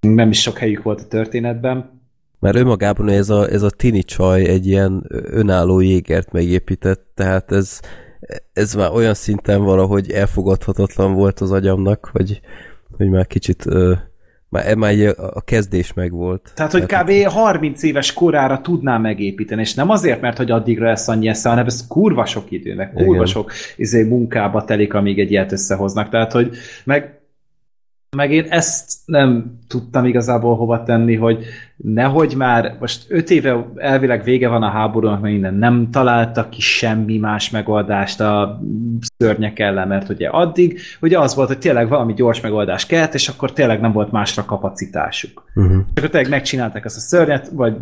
Nem 0.00 0.30
is 0.30 0.40
sok 0.40 0.58
helyük 0.58 0.82
volt 0.82 1.00
a 1.00 1.06
történetben. 1.08 1.98
Mert 2.38 2.56
önmagában 2.56 3.08
ez 3.08 3.30
a, 3.30 3.48
ez 3.48 3.62
a 3.62 3.70
tini 3.70 4.02
csaj 4.02 4.44
egy 4.44 4.66
ilyen 4.66 5.04
önálló 5.08 5.80
jégert 5.80 6.32
megépített, 6.32 7.10
tehát 7.14 7.52
ez, 7.52 7.80
ez 8.52 8.74
már 8.74 8.90
olyan 8.90 9.14
szinten 9.14 9.62
valahogy 9.62 10.10
elfogadhatatlan 10.10 11.14
volt 11.14 11.40
az 11.40 11.52
agyamnak, 11.52 12.08
hogy, 12.12 12.40
hogy 12.96 13.08
már 13.08 13.26
kicsit 13.26 13.66
ö, 13.66 13.92
már, 14.50 14.74
már 14.74 14.92
így 14.92 15.14
a 15.16 15.40
kezdés 15.44 15.92
meg 15.92 16.12
volt. 16.12 16.52
Tehát, 16.54 16.72
hogy 16.72 16.86
kb. 16.86 17.32
30 17.32 17.82
éves 17.82 18.12
korára 18.12 18.60
tudná 18.60 18.98
megépíteni, 18.98 19.60
és 19.60 19.74
nem 19.74 19.90
azért, 19.90 20.20
mert 20.20 20.36
hogy 20.36 20.50
addigra 20.50 20.86
lesz 20.86 21.08
annyi 21.08 21.28
esze, 21.28 21.48
hanem 21.48 21.66
ez 21.66 21.86
kurva 21.86 22.24
sok 22.24 22.50
idő, 22.50 22.74
meg 22.74 22.92
kurva 22.92 23.14
Igen. 23.14 23.26
sok 23.26 23.52
izé, 23.76 24.02
munkába 24.02 24.64
telik, 24.64 24.94
amíg 24.94 25.18
egy 25.18 25.30
ilyet 25.30 25.52
összehoznak. 25.52 26.08
Tehát, 26.08 26.32
hogy 26.32 26.50
meg, 26.84 27.19
meg 28.16 28.32
én 28.32 28.46
ezt 28.48 28.92
nem 29.04 29.58
tudtam 29.68 30.04
igazából 30.04 30.56
hova 30.56 30.82
tenni, 30.82 31.16
hogy 31.16 31.44
nehogy 31.76 32.34
már, 32.36 32.76
most 32.80 33.04
öt 33.08 33.30
éve 33.30 33.66
elvileg 33.76 34.24
vége 34.24 34.48
van 34.48 34.62
a 34.62 34.70
háborúnak, 34.70 35.20
mert 35.20 35.34
innen 35.34 35.54
nem 35.54 35.88
találtak 35.90 36.50
ki 36.50 36.60
semmi 36.60 37.18
más 37.18 37.50
megoldást 37.50 38.20
a 38.20 38.60
szörnyek 39.18 39.58
ellen, 39.58 39.88
mert 39.88 40.08
ugye 40.08 40.28
addig 40.28 40.80
ugye 41.00 41.18
az 41.18 41.34
volt, 41.34 41.48
hogy 41.48 41.58
tényleg 41.58 41.88
valami 41.88 42.14
gyors 42.14 42.40
megoldás 42.40 42.86
kellett, 42.86 43.14
és 43.14 43.28
akkor 43.28 43.52
tényleg 43.52 43.80
nem 43.80 43.92
volt 43.92 44.12
másra 44.12 44.44
kapacitásuk. 44.44 45.44
Uh-huh. 45.54 45.76
És 45.94 46.00
akkor 46.02 46.10
tényleg 46.10 46.30
megcsinálták 46.30 46.84
ezt 46.84 46.96
a 46.96 47.00
szörnyet, 47.00 47.50
vagy 47.52 47.76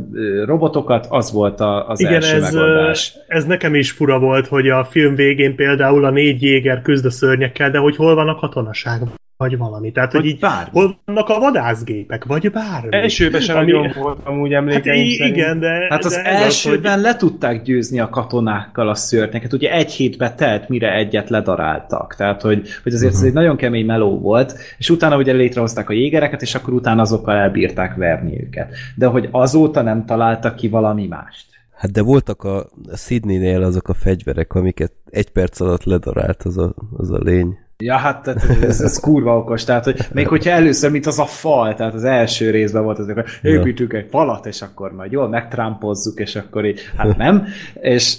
robotokat, 0.45 1.07
az 1.11 1.33
volt 1.33 1.61
a, 1.61 1.89
az 1.89 2.01
Igen, 2.01 2.15
első 2.15 2.37
ez, 2.37 2.53
megoldás. 2.53 3.17
ez 3.29 3.45
nekem 3.45 3.75
is 3.75 3.91
fura 3.91 4.19
volt, 4.19 4.47
hogy 4.47 4.69
a 4.69 4.85
film 4.85 5.15
végén 5.15 5.55
például 5.55 6.05
a 6.05 6.11
négy 6.11 6.43
jéger 6.43 6.83
küzd 6.83 7.05
a 7.05 7.11
szörnyekkel, 7.11 7.71
de 7.71 7.79
hogy 7.79 7.97
hol 7.97 8.15
van 8.15 8.29
a 8.29 8.35
katonaság, 8.35 9.01
vagy 9.39 9.59
valami. 9.59 9.93
Tehát, 9.93 10.13
hogy 10.13 10.21
Vagy 10.21 10.31
így 10.31 10.39
bármi. 10.39 10.71
hol 10.73 10.99
vannak 11.05 11.29
a 11.29 11.39
vadászgépek, 11.39 12.25
vagy 12.25 12.51
bármi. 12.51 12.89
Elsőben 12.97 13.41
sem 13.41 13.57
Ami- 13.57 13.73
nagyon 13.73 13.93
volt 14.03 14.19
amúgy 14.25 14.53
Hát 14.53 14.61
emlékeim 14.61 15.09
szerint. 15.11 15.37
igen, 15.37 15.61
de... 15.61 15.87
Hát 15.91 16.05
az 16.05 16.13
de 16.13 16.23
elsőben 16.25 16.93
hogy- 16.93 17.03
le 17.03 17.17
tudták 17.17 17.63
győzni 17.63 18.01
a 18.01 18.09
katonákkal 18.09 18.89
a 18.89 18.95
szörnyeket. 18.95 19.53
Ugye 19.53 19.73
egy 19.73 19.91
hétbe 19.93 20.35
telt, 20.35 20.69
mire 20.69 20.95
egyet 20.95 21.29
ledaráltak. 21.31 22.15
Tehát, 22.15 22.43
hogy, 22.43 22.69
hogy 22.83 22.93
azért 22.95 23.13
ez 23.13 23.23
egy 23.23 23.33
nagyon 23.33 23.57
kemény 23.57 23.87
meló 23.87 24.19
volt, 24.19 24.55
és 24.79 24.91
utána 24.91 25.17
ugye 25.17 25.33
létrehozták 25.33 25.89
a 25.91 25.93
jégereket, 25.93 26.43
és 26.43 26.55
akkor 26.55 26.75
utána 26.75 27.01
azokkal 27.03 27.37
elbírták 27.37 27.95
verni 27.95 28.41
őket. 28.41 28.75
De 28.97 29.07
hogy 29.07 29.29
azóta 29.31 29.83
nem 29.83 30.05
találtak 30.07 30.57
ki 30.57 30.69
valami 30.69 31.07
mást. 31.07 31.47
Hát 31.75 31.91
de 31.93 32.03
voltak 32.03 32.45
a 32.45 32.67
Sydney-nél 32.97 33.63
azok 33.63 33.89
a 33.89 33.95
fegyverek, 33.95 34.55
amiket 34.55 34.93
egy 35.11 35.31
perc 35.31 35.61
alatt 35.61 35.85
ledarált 35.85 36.43
az 36.43 36.59
a, 36.59 36.75
az 36.97 37.11
a 37.11 37.19
lény. 37.19 37.57
Ja, 37.85 37.97
hát 37.97 38.23
tehát 38.23 38.63
ez, 38.63 38.81
ez 38.81 39.01
kurva 39.01 39.37
okos, 39.37 39.65
tehát 39.65 39.85
hogy 39.85 40.01
még 40.13 40.29
hogyha 40.29 40.51
először, 40.51 40.91
mint 40.91 41.07
az 41.07 41.19
a 41.19 41.25
fal, 41.25 41.75
tehát 41.75 41.95
az 41.95 42.05
első 42.05 42.51
részben 42.51 42.85
volt 42.85 42.99
az, 42.99 43.07
hogy 43.07 43.25
építünk 43.43 43.93
egy 43.93 44.07
falat, 44.11 44.47
és 44.47 44.63
akkor 44.63 44.93
majd 44.93 45.13
jól 45.13 45.29
megtrámpozzuk, 45.29 46.19
és 46.21 46.37
akkor 46.37 46.65
így, 46.65 46.81
hát 46.97 47.17
nem, 47.17 47.47
és, 47.81 48.17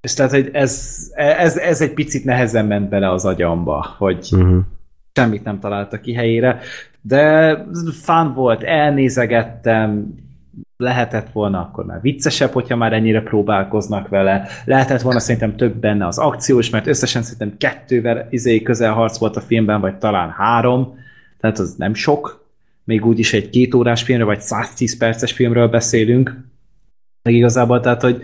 és 0.00 0.14
tehát, 0.14 0.32
hogy 0.32 0.50
ez, 0.52 0.96
ez, 1.14 1.56
ez 1.56 1.80
egy 1.80 1.92
picit 1.92 2.24
nehezen 2.24 2.66
ment 2.66 2.88
bele 2.88 3.10
az 3.10 3.24
agyamba, 3.24 3.94
hogy 3.98 4.28
Uh-huh. 4.32 4.58
semmit 5.12 5.44
nem 5.44 5.60
találtak 5.60 6.00
ki 6.00 6.14
helyére, 6.14 6.60
de 7.00 7.56
fán 8.02 8.34
volt, 8.34 8.62
elnézegettem, 8.62 10.14
lehetett 10.76 11.28
volna 11.32 11.60
akkor 11.60 11.84
már 11.84 12.00
viccesebb, 12.00 12.52
hogyha 12.52 12.76
már 12.76 12.92
ennyire 12.92 13.22
próbálkoznak 13.22 14.08
vele. 14.08 14.48
Lehetett 14.64 15.00
volna 15.00 15.18
szerintem 15.18 15.56
több 15.56 15.74
benne 15.74 16.06
az 16.06 16.18
akciós, 16.18 16.70
mert 16.70 16.86
összesen 16.86 17.22
szerintem 17.22 17.56
kettővel 17.58 18.26
izé 18.30 18.62
közelharc 18.62 19.18
volt 19.18 19.36
a 19.36 19.40
filmben, 19.40 19.80
vagy 19.80 19.96
talán 19.96 20.30
három, 20.30 20.98
tehát 21.40 21.58
az 21.58 21.74
nem 21.74 21.94
sok. 21.94 22.44
Még 22.84 23.06
úgyis 23.06 23.32
egy 23.32 23.50
két 23.50 23.74
órás 23.74 24.02
filmről, 24.02 24.26
vagy 24.26 24.40
110 24.40 24.96
perces 24.96 25.32
filmről 25.32 25.68
beszélünk. 25.68 26.36
Meg 27.22 27.34
igazából, 27.34 27.80
tehát, 27.80 28.02
hogy 28.02 28.22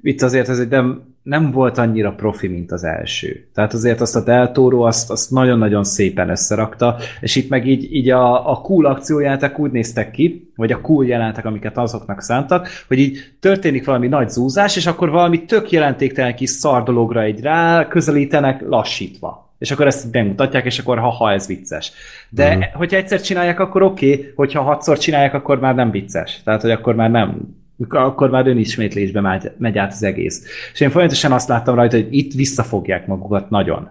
itt 0.00 0.22
azért 0.22 0.48
ez 0.48 0.58
egy 0.58 0.68
nem 0.68 1.09
nem 1.22 1.50
volt 1.50 1.78
annyira 1.78 2.12
profi, 2.12 2.48
mint 2.48 2.72
az 2.72 2.84
első. 2.84 3.46
Tehát 3.54 3.72
azért 3.72 4.00
azt 4.00 4.16
a 4.16 4.22
Del 4.22 4.52
Toro 4.52 4.80
azt, 4.80 5.10
azt 5.10 5.30
nagyon-nagyon 5.30 5.84
szépen 5.84 6.28
összerakta, 6.28 6.96
és 7.20 7.36
itt 7.36 7.48
meg 7.48 7.66
így, 7.66 7.94
így 7.94 8.10
a, 8.10 8.50
a 8.50 8.60
cool 8.60 8.86
akciójátok 8.86 9.58
úgy 9.58 9.70
néztek 9.70 10.10
ki, 10.10 10.52
vagy 10.56 10.72
a 10.72 10.80
cool 10.80 11.06
jelentek, 11.06 11.44
amiket 11.44 11.78
azoknak 11.78 12.22
szántak, 12.22 12.68
hogy 12.88 12.98
így 12.98 13.18
történik 13.40 13.84
valami 13.84 14.08
nagy 14.08 14.28
zúzás, 14.28 14.76
és 14.76 14.86
akkor 14.86 15.10
valami 15.10 15.44
tök 15.44 15.70
jelentéktelen 15.70 16.34
kis 16.34 16.50
szardologra 16.50 17.22
egy 17.22 17.40
rá 17.40 17.88
közelítenek 17.88 18.60
lassítva. 18.68 19.48
És 19.58 19.70
akkor 19.70 19.86
ezt 19.86 20.10
bemutatják, 20.10 20.64
és 20.64 20.78
akkor 20.78 20.98
ha-ha, 20.98 21.32
ez 21.32 21.46
vicces. 21.46 21.92
De 22.28 22.56
mm. 22.56 22.60
hogyha 22.72 22.96
egyszer 22.96 23.20
csinálják, 23.20 23.60
akkor 23.60 23.82
oké, 23.82 24.12
okay, 24.12 24.32
hogyha 24.34 24.62
hatszor 24.62 24.98
csinálják, 24.98 25.34
akkor 25.34 25.60
már 25.60 25.74
nem 25.74 25.90
vicces. 25.90 26.40
Tehát, 26.44 26.60
hogy 26.62 26.70
akkor 26.70 26.94
már 26.94 27.10
nem 27.10 27.58
akkor 27.88 28.30
már 28.30 28.46
önismétlésbe 28.46 29.20
megy, 29.20 29.50
megy 29.58 29.78
át 29.78 29.92
az 29.92 30.02
egész. 30.02 30.44
És 30.72 30.80
én 30.80 30.90
folyamatosan 30.90 31.32
azt 31.32 31.48
láttam 31.48 31.74
rajta, 31.74 31.96
hogy 31.96 32.08
itt 32.10 32.32
visszafogják 32.32 33.06
magukat 33.06 33.50
nagyon. 33.50 33.90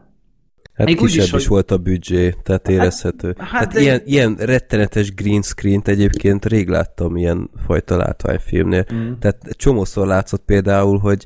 Hát 0.80 0.88
Még 0.88 0.98
kisebb 0.98 1.26
is, 1.26 1.34
is 1.34 1.48
volt 1.48 1.72
a 1.72 1.78
büdzsé, 1.78 2.30
tehát 2.44 2.68
hát- 2.68 2.70
érezhető. 2.70 3.36
Hát, 3.38 3.48
hát 3.48 3.52
tehát 3.52 3.74
de... 3.74 3.82
ilyen, 3.82 4.02
ilyen 4.06 4.36
rettenetes 4.36 5.14
green 5.14 5.42
screen-t 5.42 5.88
egyébként 5.88 6.46
rég 6.46 6.68
láttam 6.68 7.18
ilyen 7.18 7.50
fajta 7.66 7.98
látványfilmnél. 7.98 8.86
Mm. 8.94 9.12
Tehát 9.20 9.38
csomószor 9.50 10.08
látszott 10.08 10.44
például, 10.46 10.98
hogy, 10.98 11.26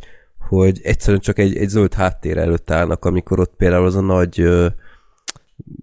hogy 0.50 0.80
egyszerűen 0.84 1.22
csak 1.22 1.40
egy, 1.40 1.56
egy 1.56 1.68
zöld 1.68 1.94
háttér 1.94 2.38
előtt 2.38 2.72
állnak, 2.72 3.06
amikor 3.06 3.40
ott 3.40 3.54
például 3.58 3.86
az 3.86 3.96
a 3.96 4.02
nagy 4.02 4.40
ö, 4.40 4.68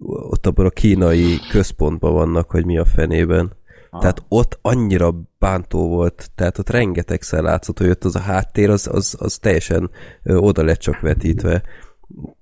ott 0.05 0.45
abban 0.45 0.65
a 0.65 0.69
kínai 0.69 1.39
központban 1.51 2.13
vannak, 2.13 2.51
hogy 2.51 2.65
mi 2.65 2.77
a 2.77 2.85
fenében. 2.85 3.51
Tehát 3.99 4.23
ott 4.27 4.59
annyira 4.61 5.13
bántó 5.39 5.87
volt, 5.87 6.31
tehát 6.35 6.57
ott 6.57 6.69
rengetegszer 6.69 7.41
látszott, 7.41 7.77
hogy 7.77 7.89
ott 7.89 8.03
az 8.03 8.15
a 8.15 8.19
háttér, 8.19 8.69
az, 8.69 8.87
az, 8.91 9.15
az 9.19 9.37
teljesen 9.37 9.89
oda 10.23 10.63
lett 10.63 10.79
csak 10.79 10.99
vetítve. 10.99 11.63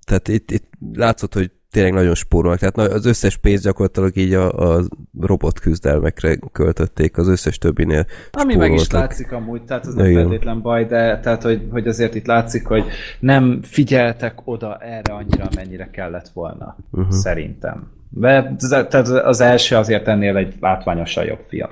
Tehát 0.06 0.28
itt, 0.28 0.52
itt 0.52 0.70
látszott, 0.94 1.34
hogy 1.34 1.52
tényleg 1.72 1.94
nagyon 1.94 2.16
spórolnak. 2.16 2.60
Tehát 2.60 2.92
az 2.92 3.06
összes 3.06 3.38
pénzt 3.38 3.64
gyakorlatilag 3.64 4.16
így 4.16 4.34
a, 4.34 4.76
a 4.76 4.84
robot 5.20 5.60
küzdelmekre 5.60 6.36
költötték, 6.52 7.18
az 7.18 7.28
összes 7.28 7.58
többinél 7.58 8.06
Ami 8.32 8.56
meg 8.56 8.74
is 8.74 8.92
látszik 8.92 9.32
amúgy, 9.32 9.64
tehát 9.64 9.86
ez 9.86 9.94
nem 9.94 10.14
feltétlen 10.14 10.62
baj, 10.62 10.86
de 10.86 11.20
tehát, 11.20 11.44
hogy, 11.44 11.68
hogy 11.72 11.88
azért 11.88 12.16
itt 12.16 12.26
látszik, 12.26 12.68
hogy 12.68 12.84
nem 13.20 13.62
figyeltek 13.62 14.42
oda 14.44 14.78
erre 14.78 15.14
annyira, 15.14 15.48
mennyire 15.56 15.90
kellett 15.90 16.30
volna, 16.30 16.76
uh-huh. 16.92 17.12
szerintem. 17.12 17.98
De 18.10 18.56
tehát 18.58 19.08
az 19.08 19.42
első 19.42 19.76
azért 19.76 20.08
ennél 20.08 20.38
egy 20.38 20.54
látványosan 20.60 21.26
jobb 21.26 21.42
film. 21.48 21.70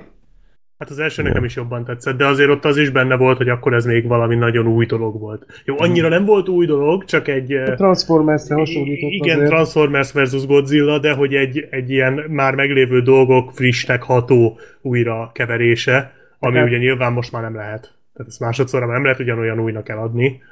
Hát 0.78 0.90
az 0.90 0.98
első 0.98 1.22
nekem 1.22 1.44
is 1.44 1.56
jobban 1.56 1.84
tetszett, 1.84 2.16
de 2.16 2.26
azért 2.26 2.50
ott 2.50 2.64
az 2.64 2.76
is 2.76 2.90
benne 2.90 3.16
volt, 3.16 3.36
hogy 3.36 3.48
akkor 3.48 3.74
ez 3.74 3.84
még 3.84 4.06
valami 4.06 4.34
nagyon 4.34 4.66
új 4.66 4.86
dolog 4.86 5.20
volt. 5.20 5.62
Jó, 5.64 5.74
annyira 5.78 6.08
nem 6.08 6.24
volt 6.24 6.48
újra 6.48 6.74
dolog, 6.74 7.04
csak 7.04 7.28
egy... 7.28 7.52
A 7.52 7.74
Transformers-re 7.74 8.54
hasonlított 8.54 9.10
Igen, 9.10 9.36
azért. 9.36 9.50
Transformers 9.50 10.12
versus 10.12 10.46
Godzilla, 10.46 10.98
de 10.98 11.12
hogy 11.12 11.34
egy, 11.34 11.66
egy 11.70 11.90
ilyen 11.90 12.24
már 12.28 12.54
meglévő 12.54 13.02
dolgok 13.02 13.50
frissnek 13.52 14.02
ható 14.02 14.58
újra 14.80 15.30
keverése, 15.34 16.12
ami 16.38 16.56
hát, 16.56 16.66
ugye 16.66 16.78
nyilván 16.78 17.12
most 17.12 17.32
már 17.32 17.42
nem 17.42 17.54
lehet. 17.54 17.80
Tehát 18.12 18.28
ezt 18.28 18.40
másodszorra 18.40 18.86
nem 18.86 19.02
lehet 19.02 19.20
ugyanolyan 19.20 19.60
újnak 19.60 19.88
eladni. 19.88 20.42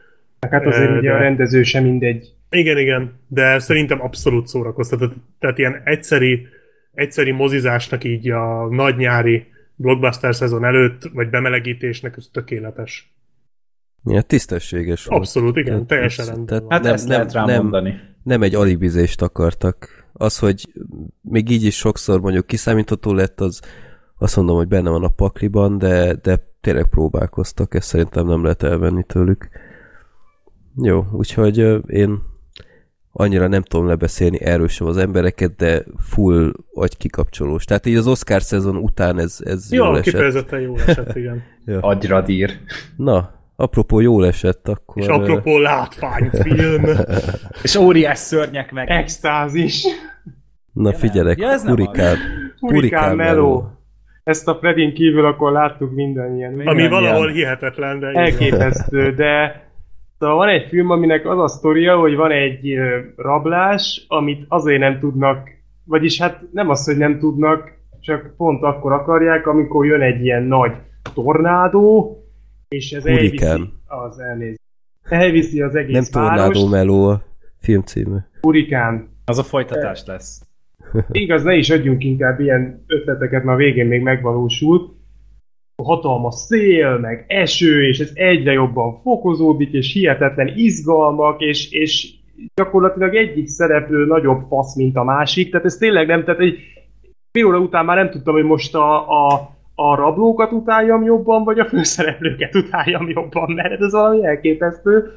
Hát 0.50 0.66
azért 0.66 0.90
de... 0.90 0.98
ugye 0.98 1.12
a 1.12 1.18
rendező 1.18 1.62
sem 1.62 1.82
mindegy. 1.82 2.35
Igen, 2.50 2.78
igen, 2.78 3.12
de 3.28 3.58
szerintem 3.58 4.02
abszolút 4.02 4.46
szórakoztat. 4.46 5.12
Tehát 5.38 5.58
ilyen 5.58 5.82
egyszeri, 5.84 6.46
egyszeri 6.94 7.30
mozizásnak 7.30 8.04
így 8.04 8.30
a 8.30 8.68
nagy 8.68 8.96
nyári 8.96 9.46
blockbuster 9.74 10.34
szezon 10.34 10.64
előtt, 10.64 11.10
vagy 11.12 11.30
bemelegítésnek, 11.30 12.16
ez 12.16 12.28
tökéletes. 12.32 13.14
Ja, 14.04 14.22
tisztességes 14.22 15.06
Abszolút, 15.06 15.56
igen, 15.56 15.72
tehát, 15.72 15.86
teljesen 15.86 16.26
rendben 16.26 16.64
Hát 16.68 16.82
nem, 16.82 16.92
ezt 16.92 17.08
nem, 17.08 17.16
lehet 17.16 17.32
rám 17.32 17.46
nem, 17.46 17.62
mondani. 17.62 17.94
Nem 18.22 18.42
egy 18.42 18.54
alibizést 18.54 19.22
akartak. 19.22 20.04
Az, 20.12 20.38
hogy 20.38 20.72
még 21.20 21.50
így 21.50 21.64
is 21.64 21.76
sokszor 21.76 22.20
mondjuk 22.20 22.46
kiszámítható 22.46 23.12
lett, 23.12 23.40
az 23.40 23.60
azt 24.18 24.36
mondom, 24.36 24.56
hogy 24.56 24.68
benne 24.68 24.90
van 24.90 25.04
a 25.04 25.08
pakliban, 25.08 25.78
de, 25.78 26.14
de 26.14 26.54
tényleg 26.60 26.88
próbálkoztak, 26.88 27.74
ezt 27.74 27.88
szerintem 27.88 28.26
nem 28.26 28.42
lehet 28.42 28.62
elvenni 28.62 29.04
tőlük. 29.04 29.48
Jó, 30.82 31.04
úgyhogy 31.12 31.58
én 31.86 32.22
annyira 33.18 33.46
nem 33.46 33.62
tudom 33.62 33.86
lebeszélni 33.86 34.40
erről 34.40 34.68
sem 34.68 34.86
az 34.86 34.96
embereket, 34.96 35.56
de 35.56 35.82
full 35.98 36.52
agykikapcsolós. 36.74 37.64
Tehát 37.64 37.86
így 37.86 37.96
az 37.96 38.06
Oscar 38.06 38.42
szezon 38.42 38.76
után 38.76 39.18
ez, 39.18 39.38
ez 39.44 39.72
jó, 39.72 39.84
jól 39.84 39.98
esett. 39.98 40.12
kifejezetten 40.12 40.60
jól 40.60 40.80
esett, 40.86 41.16
igen. 41.16 41.42
ja. 41.66 41.80
Agyradír. 41.80 42.50
Na, 42.96 43.30
apropó 43.56 44.00
jól 44.00 44.26
esett, 44.26 44.68
akkor... 44.68 45.02
És 45.02 45.08
apropó 45.08 45.58
látványfilm. 45.58 46.84
és 47.62 47.74
óriás 47.74 48.18
szörnyek 48.18 48.72
meg. 48.72 48.90
Extázis. 48.90 49.84
Na 50.72 50.92
figyelek, 50.92 51.38
ja, 51.38 51.60
hurikán. 51.60 52.16
Hurikán 52.58 53.16
meló. 53.16 53.70
Ezt 54.24 54.48
a 54.48 54.54
Fredin 54.54 54.94
kívül 54.94 55.26
akkor 55.26 55.52
láttuk 55.52 55.94
mindannyian. 55.94 56.60
Ami 56.64 56.88
valahol 56.88 57.28
hihetetlen, 57.28 57.98
de... 57.98 58.06
Elképesztő, 58.06 59.12
de 59.12 59.65
Szóval 60.18 60.36
van 60.36 60.48
egy 60.48 60.68
film, 60.68 60.90
aminek 60.90 61.26
az 61.26 61.38
a 61.38 61.48
sztoria, 61.48 61.98
hogy 61.98 62.14
van 62.14 62.30
egy 62.30 62.74
rablás, 63.16 64.04
amit 64.08 64.44
azért 64.48 64.80
nem 64.80 64.98
tudnak, 64.98 65.48
vagyis 65.84 66.20
hát 66.20 66.42
nem 66.52 66.68
az, 66.68 66.84
hogy 66.84 66.96
nem 66.96 67.18
tudnak, 67.18 67.72
csak 68.00 68.34
pont 68.36 68.62
akkor 68.62 68.92
akarják, 68.92 69.46
amikor 69.46 69.86
jön 69.86 70.00
egy 70.00 70.24
ilyen 70.24 70.42
nagy 70.42 70.72
tornádó, 71.14 72.16
és 72.68 72.92
ez 72.92 73.02
Hurikán. 73.02 73.50
elviszi 73.50 73.72
az 73.86 74.18
elnéz. 74.18 74.56
Elviszi 75.02 75.60
az 75.60 75.74
egész 75.74 75.94
Nem 75.94 76.24
tornádó 76.24 76.66
meló 76.66 77.08
a 77.08 77.22
filmcíme. 77.58 78.28
Hurikán. 78.40 79.08
Az 79.24 79.38
a 79.38 79.42
folytatás 79.42 80.04
lesz. 80.06 80.42
Igaz, 81.10 81.42
ne 81.42 81.54
is 81.54 81.70
adjunk 81.70 82.04
inkább 82.04 82.40
ilyen 82.40 82.84
ötleteket, 82.86 83.44
mert 83.44 83.58
a 83.58 83.62
végén 83.62 83.86
még 83.86 84.02
megvalósult 84.02 84.95
hatalmas 85.86 86.34
szél, 86.34 86.98
meg 86.98 87.24
eső, 87.28 87.86
és 87.88 87.98
ez 87.98 88.10
egyre 88.14 88.52
jobban 88.52 89.00
fokozódik, 89.02 89.72
és 89.72 89.92
hihetetlen 89.92 90.52
izgalmak, 90.56 91.40
és, 91.40 91.70
és 91.70 92.14
gyakorlatilag 92.54 93.14
egyik 93.14 93.46
szereplő 93.46 94.06
nagyobb 94.06 94.40
fasz, 94.48 94.76
mint 94.76 94.96
a 94.96 95.04
másik, 95.04 95.50
tehát 95.50 95.66
ez 95.66 95.76
tényleg 95.76 96.06
nem, 96.06 96.24
tehát 96.24 96.40
egy 96.40 96.58
fél 97.30 97.46
óra 97.46 97.58
után 97.58 97.84
már 97.84 97.96
nem 97.96 98.10
tudtam, 98.10 98.34
hogy 98.34 98.44
most 98.44 98.74
a, 98.74 99.08
a, 99.08 99.50
a 99.74 99.94
rablókat 99.94 100.52
utáljam 100.52 101.04
jobban, 101.04 101.44
vagy 101.44 101.58
a 101.58 101.64
főszereplőket 101.64 102.54
utáljam 102.54 103.08
jobban, 103.08 103.52
mert 103.52 103.80
ez 103.80 103.92
valami 103.92 104.26
elképesztő. 104.26 105.12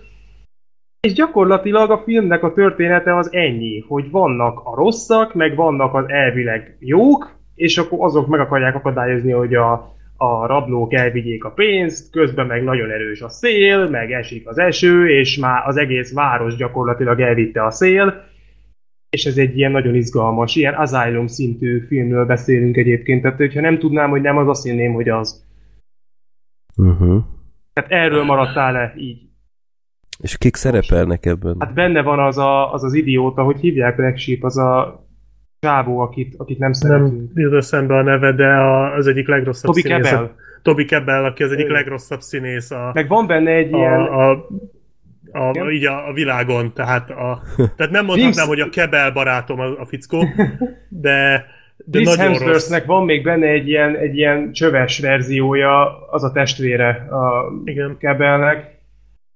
És 0.99 1.13
gyakorlatilag 1.13 1.91
a 1.91 2.01
filmnek 2.05 2.43
a 2.43 2.53
története 2.53 3.17
az 3.17 3.33
ennyi, 3.33 3.85
hogy 3.87 4.11
vannak 4.11 4.59
a 4.63 4.75
rosszak, 4.75 5.33
meg 5.33 5.55
vannak 5.55 5.93
az 5.93 6.05
elvileg 6.07 6.77
jók, 6.79 7.37
és 7.55 7.77
akkor 7.77 7.99
azok 8.01 8.27
meg 8.27 8.39
akarják 8.39 8.75
akadályozni, 8.75 9.31
hogy 9.31 9.55
a, 9.55 9.95
a 10.21 10.45
rablók 10.45 10.93
elvigyék 10.93 11.43
a 11.43 11.51
pénzt, 11.51 12.11
közben 12.11 12.45
meg 12.45 12.63
nagyon 12.63 12.91
erős 12.91 13.21
a 13.21 13.29
szél, 13.29 13.89
meg 13.89 14.11
esik 14.11 14.47
az 14.47 14.57
eső, 14.57 15.09
és 15.09 15.37
már 15.37 15.67
az 15.67 15.77
egész 15.77 16.13
város 16.13 16.55
gyakorlatilag 16.55 17.19
elvitte 17.19 17.65
a 17.65 17.71
szél, 17.71 18.23
és 19.09 19.25
ez 19.25 19.37
egy 19.37 19.57
ilyen 19.57 19.71
nagyon 19.71 19.95
izgalmas, 19.95 20.55
ilyen 20.55 20.73
Asylum 20.73 21.27
szintű 21.27 21.85
filmről 21.87 22.25
beszélünk 22.25 22.77
egyébként, 22.77 23.21
tehát 23.21 23.37
hogyha 23.37 23.61
nem 23.61 23.79
tudnám, 23.79 24.09
hogy 24.09 24.21
nem, 24.21 24.37
az 24.37 24.47
azt 24.47 24.63
hinném, 24.63 24.93
hogy 24.93 25.09
az. 25.09 25.45
Uh-huh. 26.77 27.23
Tehát 27.73 27.91
erről 27.91 28.23
maradtál 28.23 28.71
le 28.71 28.93
így. 28.97 29.21
És 30.21 30.37
kik 30.37 30.55
szerepelnek 30.55 31.25
ebben? 31.25 31.55
Hát 31.59 31.73
benne 31.73 32.01
van 32.01 32.19
az 32.19 32.37
a, 32.37 32.73
az, 32.73 32.83
az 32.83 32.93
idióta, 32.93 33.43
hogy 33.43 33.59
hívják 33.59 33.95
Black 33.95 34.17
Sheep, 34.17 34.43
az 34.43 34.57
a 34.57 35.03
csávó, 35.59 35.99
akit, 35.99 36.35
akit 36.37 36.59
nem 36.59 36.73
szeretünk. 36.73 37.33
Nem 37.33 37.45
jut 37.45 37.53
eszembe 37.53 37.95
a 37.95 38.01
neve, 38.01 38.33
de 38.33 38.47
a, 38.47 38.95
az 38.95 39.07
egyik 39.07 39.27
legrosszabb 39.27 39.69
Toby 39.69 39.81
színész. 39.81 40.09
Kebbell. 40.09 40.31
Toby 40.61 40.85
Kebbell, 40.85 41.23
aki 41.23 41.43
az 41.43 41.51
egyik 41.51 41.69
Ő. 41.69 41.71
legrosszabb 41.71 42.21
színész. 42.21 42.71
A, 42.71 42.91
Meg 42.93 43.07
van 43.07 43.27
benne 43.27 43.51
egy 43.51 43.73
a, 43.73 43.77
ilyen... 43.77 43.99
A, 43.99 44.31
a, 45.31 45.49
a, 45.49 45.71
így 45.71 45.85
a, 45.85 46.07
a 46.07 46.13
világon, 46.13 46.73
tehát, 46.73 47.09
a, 47.09 47.41
tehát 47.75 47.91
nem 47.91 48.05
mondhatnám, 48.05 48.47
hogy 48.47 48.59
a 48.59 48.69
Kebel 48.69 49.11
barátom 49.11 49.59
a, 49.59 49.79
a 49.79 49.85
fickó, 49.85 50.25
de, 50.89 51.45
de 51.85 52.01
Chris 52.01 52.39
rossz. 52.39 52.85
van 52.85 53.05
még 53.05 53.23
benne 53.23 53.47
egy 53.47 53.67
ilyen, 53.67 53.95
egy 53.95 54.17
ilyen 54.17 54.51
csöves 54.51 54.99
verziója, 54.99 56.07
az 56.07 56.23
a 56.23 56.31
testvére 56.31 56.89
a 56.89 57.51
Igen. 57.65 57.97
Kebelnek. 57.99 58.77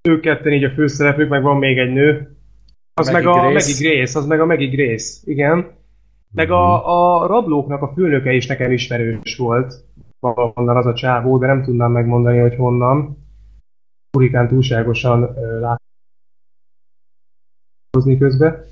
Ők 0.01 0.21
ketten 0.21 0.53
így 0.53 0.63
a 0.63 0.69
főszereplők, 0.69 1.29
meg 1.29 1.41
van 1.41 1.57
még 1.57 1.77
egy 1.77 1.93
nő. 1.93 2.37
Az 2.93 3.09
Maggie 3.09 3.29
meg 3.29 3.37
a 3.37 3.49
Grace. 3.49 3.69
Maggie 3.69 3.89
Grace, 3.89 4.19
az 4.19 4.25
meg 4.25 4.39
a 4.39 4.45
Maggie 4.45 4.69
Grace, 4.69 5.21
igen. 5.23 5.81
Meg 6.34 6.51
a, 6.51 6.77
mhm. 6.77 6.85
a 6.85 7.27
rablóknak 7.27 7.81
a 7.81 7.91
főnöke 7.93 8.31
is 8.31 8.47
nekem 8.47 8.72
ismerős 8.72 9.38
volt. 9.38 9.85
Valahonnan 10.19 10.77
az 10.77 10.85
a 10.85 10.93
csávó, 10.93 11.38
de 11.38 11.47
nem 11.47 11.64
tudnám 11.64 11.91
megmondani, 11.91 12.39
hogy 12.39 12.55
honnan. 12.55 13.18
Hurikán 14.11 14.47
túlságosan 14.47 15.35
látni 17.91 18.18
közbe. 18.18 18.65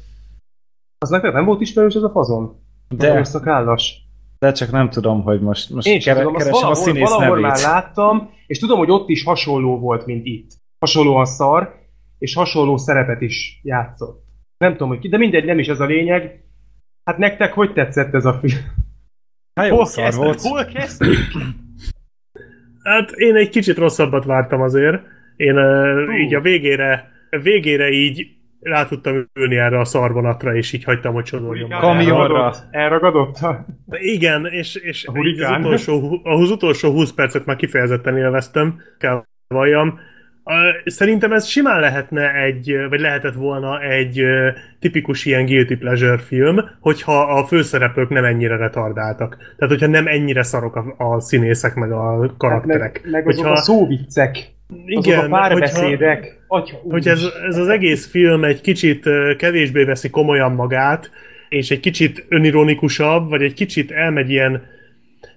Az 0.97 1.09
neked 1.09 1.33
nem 1.33 1.45
volt 1.45 1.61
ismerős 1.61 1.95
ez 1.95 2.03
a 2.03 2.09
fazon? 2.09 2.59
De. 2.89 3.19
A 3.19 3.23
szakállas. 3.23 4.09
De 4.39 4.51
csak 4.51 4.71
nem 4.71 4.89
tudom, 4.89 5.21
hogy 5.21 5.41
most, 5.41 5.69
most 5.69 5.87
Én 5.87 5.99
kere, 5.99 6.19
tudom, 6.19 6.33
keresem 6.33 6.51
valahol, 6.51 6.75
a 6.75 6.75
színész 6.75 7.09
valahol 7.09 7.39
nevét. 7.39 7.41
már 7.41 7.59
láttam, 7.59 8.29
és 8.47 8.59
tudom, 8.59 8.77
hogy 8.77 8.91
ott 8.91 9.09
is 9.09 9.23
hasonló 9.23 9.79
volt, 9.79 10.05
mint 10.05 10.25
itt. 10.25 10.51
Hasonlóan 10.79 11.25
szar, 11.25 11.75
és 12.17 12.33
hasonló 12.33 12.77
szerepet 12.77 13.21
is 13.21 13.59
játszott. 13.63 14.23
Nem 14.57 14.71
tudom, 14.71 14.87
hogy 14.87 14.99
ki, 14.99 15.07
de 15.07 15.17
mindegy, 15.17 15.45
nem 15.45 15.59
is 15.59 15.67
ez 15.67 15.79
a 15.79 15.85
lényeg. 15.85 16.43
Hát 17.03 17.17
nektek 17.17 17.53
hogy 17.53 17.73
tetszett 17.73 18.13
ez 18.13 18.25
a 18.25 18.33
film? 18.33 18.61
Hát 19.55 19.67
jó 19.67 19.75
Hol 19.75 19.85
szar 19.85 20.13
volt. 20.13 20.41
Hol 20.41 20.65
kezdtük? 20.65 21.17
Hát 22.83 23.11
én 23.11 23.35
egy 23.35 23.49
kicsit 23.49 23.77
rosszabbat 23.77 24.25
vártam 24.25 24.61
azért. 24.61 25.01
Én 25.35 25.57
uh, 25.57 26.19
így 26.19 26.35
a 26.35 26.41
végére, 26.41 27.11
végére 27.29 27.89
így 27.89 28.27
rá 28.59 28.85
tudtam 28.85 29.29
ülni 29.33 29.57
erre 29.57 29.79
a 29.79 29.85
szarvonatra, 29.85 30.55
és 30.55 30.73
így 30.73 30.83
hagytam, 30.83 31.13
hogy 31.13 31.23
csodoljon. 31.23 31.69
Kamionra. 31.69 32.53
Elragadott? 32.71 33.39
Igen, 33.89 34.45
és, 34.45 34.75
és 34.75 35.05
A 35.05 35.19
az, 35.19 35.59
utolsó, 35.59 36.21
az 36.23 36.51
utolsó 36.51 36.91
20 36.91 37.11
percet 37.13 37.45
már 37.45 37.55
kifejezetten 37.55 38.17
élveztem, 38.17 38.81
kell 38.97 39.23
valljam. 39.47 39.99
Szerintem 40.85 41.31
ez 41.31 41.45
simán 41.45 41.79
lehetne 41.79 42.33
egy, 42.33 42.75
vagy 42.89 42.99
lehetett 42.99 43.33
volna 43.33 43.81
egy 43.81 44.23
tipikus 44.79 45.25
ilyen 45.25 45.45
guilty 45.45 45.75
pleasure 45.75 46.17
film, 46.17 46.57
hogyha 46.79 47.21
a 47.21 47.45
főszereplők 47.45 48.09
nem 48.09 48.25
ennyire 48.25 48.55
retardáltak. 48.55 49.37
Tehát, 49.37 49.73
hogyha 49.73 49.87
nem 49.87 50.07
ennyire 50.07 50.43
szarok 50.43 50.75
a, 50.75 50.95
a 50.97 51.19
színészek, 51.19 51.75
meg 51.75 51.91
a 51.91 52.33
karakterek. 52.37 52.81
Hát 52.81 53.03
meg, 53.03 53.11
meg 53.11 53.27
azok 53.27 53.45
hogyha, 53.45 53.59
a 53.59 53.61
szóviccek, 53.61 54.51
azok 54.95 55.23
a 55.23 55.27
párbeszédek. 55.29 56.39
Atya, 56.47 56.75
hogy 56.75 57.07
ez, 57.07 57.23
ez 57.47 57.57
az 57.57 57.67
egész 57.67 58.07
film 58.07 58.43
egy 58.43 58.61
kicsit 58.61 59.09
kevésbé 59.37 59.83
veszi 59.83 60.09
komolyan 60.09 60.51
magát, 60.51 61.11
és 61.49 61.71
egy 61.71 61.79
kicsit 61.79 62.25
önironikusabb, 62.29 63.29
vagy 63.29 63.41
egy 63.41 63.53
kicsit 63.53 63.91
elmegy 63.91 64.29
ilyen 64.29 64.61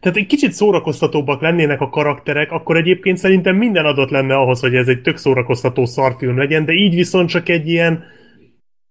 tehát 0.05 0.19
egy 0.19 0.27
kicsit 0.27 0.53
szórakoztatóbbak 0.53 1.41
lennének 1.41 1.81
a 1.81 1.89
karakterek, 1.89 2.53
akkor 2.53 2.77
egyébként 2.77 3.19
szerintem 3.19 3.57
minden 3.57 3.85
adott 3.85 4.11
lenne 4.11 4.35
ahhoz, 4.35 4.61
hogy 4.61 4.75
ez 4.75 4.89
egy 4.89 5.01
tök 5.01 5.17
szórakoztató 5.17 5.85
szarfilm 5.85 6.39
legyen, 6.39 6.65
de 6.65 6.73
így 6.73 6.95
viszont 6.95 7.29
csak 7.29 7.49
egy 7.49 7.69
ilyen 7.69 8.05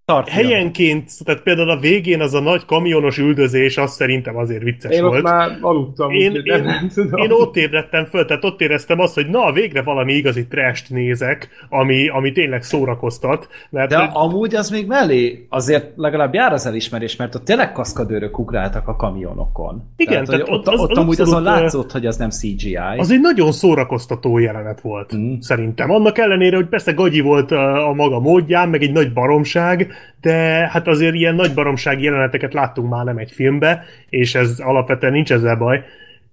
Tartja. 0.05 0.33
helyenként, 0.33 1.09
tehát 1.25 1.41
például 1.41 1.69
a 1.69 1.79
végén 1.79 2.21
az 2.21 2.33
a 2.33 2.39
nagy 2.41 2.65
kamionos 2.65 3.17
üldözés, 3.17 3.77
az 3.77 3.91
szerintem 3.91 4.37
azért 4.37 4.63
vicces 4.63 4.91
Én 4.95 5.03
ott 5.03 5.09
volt. 5.11 5.23
már 5.23 5.57
aludtam, 5.61 6.11
Én, 6.11 6.31
nem, 6.31 6.57
én, 6.57 6.63
nem 6.63 6.87
tudom. 6.93 7.21
én 7.21 7.31
ott 7.31 7.55
ébredtem 7.55 8.05
föl, 8.05 8.25
tehát 8.25 8.43
ott 8.43 8.61
éreztem 8.61 8.99
azt, 8.99 9.13
hogy 9.13 9.27
na, 9.29 9.51
végre 9.51 9.81
valami 9.81 10.13
igazi 10.13 10.47
trash 10.47 10.91
nézek, 10.91 11.49
ami, 11.69 12.07
ami 12.07 12.31
tényleg 12.31 12.63
szórakoztat. 12.63 13.47
Mert 13.69 13.89
De 13.89 13.97
hogy- 13.97 14.09
amúgy 14.13 14.55
az 14.55 14.69
még 14.69 14.87
mellé 14.87 15.45
azért 15.49 15.91
legalább 15.95 16.33
jár 16.33 16.53
az 16.53 16.65
elismerés, 16.65 17.15
mert 17.15 17.35
ott 17.35 17.45
tényleg 17.45 17.71
kaszkadőrök 17.71 18.39
ugráltak 18.39 18.87
a 18.87 18.95
kamionokon. 18.95 19.83
Igen, 19.97 20.25
tehát, 20.25 20.41
tehát 20.45 20.59
ott, 20.59 20.67
az- 20.67 20.79
ott, 20.79 20.91
az 20.91 20.97
amúgy 20.97 21.21
azon 21.21 21.43
látszott, 21.43 21.91
hogy 21.91 22.05
az 22.05 22.17
nem 22.17 22.29
CGI. 22.29 22.75
Az 22.97 23.11
egy 23.11 23.19
nagyon 23.21 23.51
szórakoztató 23.51 24.37
jelenet 24.37 24.81
volt, 24.81 25.15
Mm. 25.15 25.33
szerintem. 25.39 25.91
Annak 25.91 26.17
ellenére, 26.17 26.55
hogy 26.55 26.67
persze 26.67 26.91
gagyi 26.91 27.19
volt 27.19 27.51
a, 27.51 27.89
a 27.89 27.93
maga 27.93 28.19
módján, 28.19 28.69
meg 28.69 28.81
egy 28.81 28.91
nagy 28.91 29.13
baromság, 29.13 29.92
de 30.21 30.33
hát 30.71 30.87
azért 30.87 31.13
ilyen 31.13 31.35
nagy 31.35 31.53
baromság 31.53 32.01
jeleneteket 32.01 32.53
láttunk 32.53 32.89
már 32.89 33.05
nem 33.05 33.17
egy 33.17 33.31
filmbe, 33.31 33.83
és 34.09 34.35
ez 34.35 34.59
alapvetően 34.59 35.13
nincs 35.13 35.31
ezzel 35.31 35.55
baj. 35.55 35.83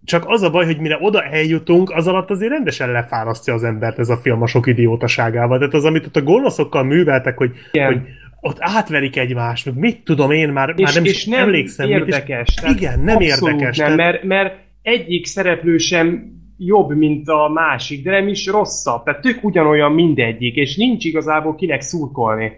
Csak 0.05 0.25
az 0.27 0.43
a 0.43 0.51
baj, 0.51 0.65
hogy 0.65 0.79
mire 0.81 0.99
oda 1.01 1.23
eljutunk, 1.23 1.91
az 1.91 2.07
alatt 2.07 2.31
azért 2.31 2.51
rendesen 2.51 2.93
lefárasztja 2.93 3.55
az 3.55 3.65
embert 3.65 3.99
ez 3.99 4.09
a 4.09 4.17
film 4.17 4.43
a 4.43 4.47
sok 4.47 4.67
idiótaságával. 4.67 5.59
Tehát 5.59 5.75
az, 5.75 5.85
amit 5.85 6.07
ott 6.07 6.17
a 6.17 6.23
gonoszokkal 6.23 6.85
műveltek, 6.85 7.37
hogy, 7.37 7.53
Igen. 7.73 7.87
hogy 7.87 8.01
ott 8.41 8.57
átverik 8.59 9.17
egymást, 9.17 9.65
meg 9.67 9.75
mit 9.75 10.05
tudom 10.05 10.31
én, 10.31 10.49
már, 10.49 10.75
és, 10.77 10.85
már 10.85 10.95
nem 10.95 11.05
és 11.05 11.11
is 11.11 11.27
nem 11.27 11.41
emlékszem. 11.41 11.89
mit, 11.89 11.97
és- 11.97 12.03
érdekes. 12.03 12.55
Igen, 12.77 13.01
nem 13.01 13.21
érdekes. 13.21 13.77
Nem, 13.77 13.87
tehát- 13.87 13.97
mert, 13.97 14.23
mert 14.23 14.55
egyik 14.83 15.27
szereplő 15.27 15.77
sem 15.77 16.39
jobb, 16.59 16.97
mint 16.97 17.29
a 17.29 17.49
másik, 17.49 18.05
de 18.05 18.11
nem 18.11 18.29
is 18.29 18.47
rosszabb. 18.47 19.05
Tehát 19.05 19.21
tök 19.21 19.45
ugyanolyan 19.45 19.93
mindegyik, 19.93 20.55
és 20.55 20.77
nincs 20.77 21.05
igazából 21.05 21.55
kinek 21.55 21.81
szurkolni. 21.81 22.53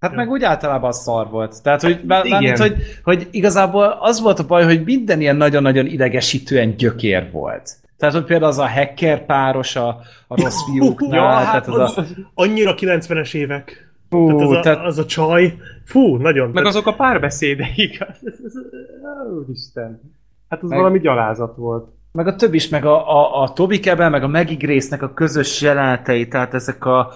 Hát 0.00 0.14
meg 0.14 0.30
úgy 0.30 0.42
általában 0.42 0.92
szar 0.92 1.28
volt. 1.30 1.62
Tehát, 1.62 1.82
hogy, 1.82 2.00
bár, 2.04 2.24
Igen. 2.24 2.42
mármint, 2.42 2.58
hogy, 2.58 2.74
hogy 3.02 3.28
igazából 3.30 3.96
az 4.00 4.20
volt 4.20 4.38
a 4.38 4.46
baj, 4.46 4.64
hogy 4.64 4.84
minden 4.84 5.20
ilyen 5.20 5.36
nagyon-nagyon 5.36 5.86
idegesítően 5.86 6.74
gyökér 6.76 7.30
volt. 7.32 7.70
Tehát, 7.96 8.14
hogy 8.14 8.24
például 8.24 8.50
az 8.50 8.58
a 8.58 8.68
hacker 8.68 9.26
páros 9.26 9.76
a, 9.76 9.88
a 10.26 10.40
rossz 10.42 10.62
fiúknál, 10.72 11.10
Ja, 11.14 11.22
tehát 11.28 11.46
hát 11.46 11.68
az, 11.68 11.98
a, 11.98 12.04
Annyira 12.34 12.74
90-es 12.76 13.34
évek. 13.34 13.88
Hú, 14.10 14.26
Tehát 14.26 14.40
az, 14.42 14.50
a, 14.56 14.60
tehát- 14.60 14.84
az 14.84 14.98
a 14.98 15.06
csaj, 15.06 15.54
fú, 15.84 16.16
nagyon. 16.16 16.44
meg 16.44 16.54
tehát, 16.54 16.68
azok 16.68 16.86
a 16.86 16.94
párbeszédeik. 16.94 18.00
Ez- 18.00 18.16
ez- 18.24 18.38
ez- 18.44 19.32
Úristen. 19.46 20.00
Hát 20.48 20.62
az 20.62 20.68
Meg- 20.68 20.78
valami 20.78 20.98
gyalázat 21.00 21.56
volt. 21.56 21.88
meg 22.12 22.26
a 22.26 22.36
több 22.36 22.54
is, 22.54 22.68
meg 22.68 22.84
a, 22.84 23.08
a, 23.18 23.42
a 23.42 23.52
Toby 23.52 23.80
Kebbel, 23.80 24.10
meg 24.10 24.22
a 24.22 24.28
Maggie 24.28 24.56
Grace-nek 24.56 25.02
a 25.02 25.12
közös 25.12 25.60
jelenetei, 25.62 26.28
tehát 26.28 26.54
ezek 26.54 26.84
a, 26.84 27.12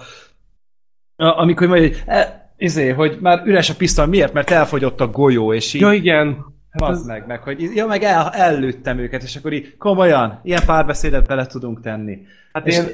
amikor 1.15 1.67
mondja, 1.67 1.87
hogy 1.87 2.03
e, 2.05 2.34
izé, 2.57 2.89
hogy 2.89 3.17
már 3.21 3.41
üres 3.45 3.69
a 3.69 3.73
pisztoly, 3.77 4.07
miért? 4.07 4.33
Mert 4.33 4.49
elfogyott 4.49 5.01
a 5.01 5.07
golyó, 5.07 5.53
és 5.53 5.73
így 5.73 5.81
Ja, 5.81 5.91
igen. 5.91 6.45
Hát 6.69 6.89
ez- 6.89 7.05
meg, 7.05 7.23
meg, 7.27 7.41
hogy 7.43 7.61
ja, 7.75 7.85
meg 7.85 8.03
el, 8.03 8.29
ellőttem 8.33 8.97
őket, 8.97 9.23
és 9.23 9.35
akkor 9.35 9.53
így 9.53 9.77
komolyan, 9.77 10.39
ilyen 10.43 10.61
párbeszédet 10.65 11.27
bele 11.27 11.45
tudunk 11.45 11.81
tenni. 11.81 12.17
Hát 12.53 12.67
És- 12.67 12.77
én... 12.77 12.85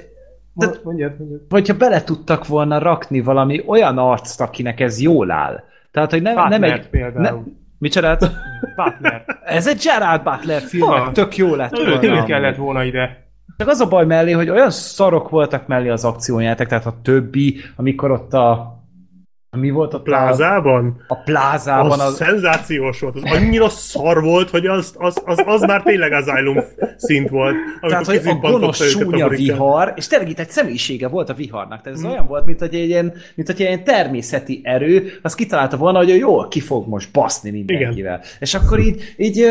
de- 0.53 0.69
Mondjad, 0.83 1.15
mondjad. 1.17 1.41
Hogyha 1.49 1.77
bele 1.77 2.03
tudtak 2.03 2.47
volna 2.47 2.77
rakni 2.79 3.21
valami 3.21 3.63
olyan 3.65 3.97
arcot, 3.97 4.47
akinek 4.47 4.79
ez 4.79 5.01
jól 5.01 5.31
áll. 5.31 5.63
Tehát, 5.91 6.11
hogy 6.11 6.21
nem, 6.21 6.35
nem 6.35 6.49
Butler 6.49 6.71
egy... 6.79 6.87
például. 6.89 7.21
Ne, 7.37 7.51
micsodát? 7.77 8.19
Butler. 8.75 9.25
Ez 9.45 9.67
egy 9.67 9.81
Gerard 9.83 10.23
Butler 10.23 10.61
film, 10.61 10.87
Ha. 10.89 11.11
tök 11.11 11.35
jó 11.37 11.55
lett 11.55 11.71
volna. 11.71 12.03
ő 12.03 12.09
amúgy. 12.11 12.25
kellett 12.25 12.55
volna 12.55 12.83
ide. 12.83 13.25
Csak 13.57 13.67
az 13.67 13.79
a 13.79 13.87
baj 13.87 14.05
mellé, 14.05 14.31
hogy 14.31 14.49
olyan 14.49 14.69
szarok 14.69 15.29
voltak 15.29 15.67
mellé 15.67 15.89
az 15.89 16.05
akciójátek, 16.05 16.67
tehát 16.67 16.85
a 16.85 16.99
többi, 17.03 17.57
amikor 17.75 18.11
ott 18.11 18.33
a... 18.33 18.79
Mi 19.57 19.69
volt 19.69 19.93
a 19.93 20.01
plázában, 20.01 21.03
A 21.07 21.15
plázában 21.15 21.99
az, 21.99 21.99
az... 21.99 22.15
szenzációs 22.15 22.99
volt. 22.99 23.15
Az 23.15 23.23
annyira 23.23 23.69
szar 23.69 24.21
volt, 24.23 24.49
hogy 24.49 24.65
az, 24.65 24.93
az, 24.97 25.21
az, 25.25 25.43
az 25.45 25.61
már 25.61 25.83
tényleg 25.83 26.11
Asylum 26.11 26.57
szint 26.97 27.29
volt. 27.29 27.55
Tehát, 27.81 28.05
hogy 28.05 28.21
a 28.23 28.33
gonosz 28.35 28.95
a 28.95 29.03
hurikán. 29.03 29.29
vihar, 29.29 29.93
és 29.95 30.07
tényleg 30.07 30.29
itt 30.29 30.39
egy 30.39 30.49
személyisége 30.49 31.07
volt 31.07 31.29
a 31.29 31.33
viharnak. 31.33 31.81
Tehát 31.81 31.97
ez 31.97 32.05
Mm. 32.05 32.09
olyan 32.09 32.27
volt, 32.27 32.45
mint 32.45 32.59
hogy 32.59 32.75
egy 32.75 32.87
ilyen, 32.87 33.13
mint 33.35 33.47
hogy 33.47 33.61
egy 33.61 33.67
ilyen 33.67 33.83
természeti 33.83 34.61
erő, 34.63 35.19
az 35.21 35.35
kitalálta 35.35 35.77
volna, 35.77 35.97
hogy 35.97 36.09
ő 36.09 36.15
jól 36.15 36.47
ki 36.47 36.59
fog 36.59 36.87
most 36.87 37.11
baszni 37.11 37.49
mindenkivel. 37.49 37.95
Igen. 37.95 38.19
És 38.39 38.53
akkor 38.53 38.79
így, 38.79 39.13
így 39.17 39.45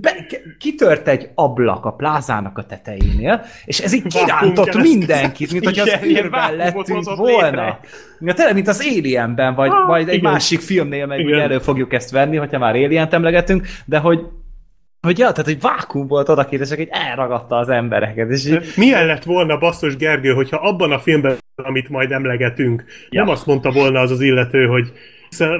be, 0.00 0.26
kitört 0.58 1.08
egy 1.08 1.30
ablak 1.34 1.84
a 1.84 1.92
plázának 1.92 2.58
a 2.58 2.64
tetejénél, 2.64 3.44
és 3.64 3.80
ez 3.80 3.92
így 3.94 4.06
kirántott 4.06 4.74
mindenkit, 4.74 5.52
mint 5.52 5.64
hogy 5.64 5.78
az 5.78 5.98
űrben 6.04 6.56
lettünk 6.56 7.16
volna. 7.16 7.44
létre. 7.46 7.80
Ja, 8.24 8.32
tényleg, 8.34 8.54
mint 8.54 8.68
az 8.68 8.86
Alienben, 8.96 9.54
vagy, 9.54 9.70
Ah, 9.70 9.86
vagy 9.86 10.08
egy 10.08 10.14
igen. 10.14 10.32
másik 10.32 10.60
filmnél 10.60 11.06
meg 11.06 11.18
Igen. 11.18 11.40
elő 11.40 11.58
fogjuk 11.58 11.92
ezt 11.92 12.10
venni, 12.10 12.36
hogyha 12.36 12.58
már 12.58 12.74
Alien-t 12.74 13.12
emlegetünk, 13.12 13.66
de 13.84 13.98
hogy 13.98 14.20
hogy 15.06 15.18
ja, 15.18 15.30
tehát 15.30 15.46
hogy 15.46 15.60
vákum 15.60 16.06
volt 16.06 16.28
odakint, 16.28 16.62
és 16.62 16.78
így 16.78 16.88
elragadta 16.90 17.56
az 17.56 17.68
embereket. 17.68 18.30
És 18.30 18.46
így, 18.46 18.72
Milyen 18.76 19.06
lett 19.06 19.22
volna 19.22 19.58
basszus 19.58 19.96
Gergő, 19.96 20.32
hogyha 20.32 20.56
abban 20.56 20.92
a 20.92 20.98
filmben, 20.98 21.36
amit 21.54 21.88
majd 21.88 22.12
emlegetünk, 22.12 22.84
ja. 23.10 23.20
nem 23.22 23.32
azt 23.32 23.46
mondta 23.46 23.70
volna 23.70 24.00
az 24.00 24.10
az 24.10 24.20
illető, 24.20 24.66
hogy 24.66 24.92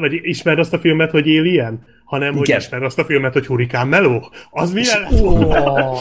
vagy 0.00 0.20
ismered 0.22 0.58
azt 0.58 0.72
a 0.72 0.78
filmet, 0.78 1.10
hogy 1.10 1.28
Alien? 1.28 1.84
Hanem, 2.12 2.32
hogy 2.36 2.48
Igen. 2.48 2.60
ismered 2.60 2.84
azt 2.86 2.98
a 2.98 3.04
filmet, 3.04 3.32
hogy 3.32 3.46
Hurikán 3.46 3.86
Meló? 3.88 4.30
Az 4.50 4.72
milyen? 4.72 5.06
Ó, 5.22 5.38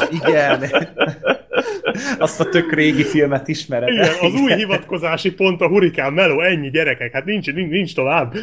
igen. 0.09 0.63
Azt 2.19 2.39
a 2.39 2.49
tök 2.49 2.73
régi 2.73 3.03
filmet 3.03 3.47
ismered. 3.47 3.89
Igen, 3.89 4.09
az 4.21 4.33
új 4.33 4.53
hivatkozási 4.53 5.33
pont 5.33 5.61
a 5.61 5.67
Hurikán 5.67 6.13
Meló, 6.13 6.41
ennyi 6.41 6.69
gyerekek, 6.69 7.11
hát 7.13 7.25
nincs, 7.25 7.53
nincs, 7.53 7.69
nincs 7.69 7.95
tovább. 7.95 8.33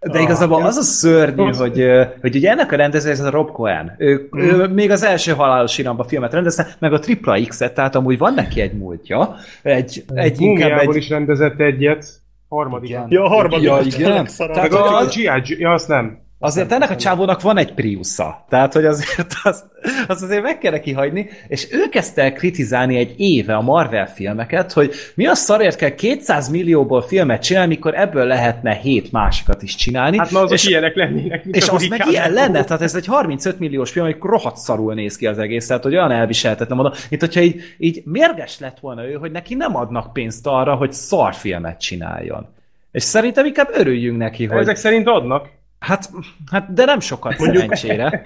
De 0.00 0.20
igazából 0.20 0.62
az 0.64 0.76
a 0.76 0.82
szörnyű, 0.82 1.42
Az- 1.42 1.58
hogy, 1.58 1.84
hogy 2.20 2.36
ugye 2.36 2.50
ennek 2.50 2.72
a 2.72 2.76
rendező, 2.76 3.10
ez 3.10 3.20
a 3.20 3.30
Rob 3.30 3.50
Cohen. 3.50 3.94
Ő, 3.98 4.28
Mhm. 4.30 4.44
ő 4.44 4.66
még 4.68 4.90
az 4.90 5.02
első 5.02 5.32
halálos 5.32 5.78
iramba 5.78 6.04
filmet 6.04 6.32
rendezte, 6.32 6.66
meg 6.78 6.92
a 6.92 6.98
Tripla 6.98 7.38
X-et, 7.48 7.74
tehát 7.74 7.94
amúgy 7.94 8.18
van 8.18 8.34
neki 8.34 8.60
egy 8.60 8.72
múltja. 8.72 9.34
Egy, 9.62 10.04
egy 10.14 10.40
inkább 10.40 10.78
egy... 10.80 10.96
is 10.96 11.08
rendezett 11.08 11.60
egyet. 11.60 12.06
Harmadikat. 12.48 13.06
Igen. 13.06 13.06
Ja, 13.08 13.24
a 13.24 13.28
harmadik. 13.28 13.64
Ja, 13.64 13.78
igen. 13.84 14.12
legszarabb. 14.12 14.54
Tehát, 14.54 14.70
Meg 14.70 14.80
a, 14.80 14.84
hogy 14.84 15.06
a 15.26 15.38
G.I. 15.40 15.60
Ja, 15.60 15.70
azt 15.72 15.88
nem. 15.88 16.22
Azért 16.44 16.72
ennek 16.72 16.90
a 16.90 16.96
csávónak 16.96 17.40
van 17.40 17.56
egy 17.56 17.74
Priusza. 17.74 18.44
Tehát, 18.48 18.72
hogy 18.72 18.84
azért 18.84 19.32
az, 19.42 19.64
az 20.06 20.22
azért 20.22 20.42
meg 20.42 20.58
kell 20.58 20.72
neki 20.72 20.92
hagyni, 20.92 21.28
és 21.48 21.68
ő 21.72 21.88
kezdte 21.88 22.22
el 22.22 22.32
kritizálni 22.32 22.96
egy 22.96 23.14
éve 23.16 23.54
a 23.54 23.60
Marvel 23.60 24.06
filmeket, 24.06 24.72
hogy 24.72 24.94
mi 25.14 25.26
a 25.26 25.34
szarért 25.34 25.76
kell 25.76 25.94
200 25.94 26.48
millióból 26.48 27.02
filmet 27.02 27.42
csinálni, 27.42 27.68
mikor 27.68 27.94
ebből 27.94 28.24
lehetne 28.24 28.72
7 28.72 29.12
másikat 29.12 29.62
is 29.62 29.74
csinálni. 29.74 30.18
Hát 30.18 30.30
ma 30.30 30.40
azok 30.40 30.52
és, 30.52 30.66
ilyenek 30.66 30.94
lennének, 30.94 31.44
mint 31.44 31.56
és 31.56 31.68
az 31.68 31.86
meg 31.86 32.06
ilyen 32.10 32.32
lenne, 32.32 32.64
tehát 32.64 32.82
ez 32.82 32.94
egy 32.94 33.06
35 33.06 33.58
milliós 33.58 33.90
film, 33.90 34.04
hogy 34.04 34.16
rohadt 34.20 34.56
szarul 34.56 34.94
néz 34.94 35.16
ki 35.16 35.26
az 35.26 35.38
egész, 35.38 35.66
tehát 35.66 35.82
hogy 35.82 35.94
olyan 35.94 36.10
elviselhetetlen 36.10 36.76
mondom, 36.76 36.94
mint 37.10 37.22
hogyha 37.22 37.40
így, 37.40 37.60
így 37.78 38.02
mérges 38.04 38.58
lett 38.58 38.78
volna 38.80 39.08
ő, 39.08 39.12
hogy 39.12 39.30
neki 39.30 39.54
nem 39.54 39.76
adnak 39.76 40.12
pénzt 40.12 40.46
arra, 40.46 40.74
hogy 40.74 40.92
szarfilmet 40.92 41.80
csináljon. 41.80 42.46
És 42.92 43.02
szerintem 43.02 43.46
inkább 43.46 43.68
örüljünk 43.72 44.18
neki, 44.18 44.44
hogy... 44.44 44.60
Ezek 44.60 44.76
szerint 44.76 45.06
adnak. 45.06 45.48
Hát, 45.86 46.10
hát 46.50 46.72
de 46.74 46.84
nem 46.84 47.00
sokat 47.00 47.38
Mondjuk- 47.38 47.76
szerencsére. 47.76 48.22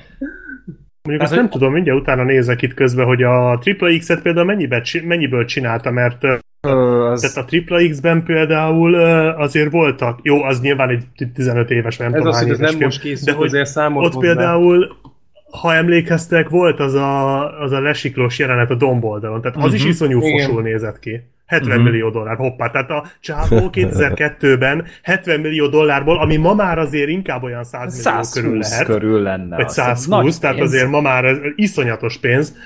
Mondjuk 1.02 1.20
Hát, 1.20 1.20
azt 1.22 1.30
nem 1.30 1.40
hogy- 1.40 1.50
tudom, 1.50 1.72
mindjárt 1.72 2.00
utána 2.00 2.22
nézek 2.24 2.62
itt 2.62 2.74
közben, 2.74 3.06
hogy 3.06 3.22
a 3.22 3.58
Triple 3.60 3.98
X-et 3.98 4.22
például 4.22 4.46
mennyibe, 4.46 4.82
mennyiből 5.04 5.44
csinálta, 5.44 5.90
mert 5.90 6.24
ö, 6.24 6.36
az... 7.10 7.20
tehát 7.20 7.36
a 7.36 7.44
Triple 7.44 7.88
X-ben 7.88 8.22
például 8.22 8.94
azért 9.30 9.70
voltak, 9.70 10.18
jó, 10.22 10.42
az 10.42 10.60
nyilván 10.60 10.88
egy 10.88 11.04
15 11.34 11.70
éves, 11.70 11.96
nem 11.96 12.06
Ez 12.06 12.12
tudom 12.14 12.28
az, 12.28 12.34
hány 12.36 12.44
hogy 12.44 12.52
ez 12.54 12.58
nem 12.60 12.68
film, 12.70 12.82
most 12.84 13.00
készült, 13.00 13.24
de 13.30 13.32
hogy 13.32 13.46
azért 13.46 13.66
számolt 13.68 14.06
ott 14.06 14.12
hozzá. 14.14 14.26
például, 14.26 14.96
ha 15.60 15.74
emlékeztek, 15.74 16.48
volt 16.48 16.80
az 16.80 16.94
a, 16.94 17.60
az 17.60 17.72
a 17.72 17.80
lesiklós 17.80 18.38
jelenet 18.38 18.70
a 18.70 18.74
domboldalon, 18.74 19.40
tehát 19.40 19.56
az 19.56 19.74
is 19.74 19.80
Mhm. 19.80 19.90
iszonyú 19.90 20.20
Igen. 20.22 20.46
fosul 20.46 20.62
nézett 20.62 20.98
ki. 20.98 21.20
70 21.48 21.74
Mhm. 21.80 21.84
millió 21.90 22.10
dollár, 22.10 22.36
hoppá, 22.36 22.70
tehát 22.70 22.90
a 22.90 23.04
csávó 23.20 23.68
2002-ben 23.72 24.84
70 25.02 25.40
millió 25.40 25.66
dollárból, 25.66 26.18
ami 26.18 26.36
ma 26.36 26.54
már 26.54 26.78
azért 26.78 27.08
inkább 27.08 27.42
olyan 27.42 27.64
100 27.64 27.80
millió 27.80 28.22
120 28.22 28.32
körül 28.32 28.58
lehet. 28.58 28.84
körül 28.86 29.22
lenne. 29.22 29.56
Vagy 29.56 29.64
az. 29.64 29.72
120, 29.72 30.06
Nagy 30.06 30.34
tehát 30.40 30.56
pénz. 30.56 30.68
azért 30.72 30.90
ma 30.90 31.00
már 31.00 31.24
ez 31.24 31.38
iszonyatos 31.54 32.18
pénz. 32.18 32.56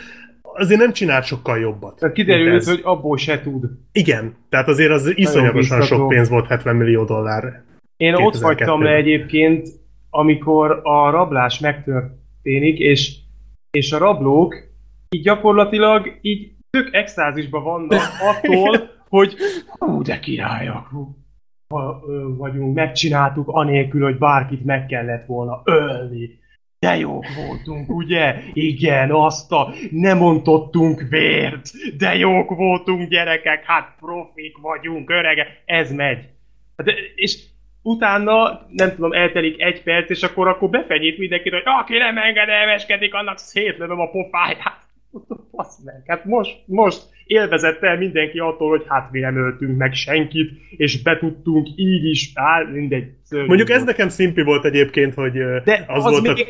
Azért 0.55 0.81
nem 0.81 0.93
csinált 0.93 1.25
sokkal 1.25 1.59
jobbat. 1.59 1.99
Tehát 1.99 2.15
kiderült, 2.15 2.55
ez. 2.61 2.69
hogy 2.69 2.81
abból 2.83 3.17
se 3.17 3.41
tud. 3.41 3.65
Igen, 3.93 4.35
tehát 4.49 4.69
azért 4.69 4.91
az 4.91 5.13
iszonyatosan 5.15 5.83
sok 5.83 6.09
pénz 6.09 6.29
volt 6.29 6.47
70 6.47 6.77
millió 6.77 7.05
dollár. 7.05 7.63
Én 7.97 8.15
ott 8.15 8.35
2002-ben. 8.35 8.43
hagytam 8.43 8.83
le 8.83 8.95
egyébként, 8.95 9.69
amikor 10.11 10.81
a 10.83 11.11
rablás 11.11 11.59
megtörténik, 11.59 12.79
és, 12.79 13.15
és 13.71 13.93
a 13.93 13.99
rablók 13.99 14.55
így 15.11 15.23
gyakorlatilag 15.23 16.19
így 16.21 16.52
tök 16.73 16.95
extázisban 16.95 17.63
vannak 17.63 18.03
attól, 18.21 18.91
hogy 19.09 19.35
hú, 19.79 20.03
de 20.03 20.19
királyok, 20.19 20.91
vagyunk, 22.37 22.75
megcsináltuk 22.75 23.49
anélkül, 23.49 24.03
hogy 24.03 24.19
bárkit 24.19 24.65
meg 24.65 24.87
kellett 24.87 25.27
volna 25.27 25.63
ölni. 25.65 26.41
De 26.79 26.97
jók 26.97 27.25
voltunk, 27.47 27.91
ugye? 27.91 28.35
Igen, 28.53 29.11
azt 29.11 29.53
a... 29.53 29.73
Nem 29.91 30.23
ontottunk 30.23 31.03
vért, 31.09 31.71
de 31.99 32.15
jók 32.15 32.51
voltunk, 32.51 33.09
gyerekek, 33.09 33.65
hát 33.65 33.95
profik 34.01 34.57
vagyunk, 34.59 35.11
örege. 35.11 35.47
Ez 35.65 35.93
megy. 35.93 36.29
Hát, 36.77 36.89
és 37.15 37.39
utána, 37.83 38.67
nem 38.69 38.95
tudom, 38.95 39.13
eltelik 39.13 39.63
egy 39.63 39.83
perc, 39.83 40.11
és 40.11 40.23
akkor, 40.23 40.49
akkor 40.49 40.71
befenyít 40.71 41.19
mindenkit, 41.19 41.53
hogy 41.53 41.63
aki 41.65 41.97
nem 41.97 42.19
engedelmeskedik, 42.19 43.15
annak 43.15 43.39
szétlövöm 43.39 44.01
a 44.01 44.11
pofáját. 44.11 44.91
Basz 45.57 45.79
meg, 45.85 46.03
hát 46.07 46.25
most, 46.25 46.57
most 46.67 47.03
élvezett 47.27 47.83
el 47.83 47.99
mindenki 47.99 48.39
attól, 48.39 48.69
hogy 48.71 48.85
hát 48.89 49.11
mi 49.11 49.21
nem 49.21 49.37
öltünk 49.37 49.79
meg 49.79 49.93
senkit, 49.93 50.51
és 50.77 51.03
betudtunk 51.03 51.69
így 51.77 52.05
is, 52.05 52.31
áll, 52.35 52.67
mindegy. 52.67 53.05
szörnyű 53.23 53.47
Mondjuk 53.47 53.71
ez 53.71 53.85
nekem 53.85 54.09
szimpi 54.09 54.43
volt 54.43 54.65
egyébként, 54.65 55.15
hogy 55.15 55.33
De 55.65 55.85
az, 55.87 56.05
az, 56.05 56.11
volt 56.11 56.23
még, 56.23 56.47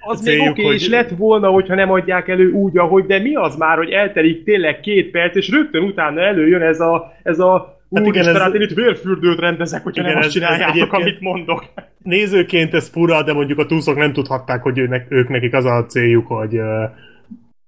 a 0.00 0.10
az 0.10 0.20
még 0.20 0.28
céljuk, 0.28 0.50
oké 0.50 0.60
okay, 0.60 0.64
hogy- 0.64 0.74
is 0.82 0.88
lett 0.88 1.10
volna, 1.10 1.48
hogyha 1.48 1.74
nem 1.74 1.90
adják 1.90 2.28
elő 2.28 2.50
úgy, 2.50 2.78
ahogy, 2.78 3.06
de 3.06 3.18
mi 3.18 3.34
az 3.34 3.56
már, 3.56 3.76
hogy 3.76 3.90
eltelik 3.90 4.44
tényleg 4.44 4.80
két 4.80 5.10
perc, 5.10 5.36
és 5.36 5.48
rögtön 5.48 5.82
utána 5.82 6.20
előjön 6.20 6.62
ez 6.62 6.80
a, 6.80 7.12
ez 7.22 7.38
a 7.38 7.74
Hát 7.94 8.06
igen, 8.06 8.12
Úristen, 8.22 8.34
ez- 8.34 8.42
hát 8.42 8.54
én 8.54 8.60
itt 8.60 8.74
vérfürdőt 8.74 9.38
rendezek, 9.38 9.82
hogyha 9.82 10.02
Igen, 10.02 10.14
nem 10.14 10.22
azt 10.22 10.32
csináljátok, 10.32 10.92
amit 10.92 11.20
mondok. 11.20 11.64
nézőként 12.02 12.74
ez 12.74 12.88
fura, 12.88 13.22
de 13.22 13.32
mondjuk 13.32 13.58
a 13.58 13.66
túszok 13.66 13.96
nem 13.96 14.12
tudhatták, 14.12 14.62
hogy 14.62 14.78
őnek, 14.78 15.06
ők 15.08 15.28
nekik 15.28 15.54
az 15.54 15.64
a 15.64 15.84
céljuk, 15.86 16.26
hogy 16.26 16.58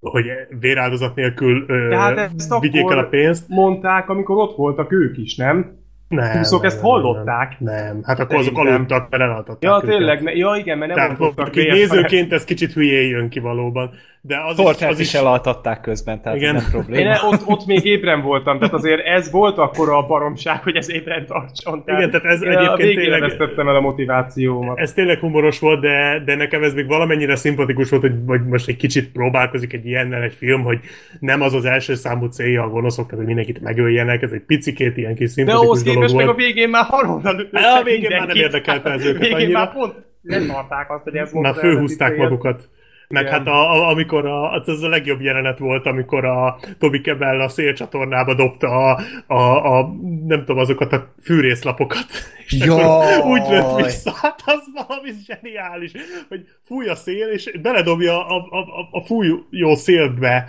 hogy 0.01 0.27
véráldozat 0.61 1.15
nélkül 1.15 1.65
ö, 1.67 1.89
De 1.89 1.97
hát 1.97 2.19
ezt 2.19 2.59
vigyék 2.61 2.91
el 2.91 2.99
a 2.99 3.09
pénzt. 3.09 3.49
Mondták, 3.49 4.09
amikor 4.09 4.37
ott 4.37 4.57
voltak 4.57 4.93
ők 4.93 5.19
is, 5.19 5.37
nem? 5.37 5.78
Nem, 6.09 6.33
túszok 6.33 6.61
nem, 6.63 6.71
ezt 6.71 6.81
hallották? 6.81 7.57
Nem, 7.59 7.75
nem. 7.75 8.01
hát 8.05 8.21
akkor 8.21 8.37
azok 8.37 8.59
aludtak, 8.59 9.11
mert 9.11 9.23
elaltatták 9.23 9.63
Ja, 9.71 9.77
őket. 9.83 9.97
tényleg, 9.97 10.23
ne, 10.23 10.33
ja 10.33 10.55
igen, 10.59 10.79
mert 10.79 10.95
nem 10.95 11.17
Tehát 11.17 11.19
mondjuk 11.19 11.57
így 11.57 11.69
nézőként 11.73 12.33
ez 12.33 12.45
kicsit 12.45 12.73
hülyé 12.73 13.09
jön 13.09 13.29
ki 13.29 13.39
valóban. 13.41 13.91
De 14.21 14.37
az 14.47 14.59
is, 14.59 14.65
Tortát 14.65 14.91
az 14.91 14.99
is 15.01 15.07
is 15.07 15.15
elaltatták 15.15 15.81
közben, 15.81 16.23
tehát 16.23 16.39
Igen. 16.39 16.55
nem 16.55 16.65
Én 16.65 16.71
probléma. 16.71 17.15
ott, 17.31 17.41
ott 17.47 17.67
még 17.67 17.85
ébren 17.85 18.23
voltam, 18.23 18.59
tehát 18.59 18.75
azért 18.75 19.07
ez 19.07 19.31
volt 19.31 19.59
akkor 19.59 19.91
a 19.91 20.07
baromság, 20.07 20.63
hogy 20.63 20.77
ez 20.77 20.91
ébren 20.91 21.27
tartson. 21.27 21.83
Igen, 21.87 22.11
tehát 22.11 22.27
ez 22.27 22.43
én 22.43 22.49
a 22.51 22.53
egyébként 22.59 22.79
végén 22.79 22.99
tényleg- 22.99 23.21
vesztettem 23.21 23.69
el 23.69 23.75
a 23.77 23.81
motivációmat. 23.81 24.79
ez 24.79 24.93
tényleg 24.93 25.19
humoros 25.19 25.59
volt, 25.59 25.81
de, 25.81 26.23
de 26.25 26.35
nekem 26.35 26.63
ez 26.63 26.75
még 26.75 26.87
valamennyire 26.87 27.37
szimpatikus 27.37 27.91
volt, 27.91 28.03
hogy, 28.03 28.15
hogy 28.27 28.47
most 28.47 28.69
egy 28.69 28.77
kicsit 28.77 29.13
próbálkozik 29.13 29.73
egy 29.73 29.87
ilyennel 29.87 30.23
egy 30.23 30.35
film, 30.35 30.63
hogy 30.63 30.79
nem 31.21 31.41
az 31.41 31.55
az 31.55 31.65
első 31.65 31.95
számú 31.95 32.27
célja 32.27 32.63
a 32.63 32.69
gonoszoknak, 32.69 33.17
hogy 33.17 33.27
mindenkit 33.27 33.61
megöljenek, 33.61 34.23
ez 34.23 34.33
egy 34.33 34.43
picikét 34.47 34.97
ilyen 34.97 35.15
kis 35.15 35.27
De 35.27 35.33
szimpatikus 35.33 35.65
ahhoz 35.67 35.83
dolog 36.01 36.11
képest 36.11 36.27
meg 36.27 36.29
a 36.29 36.35
végén 36.35 36.69
már 36.69 36.85
halomra 36.85 37.33
lőttek 37.33 37.63
A 37.65 37.83
végén 37.83 38.09
már 38.11 38.19
nem 38.19 38.27
mindenkit. 38.27 38.43
érdekelte 38.43 38.91
ez 38.91 39.05
őket 39.05 39.21
Végén 39.21 39.35
annyira. 39.37 39.59
már 39.59 39.73
pont 39.73 39.95
letarták 40.23 40.91
azt, 40.91 41.03
hogy 41.03 41.17
ez 41.17 41.33
volt 41.33 41.45
Már 41.45 41.55
cél. 41.97 42.17
magukat. 42.17 42.69
Meg 43.09 43.23
Igen. 43.23 43.35
hát 43.35 43.47
a, 43.47 43.73
a, 43.73 43.89
amikor 43.89 44.27
a, 44.27 44.53
az 44.53 44.69
az 44.69 44.83
a 44.83 44.89
legjobb 44.89 45.21
jelenet 45.21 45.59
volt, 45.59 45.87
amikor 45.87 46.25
a 46.25 46.59
Tobi 46.79 47.01
Kebell 47.01 47.41
a 47.41 47.49
szélcsatornába 47.49 48.35
dobta 48.35 48.69
a, 48.69 49.01
a, 49.27 49.79
a 49.79 49.95
nem 50.27 50.39
tudom, 50.39 50.59
azokat 50.59 50.93
a 50.93 51.15
fűrészlapokat. 51.23 52.07
És 52.47 52.53
Jaj! 52.65 52.81
akkor 52.83 53.31
úgy 53.31 53.43
lőtt 53.49 53.77
vissza. 53.85 54.13
Hát 54.23 54.43
az 54.47 54.61
valami 54.87 55.11
zseniális, 55.27 55.93
hogy 56.29 56.41
fúj 56.65 56.89
a 56.89 56.95
szél, 56.95 57.27
és 57.29 57.51
beledobja 57.63 58.27
a, 58.27 58.37
a, 58.51 58.59
a, 58.59 58.89
a 58.91 59.01
fújó 59.05 59.75
szélbe 59.75 60.49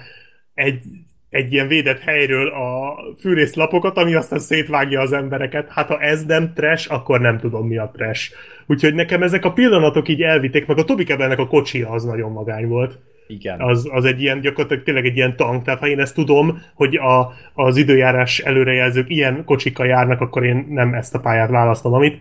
egy, 0.53 0.84
egy 1.30 1.53
ilyen 1.53 1.68
védett 1.68 1.99
helyről 1.99 2.47
a 2.47 2.95
fűrészlapokat, 3.19 3.97
ami 3.97 4.14
aztán 4.14 4.39
szétvágja 4.39 5.01
az 5.01 5.14
embereket. 5.14 5.72
Hát 5.72 5.88
ha 5.88 5.99
ez 5.99 6.26
nem 6.26 6.53
trash, 6.53 6.93
akkor 6.93 7.19
nem 7.19 7.38
tudom 7.38 7.68
mi 7.68 7.77
a 7.77 7.91
trash. 7.95 8.31
Úgyhogy 8.68 8.93
nekem 8.93 9.23
ezek 9.23 9.45
a 9.45 9.53
pillanatok 9.53 10.07
így 10.07 10.22
elvitték, 10.22 10.65
meg 10.65 10.77
a 10.77 10.84
Tobi 10.84 11.03
Kebelnek 11.03 11.39
a 11.39 11.47
kocsia 11.47 11.89
az 11.89 12.03
nagyon 12.03 12.31
magány 12.31 12.68
volt. 12.68 12.99
Igen. 13.27 13.61
Az, 13.61 13.89
az 13.91 14.06
egy 14.06 14.22
ilyen, 14.22 14.41
gyakorlatilag 14.41 14.84
tényleg 14.84 15.06
egy 15.06 15.15
ilyen 15.15 15.35
tank, 15.35 15.64
tehát 15.64 15.80
ha 15.80 15.88
én 15.88 15.99
ezt 15.99 16.15
tudom, 16.15 16.61
hogy 16.73 16.95
a, 16.95 17.34
az 17.53 17.77
időjárás 17.77 18.39
előrejelzők 18.39 19.10
ilyen 19.10 19.43
kocsikkal 19.45 19.88
járnak, 19.88 20.22
akkor 20.22 20.45
én 20.45 20.65
nem 20.69 20.93
ezt 20.93 21.15
a 21.15 21.19
pályát 21.19 21.49
választom, 21.49 21.93
amit. 21.93 22.18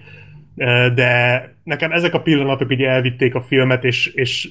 De 0.95 1.43
nekem 1.65 1.93
ezek 1.93 2.15
a 2.15 2.21
pillanatok 2.21 2.73
így 2.73 2.83
elvitték 2.83 3.35
a 3.35 3.41
filmet, 3.41 3.85
és, 3.85 4.07
és 4.07 4.49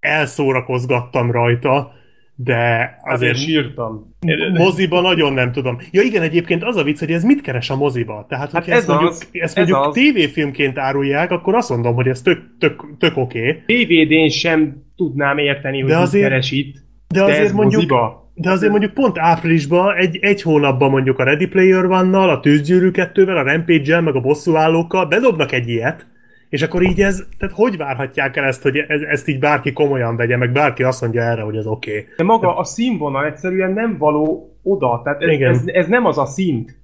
elszórakozgattam 0.00 1.30
rajta, 1.30 1.92
de 2.36 2.90
Azért 3.02 3.32
azért 3.34 3.36
sírtam. 3.38 4.14
moziba 4.54 5.00
nagyon 5.00 5.32
nem 5.32 5.52
tudom. 5.52 5.78
Ja 5.90 6.02
igen, 6.02 6.22
egyébként 6.22 6.62
az 6.64 6.76
a 6.76 6.82
vicc, 6.82 6.98
hogy 6.98 7.10
ez 7.10 7.24
mit 7.24 7.40
keres 7.40 7.70
a 7.70 7.76
moziba? 7.76 8.26
Tehát, 8.28 8.52
Hát 8.52 8.68
ez 8.68 8.76
ezt 8.78 8.86
mondjuk, 8.88 9.10
az, 9.10 9.28
ezt 9.32 9.58
ez 9.58 9.68
mondjuk 9.68 9.86
az. 9.88 9.94
tévéfilmként 9.94 10.78
árulják, 10.78 11.30
akkor 11.30 11.54
azt 11.54 11.70
mondom, 11.70 11.94
hogy 11.94 12.06
ez 12.08 12.22
tök, 12.22 12.38
tök, 12.58 12.84
tök 12.98 13.16
oké. 13.16 13.48
Okay. 13.48 13.84
DVD-n 13.84 14.28
sem 14.28 14.76
tudnám 14.96 15.38
érteni, 15.38 15.80
hogy 15.80 15.90
De 15.90 15.96
mit 15.96 16.04
azért- 16.06 16.28
keres 16.28 16.50
itt. 16.50 16.74
De 17.08 17.18
De 17.18 17.22
azért 17.24 17.44
ez 17.44 17.52
mondjuk, 17.52 17.74
moziba. 17.80 18.32
de 18.34 18.50
azért 18.50 18.70
mondjuk 18.70 18.92
pont 18.94 19.18
áprilisban, 19.18 19.96
egy, 19.96 20.16
egy 20.20 20.42
hónapban 20.42 20.90
mondjuk 20.90 21.18
a 21.18 21.24
Ready 21.24 21.46
Player 21.46 21.84
One-nal, 21.84 22.28
a 22.30 22.40
Tűzgyűrű 22.40 22.90
2-vel, 22.92 23.36
a 23.38 23.42
Rampage-el, 23.42 24.00
meg 24.00 24.14
a 24.14 24.20
bosszúállókkal 24.20 25.06
bedobnak 25.06 25.52
egy 25.52 25.68
ilyet, 25.68 26.06
és 26.54 26.62
akkor 26.62 26.82
így 26.82 27.00
ez, 27.00 27.26
tehát 27.38 27.54
hogy 27.54 27.76
várhatják 27.76 28.36
el 28.36 28.44
ezt, 28.44 28.62
hogy 28.62 28.76
ez, 28.76 29.00
ezt 29.00 29.28
így 29.28 29.38
bárki 29.38 29.72
komolyan 29.72 30.16
vegye, 30.16 30.36
meg 30.36 30.52
bárki 30.52 30.82
azt 30.82 31.00
mondja 31.00 31.22
erre, 31.22 31.42
hogy 31.42 31.56
ez 31.56 31.66
oké. 31.66 31.90
Okay. 31.90 32.06
De 32.16 32.24
maga 32.24 32.56
a 32.56 32.64
színvonal 32.64 33.26
egyszerűen 33.26 33.72
nem 33.72 33.98
való 33.98 34.56
oda, 34.62 35.00
tehát 35.04 35.22
ez, 35.22 35.30
Igen. 35.30 35.50
ez, 35.50 35.62
ez 35.66 35.86
nem 35.86 36.06
az 36.06 36.18
a 36.18 36.26
szint. 36.26 36.82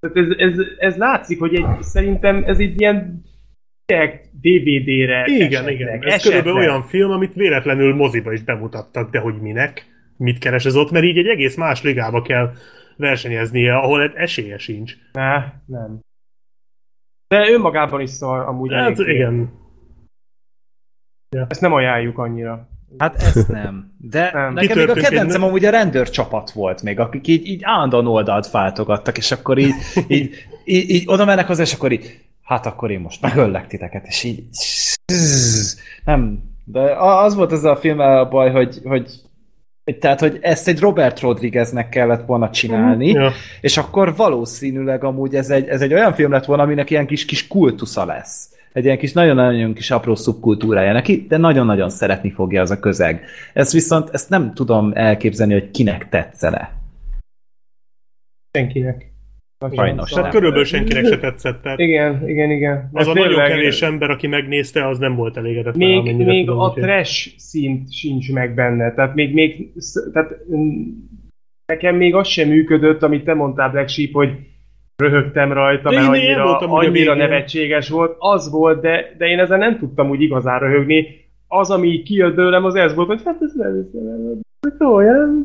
Tehát 0.00 0.16
ez, 0.16 0.36
ez, 0.36 0.66
ez 0.78 0.96
látszik, 0.96 1.38
hogy 1.38 1.54
egy, 1.54 1.66
szerintem 1.80 2.42
ez 2.46 2.58
egy 2.58 2.80
ilyen 2.80 3.22
direkt 3.86 4.24
DVD-re 4.40 5.24
Igen, 5.26 5.46
esetleg, 5.46 5.74
igen. 5.74 5.88
Ez 5.88 6.00
esetleg. 6.02 6.20
körülbelül 6.22 6.68
olyan 6.68 6.82
film, 6.82 7.10
amit 7.10 7.34
véletlenül 7.34 7.94
moziba 7.94 8.32
is 8.32 8.42
bemutattak, 8.42 9.10
de 9.10 9.18
hogy 9.18 9.40
minek, 9.40 9.86
mit 10.16 10.38
keres 10.38 10.64
ez 10.64 10.76
ott, 10.76 10.90
mert 10.90 11.04
így 11.04 11.18
egy 11.18 11.28
egész 11.28 11.56
más 11.56 11.82
ligába 11.82 12.22
kell 12.22 12.52
versenyeznie, 12.96 13.76
ahol 13.76 14.02
egy 14.02 14.12
esélye 14.14 14.58
sincs. 14.58 14.94
Ne, 15.12 15.34
nem. 15.66 16.00
De 17.32 17.50
önmagában 17.50 18.00
is 18.00 18.10
szar 18.10 18.48
amúgy 18.48 18.72
Hát 18.72 18.98
eléggé. 18.98 19.14
igen. 19.14 19.52
Ezt 21.48 21.60
nem 21.60 21.72
ajánljuk 21.72 22.18
annyira. 22.18 22.68
Hát 22.98 23.14
ezt 23.22 23.48
nem. 23.48 23.94
De 23.98 24.30
Nem. 24.32 24.52
nekem 24.52 24.78
még 24.78 24.88
a 24.88 24.92
kedvencem 24.94 25.26
innen. 25.36 25.48
amúgy 25.48 25.64
a 25.64 25.70
rendőrcsapat 25.70 26.50
volt 26.50 26.82
még, 26.82 26.98
akik 27.00 27.26
így, 27.26 27.46
így 27.46 27.60
állandóan 27.64 28.06
oldalt 28.06 28.50
váltogattak, 28.50 29.16
és 29.16 29.30
akkor 29.30 29.58
így, 29.58 29.72
így, 30.08 30.34
így, 30.64 30.90
így 30.90 31.02
oda 31.06 31.24
mennek 31.24 31.46
hozzá, 31.46 31.62
és 31.62 31.74
akkor 31.74 31.92
így, 31.92 32.20
hát 32.42 32.66
akkor 32.66 32.90
én 32.90 33.00
most 33.00 33.22
megöllek 33.22 33.66
titeket, 33.66 34.06
és 34.06 34.22
így 34.24 34.44
nem, 36.04 36.42
de 36.64 36.94
az 36.98 37.34
volt 37.34 37.52
ez 37.52 37.64
a 37.64 37.76
film 37.76 37.98
a 37.98 38.28
baj, 38.28 38.50
hogy, 38.50 38.78
hogy 38.84 39.10
tehát, 39.98 40.20
hogy 40.20 40.38
ezt 40.40 40.68
egy 40.68 40.80
Robert 40.80 41.20
Rodrigueznek 41.20 41.88
kellett 41.88 42.26
volna 42.26 42.50
csinálni, 42.50 43.08
Ja. 43.08 43.30
és 43.60 43.76
akkor 43.76 44.16
valószínűleg 44.16 45.04
amúgy 45.04 45.34
ez 45.34 45.50
egy, 45.50 45.68
ez 45.68 45.80
egy 45.80 45.92
olyan 45.92 46.12
film 46.12 46.30
lett 46.30 46.44
volna, 46.44 46.62
aminek 46.62 46.90
ilyen 46.90 47.06
kis, 47.06 47.24
kis 47.24 47.46
kultusza 47.46 48.04
lesz. 48.04 48.50
Egy 48.72 48.84
ilyen 48.84 48.98
kis, 48.98 49.12
nagyon-nagyon 49.12 49.74
kis 49.74 49.90
apró 49.90 50.14
szubkultúrája 50.14 50.92
neki, 50.92 51.26
de 51.28 51.36
nagyon-nagyon 51.36 51.90
szeretni 51.90 52.30
fogja 52.30 52.60
az 52.60 52.70
a 52.70 52.78
közeg. 52.80 53.24
Ezt 53.52 53.72
viszont, 53.72 54.08
ezt 54.12 54.28
nem 54.28 54.54
tudom 54.54 54.92
elképzelni, 54.94 55.52
hogy 55.52 55.70
kinek 55.70 56.08
tetszene. 56.08 56.70
Senkinek. 58.52 59.11
Sajnos 59.70 60.10
Tehát 60.10 60.24
nem. 60.24 60.32
körülbelül 60.32 60.64
senkinek 60.64 61.06
se 61.06 61.18
tetszett. 61.18 61.62
Tehát 61.62 61.78
Igen, 61.78 62.28
igen, 62.28 62.50
igen. 62.50 62.90
az 62.92 63.06
a 63.06 63.12
nagyon 63.14 63.44
kevés 63.44 63.82
ember, 63.82 64.10
aki 64.10 64.26
megnézte, 64.26 64.88
az 64.88 64.98
nem 64.98 65.14
volt 65.14 65.36
elégedett. 65.36 65.76
vele, 65.76 65.90
Még, 65.90 65.98
amennyire 65.98 66.30
még 66.30 66.46
tudom, 66.46 66.60
a 66.60 66.72
trash 66.72 67.28
szint 67.36 67.92
sincs 67.92 68.32
meg 68.32 68.54
benne. 68.54 68.94
Tehát 68.94 69.14
még, 69.14 69.34
még 69.34 69.72
tehát, 70.12 70.30
mm, 70.54 70.82
nekem 71.66 71.96
még 71.96 72.14
az 72.14 72.28
sem 72.28 72.48
működött, 72.48 73.02
amit 73.02 73.24
te 73.24 73.34
mondtál, 73.34 73.70
Black 73.70 73.88
Sheep, 73.88 74.12
hogy 74.12 74.30
röhögtem 74.96 75.52
rajta, 75.52 75.90
De 75.90 75.96
mert 75.96 76.08
annyira, 76.08 76.44
voltam 76.44 76.72
annyira 76.72 77.14
nevetséges 77.14 77.88
volt. 77.88 78.16
Az 78.18 78.50
volt, 78.50 78.80
de, 78.80 79.14
de 79.18 79.26
én 79.26 79.38
ezen 79.38 79.58
nem 79.58 79.78
tudtam 79.78 80.10
úgy 80.10 80.20
igazán 80.20 80.58
röhögni. 80.58 81.06
Az, 81.48 81.70
ami 81.70 82.02
kijött 82.02 82.34
belőlem, 82.34 82.64
az 82.64 82.74
ez 82.74 82.94
volt, 82.94 83.08
hogy 83.08 83.20
hát 83.24 83.36
ez 83.40 83.52
nem, 83.54 83.68
ez 83.68 83.92
nem, 83.92 84.40
ez 84.60 84.86
olyan. 84.86 85.44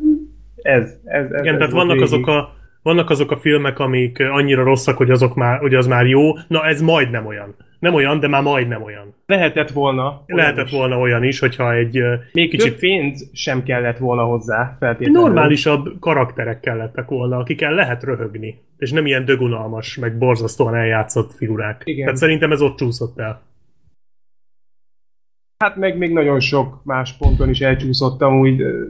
Ez, 0.62 1.00
ez, 1.04 1.30
ez, 1.30 1.40
Igen, 1.40 1.54
ez 1.54 1.58
tehát 1.58 1.72
volt 1.72 1.72
vannak 1.72 1.96
végig. 1.96 2.02
azok 2.02 2.26
a 2.26 2.56
vannak 2.88 3.10
azok 3.10 3.30
a 3.30 3.36
filmek, 3.36 3.78
amik 3.78 4.20
annyira 4.20 4.62
rosszak, 4.62 4.96
hogy 4.96 5.10
azok 5.10 5.34
már, 5.34 5.58
hogy 5.58 5.74
az 5.74 5.86
már 5.86 6.06
jó. 6.06 6.32
Na, 6.48 6.66
ez 6.66 6.80
majdnem 6.80 7.26
olyan. 7.26 7.54
Nem 7.78 7.94
olyan, 7.94 8.20
de 8.20 8.28
már 8.28 8.42
majdnem 8.42 8.82
olyan. 8.82 9.14
Lehetett 9.26 9.70
volna. 9.70 10.02
olyan 10.02 10.24
Lehetett 10.26 10.64
is. 10.66 10.72
volna 10.72 10.98
olyan 10.98 11.24
is, 11.24 11.38
hogyha 11.38 11.74
egy 11.74 11.98
ö, 11.98 12.14
Még 12.32 12.50
kicsit 12.50 12.70
több 12.70 12.78
pénz 12.78 13.30
sem 13.32 13.62
kellett 13.62 13.98
volna 13.98 14.22
hozzá, 14.22 14.76
feltétlenül. 14.78 15.20
normálisabb 15.22 15.98
karakterek 16.00 16.60
kellettek 16.60 17.08
volna, 17.08 17.36
akikkel 17.36 17.74
lehet 17.74 18.02
röhögni. 18.02 18.58
És 18.78 18.90
nem 18.92 19.06
ilyen 19.06 19.24
dögunalmas, 19.24 19.96
meg 19.96 20.18
borzasztóan 20.18 20.74
eljátszott 20.74 21.32
figurák. 21.32 21.82
Igen. 21.84 22.04
Tehát 22.04 22.20
szerintem 22.20 22.52
ez 22.52 22.60
ott 22.60 22.76
csúszott 22.76 23.18
el. 23.18 23.42
Hát 25.64 25.76
meg 25.76 25.98
még 25.98 26.12
nagyon 26.12 26.40
sok 26.40 26.84
más 26.84 27.12
ponton 27.12 27.48
is 27.48 27.60
elcsúszottam, 27.60 28.38
úgy 28.40 28.60
ö, 28.60 28.84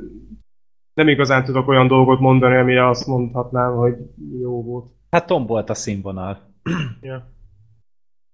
nem 0.98 1.08
igazán 1.08 1.44
tudok 1.44 1.68
olyan 1.68 1.86
dolgot 1.86 2.20
mondani, 2.20 2.56
amire 2.56 2.88
azt 2.88 3.06
mondhatnám, 3.06 3.76
hogy 3.76 3.94
jó 4.40 4.62
volt. 4.62 4.84
Hát 5.10 5.26
tombolt 5.26 5.70
a 5.70 5.74
színvonal. 5.74 6.38
Ja. 7.00 7.26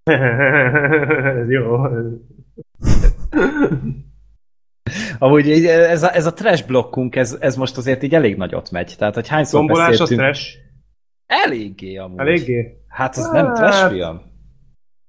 Ez 1.41 1.51
jó. 1.51 1.77
Amúgy 5.19 5.49
így 5.49 5.65
ez 5.67 6.03
a, 6.03 6.15
ez 6.15 6.27
a 6.27 6.33
trash 6.33 6.67
blokkunk, 6.67 7.17
ez, 7.17 7.37
ez 7.41 7.57
most 7.57 7.77
azért 7.77 8.03
így 8.03 8.15
elég 8.15 8.37
nagyot 8.37 8.71
megy. 8.71 8.95
Tehát, 8.99 9.15
hogy 9.15 9.29
hányszor 9.29 9.59
Tombolás 9.61 9.89
az 9.89 9.99
beszéltünk... 9.99 10.21
trash? 10.21 10.57
Eléggé 11.27 11.97
amúgy. 11.97 12.19
Eléggé? 12.19 12.85
Hát 12.89 13.17
az 13.17 13.31
nem 13.31 13.47
Hát, 13.47 13.55
trash 13.55 13.89
film. 13.89 14.21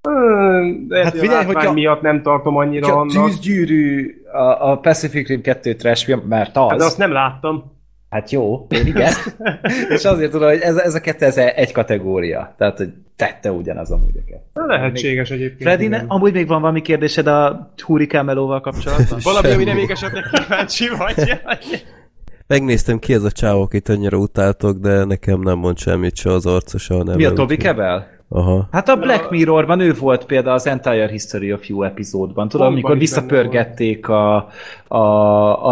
Hát 0.06 1.11
figyelj, 1.11 1.19
figyelj, 1.19 1.45
hogyha- 1.45 1.72
miatt 1.73 2.02
nem 2.02 2.22
tartom 2.22 2.56
annyira 2.57 2.95
annak. 2.95 3.26
tűzgyűrű, 3.26 4.15
a, 4.34 4.72
a 4.72 4.77
Pacific 4.77 5.27
Rim 5.27 5.41
2 5.41 5.76
trash 5.76 6.06
film, 6.06 6.19
mert 6.27 6.57
az. 6.57 6.69
Hát 6.69 6.82
azt 6.82 6.98
nem 6.98 7.11
láttam. 7.11 7.73
Hát 8.10 8.32
jó, 8.32 8.68
igen. 8.69 9.11
és 9.95 10.06
azért 10.06 10.32
tudom, 10.32 10.48
hogy 10.48 10.60
ez, 10.60 10.76
ez 10.77 10.95
a 10.95 11.02
kettő 11.02 11.26
ez 11.26 11.38
egy 11.38 11.72
kategória. 11.72 12.56
Tehát, 12.57 12.77
hogy 12.77 12.90
tette 13.15 13.52
ugyanaz 13.52 13.91
amúgy 13.91 14.18
a 14.18 14.23
kettő. 14.30 14.68
Lehetséges 14.68 15.30
egyébként. 15.32 15.61
Freddy, 15.61 15.88
ne, 15.88 16.02
amúgy 16.07 16.34
még 16.34 16.48
van 16.48 16.61
valami 16.61 16.82
kérdésed 16.82 17.27
a 17.27 17.72
Hurricane 17.86 18.23
melóval 18.23 18.61
kapcsolatban? 18.61 19.19
Valami, 19.34 19.52
amire 19.52 19.73
még 19.73 19.90
esetleg 19.90 20.23
kíváncsi 20.32 20.86
vagy. 20.98 21.41
Megnéztem 22.48 22.99
ki 22.99 23.14
ez 23.14 23.23
a 23.23 23.32
csávó, 23.32 23.61
akit 23.61 23.90
annyira 23.90 24.18
utáltok, 24.18 24.77
de 24.77 25.03
nekem 25.03 25.40
nem 25.41 25.57
mond 25.57 25.77
semmit 25.77 26.15
se 26.15 26.30
az 26.32 26.45
arca, 26.45 26.77
se 26.77 26.94
a 26.94 27.03
neve. 27.03 27.15
Mi 27.15 27.26
a 27.26 27.34
Toby 27.34 27.41
úgyhogy- 27.53 27.57
Kebel? 27.57 28.07
Aha. 28.30 28.68
Hát 28.72 28.89
a 28.89 28.95
Black 28.95 29.30
Mirrorban 29.30 29.80
ő 29.80 29.93
volt 29.93 30.26
például 30.26 30.56
az 30.56 30.68
Entire 30.68 31.07
History 31.07 31.53
of 31.53 31.69
You 31.69 31.84
epizódban. 31.84 32.49
Tudod, 32.49 32.68
amikor 32.68 32.97
visszapörgették 32.97 34.07
a, 34.07 34.49
a, 34.88 34.97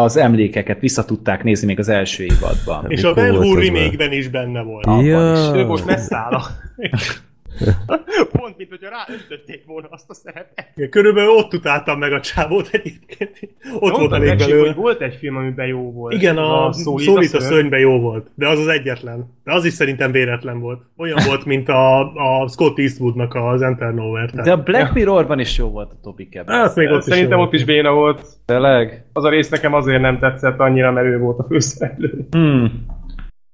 az 0.03 0.17
emlékeket, 0.17 0.79
vissza 0.79 1.05
tudták 1.05 1.43
nézni 1.43 1.67
még 1.67 1.79
az 1.79 1.89
első 1.89 2.23
évadban. 2.23 2.85
És 2.87 3.03
a 3.03 3.13
Ben 3.13 3.35
Hur 3.35 3.59
remake-ben 3.59 4.11
is 4.11 4.27
benne 4.27 4.61
volt. 4.61 4.85
Ja. 4.85 5.33
is. 5.33 5.61
Ő 5.61 5.65
most 5.65 5.85
messzáll. 5.85 6.41
Pont, 8.31 8.57
mint 8.57 8.69
hogyha 8.69 8.89
ráöntötték 8.89 9.65
volna 9.65 9.87
azt 9.91 10.09
a 10.09 10.13
szerepet. 10.13 10.71
Ja, 10.75 10.89
Körülbelül 10.89 11.29
ott 11.29 11.53
utáltam 11.53 11.99
meg 11.99 12.13
a 12.13 12.19
csávót 12.19 12.69
egyébként. 12.71 13.39
Ott 13.79 13.97
volt 13.97 14.09
neki, 14.09 14.35
belőle. 14.35 14.65
hogy 14.67 14.75
volt 14.75 15.01
egy 15.01 15.15
film, 15.15 15.35
amiben 15.35 15.67
jó 15.67 15.91
volt. 15.91 16.13
Igen, 16.13 16.37
a, 16.37 16.67
a 16.67 16.73
Szólít 16.73 17.05
Szólít 17.05 17.33
a 17.33 17.39
szörny. 17.39 17.53
szörnyben 17.53 17.79
jó 17.79 17.99
volt, 17.99 18.27
de 18.35 18.47
az 18.47 18.59
az 18.59 18.67
egyetlen. 18.67 19.33
De 19.43 19.53
az 19.53 19.65
is 19.65 19.73
szerintem 19.73 20.11
véletlen 20.11 20.59
volt. 20.59 20.81
Olyan 20.97 21.19
volt, 21.27 21.45
mint 21.45 21.69
a, 21.69 21.99
a 22.13 22.47
Scott 22.47 22.79
Eastwoodnak 22.79 23.35
az 23.35 23.61
Enter 23.61 23.93
Nowhere. 23.93 24.27
Tehát. 24.29 24.45
De 24.45 24.51
a 24.51 24.63
Black 24.63 24.93
Mirrorban 24.93 25.39
is 25.39 25.57
jó 25.57 25.69
volt 25.69 25.91
a 25.91 25.99
Toby 26.01 26.29
Kebel. 26.29 26.59
Hát 26.59 26.75
még 26.75 26.89
ott 26.89 26.97
is 27.07 27.13
Szerintem 27.13 27.39
ott 27.39 27.53
is 27.53 27.63
béna 27.65 27.91
volt. 27.93 28.25
Tényleg? 28.45 29.05
Az 29.13 29.23
a 29.23 29.29
rész 29.29 29.49
nekem 29.49 29.73
azért 29.73 30.01
nem 30.01 30.19
tetszett 30.19 30.59
annyira, 30.59 30.91
mert 30.91 31.07
ő 31.07 31.17
volt 31.17 31.39
a 31.39 31.43
főszereplő. 31.49 32.27
Hmm. 32.31 32.85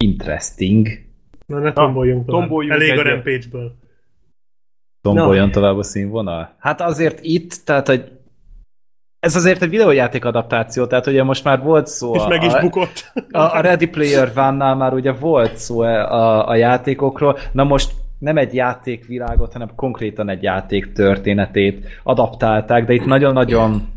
Interesting. 0.03 0.87
Na, 1.45 1.59
ne 1.59 1.73
tomboljunk 1.73 2.25
tovább. 2.25 2.41
tomboljunk 2.41 2.75
Elég 2.75 2.89
a 2.89 2.93
egyet. 2.93 3.05
Rampage-ből. 3.05 3.75
Tomboljon 5.01 5.51
tovább 5.51 5.77
a 5.77 5.83
színvonal? 5.83 6.55
Hát 6.59 6.81
azért 6.81 7.19
itt, 7.21 7.53
tehát, 7.65 7.87
hogy 7.87 8.11
ez 9.19 9.35
azért 9.35 9.61
egy 9.61 9.69
videójáték 9.69 10.25
adaptáció, 10.25 10.85
tehát 10.85 11.07
ugye 11.07 11.23
most 11.23 11.43
már 11.43 11.61
volt 11.61 11.87
szó 11.87 12.15
És 12.15 12.21
a, 12.21 12.27
meg 12.27 12.43
is 12.43 12.59
bukott. 12.59 13.11
a, 13.31 13.39
a 13.39 13.59
Ready 13.59 13.87
Player 13.87 14.31
One-nál 14.35 14.75
már 14.75 14.93
ugye 14.93 15.11
volt 15.11 15.55
szó 15.55 15.79
a, 15.79 16.47
a 16.47 16.55
játékokról, 16.55 17.37
na 17.51 17.63
most 17.63 17.91
nem 18.19 18.37
egy 18.37 18.53
játékvilágot, 18.53 19.53
hanem 19.53 19.75
konkrétan 19.75 20.29
egy 20.29 20.43
játék 20.43 20.91
történetét 20.91 21.87
adaptálták, 22.03 22.85
de 22.85 22.93
itt 22.93 23.05
nagyon-nagyon 23.05 23.87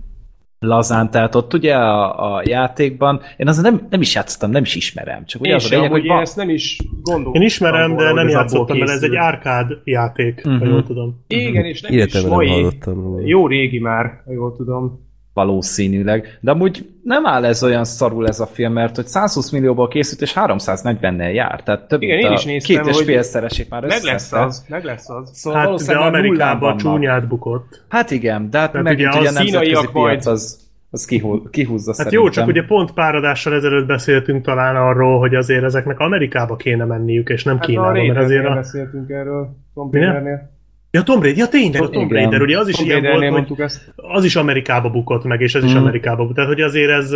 lazán, 0.62 1.10
tehát 1.10 1.34
ott 1.34 1.54
ugye 1.54 1.74
a, 1.74 2.34
a 2.36 2.42
játékban, 2.44 3.20
én 3.36 3.48
azon 3.48 3.62
nem, 3.62 3.86
nem 3.90 4.00
is 4.00 4.14
játszottam, 4.14 4.50
nem 4.50 4.62
is 4.62 4.74
ismerem, 4.74 5.24
csak 5.26 5.40
ugye 5.40 5.50
Én 5.50 5.56
az 5.56 5.64
a 5.64 5.66
sem, 5.68 5.76
lényeg, 5.76 5.92
hogy 5.92 6.06
van, 6.06 6.20
ezt 6.20 6.36
nem 6.36 6.48
is 6.48 6.78
gondoltam. 7.02 7.34
Én 7.40 7.46
ismerem, 7.46 7.96
de 7.96 8.12
nem 8.12 8.28
játszottam 8.28 8.78
vele. 8.78 8.92
Ez 8.92 9.02
egy 9.02 9.16
árkád 9.16 9.70
játék, 9.84 10.42
ha 10.44 10.50
Mhm. 10.50 10.64
jól 10.68 10.82
tudom. 10.82 11.24
Igen, 11.26 11.64
és 11.64 11.80
nem 11.80 11.92
is 11.92 11.98
Életemben 11.98 12.30
nem 12.46 12.98
mai. 12.98 13.26
Jó 13.28 13.46
régi 13.46 13.78
már, 13.78 14.22
ha 14.24 14.32
jól 14.32 14.56
tudom. 14.56 15.10
Valószínűleg. 15.34 16.38
De 16.40 16.50
amúgy 16.50 16.88
nem 17.02 17.26
áll 17.26 17.44
ez 17.44 17.62
olyan 17.62 17.84
szarul 17.84 18.28
ez 18.28 18.40
a 18.40 18.46
film, 18.46 18.72
mert 18.72 18.96
hogy 18.96 19.06
120 19.06 19.50
millióból 19.50 19.88
készült, 19.88 20.20
és 20.20 20.32
340-nel 20.36 21.34
jár. 21.34 21.62
Tehát 21.62 21.88
több 21.88 22.02
Igen, 22.02 22.18
én 22.18 22.32
is 22.32 22.44
néztem, 22.44 22.76
két 22.76 22.86
és 22.86 22.96
hogy 22.96 23.04
fél 23.04 23.22
szeresét 23.22 23.70
már 23.70 23.84
Meg 23.84 24.02
lesz 24.02 24.32
az, 24.32 24.64
meg 24.68 24.84
lesz 24.84 25.08
az. 25.08 25.30
Szóval 25.32 25.58
Hát, 25.58 25.62
de 25.62 25.72
valószínűleg 25.72 26.04
nullán 26.04 26.24
Amerikában 26.24 26.76
csúnyát 26.76 27.28
bukott. 27.28 27.84
Hát 27.88 28.10
igen, 28.10 28.50
de 28.50 28.58
hát 28.58 28.70
Tehát 28.70 28.86
megint 28.86 29.08
ugye 29.08 29.20
ugye, 29.20 29.28
a 29.28 29.32
nemzetközi 29.32 29.88
piac 29.92 30.26
az, 30.26 30.60
az 30.90 31.04
kihú, 31.04 31.48
kihúzza 31.50 31.86
Hát 31.86 31.96
szerintem. 31.96 32.20
jó, 32.22 32.28
csak 32.28 32.46
ugye 32.46 32.64
pont 32.64 32.92
pár 32.92 33.14
adással 33.14 33.54
ezelőtt 33.54 33.86
beszéltünk 33.86 34.44
talán 34.44 34.76
arról, 34.76 35.18
hogy 35.18 35.34
azért 35.34 35.64
ezeknek 35.64 35.98
Amerikába 35.98 36.56
kéne 36.56 36.84
menniük, 36.84 37.28
és 37.28 37.44
nem 37.44 37.56
Hát 37.56 37.66
Kínába, 37.66 38.04
mert 38.04 38.18
azért 38.18 38.46
a... 38.46 38.54
beszéltünk 38.54 39.10
erről. 39.10 39.56
Tom. 39.74 39.90
Ja, 40.94 41.02
Tomb 41.02 41.22
Raider, 41.22 41.38
ja 41.38 41.48
tényleg, 41.48 41.82
a 41.82 41.88
Tomb. 41.88 42.12
Raider, 42.12 42.40
ugye 42.42 42.58
az 42.58 42.68
is 42.68 42.74
Tom 42.76 42.84
ilyen 42.86 43.00
Raidernél 43.00 43.30
volt, 43.30 43.48
hogy 43.48 43.60
ezt. 43.60 43.92
az 43.96 44.24
is 44.24 44.36
Amerikába 44.36 44.90
bukott 44.90 45.24
meg, 45.24 45.40
és 45.40 45.54
ez 45.54 45.64
is 45.64 45.72
Mm. 45.74 45.76
Amerikába 45.76 46.16
bukott. 46.16 46.34
Tehát, 46.34 46.50
hogy 46.50 46.60
azért 46.60 46.90
ez 46.90 47.10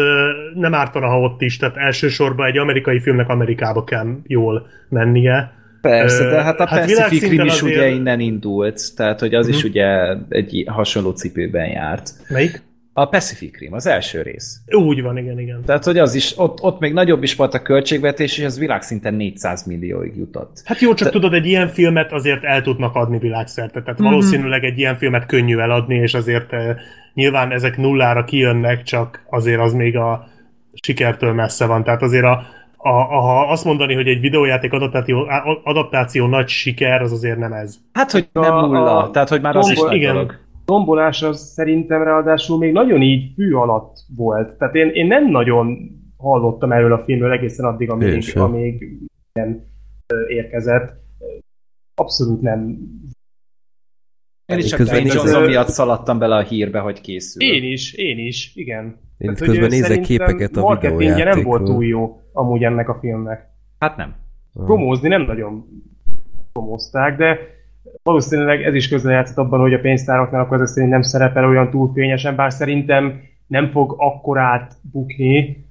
nem 0.55 0.75
ártana, 0.75 1.07
ha 1.07 1.21
ott 1.21 1.41
is, 1.43 1.57
tehát 1.57 1.77
elsősorban 1.77 2.47
egy 2.47 2.59
amerikai 2.59 3.01
filmnek 3.01 3.29
Amerikába 3.29 3.85
kell 3.85 4.07
jól 4.27 4.67
mennie. 4.89 5.53
Persze, 5.81 6.25
de 6.29 6.43
hát 6.43 6.61
a 6.61 6.67
hát 6.67 6.81
Pacific 6.81 7.29
Rim 7.31 7.45
is 7.45 7.53
azért- 7.53 7.77
ugye 7.77 7.89
innen 7.89 8.21
indult, 8.21 8.81
tehát 8.97 9.21
hogy 9.21 9.35
az 9.35 9.49
is 9.49 9.59
Mhm. 9.59 9.67
ugye 9.67 10.15
egy 10.29 10.65
hasonló 10.67 11.11
cipőben 11.11 11.67
járt. 11.69 12.11
Melyik? 12.29 12.63
A 12.99 13.05
Pacific 13.05 13.59
Rim, 13.59 13.73
az 13.73 13.87
első 13.87 14.23
rész. 14.23 14.61
Úgy 14.67 15.03
van, 15.03 15.17
igen, 15.19 15.41
igen. 15.41 15.63
Tehát, 15.67 15.85
hogy 15.85 15.99
az 15.99 16.15
is, 16.15 16.39
ott, 16.39 16.63
ott 16.63 16.79
még 16.79 16.93
nagyobb 16.93 17.23
is 17.23 17.35
volt 17.35 17.55
a 17.55 17.63
költségvetés, 17.63 18.39
és 18.39 18.45
az 18.45 18.59
világszinten 18.59 19.15
400 19.15 19.67
millióig 19.67 20.17
jutott. 20.17 20.63
Hát 20.65 20.81
jó, 20.81 20.95
csak 20.95 21.07
Te- 21.07 21.13
tudod, 21.13 21.35
egy 21.35 21.47
ilyen 21.47 21.69
filmet 21.69 22.13
azért 22.13 22.45
el 22.45 22.63
tudnak 22.63 22.95
adni 22.95 23.19
világszerte. 23.19 23.83
Tehát 23.83 23.99
Mhm. 23.99 24.09
valószínűleg 24.09 24.65
egy 24.65 24.79
ilyen 24.79 24.97
filmet 24.97 25.27
könnyű 25.27 25.59
eladni, 25.59 25.95
és 25.95 26.15
azért 26.15 26.53
eh, 26.53 26.77
nyilván 27.15 27.53
ezek 27.53 27.77
nullára 27.77 28.25
kijönnek, 28.25 28.83
csak 28.83 29.23
azért 29.31 29.61
az 29.61 29.73
még 29.73 29.97
a 29.97 30.29
sikertől 30.83 31.33
messze 31.33 31.67
van. 31.67 31.85
Tehát 31.85 32.03
azért 32.03 32.25
a, 32.25 32.43
a, 32.77 32.89
a, 32.89 33.21
ha 33.21 33.51
azt 33.51 33.65
mondani, 33.65 33.95
hogy 33.95 34.07
egy 34.09 34.21
videójáték 34.21 34.73
adaptáció, 34.73 35.29
adaptáció 35.65 36.27
nagy 36.27 36.49
siker, 36.49 37.03
az 37.03 37.13
azért 37.13 37.39
nem 37.39 37.53
ez. 37.53 37.77
Hát, 37.93 38.11
hogy 38.11 38.29
A- 38.33 38.41
nem 38.41 38.55
nulla, 38.55 39.03
a 39.03 39.11
tehát, 39.11 39.29
hogy 39.29 39.41
már 39.41 39.57
az 39.57 39.71
is 39.71 39.81
nagy 39.81 39.95
igen. 39.95 40.13
dolog. 40.13 40.45
Tombolás 40.67 41.23
az 41.23 41.41
szerintem 41.41 42.03
ráadásul 42.03 42.59
még 42.59 42.73
nagyon 42.73 43.03
így 43.03 43.33
fű 43.35 43.53
alatt 43.53 43.97
volt. 44.17 44.59
Tehát 44.59 44.75
én, 44.75 44.89
én 44.89 45.07
nem 45.07 45.31
nagyon 45.31 45.79
hallottam 46.17 46.73
erről 46.73 46.93
a 46.93 47.05
filmről 47.05 47.33
egészen 47.33 47.67
addig, 47.67 47.91
amíg, 47.91 48.33
amíg 48.35 48.99
nem 49.33 49.65
érkezett. 50.29 51.05
Abszolút 51.95 52.41
nem. 52.41 52.79
Én 54.47 54.59
is 54.59 54.67
csak 54.67 54.79
Közben 54.79 54.97
Dwayne 55.03 55.13
nézem- 55.13 55.33
Johnson 55.33 55.49
miatt 55.51 55.69
szaladtam 55.69 56.19
bele 56.19 56.37
a 56.37 56.43
hírbe, 56.43 56.79
hogy 56.79 57.01
készül. 57.01 57.43
Én 57.43 57.73
is, 57.73 57.93
én 57.93 58.19
is, 58.19 58.53
igen. 58.55 58.85
Én 59.19 59.29
hogy 59.29 59.39
közben 59.39 59.69
nézek 59.69 60.01
képeket 60.01 60.57
a 60.57 60.61
marketingje 60.61 61.25
nem 61.25 61.25
volt 61.25 61.35
videójátékról. 61.35 61.67
túl 61.67 61.85
jó 61.85 62.21
amúgy 62.33 62.65
ennek 62.65 62.89
a 62.89 62.99
filmnek. 63.01 63.47
Hát 63.79 63.97
nem. 63.97 64.15
Promózni 64.53 65.09
nem 65.09 65.23
nagyon 65.23 65.65
promózták, 66.53 67.17
de 67.17 67.39
valószínűleg 68.07 68.63
ez 68.63 68.75
is 68.75 68.89
közel 68.89 69.13
játszott 69.13 69.37
abban, 69.37 69.61
hogy 69.61 69.75
a 69.75 69.81
pénztáraknál 69.81 70.41
akkor 70.41 70.61
ez 70.61 70.71
szerint 70.71 70.91
nem 70.91 71.03
szerepel 71.03 71.45
olyan 71.45 71.71
túl 71.71 71.91
fényesen, 71.95 72.37
bár 72.37 72.53
szerintem 72.53 73.21
nem 73.47 73.71
fog 73.71 73.95
akkorát 73.99 74.73
bukni. 74.93 75.65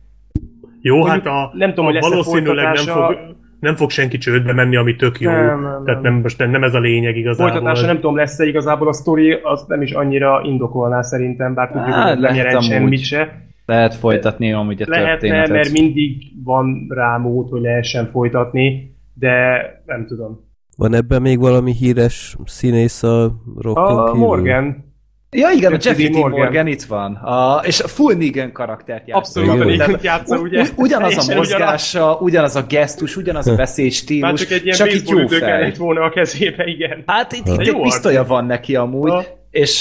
Jó, 0.82 0.98
Mondjuk 0.98 1.28
hát 1.28 1.34
a, 1.34 1.52
nem 1.58 1.70
tudom, 1.70 1.86
a 1.86 1.92
hogy 1.92 2.02
valószínűleg 2.02 2.74
nem 2.74 2.86
fog, 2.86 3.18
nem 3.60 3.76
fog 3.76 3.90
senki 3.90 4.18
csődbe 4.18 4.54
menni, 4.54 4.76
ami 4.76 4.96
tök 4.96 5.20
jó. 5.20 5.32
Nem, 5.32 5.62
nem, 5.62 5.82
Tehát 5.86 6.02
nem. 6.02 6.14
most 6.14 6.38
nem, 6.38 6.50
nem 6.50 6.64
ez 6.64 6.74
a 6.74 6.80
lényeg 6.80 7.18
igazából. 7.18 7.52
Folytatása 7.52 7.86
nem 7.86 7.96
tudom, 7.96 8.16
lesz-e 8.16 8.46
igazából 8.46 8.88
a 8.88 8.94
sztori, 8.94 9.32
az 9.44 9.66
nem 9.68 9.82
is 9.82 9.92
annyira 9.92 10.42
indokolná 10.44 11.02
szerintem, 11.02 11.54
bár 11.54 11.68
tudjuk, 11.72 11.96
Á, 11.96 12.10
hogy 12.10 12.20
nem 12.20 12.36
jelent 12.36 12.64
semmit 12.64 13.04
se. 13.04 13.44
Lehet 13.66 13.96
folytatni 13.96 14.54
amúgy 14.54 14.82
a 14.82 14.86
Lehetne, 14.88 15.12
történetet. 15.12 15.50
mert 15.50 15.72
mindig 15.72 16.32
van 16.44 16.86
rá 16.90 17.18
mód, 17.18 17.50
hogy 17.50 17.62
lehessen 17.62 18.10
folytatni, 18.12 18.96
de 19.14 19.62
nem 19.86 20.06
tudom. 20.06 20.45
Van 20.76 20.94
ebben 20.94 21.22
még 21.22 21.40
valami 21.40 21.74
híres 21.74 22.36
színész 22.46 23.04
a 23.04 23.32
rockon 23.62 23.98
A 23.98 24.04
kívül? 24.06 24.20
Morgan, 24.28 24.84
Ja 25.32 25.50
igen, 25.56 25.74
a 25.74 25.78
Jeffrey 25.82 26.08
Dean 26.08 26.20
Morgan. 26.20 26.40
Morgan 26.40 26.68
itt 26.68 26.84
van. 26.84 27.14
A, 27.16 27.62
és 27.66 27.80
a 27.82 27.88
full 27.88 28.16
Negan 28.16 28.52
karaktert 28.52 29.08
játszik. 29.08 29.16
abszolút 29.44 29.70
Igen. 29.74 29.78
Tehát 29.88 30.04
játsza, 30.04 30.38
ugye? 30.40 30.62
u- 30.62 30.74
ugyanaz 30.76 31.30
a 31.30 31.36
mozgása, 31.36 32.18
ugyanaz 32.22 32.56
a 32.56 32.66
gesztus, 32.70 33.16
ugyanaz 33.16 33.48
a 33.48 33.56
beszédstílus, 33.56 34.22
Már 34.22 34.34
csak 34.34 34.50
egy 34.52 34.64
ilyen 34.66 34.78
csak 34.78 34.94
itt 34.94 35.04
baseball 35.04 35.22
jó 35.22 35.28
fej. 35.28 35.74
volna 35.78 36.02
a 36.02 36.10
kezébe, 36.10 36.66
igen. 36.66 37.04
Hát 37.06 37.32
itt, 37.34 37.48
itt 37.48 37.58
egy 37.60 37.78
pisztolya 37.82 38.26
van 38.26 38.46
neki 38.46 38.76
amúgy, 38.76 39.10
Ha. 39.12 39.24
És 39.56 39.80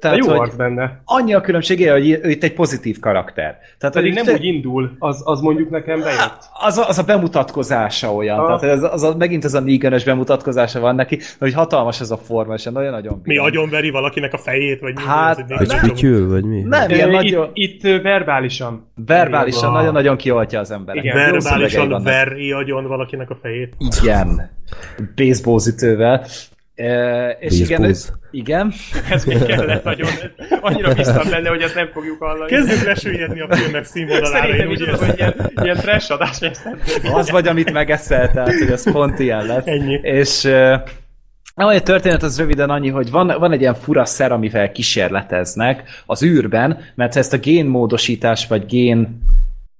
tehát, 0.00 0.16
jó 0.16 0.28
hogy 0.28 0.52
benne. 0.56 1.00
annyi 1.04 1.34
a 1.34 1.40
különbsége, 1.40 1.92
hogy 1.92 2.06
itt 2.06 2.42
egy 2.42 2.54
pozitív 2.54 2.98
karakter. 2.98 3.58
Tehát, 3.78 3.94
Pedig 3.94 4.14
nem 4.14 4.34
úgy 4.34 4.44
indul, 4.44 4.96
az, 4.98 5.22
az 5.24 5.40
mondjuk 5.40 5.70
nekem 5.70 6.00
bejött. 6.00 6.38
az 6.52 6.78
a, 6.78 6.88
az 6.88 6.98
a 6.98 7.02
bemutatkozása 7.02 8.14
olyan, 8.14 8.38
Ha. 8.38 8.58
tehát 8.58 8.76
ez, 8.76 8.82
az 8.82 9.02
a, 9.02 9.14
megint 9.16 9.44
ez 9.44 9.54
a 9.54 9.60
negan 9.60 10.00
bemutatkozása 10.04 10.80
van 10.80 10.94
neki, 10.94 11.18
hogy 11.38 11.52
hatalmas 11.52 12.00
ez 12.00 12.10
a 12.10 12.16
forma, 12.16 12.54
és 12.54 12.64
nagyon-nagyon 12.64 13.20
Mi 13.22 13.38
agyonveri 13.38 13.90
valakinek 13.90 14.32
a 14.32 14.38
fejét, 14.38 14.80
vagy 14.80 14.94
mi? 14.94 15.02
Hát, 15.02 15.44
Vagy 15.48 15.66
Nem. 15.66 15.78
fütyül, 15.78 16.28
vagy 16.28 16.44
mi? 16.44 16.60
Nem, 16.60 16.90
ilyen 16.90 17.10
nagyon... 17.10 17.50
Itt, 17.52 17.82
verbálisan. 17.82 18.92
Verbálisan 19.06 19.72
nagyon-nagyon 19.72 20.16
kioltja 20.16 20.60
az 20.60 20.70
emberek. 20.70 21.04
Igen, 21.04 21.16
Verbálisan 21.16 22.02
veri 22.02 22.52
agyon 22.52 22.86
valakinek 22.86 23.30
a 23.30 23.36
fejét. 23.42 23.74
Igen. 23.78 24.50
Baseballzütővel. 25.16 26.26
E, 26.80 27.36
és 27.40 27.60
igen, 27.60 27.80
Baseballz. 27.80 28.12
igen. 28.30 28.72
Ez 29.10 29.24
még 29.24 29.42
kellett 29.42 29.84
nagyon. 29.84 30.08
Annyira 30.60 30.94
biztos 30.94 31.28
benne, 31.28 31.48
hogy 31.48 31.62
ezt 31.62 31.74
nem 31.74 31.88
fogjuk 31.92 32.22
hallani. 32.22 32.50
Kezdjük 32.50 32.84
lesüllyedni 32.84 33.40
a 33.40 33.56
filmek 33.56 33.84
színvonalára, 33.84 34.38
Szerintem 34.38 34.68
úgy 34.68 34.80
is 34.80 34.86
az, 34.86 35.02
érzem. 35.02 35.08
hogy 35.08 35.18
ilyen, 35.18 35.50
ilyen 35.62 35.76
trash 35.76 36.12
adás 36.12 36.38
lesz. 36.38 36.62
Az 37.12 37.30
vagy, 37.30 37.48
amit 37.48 37.72
megeszel, 37.72 38.30
tehát 38.30 38.58
hogy 38.58 38.70
ez 38.70 38.92
pont 38.92 39.18
ilyen 39.18 39.46
lesz. 39.46 39.66
Ennyi. 39.66 40.00
És 40.02 40.44
uh, 40.44 40.80
a 41.54 41.80
történet 41.80 42.22
az 42.22 42.38
röviden 42.38 42.70
annyi, 42.70 42.88
hogy 42.88 43.10
van, 43.10 43.26
van 43.38 43.52
egy 43.52 43.60
ilyen 43.60 43.74
fura 43.74 44.04
szer, 44.04 44.32
amivel 44.32 44.72
kísérleteznek 44.72 45.82
az 46.06 46.22
űrben, 46.22 46.78
mert 46.94 47.12
ha 47.12 47.18
ezt 47.18 47.32
a 47.32 47.38
génmódosítás, 47.38 48.46
vagy 48.46 48.66
gén 48.66 49.22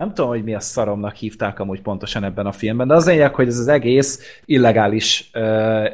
nem 0.00 0.14
tudom, 0.14 0.30
hogy 0.30 0.44
mi 0.44 0.54
a 0.54 0.60
szaromnak 0.60 1.14
hívták 1.14 1.58
amúgy 1.58 1.80
pontosan 1.80 2.24
ebben 2.24 2.46
a 2.46 2.52
filmben, 2.52 2.88
de 2.88 2.94
az 2.94 3.06
lényeg, 3.06 3.34
hogy 3.34 3.46
ez 3.46 3.58
az 3.58 3.68
egész 3.68 4.40
illegális, 4.44 5.30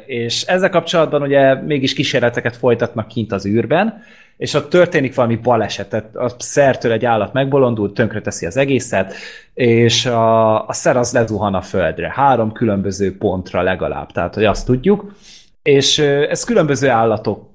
és 0.05 0.41
ezzel 0.41 0.69
kapcsolatban 0.69 1.21
ugye 1.21 1.53
mégis 1.53 1.93
kísérleteket 1.93 2.55
folytatnak 2.55 3.07
kint 3.07 3.31
az 3.31 3.45
űrben, 3.45 4.03
és 4.37 4.53
ott 4.53 4.69
történik 4.69 5.15
valami 5.15 5.35
baleset, 5.35 5.89
tehát 5.89 6.15
a 6.15 6.35
szertől 6.37 6.91
egy 6.91 7.05
állat 7.05 7.33
megbolondul, 7.33 7.93
tönkreteszi 7.93 8.45
az 8.45 8.57
egészet, 8.57 9.13
és 9.53 10.05
a, 10.05 10.67
a 10.67 10.73
szer 10.73 10.97
az 10.97 11.13
lezuhan 11.13 11.53
a 11.53 11.61
földre, 11.61 12.11
három 12.15 12.51
különböző 12.51 13.17
pontra 13.17 13.61
legalább, 13.61 14.11
tehát 14.11 14.35
hogy 14.35 14.45
azt 14.45 14.65
tudjuk, 14.65 15.15
és 15.61 15.99
ez 15.99 16.43
különböző 16.43 16.89
állatok 16.89 17.46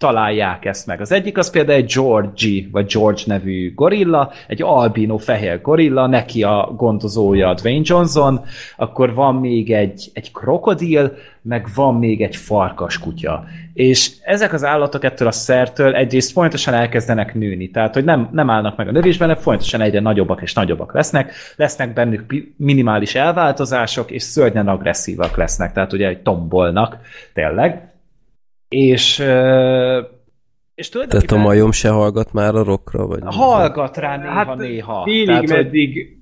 találják 0.00 0.64
ezt 0.64 0.86
meg. 0.86 1.00
Az 1.00 1.12
egyik 1.12 1.38
az 1.38 1.50
például 1.50 1.78
egy 1.78 1.92
Georgie, 1.94 2.68
vagy 2.72 2.92
George 2.92 3.22
nevű 3.26 3.74
gorilla, 3.74 4.32
egy 4.46 4.62
albino 4.62 5.16
fehér 5.16 5.60
gorilla, 5.60 6.06
neki 6.06 6.42
a 6.42 6.72
gondozója 6.76 7.48
a 7.48 7.54
Dwayne 7.54 7.84
Johnson, 7.84 8.44
akkor 8.76 9.14
van 9.14 9.34
még 9.34 9.72
egy, 9.72 10.10
egy 10.14 10.32
krokodil, 10.32 11.12
meg 11.42 11.68
van 11.74 11.94
még 11.94 12.22
egy 12.22 12.36
farkas 12.36 12.98
kutya. 12.98 13.44
És 13.74 14.12
ezek 14.22 14.52
az 14.52 14.64
állatok 14.64 15.04
ettől 15.04 15.28
a 15.28 15.32
szertől 15.32 15.94
egyrészt 15.94 16.32
folyamatosan 16.32 16.74
elkezdenek 16.74 17.34
nőni, 17.34 17.70
tehát 17.70 17.94
hogy 17.94 18.04
nem, 18.04 18.28
nem 18.32 18.50
állnak 18.50 18.76
meg 18.76 18.88
a 18.88 18.92
növésben, 18.92 19.28
hanem 19.28 19.42
folyamatosan 19.42 19.80
egyre 19.80 20.00
nagyobbak 20.00 20.42
és 20.42 20.52
nagyobbak 20.52 20.94
lesznek, 20.94 21.32
lesznek 21.56 21.92
bennük 21.92 22.34
minimális 22.56 23.14
elváltozások, 23.14 24.10
és 24.10 24.22
szörnyen 24.22 24.68
agresszívak 24.68 25.36
lesznek, 25.36 25.72
tehát 25.72 25.92
ugye 25.92 26.06
hogy 26.06 26.18
tombolnak 26.18 26.96
tényleg. 27.34 27.89
És, 28.74 29.18
és 30.74 30.88
Tehát 30.88 30.88
a 30.88 30.90
tulajdonképpen 30.90 31.40
majom 31.40 31.72
se 31.72 31.88
hallgat 31.88 32.32
már 32.32 32.54
a 32.54 32.62
rockra, 32.64 33.06
vagy 33.06 33.20
hallgat 33.24 33.96
rá 33.96 34.16
néha-néha. 34.16 34.94
Hát 34.94 35.04
Félig, 35.04 35.26
Tehát, 35.26 35.40
hogy- 35.40 35.48
meddig 35.64 36.18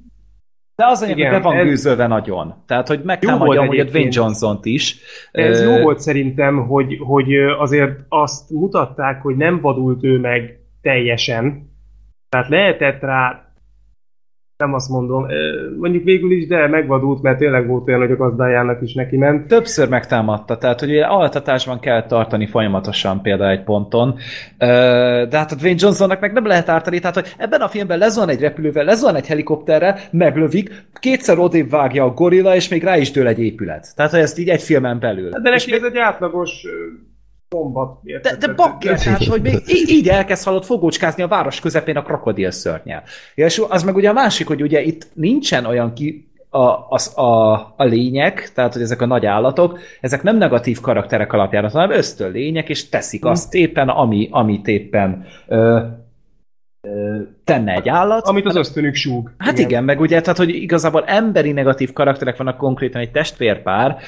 de 0.74 0.86
az 0.86 1.02
anyag, 1.02 1.14
hogy 1.14 1.24
Igen, 1.26 1.32
be 1.32 1.40
van 1.48 1.56
ez- 1.56 1.66
gőzölve 1.66 2.06
nagyon. 2.06 2.54
Tehát, 2.66 2.88
hogy 2.88 2.98
Jó 2.98 3.04
megtámadja 3.04 3.46
volt 3.46 3.58
amúgy 3.58 3.78
a 3.78 3.84
Dwayne. 3.84 4.08
Johnson-t 4.12 4.64
is. 4.64 4.98
Ez 5.32 5.62
jó 5.62 5.78
volt 5.82 5.98
szerintem, 6.00 6.66
hogy, 6.66 6.96
hogy 7.00 7.34
azért 7.58 7.98
azt 8.08 8.50
mutatták, 8.50 9.22
hogy 9.22 9.36
nem 9.36 9.60
vadult 9.60 10.04
ő 10.04 10.18
meg 10.18 10.60
teljesen. 10.82 11.70
Tehát 12.28 12.48
lehetett 12.48 13.00
rá, 13.00 13.47
nem 14.58 14.74
azt 14.74 14.88
mondom, 14.88 15.26
mondjuk 15.78 16.04
végül 16.04 16.32
is, 16.32 16.46
de 16.46 16.68
megvadult, 16.68 17.22
mert 17.22 17.38
tényleg 17.38 17.66
volt 17.66 17.88
olyan, 17.88 18.00
hogy 18.00 18.10
a 18.10 18.16
gazdájának 18.16 18.82
is 18.82 18.94
neki 18.94 19.16
ment. 19.16 19.46
Többször 19.46 19.88
megtámadta, 19.88 20.58
tehát 20.58 20.80
hogy 20.80 20.98
altatásban 20.98 21.80
kell 21.80 22.06
tartani 22.06 22.46
folyamatosan 22.46 23.22
például 23.22 23.50
egy 23.50 23.62
ponton, 23.62 24.14
de 24.58 25.36
hát 25.36 25.52
a 25.52 25.54
Dwayne 25.54 25.78
Johnsonnak 25.80 26.20
meg 26.20 26.32
nem 26.32 26.46
lehet 26.46 26.68
ártani, 26.68 26.98
tehát 26.98 27.14
hogy 27.14 27.34
ebben 27.38 27.60
a 27.60 27.68
filmben 27.68 27.98
lezuhan 27.98 28.28
egy 28.28 28.40
repülővel, 28.40 28.84
lezuhan 28.84 29.14
egy 29.14 29.26
helikopterrel, 29.26 29.98
meglövik, 30.10 30.84
kétszer 31.00 31.38
odébb 31.38 31.70
vágja 31.70 32.04
a 32.04 32.12
gorilla, 32.12 32.54
és 32.54 32.68
még 32.68 32.82
rá 32.82 32.96
is 32.96 33.10
dől 33.10 33.26
egy 33.26 33.40
épület. 33.40 33.94
Tehát, 33.96 34.10
hogy 34.10 34.20
ezt 34.20 34.38
így 34.38 34.48
egy 34.48 34.62
filmen 34.62 34.98
belül. 34.98 35.30
De 35.30 35.50
neki 35.50 35.72
ez 35.72 35.82
egy 35.82 35.98
átlagos 35.98 36.66
ö, 37.48 37.56
bombat. 37.56 38.00
De, 38.22 38.36
de 38.36 38.52
bakker, 38.54 39.02
tehát, 39.02 39.24
hogy 39.24 39.42
még 39.42 39.62
így, 39.66 40.08
elkezd 40.08 40.44
halott 40.44 40.64
fogócskázni 40.64 41.22
a 41.22 41.28
város 41.28 41.60
közepén 41.60 41.96
a 41.96 42.02
krokodil 42.02 42.50
szörnyel. 42.50 43.02
És 43.34 43.62
az 43.68 43.82
meg 43.82 43.96
ugye 43.96 44.08
a 44.08 44.12
másik, 44.12 44.46
hogy 44.46 44.62
ugye 44.62 44.82
itt 44.82 45.06
nincsen 45.14 45.64
olyan 45.64 45.92
ki, 45.92 46.28
a, 46.50 46.86
az, 46.88 47.18
a, 47.18 47.52
a 47.76 47.84
lények, 47.84 48.52
tehát 48.54 48.72
hogy 48.72 48.82
ezek 48.82 49.00
a 49.00 49.06
nagy 49.06 49.26
állatok, 49.26 49.78
ezek 50.00 50.22
nem 50.22 50.36
negatív 50.36 50.80
karakterek 50.80 51.32
alapján, 51.32 51.70
hanem 51.70 51.90
ösztön 51.90 52.30
lények, 52.30 52.68
és 52.68 52.88
teszik 52.88 53.24
azt 53.24 53.54
éppen, 53.54 53.88
ami, 53.88 54.28
amit 54.30 54.66
éppen 54.66 55.24
ö, 55.46 55.80
ö, 56.80 57.16
tenne 57.44 57.72
egy 57.72 57.88
állat. 57.88 58.26
Amit 58.26 58.46
az 58.46 58.56
ösztönük 58.56 58.94
súg. 58.94 59.34
Hát 59.38 59.52
igen. 59.52 59.68
igen, 59.68 59.84
meg 59.84 60.00
ugye, 60.00 60.20
tehát, 60.20 60.38
hogy 60.38 60.48
igazából 60.48 61.04
emberi 61.04 61.52
negatív 61.52 61.92
karakterek 61.92 62.36
vannak 62.36 62.56
konkrétan 62.56 63.00
egy 63.00 63.10
testvérpár, 63.10 63.98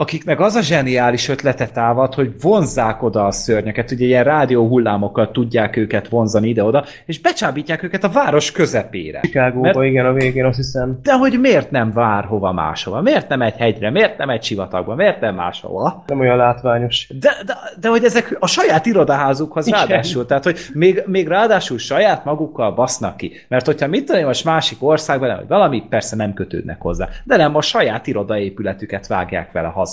akiknek 0.00 0.40
az 0.40 0.54
a 0.54 0.60
zseniális 0.60 1.28
ötlete 1.28 1.66
támad, 1.66 2.14
hogy 2.14 2.32
vonzzák 2.40 3.02
oda 3.02 3.26
a 3.26 3.30
szörnyeket, 3.30 3.90
ugye 3.90 4.04
ilyen 4.04 4.24
rádió 4.24 4.68
hullámokkal 4.68 5.30
tudják 5.30 5.76
őket 5.76 6.08
vonzani 6.08 6.48
ide-oda, 6.48 6.84
és 7.06 7.20
becsábítják 7.20 7.82
őket 7.82 8.04
a 8.04 8.08
város 8.08 8.52
közepére. 8.52 9.20
Chicagóba, 9.20 9.60
Mert- 9.60 9.82
igen, 9.82 10.06
a 10.06 10.12
végén 10.12 10.44
azt 10.44 10.56
hiszem. 10.56 10.98
De 11.02 11.12
hogy 11.12 11.40
miért 11.40 11.70
nem 11.70 11.92
vár 11.92 12.24
hova 12.24 12.52
máshova? 12.52 13.00
Miért 13.00 13.28
nem 13.28 13.42
egy 13.42 13.56
hegyre? 13.56 13.90
Miért 13.90 14.18
nem 14.18 14.30
egy 14.30 14.42
sivatagba? 14.42 14.94
Miért 14.94 15.20
nem 15.20 15.34
máshova? 15.34 16.04
Nem 16.06 16.20
olyan 16.20 16.36
látványos. 16.36 17.06
De, 17.20 17.32
de, 17.46 17.54
de 17.80 17.88
hogy 17.88 18.04
ezek 18.04 18.36
a 18.38 18.46
saját 18.46 18.86
irodaházukhoz 18.86 19.66
Igen. 19.66 19.78
ráadásul, 19.78 20.26
tehát 20.26 20.44
hogy 20.44 20.58
még, 20.72 21.02
még 21.06 21.28
ráadásul 21.28 21.78
saját 21.78 22.24
magukkal 22.24 22.72
basznak 22.72 23.16
ki. 23.16 23.32
Mert 23.48 23.66
hogyha 23.66 23.86
mit 23.86 24.04
tudom, 24.04 24.24
most 24.24 24.44
másik 24.44 24.82
országban, 24.82 25.36
vagy 25.36 25.48
valami, 25.48 25.82
persze 25.88 26.16
nem 26.16 26.34
kötődnek 26.34 26.80
hozzá, 26.80 27.08
de 27.24 27.36
nem 27.36 27.56
a 27.56 27.60
saját 27.60 28.06
irodaépületüket 28.06 29.06
vágják 29.06 29.52
vele 29.52 29.68
haza. 29.68 29.89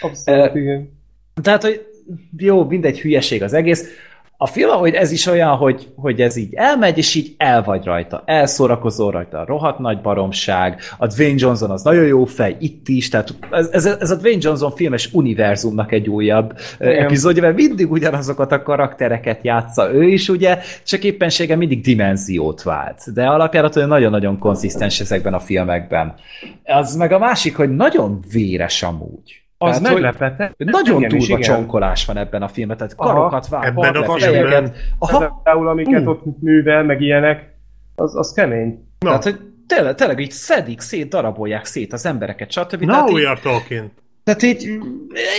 Abszolút, 0.00 0.54
Ö, 0.54 0.58
igen. 0.58 0.98
Tehát, 1.42 1.62
hogy 1.62 1.86
jó, 2.36 2.64
mindegy 2.64 3.00
hülyeség 3.00 3.42
az 3.42 3.52
egész. 3.52 3.84
A 4.42 4.46
film, 4.46 4.78
hogy 4.78 4.94
ez 4.94 5.10
is 5.12 5.26
olyan, 5.26 5.56
hogy, 5.56 5.88
hogy 5.96 6.20
ez 6.20 6.36
így 6.36 6.54
elmegy, 6.54 6.98
és 6.98 7.14
így 7.14 7.34
el 7.36 7.62
vagy 7.62 7.84
rajta. 7.84 8.22
Elszórakozol 8.26 9.10
rajta, 9.10 9.44
rohadt 9.44 9.78
nagy 9.78 10.00
baromság. 10.00 10.80
A 10.98 11.06
Dwayne 11.06 11.34
Johnson 11.38 11.70
az 11.70 11.82
nagyon 11.82 12.06
jó 12.06 12.24
fej, 12.24 12.56
itt 12.58 12.88
is, 12.88 13.08
tehát 13.08 13.34
ez, 13.50 13.68
ez, 13.68 13.86
ez 13.86 14.10
a 14.10 14.16
Dwayne 14.16 14.40
Johnson 14.42 14.70
filmes 14.70 15.12
univerzumnak 15.12 15.92
egy 15.92 16.08
újabb. 16.08 16.58
Igen. 16.78 17.04
epizódja, 17.04 17.42
mert 17.42 17.56
mindig 17.56 17.90
ugyanazokat 17.90 18.52
a 18.52 18.62
karaktereket 18.62 19.44
játsza 19.44 19.92
ő 19.92 20.02
is, 20.02 20.28
ugye, 20.28 20.58
csak 20.84 21.04
éppensége 21.04 21.56
mindig 21.56 21.80
dimenziót 21.80 22.62
vált. 22.62 23.12
De 23.14 23.26
alapjáraton 23.26 23.88
nagyon-nagyon 23.88 24.38
konzisztens 24.38 25.00
ezekben 25.00 25.34
a 25.34 25.40
filmekben. 25.40 26.14
Az 26.64 26.94
meg 26.94 27.12
a 27.12 27.18
másik, 27.18 27.56
hogy 27.56 27.70
nagyon 27.70 28.24
véres 28.32 28.82
amúgy. 28.82 29.40
Az 29.62 29.78
Tehát, 29.80 29.94
meglepett. 29.94 30.58
nagyon 30.58 30.94
Engem 31.02 31.16
is, 31.18 31.26
durva 31.26 31.40
igen. 31.42 31.54
csonkolás 31.56 32.04
van 32.04 32.16
ebben 32.16 32.42
a 32.42 32.48
filmben, 32.48 32.76
tehát 32.76 32.94
karokat 32.94 33.48
vág, 33.48 33.64
Ebben 33.64 33.94
a 33.94 34.12
filmben. 34.18 34.72
Például, 34.98 35.68
amiket 35.68 36.04
Hú. 36.04 36.10
ott 36.10 36.40
művel, 36.40 36.84
meg 36.84 37.00
ilyenek, 37.00 37.54
az, 37.94 38.16
az 38.16 38.32
kemény. 38.32 38.84
Na, 38.98 39.08
tehát 39.08 39.22
hogy 39.22 39.38
tényleg, 39.66 39.94
tényleg 39.94 40.20
így 40.20 40.30
szedik, 40.30 40.80
szét, 40.80 41.08
darabolják 41.08 41.64
szét 41.64 41.92
az 41.92 42.06
embereket, 42.06 42.50
stb. 42.50 42.80
now 42.80 42.88
tehát, 42.90 43.10
we 43.10 43.38
talking. 43.42 43.90
tehát 44.24 44.42
így, 44.42 44.62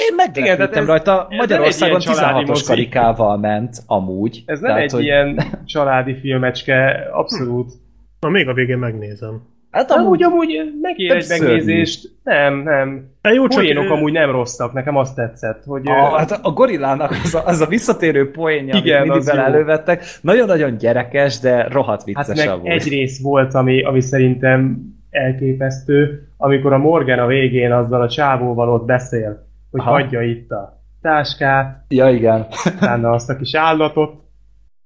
én 0.07 0.15
meglepődtem 0.15 0.85
rajta, 0.85 1.27
Magyarországon 1.30 1.99
nem 2.06 2.15
egy 2.15 2.15
ilyen 2.15 2.18
családi 2.18 2.43
16-os 2.43 2.48
mozi. 2.48 2.65
karikával 2.65 3.38
ment 3.38 3.77
amúgy. 3.85 4.43
Ez 4.45 4.60
nem 4.60 4.69
tehát, 4.69 4.84
egy 4.84 4.91
hogy, 4.91 5.03
ilyen 5.03 5.43
családi 5.65 6.19
filmecske, 6.19 7.10
abszolút. 7.11 7.72
Na, 8.19 8.30
még 8.30 8.48
a 8.48 8.53
végén 8.53 8.77
megnézem. 8.77 9.41
Hát 9.72 9.91
Amúgy, 9.91 10.23
amúgy 10.23 10.73
megér 10.81 11.10
nem 11.10 11.18
egy 11.18 11.27
megnézést. 11.30 12.10
Nem, 12.23 12.57
nem. 12.64 13.10
Hát 13.22 13.34
jó, 13.34 13.48
csak 13.48 13.61
Poénok 13.61 13.84
ö, 13.84 13.89
amúgy 13.89 14.11
nem 14.11 14.31
rosszak, 14.31 14.73
nekem 14.73 14.95
azt 14.95 15.15
tetszett, 15.15 15.64
hogy... 15.64 15.88
A, 15.88 16.18
hát 16.18 16.31
a 16.41 16.52
gorillának 16.52 17.11
az 17.23 17.35
a, 17.35 17.45
az 17.45 17.61
a 17.61 17.65
visszatérő 17.65 18.31
poénja, 18.31 18.76
amit 18.76 18.99
mindig 19.03 19.23
vele 19.23 19.43
elővettek, 19.43 20.03
nagyon-nagyon 20.22 20.77
gyerekes, 20.77 21.39
de 21.39 21.68
rohadt 21.68 22.03
Hát 22.14 22.26
vicces 22.27 22.45
meg 22.45 22.60
volt. 22.61 22.73
egy 22.73 22.88
rész 22.89 23.22
volt, 23.22 23.53
ami, 23.53 23.84
ami 23.84 24.02
szerintem 24.02 24.77
elképesztő, 25.10 26.27
amikor 26.38 26.73
a 26.73 26.77
Morgan 26.77 27.19
a 27.19 27.26
végén 27.26 27.72
azzal 27.72 28.02
a 28.02 28.10
csávóval 28.10 28.69
ott 28.69 28.85
beszél, 28.85 29.48
hogy 29.72 29.80
Aha. 29.80 29.89
hagyja 29.91 30.22
itt 30.22 30.52
a 30.52 30.84
táskát, 31.02 31.85
Ja, 31.88 32.10
igen. 32.10 32.48
utána 32.76 33.10
azt 33.10 33.30
a 33.30 33.35
kis 33.35 33.56
állatot, 33.56 34.14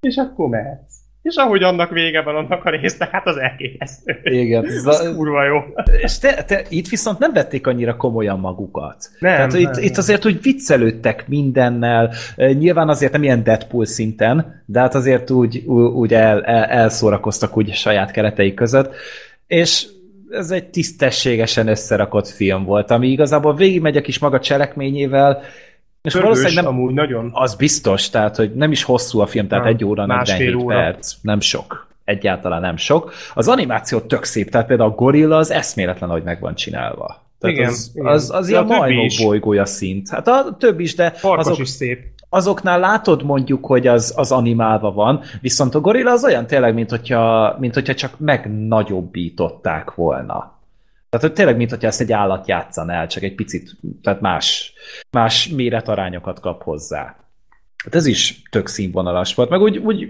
és 0.01 0.15
akkor 0.15 0.49
mehetsz. 0.49 0.94
És 1.25 1.35
ahogy 1.35 1.63
annak 1.63 1.89
vége 1.89 2.21
van 2.21 2.35
annak 2.35 2.65
a 2.65 2.69
résznek, 2.69 3.09
hát 3.09 3.27
az 3.27 3.37
elképesztő. 3.37 4.19
igen. 4.23 4.65
Ez 4.65 4.73
Z- 4.73 5.15
kurva 5.15 5.43
jó. 5.43 5.59
és 6.01 6.19
te, 6.19 6.43
te, 6.43 6.61
itt 6.69 6.87
viszont 6.87 7.19
nem 7.19 7.33
vették 7.33 7.67
annyira 7.67 7.95
komolyan 7.95 8.39
magukat. 8.39 9.09
Nem, 9.19 9.35
Tehát 9.35 9.51
nem, 9.51 9.61
itt, 9.61 9.69
nem. 9.71 9.83
itt 9.83 9.97
azért 9.97 10.25
úgy 10.25 10.41
viccelődtek 10.41 11.27
mindennel, 11.27 12.13
nyilván 12.35 12.89
azért 12.89 13.11
nem 13.11 13.23
ilyen 13.23 13.43
Deadpool 13.43 13.85
szinten, 13.85 14.63
de 14.65 14.79
hát 14.79 14.95
azért 14.95 15.29
úgy, 15.29 15.57
úgy 15.95 16.13
el, 16.13 16.43
el, 16.43 16.63
elszórakoztak 16.63 17.57
úgy 17.57 17.73
saját 17.73 18.11
kereteik 18.11 18.53
között, 18.53 18.93
és 19.47 19.87
ez 20.29 20.51
egy 20.51 20.65
tisztességesen 20.69 21.67
összerakott 21.67 22.27
film 22.27 22.63
volt, 22.63 22.91
ami 22.91 23.07
igazából 23.07 23.55
végigmegy 23.55 23.97
a 23.97 24.01
kis 24.01 24.19
maga 24.19 24.39
cselekményével, 24.39 25.41
és 26.05 26.11
Pörgős, 26.13 26.21
valószínűleg 26.29 26.63
nem, 26.63 26.73
amúgy 26.73 26.93
nagyon. 26.93 27.29
az 27.33 27.55
biztos, 27.55 28.09
tehát 28.09 28.35
hogy 28.35 28.53
nem 28.53 28.71
is 28.71 28.83
hosszú 28.83 29.19
a 29.19 29.25
film, 29.25 29.47
tehát 29.47 29.63
Nem, 29.63 29.73
egy 29.73 29.85
óra, 29.85 30.05
másfél 30.05 30.37
47 30.37 30.63
óra. 30.65 30.75
perc, 30.75 31.13
nem 31.21 31.39
sok. 31.39 31.87
Egyáltalán 32.03 32.61
nem 32.61 32.77
sok. 32.77 33.13
Az 33.33 33.47
animáció 33.47 33.99
tök 33.99 34.23
szép, 34.23 34.49
tehát 34.49 34.67
például 34.67 34.89
a 34.89 34.95
gorilla 34.95 35.37
az 35.37 35.51
eszméletlen, 35.51 36.09
hogy 36.09 36.23
meg 36.23 36.39
van 36.39 36.55
csinálva. 36.55 37.23
Tehát 37.39 37.55
Igen, 37.55 37.69
az, 37.69 37.91
igen. 37.95 38.07
az, 38.07 38.31
az 38.31 38.45
De 38.45 38.51
ilyen 38.51 38.65
majmok 38.65 39.07
bolygója 39.23 39.65
szint. 39.65 40.09
Hát 40.09 40.27
a 40.27 40.55
több 40.59 40.79
is, 40.79 40.95
de 40.95 41.09
Farkas 41.11 41.45
azok, 41.45 41.59
is 41.59 41.69
szép. 41.69 41.99
azoknál 42.29 42.79
látod 42.79 43.23
mondjuk, 43.23 43.65
hogy 43.65 43.87
az, 43.87 44.13
az 44.15 44.31
animálva 44.31 44.91
van, 44.91 45.21
viszont 45.41 45.75
a 45.75 45.79
gorilla 45.79 46.11
az 46.11 46.23
olyan 46.23 46.47
tényleg, 46.47 46.73
mint 46.73 46.89
hogyha, 46.89 47.55
mint 47.59 47.73
hogyha 47.73 47.93
csak 47.93 48.19
megnagyobbították 48.19 49.93
volna. 49.93 50.53
Tehát 51.15 51.29
hogy 51.29 51.33
tényleg, 51.33 51.57
mint 51.57 51.69
hogyha 51.69 51.87
ezt 51.87 52.01
egy 52.01 52.11
állat 52.11 52.47
játszan 52.47 52.89
el, 52.89 53.07
csak 53.07 53.23
egy 53.23 53.35
picit, 53.35 53.71
tehát 54.01 54.21
más, 54.21 54.73
más 55.11 55.47
méretarányokat 55.47 56.39
kap 56.39 56.63
hozzá. 56.63 57.15
Hát 57.83 57.95
ez 57.95 58.05
is 58.05 58.41
tök 58.49 58.67
színvonalas 58.67 59.35
volt, 59.35 59.49
meg 59.49 59.61
úgy, 59.61 59.77
úgy 59.77 60.09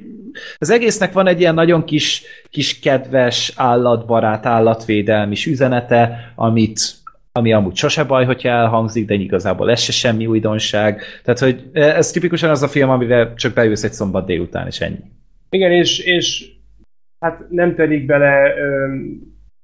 az 0.57 0.69
egésznek 0.69 1.13
van 1.13 1.27
egy 1.27 1.39
ilyen 1.39 1.53
nagyon 1.53 1.83
kis, 1.83 2.23
kis 2.49 2.79
kedves, 2.79 3.53
állatbarát, 3.55 4.45
állatvédelmi 4.45 5.35
üzenete, 5.45 6.31
amit, 6.35 6.79
ami 7.31 7.53
amúgy 7.53 7.75
sose 7.75 8.03
baj, 8.03 8.25
hogyha 8.25 8.49
elhangzik, 8.49 9.05
de 9.05 9.13
igazából 9.13 9.71
ez 9.71 9.79
se 9.79 9.91
semmi 9.91 10.25
újdonság. 10.25 11.01
Tehát, 11.23 11.39
hogy 11.39 11.69
ez 11.73 12.11
tipikusan 12.11 12.49
az 12.49 12.63
a 12.63 12.67
film, 12.67 12.89
amivel 12.89 13.33
csak 13.33 13.53
beülsz 13.53 13.83
egy 13.83 13.93
szombat 13.93 14.25
délután, 14.25 14.67
és 14.67 14.79
ennyi. 14.79 14.99
Igen, 15.49 15.71
és, 15.71 15.99
és 15.99 16.51
hát 17.19 17.49
nem 17.49 17.75
telik 17.75 18.05
bele 18.05 18.55
ö, 18.57 18.95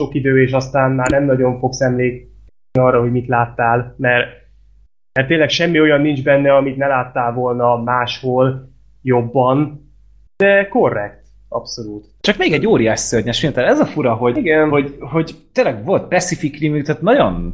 sok 0.02 0.14
idő, 0.14 0.42
és 0.42 0.52
aztán 0.52 0.92
már 0.92 1.10
nem 1.10 1.24
nagyon 1.26 1.60
fogsz 1.60 1.82
emlékezni 1.82 2.30
arra, 2.80 3.00
hogy 3.00 3.12
mit 3.12 3.28
láttál, 3.28 3.96
mert, 3.98 4.28
mert 5.14 5.28
tényleg 5.28 5.50
semmi 5.50 5.80
olyan 5.80 6.02
nincs 6.02 6.24
benne, 6.24 6.56
amit 6.56 6.78
ne 6.78 6.88
láttál 6.88 7.34
volna 7.34 7.78
máshol 7.84 8.70
jobban, 9.02 9.90
de 10.38 10.68
korrekt, 10.68 11.26
abszolút. 11.50 12.06
Csak 12.20 12.38
még 12.38 12.54
egy 12.54 12.68
óriás 12.68 13.00
szörnyes 13.00 13.40
film, 13.40 13.54
tehát 13.54 13.70
ez 13.70 13.80
a 13.80 13.86
fura, 13.86 14.14
hogy, 14.14 14.38
Igen. 14.38 14.70
hogy, 14.70 14.96
hogy 15.00 15.36
tényleg 15.54 15.86
volt 15.86 16.08
Pacific 16.08 16.60
Rim, 16.60 16.84
tehát 16.84 17.02
nagyon 17.02 17.54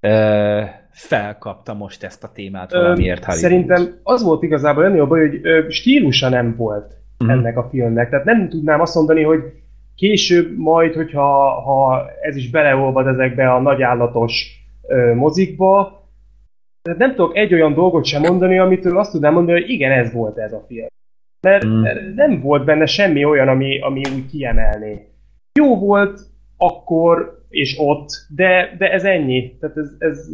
ö, 0.00 0.62
felkapta 0.90 1.74
most 1.74 2.02
ezt 2.04 2.24
a 2.24 2.32
témát 2.32 2.72
valamiért 2.72 3.28
Ö. 3.28 3.32
Szerintem 3.32 3.98
az 4.02 4.22
volt 4.22 4.42
igazából 4.42 4.84
ennél 4.84 5.00
a 5.00 5.06
baj, 5.06 5.20
hogy 5.28 5.40
ö, 5.42 5.64
stílusa 5.68 6.28
nem 6.28 6.56
volt 6.56 6.94
Mhm. 7.18 7.30
ennek 7.30 7.56
a 7.56 7.68
filmnek. 7.70 8.10
Tehát 8.10 8.24
nem 8.24 8.48
tudnám 8.48 8.80
azt 8.80 8.94
mondani, 8.94 9.22
hogy 9.22 9.40
később 9.96 10.56
majd, 10.56 10.94
hogyha 10.94 11.60
ha 11.60 12.10
ez 12.20 12.36
is 12.36 12.50
beleolvad 12.50 13.06
ezekbe 13.06 13.52
a 13.52 13.60
nagyállatos 13.60 14.60
ö, 14.88 15.14
mozikba, 15.14 16.04
tehát 16.82 16.98
nem 16.98 17.14
tudok 17.14 17.36
egy 17.36 17.54
olyan 17.54 17.74
dolgot 17.74 18.04
sem 18.04 18.20
mondani, 18.22 18.58
amitől 18.58 18.98
azt 18.98 19.12
tudnám 19.12 19.32
mondani, 19.32 19.60
hogy 19.60 19.70
igen, 19.70 19.92
ez 19.92 20.12
volt 20.12 20.38
ez 20.38 20.52
a 20.52 20.64
film. 20.68 20.86
Mert 21.40 21.64
Mm. 21.64 21.82
nem 22.14 22.40
volt 22.40 22.64
benne 22.64 22.86
semmi 22.86 23.24
olyan, 23.24 23.48
ami, 23.48 23.80
ami 23.80 24.00
úgy 24.14 24.26
kiemelné. 24.30 25.06
Jó 25.58 25.78
volt 25.78 26.20
akkor 26.56 27.44
és 27.48 27.76
ott, 27.78 28.08
de, 28.34 28.74
de 28.78 28.92
ez 28.92 29.04
ennyi. 29.04 29.56
Tehát 29.60 29.76
ez, 29.76 29.94
ez 29.98 30.28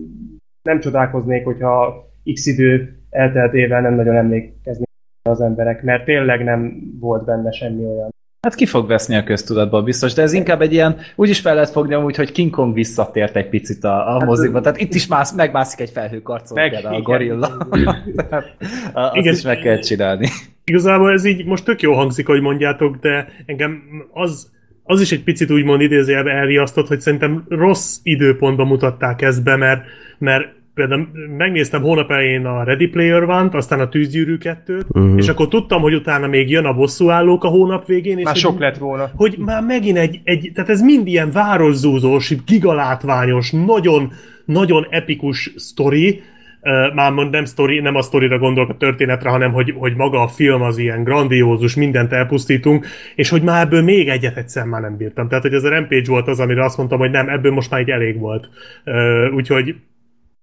nem 0.63 0.81
csodálkoznék, 0.81 1.45
hogyha 1.45 2.05
x 2.33 2.47
idő 2.47 2.99
elteltével 3.11 3.81
nem 3.81 3.95
nagyon 3.95 4.17
emlékeznék 4.17 4.89
az 5.23 5.41
emberek, 5.41 5.83
mert 5.83 6.05
tényleg 6.05 6.45
nem 6.45 6.93
volt 7.01 7.25
benne 7.25 7.51
semmi 7.51 7.85
olyan. 7.85 8.11
Hát 8.47 8.55
ki 8.55 8.67
fog 8.67 8.87
veszni 8.87 9.17
a 9.17 9.25
köztudatban 9.25 9.85
biztos, 9.85 10.13
de 10.13 10.23
ez 10.23 10.33
inkább 10.33 10.61
egy 10.61 10.73
ilyen, 10.73 10.97
úgy 11.15 11.29
is 11.29 11.41
fel 11.41 11.55
lehet 11.55 11.71
fogni 11.71 11.95
amúgy, 11.95 12.17
hogy 12.17 12.33
King 12.33 12.51
Kong 12.51 12.75
visszatért 12.75 13.37
egy 13.37 13.49
picit 13.49 13.85
a, 13.85 14.09
a 14.09 14.19
Hát, 14.19 14.25
mozikba. 14.25 14.61
Tehát 14.61 14.81
itt 14.81 14.95
is 14.95 15.07
mász, 15.07 15.33
megmászik 15.33 15.81
egy 15.81 15.91
felhőkarcol, 15.91 16.57
Meg- 16.57 16.71
például 16.71 16.95
a 16.95 17.01
gorilla. 17.01 17.67
Tehát, 18.17 18.57
azt 18.93 19.17
Igen. 19.17 19.35
is 19.35 19.43
meg 19.43 19.59
kell 19.59 19.79
csinálni. 19.79 20.29
Igazából 20.65 21.13
ez 21.13 21.25
így 21.25 21.45
most 21.45 21.65
tök 21.65 21.83
jó 21.83 21.93
hangzik, 21.93 22.27
hogy 22.27 22.41
mondjátok, 22.41 22.97
de 22.97 23.29
engem 23.47 23.83
az, 24.13 24.51
az 24.85 25.01
is 25.01 25.13
egy 25.13 25.23
picit 25.23 25.51
úgymond 25.51 25.81
idézőjelben 25.81 26.37
elriasztott, 26.37 26.89
hogy 26.89 27.01
szerintem 27.01 27.45
rossz 27.49 27.99
időpontban 28.03 28.67
mutatták 28.67 29.23
ezt 29.23 29.43
be, 29.43 29.57
mert, 29.57 29.85
mert 30.19 30.45
például 30.75 31.09
megnéztem 31.37 31.83
hónap 31.83 32.11
elején 32.11 32.47
a 32.47 32.65
Ready 32.65 32.87
Player 32.87 33.23
One-t, 33.23 33.55
aztán 33.55 33.81
a 33.81 33.89
Tűzgyűrű 33.89 34.37
2-t, 34.41 34.87
Mhm. 34.89 35.19
és 35.19 35.29
akkor 35.29 35.49
tudtam, 35.49 35.81
hogy 35.81 35.95
utána 35.95 36.27
még 36.27 36.51
jön 36.51 36.65
a 36.65 36.75
bosszúállók 36.75 37.45
a 37.45 37.49
hónap 37.49 37.87
végén, 37.87 38.19
és 38.19 38.25
Már 38.25 38.33
hogy- 38.33 38.43
sok 38.43 38.59
lett 38.59 38.77
volna. 38.79 39.11
hogy 39.17 39.35
már 39.39 39.63
megint 39.63 39.97
egy, 39.99 40.21
egy 40.25 40.51
tehát 40.55 40.71
ez 40.71 40.81
mind 40.83 41.07
ilyen 41.07 41.31
városzúzós, 41.31 42.35
gigalátványos, 42.45 43.51
nagyon, 43.51 44.13
nagyon 44.45 44.87
epikus 44.91 45.53
sztori, 45.57 46.23
Uh, 46.65 46.95
már 46.95 47.13
nem, 47.13 47.45
sztori, 47.45 47.81
nem 47.81 47.95
a 47.95 48.03
sztorira 48.03 48.39
gondolok 48.39 48.71
a 48.71 48.77
történetre, 48.77 49.31
hanem 49.31 49.53
hogy, 49.53 49.75
hogy 49.79 49.95
maga 49.97 50.23
a 50.23 50.29
film 50.29 50.63
az 50.63 50.79
ilyen 50.79 51.05
grandiózus, 51.05 51.75
mindent 51.75 52.13
elpusztítunk, 52.13 52.87
és 53.15 53.29
hogy 53.29 53.43
már 53.43 53.65
ebből 53.65 53.83
még 53.83 54.09
egyet 54.09 54.37
egyszer 54.37 54.65
már 54.65 54.81
nem 54.81 54.97
bírtam. 54.97 55.29
Tehát, 55.29 55.43
hogy 55.45 55.53
ez 55.55 55.65
a 55.65 55.69
Rampage 55.69 56.05
volt 56.11 56.29
az, 56.29 56.41
amire 56.41 56.65
azt 56.65 56.77
mondtam, 56.77 56.99
hogy 56.99 57.11
nem, 57.11 57.29
ebből 57.29 57.53
most 57.53 57.71
már 57.71 57.81
így 57.81 57.91
elég 57.91 58.19
volt. 58.19 58.49
Uh, 58.85 59.35
úgyhogy 59.35 59.75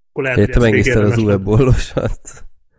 akkor 0.10 0.24
lehet, 0.24 0.38
Hey, 0.56 0.70
hogy 0.70 0.80
ezt 0.80 0.88
az 0.88 0.96
érdemes 0.96 1.18
új 1.18 1.26
lett. 1.26 1.42
bollosat? 1.42 2.20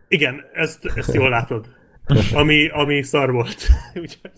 Igen, 0.08 0.40
ezt, 0.52 0.84
ezt 0.94 1.14
jól 1.14 1.28
látod. 1.28 1.66
Ami, 2.34 2.68
ami 2.68 3.02
szar 3.02 3.32
volt. 3.32 3.56
Úgyhogy... 4.00 4.32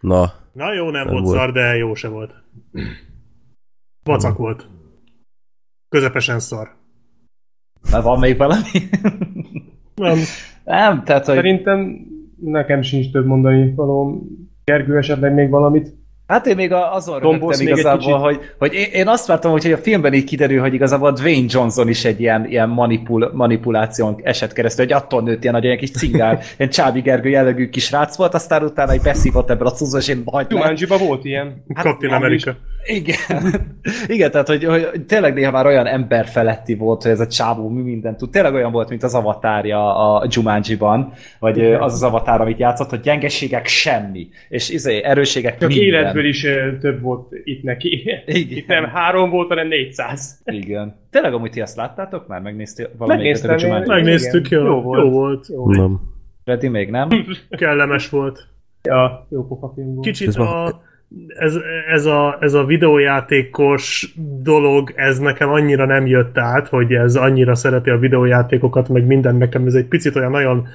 Na, 0.00 0.32
Na 0.52 0.72
jó, 0.74 0.90
nem, 0.90 1.04
Nem 1.04 1.12
volt, 1.12 1.24
volt. 1.24 1.36
szar, 1.36 1.52
de 1.52 1.76
jó 1.76 1.94
se 1.94 2.08
volt. 2.08 2.34
Vacak 4.02 4.36
volt. 4.38 4.68
Közepesen 5.88 6.40
szar. 6.40 6.76
Már 7.90 8.02
van 8.02 8.18
még 8.18 8.36
valami? 8.36 8.68
Nem. 9.94 10.18
nem, 10.64 11.04
tehát, 11.04 11.24
hogy 11.26 11.34
Szerintem 11.34 12.06
nekem 12.40 12.82
sincs 12.82 13.10
több 13.12 13.26
mondani 13.26 13.74
való. 13.74 14.26
Gergő 14.64 14.96
esetleg 14.96 15.34
még 15.34 15.50
valamit. 15.50 15.94
Hát 16.30 16.46
én 16.46 16.56
még 16.56 16.72
azon 16.72 17.18
rögtem 17.18 17.66
igazából, 17.66 18.18
hogy, 18.18 18.40
hogy 18.58 18.72
én, 18.74 18.88
én 18.92 19.08
azt 19.08 19.26
vártam, 19.26 19.50
hogy 19.50 19.72
a 19.72 19.76
filmben 19.76 20.12
így 20.12 20.24
kiderül, 20.24 20.60
hogy 20.60 20.74
igazából 20.74 21.12
Dwayne 21.12 21.46
Johnson 21.48 21.88
is 21.88 22.04
egy 22.04 22.20
ilyen, 22.20 22.46
ilyen 22.48 22.68
manipul, 22.68 23.30
manipuláción 23.34 24.20
esett 24.22 24.52
keresztül, 24.52 24.84
hogy 24.84 24.94
attól 24.94 25.22
nőtt 25.22 25.42
ilyen 25.42 25.54
nagyon 25.54 25.70
ilyen 25.70 25.78
kis 25.78 25.90
cingár, 25.90 26.42
ilyen 26.58 26.70
Csábi 26.70 27.00
Gergő 27.00 27.28
jellegű 27.28 27.68
kis 27.68 27.90
rác 27.90 28.16
volt, 28.16 28.34
aztán 28.34 28.62
utána 28.62 28.92
egy 28.92 29.00
beszívott 29.00 29.50
ebből 29.50 29.66
a 29.66 29.72
cuccba, 29.72 29.98
és 29.98 30.08
én 30.08 30.22
meg. 30.32 30.46
Jumanji-ba 30.48 30.98
volt 30.98 31.24
ilyen. 31.24 31.64
Hát, 31.74 31.84
Captain 31.84 32.12
America. 32.12 32.56
Igen. 32.84 33.54
Igen, 34.06 34.30
tehát 34.30 34.46
hogy, 34.46 34.64
hogy 34.64 34.90
tényleg 35.06 35.34
néha 35.34 35.50
már 35.50 35.66
olyan 35.66 35.86
emberfeletti 35.86 36.74
volt, 36.74 37.02
hogy 37.02 37.10
ez 37.10 37.20
a 37.20 37.26
csávó 37.26 37.68
mi 37.68 37.82
mindent 37.82 38.16
tud. 38.16 38.30
Tényleg 38.30 38.54
olyan 38.54 38.72
volt, 38.72 38.88
mint 38.88 39.02
az 39.02 39.14
avatárja 39.14 39.96
a 40.14 40.26
Jumanji-ban, 40.28 41.12
vagy 41.38 41.56
Igen. 41.56 41.80
az 41.80 41.92
az 41.92 42.02
avatár, 42.02 42.40
amit 42.40 42.58
játszott, 42.58 42.90
hogy 42.90 43.00
gyengeségek 43.00 43.66
semmi, 43.66 44.28
és 44.48 44.68
izé, 44.70 45.02
erősségek 45.02 45.58
Csak 45.58 45.68
minden. 45.68 45.86
életből 45.86 46.24
is 46.26 46.40
több 46.80 47.00
volt 47.00 47.28
itt 47.44 47.62
neki. 47.62 47.88
Igen. 48.26 48.56
Itt 48.58 48.66
nem 48.66 48.84
három 48.84 49.30
volt, 49.30 49.48
hanem 49.48 49.68
400. 49.68 50.40
Igen. 50.44 50.96
Tényleg 51.10 51.34
amúgy 51.34 51.50
ti 51.50 51.60
azt 51.60 51.76
láttátok 51.76 52.26
már? 52.28 52.40
Megnéztél 52.40 52.90
valamelyiket 52.98 53.44
a 53.44 53.46
Megnéztem, 53.46 53.70
Jumanji? 53.70 53.88
én- 53.88 53.94
Megnéztük, 54.04 54.48
jó, 54.48 54.60
jó 54.64 54.96
jó 54.96 55.10
volt. 55.10 55.46
Jó, 55.48 55.64
volt. 55.64 55.76
nem. 55.76 56.00
Freddy 56.44 56.68
még 56.68 56.90
nem? 56.90 57.08
Kellemes 57.50 58.08
volt. 58.08 58.46
Ja, 58.82 59.26
jó 59.30 59.46
pofa 59.46 59.72
film 59.74 59.94
volt. 59.94 60.06
Kicsit 60.06 60.34
a, 60.34 60.82
ez, 61.26 61.56
ez, 61.88 62.06
a, 62.06 62.38
ez 62.40 62.54
a 62.54 62.64
videójátékos 62.64 64.14
dolog, 64.42 64.92
ez 64.96 65.18
nekem 65.18 65.48
annyira 65.48 65.84
nem 65.84 66.06
jött 66.06 66.38
át, 66.38 66.68
hogy 66.68 66.92
ez 66.92 67.16
annyira 67.16 67.54
szereti 67.54 67.90
a 67.90 67.98
videójátékokat, 67.98 68.88
meg 68.88 69.06
minden 69.06 69.36
nekem 69.36 69.66
ez 69.66 69.74
egy 69.74 69.86
picit 69.86 70.16
olyan 70.16 70.30
nagyon 70.30 70.68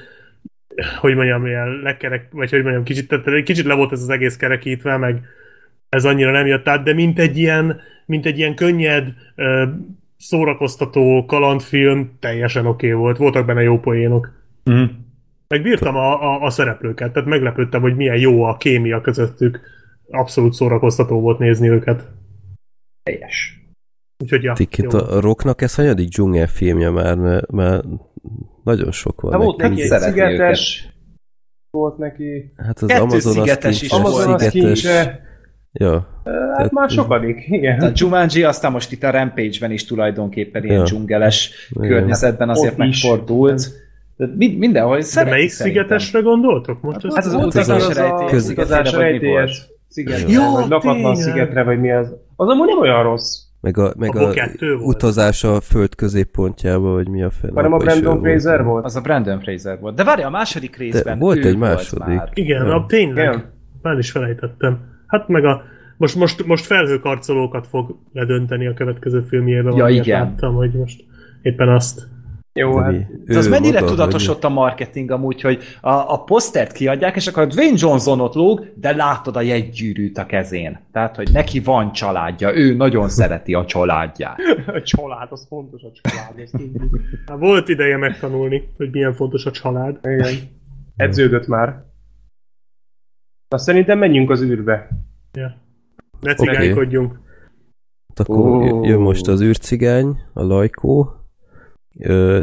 hogy 1.00 1.16
mondjam, 1.16 1.46
ilyen 1.46 1.80
lekerek, 1.84 2.28
vagy 2.32 2.50
hogy 2.50 2.62
mondjam, 2.62 2.84
kicsit, 2.84 3.08
tehát 3.08 3.44
kicsit 3.44 3.66
le 3.66 3.74
volt 3.74 3.92
ez 3.92 4.02
az 4.02 4.10
egész 4.10 4.36
kerekítve, 4.36 4.98
meg 4.98 5.22
ez 5.90 6.06
annyira 6.06 6.32
nem 6.32 6.46
jött 6.46 6.68
át, 6.68 6.84
de 6.84 6.94
mint 6.94 7.20
egy 7.20 7.38
ilyen, 7.38 7.80
mint 8.06 8.26
egy 8.26 8.38
ilyen 8.38 8.56
könnyed, 8.56 9.14
szórakoztató 10.18 11.26
kalandfilm 11.26 12.18
teljesen 12.20 12.66
oké 12.66 12.88
okay 12.88 13.00
volt. 13.00 13.18
Voltak 13.18 13.46
benne 13.46 13.62
jó 13.62 13.80
poénok. 13.80 14.32
Mm. 14.72 14.84
Megbírtam 15.48 15.96
a, 15.96 16.22
a, 16.24 16.42
a 16.42 16.50
szereplőket, 16.50 17.14
tehát 17.14 17.30
meglepődtem, 17.30 17.82
hogy 17.82 17.96
milyen 17.96 18.18
jó 18.18 18.44
a 18.44 18.58
kémia 18.58 19.02
közöttük. 19.02 19.60
Abszolút 20.10 20.54
szórakoztató 20.54 21.20
volt 21.20 21.40
nézni 21.40 21.70
őket. 21.70 22.08
Teljes. 23.04 23.60
Úgyhogy 24.24 24.44
ja, 24.44 24.54
Tikint 24.54 24.94
jó. 24.94 25.00
a 25.00 25.20
Rocknak 25.20 25.62
ez 25.62 25.76
hanyadik 25.76 26.08
dzsungel 26.10 26.48
filmje 26.48 26.90
már, 26.90 27.16
mert, 27.16 27.52
mert 27.52 27.84
nagyon 28.64 28.92
sok 28.92 29.22
van 29.22 29.32
Hát 29.32 29.42
volt 29.42 29.58
neki. 29.58 29.82
egy 29.82 29.88
szigetes, 29.88 30.90
volt 31.70 31.98
neki... 31.98 32.54
Hát 32.58 32.80
az 32.80 32.88
Kettő 32.88 33.02
Amazon 33.02 33.32
az 33.32 33.38
szigetes 33.40 33.82
is 33.82 33.92
az. 33.92 34.00
Amazon 34.00 34.34
az 34.34 34.42
szigetes. 34.42 34.82
kincse, 34.82 35.24
Ja, 35.80 36.22
hát 36.58 36.72
már 36.72 36.90
sokadik, 36.90 37.46
igen. 37.48 37.80
A 37.80 37.92
Jumanji 37.94 38.44
aztán 38.44 38.72
most 38.72 38.92
itt 38.92 39.04
a 39.04 39.10
Rampage-ben 39.12 39.72
is 39.72 39.86
tulajdonképpen 39.86 40.64
ilyen 40.64 40.76
Ja. 40.78 40.84
dzsungeles 40.84 41.70
Igen. 41.70 41.90
környezetben 41.90 42.50
azért 42.50 42.80
Ott 42.80 42.86
is. 42.86 43.04
megfordult. 43.04 43.72
De 44.16 44.26
mind, 44.36 44.58
mindenhol 44.58 45.00
De 45.14 45.24
melyik 45.24 45.50
szerintem. 45.50 45.50
szigetesre 45.50 46.20
gondoltok? 46.20 46.82
Most 46.82 47.02
Hát 47.02 47.16
ezt 47.16 47.28
az 47.28 47.34
Volt 47.34 47.46
utazás 47.46 47.78
az 47.88 47.98
a 47.98 48.02
rejtélyes 48.02 48.32
köz- 48.32 48.44
szigetére, 48.46 48.66
utazás 48.80 48.92
vagy 48.96 49.04
mi 49.04 49.10
rejtélyes 49.10 49.58
volt? 49.68 49.75
Szigetre, 49.96 50.34
Jó, 50.34 50.52
vagy 50.52 50.68
lakatlan 50.70 50.96
tényleg. 50.96 51.16
szigetre, 51.16 51.64
vagy 51.64 51.80
mi 51.80 51.92
az. 51.92 52.14
Az 52.36 52.48
amúgy 52.48 52.68
nem 52.68 52.80
olyan 52.80 53.04
rossz. 53.04 53.40
meg 53.62 53.78
a, 53.78 53.94
meg 53.98 54.10
Abból 54.16 54.30
a 54.30 54.34
volt. 54.60 54.96
utazás 54.96 55.44
a 55.44 55.62
föld 55.62 55.96
középpontjába, 55.96 56.92
vagy 56.92 57.08
mi 57.10 57.24
a 57.24 57.30
fene. 57.30 57.54
Hanem 57.54 57.72
a 57.72 57.76
abba 57.76 57.84
Brandon 57.84 58.20
volt. 58.20 58.26
Fraser 58.26 58.64
volt. 58.64 58.86
Az 58.86 58.96
a 58.96 59.02
Brandon 59.02 59.40
Fraser 59.40 59.80
volt. 59.80 59.96
De 59.96 60.04
várj, 60.04 60.22
a 60.22 60.30
második 60.30 60.76
részben 60.78 61.20
volt 61.20 61.38
ő 61.38 61.48
egy 61.48 61.58
második. 61.58 62.06
Volt 62.06 62.18
már. 62.18 62.30
Igen, 62.34 62.70
a, 62.70 62.86
tényleg. 62.86 63.28
Igen. 63.28 63.54
Már 63.82 63.98
is 63.98 64.12
felejtettem. 64.12 64.80
Hát 65.08 65.28
meg 65.28 65.46
a... 65.46 65.62
Most, 65.98 66.16
most, 66.16 66.46
most 66.46 66.66
felhőkarcolókat 66.66 67.68
fog 67.68 67.96
ledönteni 68.14 68.68
a 68.68 68.74
következő 68.74 69.22
filmjében. 69.22 69.76
Ja, 69.76 69.88
igen. 69.88 70.22
Láttam, 70.22 70.54
hogy 70.56 70.72
most 70.72 71.04
éppen 71.42 71.70
azt. 71.70 72.08
Jó, 72.60 72.78
hát? 72.78 73.26
De 73.26 73.38
az 73.38 73.46
Ő 73.46 73.50
mennyire 73.50 73.80
maga, 73.80 73.92
tudatos 73.92 74.28
ott 74.28 74.44
a 74.44 74.50
marketing 74.50 75.12
amúgy, 75.12 75.42
hogy 75.42 75.64
a, 75.82 75.90
a 75.90 76.24
posztert 76.24 76.72
kiadják, 76.72 77.16
és 77.16 77.28
akkor 77.28 77.44
a 77.44 77.46
Dwayne 77.46 77.78
Johnson 77.78 78.20
ott 78.20 78.34
lóg, 78.34 78.72
de 78.76 78.96
látod 78.96 79.36
a 79.36 79.42
jegygyűrűt 79.42 80.18
a 80.18 80.26
kezén. 80.26 80.80
Tehát, 80.92 81.16
hogy 81.16 81.30
neki 81.32 81.60
van 81.60 81.92
családja, 81.92 82.56
ő 82.56 82.76
nagyon 82.76 83.10
szereti 83.10 83.54
a 83.54 83.66
családját. 83.66 84.40
a 84.68 84.82
család, 84.82 85.28
az 85.32 85.46
fontos 85.48 85.82
a 85.84 85.92
család. 86.02 86.50
Hát 87.26 87.40
volt 87.40 87.70
ideje 87.70 87.98
megtanulni, 87.98 88.70
hogy 88.78 88.90
milyen 88.92 89.14
fontos 89.14 89.46
a 89.46 89.52
család. 89.52 90.00
Igen. 90.04 90.34
Edződött 90.96 91.48
már. 91.48 91.84
Na 93.50 93.58
szerintem 93.58 93.98
menjünk 93.98 94.30
az 94.30 94.42
űrbe. 94.42 94.90
Ne 96.20 96.34
cigánykodjunk. 96.34 97.20
Akkor 98.16 98.72
Ó. 98.72 98.84
jön 98.84 99.00
most 99.00 99.28
az 99.28 99.42
űrcigány, 99.42 100.18
a 100.34 100.44
Lajkó. 100.44 101.25
Ö, 102.00 102.40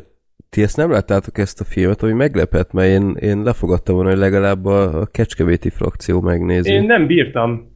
ti 0.50 0.62
ezt 0.62 0.76
nem 0.76 0.90
láttátok 0.90 1.38
ezt 1.38 1.60
a 1.60 1.64
filmet, 1.64 2.02
ami 2.02 2.12
meglepett, 2.12 2.72
mert 2.72 2.88
én, 2.88 3.16
én 3.20 3.42
lefogadtam 3.42 3.94
volna, 3.94 4.10
hogy 4.10 4.18
legalább 4.18 4.64
a, 4.64 5.00
a 5.00 5.06
kecskeméti 5.06 5.70
frakció 5.70 6.20
megnézi. 6.20 6.72
Én 6.72 6.84
nem 6.84 7.06
bírtam. 7.06 7.70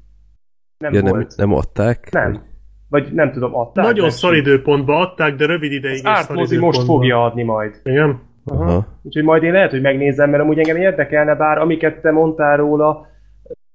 Nem 0.79 0.93
ja, 0.93 1.03
nem, 1.03 1.13
volt. 1.13 1.37
nem 1.37 1.53
adták? 1.53 2.09
Nem. 2.11 2.43
Vagy 2.89 3.13
nem 3.13 3.33
tudom, 3.33 3.55
adták. 3.55 3.85
Nagyon 3.85 4.11
szar 4.11 4.35
időpontba 4.35 4.99
adták, 4.99 5.35
de 5.35 5.47
rövid 5.47 5.73
ideig 5.73 5.93
Az 5.93 5.99
is 5.99 6.03
szar 6.03 6.15
Art 6.17 6.29
mozi 6.29 6.55
időpontban. 6.55 6.85
most 6.85 6.87
fogja 6.87 7.25
adni 7.25 7.43
majd. 7.43 7.81
Igen? 7.85 8.21
Aha. 8.45 8.87
Úgyhogy 9.03 9.25
majd 9.25 9.43
én 9.43 9.53
lehet, 9.53 9.71
hogy 9.71 9.81
megnézem, 9.81 10.31
mert 10.31 10.43
amúgy 10.43 10.59
engem 10.59 10.77
érdekelne, 10.77 11.35
bár 11.35 11.59
amiket 11.59 12.01
te 12.01 12.11
mondtál 12.11 12.57
róla, 12.57 13.07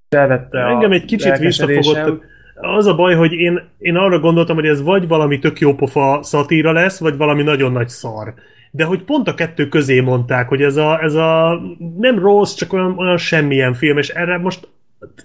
felvette 0.09 0.65
a 0.65 0.69
Engem 0.69 0.91
egy 0.91 1.05
kicsit 1.05 1.37
visszafogott. 1.37 2.23
Az 2.61 2.85
a 2.85 2.95
baj, 2.95 3.15
hogy 3.15 3.33
én, 3.33 3.59
én 3.77 3.95
arra 3.95 4.19
gondoltam, 4.19 4.55
hogy 4.55 4.65
ez 4.65 4.81
vagy 4.83 5.07
valami 5.07 5.39
tök 5.39 5.59
jó 5.59 5.73
pofa 5.75 6.19
szatíra 6.23 6.71
lesz, 6.71 6.99
vagy 6.99 7.17
valami 7.17 7.43
nagyon 7.43 7.71
nagy 7.71 7.87
szar. 7.89 8.33
De 8.71 8.83
hogy 8.83 9.03
pont 9.03 9.27
a 9.27 9.33
kettő 9.33 9.67
közé 9.67 9.99
mondták, 9.99 10.47
hogy 10.47 10.61
ez 10.61 10.75
a, 10.77 11.01
ez 11.03 11.13
a 11.13 11.59
nem 11.97 12.19
rossz, 12.19 12.53
csak 12.53 12.73
olyan, 12.73 12.97
olyan 12.97 13.17
semmilyen 13.17 13.73
film, 13.73 13.97
és 13.97 14.09
erre 14.09 14.37
most 14.37 14.67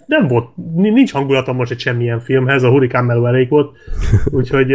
nem 0.07 0.27
volt, 0.27 0.49
nincs 0.75 1.13
hangulatom 1.13 1.57
most 1.57 1.71
egy 1.71 1.79
semmilyen 1.81 2.21
filmhez, 2.21 2.63
a 2.63 2.69
Hurrikán 2.71 3.05
Meló 3.05 3.27
elég 3.27 3.49
volt, 3.49 3.77
úgyhogy 4.39 4.69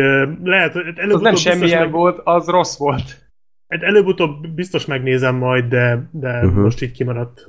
lehet, 0.43 0.73
hogy 0.73 0.83
Az 0.87 1.21
nem 1.21 1.31
biztos 1.33 1.41
semmilyen 1.41 1.81
meg- 1.81 1.91
volt, 1.91 2.19
az 2.23 2.47
rossz 2.47 2.77
volt. 2.77 3.19
Hát 3.67 3.83
előbb-utóbb 3.83 4.47
biztos 4.47 4.85
megnézem 4.85 5.35
majd, 5.35 5.65
de, 5.65 6.09
de 6.11 6.39
Uh-huh. 6.45 6.63
most 6.63 6.81
így 6.81 6.91
kimaradt. 6.91 7.47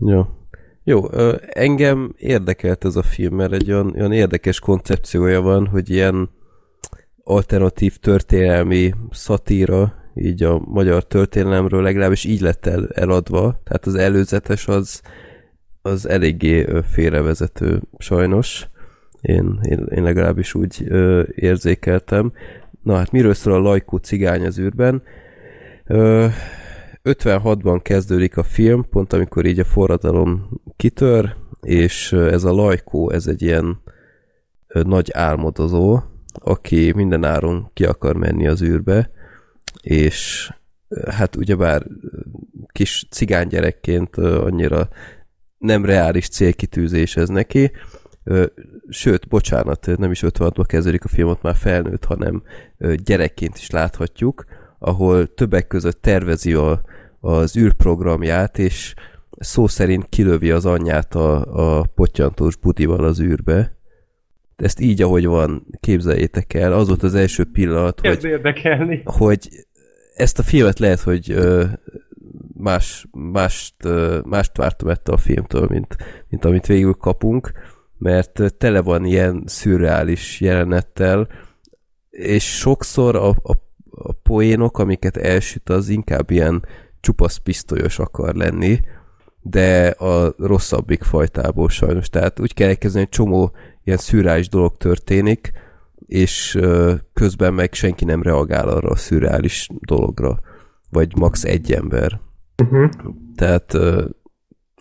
Jó. 0.00 0.26
Jó, 0.86 1.10
engem 1.48 2.14
érdekelt 2.16 2.84
ez 2.84 2.96
a 2.96 3.02
film, 3.02 3.34
mert 3.34 3.52
egy 3.52 3.72
olyan, 3.72 3.94
olyan 3.96 4.12
érdekes 4.12 4.60
koncepciója 4.60 5.40
van, 5.40 5.66
hogy 5.66 5.90
ilyen 5.90 6.30
alternatív 7.22 7.96
történelmi 7.96 8.94
szatíra, 9.10 9.94
így 10.14 10.42
a 10.42 10.58
magyar 10.58 11.04
történelemről 11.06 11.82
legalábbis 11.82 12.24
így 12.24 12.40
lett 12.40 12.66
el, 12.66 12.88
eladva, 12.94 13.60
tehát 13.64 13.86
az 13.86 13.94
előzetes 13.94 14.68
az, 14.68 15.00
az 15.82 16.08
eléggé 16.08 16.66
félrevezető 16.90 17.80
sajnos. 17.98 18.68
Én, 19.20 19.58
én, 19.62 19.86
én 19.94 20.02
legalábbis 20.02 20.54
úgy 20.54 20.84
ö, 20.88 21.22
érzékeltem. 21.34 22.32
Na 22.82 22.96
hát 22.96 23.12
miről 23.12 23.34
szól 23.34 23.54
a 23.54 23.58
Lajkó 23.58 23.96
cigány 23.96 24.46
az 24.46 24.58
űrben? 24.58 25.02
Ö, 25.86 26.26
56-ban 27.04 27.80
kezdődik 27.82 28.36
a 28.36 28.42
film, 28.42 28.88
pont 28.90 29.12
amikor 29.12 29.46
így 29.46 29.58
a 29.58 29.64
forradalom 29.64 30.60
kitör, 30.76 31.36
és 31.60 32.12
ez 32.12 32.44
a 32.44 32.52
Lajkó, 32.52 33.10
ez 33.10 33.26
egy 33.26 33.42
ilyen 33.42 33.80
nagy 34.68 35.10
álmodozó, 35.12 36.00
aki 36.34 36.92
minden 36.94 37.24
áron 37.24 37.70
ki 37.72 37.84
akar 37.84 38.16
menni 38.16 38.46
az 38.46 38.62
űrbe, 38.62 39.10
és 39.82 40.50
hát 41.10 41.36
ugyebár 41.36 41.82
kis 42.72 43.06
cigánygyerekként 43.10 44.16
annyira 44.16 44.88
nem 45.58 45.84
reális 45.84 46.28
célkitűzés 46.28 47.16
ez 47.16 47.28
neki, 47.28 47.72
sőt, 48.88 49.28
bocsánat, 49.28 49.86
nem 49.96 50.10
is 50.10 50.22
56-ban 50.26 50.64
kezdődik 50.66 51.04
a 51.04 51.08
filmot, 51.08 51.42
már 51.42 51.54
felnőtt, 51.54 52.04
hanem 52.04 52.42
gyerekként 53.04 53.56
is 53.56 53.70
láthatjuk, 53.70 54.44
ahol 54.78 55.34
többek 55.34 55.66
között 55.66 56.02
tervezi 56.02 56.54
a, 56.54 56.82
az 57.24 57.56
űrprogramját, 57.56 58.58
és 58.58 58.94
szó 59.38 59.66
szerint 59.66 60.08
kilövi 60.08 60.50
az 60.50 60.66
anyját 60.66 61.14
a, 61.14 61.78
a 61.78 61.84
pottyantós 61.94 62.56
budival 62.56 63.04
az 63.04 63.20
űrbe. 63.20 63.76
Ezt 64.56 64.80
így, 64.80 65.02
ahogy 65.02 65.26
van, 65.26 65.66
képzeljétek 65.80 66.54
el. 66.54 66.72
Az 66.72 66.88
volt 66.88 67.02
az 67.02 67.14
első 67.14 67.44
pillanat, 67.44 68.00
Kezd 68.00 68.20
hogy, 68.20 68.30
érdekelni. 68.30 69.02
hogy 69.04 69.48
ezt 70.14 70.38
a 70.38 70.42
filmet 70.42 70.78
lehet, 70.78 71.00
hogy 71.00 71.30
ö, 71.30 71.64
más, 72.58 73.06
mást, 73.10 73.74
ö, 73.84 74.18
mást 74.24 74.56
vártam 74.56 74.88
ettől 74.88 75.14
a 75.14 75.18
filmtől, 75.18 75.66
mint, 75.70 75.96
mint 76.28 76.44
amit 76.44 76.66
végül 76.66 76.94
kapunk, 76.94 77.52
mert 77.98 78.54
tele 78.58 78.80
van 78.80 79.04
ilyen 79.04 79.42
szürreális 79.46 80.40
jelenettel, 80.40 81.28
és 82.10 82.58
sokszor 82.58 83.16
a, 83.16 83.28
a, 83.28 83.52
a 83.90 84.12
poénok, 84.12 84.78
amiket 84.78 85.16
elsüt, 85.16 85.68
az 85.68 85.88
inkább 85.88 86.30
ilyen 86.30 86.64
csupasz 87.04 87.36
pisztolyos 87.36 87.98
akar 87.98 88.34
lenni, 88.34 88.80
de 89.42 89.86
a 89.88 90.34
rosszabbik 90.38 91.02
fajtából 91.02 91.68
sajnos. 91.68 92.08
Tehát 92.08 92.40
úgy 92.40 92.54
kell 92.54 92.68
elkezdeni, 92.68 93.04
hogy 93.04 93.12
csomó 93.12 93.52
ilyen 93.84 93.98
szürreális 93.98 94.48
dolog 94.48 94.76
történik, 94.76 95.52
és 96.06 96.58
közben 97.12 97.54
meg 97.54 97.74
senki 97.74 98.04
nem 98.04 98.22
reagál 98.22 98.68
arra 98.68 98.88
a 98.88 98.96
szürreális 98.96 99.68
dologra, 99.80 100.40
vagy 100.90 101.16
max. 101.16 101.44
egy 101.44 101.72
ember. 101.72 102.20
Uh-huh. 102.62 102.90
Tehát 103.36 103.76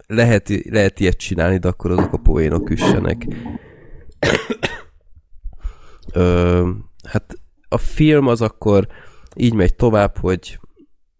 lehet, 0.07 0.49
lehet 0.69 0.99
ilyet 0.99 1.17
csinálni, 1.17 1.57
de 1.57 1.67
akkor 1.67 1.91
azok 1.91 2.13
a 2.13 2.17
poénok 2.17 2.69
üssenek. 2.69 3.27
Ö, 6.13 6.69
hát 7.09 7.35
a 7.69 7.77
film 7.77 8.27
az 8.27 8.41
akkor 8.41 8.87
így 9.35 9.53
megy 9.53 9.75
tovább, 9.75 10.17
hogy 10.17 10.59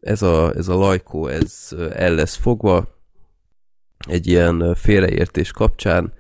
ez 0.04 0.22
a, 0.22 0.54
ez 0.56 0.68
a 0.68 0.76
lajkó, 0.76 1.28
ez 1.28 1.68
ö, 1.72 1.90
el 1.94 2.14
lesz 2.14 2.36
fogva 2.36 2.98
egy 4.08 4.28
ilyen 4.28 4.60
ö, 4.60 4.72
félreértés 4.76 5.52
kapcsán, 5.52 6.14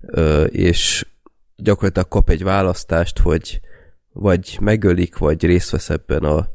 ö, 0.00 0.44
és 0.44 1.06
gyakorlatilag 1.56 2.08
kap 2.08 2.30
egy 2.30 2.42
választást, 2.42 3.18
hogy 3.18 3.60
vagy 4.12 4.58
megölik, 4.60 5.16
vagy 5.16 5.44
részt 5.44 5.70
vesz 5.70 5.90
ebben 5.90 6.24
a 6.24 6.48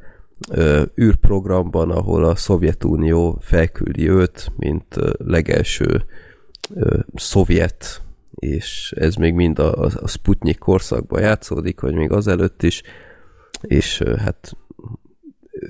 űrprogramban, 1.02 1.92
ahol 1.92 2.24
a 2.24 2.36
Szovjetunió 2.36 3.38
felküldi 3.42 4.10
őt, 4.10 4.52
mint 4.56 4.96
legelső 5.18 6.06
szovjet, 7.16 8.02
és 8.36 8.94
ez 8.98 9.16
még 9.16 9.34
mind 9.34 9.60
a, 9.60 9.84
a, 9.84 10.08
Sputnik 10.08 10.58
korszakban 10.58 11.22
játszódik, 11.22 11.80
vagy 11.80 11.94
még 11.94 12.12
azelőtt 12.12 12.64
is, 12.64 12.82
és 13.62 14.04
hát 14.18 14.58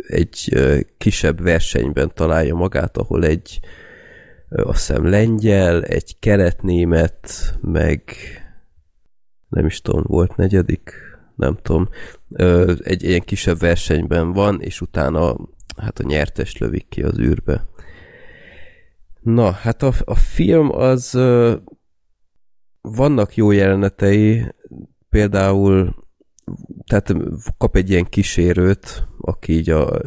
egy 0.07 0.57
kisebb 0.97 1.41
versenyben 1.41 2.11
találja 2.13 2.55
magát, 2.55 2.97
ahol 2.97 3.25
egy 3.25 3.59
azt 4.49 4.87
hiszem 4.87 5.05
lengyel, 5.05 5.83
egy 5.83 6.19
keretnémet, 6.19 7.29
meg 7.61 8.11
nem 9.49 9.65
is 9.65 9.81
tudom, 9.81 10.03
volt 10.07 10.35
negyedik, 10.35 10.91
nem 11.35 11.57
tudom, 11.61 11.89
egy 12.77 13.03
ilyen 13.03 13.21
kisebb 13.21 13.59
versenyben 13.59 14.33
van, 14.33 14.61
és 14.61 14.81
utána 14.81 15.35
hát 15.77 15.99
a 15.99 16.03
nyertes 16.03 16.57
lövik 16.57 16.87
ki 16.89 17.03
az 17.03 17.19
űrbe. 17.19 17.65
Na, 19.21 19.51
hát 19.51 19.83
a, 19.83 19.91
a 20.05 20.15
film 20.15 20.71
az 20.71 21.19
vannak 22.81 23.35
jó 23.35 23.51
jelenetei, 23.51 24.53
például 25.09 26.06
tehát 26.87 27.13
kap 27.57 27.75
egy 27.75 27.89
ilyen 27.89 28.05
kísérőt, 28.05 29.07
aki 29.21 29.53
így 29.53 29.69
a, 29.69 30.01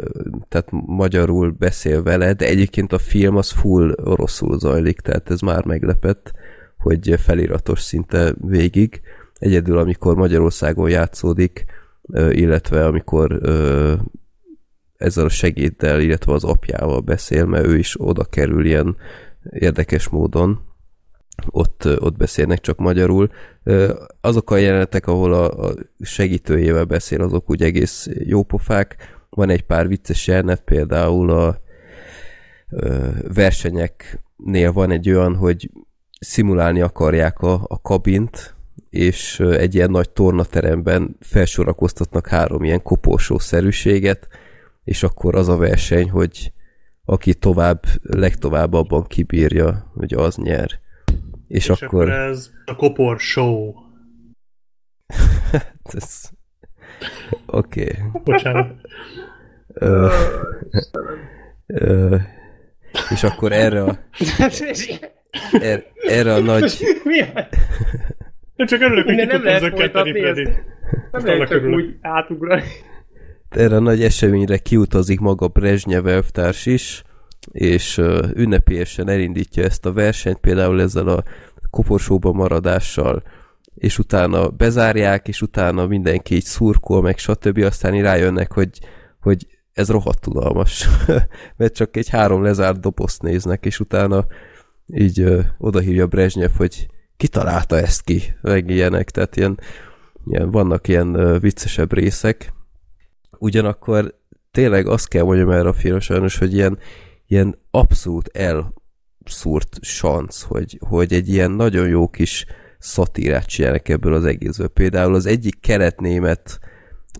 tehát 0.48 0.68
magyarul 0.70 1.50
beszél 1.50 2.02
vele, 2.02 2.32
de 2.32 2.46
egyébként 2.46 2.92
a 2.92 2.98
film 2.98 3.36
az 3.36 3.50
full 3.50 3.92
oroszul 4.04 4.58
zajlik, 4.58 5.00
tehát 5.00 5.30
ez 5.30 5.40
már 5.40 5.64
meglepett, 5.64 6.32
hogy 6.78 7.14
feliratos 7.18 7.80
szinte 7.80 8.34
végig. 8.40 9.00
Egyedül, 9.38 9.78
amikor 9.78 10.16
Magyarországon 10.16 10.90
játszódik, 10.90 11.64
illetve 12.30 12.86
amikor 12.86 13.40
ezzel 14.96 15.24
a 15.24 15.28
segéddel, 15.28 16.00
illetve 16.00 16.32
az 16.32 16.44
apjával 16.44 17.00
beszél, 17.00 17.44
mert 17.44 17.66
ő 17.66 17.78
is 17.78 17.94
oda 17.98 18.24
kerül 18.24 18.64
ilyen 18.64 18.96
érdekes 19.50 20.08
módon, 20.08 20.60
ott, 21.50 21.88
ott 21.98 22.16
beszélnek 22.16 22.60
csak 22.60 22.78
magyarul. 22.78 23.30
Azok 24.20 24.50
a 24.50 24.56
jelenetek, 24.56 25.06
ahol 25.06 25.32
a, 25.32 25.68
a 25.68 25.74
segítőjével 26.00 26.84
beszél, 26.84 27.22
azok 27.22 27.50
úgy 27.50 27.62
egész 27.62 28.08
jópofák. 28.18 28.96
Van 29.30 29.50
egy 29.50 29.62
pár 29.62 29.88
vicces 29.88 30.26
jelenet, 30.26 30.60
például 30.60 31.30
a 31.30 31.60
versenyeknél 33.34 34.72
van 34.72 34.90
egy 34.90 35.10
olyan, 35.10 35.34
hogy 35.36 35.70
szimulálni 36.20 36.80
akarják 36.80 37.40
a, 37.40 37.64
a 37.68 37.80
kabint, 37.80 38.54
és 38.90 39.40
egy 39.40 39.74
ilyen 39.74 39.90
nagy 39.90 40.10
tornateremben 40.10 41.16
felsorakoztatnak 41.20 42.26
három 42.26 42.64
ilyen 42.64 42.82
koporsó 42.82 43.38
szerűséget, 43.38 44.28
és 44.84 45.02
akkor 45.02 45.34
az 45.34 45.48
a 45.48 45.56
verseny, 45.56 46.10
hogy 46.10 46.52
aki 47.04 47.34
tovább, 47.34 47.84
legtovább 48.02 48.72
abban 48.72 49.06
kibírja, 49.06 49.90
hogy 49.94 50.14
az 50.14 50.36
nyer. 50.36 50.80
És, 51.50 51.56
És 51.56 51.68
és 51.68 51.82
akkor 51.82 52.02
akkor... 52.02 52.12
ez 52.12 52.50
a 52.64 52.76
kopor 52.76 53.20
show. 53.20 53.74
Ez... 55.82 56.30
Oké. 57.46 57.82
Okay. 57.82 58.22
Bocsánat. 58.24 58.74
Ö, 59.74 60.08
ö, 61.66 62.16
és 63.10 63.22
akkor 63.22 63.52
erre 63.52 63.82
a, 63.82 63.98
er, 65.52 65.84
erre 66.08 66.34
a 66.34 66.40
nagy... 66.40 66.78
Mi 67.04 67.16
Én 68.56 68.66
csak 68.66 68.80
örülök, 68.80 69.04
hogy 69.04 69.26
nem 69.26 69.44
lehet 69.44 69.68
folytatni 69.68 70.20
Freddy. 70.20 70.48
Nem 71.12 71.24
lehet 71.24 71.48
csak 71.48 71.50
örülök. 71.50 71.74
úgy 71.74 71.96
átugrani. 72.00 72.62
erre 73.48 73.76
a 73.76 73.80
nagy 73.80 74.02
eseményre 74.02 74.58
kiutazik 74.58 75.20
maga 75.20 75.48
Brezsnyev 75.48 76.06
elvtárs 76.06 76.66
is, 76.66 77.02
és 77.52 78.00
ünnepélyesen 78.34 79.08
elindítja 79.08 79.64
ezt 79.64 79.86
a 79.86 79.92
versenyt, 79.92 80.38
például 80.38 80.80
ezzel 80.80 81.08
a 81.08 81.22
koporsóba 81.70 82.32
maradással, 82.32 83.22
és 83.74 83.98
utána 83.98 84.48
bezárják, 84.48 85.28
és 85.28 85.42
utána 85.42 85.86
mindenki 85.86 86.34
így 86.34 86.44
szurkol, 86.44 87.02
meg 87.02 87.18
stb. 87.18 87.58
Aztán 87.58 87.94
így 87.94 88.00
rájönnek, 88.00 88.52
hogy, 88.52 88.78
hogy 89.20 89.46
ez 89.72 89.90
rohadt 89.90 90.20
tudalmas, 90.20 90.88
mert 91.56 91.74
csak 91.74 91.96
egy 91.96 92.08
három 92.08 92.42
lezárt 92.42 92.80
dobozt 92.80 93.22
néznek, 93.22 93.64
és 93.64 93.80
utána 93.80 94.26
így 94.86 95.20
uh, 95.20 95.44
odahívja 95.58 96.06
Brezsnyev, 96.06 96.50
hogy 96.56 96.86
kitalálta 97.16 97.76
ezt 97.76 98.02
ki, 98.02 98.22
meg 98.40 98.70
ilyenek, 98.70 99.10
tehát 99.10 99.36
ilyen, 99.36 99.60
ilyen 100.26 100.50
vannak 100.50 100.88
ilyen 100.88 101.38
viccesebb 101.40 101.92
részek, 101.92 102.52
ugyanakkor 103.38 104.14
tényleg 104.50 104.86
azt 104.86 105.08
kell 105.08 105.22
mondjam 105.22 105.50
erre 105.50 105.68
a 105.68 105.72
film 105.72 106.00
sajnos, 106.00 106.38
hogy 106.38 106.54
ilyen, 106.54 106.78
ilyen 107.30 107.58
abszolút 107.70 108.28
elszúrt 108.28 109.78
sansz, 109.80 110.42
hogy, 110.42 110.78
hogy 110.88 111.12
egy 111.12 111.28
ilyen 111.28 111.50
nagyon 111.50 111.88
jó 111.88 112.08
kis 112.08 112.46
szatírát 112.78 113.46
csinálnak 113.46 113.88
ebből 113.88 114.14
az 114.14 114.24
egészből. 114.24 114.68
Például 114.68 115.14
az 115.14 115.26
egyik 115.26 115.60
keletnémet 115.60 116.58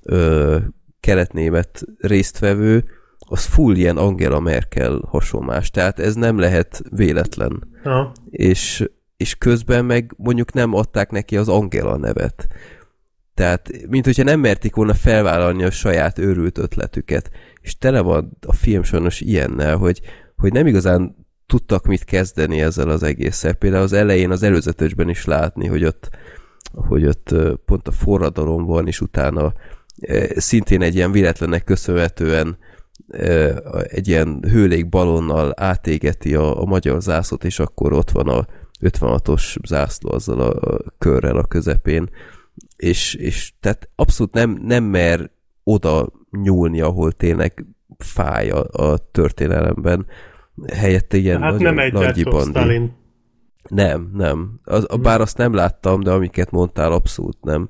ö, 0.03 0.57
keletnémet 1.01 1.85
résztvevő, 1.99 2.85
az 3.19 3.45
full 3.45 3.77
ilyen 3.77 3.97
Angela 3.97 4.41
Merkel 4.41 5.01
hasonlás, 5.09 5.71
tehát 5.71 5.99
ez 5.99 6.15
nem 6.15 6.39
lehet 6.39 6.83
véletlen. 6.91 7.69
Aha. 7.85 8.13
És, 8.31 8.91
és 9.17 9.35
közben 9.35 9.85
meg 9.85 10.15
mondjuk 10.17 10.53
nem 10.53 10.75
adták 10.75 11.11
neki 11.11 11.37
az 11.37 11.49
Angela 11.49 11.97
nevet. 11.97 12.47
Tehát, 13.35 13.71
mint 13.89 14.05
hogyha 14.05 14.23
nem 14.23 14.41
merték 14.41 14.75
volna 14.75 14.95
felvállalni 14.95 15.65
a 15.65 15.71
saját 15.71 16.19
őrült 16.19 16.59
ötletüket. 16.59 17.31
És 17.61 17.79
tele 17.79 18.01
van 18.01 18.37
a 18.47 18.53
film 18.53 18.83
sajnos 18.83 19.21
ilyennel, 19.21 19.77
hogy, 19.77 20.01
hogy 20.37 20.53
nem 20.53 20.67
igazán 20.67 21.27
tudtak 21.47 21.87
mit 21.87 22.05
kezdeni 22.05 22.61
ezzel 22.61 22.89
az 22.89 23.03
egésszel. 23.03 23.55
Például 23.55 23.83
az 23.83 23.93
elején, 23.93 24.31
az 24.31 24.43
előzetesben 24.43 25.09
is 25.09 25.25
látni, 25.25 25.67
hogy 25.67 25.85
ott, 25.85 26.09
hogy 26.73 27.07
ott 27.07 27.35
pont 27.65 27.89
a 27.89 27.93
forradalom 27.93 28.65
van, 28.65 28.87
és 28.87 29.01
utána 29.01 29.53
szintén 30.37 30.83
egy 30.83 30.95
ilyen 30.95 31.13
véletlennek 31.13 31.65
köszönhetően 31.65 32.59
egy 33.83 34.09
ilyen 34.09 34.43
hőlékbalonnal 34.43 35.53
átégeti 35.57 36.35
a, 36.35 36.61
a 36.61 36.65
magyar 36.65 37.03
zászlót, 37.03 37.45
és 37.45 37.59
akkor 37.59 37.93
ott 37.93 38.11
van 38.11 38.29
a 38.29 38.47
56-os 38.81 39.57
zászló 39.67 40.13
azzal 40.13 40.41
a, 40.41 40.75
a 40.75 40.79
körrel 40.99 41.37
a 41.37 41.45
közepén. 41.45 42.11
És, 42.77 43.15
és 43.15 43.53
tehát 43.61 43.89
abszolút 43.95 44.33
nem, 44.33 44.61
nem 44.63 44.85
mer 44.85 45.31
oda 45.65 46.13
nyúlni, 46.31 46.81
ahol 46.81 47.13
tényleg 47.13 47.67
fáj 47.99 48.51
a, 48.51 48.67
a 48.71 48.97
történelemben. 48.99 50.07
Helyette 50.73 51.17
ilyen 51.17 51.41
Hát 51.41 51.53
nagyon 51.53 51.75
nem 51.75 51.79
egy 51.79 52.25
bandi. 52.25 52.51
Stalin. 52.51 52.99
Nem, 53.69 54.11
nem. 54.15 54.61
Az, 54.65 54.87
a, 54.89 54.97
bár 54.97 55.21
azt 55.21 55.37
nem 55.37 55.55
láttam, 55.55 56.01
de 56.01 56.11
amiket 56.11 56.51
mondtál, 56.51 56.93
abszolút 56.93 57.37
nem. 57.43 57.69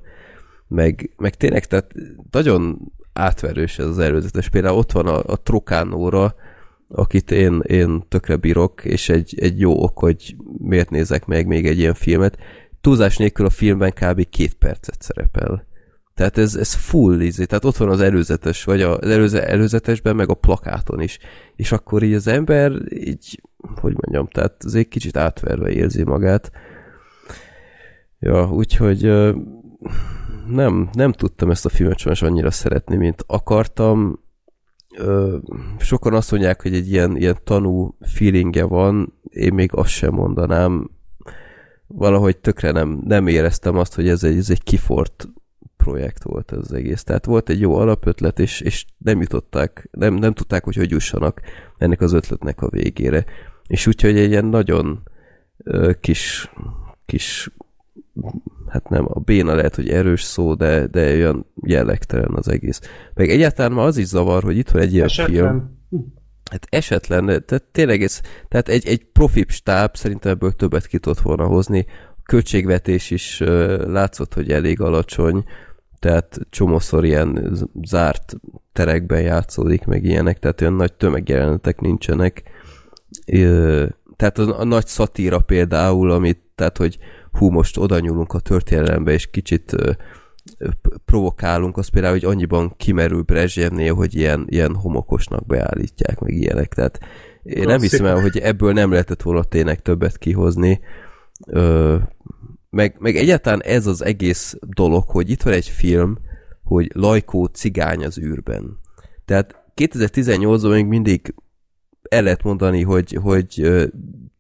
Meg, 0.69 1.15
meg 1.17 1.35
tényleg, 1.35 1.65
tehát 1.65 1.93
nagyon 2.31 2.79
átverős 3.13 3.79
ez 3.79 3.87
az 3.87 3.99
előzetes. 3.99 4.49
Például 4.49 4.79
ott 4.79 4.93
van 4.93 5.07
a, 5.07 5.23
a 5.27 5.43
Trokánóra, 5.43 6.35
akit 6.89 7.31
én, 7.31 7.61
én 7.67 8.05
tökre 8.09 8.37
bírok, 8.37 8.85
és 8.85 9.09
egy, 9.09 9.35
egy 9.41 9.61
jó 9.61 9.83
ok, 9.83 9.99
hogy 9.99 10.37
miért 10.59 10.91
nézek 10.91 11.27
meg 11.27 11.47
még 11.47 11.67
egy 11.67 11.79
ilyen 11.79 11.95
filmet. 11.95 12.39
Túlzás 12.81 13.17
nélkül 13.17 13.47
a 13.47 13.51
filmben 13.51 13.93
kb. 13.93 14.29
két 14.29 14.55
percet 14.55 15.03
szerepel. 15.03 15.67
Tehát 16.21 16.39
ez, 16.39 16.55
ez 16.55 16.75
full 16.75 17.21
izé, 17.21 17.45
tehát 17.45 17.65
ott 17.65 17.77
van 17.77 17.89
az 17.89 18.01
előzetes, 18.01 18.65
vagy 18.65 18.83
az 18.83 19.09
előze, 19.09 19.47
előzetesben, 19.47 20.17
meg 20.17 20.29
a 20.29 20.35
plakáton 20.35 21.01
is. 21.01 21.19
És 21.57 21.73
akkor 21.73 22.03
így 22.03 22.15
az 22.15 22.27
ember 22.27 22.73
így, 22.89 23.43
hogy 23.57 23.93
mondjam, 23.93 24.27
tehát 24.27 24.65
azért 24.65 24.89
kicsit 24.89 25.17
átverve 25.17 25.71
érzi 25.71 26.03
magát. 26.03 26.51
Ja, 28.19 28.51
úgyhogy 28.51 29.03
nem, 30.47 30.89
nem 30.93 31.13
tudtam 31.13 31.51
ezt 31.51 31.65
a 31.65 31.69
filmet 31.69 31.99
sajnos 31.99 32.23
annyira 32.23 32.51
szeretni, 32.51 32.97
mint 32.97 33.25
akartam. 33.27 34.21
Sokan 35.79 36.15
azt 36.15 36.31
mondják, 36.31 36.63
hogy 36.63 36.75
egy 36.75 36.91
ilyen, 36.91 37.17
ilyen 37.17 37.39
tanú 37.45 37.97
feelingje 38.01 38.65
van, 38.65 39.21
én 39.29 39.55
még 39.55 39.71
azt 39.75 39.91
sem 39.91 40.15
mondanám. 40.15 40.91
Valahogy 41.87 42.39
tökre 42.39 42.71
nem, 42.71 43.01
nem 43.05 43.27
éreztem 43.27 43.77
azt, 43.77 43.95
hogy 43.95 44.09
ez 44.09 44.25
egy, 44.25 44.37
ez 44.37 44.51
egy 44.51 44.63
kifort 44.63 45.29
projekt 45.85 46.23
volt 46.23 46.53
ez 46.53 46.59
az 46.59 46.73
egész. 46.73 47.03
Tehát 47.03 47.25
volt 47.25 47.49
egy 47.49 47.61
jó 47.61 47.77
alapötlet, 47.77 48.39
és, 48.39 48.61
és 48.61 48.85
nem 48.99 49.21
jutották, 49.21 49.89
nem, 49.91 50.15
nem 50.15 50.33
tudták, 50.33 50.65
hogy 50.65 50.77
hogy 50.77 50.91
jussanak 50.91 51.41
ennek 51.79 52.01
az 52.01 52.13
ötletnek 52.13 52.63
a 52.63 52.69
végére. 52.69 53.25
És 53.67 53.87
úgyhogy 53.87 54.19
egy 54.19 54.31
ilyen 54.31 54.45
nagyon 54.45 55.03
ö, 55.57 55.91
kis, 56.01 56.53
kis 57.07 57.51
hát 58.69 58.89
nem, 58.89 59.05
a 59.09 59.21
béna 59.21 59.55
lehet, 59.55 59.75
hogy 59.75 59.89
erős 59.89 60.23
szó, 60.23 60.55
de, 60.55 60.87
de 60.87 61.13
olyan 61.13 61.47
jellegtelen 61.63 62.35
az 62.35 62.49
egész. 62.49 62.81
Meg 63.15 63.29
egyáltalán 63.31 63.73
már 63.73 63.87
az 63.87 63.97
is 63.97 64.07
zavar, 64.07 64.43
hogy 64.43 64.57
itt 64.57 64.71
van 64.71 64.83
egy 64.83 64.95
ilyen 64.95 65.09
film, 65.09 65.29
Esetlen. 65.29 65.79
Hát 66.51 66.67
esetlen, 66.71 67.27
tehát 67.27 67.65
tényleg 67.73 68.03
ez, 68.03 68.21
tehát 68.49 68.69
egy, 68.69 68.87
egy 68.87 69.05
profib 69.05 69.51
stáb 69.51 69.97
szerintem 69.97 70.33
ebből 70.33 70.53
többet 70.53 70.87
ki 70.87 70.99
tudott 70.99 71.21
volna 71.21 71.45
hozni. 71.45 71.87
A 72.17 72.23
költségvetés 72.23 73.11
is 73.11 73.39
látszott, 73.87 74.35
hogy 74.35 74.51
elég 74.51 74.81
alacsony, 74.81 75.45
tehát 76.01 76.39
csomószor 76.51 77.05
ilyen 77.05 77.59
zárt 77.83 78.37
terekben 78.73 79.21
játszódik, 79.21 79.85
meg 79.85 80.05
ilyenek, 80.05 80.39
tehát 80.39 80.61
olyan 80.61 80.75
nagy 80.75 80.93
tömegjelenetek 80.93 81.81
nincsenek. 81.81 82.43
Tehát 84.17 84.39
a, 84.39 84.65
nagy 84.65 84.87
szatíra 84.87 85.39
például, 85.39 86.11
amit, 86.11 86.41
tehát 86.55 86.77
hogy 86.77 86.99
hú, 87.33 87.51
most 87.51 87.77
oda 87.77 87.99
nyúlunk 87.99 88.33
a 88.33 88.41
történelembe, 88.41 89.13
és 89.13 89.31
kicsit 89.31 89.77
provokálunk, 91.05 91.77
az 91.77 91.89
például, 91.89 92.15
hogy 92.15 92.25
annyiban 92.25 92.75
kimerül 92.77 93.23
Brezsjevnél, 93.23 93.95
hogy 93.95 94.15
ilyen, 94.15 94.45
ilyen 94.49 94.75
homokosnak 94.75 95.47
beállítják, 95.47 96.21
meg 96.21 96.33
ilyenek. 96.33 96.75
Tehát 96.75 97.01
én 97.43 97.65
nem 97.67 97.81
hiszem 97.81 98.07
el, 98.07 98.21
hogy 98.21 98.39
ebből 98.39 98.73
nem 98.73 98.91
lehetett 98.91 99.23
volna 99.23 99.45
tényleg 99.45 99.83
többet 99.83 100.19
kihozni. 100.19 100.81
Meg, 102.71 102.97
meg 102.99 103.17
egyáltalán 103.17 103.63
ez 103.63 103.87
az 103.87 104.05
egész 104.05 104.57
dolog, 104.61 105.09
hogy 105.09 105.31
itt 105.31 105.43
van 105.43 105.53
egy 105.53 105.69
film, 105.69 106.19
hogy 106.63 106.91
Lajkó 106.95 107.45
cigány 107.45 108.05
az 108.05 108.19
űrben. 108.19 108.79
Tehát 109.25 109.65
2018-ban 109.77 110.71
még 110.71 110.87
mindig 110.87 111.35
el 112.03 112.23
lehet 112.23 112.43
mondani, 112.43 112.83
hogy, 112.83 113.19
hogy 113.23 113.71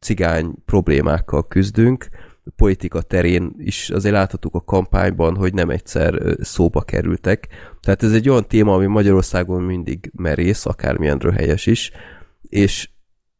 cigány 0.00 0.54
problémákkal 0.64 1.48
küzdünk, 1.48 2.08
politika 2.56 3.02
terén 3.02 3.54
is 3.58 3.90
azért 3.90 4.14
láthattuk 4.14 4.54
a 4.54 4.64
kampányban, 4.64 5.36
hogy 5.36 5.54
nem 5.54 5.70
egyszer 5.70 6.36
szóba 6.40 6.82
kerültek. 6.82 7.48
Tehát 7.80 8.02
ez 8.02 8.12
egy 8.12 8.28
olyan 8.28 8.48
téma, 8.48 8.74
ami 8.74 8.86
Magyarországon 8.86 9.62
mindig 9.62 10.10
merész, 10.14 10.66
akármilyen 10.66 11.18
röhelyes 11.18 11.66
is, 11.66 11.90
és 12.42 12.90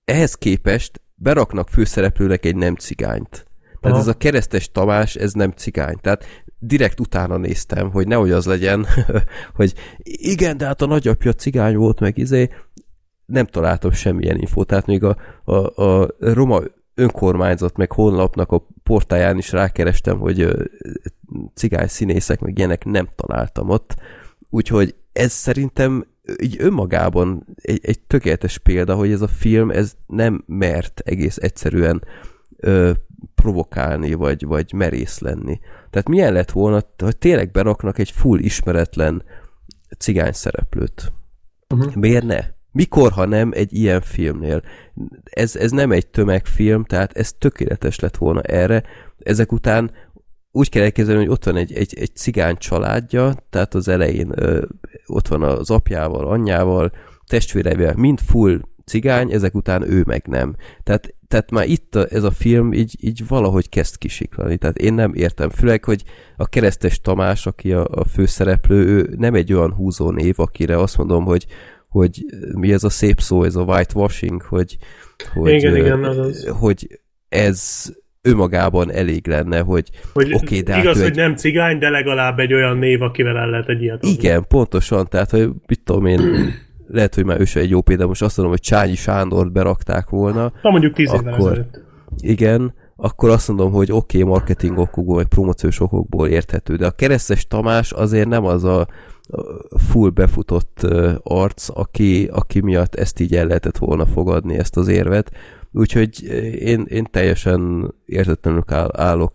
ehhez 0.05 0.35
képest 0.35 1.01
beraknak 1.15 1.69
főszereplőnek 1.69 2.45
egy 2.45 2.57
nem 2.57 2.75
cigányt. 2.75 3.50
Tehát 3.81 3.97
Aha. 3.97 4.07
ez 4.07 4.15
a 4.15 4.19
keresztes 4.19 4.71
Tamás, 4.71 5.15
ez 5.15 5.33
nem 5.33 5.51
cigány. 5.51 5.97
Tehát 6.01 6.25
direkt 6.59 7.01
utána 7.01 7.37
néztem, 7.37 7.91
hogy 7.91 8.07
nehogy 8.07 8.31
az 8.31 8.47
legyen, 8.47 8.87
hogy 9.59 9.75
igen, 10.03 10.57
de 10.57 10.67
hát 10.67 10.83
a 10.83 10.87
nagyapja 10.87 11.33
cigány 11.33 11.77
volt, 11.77 12.01
meg 12.01 12.19
izé, 12.19 12.49
nem 13.27 13.47
találtam 13.47 13.91
semmilyen 13.91 14.39
infót, 14.39 14.67
tehát 14.67 14.87
még 14.87 15.05
a, 15.05 15.17
a, 15.45 15.83
a 15.83 16.09
roma 16.19 16.61
önkormányzat, 16.95 17.77
meg 17.77 17.93
honlapnak 17.93 18.53
a 18.53 18.67
portáján 18.83 19.39
is 19.39 19.53
rákerestem, 19.53 20.19
hogy 20.19 20.49
cigány 21.55 21.87
színészek, 21.87 22.41
meg 22.41 22.59
ilyenek 22.59 22.85
nem 22.85 23.09
találtam 23.17 23.69
ott, 23.69 23.95
úgyhogy 24.49 24.95
ez 25.13 25.33
szerintem 25.33 26.07
így 26.43 26.57
önmagában 26.59 27.47
egy, 27.55 27.81
egy 27.83 28.01
tökéletes 28.01 28.59
példa, 28.59 28.95
hogy 28.95 29.13
ez 29.13 29.21
a 29.21 29.29
film 29.29 29.71
ez 29.71 29.95
nem 30.07 30.45
mert 30.47 31.01
egész 31.05 31.37
egyszerűen 31.37 32.05
ö, 32.57 32.91
provokálni, 33.41 34.15
vagy, 34.15 34.45
vagy 34.45 34.73
merész 34.73 35.19
lenni. 35.19 35.61
Tehát 35.91 36.09
milyen 36.09 36.33
lett 36.33 36.51
volna, 36.51 36.83
hogy 36.99 37.17
tényleg 37.17 37.51
beraknak 37.51 37.99
egy 37.99 38.11
full 38.11 38.39
ismeretlen 38.39 39.23
cigány 39.99 40.33
szereplőt? 40.33 41.13
Uh-huh. 41.75 41.95
Miért 41.95 42.25
ne? 42.25 42.45
Mikor, 42.73 43.13
ha 43.13 43.25
nem 43.25 43.51
egy 43.55 43.73
ilyen 43.73 44.01
filmnél? 44.01 44.63
Ez, 45.25 45.57
ez 45.57 45.71
nem 45.71 45.93
egy 45.93 46.07
tömegfilm, 46.07 46.85
tehát 46.85 47.17
ez 47.17 47.33
tökéletes 47.33 48.01
lett 48.01 48.17
volna 48.17 48.41
erre. 48.41 48.83
Ezek 49.19 49.53
után 49.53 49.91
úgy 50.53 50.69
kell 50.69 50.83
elképzelni, 50.83 51.21
hogy 51.21 51.31
ott 51.33 51.45
van 51.45 51.57
egy, 51.57 51.73
egy, 51.73 51.95
egy 51.99 52.17
cigány 52.17 52.57
családja, 52.57 53.35
tehát 53.51 53.75
az 53.75 53.89
elején 53.89 54.33
ö, 54.35 54.65
ott 55.07 55.29
van 55.29 55.43
az 55.43 55.71
apjával, 55.71 56.29
anyjával, 56.29 56.93
testvéreivel, 57.27 57.95
mind 57.97 58.21
full 58.21 58.61
cigány, 58.85 59.33
ezek 59.33 59.55
után 59.55 59.91
ő 59.91 60.03
meg 60.07 60.27
nem. 60.27 60.57
Tehát, 60.83 61.15
tehát 61.31 61.51
már 61.51 61.69
itt 61.69 61.95
a, 61.95 62.07
ez 62.11 62.23
a 62.23 62.31
film 62.31 62.73
így, 62.73 62.97
így 63.01 63.29
valahogy 63.29 63.69
kezd 63.69 63.99
kisiklani. 63.99 64.57
Tehát 64.57 64.79
én 64.79 64.95
nem 64.95 65.15
értem. 65.15 65.51
Főleg, 65.51 65.85
hogy 65.85 66.03
a 66.37 66.49
keresztes 66.49 67.01
Tamás, 67.01 67.47
aki 67.47 67.73
a, 67.73 67.85
a 67.85 68.05
főszereplő, 68.05 68.87
ő 68.87 69.15
nem 69.17 69.35
egy 69.35 69.53
olyan 69.53 69.73
húzó 69.73 70.11
név, 70.11 70.35
akire 70.37 70.79
azt 70.79 70.97
mondom, 70.97 71.25
hogy, 71.25 71.47
hogy 71.89 72.25
mi 72.55 72.73
ez 72.73 72.85
a 72.85 72.91
szép 72.91 73.21
szó, 73.21 73.43
ez 73.43 73.57
a 73.57 73.63
whitewashing, 73.63 74.43
hogy, 74.43 74.77
hogy, 75.33 75.53
igen, 75.53 75.77
igen, 75.77 76.05
az. 76.05 76.49
hogy 76.59 77.01
ez 77.29 77.89
önmagában 78.23 78.93
elég 78.93 79.27
lenne, 79.27 79.61
hogy, 79.61 79.91
hogy 80.13 80.35
okay, 80.35 80.61
de 80.61 80.73
hát 80.73 80.83
igaz, 80.83 80.95
hát 80.95 81.03
hogy 81.03 81.19
egy... 81.19 81.25
nem 81.25 81.37
cigány, 81.37 81.79
de 81.79 81.89
legalább 81.89 82.39
egy 82.39 82.55
olyan 82.55 82.79
név, 82.79 83.03
akivel 83.03 83.37
el 83.37 83.51
lehet 83.51 83.69
egy 83.69 83.83
ilyet 83.83 83.97
adni. 83.97 84.11
Igen, 84.11 84.45
pontosan, 84.49 85.07
tehát 85.09 85.31
hogy 85.31 85.51
mit 85.67 85.81
tudom 85.85 86.07
én, 86.07 86.21
lehet, 86.93 87.15
hogy 87.15 87.25
már 87.25 87.41
ő 87.41 87.45
egy 87.55 87.71
jó 87.71 87.81
példa, 87.81 88.07
most 88.07 88.23
azt 88.23 88.37
mondom, 88.37 88.55
hogy 88.55 88.65
Csányi 88.65 88.95
Sándort 88.95 89.53
berakták 89.53 90.09
volna. 90.09 90.53
Na 90.63 90.71
mondjuk 90.71 90.95
tíz 90.95 91.13
évvel 91.13 91.33
akkor, 91.33 91.51
ezelőtt. 91.51 91.81
Igen, 92.19 92.75
akkor 92.97 93.31
azt 93.31 93.49
mondom, 93.49 93.73
hogy 93.73 93.93
oké, 93.93 94.19
okay, 94.19 94.31
marketing 94.31 94.79
okokból, 94.79 95.15
vagy 95.15 95.27
promóciós 95.27 95.81
okokból 95.81 96.29
érthető, 96.29 96.77
de 96.77 96.87
a 96.87 96.91
keresztes 96.91 97.47
Tamás 97.47 97.93
azért 97.93 98.29
nem 98.29 98.45
az 98.45 98.65
a 98.65 98.89
full 99.91 100.11
befutott 100.11 100.87
arc, 101.23 101.69
aki, 101.79 102.29
aki 102.33 102.61
miatt 102.61 102.95
ezt 102.95 103.21
így 103.21 103.35
el 103.35 103.47
lehetett 103.47 103.79
volna 103.79 104.07
fogadni, 104.07 104.59
ezt 104.59 104.77
az 104.77 104.89
érvet. 104.89 105.31
Úgyhogy 105.73 106.23
én, 106.59 106.87
én 106.89 107.07
teljesen 107.11 107.93
értetlenül 108.07 108.63
állok 108.93 109.33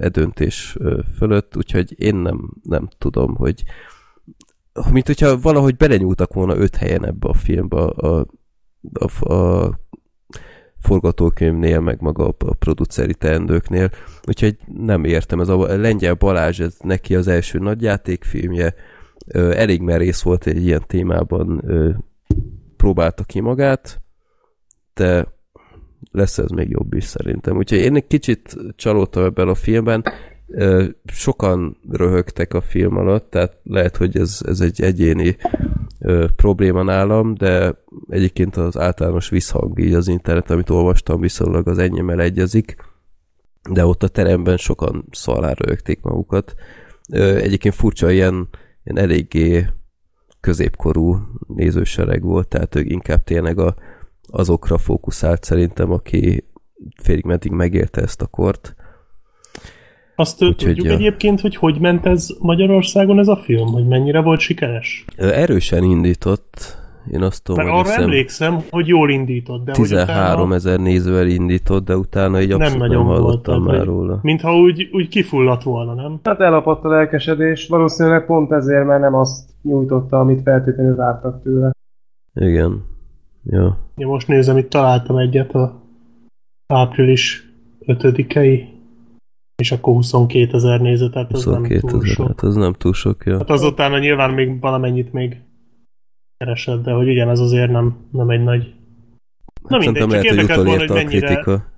e 0.00 0.08
döntés 0.08 0.76
fölött, 1.18 1.56
úgyhogy 1.56 1.94
én 1.98 2.14
nem, 2.14 2.50
nem 2.62 2.88
tudom, 2.98 3.34
hogy 3.34 3.64
mint 4.90 5.06
hogyha 5.06 5.40
valahogy 5.40 5.76
belenyúltak 5.76 6.32
volna 6.32 6.56
öt 6.56 6.76
helyen 6.76 7.06
ebbe 7.06 7.28
a 7.28 7.34
filmbe 7.34 7.76
a, 7.76 8.26
a, 8.92 9.34
a 9.34 9.70
forgatókönyvnél, 10.78 11.80
meg 11.80 12.00
maga 12.00 12.28
a 12.28 12.54
produceri 12.58 13.14
teendőknél, 13.14 13.90
úgyhogy 14.26 14.56
nem 14.66 15.04
értem, 15.04 15.40
ez 15.40 15.48
a 15.48 15.76
Lengyel 15.76 16.14
Balázs, 16.14 16.60
ez 16.60 16.76
neki 16.80 17.14
az 17.14 17.28
első 17.28 17.58
nagyjátékfilmje, 17.58 18.74
elég 19.34 19.80
merész 19.80 20.22
volt 20.22 20.46
egy 20.46 20.64
ilyen 20.64 20.84
témában, 20.86 21.62
próbálta 22.76 23.24
ki 23.24 23.40
magát, 23.40 24.02
de 24.94 25.26
lesz 26.10 26.38
ez 26.38 26.50
még 26.50 26.70
jobb 26.70 26.94
is 26.94 27.04
szerintem. 27.04 27.56
Úgyhogy 27.56 27.78
én 27.78 27.96
egy 27.96 28.06
kicsit 28.06 28.56
csalódtam 28.76 29.24
ebben 29.24 29.48
a 29.48 29.54
filmben, 29.54 30.04
sokan 31.04 31.76
röhögtek 31.90 32.54
a 32.54 32.60
film 32.60 32.96
alatt, 32.96 33.30
tehát 33.30 33.58
lehet, 33.62 33.96
hogy 33.96 34.16
ez, 34.16 34.40
ez 34.46 34.60
egy 34.60 34.82
egyéni 34.82 35.36
probléma 36.36 36.82
nálam, 36.82 37.34
de 37.34 37.74
egyébként 38.08 38.56
az 38.56 38.78
általános 38.78 39.28
visszhang 39.28 39.78
így 39.78 39.94
az 39.94 40.08
internet, 40.08 40.50
amit 40.50 40.70
olvastam, 40.70 41.20
viszonylag 41.20 41.68
az 41.68 41.78
enyémmel 41.78 42.20
egyezik, 42.20 42.76
de 43.70 43.86
ott 43.86 44.02
a 44.02 44.08
teremben 44.08 44.56
sokan 44.56 45.04
szalára 45.10 45.64
röhögték 45.64 46.02
magukat. 46.02 46.54
Egyébként 47.12 47.74
furcsa, 47.74 48.10
ilyen, 48.10 48.48
ilyen 48.84 49.04
eléggé 49.04 49.66
középkorú 50.40 51.18
nézősereg 51.46 52.22
volt, 52.22 52.48
tehát 52.48 52.74
ők 52.74 52.90
inkább 52.90 53.24
tényleg 53.24 53.58
a, 53.58 53.74
azokra 54.26 54.78
fókuszált 54.78 55.44
szerintem, 55.44 55.90
aki 55.90 56.44
félig 57.02 57.24
meddig 57.24 57.52
megélte 57.52 58.00
ezt 58.00 58.22
a 58.22 58.26
kort 58.26 58.74
azt 60.16 60.42
Úgy, 60.42 60.56
tudjuk 60.56 60.86
hogy, 60.86 60.94
egyébként, 60.94 61.40
hogy 61.40 61.56
hogy 61.56 61.80
ment 61.80 62.06
ez 62.06 62.28
Magyarországon 62.40 63.18
ez 63.18 63.28
a 63.28 63.36
film? 63.36 63.66
Hogy 63.66 63.86
mennyire 63.86 64.20
volt 64.20 64.40
sikeres? 64.40 65.04
Erősen 65.16 65.82
indított. 65.82 66.82
Én 67.12 67.22
azt 67.22 67.42
tudom, 67.42 67.64
Mert 67.64 67.76
arra 67.76 67.88
hiszem, 67.88 68.02
emlékszem, 68.02 68.62
hogy 68.70 68.86
jól 68.86 69.10
indított. 69.10 69.64
De 69.64 69.72
13 69.72 70.52
ezer 70.52 70.78
nézővel 70.78 71.26
indított, 71.26 71.84
de 71.84 71.96
utána 71.96 72.40
így 72.40 72.50
abszolút 72.50 72.78
nem, 72.78 72.88
nagyon 72.88 73.06
nem 73.06 73.14
hallottam 73.14 73.62
volt, 73.62 73.76
már 73.76 73.86
róla. 73.86 74.18
Mintha 74.22 74.56
úgy, 74.56 74.88
úgy 74.92 75.08
kifulladt 75.08 75.62
volna, 75.62 75.94
nem? 75.94 76.20
Hát 76.22 76.40
elapadt 76.40 76.84
a 76.84 76.88
lelkesedés, 76.88 77.68
valószínűleg 77.68 78.26
pont 78.26 78.52
ezért, 78.52 78.86
mert 78.86 79.00
nem 79.00 79.14
azt 79.14 79.48
nyújtotta, 79.62 80.20
amit 80.20 80.42
feltétlenül 80.42 80.96
vártak 80.96 81.42
tőle. 81.42 81.70
Igen. 82.34 82.84
Ja. 83.44 83.78
Én 83.96 84.06
most 84.06 84.28
nézem, 84.28 84.56
itt 84.56 84.70
találtam 84.70 85.16
egyet 85.16 85.54
a 85.54 85.82
április 86.66 87.52
5-i 87.86 88.26
és 89.56 89.72
akkor 89.72 89.94
22 89.94 90.56
ezer 90.56 90.80
néző, 90.80 91.10
tehát 91.10 91.32
ez 91.32 91.44
nem 91.44 91.62
túl 91.62 92.02
ezer, 92.02 92.14
sok. 92.14 92.26
Hát 92.26 92.42
ez 92.42 92.54
nem 92.54 92.72
túl 92.72 92.92
sok, 92.92 93.22
ja. 93.24 93.36
Hát 93.36 93.50
azután 93.50 94.00
nyilván 94.00 94.30
még 94.30 94.60
valamennyit 94.60 95.12
még 95.12 95.40
keresett, 96.36 96.82
de 96.82 96.92
hogy 96.92 97.08
igen, 97.08 97.28
ez 97.28 97.40
azért 97.40 97.70
nem, 97.70 97.96
nem 98.10 98.30
egy 98.30 98.42
nagy... 98.42 98.72
Na 99.68 99.76
hát 99.76 99.84
mindegy, 99.84 100.02
csak 100.02 100.10
lehet, 100.10 100.24
érdekelt 100.24 100.64
volna, 100.64 100.78
hogy 100.78 100.90
mennyire... 100.90 101.26
Kritika. 101.26 101.72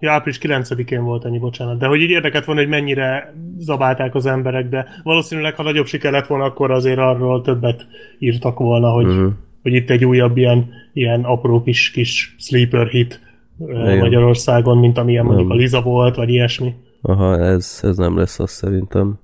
Ja, 0.00 0.12
április 0.12 0.38
9-én 0.42 1.02
volt 1.02 1.24
ennyi, 1.24 1.38
bocsánat. 1.38 1.78
De 1.78 1.86
hogy 1.86 2.00
így 2.00 2.10
érdekelt 2.10 2.44
volna, 2.44 2.60
hogy 2.60 2.70
mennyire 2.70 3.34
zabálták 3.58 4.14
az 4.14 4.26
emberek, 4.26 4.68
de 4.68 4.86
valószínűleg, 5.02 5.54
ha 5.54 5.62
nagyobb 5.62 5.86
siker 5.86 6.12
lett 6.12 6.26
volna, 6.26 6.44
akkor 6.44 6.70
azért 6.70 6.98
arról 6.98 7.42
többet 7.42 7.86
írtak 8.18 8.58
volna, 8.58 8.90
hogy, 8.90 9.06
uh-huh. 9.06 9.32
hogy 9.62 9.72
itt 9.72 9.90
egy 9.90 10.04
újabb 10.04 10.36
ilyen, 10.36 10.70
ilyen 10.92 11.24
apró 11.24 11.62
kis, 11.62 11.90
kis 11.90 12.34
sleeper 12.38 12.86
hit 12.86 13.20
igen. 13.68 13.98
Magyarországon, 13.98 14.78
mint 14.78 14.98
amilyen 14.98 15.24
nem. 15.24 15.34
mondjuk 15.34 15.52
a 15.52 15.54
Liza 15.60 15.82
volt, 15.82 16.16
vagy 16.16 16.28
ilyesmi. 16.28 16.74
Aha, 17.02 17.38
ez, 17.38 17.80
ez 17.82 17.96
nem 17.96 18.16
lesz 18.16 18.38
az 18.38 18.50
szerintem. 18.50 19.20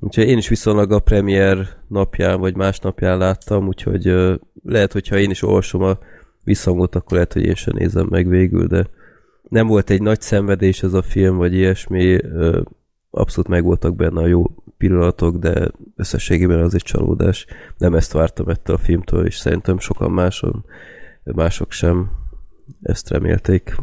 Úgyhogy 0.00 0.28
én 0.28 0.38
is 0.38 0.48
viszonylag 0.48 0.92
a 0.92 0.98
premier 0.98 1.66
napján, 1.88 2.40
vagy 2.40 2.56
másnapján 2.56 3.18
láttam, 3.18 3.66
úgyhogy 3.66 4.08
uh, 4.08 4.34
lehet, 4.64 4.92
hogyha 4.92 5.18
én 5.18 5.30
is 5.30 5.42
olvasom 5.42 5.82
a 5.82 5.98
visszhangot, 6.44 6.94
akkor 6.94 7.12
lehet, 7.12 7.32
hogy 7.32 7.44
én 7.44 7.54
sem 7.54 7.74
nézem 7.76 8.06
meg 8.10 8.28
végül, 8.28 8.66
de 8.66 8.86
nem 9.48 9.66
volt 9.66 9.90
egy 9.90 10.02
nagy 10.02 10.20
szenvedés 10.20 10.82
ez 10.82 10.92
a 10.92 11.02
film, 11.02 11.36
vagy 11.36 11.54
ilyesmi, 11.54 12.14
uh, 12.14 12.58
abszolút 13.10 13.50
megvoltak 13.50 13.96
benne 13.96 14.20
a 14.20 14.26
jó 14.26 14.44
pillanatok, 14.76 15.36
de 15.36 15.70
összességében 15.96 16.62
az 16.62 16.74
egy 16.74 16.82
csalódás. 16.82 17.46
Nem 17.78 17.94
ezt 17.94 18.12
vártam 18.12 18.48
ettől 18.48 18.76
a 18.76 18.78
filmtől, 18.78 19.26
és 19.26 19.36
szerintem 19.36 19.78
sokan 19.78 20.10
máson, 20.10 20.64
mások 21.24 21.72
sem 21.72 22.10
ezt 22.82 23.08
remélték. 23.08 23.74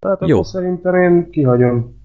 Hát 0.00 0.26
Jó. 0.26 0.42
szerintem 0.42 0.94
én 0.94 1.30
kihagyom. 1.30 2.00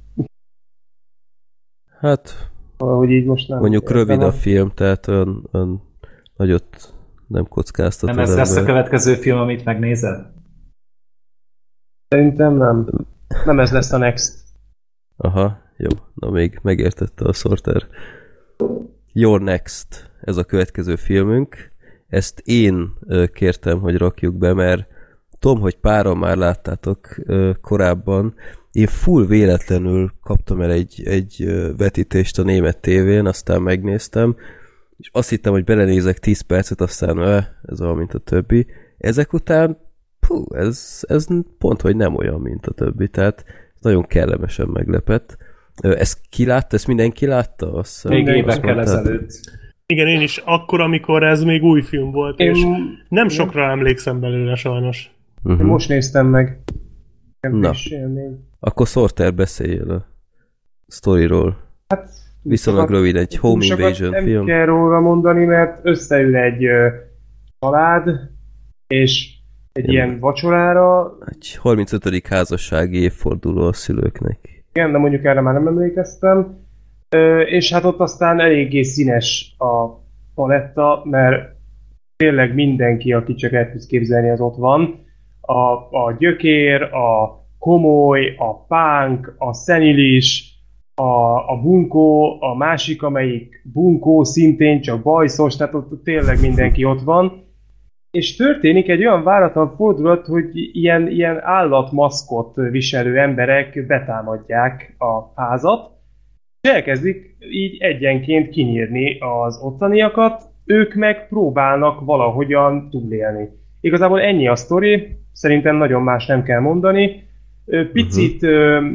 Hát 1.99 2.51
Valahogy 2.77 3.09
így 3.09 3.25
most 3.25 3.47
nem. 3.47 3.59
mondjuk 3.59 3.83
értem 3.83 3.97
rövid 3.97 4.21
a 4.21 4.31
film, 4.31 4.69
tehát 4.69 5.07
olyan, 5.07 5.49
olyan 5.51 5.81
nagyot 6.35 6.93
nem 7.27 7.47
kockáztat 7.47 8.09
Nem 8.09 8.19
ez 8.19 8.35
lesz 8.35 8.55
a 8.55 8.63
következő 8.63 9.15
film, 9.15 9.37
amit 9.37 9.63
megnézel? 9.63 10.33
Szerintem 12.07 12.53
nem. 12.53 12.87
Nem 13.45 13.59
ez 13.59 13.71
lesz 13.71 13.91
a 13.91 13.97
next. 13.97 14.43
Aha, 15.15 15.57
jó. 15.77 15.89
Na 16.13 16.29
még 16.29 16.59
megértette 16.61 17.25
a 17.25 17.33
Sorter. 17.33 17.87
Your 19.13 19.41
Next, 19.41 20.11
ez 20.21 20.37
a 20.37 20.43
következő 20.43 20.95
filmünk. 20.95 21.71
Ezt 22.07 22.39
én 22.39 22.93
kértem, 23.33 23.79
hogy 23.79 23.97
rakjuk 23.97 24.35
be, 24.35 24.53
mert 24.53 24.87
tudom, 25.39 25.59
hogy 25.59 25.75
páran 25.75 26.17
már 26.17 26.37
láttátok 26.37 27.15
korábban. 27.61 28.35
Én 28.71 28.87
full 28.87 29.25
véletlenül 29.25 30.11
kaptam 30.23 30.61
el 30.61 30.71
egy, 30.71 31.01
egy 31.05 31.45
vetítést 31.77 32.39
a 32.39 32.43
német 32.43 32.77
tévén, 32.77 33.25
aztán 33.25 33.61
megnéztem, 33.61 34.35
és 34.97 35.09
azt 35.11 35.29
hittem, 35.29 35.51
hogy 35.51 35.63
belenézek 35.63 36.19
10 36.19 36.41
percet, 36.41 36.81
aztán 36.81 37.17
ö, 37.17 37.37
ez 37.65 37.81
olyan, 37.81 37.97
mint 37.97 38.13
a 38.13 38.19
többi. 38.19 38.65
Ezek 38.97 39.33
után, 39.33 39.77
pú, 40.27 40.55
ez, 40.55 41.03
ez 41.07 41.27
pont, 41.57 41.81
hogy 41.81 41.95
nem 41.95 42.15
olyan, 42.15 42.41
mint 42.41 42.65
a 42.65 42.71
többi, 42.71 43.07
tehát 43.07 43.45
nagyon 43.81 44.03
kellemesen 44.03 44.67
meglepett. 44.67 45.37
Ö, 45.83 45.95
Ezt 45.97 46.19
ki 46.29 46.45
látta? 46.45 46.75
Ezt 46.75 46.87
mindenki 46.87 47.25
látta? 47.25 47.73
Azt 47.73 48.09
Még 48.09 48.27
évekkel 48.27 48.79
ezelőtt. 48.79 49.31
Igen, 49.85 50.07
én 50.07 50.21
is 50.21 50.37
akkor, 50.37 50.81
amikor 50.81 51.23
ez 51.23 51.43
még 51.43 51.63
új 51.63 51.81
film 51.81 52.11
volt, 52.11 52.39
és 52.39 52.57
Én, 52.57 53.03
nem 53.09 53.27
sokra 53.27 53.69
emlékszem 53.69 54.19
belőle 54.19 54.55
sajnos. 54.55 55.11
Uh-huh. 55.43 55.65
most 55.67 55.89
néztem 55.89 56.27
meg. 56.27 56.59
Nem 57.39 57.55
Na. 57.55 57.71
Akkor 58.59 58.87
Sorter 58.87 59.33
beszéljél 59.33 59.91
a 59.91 60.05
sztoriról. 60.87 61.57
Hát, 61.87 62.09
Viszonylag 62.41 62.89
rövid, 62.89 63.15
egy 63.15 63.37
home 63.37 63.65
invasion 63.65 64.09
nem 64.09 64.23
film. 64.23 64.45
kell 64.45 64.65
róla 64.65 64.99
mondani, 64.99 65.45
mert 65.45 65.79
összeül 65.85 66.35
egy 66.35 66.65
ö, 66.65 66.87
család, 67.59 68.09
és 68.87 69.35
egy 69.71 69.83
Igen. 69.83 69.93
ilyen 70.07 70.19
vacsorára, 70.19 71.17
Egy 71.25 71.55
35. 71.55 72.27
házassági 72.27 72.97
évforduló 73.01 73.67
a 73.67 73.73
szülőknek. 73.73 74.63
igen, 74.73 74.91
de 74.91 74.97
mondjuk 74.97 75.23
erre 75.23 75.41
már 75.41 75.53
nem 75.53 75.67
emlékeztem, 75.67 76.65
Ö, 77.09 77.41
és 77.41 77.71
hát 77.73 77.83
ott 77.83 77.99
aztán 77.99 78.39
eléggé 78.39 78.81
színes 78.81 79.55
a 79.57 79.85
paletta, 80.35 81.01
mert 81.05 81.55
tényleg 82.15 82.53
mindenki, 82.53 83.13
aki 83.13 83.33
csak 83.35 83.51
el 83.53 83.71
tudsz 83.71 83.85
képzelni, 83.85 84.29
az 84.29 84.39
ott 84.39 84.55
van. 84.55 85.05
A, 85.47 85.71
a 85.97 86.15
gyökér, 86.19 86.81
a 86.81 87.37
komoly, 87.59 88.35
a 88.37 88.65
pánk, 88.65 89.35
a 89.37 89.53
szenilis, 89.53 90.57
a, 90.95 91.51
a 91.51 91.59
bunkó, 91.61 92.37
a 92.41 92.55
másik, 92.55 93.03
amelyik 93.03 93.61
bunkó 93.73 94.23
szintén 94.23 94.81
csak 94.81 95.01
bajszos, 95.01 95.55
tehát 95.55 95.73
ott 95.73 96.03
tényleg 96.03 96.41
mindenki 96.41 96.85
ott 96.85 97.01
van. 97.01 97.45
És 98.11 98.35
történik 98.35 98.89
egy 98.89 99.05
olyan 99.05 99.23
váratlan 99.23 99.75
fordulat, 99.75 100.25
hogy 100.25 100.49
ilyen, 100.53 101.07
ilyen 101.07 101.39
állatmaszkot 101.41 102.55
viselő 102.55 103.17
emberek 103.17 103.85
betámadják 103.87 104.95
a 104.97 105.41
házat, 105.41 105.91
és 106.61 106.69
elkezdik 106.69 107.35
így 107.51 107.81
egyenként 107.81 108.49
kinyírni 108.49 109.17
az 109.19 109.59
ottaniakat, 109.61 110.43
ők 110.65 110.93
meg 110.93 111.27
próbálnak 111.27 112.05
valahogyan 112.05 112.89
túlélni. 112.89 113.49
Igazából 113.81 114.21
ennyi 114.21 114.47
a 114.47 114.55
sztori, 114.55 115.17
szerintem 115.37 115.75
nagyon 115.75 116.01
más 116.01 116.25
nem 116.25 116.43
kell 116.43 116.59
mondani. 116.59 117.23
Picit 117.93 118.43
uh-huh. 118.43 118.85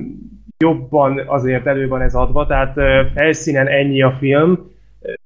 jobban 0.59 1.23
azért 1.27 1.67
elő 1.67 1.89
van 1.89 2.01
ez 2.01 2.15
adva, 2.15 2.47
tehát 2.47 2.75
felszínen 3.15 3.67
ennyi 3.67 4.03
a 4.03 4.17
film, 4.19 4.71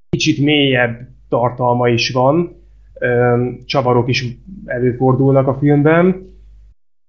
kicsit 0.08 0.44
mélyebb 0.44 1.08
tartalma 1.28 1.88
is 1.88 2.12
van, 2.12 2.56
csavarok 3.64 4.08
is 4.08 4.36
előfordulnak 4.64 5.46
a 5.46 5.58
filmben. 5.58 6.34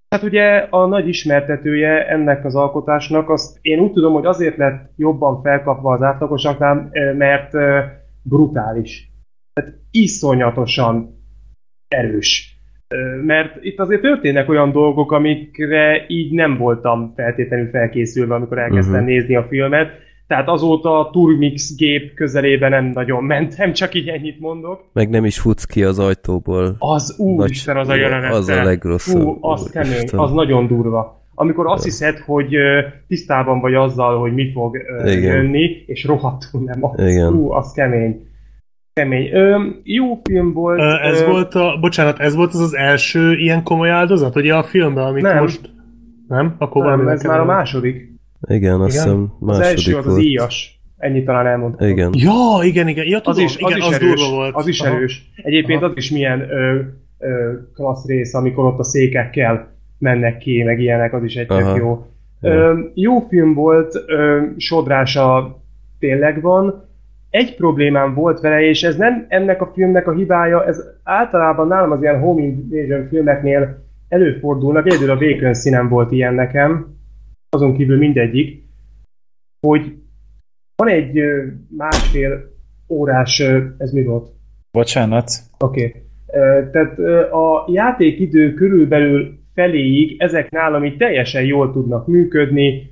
Hát 0.10 0.24
ugye 0.24 0.68
a 0.70 0.86
nagy 0.86 1.08
ismertetője 1.08 2.08
ennek 2.08 2.46
az 2.46 2.56
alkotásnak, 2.56 3.30
azt 3.30 3.58
én 3.62 3.80
úgy 3.80 3.92
tudom, 3.92 4.14
hogy 4.14 4.26
azért 4.26 4.58
lett 4.58 4.92
jobban 4.96 5.42
felkapva 5.42 5.94
az 5.94 6.02
átlagosaknál, 6.02 6.90
mert 7.18 7.52
brutális. 8.22 9.12
Tehát 9.54 9.74
iszonyatosan 9.92 11.22
erős. 11.88 12.57
Mert 13.26 13.64
itt 13.64 13.80
azért 13.80 14.02
történnek 14.02 14.50
olyan 14.50 14.72
dolgok, 14.72 15.12
amikre 15.12 16.06
így 16.08 16.32
nem 16.32 16.58
voltam 16.58 17.14
feltétlenül 17.16 17.70
felkészülve, 17.70 18.36
amikor 18.36 18.58
elkezdtem 18.58 18.94
uh-huh. 18.94 19.08
nézni 19.08 19.36
a 19.36 19.46
filmet. 19.50 19.90
Tehát 20.28 20.48
azóta 20.48 21.00
a 21.00 21.10
Turmix 21.10 21.76
gép 21.76 22.14
közelében 22.14 22.70
nem 22.70 22.86
nagyon 22.86 23.24
mentem, 23.34 23.74
csak 23.74 23.94
így 23.94 24.08
ennyit 24.08 24.40
mondok. 24.40 24.84
Meg 24.94 25.10
nem 25.10 25.26
is 25.26 25.40
futsz 25.40 25.66
ki 25.66 25.84
az 25.84 26.00
ajtóból. 26.00 26.76
Az 26.80 27.16
úristen, 27.20 27.78
az 27.78 27.88
a 27.88 27.96
jelenet. 27.96 28.34
Az 28.34 28.48
a 28.48 28.64
legrosszabb. 28.64 29.22
Fú, 29.22 29.38
az 29.42 29.70
kemény, 29.70 30.08
az 30.12 30.32
nagyon 30.32 30.68
durva. 30.68 31.26
Amikor 31.36 31.68
azt 31.68 31.84
hiszed, 31.84 32.18
hogy 32.18 32.56
tisztában 33.08 33.60
vagy 33.60 33.74
azzal, 33.74 34.20
hogy 34.20 34.34
mi 34.34 34.52
fog 34.52 34.78
Igen. 35.06 35.22
jönni, 35.22 35.84
és 35.86 36.06
rohadtul 36.06 36.62
nem 36.62 36.86
az. 36.86 37.00
Igen. 37.00 37.32
Fú, 37.32 37.52
az 37.52 37.72
kemény. 37.72 38.28
Kemény. 38.98 39.30
Ö, 39.34 39.66
jó 39.84 40.20
film 40.24 40.54
volt. 40.54 40.80
Ö, 40.80 41.08
Ez 41.08 41.22
ö, 41.22 41.26
volt 41.26 41.54
a, 41.56 41.78
bocsánat, 41.82 42.20
ez 42.20 42.36
volt 42.36 42.54
az 42.54 42.60
az 42.60 42.76
első 42.76 43.34
ilyen 43.36 43.64
komoly 43.64 43.90
áldozat, 43.90 44.36
ugye 44.36 44.56
a 44.56 44.64
filmben, 44.64 45.04
amit 45.06 45.24
Nem. 45.24 45.38
most... 45.38 45.70
Nem? 46.28 46.56
Akkor 46.58 46.86
Nem, 46.86 47.08
ez 47.08 47.24
már 47.24 47.40
a 47.40 47.46
második. 47.46 48.12
Igen, 48.50 48.82
azt 48.82 48.92
hiszem 48.92 49.34
Az 49.40 49.58
második 49.58 49.70
első 49.78 49.98
az 49.98 50.06
az 50.06 50.12
volt. 50.12 50.24
íjas. 50.26 50.80
Ennyit 50.98 51.26
talán 51.26 51.46
elmondhatom. 51.48 51.88
Igen. 51.88 52.12
Ja, 52.16 52.64
igen, 52.64 52.88
igen. 52.88 53.06
Ja, 53.06 53.20
tudom, 53.22 53.44
Az 53.44 53.52
is, 53.52 53.56
az 53.56 53.70
igen, 53.70 53.78
is 53.78 53.86
az 53.88 53.94
erős. 53.94 54.20
durva 54.22 54.36
volt. 54.36 54.56
Az 54.56 54.68
is 54.68 54.82
Aha. 54.82 54.96
erős. 54.96 55.32
Egyébként 55.36 55.82
Aha. 55.82 55.92
az 55.92 55.98
is 55.98 56.12
milyen 56.12 56.40
ö, 56.50 56.80
ö, 57.20 57.52
klassz 57.74 58.06
rész, 58.08 58.34
amikor 58.34 58.66
ott 58.66 58.80
a 58.80 58.84
székekkel 58.84 59.76
mennek 60.00 60.38
ki, 60.38 60.64
meg 60.64 60.80
ilyenek, 60.80 61.14
az 61.14 61.24
is 61.24 61.36
egy 61.36 61.48
tök 61.48 61.58
Aha. 61.66 61.78
jó. 61.78 62.06
Ja. 62.42 62.52
Ö, 62.54 62.80
jó 62.94 63.20
film 63.20 63.54
volt, 63.54 64.04
ö, 64.08 64.42
sodrása 64.58 65.60
tényleg 66.00 66.42
van. 66.42 66.87
Egy 67.30 67.56
problémám 67.56 68.14
volt 68.14 68.40
vele, 68.40 68.62
és 68.62 68.84
ez 68.84 68.96
nem 68.96 69.26
ennek 69.28 69.62
a 69.62 69.72
filmnek 69.74 70.08
a 70.08 70.14
hibája, 70.14 70.66
ez 70.66 70.84
általában 71.04 71.68
nálam 71.68 71.92
az 71.92 72.02
ilyen 72.02 72.20
home 72.20 72.42
invasion 72.42 73.08
filmeknél 73.08 73.86
előfordulnak, 74.08 74.86
egyedül 74.86 75.10
a 75.10 75.18
Vékön 75.18 75.54
színem 75.54 75.88
volt 75.88 76.12
ilyen 76.12 76.34
nekem, 76.34 76.96
azon 77.50 77.74
kívül 77.74 77.98
mindegyik, 77.98 78.64
hogy 79.68 79.96
van 80.76 80.88
egy 80.88 81.22
másfél 81.78 82.56
órás, 82.90 83.40
ez 83.78 83.92
mi 83.92 84.04
volt? 84.04 84.30
Bocsánat. 84.72 85.32
Oké. 85.60 85.86
Okay. 85.86 86.02
Tehát 86.72 87.00
a 87.32 87.66
játékidő 87.72 88.54
körülbelül 88.54 89.40
feléig 89.54 90.22
ezek 90.22 90.52
nálam 90.52 90.86
így 90.86 90.98
teljesen 90.98 91.44
jól 91.44 91.72
tudnak 91.72 92.08
működni, 92.08 92.90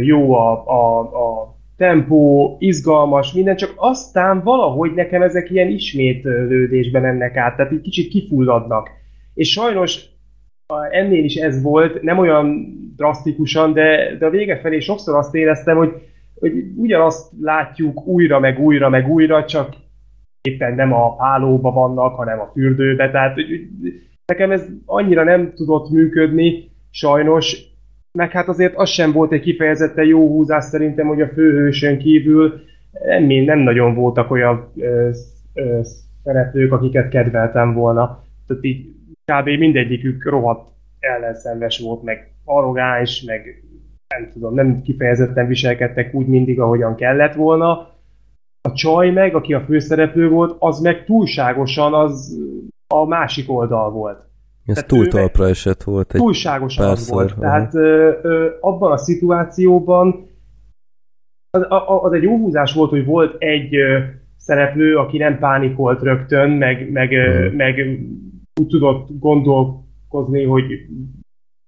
jó 0.00 0.34
a, 0.34 0.66
a, 0.66 1.00
a 1.00 1.56
tempó, 1.80 2.56
izgalmas, 2.58 3.32
minden, 3.32 3.56
csak 3.56 3.72
aztán 3.76 4.42
valahogy 4.42 4.94
nekem 4.94 5.22
ezek 5.22 5.50
ilyen 5.50 5.68
ismétlődésben 5.68 7.04
ennek 7.04 7.36
át, 7.36 7.56
tehát 7.56 7.72
így 7.72 7.80
kicsit 7.80 8.10
kifulladnak. 8.10 8.90
És 9.34 9.50
sajnos 9.50 10.04
ennél 10.90 11.24
is 11.24 11.34
ez 11.34 11.62
volt, 11.62 12.02
nem 12.02 12.18
olyan 12.18 12.74
drasztikusan, 12.96 13.72
de, 13.72 14.16
de 14.18 14.26
a 14.26 14.30
vége 14.30 14.56
felé 14.56 14.78
sokszor 14.78 15.14
azt 15.14 15.34
éreztem, 15.34 15.76
hogy, 15.76 15.92
hogy 16.40 16.52
ugyanazt 16.76 17.32
látjuk 17.40 18.06
újra, 18.06 18.38
meg 18.38 18.58
újra, 18.58 18.88
meg 18.88 19.08
újra, 19.08 19.44
csak 19.44 19.74
éppen 20.40 20.74
nem 20.74 20.92
a 20.92 21.16
pálóba 21.16 21.70
vannak, 21.70 22.14
hanem 22.14 22.40
a 22.40 22.50
fürdőbe, 22.52 23.10
tehát 23.10 23.34
hogy 23.34 23.68
nekem 24.26 24.50
ez 24.50 24.66
annyira 24.86 25.24
nem 25.24 25.52
tudott 25.54 25.90
működni, 25.90 26.70
sajnos, 26.90 27.69
meg 28.12 28.30
hát 28.30 28.48
azért 28.48 28.74
az 28.74 28.88
sem 28.88 29.12
volt 29.12 29.32
egy 29.32 29.40
kifejezetten 29.40 30.04
jó 30.04 30.28
húzás 30.28 30.64
szerintem, 30.64 31.06
hogy 31.06 31.20
a 31.20 31.28
főhősön 31.28 31.98
kívül 31.98 32.60
nem, 33.08 33.24
nem 33.24 33.58
nagyon 33.58 33.94
voltak 33.94 34.30
olyan 34.30 34.72
ö, 34.76 35.10
ö, 35.54 35.80
szereplők, 36.24 36.72
akiket 36.72 37.08
kedveltem 37.08 37.74
volna. 37.74 38.24
Tehát 38.46 38.64
így 38.64 38.86
kb. 39.24 39.46
mindegyikük 39.46 40.24
rohadt 40.24 40.70
ellenszenves 40.98 41.78
volt, 41.78 42.02
meg 42.02 42.32
arrogáns, 42.44 43.22
meg 43.22 43.64
nem 44.08 44.30
tudom, 44.32 44.54
nem 44.54 44.82
kifejezetten 44.82 45.46
viselkedtek 45.46 46.14
úgy 46.14 46.26
mindig, 46.26 46.60
ahogyan 46.60 46.94
kellett 46.94 47.34
volna. 47.34 47.70
A 48.62 48.72
csaj 48.72 49.10
meg, 49.10 49.34
aki 49.34 49.54
a 49.54 49.60
főszereplő 49.60 50.28
volt, 50.28 50.56
az 50.58 50.80
meg 50.80 51.04
túlságosan 51.04 51.94
az 51.94 52.38
a 52.86 53.06
másik 53.06 53.50
oldal 53.50 53.90
volt. 53.90 54.29
Ez 54.66 54.74
Tehát 54.74 54.88
túl 54.88 55.06
talpra 55.08 55.48
esett 55.48 55.82
volt 55.82 56.14
egy 56.14 56.20
Túlságosan 56.20 56.86
párszor, 56.86 57.14
volt. 57.16 57.30
aha. 57.32 57.40
Tehát 57.40 57.74
ö, 57.74 58.10
ö, 58.22 58.50
abban 58.60 58.92
a 58.92 58.96
szituációban 58.96 60.28
az, 61.50 61.62
a- 61.62 62.02
az 62.04 62.12
egy 62.12 62.22
jó 62.22 62.36
húzás 62.36 62.74
volt, 62.74 62.90
hogy 62.90 63.04
volt 63.04 63.42
egy 63.42 63.74
ö, 63.76 63.98
szereplő, 64.36 64.96
aki 64.96 65.18
nem 65.18 65.38
pánikolt 65.38 66.02
rögtön, 66.02 66.50
meg, 66.50 66.90
meg, 66.92 67.12
ö, 67.12 67.46
Mhm. 67.46 67.56
meg 67.56 67.78
úgy 68.60 68.66
tudott 68.68 69.08
gondolkozni, 69.18 70.44
hogy 70.44 70.66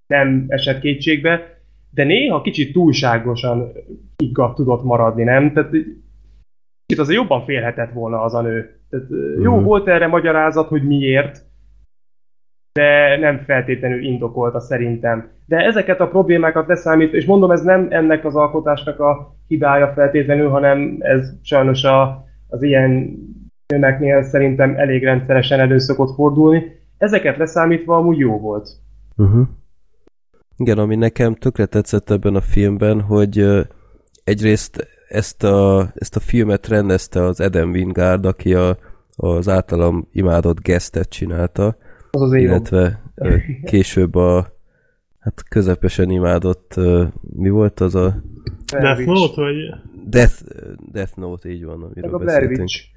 nem 0.07 0.45
esett 0.47 0.79
kétségbe, 0.79 1.61
de 1.89 2.03
néha 2.03 2.41
kicsit 2.41 2.73
túlságosan 2.73 3.71
igaz 4.17 4.53
tudott 4.55 4.83
maradni, 4.83 5.23
nem? 5.23 5.53
Tehát 5.53 5.73
itt 6.93 6.99
azért 6.99 7.19
jobban 7.19 7.45
félhetett 7.45 7.91
volna 7.91 8.21
az 8.21 8.33
a 8.33 8.41
nő. 8.41 8.79
Tehát, 8.89 9.05
jó, 9.41 9.55
Mhm. 9.55 9.63
volt 9.63 9.87
erre 9.87 10.07
magyarázat, 10.07 10.67
hogy 10.67 10.83
miért, 10.83 11.45
de 12.73 13.17
nem 13.17 13.43
feltétlenül 13.45 14.03
indokolta 14.03 14.59
szerintem. 14.59 15.29
De 15.45 15.57
ezeket 15.57 15.99
a 15.99 16.07
problémákat 16.07 16.67
leszámít, 16.67 17.13
és 17.13 17.25
mondom, 17.25 17.51
ez 17.51 17.61
nem 17.61 17.87
ennek 17.89 18.25
az 18.25 18.35
alkotásnak 18.35 18.99
a 18.99 19.35
hibája 19.47 19.87
feltétlenül, 19.95 20.49
hanem 20.49 20.95
ez 20.99 21.31
sajnos 21.41 21.83
a, 21.83 22.25
az 22.47 22.63
ilyen 22.63 23.17
filmeknél 23.67 24.23
szerintem 24.23 24.75
elég 24.77 25.03
rendszeresen 25.03 25.59
elő 25.59 25.77
szokott 25.77 26.15
fordulni. 26.15 26.81
Ezeket 26.97 27.37
leszámítva 27.37 27.95
amúgy 27.95 28.17
jó 28.17 28.39
volt. 28.39 28.69
Uh-huh. 29.17 29.47
Igen, 30.57 30.77
ami 30.77 30.95
nekem 30.95 31.33
tökre 31.33 31.65
tetszett 31.65 32.09
ebben 32.09 32.35
a 32.35 32.41
filmben, 32.41 33.01
hogy 33.01 33.45
egyrészt 34.23 34.87
ezt 35.09 35.43
a, 35.43 35.91
ezt 35.95 36.15
a 36.15 36.19
filmet 36.19 36.67
rendezte 36.67 37.23
az 37.23 37.39
Eden 37.41 37.69
Wingard, 37.69 38.25
aki 38.25 38.53
a, 38.53 38.77
az 39.15 39.49
általam 39.49 40.07
imádott 40.11 40.61
Guestet 40.61 41.09
csinálta, 41.09 41.75
Az 42.15 42.21
az 42.21 42.33
illetve 42.33 43.01
később 43.63 44.15
a 44.15 44.57
hát 45.19 45.43
közepesen 45.49 46.09
imádott, 46.09 46.79
mi 47.19 47.49
volt 47.49 47.79
az 47.79 47.95
a 47.95 48.23
Death 48.65 49.05
Note, 49.05 49.41
vagy... 49.41 49.55
Death, 50.05 50.41
Death 50.91 51.15
Note, 51.15 51.49
így 51.49 51.65
van, 51.65 51.83
amiről 51.83 52.13
a 52.13 52.17
beszéltünk. 52.17 52.59
Witch. 52.59 52.91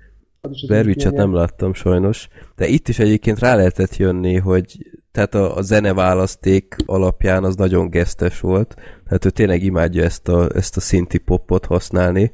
Filmje. 0.69 1.11
nem 1.11 1.35
láttam 1.35 1.75
sajnos, 1.75 2.29
de 2.57 2.67
itt 2.67 2.89
is 2.89 2.99
egyébként 2.99 3.39
rá 3.39 3.55
lehetett 3.55 3.97
jönni, 3.97 4.37
hogy 4.37 4.77
tehát 5.13 5.35
a, 5.35 5.57
a 5.57 5.63
zeneválaszték 5.63 6.77
alapján 6.87 7.45
az 7.45 7.57
nagyon 7.57 7.91
gesztes 7.91 8.41
volt, 8.41 8.75
tehát 9.05 9.25
ő 9.25 9.31
tényleg 9.31 9.63
imádja 9.63 10.03
ezt 10.03 10.29
a, 10.29 10.49
ezt 10.55 10.77
a 10.77 10.81
szinti 10.81 11.19
popot 11.19 11.67
használni, 11.67 12.31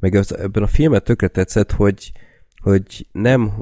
meg 0.00 0.14
az, 0.14 0.38
ebben 0.38 0.62
a 0.62 0.66
filmet 0.66 1.04
tökre 1.04 1.28
tetszett, 1.28 1.72
hogy, 1.72 2.12
hogy 2.62 3.06
nem, 3.12 3.52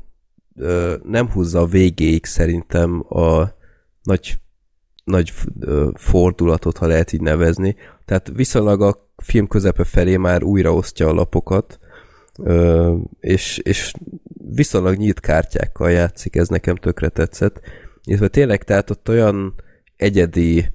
ö, 0.57 0.95
nem 1.05 1.31
húzza 1.31 1.61
a 1.61 1.67
végéig 1.67 2.25
szerintem 2.25 3.05
a 3.09 3.49
nagy, 4.03 4.39
nagy 5.05 5.33
ö, 5.61 5.91
fordulatot, 5.95 6.77
ha 6.77 6.87
lehet 6.87 7.13
így 7.13 7.21
nevezni. 7.21 7.77
Tehát 8.05 8.33
viszonylag 8.35 8.83
a 8.83 9.11
film 9.17 9.47
közepe 9.47 9.85
felé 9.85 10.17
már 10.17 10.43
újraosztja 10.43 11.09
a 11.09 11.13
lapokat, 11.13 11.79
Ö, 12.39 12.95
és, 13.21 13.59
és 13.59 13.93
viszonylag 14.55 14.97
nyílt 14.97 15.21
kártyákkal 15.21 15.91
játszik, 15.91 16.37
ez 16.37 16.49
nekem 16.49 16.77
tökre 16.77 17.09
tetszett. 17.09 17.61
Illetve 18.05 18.29
tényleg, 18.29 18.65
tehát 18.65 18.91
ott 18.91 19.09
olyan 19.09 19.55
egyedi 19.97 20.75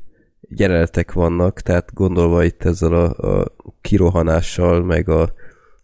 jelenetek 0.49 1.13
vannak, 1.13 1.61
tehát 1.61 1.93
gondolva 1.93 2.43
itt 2.43 2.63
ezzel 2.63 2.93
a, 2.93 3.39
a 3.39 3.55
kirohanással, 3.81 4.83
meg 4.83 5.09
a, 5.09 5.33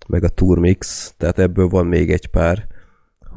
meg 0.07 0.23
a 0.23 0.29
turmix, 0.29 1.13
tehát 1.17 1.39
ebből 1.39 1.67
van 1.67 1.85
még 1.85 2.11
egy 2.11 2.27
pár, 2.27 2.67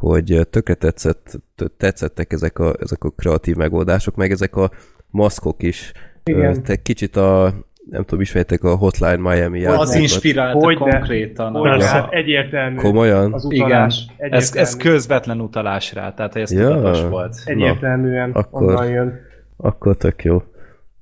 hogy 0.01 0.47
tökre 0.51 0.75
tetszett, 0.75 1.41
tetszettek 1.77 2.33
ezek 2.33 2.59
a, 2.59 2.75
ezek 2.81 3.05
a 3.05 3.11
kreatív 3.11 3.55
megoldások, 3.57 4.15
meg 4.17 4.31
ezek 4.31 4.57
a 4.57 4.71
maszkok 5.11 5.63
is. 5.63 5.93
Igen. 6.25 6.63
Te 6.63 6.77
kicsit 6.77 7.17
a, 7.17 7.53
nem 7.91 8.03
tudom, 8.05 8.21
ismertek 8.21 8.65
a 8.65 8.75
Hotline 8.77 9.17
Miami 9.17 9.65
Az 9.65 9.73
játékot. 9.79 9.95
inspirálta 9.95 10.59
Hogyne. 10.59 10.91
konkrétan. 10.91 11.53
Hogy 11.53 11.71
Persze. 11.71 11.89
hát 11.89 12.13
egyértelmű. 12.13 12.77
Komolyan? 12.77 13.33
Az 13.33 13.47
Igen, 13.51 13.67
utalás. 13.67 14.07
ez, 14.17 14.31
ez 14.33 14.49
egyértelmű. 14.51 14.83
közvetlen 14.83 15.41
utalás 15.41 15.93
rá, 15.95 16.15
tehát 16.15 16.33
hogy 16.33 16.43
ez 16.43 16.53
Ja. 16.53 16.69
tudatos 16.69 17.03
volt. 17.03 17.35
Egyértelműen 17.45 18.31
akkor- 18.33 18.63
onnan 18.69 18.89
jön. 18.89 19.19
Akkor 19.57 19.97
tök 19.97 20.25
jó. 20.25 20.43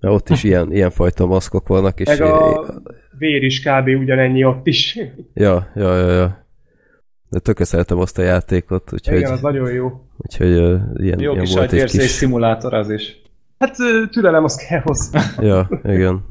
Na, 0.00 0.12
ott 0.12 0.28
is 0.28 0.44
ilyen, 0.44 0.72
ilyen 0.72 0.90
fajta 0.90 1.26
maszkok 1.26 1.68
vannak, 1.68 2.00
és... 2.00 2.06
Meg 2.06 2.20
a 2.20 2.64
vér 3.18 3.42
is 3.42 3.60
kb. 3.62 3.86
ugyanennyi 3.86 4.44
ott 4.44 4.66
is. 4.66 4.98
Ja, 5.34 5.66
ja, 5.74 5.96
ja, 5.96 6.12
ja. 6.12 6.46
De 7.30 7.38
tökre 7.38 7.64
szeretem 7.64 7.98
azt 7.98 8.18
a 8.18 8.22
játékot, 8.22 8.92
úgyhogy, 8.92 9.16
Igen, 9.16 9.32
az 9.32 9.40
nagyon 9.40 9.72
jó. 9.72 10.04
úgyhogy 10.16 10.50
uh, 10.50 10.80
ilyen, 10.94 11.20
Jó 11.20 11.32
ilyen 11.32 11.44
kis 11.44 11.54
volt 11.54 11.72
egy 11.72 11.90
kis... 11.90 12.10
szimulátor 12.10 12.74
az 12.74 12.90
is. 12.90 13.22
Hát 13.58 13.76
türelem 14.10 14.44
az 14.44 14.56
kell 14.56 14.80
hozzá. 14.80 15.20
Ja, 15.48 15.68
igen. 15.84 16.24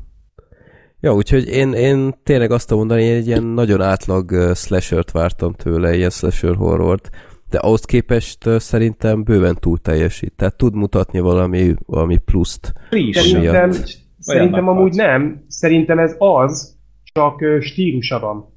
Ja, 1.00 1.14
úgyhogy 1.14 1.48
én, 1.48 1.74
én 1.74 2.14
tényleg 2.24 2.52
azt 2.52 2.68
tudom 2.68 2.86
mondani, 2.86 3.08
én 3.08 3.16
egy 3.16 3.28
ilyen 3.28 3.44
nagyon 3.44 3.82
átlag 3.82 4.54
slashert 4.56 5.12
vártam 5.12 5.54
tőle, 5.54 5.96
ilyen 5.96 6.10
slasher 6.10 6.56
horrort, 6.56 7.10
de 7.50 7.58
ahhoz 7.58 7.86
képest 7.86 8.50
szerintem 8.60 9.24
bőven 9.24 9.56
túl 9.56 9.78
teljesít. 9.78 10.34
Tehát 10.36 10.58
tud 10.58 10.76
mutatni 10.76 11.20
valami, 11.20 11.76
valami 11.86 12.18
pluszt. 12.18 12.74
Szerintem, 13.12 13.72
szerintem 14.20 14.68
amúgy 14.68 14.94
nem. 14.94 15.46
Szerintem 15.48 16.00
ez 16.00 16.16
az, 16.18 16.76
csak 17.04 17.44
stílusa 17.60 18.20
van. 18.20 18.57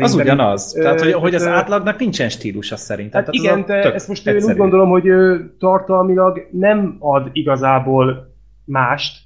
Az 0.00 0.10
Szerintem, 0.10 0.34
ugyanaz. 0.36 0.76
ö, 0.76 0.82
Tehát, 0.82 1.00
hogy, 1.00 1.12
hogy 1.12 1.34
az 1.34 1.46
átlagnak 1.46 1.98
nincsen 1.98 2.28
stílusa 2.28 2.76
szerintem. 2.76 3.22
Hát 3.24 3.30
Tehát 3.30 3.44
igen, 3.44 3.60
az 3.60 3.66
de 3.66 3.80
tök 3.82 3.94
ezt 3.94 4.08
most 4.08 4.26
én 4.26 4.34
egyszerű. 4.34 4.52
úgy 4.52 4.58
gondolom, 4.58 4.90
hogy 4.90 5.10
tartalmilag 5.58 6.48
nem 6.52 6.96
ad 6.98 7.28
igazából 7.32 8.34
mást, 8.64 9.22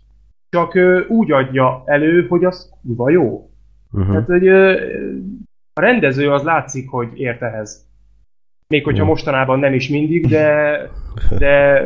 csak 0.49 0.73
úgy 1.09 1.33
adja 1.33 1.83
elő, 1.87 2.27
hogy 2.27 2.45
az 2.45 2.71
kurva 2.83 3.11
jó. 3.11 3.51
Uh-huh. 3.93 4.11
Tehát, 4.11 4.27
hogy 4.27 4.49
a 5.73 5.81
rendező 5.81 6.33
az 6.33 6.43
látszik, 6.43 6.91
hogy 6.91 7.09
ért 7.21 7.43
ehhez. 7.43 7.85
Még 8.69 8.85
hogyha 8.85 9.03
Jó. 9.03 9.09
mostanában 9.09 9.59
nem 9.59 9.75
is 9.75 9.89
mindig, 9.89 10.27
de, 10.27 10.79
de 11.39 11.83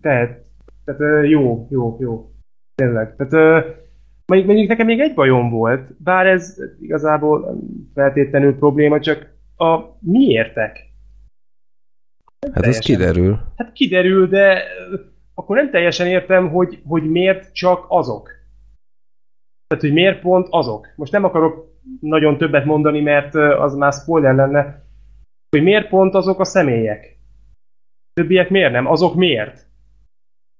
tehet. 0.00 0.44
Tehát 0.84 1.26
jó, 1.28 1.66
jó, 1.70 1.96
jó. 2.00 2.30
Tényleg. 2.74 3.16
Tehát 3.16 3.64
mondjuk, 4.26 4.50
mondjuk 4.50 4.68
nekem 4.68 4.86
még 4.86 5.00
egy 5.00 5.14
bajom 5.14 5.50
volt, 5.50 6.02
bár 6.02 6.26
ez 6.26 6.56
igazából 6.80 7.40
nem 7.40 7.58
feltétlenül 7.94 8.58
probléma, 8.58 9.00
csak 9.00 9.30
a 9.56 9.80
miértek. 10.00 10.90
Hát 12.40 12.56
az 12.56 12.60
teljesen. 12.60 12.82
kiderül. 12.82 13.40
Hát 13.56 13.72
kiderül, 13.72 14.28
de 14.28 14.62
akkor 15.34 15.56
nem 15.56 15.70
teljesen 15.70 16.06
értem, 16.06 16.48
hogy, 16.48 16.82
hogy 16.84 17.10
miért 17.10 17.54
csak 17.54 17.84
azok. 17.88 18.30
Tehát, 19.66 19.84
hogy 19.84 19.92
miért 19.92 20.20
pont 20.20 20.46
azok. 20.50 20.88
Most 20.96 21.12
nem 21.12 21.24
akarok 21.24 21.70
nagyon 22.00 22.38
többet 22.38 22.64
mondani, 22.64 23.00
mert 23.00 23.34
az 23.34 23.74
már 23.74 23.92
spoiler 23.92 24.34
lenne, 24.34 24.84
hogy 25.50 25.62
miért 25.62 25.88
pont 25.88 26.14
azok 26.14 26.40
a 26.40 26.44
személyek. 26.44 27.18
Többiek 28.12 28.50
miért 28.50 28.72
nem? 28.72 28.86
Azok 28.86 29.14
miért? 29.14 29.66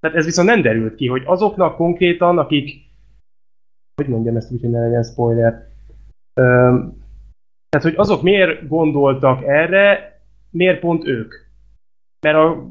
Tehát 0.00 0.16
ez 0.16 0.24
viszont 0.24 0.48
nem 0.48 0.62
derült 0.62 0.94
ki, 0.94 1.06
hogy 1.06 1.22
azoknak 1.24 1.76
konkrétan, 1.76 2.38
akik 2.38 2.91
hogy 3.94 4.08
mondjam 4.08 4.36
ezt 4.36 4.52
úgy, 4.52 4.60
hogy 4.60 4.70
ne 4.70 4.80
legyen 4.80 5.02
spoiler. 5.02 5.66
Öm, 6.34 7.00
tehát, 7.68 7.86
hogy 7.86 7.94
azok 7.96 8.22
miért 8.22 8.68
gondoltak 8.68 9.42
erre, 9.42 9.98
miért 10.50 10.80
pont 10.80 11.06
ők? 11.06 11.34
Mert 12.20 12.36
a 12.36 12.70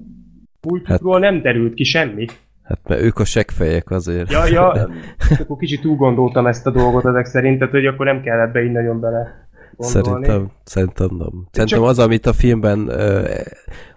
múltjukról 0.67 1.19
nem 1.19 1.41
derült 1.41 1.73
ki 1.73 1.83
semmi. 1.83 2.25
Hát 2.63 2.87
mert 2.87 3.01
ők 3.01 3.19
a 3.19 3.25
seggfejek 3.25 3.89
azért. 3.89 4.31
Ja, 4.31 4.45
ja, 4.47 4.89
akkor 5.41 5.57
kicsit 5.57 5.81
túl 5.81 5.95
gondoltam 5.95 6.47
ezt 6.47 6.67
a 6.67 6.71
dolgot 6.71 7.05
ezek 7.05 7.25
szerint, 7.25 7.59
tehát 7.59 7.73
hogy 7.73 7.85
akkor 7.85 8.05
nem 8.05 8.21
kell 8.21 8.39
ebbe 8.39 8.63
így 8.63 8.71
nagyon 8.71 8.99
bele 8.99 9.49
gondolni. 9.77 10.25
Szerintem, 10.25 10.51
szerintem 10.63 11.09
nem. 11.17 11.47
Szerintem 11.51 11.81
az, 11.81 11.99
amit 11.99 12.25
a 12.25 12.33
filmben 12.33 12.87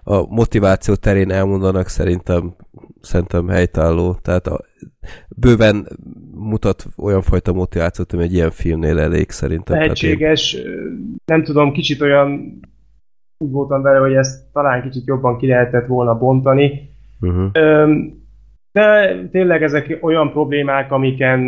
a 0.03 0.27
motiváció 0.27 0.95
terén 0.95 1.31
elmondanak, 1.31 1.89
szerintem, 1.89 2.57
szerintem 3.01 3.49
helytálló. 3.49 4.15
Tehát 4.23 4.47
a, 4.47 4.61
bőven 5.37 5.89
mutat 6.45 6.87
olyan 6.97 7.23
fajta 7.23 7.53
motivációt, 7.53 8.13
ami 8.13 8.23
egy 8.23 8.33
ilyen 8.33 8.51
filmnél 8.51 8.99
elég 8.99 9.31
szerintem. 9.31 9.65
Tehát 9.79 9.83
én- 10.03 10.09
Lehetséges, 10.19 10.57
nem 11.25 11.43
tudom, 11.45 11.73
kicsit 11.73 12.01
olyan 12.01 12.61
úgy 13.39 13.51
voltam 13.51 13.83
vele, 13.83 13.99
hogy 13.99 14.15
ezt 14.15 14.53
talán 14.53 14.83
kicsit 14.83 15.07
jobban 15.07 15.39
ki 15.39 15.47
lehetett 15.47 15.87
volna 15.87 16.19
bontani. 16.19 16.91
Uh-huh. 17.21 17.49
Öm, 17.53 18.23
De 18.73 19.15
tényleg 19.31 19.63
ezek 19.63 19.99
olyan 20.01 20.31
problémák, 20.33 20.93
amiken 20.93 21.41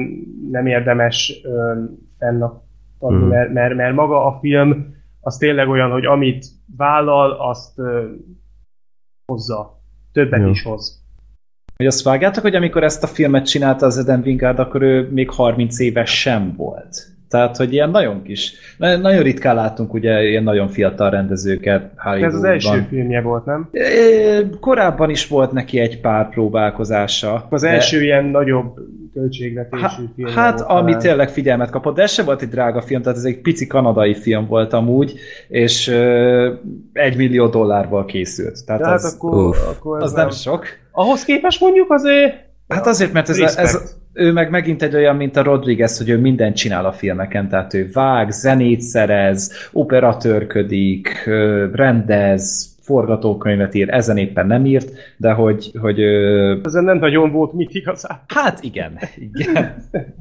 nem 0.51 0.67
érdemes 0.67 1.41
fennakadni, 2.19 3.17
Mhm. 3.19 3.27
mert, 3.29 3.53
mert, 3.53 3.75
mert 3.75 3.95
maga 3.95 4.25
a 4.27 4.39
film 4.41 4.95
az 5.21 5.37
tényleg 5.37 5.69
olyan, 5.69 5.91
hogy 5.91 6.05
amit 6.05 6.47
vállal, 6.77 7.31
azt 7.33 7.79
ö, 7.79 8.05
hozza. 9.27 9.81
Többet 10.13 10.41
Jó. 10.41 10.49
is 10.49 10.63
hoz. 10.63 11.05
Hogy 11.77 11.87
azt 11.87 12.03
vágjátok, 12.03 12.43
hogy 12.43 12.55
amikor 12.55 12.85
ezt 12.85 13.03
a 13.03 13.07
filmet 13.07 13.47
csinálta 13.47 13.87
az 13.87 13.99
Eden 13.99 14.23
Wingard, 14.25 14.59
akkor 14.59 14.83
ő 14.83 15.09
még 15.13 15.31
30 15.31 15.79
éves 15.79 16.21
sem 16.21 16.55
volt. 16.57 17.07
Tehát, 17.29 17.57
hogy 17.57 17.73
ilyen 17.73 17.91
nagyon 17.91 18.23
kis, 18.23 18.53
na- 18.79 18.97
nagyon 18.97 19.23
ritkán 19.23 19.55
látunk 19.55 19.95
ugye 19.95 20.23
ilyen 20.23 20.43
nagyon 20.43 20.69
fiatal 20.69 21.11
rendezőket 21.11 21.81
De 21.81 21.91
Hollywoodban. 22.03 22.29
ez 22.29 22.35
az 22.35 22.45
első 22.45 22.87
filmje 22.89 23.21
volt, 23.21 23.45
nem? 23.45 23.71
Korábban 24.61 25.11
is 25.11 25.29
volt 25.29 25.53
neki 25.53 25.79
egy 25.79 26.01
pár 26.01 26.29
próbálkozása. 26.29 27.47
Az 27.51 27.61
de- 27.61 27.69
első 27.69 28.03
ilyen 28.03 28.25
nagyobb 28.25 28.75
költségvetésű 29.15 29.83
Há, 29.83 29.89
filmje 30.17 30.35
hát, 30.35 30.59
volt 30.59 30.71
ami 30.71 30.91
talán. 30.91 30.99
tényleg 31.07 31.29
figyelmet 31.31 31.71
kapott, 31.71 31.97
de 31.97 32.03
ez 32.03 32.11
sem 32.13 32.25
volt 32.25 32.43
egy 32.43 32.49
drága 32.49 32.83
film, 32.83 33.03
tehát 33.03 33.19
ez 33.19 33.25
egy 33.25 33.41
pici 33.41 33.67
kanadai 33.67 34.15
film 34.15 34.47
volt 34.47 34.73
amúgy, 34.73 35.15
és 35.49 35.89
egy 36.93 37.17
millió 37.17 37.47
dollárból 37.49 38.05
készült. 38.05 38.65
Tehát 38.67 38.83
De 38.83 38.89
hát 38.89 38.97
az, 38.97 39.15
akkor, 39.15 39.47
Uff. 39.47 39.57
akkor 39.69 40.03
az 40.03 40.11
ez 40.11 40.13
nem 40.13 40.31
sok. 40.31 40.67
Ahhoz 40.99 41.25
képest 41.25 41.61
mondjuk 41.61 41.91
azért... 41.93 42.35
Hát 42.69 42.87
azért, 42.87 43.13
mert 43.13 43.29
ez, 43.29 43.39
a, 43.39 43.61
ez, 43.61 43.97
ő 44.13 44.33
meg 44.33 44.51
megint 44.51 44.83
egy 44.83 44.95
olyan, 44.95 45.17
mint 45.17 45.37
a 45.37 45.43
Rodriguez, 45.43 45.99
hogy 45.99 46.09
ő 46.09 46.19
mindent 46.19 46.57
csinál 46.57 46.87
a 46.87 46.93
filmeken, 46.93 47.49
tehát 47.49 47.75
ő 47.75 47.89
vág, 47.93 48.31
zenét 48.31 48.81
szerez, 48.81 49.53
operatőrködik, 49.73 51.25
rendez, 51.73 52.75
forgatókönyvet 52.83 53.75
ír, 53.75 53.89
ezen 53.91 54.17
éppen 54.17 54.47
nem 54.47 54.65
írt, 54.67 54.91
de 55.17 55.33
hogy, 55.33 55.71
hogy 55.81 56.01
Ezen 56.65 56.85
nem 56.85 56.99
nagyon 56.99 57.33
volt 57.33 57.53
mit 57.53 57.75
igazán. 57.75 58.21
hát 58.27 58.63
igen, 58.63 58.99
igen. 59.19 59.75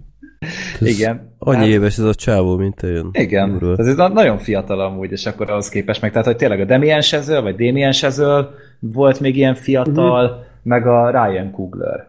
igen. 0.80 1.34
Annyi 1.40 1.58
Hát- 1.58 1.68
éves 1.68 1.98
ez 1.98 2.04
a 2.04 2.14
csávó, 2.16 2.56
mint 2.58 2.84
én. 2.84 3.10
Igen, 3.12 3.54
Úrról. 3.54 3.76
tehát 3.76 3.92
ez 3.92 3.98
na- 3.98 4.08
nagyon 4.08 4.38
fiatal 4.38 4.80
amúgy, 4.80 5.12
és 5.12 5.26
akkor 5.26 5.50
ahhoz 5.50 5.70
képest 5.70 6.02
meg, 6.02 6.12
tehát 6.12 6.26
hogy 6.26 6.36
tényleg 6.36 6.60
a 6.60 6.66
Damien 6.66 7.02
Chazelle, 7.02 7.42
vagy 7.42 7.56
Damien 7.56 7.92
Chazelle 7.92 8.48
volt 8.80 9.20
még 9.20 9.36
ilyen 9.38 9.56
fiatal, 9.56 10.24
Mhm. 10.28 10.54
Meg 10.66 10.88
a 10.88 11.10
Ryan 11.10 11.52
Coogler, 11.52 12.08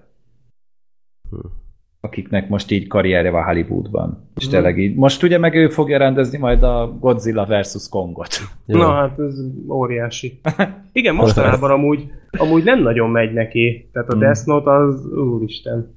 Hm. 1.30 1.36
akiknek 2.00 2.48
most 2.48 2.70
így 2.70 2.86
karrierje 2.86 3.30
van 3.30 3.44
Hollywoodban. 3.44 4.30
És 4.36 4.44
Mhm. 4.44 4.52
tényleg 4.54 4.78
így, 4.78 4.94
most 4.94 5.22
ugye 5.22 5.38
meg 5.38 5.54
ő 5.54 5.68
fogja 5.68 5.98
rendezni 5.98 6.38
majd 6.38 6.62
a 6.62 6.96
Godzilla 7.00 7.46
versus 7.46 7.88
Kongot. 7.88 8.28
Ja. 8.66 8.76
Na 8.76 8.92
hát 8.92 9.18
ez 9.18 9.34
óriási. 9.68 10.40
Igen, 10.92 11.14
mostanában 11.14 11.70
amúgy, 11.70 12.10
amúgy 12.30 12.64
nem 12.64 12.82
nagyon 12.82 13.10
megy 13.10 13.32
neki. 13.32 13.88
Tehát 13.92 14.08
a 14.08 14.12
Hmm. 14.12 14.20
Death 14.20 14.46
Note 14.46 14.70
az, 14.70 15.06
úristen. 15.06 15.94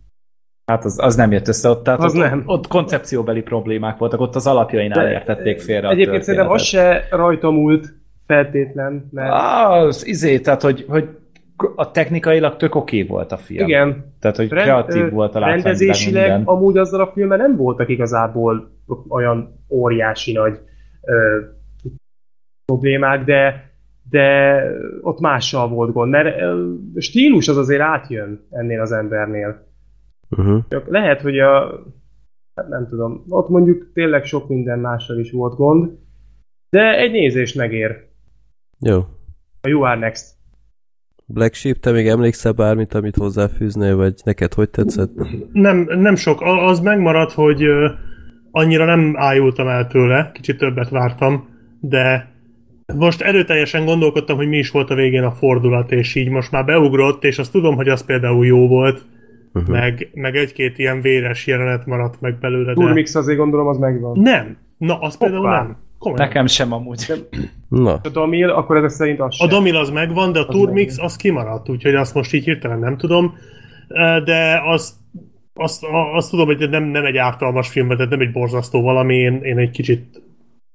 Hát 0.66 0.86
az, 0.86 1.00
az 1.02 1.16
nem 1.16 1.32
jött 1.32 1.48
össze 1.48 1.70
ott, 1.70 1.84
tehát 1.84 2.00
Az 2.04 2.14
ott, 2.16 2.20
nem. 2.22 2.44
ott 2.46 2.68
koncepcióbeli 2.68 3.42
problémák 3.42 3.98
voltak, 3.98 4.20
ott 4.20 4.36
az 4.36 4.48
alapjainál 4.48 5.04
De- 5.04 5.12
értették 5.12 5.60
félre 5.60 5.88
a 5.88 5.92
Egyébként 5.92 6.24
szerintem 6.24 6.50
az 6.50 6.62
se 6.62 7.08
rajta 7.12 7.52
múlt 7.52 7.94
feltétlen, 8.26 9.08
mert 9.12 9.32
Az 9.34 10.06
izé, 10.08 10.40
tehát 10.40 10.62
hogy, 10.62 10.86
hogy 10.88 11.10
a 11.76 11.92
technikailag 11.92 12.56
tök 12.56 12.76
oké 12.76 13.04
volt 13.04 13.32
a 13.32 13.38
film. 13.38 13.68
igen, 13.68 14.14
Tehát, 14.20 14.38
hogy 14.38 14.50
Rend- 14.50 14.64
kreatív 14.64 15.12
volt 15.12 15.36
a 15.36 15.40
látványilag 15.40 15.66
rendezésileg 15.66 16.30
minden. 16.30 16.56
amúgy 16.56 16.78
azzal 16.78 17.02
a 17.02 17.12
filmmel 17.14 17.38
nem 17.38 17.56
voltak 17.56 17.90
igazából 17.90 18.72
olyan 19.10 19.64
óriási 19.70 20.32
nagy 20.32 20.60
ö, 21.02 21.40
problémák, 22.66 23.24
de, 23.24 23.72
de 24.10 24.62
ott 25.02 25.20
mással 25.20 25.68
volt 25.68 25.94
gond, 25.94 26.12
mert 26.12 26.42
ö, 26.42 26.74
stílus 26.98 27.48
az 27.48 27.58
azért 27.58 27.82
átjön 27.82 28.48
ennél 28.50 28.82
az 28.82 28.92
embernél. 28.92 29.68
Uh-huh. 30.30 30.64
Csak 30.70 30.88
lehet, 30.88 31.22
hogy 31.22 31.40
a 31.40 31.84
hát 32.56 32.68
nem 32.68 32.88
tudom, 32.88 33.24
ott 33.30 33.50
mondjuk 33.50 33.92
tényleg 33.94 34.26
sok 34.26 34.48
minden 34.48 34.80
mással 34.80 35.20
is 35.20 35.32
volt 35.32 35.56
gond, 35.56 35.92
de 36.70 36.98
egy 36.98 37.12
nézést 37.12 37.56
megér. 37.56 38.08
Jó. 38.80 38.98
A 39.62 39.68
You 39.68 39.82
Are 39.82 40.00
Next. 40.00 40.39
Black 41.34 41.54
Sheep, 41.54 41.80
te 41.80 41.92
még 41.92 42.08
emlékszel 42.08 42.52
bármit, 42.52 42.94
amit 42.94 43.16
hozzáfűznél, 43.16 43.96
vagy 43.96 44.14
neked 44.24 44.54
hogy 44.54 44.70
tetszett? 44.70 45.12
Nem, 45.52 45.88
nem 46.00 46.16
sok. 46.16 46.42
Az 46.42 46.80
megmaradt, 46.80 47.32
hogy 47.32 47.64
annyira 48.52 48.86
nem 48.86 49.14
ájultam 49.18 49.68
el 49.68 49.88
tőle, 49.88 50.32
kicsit 50.34 50.58
többet 50.58 50.90
vártam, 50.90 51.48
de 51.80 52.32
most 52.96 53.22
erőteljesen 53.22 53.86
gondolkodtam, 53.86 54.38
hogy 54.38 54.48
mi 54.48 54.58
is 54.58 54.72
volt 54.72 54.90
a 54.90 54.96
végén 54.96 55.24
a 55.24 55.32
fordulat, 55.32 55.92
és 55.92 56.16
így 56.16 56.30
most 56.30 56.52
már 56.52 56.66
beugrott, 56.66 57.24
és 57.24 57.40
azt 57.40 57.52
tudom, 57.52 57.76
hogy 57.76 57.88
az 57.88 58.06
például 58.06 58.46
jó 58.46 58.68
volt, 58.68 59.06
Uh-huh. 59.54 59.72
meg, 59.76 60.10
meg 60.14 60.36
egy-két 60.36 60.78
ilyen 60.78 61.02
véres 61.02 61.48
jelenet 61.48 61.86
maradt 61.86 62.22
meg 62.22 62.40
belőle, 62.40 62.74
de... 62.74 62.74
Turmix 62.74 63.16
azért 63.16 63.38
gondolom 63.38 63.68
az 63.68 63.78
megvan. 63.78 64.20
Nem. 64.20 64.58
Na, 64.78 65.00
az 65.00 65.18
például 65.18 65.42
Hoppá. 65.42 65.62
nem. 65.62 65.78
Komolyan. 66.00 66.28
Nekem 66.28 66.46
sem 66.48 66.72
amúgy. 66.74 67.14
Na, 67.70 67.94
A 68.04 68.10
Damil, 68.10 68.50
akkor 68.50 68.78
ezek 68.78 68.90
szerint 68.90 69.20
az 69.20 69.26
A 69.28 69.32
sem. 69.32 69.48
Damil 69.50 69.76
az 69.76 69.90
megvan, 69.90 70.32
de 70.32 70.40
a 70.40 70.48
Az 70.48 70.56
Turmix 70.56 70.98
az 70.98 71.16
kimaradt, 71.16 71.70
úgyhogy 71.70 71.96
azt 71.96 72.14
most 72.14 72.34
így 72.34 72.44
hirtelen 72.44 72.80
nem 72.80 72.98
tudom. 72.98 73.38
De 74.24 74.62
azt, 74.66 74.94
azt, 75.54 75.84
a- 75.84 76.16
azt 76.16 76.30
tudom, 76.30 76.46
hogy 76.46 76.70
nem, 76.70 76.84
nem 76.84 77.06
egy 77.06 77.18
ártalmas 77.18 77.70
film, 77.70 77.88
tehát 77.90 78.10
nem 78.10 78.20
egy 78.20 78.32
borzasztó 78.32 78.82
valami, 78.82 79.16
én, 79.16 79.42
én 79.44 79.58
egy 79.58 79.70
kicsit 79.72 80.22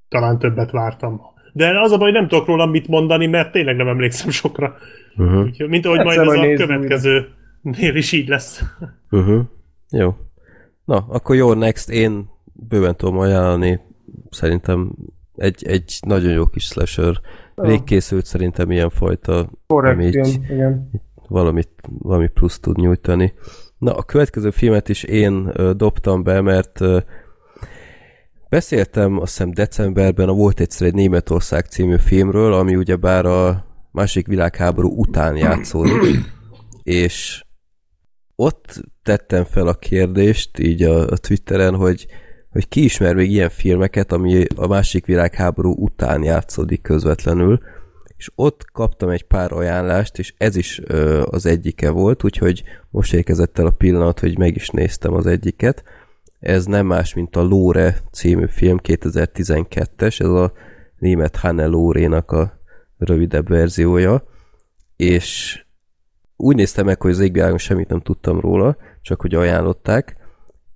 talán 0.08 0.38
többet 0.38 0.70
vártam. 0.70 1.20
De 1.52 1.80
az 1.80 1.92
a 1.92 1.98
baj, 1.98 2.10
nem 2.10 2.28
tudok 2.28 2.46
róla 2.46 2.66
mit 2.66 2.88
mondani, 2.88 3.26
mert 3.26 3.52
tényleg 3.52 3.76
nem 3.76 3.88
emlékszem 3.88 4.30
sokra. 4.30 4.76
uh-huh. 5.16 5.42
Úgyhogy, 5.42 5.68
mint 5.68 5.86
ahogy 5.86 5.98
Egyszer 5.98 6.24
majd 6.24 6.38
ez 6.38 6.60
a 6.60 6.66
következőnél 6.66 7.94
is 7.96 8.12
így 8.12 8.28
lesz. 8.28 8.62
Uh-huh. 9.10 9.40
Jó. 9.90 10.14
Na, 10.84 11.04
akkor 11.08 11.36
jó, 11.36 11.52
next, 11.52 11.90
én 11.90 12.28
bőven 12.68 12.96
tudom 12.96 13.18
ajánlani, 13.18 13.80
szerintem 14.34 14.92
egy, 15.36 15.64
egy 15.66 15.98
nagyon 16.06 16.32
jó 16.32 16.46
kis 16.46 16.64
slasher. 16.64 17.20
Rég 17.54 17.84
készült 17.84 18.26
szerintem 18.26 18.70
ilyen 18.70 18.90
fajta, 18.90 19.50
Korrekt 19.66 19.94
ami 19.94 20.06
így 20.06 20.40
igen. 20.50 20.90
valamit, 21.28 21.68
valami 21.98 22.28
plusz 22.28 22.58
tud 22.58 22.76
nyújtani. 22.76 23.34
Na, 23.78 23.96
a 23.96 24.02
következő 24.02 24.50
filmet 24.50 24.88
is 24.88 25.02
én 25.02 25.50
ö, 25.52 25.72
dobtam 25.72 26.22
be, 26.22 26.40
mert 26.40 26.80
ö, 26.80 26.98
beszéltem 28.48 29.20
azt 29.20 29.36
hiszem 29.36 29.50
decemberben 29.50 30.28
a 30.28 30.32
Volt 30.32 30.60
egyszer 30.60 30.86
egy 30.86 30.94
Németország 30.94 31.64
című 31.64 31.96
filmről, 31.96 32.52
ami 32.52 32.76
ugyebár 32.76 33.26
a 33.26 33.66
másik 33.90 34.26
világháború 34.26 34.88
után 35.00 35.36
játszódik, 35.36 36.32
és 36.82 37.44
ott 38.36 38.80
tettem 39.02 39.44
fel 39.44 39.66
a 39.66 39.74
kérdést 39.74 40.58
így 40.58 40.82
a, 40.82 41.06
a 41.06 41.16
Twitteren, 41.16 41.74
hogy, 41.74 42.06
hogy 42.54 42.68
ki 42.68 42.84
ismer 42.84 43.14
még 43.14 43.30
ilyen 43.30 43.48
filmeket, 43.48 44.12
ami 44.12 44.44
a 44.56 44.66
másik 44.66 45.06
világháború 45.06 45.74
után 45.78 46.22
játszódik 46.22 46.82
közvetlenül, 46.82 47.60
és 48.16 48.30
ott 48.34 48.64
kaptam 48.72 49.08
egy 49.08 49.22
pár 49.22 49.52
ajánlást, 49.52 50.18
és 50.18 50.34
ez 50.38 50.56
is 50.56 50.80
ö, 50.84 51.22
az 51.30 51.46
egyike 51.46 51.90
volt, 51.90 52.24
úgyhogy 52.24 52.62
most 52.90 53.14
érkezett 53.14 53.58
el 53.58 53.66
a 53.66 53.70
pillanat, 53.70 54.20
hogy 54.20 54.38
meg 54.38 54.56
is 54.56 54.68
néztem 54.68 55.14
az 55.14 55.26
egyiket. 55.26 55.84
Ez 56.40 56.64
nem 56.64 56.86
más, 56.86 57.14
mint 57.14 57.36
a 57.36 57.42
Lóre 57.42 57.98
című 58.12 58.46
film, 58.46 58.78
2012-es, 58.82 60.20
ez 60.20 60.28
a 60.28 60.52
német 60.98 61.36
Hanne 61.36 61.66
Lórénak 61.66 62.30
a 62.30 62.60
rövidebb 62.98 63.48
verziója, 63.48 64.24
és 64.96 65.60
úgy 66.36 66.56
néztem 66.56 66.84
meg, 66.84 67.02
hogy 67.02 67.10
az 67.10 67.20
égvilágon 67.20 67.58
semmit 67.58 67.88
nem 67.88 68.00
tudtam 68.00 68.40
róla, 68.40 68.76
csak 69.02 69.20
hogy 69.20 69.34
ajánlották, 69.34 70.16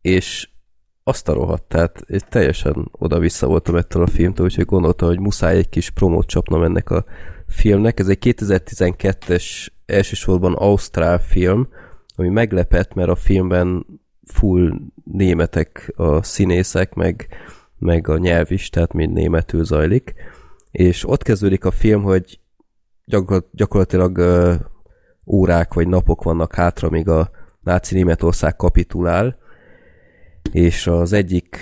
és 0.00 0.48
azt 1.08 1.28
a 1.28 1.32
rohadt, 1.32 1.62
tehát 1.62 2.04
én 2.08 2.20
teljesen 2.28 2.88
oda-vissza 2.92 3.46
voltam 3.46 3.76
ettől 3.76 4.02
a 4.02 4.06
filmtől, 4.06 4.46
úgyhogy 4.46 4.64
gondoltam, 4.64 5.08
hogy 5.08 5.20
muszáj 5.20 5.56
egy 5.56 5.68
kis 5.68 5.90
promót 5.90 6.26
csapnom 6.26 6.62
ennek 6.62 6.90
a 6.90 7.04
filmnek. 7.46 8.00
Ez 8.00 8.08
egy 8.08 8.18
2012-es 8.20 9.66
elsősorban 9.86 10.54
ausztrál 10.54 11.18
film, 11.18 11.68
ami 12.16 12.28
meglepett, 12.28 12.94
mert 12.94 13.08
a 13.08 13.14
filmben 13.14 13.86
full 14.24 14.72
németek 15.04 15.92
a 15.96 16.22
színészek, 16.22 16.94
meg, 16.94 17.28
meg 17.78 18.08
a 18.08 18.18
nyelv 18.18 18.50
is, 18.50 18.70
tehát 18.70 18.92
mind 18.92 19.12
németül 19.12 19.64
zajlik. 19.64 20.14
És 20.70 21.08
ott 21.08 21.22
kezdődik 21.22 21.64
a 21.64 21.70
film, 21.70 22.02
hogy 22.02 22.40
gyakor- 23.04 23.48
gyakorlatilag 23.52 24.20
órák 25.26 25.74
vagy 25.74 25.88
napok 25.88 26.22
vannak 26.22 26.54
hátra, 26.54 26.90
míg 26.90 27.08
a 27.08 27.30
náci 27.60 27.94
Németország 27.94 28.56
kapitulál, 28.56 29.38
és 30.52 30.86
az 30.86 31.12
egyik 31.12 31.58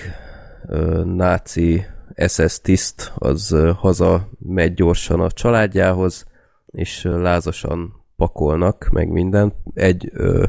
ö, 0.68 1.04
náci 1.04 1.84
SS 2.26 2.60
tiszt 2.60 3.12
az 3.14 3.52
ö, 3.52 3.70
haza 3.76 4.30
megy 4.38 4.74
gyorsan 4.74 5.20
a 5.20 5.30
családjához, 5.30 6.26
és 6.66 7.04
ö, 7.04 7.20
lázasan 7.22 8.04
pakolnak, 8.16 8.88
meg 8.92 9.08
minden. 9.08 9.54
Egy 9.74 10.10
ö, 10.12 10.44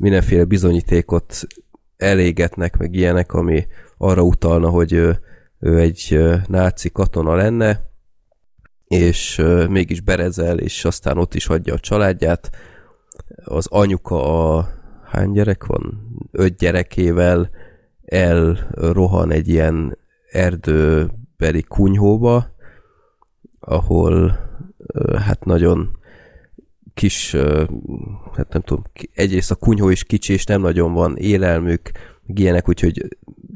mindenféle 0.00 0.44
bizonyítékot 0.44 1.46
elégetnek, 1.96 2.76
meg 2.76 2.94
ilyenek, 2.94 3.32
ami 3.32 3.66
arra 3.98 4.22
utalna, 4.22 4.68
hogy 4.68 4.94
ö, 4.94 5.12
ő 5.58 5.78
egy 5.78 6.08
ö, 6.10 6.36
náci 6.46 6.90
katona 6.90 7.34
lenne, 7.34 7.90
és 8.86 9.38
ö, 9.38 9.66
mégis 9.66 10.00
berezel, 10.00 10.58
és 10.58 10.84
aztán 10.84 11.18
ott 11.18 11.34
is 11.34 11.46
hagyja 11.46 11.74
a 11.74 11.78
családját. 11.78 12.50
Az 13.44 13.66
anyuka 13.70 14.56
a 14.56 14.68
hány 15.04 15.30
gyerek 15.30 15.66
van? 15.66 16.10
Öt 16.30 16.56
gyerekével 16.56 17.50
elrohan 18.04 19.30
egy 19.30 19.48
ilyen 19.48 19.98
erdőbeli 20.30 21.62
kunyhóba, 21.62 22.46
ahol 23.60 24.38
hát 25.18 25.44
nagyon 25.44 25.96
kis, 26.94 27.36
hát 28.36 28.52
nem 28.52 28.62
tudom, 28.62 28.84
egyrészt 29.14 29.50
a 29.50 29.54
kunyhó 29.54 29.88
is 29.88 30.04
kicsi, 30.04 30.32
és 30.32 30.44
nem 30.44 30.60
nagyon 30.60 30.92
van 30.92 31.16
élelmük, 31.16 31.90
ilyenek, 32.26 32.68
úgyhogy 32.68 33.08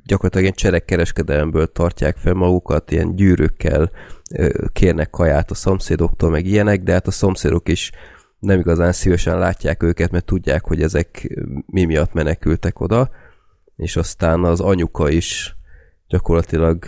gyakorlatilag 0.04 0.44
ilyen 0.44 0.56
cserekkereskedelemből 0.56 1.72
tartják 1.72 2.16
fel 2.16 2.34
magukat, 2.34 2.90
ilyen 2.90 3.16
gyűrűkkel 3.16 3.90
ö, 4.34 4.48
kérnek 4.72 5.10
kaját 5.10 5.50
a 5.50 5.54
szomszédoktól, 5.54 6.30
meg 6.30 6.46
ilyenek, 6.46 6.82
de 6.82 6.92
hát 6.92 7.06
a 7.06 7.10
szomszédok 7.10 7.68
is 7.68 7.92
nem 8.38 8.58
igazán 8.58 8.92
szívesen 8.92 9.38
látják 9.38 9.82
őket, 9.82 10.10
mert 10.10 10.24
tudják, 10.24 10.64
hogy 10.64 10.82
ezek 10.82 11.38
mi 11.66 11.84
miatt 11.84 12.12
menekültek 12.12 12.80
oda, 12.80 13.10
és 13.76 13.96
aztán 13.96 14.44
az 14.44 14.60
anyuka 14.60 15.10
is 15.10 15.56
gyakorlatilag 16.08 16.84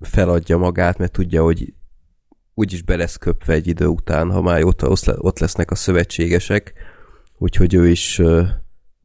feladja 0.00 0.58
magát, 0.58 0.98
mert 0.98 1.12
tudja, 1.12 1.42
hogy 1.42 1.74
úgyis 2.54 2.82
be 2.82 2.96
lesz 2.96 3.16
köpve 3.16 3.52
egy 3.52 3.66
idő 3.66 3.86
után, 3.86 4.30
ha 4.30 4.40
már 4.40 4.64
ott, 4.64 4.88
ott 5.04 5.38
lesznek 5.38 5.70
a 5.70 5.74
szövetségesek, 5.74 6.72
úgyhogy 7.38 7.74
ő 7.74 7.88
is 7.88 8.20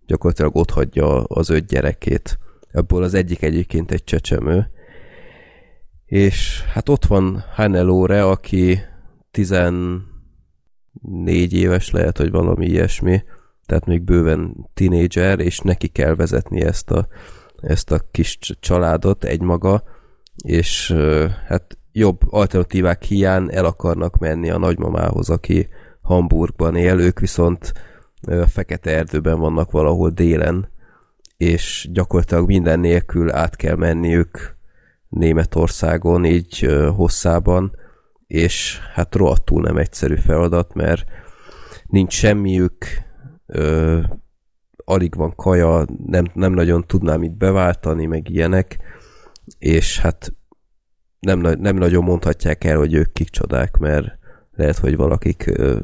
gyakorlatilag 0.06 0.56
ott 0.56 0.70
hagyja 0.70 1.24
az 1.24 1.50
öt 1.50 1.68
gyerekét. 1.68 2.40
Ebből 2.72 3.04
az 3.04 3.14
egyik 3.14 3.42
egyébként 3.42 3.92
egy 3.92 4.04
csecsemő. 4.04 4.72
És 6.06 6.64
hát 6.74 6.90
ott 6.90 7.06
van 7.06 7.44
Hannelore, 7.54 8.26
aki 8.26 8.80
14 9.32 10.04
éves 11.54 11.92
lehet, 11.92 12.18
hogy 12.18 12.32
valami 12.32 12.66
ilyesmi, 12.66 13.24
tehát 13.68 13.86
még 13.86 14.04
bőven 14.04 14.70
tinédzser, 14.74 15.40
és 15.40 15.60
neki 15.60 15.88
kell 15.88 16.16
vezetni 16.16 16.62
ezt 16.62 16.92
a, 16.92 17.08
ezt 17.62 17.92
a 17.92 18.02
kis 18.12 18.38
családot 18.60 19.24
egymaga, 19.24 19.84
és 20.36 20.96
hát 21.48 21.78
jobb 21.92 22.20
alternatívák 22.30 23.04
hiány 23.04 23.48
el 23.52 23.66
akarnak 23.66 24.18
menni 24.18 24.50
a 24.50 24.58
nagymamához, 24.58 25.30
aki 25.30 25.68
Hamburgban 26.02 26.76
él, 26.76 27.00
ők 27.00 27.20
viszont 27.20 27.74
fekete 28.48 28.92
erdőben 28.92 29.40
vannak 29.40 29.72
valahol 29.72 30.10
délen, 30.10 30.70
és 31.38 31.90
gyakorlatilag 31.92 32.46
minden 32.46 32.80
nélkül 32.80 33.32
át 33.32 33.56
kell 33.56 33.76
menniük 33.76 34.58
Németországon, 35.10 36.26
így 36.26 36.70
hosszában, 36.96 37.76
és 38.28 38.80
hát 38.94 39.16
rohadtul 39.16 39.62
nem 39.62 39.78
egyszerű 39.78 40.16
feladat, 40.16 40.74
mert 40.74 41.06
nincs 41.86 42.14
semmiük, 42.14 42.86
ö, 43.48 44.00
alig 44.76 45.16
van 45.16 45.36
kaja, 45.36 45.86
nem, 46.06 46.26
nem 46.34 46.54
nagyon 46.54 46.88
tudnám 46.88 47.24
itt 47.24 47.38
beváltani, 47.38 48.06
meg 48.06 48.30
ilyenek, 48.30 48.78
és 49.58 50.00
hát 50.00 50.34
nem, 51.20 51.40
nem 51.40 51.76
nagyon 51.76 52.04
mondhatják 52.04 52.64
el, 52.64 52.78
hogy 52.78 52.94
ők 52.94 53.12
kik 53.14 53.30
csodák, 53.30 53.78
mert 53.78 54.18
lehet, 54.56 54.78
hogy 54.78 54.96
valakik 54.96 55.52
ö, 55.58 55.80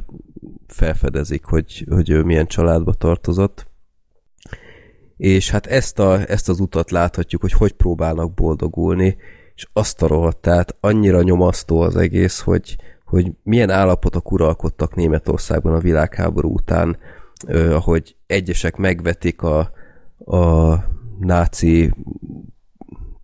felfedezik, 0.67 1.45
hogy, 1.45 1.85
hogy 1.89 2.09
ő 2.09 2.23
milyen 2.23 2.47
családba 2.47 2.93
tartozott. 2.93 3.67
És 5.17 5.49
hát 5.51 5.65
ezt, 5.65 5.99
a, 5.99 6.29
ezt 6.29 6.49
az 6.49 6.59
utat 6.59 6.91
láthatjuk, 6.91 7.41
hogy 7.41 7.51
hogy 7.51 7.71
próbálnak 7.71 8.33
boldogulni, 8.33 9.17
és 9.55 9.67
azt 9.73 10.01
a 10.01 10.07
rohadt, 10.07 10.41
tehát 10.41 10.75
annyira 10.79 11.21
nyomasztó 11.21 11.81
az 11.81 11.95
egész, 11.95 12.39
hogy, 12.39 12.75
hogy 13.05 13.31
milyen 13.43 13.69
állapotok 13.69 14.31
uralkodtak 14.31 14.95
Németországban 14.95 15.73
a 15.73 15.79
világháború 15.79 16.53
után, 16.53 16.97
ahogy 17.51 18.15
egyesek 18.27 18.75
megvetik 18.75 19.41
a, 19.41 19.71
a 20.25 20.73
náci 21.19 21.93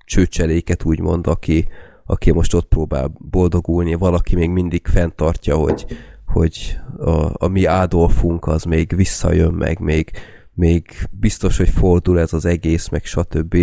csőcseléket, 0.05 0.83
úgymond, 0.83 1.27
aki, 1.27 1.67
aki 2.05 2.31
most 2.31 2.53
ott 2.53 2.67
próbál 2.67 3.11
boldogulni, 3.17 3.93
valaki 3.93 4.35
még 4.35 4.49
mindig 4.49 4.87
fenntartja, 4.87 5.55
hogy, 5.55 5.85
hogy 6.25 6.77
a, 6.97 7.45
a 7.45 7.47
mi 7.47 7.65
Adolfunk 7.65 8.47
az 8.47 8.63
még 8.63 8.95
visszajön 8.95 9.53
meg, 9.53 9.79
még, 9.79 10.11
még 10.53 10.85
biztos, 11.11 11.57
hogy 11.57 11.69
fordul 11.69 12.19
ez 12.19 12.33
az 12.33 12.45
egész, 12.45 12.87
meg 12.87 13.05
stb. 13.05 13.57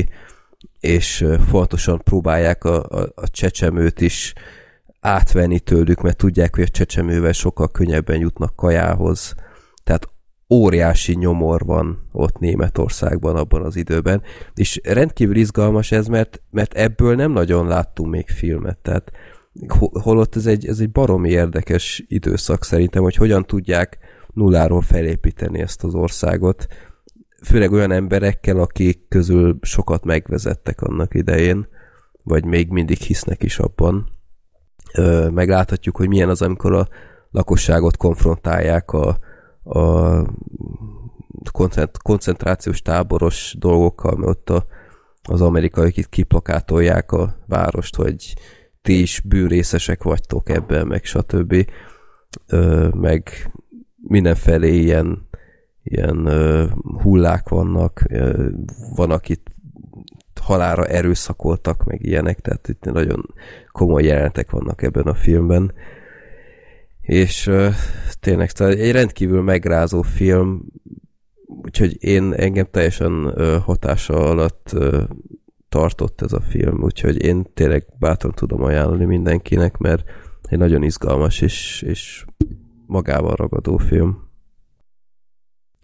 És 0.81 1.27
fontosan 1.49 2.01
próbálják 2.05 2.65
a, 2.65 2.85
a, 2.85 3.13
a 3.15 3.29
csecsemőt 3.29 4.01
is 4.01 4.33
átvenni 5.01 5.61
tőlük, 5.61 6.01
mert 6.01 6.17
tudják, 6.17 6.55
hogy 6.55 6.65
a 6.65 6.69
csecsemővel 6.69 7.33
sokkal 7.33 7.71
könnyebben 7.71 8.19
jutnak 8.19 8.57
kajához. 8.57 9.35
Tehát 9.85 10.09
óriási 10.51 11.15
nyomor 11.15 11.65
van 11.65 12.09
ott 12.13 12.39
Németországban 12.39 13.37
abban 13.37 13.65
az 13.65 13.77
időben, 13.77 14.23
és 14.55 14.81
rendkívül 14.85 15.37
izgalmas 15.37 15.93
ez, 15.93 16.07
mert, 16.07 16.43
mert 16.51 16.75
ebből 16.75 17.15
nem 17.15 17.33
nagyon 17.33 17.67
láttunk 17.67 18.11
még 18.11 18.29
filmet, 18.29 18.79
tehát 18.79 19.13
holott 19.93 20.37
ez 20.37 20.47
egy, 20.47 20.67
ez 20.67 20.81
egy 20.81 20.91
baromi 20.91 21.31
érdekes 21.31 22.05
időszak 22.09 22.65
szerintem, 22.65 23.03
hogy 23.03 23.15
hogyan 23.15 23.45
tudják 23.45 23.99
nulláról 24.33 24.81
felépíteni 24.81 25.61
ezt 25.61 25.85
az 25.85 25.95
országot, 25.95 26.67
főleg 27.45 27.73
olyan 27.73 27.93
emberekkel, 27.93 28.59
akik 28.59 29.09
közül 29.09 29.59
sokat 29.63 30.05
megvezettek 30.05 30.81
annak 30.81 31.15
idején, 31.15 31.69
vagy 32.23 32.45
még 32.45 32.69
mindig 32.69 32.99
hisznek 32.99 33.43
is 33.43 33.59
abban. 33.59 34.11
Megláthatjuk, 35.31 35.97
hogy 35.97 36.09
milyen 36.09 36.29
az, 36.29 36.43
amikor 36.43 36.73
a 36.73 36.89
lakosságot 37.31 37.97
konfrontálják 37.97 38.91
a, 38.91 39.19
a 39.67 40.25
koncentrációs 42.03 42.83
táboros 42.83 43.57
dolgokkal, 43.59 44.17
mert 44.17 44.31
ott 44.31 44.51
a, 44.51 44.67
az 45.23 45.41
amerikaiak 45.41 45.97
itt 45.97 46.09
kiplakátolják 46.09 47.13
a 47.13 47.37
várost, 47.47 47.97
hogy 47.97 48.35
ti 48.83 49.01
is 49.01 49.21
bűnrészesek 49.21 50.03
vagytok 50.03 50.49
ebben, 50.49 50.87
meg 50.87 51.05
stb. 51.05 51.71
Ö, 52.47 52.89
meg 52.89 53.51
mindenfelé 53.97 54.77
ilyen, 54.77 55.29
ilyen 55.83 56.27
ö, 56.27 56.65
hullák 57.03 57.49
vannak, 57.49 58.05
ö, 58.09 58.49
van, 58.95 59.11
akit 59.11 59.51
halára 60.41 60.85
erőszakoltak, 60.85 61.85
meg 61.85 62.05
ilyenek, 62.05 62.41
tehát 62.41 62.69
itt 62.69 62.85
nagyon 62.85 63.35
komoly 63.73 64.03
jelenetek 64.03 64.51
vannak 64.51 64.83
ebben 64.83 65.07
a 65.07 65.15
filmben. 65.15 65.73
És 67.07 67.51
tényleg 68.21 68.51
tehát 68.51 68.75
egy 68.75 68.91
rendkívül 68.91 69.43
megrázó 69.43 70.03
film, 70.03 70.63
úgyhogy 71.47 72.05
én 72.05 72.33
engem 72.33 72.67
teljesen 72.71 73.35
hatása 73.61 74.15
alatt 74.15 74.77
tartott 75.69 76.21
ez 76.21 76.33
a 76.33 76.41
film, 76.41 76.83
úgyhogy 76.83 77.25
én 77.25 77.45
tényleg 77.55 77.85
bátran 77.99 78.33
tudom 78.33 78.63
ajánlani 78.63 79.05
mindenkinek, 79.05 79.77
mert 79.77 80.05
egy 80.49 80.59
nagyon 80.59 80.83
izgalmas 80.83 81.41
és, 81.41 81.83
és 81.87 82.25
magával 82.87 83.35
ragadó 83.35 83.77
film. 83.77 84.25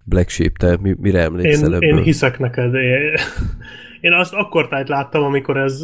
Black 0.04 0.28
Sheep, 0.28 0.56
te 0.56 0.76
mi, 0.80 0.94
mire 0.98 1.20
emlékszel 1.20 1.72
én, 1.72 1.96
Én 1.96 2.02
hiszek 2.02 2.38
neked. 2.38 2.74
Én, 2.74 3.14
én 4.00 4.12
azt 4.12 4.34
akkor 4.34 4.68
tájt 4.68 4.88
láttam, 4.88 5.22
amikor 5.22 5.56
ez 5.56 5.82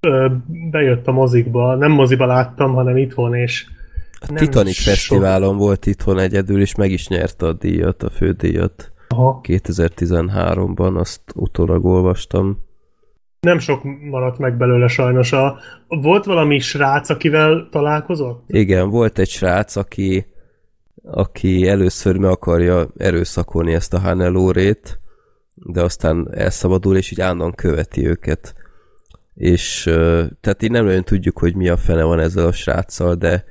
ö, 0.00 0.34
bejött 0.70 1.06
a 1.06 1.12
mozikba. 1.12 1.74
Nem 1.74 1.90
moziba 1.90 2.26
láttam, 2.26 2.74
hanem 2.74 2.96
itthon, 2.96 3.34
és 3.34 3.66
a 4.20 4.32
Titanic 4.34 4.74
so... 4.74 4.90
Fesztiválon 4.90 5.56
volt 5.56 5.86
itthon 5.86 6.18
egyedül, 6.18 6.60
és 6.60 6.74
meg 6.74 6.90
is 6.90 7.08
nyerte 7.08 7.46
a 7.46 7.52
díjat, 7.52 8.02
a 8.02 8.10
fődíjat. 8.10 8.92
Aha. 9.08 9.40
2013-ban, 9.42 10.96
azt 10.96 11.20
utólag 11.34 11.84
olvastam 11.84 12.62
nem 13.44 13.58
sok 13.58 13.82
maradt 14.10 14.38
meg 14.38 14.56
belőle 14.56 14.88
sajnos. 14.88 15.32
A, 15.32 15.58
volt 15.88 16.24
valami 16.24 16.58
srác, 16.58 17.10
akivel 17.10 17.68
találkozott? 17.70 18.44
Igen, 18.46 18.88
volt 18.88 19.18
egy 19.18 19.28
srác, 19.28 19.76
aki, 19.76 20.26
aki 21.02 21.68
először 21.68 22.16
meg 22.16 22.30
akarja 22.30 22.86
erőszakolni 22.96 23.72
ezt 23.72 23.94
a 23.94 23.98
Hannelore-t, 23.98 25.00
de 25.54 25.82
aztán 25.82 26.28
elszabadul, 26.32 26.96
és 26.96 27.10
így 27.10 27.20
állandóan 27.20 27.54
követi 27.54 28.06
őket. 28.06 28.54
És 29.34 29.82
tehát 30.40 30.62
így 30.62 30.70
nem 30.70 30.84
nagyon 30.84 31.04
tudjuk, 31.04 31.38
hogy 31.38 31.54
mi 31.54 31.68
a 31.68 31.76
fene 31.76 32.02
van 32.02 32.20
ezzel 32.20 32.46
a 32.46 32.52
sráccal, 32.52 33.14
de 33.14 33.44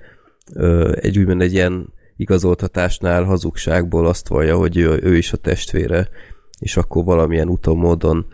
egy 0.96 1.20
úgymond 1.20 1.42
egy 1.42 1.54
ilyen 1.54 1.94
igazoltatásnál 2.18 3.24
hazugságból 3.24 4.08
azt 4.08 4.28
vallja, 4.28 4.58
hogy 4.58 4.78
ő, 4.78 5.00
ő 5.04 5.16
is 5.16 5.34
a 5.34 5.38
testvére, 5.38 6.10
és 6.60 6.78
akkor 6.78 7.04
valamilyen 7.04 7.50
úton 7.50 7.78
módon 7.78 8.26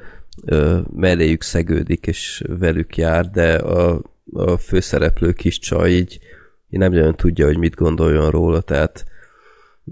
melléjük 0.95 1.43
szegődik, 1.43 2.07
és 2.07 2.43
velük 2.59 2.97
jár, 2.97 3.29
de 3.29 3.55
a, 3.55 4.01
a 4.33 4.57
főszereplő 4.57 5.31
kis 5.31 5.59
csaj 5.59 5.91
így 5.91 6.19
nem 6.69 6.91
nagyon 6.91 7.15
tudja, 7.15 7.45
hogy 7.45 7.57
mit 7.57 7.75
gondoljon 7.75 8.29
róla, 8.29 8.61
tehát 8.61 9.05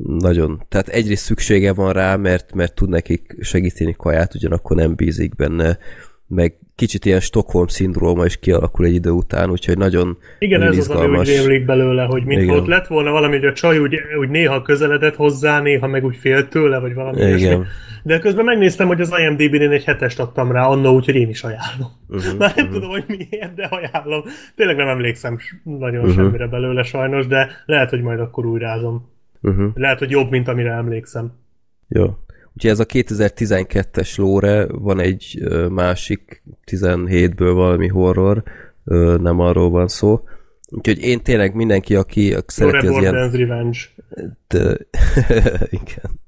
nagyon, 0.04 0.66
tehát 0.70 0.88
egyrészt 0.88 1.24
szüksége 1.24 1.74
van 1.74 1.94
rá, 1.94 2.16
mert, 2.16 2.54
mert 2.54 2.76
tud 2.76 2.90
nekik 2.90 3.38
segíteni 3.42 3.96
kaját, 3.98 4.36
ugyanakkor 4.36 4.76
nem 4.76 4.96
bízik 4.96 5.36
benne, 5.36 5.78
meg 6.28 6.58
kicsit 6.76 7.06
ilyen 7.06 7.20
Stockholm 7.20 7.68
szindróma 7.68 8.26
is 8.26 8.38
kialakul 8.38 8.86
egy 8.86 8.94
idő 8.94 9.10
után, 9.10 9.50
úgyhogy 9.50 9.78
nagyon 9.78 10.18
Igen, 10.40 10.60
nagyon 10.60 10.74
ez 10.74 10.80
izgalmas. 10.80 11.06
az, 11.06 11.10
ami 11.14 11.20
úgy 11.20 11.46
rémlik 11.46 11.66
belőle, 11.66 12.04
hogy 12.04 12.24
mint 12.26 12.52
ott 12.52 12.68
lett 12.68 12.88
volna 12.88 13.12
valami, 13.12 13.36
hogy 13.36 13.46
a 13.46 13.54
csaj 13.54 13.80
úgy, 13.80 13.96
úgy 14.20 14.30
néha 14.30 14.62
közeledett 14.62 15.16
hozzá, 15.16 15.62
néha 15.62 15.88
meg 15.88 16.04
úgy 16.04 16.16
fél 16.16 16.48
tőle, 16.48 16.80
vagy 16.80 16.94
valami 16.94 17.18
Igen. 17.18 17.38
Ilyesmi. 17.38 17.64
De 18.04 18.20
közben 18.20 18.46
megnéztem, 18.46 18.88
hogy 18.88 19.02
az 19.02 19.14
IMDb-n 19.18 19.72
egy 19.72 19.84
hetest 19.84 20.20
adtam 20.20 20.52
rá 20.52 20.66
annó, 20.66 20.94
úgyhogy 20.94 21.16
én 21.16 21.30
is 21.30 21.44
ajánlom. 21.44 21.92
Uh-huh, 22.08 22.38
Már 22.40 22.56
nem 22.56 22.66
uh-huh. 22.66 22.82
tudom, 22.82 22.90
hogy 22.90 23.04
miért, 23.08 23.54
de 23.56 23.64
ajánlom. 23.64 24.24
Tényleg 24.56 24.76
nem 24.76 24.88
emlékszem 24.88 25.38
nagyon 25.64 26.00
uh-huh. 26.00 26.16
semmire 26.16 26.48
belőle 26.48 26.84
sajnos, 26.84 27.28
de 27.28 27.50
lehet, 27.66 27.90
hogy 27.90 28.02
majd 28.02 28.20
akkor 28.20 28.46
újrázom. 28.46 29.10
Uh-huh. 29.42 29.72
Lehet, 29.74 30.00
hogy 30.00 30.10
jobb, 30.10 30.30
mint 30.30 30.48
amire 30.48 30.72
emlékszem. 30.72 31.32
Jó. 31.88 32.18
Úgyhogy 32.58 32.72
ez 32.72 32.80
a 32.80 32.86
2012-es 32.86 34.18
lóre, 34.18 34.66
van 34.68 35.00
egy 35.00 35.44
másik 35.70 36.44
17-ből 36.72 37.52
valami 37.54 37.88
horror, 37.88 38.44
nem 39.20 39.40
arról 39.40 39.70
van 39.70 39.88
szó. 39.88 40.24
Úgyhogy 40.70 41.00
én 41.00 41.22
tényleg 41.22 41.56
mindenki, 41.56 41.96
aki, 41.96 42.34
aki 42.34 42.54
szereti 42.54 42.88
az 42.88 42.98
ilyen... 42.98 43.32
Revenge. 43.32 43.78
De... 44.48 44.78
Igen. 45.82 46.20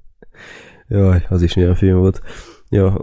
Jaj, 0.88 1.26
az 1.30 1.42
is 1.42 1.54
milyen 1.54 1.76
film 1.76 1.98
volt. 1.98 2.22
Ja, 2.70 3.00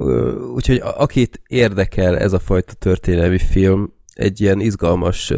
úgyhogy 0.54 0.80
akit 0.82 1.42
érdekel 1.46 2.18
ez 2.18 2.32
a 2.32 2.38
fajta 2.38 2.72
történelmi 2.72 3.38
film, 3.38 3.92
egy 4.14 4.40
ilyen 4.40 4.60
izgalmas 4.60 5.32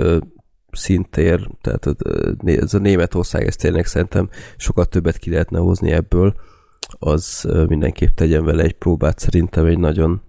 szintér, 0.70 1.48
tehát 1.60 1.86
ez 2.44 2.74
a 2.74 2.78
Németország, 2.78 3.46
ez 3.46 3.56
tényleg 3.56 3.86
szerintem 3.86 4.28
sokat 4.56 4.90
többet 4.90 5.18
ki 5.18 5.30
lehetne 5.30 5.58
hozni 5.58 5.90
ebből, 5.90 6.34
az 6.98 7.48
mindenképp 7.68 8.14
tegyen 8.14 8.44
vele 8.44 8.62
egy 8.62 8.76
próbát, 8.76 9.18
szerintem 9.18 9.66
egy 9.66 9.78
nagyon 9.78 10.22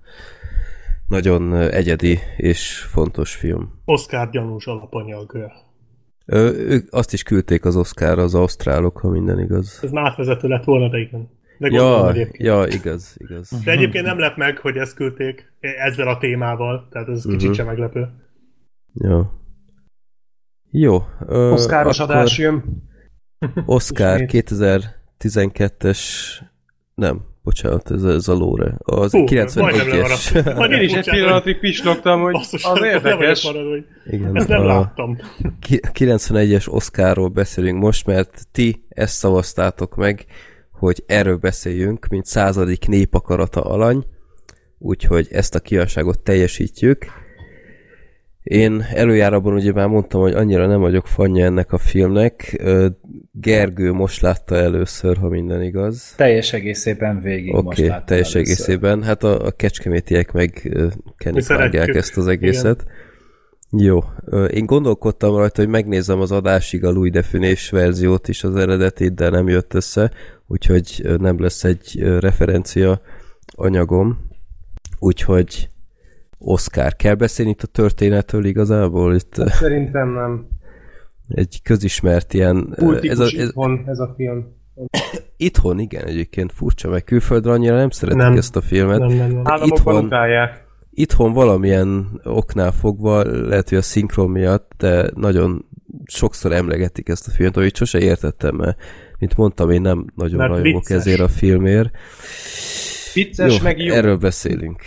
nagyon 1.08 1.54
egyedi 1.54 2.20
és 2.38 2.78
fontos 2.78 3.36
film. 3.36 3.82
Oscar 3.86 4.30
gyanús 4.30 4.68
alapanyag. 4.68 5.52
Ö, 6.26 6.50
ők 6.52 6.94
azt 6.94 7.14
is 7.14 7.24
küldték 7.24 7.66
az 7.66 7.76
Oscarra 7.76 8.22
az 8.22 8.36
ausztrálok, 8.36 8.98
ha 8.98 9.10
minden 9.10 9.40
igaz. 9.40 9.80
Ez 9.84 9.92
már 9.92 10.06
átvezető 10.06 10.48
lett 10.48 10.64
volna, 10.64 10.90
de 10.90 10.98
igen. 10.98 11.30
De 11.58 11.70
ja, 11.72 12.14
ja, 12.32 12.66
igaz, 12.68 13.16
igaz. 13.18 13.62
De 13.64 13.72
egyébként 13.72 14.06
nem 14.06 14.20
lep 14.20 14.38
meg, 14.38 14.58
hogy 14.58 14.78
ezt 14.78 14.96
küldték 14.96 15.54
e, 15.60 15.68
ezzel 15.68 16.08
a 16.08 16.18
témával, 16.18 16.88
tehát 16.92 17.08
ez 17.08 17.18
uh-huh. 17.18 17.32
kicsit 17.32 17.48
mhm. 17.48 17.58
sem 17.58 17.66
meglepő. 17.66 18.10
Ja. 18.94 19.34
Jó. 20.72 21.04
Ö, 21.28 21.52
Oszkáros 21.52 22.00
akkor... 22.00 22.16
adás 22.16 22.38
jön. 22.38 22.64
Oszkár 23.66 24.26
2000 24.26 24.99
12-es, 25.20 26.00
nem, 26.96 27.22
bocsánat, 27.44 27.92
ez, 27.92 28.04
ez 28.04 28.28
a 28.28 28.34
lóre. 28.34 28.76
Az 28.78 29.12
Hú, 29.12 29.24
91-es. 29.28 30.56
Majd 30.56 30.72
én 30.78 30.82
is 30.82 30.94
egy 30.94 31.10
pillanatig 31.10 31.60
pislogtam, 31.60 32.22
hogy 32.22 32.36
az 32.36 32.84
érdekes. 32.84 33.44
Nem 33.44 33.86
Igen, 34.06 34.36
ezt 34.38 34.48
nem 34.48 34.62
a 34.62 34.66
láttam. 34.66 35.18
91-es 35.94 36.70
Oszkáról 36.70 37.28
beszélünk 37.28 37.80
most, 37.80 38.06
mert 38.06 38.48
ti 38.52 38.86
ezt 38.90 39.16
szavaztátok 39.16 39.96
meg, 39.96 40.26
hogy 40.72 41.04
erről 41.08 41.38
beszéljünk, 41.38 42.08
mint 42.08 42.26
századik 42.26 42.88
népakarata 42.88 43.62
alany, 43.62 44.06
úgyhogy 44.78 45.28
ezt 45.32 45.56
a 45.56 45.60
kívánságot 45.60 46.20
teljesítjük. 46.20 47.06
Én 48.44 48.86
előjáróban 48.94 49.54
ugye 49.54 49.72
már 49.72 49.88
mondtam, 49.88 50.22
hogy 50.22 50.34
annyira 50.34 50.68
nem 50.68 50.80
vagyok 50.80 51.08
fanja 51.08 51.46
ennek 51.46 51.72
a 51.72 51.78
filmnek. 51.78 52.62
Gergő 53.32 53.92
most 53.92 54.22
látta 54.22 54.56
először, 54.56 55.18
ha 55.18 55.28
minden 55.30 55.62
igaz. 55.64 56.14
Teljes 56.16 56.54
egészében 56.54 57.22
végig 57.22 57.54
Oké, 57.54 57.64
most 57.66 57.78
okay, 57.78 57.90
láttam 57.90 58.06
teljes 58.06 58.36
először. 58.36 58.54
egészében. 58.56 59.04
Hát 59.04 59.24
a, 59.24 59.46
a 59.46 59.52
kecskemétiek 59.52 60.32
meg 60.32 60.70
ö, 60.74 60.88
kenik 61.18 61.42
szeretjük. 61.42 61.74
vágják 61.80 61.96
ezt 61.96 62.18
az 62.18 62.28
egészet. 62.28 62.86
Jó. 63.78 64.00
Ö, 64.26 64.46
Én 64.46 64.66
gondolkodtam 64.66 65.36
rajta, 65.36 65.62
hogy 65.62 65.72
megnézem 65.72 66.20
az 66.20 66.32
adásig 66.32 66.84
a 66.86 66.92
Louis 66.92 67.12
Definés 67.12 67.70
verziót 67.70 68.28
is, 68.28 68.44
az 68.44 68.56
eredetit, 68.56 69.14
de 69.14 69.30
nem 69.30 69.48
jött 69.48 69.74
össze, 69.74 70.12
úgyhogy 70.48 71.16
nem 71.20 71.42
lesz 71.42 71.64
egy 71.64 72.00
referencia 72.20 73.02
anyagom. 73.56 74.28
Úgyhogy 75.00 75.70
Oscar. 76.40 76.96
Kell 76.96 77.16
beszélni 77.16 77.52
itt 77.52 77.62
a 77.64 77.68
történetről 77.68 78.46
igazából? 78.46 79.16
Itt 79.16 79.38
ö, 79.38 79.46
Szerintem 79.48 80.10
nem. 80.10 80.48
egy 81.28 81.60
közismert 81.64 82.34
ilyen... 82.34 82.74
Kultikus 82.78 83.10
ez 83.10 83.20
a, 83.20 83.24
ez, 83.24 83.32
itthon 83.34 83.84
ez 83.86 84.00
a 84.00 84.14
film. 84.16 84.46
itthon 85.38 85.80
igen, 85.80 86.06
egyébként 86.06 86.52
furcsa, 86.52 86.90
meg 86.90 87.04
külföldre 87.04 87.52
annyira 87.52 87.76
nem 87.76 87.90
szeretik 87.90 88.22
Nem. 88.22 88.38
ezt 88.38 88.56
a 88.56 88.62
filmet. 88.62 89.00
Nem, 89.00 89.18
nem, 89.18 89.32
nem. 89.32 89.44
Itthon- 89.64 90.04
utálják. 90.04 90.66
itthon 90.92 91.34
valamilyen 91.34 92.20
oknál 92.24 92.72
fogva, 92.72 93.24
lehet, 93.48 93.70
hogy 93.70 93.78
a 93.78 93.82
szinkron 93.82 94.30
miatt, 94.30 94.72
de 94.78 95.10
nagyon 95.16 95.66
sokszor 96.06 96.52
emlegetik 96.52 97.10
ezt 97.10 97.28
a 97.28 97.32
filmet, 97.32 97.58
amit 97.58 97.76
sose 97.76 98.00
értettem, 98.00 98.56
mert 98.56 98.82
mint 99.20 99.38
mondtam, 99.38 99.70
én 99.72 99.82
nem 99.82 100.06
nagyon 100.16 100.38
Mert 100.38 100.50
rajongok 100.50 100.82
vicces. 100.88 100.98
ezért 100.98 101.20
a 101.20 101.28
filmért. 101.28 101.90
Vicces, 103.14 103.58
jó, 103.58 103.64
meg 103.64 103.80
jó. 103.80 103.94
erről 103.94 104.18
beszélünk. 104.18 104.82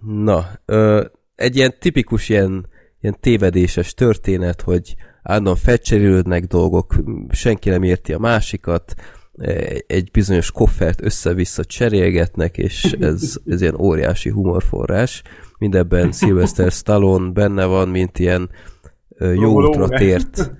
Na, 0.00 0.46
ö, 0.64 1.04
egy 1.34 1.56
ilyen 1.56 1.74
tipikus 1.78 2.28
ilyen, 2.28 2.66
ilyen 3.00 3.16
tévedéses 3.20 3.94
történet, 3.94 4.60
hogy 4.60 4.94
állandóan 5.22 5.56
felcserélődnek 5.56 6.44
dolgok, 6.44 6.94
senki 7.30 7.68
nem 7.70 7.82
érti 7.82 8.12
a 8.12 8.18
másikat, 8.18 8.94
e- 9.36 9.82
egy 9.86 10.10
bizonyos 10.10 10.50
koffert 10.50 11.04
össze-vissza 11.04 11.64
cserélgetnek, 11.64 12.58
és 12.58 12.84
ez, 13.00 13.36
ez 13.46 13.60
ilyen 13.60 13.80
óriási 13.80 14.30
humorforrás. 14.30 15.22
Mindebben 15.58 16.12
Sylvester 16.12 16.70
Stallone 16.70 17.30
benne 17.30 17.64
van, 17.64 17.88
mint 17.88 18.18
ilyen 18.18 18.50
jó 19.18 19.52
útra 19.52 19.88
tért, 19.88 20.52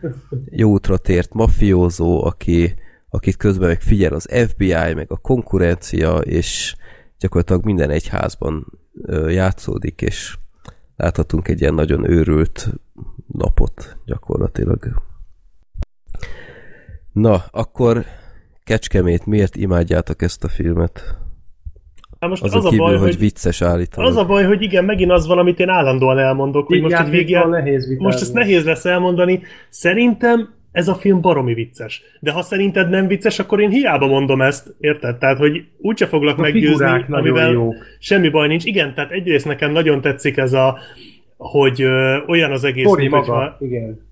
jó 0.50 0.70
útra 0.70 0.96
tért 0.96 1.34
mafiózó, 1.34 2.24
aki, 2.24 2.74
akit 3.08 3.36
közben 3.36 3.68
meg 3.68 3.80
figyel 3.80 4.12
az 4.12 4.28
FBI, 4.48 4.94
meg 4.94 5.06
a 5.08 5.16
konkurencia, 5.16 6.16
és 6.16 6.76
gyakorlatilag 7.18 7.64
minden 7.64 7.90
egy 7.90 8.08
házban 8.08 8.66
játszódik, 9.28 10.02
és 10.02 10.36
láthatunk 10.96 11.48
egy 11.48 11.60
ilyen 11.60 11.74
nagyon 11.74 12.10
őrült 12.10 12.68
napot 13.26 13.96
gyakorlatilag. 14.04 15.02
Na, 17.12 17.44
akkor 17.50 18.04
Kecskemét, 18.64 19.26
miért 19.26 19.56
imádjátok 19.56 20.22
ezt 20.22 20.44
a 20.44 20.48
filmet? 20.48 21.16
Hát 22.20 22.30
most 22.30 22.42
Azon 22.42 22.58
az 22.58 22.64
a 22.64 22.68
kívül, 22.68 22.84
baj, 22.84 22.96
hogy, 22.96 23.08
hogy 23.08 23.18
vicces 23.18 23.62
állítólag. 23.62 24.10
az 24.10 24.16
a 24.16 24.24
baj, 24.26 24.44
hogy 24.44 24.62
igen, 24.62 24.84
megint 24.84 25.10
az 25.10 25.26
van, 25.26 25.38
amit 25.38 25.58
én 25.58 25.68
állandóan 25.68 26.18
elmondok, 26.18 26.66
hogy 26.66 26.80
most 26.80 26.96
Vígjátékkal 26.96 27.18
végjel... 27.18 27.46
nehéz 27.46 27.86
vitázni. 27.86 28.04
Most 28.04 28.20
ezt 28.20 28.32
nehéz 28.32 28.64
lesz 28.64 28.84
elmondani. 28.84 29.42
Szerintem 29.68 30.54
ez 30.72 30.88
a 30.88 30.94
film 30.94 31.20
baromi 31.20 31.54
vicces. 31.54 32.02
De 32.20 32.30
ha 32.32 32.42
szerinted 32.42 32.88
nem 32.88 33.06
vicces, 33.06 33.38
akkor 33.38 33.60
én 33.60 33.70
hiába 33.70 34.06
mondom 34.06 34.42
ezt, 34.42 34.74
érted? 34.80 35.16
Tehát, 35.16 35.38
hogy 35.38 35.64
úgyse 35.78 36.06
foglak 36.06 36.38
A 36.38 36.40
meggyőzni, 36.40 37.04
amivel 37.08 37.50
jók. 37.52 37.74
semmi 37.98 38.28
baj 38.28 38.48
nincs. 38.48 38.64
Igen, 38.64 38.94
tehát 38.94 39.10
egyrészt 39.10 39.46
nekem 39.46 39.72
nagyon 39.72 40.00
tetszik 40.00 40.36
ez 40.36 40.52
a 40.52 40.78
hogy 41.36 41.82
ö, 41.82 42.18
olyan 42.26 42.52
az 42.52 42.64
egész, 42.64 42.84
Tori 42.86 43.00
mint 43.00 43.14
maga, 43.14 43.32
hogyha- 43.32 43.56
igen. 43.60 44.06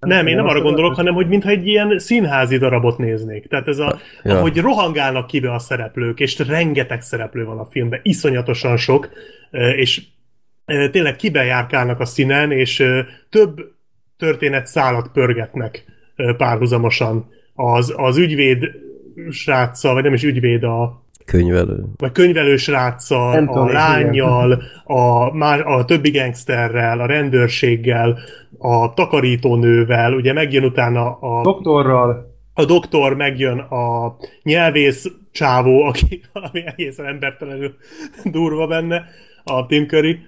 Nem, 0.00 0.26
én 0.26 0.36
nem 0.36 0.46
arra 0.46 0.60
gondolok, 0.60 0.94
hanem 0.94 1.14
hogy 1.14 1.28
mintha 1.28 1.50
egy 1.50 1.66
ilyen 1.66 1.98
színházi 1.98 2.56
darabot 2.58 2.98
néznék. 2.98 3.46
Tehát 3.48 3.68
ez 3.68 3.78
a, 3.78 3.98
Ja. 4.24 4.36
ahogy 4.38 4.58
rohangálnak 4.58 5.26
kibe 5.26 5.52
a 5.52 5.58
szereplők, 5.58 6.20
és 6.20 6.38
rengeteg 6.38 7.02
szereplő 7.02 7.44
van 7.44 7.58
a 7.58 7.64
filmben, 7.64 8.00
iszonyatosan 8.02 8.76
sok, 8.76 9.08
és 9.76 10.02
tényleg 10.90 11.16
kibejárkálnak 11.16 12.00
a 12.00 12.04
színen, 12.04 12.52
és 12.52 12.84
több 13.30 13.60
történet 14.20 14.66
szálat 14.66 15.10
pörgetnek 15.12 15.84
párhuzamosan. 16.36 17.28
Az, 17.54 17.94
az 17.96 18.16
ügyvéd 18.16 18.70
sráccal, 19.30 19.94
vagy 19.94 20.02
nem 20.02 20.14
is 20.14 20.22
ügyvéd, 20.22 20.62
a 20.62 21.02
Könyvelő. 21.24 21.84
vagy 21.96 22.12
könyvelő 22.12 22.56
sráccal, 22.56 23.46
a 23.46 23.64
lányjal, 23.72 24.62
a, 24.84 25.34
már, 25.36 25.66
a 25.66 25.84
többi 25.84 26.10
gangsterrel, 26.10 27.00
a 27.00 27.06
rendőrséggel, 27.06 28.18
a 28.58 28.94
takarítónővel, 28.94 30.12
ugye 30.12 30.32
megjön 30.32 30.64
utána 30.64 31.18
a, 31.20 31.42
Doktorral, 31.42 32.34
a 32.54 32.64
doktor, 32.64 33.16
megjön 33.16 33.58
a 33.58 34.16
nyelvész 34.42 35.10
csávó, 35.32 35.82
aki 35.82 36.20
valami 36.32 36.66
egészen 36.66 37.06
embertelenül 37.06 37.74
durva 38.24 38.66
benne, 38.66 39.04
a 39.44 39.66
Tim 39.66 39.86
Curry. 39.86 40.18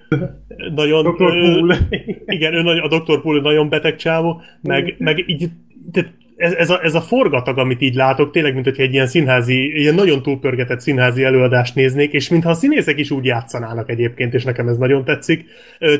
Nagyon, 0.75 1.03
Dr. 1.03 1.15
Poole. 1.15 1.77
igen, 2.25 2.53
ő 2.53 2.61
nagy, 2.61 2.77
a 2.77 2.87
Dr. 2.87 3.21
Poole 3.21 3.41
nagyon 3.41 3.69
beteg 3.69 3.95
csávó, 3.95 4.41
meg, 4.61 4.95
meg 4.97 5.23
így, 5.29 5.49
tehát 5.91 6.11
ez, 6.35 6.53
ez, 6.53 6.69
a, 6.69 6.83
ez 6.83 6.95
a 6.95 7.01
forgatag, 7.01 7.57
amit 7.57 7.81
így 7.81 7.95
látok, 7.95 8.31
tényleg, 8.31 8.53
mint 8.53 8.65
hogyha 8.65 8.83
egy 8.83 8.93
ilyen 8.93 9.07
színházi, 9.07 9.79
ilyen 9.79 9.95
nagyon 9.95 10.21
túlpörgetett 10.21 10.79
színházi 10.79 11.23
előadást 11.23 11.75
néznék, 11.75 12.13
és 12.13 12.29
mintha 12.29 12.49
a 12.49 12.53
színészek 12.53 12.99
is 12.99 13.11
úgy 13.11 13.25
játszanának 13.25 13.89
egyébként, 13.89 14.33
és 14.33 14.43
nekem 14.43 14.67
ez 14.67 14.77
nagyon 14.77 15.03
tetszik. 15.03 15.45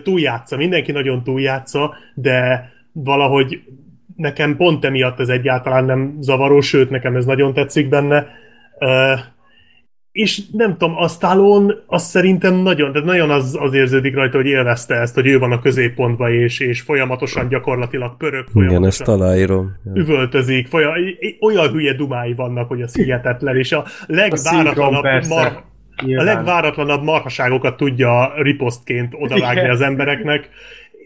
Túljátsza, 0.04 0.58
mindenki 0.58 0.92
nagyon 0.92 1.24
túljátsza, 1.24 1.96
de 2.14 2.70
valahogy 2.92 3.62
nekem 4.16 4.56
pont 4.56 4.86
emiatt 4.86 5.20
ez 5.20 5.30
egyáltalán 5.30 5.86
nem 5.86 6.18
zavaró, 6.20 6.62
sőt, 6.62 6.90
nekem 6.90 7.16
ez 7.16 7.26
nagyon 7.26 7.54
tetszik 7.54 7.90
benne. 7.90 8.28
És 10.14 10.42
nem 10.52 10.72
tudom, 10.78 10.98
a 10.98 11.08
Stallone 11.08 11.74
az 11.86 12.04
szerintem 12.04 12.56
nagyon, 12.56 12.92
de 12.92 13.00
nagyon 13.00 13.30
az, 13.30 13.58
az 13.60 13.74
érződik 13.74 14.16
rajta, 14.16 14.38
hogy 14.38 14.46
élvezte 14.46 14.96
ezt, 14.96 15.16
hogy 15.16 15.28
ő 15.28 15.40
van 15.40 15.52
a 15.52 15.60
középpontban, 15.60 16.32
és, 16.32 16.60
és 16.60 16.82
folyamatosan 16.82 17.48
gyakorlatilag 17.48 18.18
pörög, 18.18 18.48
Igen, 18.54 18.86
ezt 18.86 19.04
folyamatosan 19.04 19.22
aláírom. 19.22 19.72
Üvöltözik, 19.94 20.68
folyam, 20.68 20.94
olyan 21.40 21.72
hülye 21.72 21.94
dumái 21.94 22.34
vannak, 22.34 22.68
hogy 22.68 22.82
az 22.82 22.96
hihetetlen, 22.96 23.58
és 23.58 23.72
a 23.72 23.78
a 23.78 23.86
legváratlanabb, 24.08 25.02
persze. 25.02 25.34
mar, 25.34 25.64
a 26.18 26.24
legváratlanabb 26.24 27.04
marhaságokat 27.04 27.78
tudja 27.78 28.34
riposztként 28.36 29.14
odavágni 29.20 29.60
Igen. 29.60 29.72
az 29.72 29.82
embereknek. 29.82 30.50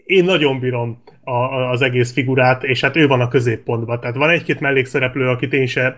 Én 0.04 0.24
nagyon 0.24 0.60
bírom 0.60 1.02
a, 1.24 1.30
a, 1.30 1.70
az 1.70 1.82
egész 1.82 2.12
figurát, 2.12 2.64
és 2.64 2.80
hát 2.80 2.96
ő 2.96 3.06
van 3.06 3.20
a 3.20 3.28
középpontban. 3.28 4.00
Tehát 4.00 4.16
van 4.16 4.30
egy-két 4.30 4.60
mellékszereplő, 4.60 5.28
akit 5.28 5.52
én 5.52 5.66
se 5.66 5.96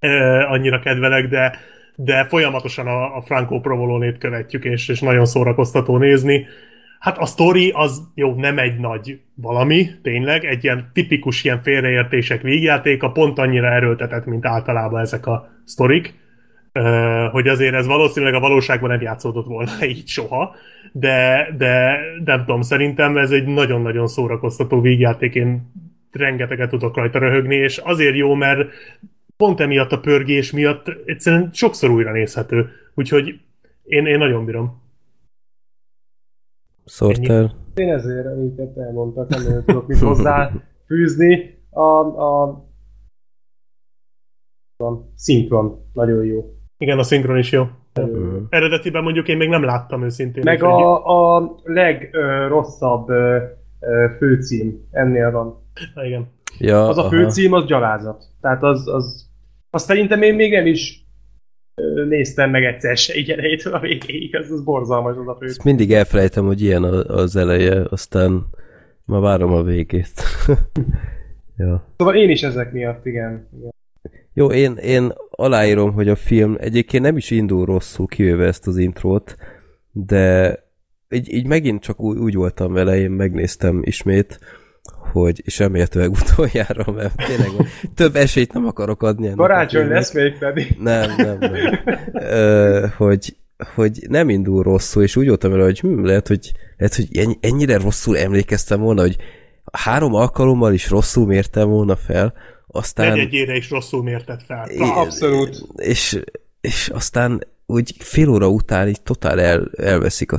e, 0.00 0.46
annyira 0.48 0.80
kedvelek, 0.80 1.28
de, 1.28 1.58
de 2.00 2.24
folyamatosan 2.24 2.86
a, 2.86 3.16
a 3.16 3.22
Franco 3.22 3.60
Provolonét 3.60 4.18
követjük, 4.18 4.64
és, 4.64 4.88
és 4.88 5.00
nagyon 5.00 5.26
szórakoztató 5.26 5.96
nézni. 5.96 6.46
Hát 6.98 7.18
a 7.18 7.26
sztori 7.26 7.72
az 7.74 8.02
jó, 8.14 8.34
nem 8.34 8.58
egy 8.58 8.78
nagy 8.78 9.20
valami, 9.34 9.86
tényleg, 10.02 10.44
egy 10.44 10.64
ilyen 10.64 10.90
tipikus 10.92 11.44
ilyen 11.44 11.62
félreértések 11.62 12.42
végjátéka, 12.42 13.10
pont 13.10 13.38
annyira 13.38 13.66
erőltetett, 13.66 14.24
mint 14.24 14.46
általában 14.46 15.00
ezek 15.00 15.26
a 15.26 15.48
sztorik, 15.64 16.14
hogy 17.30 17.48
azért 17.48 17.74
ez 17.74 17.86
valószínűleg 17.86 18.34
a 18.34 18.40
valóságban 18.40 18.90
nem 18.90 19.00
játszódott 19.00 19.46
volna 19.46 19.70
így 19.94 20.08
soha, 20.08 20.54
de, 20.92 21.48
de 21.56 21.98
nem 22.24 22.38
tudom, 22.38 22.60
szerintem 22.60 23.16
ez 23.16 23.30
egy 23.30 23.46
nagyon-nagyon 23.46 24.06
szórakoztató 24.06 24.80
vígjáték, 24.80 25.34
én 25.34 25.72
rengeteget 26.12 26.70
tudok 26.70 26.96
rajta 26.96 27.18
röhögni, 27.18 27.56
és 27.56 27.78
azért 27.78 28.16
jó, 28.16 28.34
mert 28.34 28.68
pont 29.38 29.60
emiatt 29.60 29.92
a 29.92 30.00
pörgés 30.00 30.52
miatt 30.52 30.88
egyszerűen 31.04 31.50
sokszor 31.52 31.90
újra 31.90 32.12
nézhető. 32.12 32.68
Úgyhogy 32.94 33.40
én, 33.82 34.06
én 34.06 34.18
nagyon 34.18 34.44
bírom. 34.44 34.82
Sorter. 36.84 37.50
Én 37.74 37.92
ezért, 37.92 38.26
amiket 38.26 38.76
elmondtak, 38.76 39.28
nem 39.28 39.42
nagyon 39.42 39.64
tudok 39.64 39.86
mit 39.86 39.98
hozzá 39.98 40.52
fűzni. 40.86 41.58
A, 41.70 41.82
a, 42.22 42.64
szinkron 45.14 45.90
nagyon 45.92 46.24
jó. 46.24 46.54
Igen, 46.78 46.98
a 46.98 47.02
szinkron 47.02 47.38
is 47.38 47.52
jó. 47.52 47.66
Mhm. 47.94 48.36
Eredetiben 48.48 49.02
mondjuk 49.02 49.28
én 49.28 49.36
még 49.36 49.48
nem 49.48 49.64
láttam 49.64 50.04
őszintén. 50.04 50.42
Meg 50.44 50.62
a, 50.62 51.36
a 51.36 51.54
legrosszabb 51.64 53.06
főcím 54.18 54.88
ennél 54.90 55.30
van. 55.30 55.62
Na, 55.94 56.04
igen. 56.04 56.28
Ja, 56.58 56.88
Az 56.88 56.98
a 56.98 57.00
aha. 57.00 57.08
főcím, 57.08 57.52
az 57.52 57.64
gyalázat. 57.64 58.24
Tehát 58.40 58.62
az, 58.62 58.88
az, 58.88 59.27
azt 59.70 59.86
szerintem 59.86 60.22
én 60.22 60.34
még 60.34 60.52
nem 60.52 60.66
is 60.66 61.06
néztem 62.08 62.50
meg 62.50 62.64
egyszer 62.64 62.96
se 62.96 63.14
így 63.14 63.30
elejétől 63.30 63.74
a 63.74 63.80
végéig, 63.80 64.34
ez 64.34 64.50
az 64.50 64.62
borzalmas 64.62 65.16
az 65.16 65.28
a 65.28 65.32
főcím. 65.32 65.48
Ezt 65.48 65.64
mindig 65.64 65.92
elfelejtem, 65.92 66.44
hogy 66.44 66.62
ilyen 66.62 66.82
az 66.84 67.36
eleje, 67.36 67.84
aztán 67.88 68.46
ma 69.04 69.20
várom 69.20 69.52
a 69.52 69.62
végét. 69.62 70.22
ja. 71.56 71.86
Szóval 71.96 72.16
én 72.16 72.30
is 72.30 72.42
ezek 72.42 72.72
miatt, 72.72 73.06
igen. 73.06 73.48
igen. 73.58 73.72
Jó, 74.32 74.50
én, 74.50 74.76
én 74.76 75.12
aláírom, 75.30 75.92
hogy 75.92 76.08
a 76.08 76.16
film 76.16 76.56
egyébként 76.60 77.02
nem 77.02 77.16
is 77.16 77.30
indul 77.30 77.64
rosszul, 77.64 78.06
kivéve 78.06 78.46
ezt 78.46 78.66
az 78.66 78.76
intrót, 78.76 79.36
de 79.92 80.54
így, 81.10 81.32
így 81.32 81.46
megint 81.46 81.82
csak 81.82 82.00
úgy, 82.00 82.18
úgy 82.18 82.34
voltam 82.34 82.72
vele, 82.72 82.96
én 82.96 83.10
megnéztem 83.10 83.80
ismét, 83.84 84.38
hogy, 85.12 85.42
és 85.44 85.58
remélhetőleg 85.58 86.10
utoljára, 86.10 86.92
mert 86.92 87.16
tényleg 87.26 87.50
több 87.94 88.16
esélyt 88.16 88.52
nem 88.52 88.66
akarok 88.66 89.02
adni. 89.02 89.26
ennek 89.26 89.38
a 89.38 89.42
Karácsony 89.42 89.88
lesz 89.88 90.12
még 90.12 90.38
pedig. 90.38 90.76
Nem, 90.80 91.10
nem, 91.16 91.38
nem. 91.38 91.52
Ö, 92.12 92.86
hogy, 92.96 93.36
hogy 93.74 94.06
nem 94.08 94.28
indul 94.28 94.62
rosszul, 94.62 95.02
és 95.02 95.16
úgy 95.16 95.26
voltam 95.26 95.50
vele, 95.50 95.64
hogy 95.64 95.80
hm, 95.80 96.04
lehet, 96.04 96.28
hogy, 96.28 96.52
lehet, 96.76 96.94
hogy 96.94 97.16
ennyi, 97.16 97.38
ennyire 97.40 97.78
rosszul 97.78 98.18
emlékeztem 98.18 98.80
volna, 98.80 99.00
hogy 99.00 99.16
három 99.72 100.14
alkalommal 100.14 100.72
is 100.72 100.90
rosszul 100.90 101.26
mértem 101.26 101.68
volna 101.68 101.96
fel, 101.96 102.34
aztán... 102.66 103.08
Negyedjére 103.08 103.56
is 103.56 103.70
rosszul 103.70 104.02
mérted 104.02 104.40
fel. 104.46 104.70
Igen. 104.70 104.88
Abszolút. 104.88 105.66
És, 105.76 106.20
és 106.60 106.88
aztán 106.88 107.42
úgy 107.70 107.94
fél 107.98 108.28
óra 108.28 108.48
után 108.48 108.88
így 108.88 109.02
totál 109.02 109.40
el, 109.40 109.70
elveszik 109.76 110.32
a, 110.32 110.36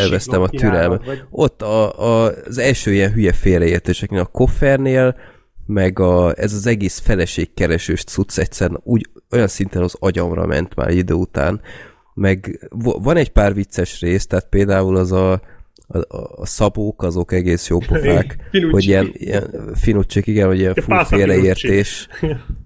elvesztem 0.00 0.40
a 0.42 0.48
türelmet. 0.48 1.04
vagy- 1.04 1.24
Ott 1.30 1.62
a, 1.62 1.98
a, 2.00 2.32
az 2.46 2.58
első 2.58 2.92
ilyen 2.92 3.12
hülye 3.12 3.32
félreértéseknél, 3.32 4.20
a 4.20 4.24
koffernél, 4.26 5.16
meg 5.66 5.98
a, 5.98 6.32
ez 6.38 6.52
az 6.52 6.66
egész 6.66 6.98
feleségkeresős 6.98 8.04
cucc 8.04 8.38
egyszerűen 8.38 8.80
úgy 8.82 9.10
olyan 9.30 9.48
szinten 9.48 9.82
az 9.82 9.96
agyamra 9.98 10.46
ment 10.46 10.74
már 10.74 10.90
idő 10.90 11.14
után, 11.14 11.60
meg 12.14 12.68
van 12.78 13.16
egy 13.16 13.30
pár 13.32 13.54
vicces 13.54 14.00
rész, 14.00 14.26
tehát 14.26 14.48
például 14.48 14.96
az 14.96 15.12
a, 15.12 15.40
a, 15.86 16.16
a 16.40 16.46
szabók, 16.46 17.02
azok 17.02 17.32
egész 17.32 17.68
jó 17.68 17.78
pofák, 17.78 18.36
hogy 18.70 18.84
ilyen, 18.84 19.10
ilyen 19.12 19.70
finucsik, 19.74 20.26
igen, 20.26 20.46
hogy 20.46 20.58
ilyen 20.58 20.74
pálca 20.86 21.16
félreértés. 21.16 22.08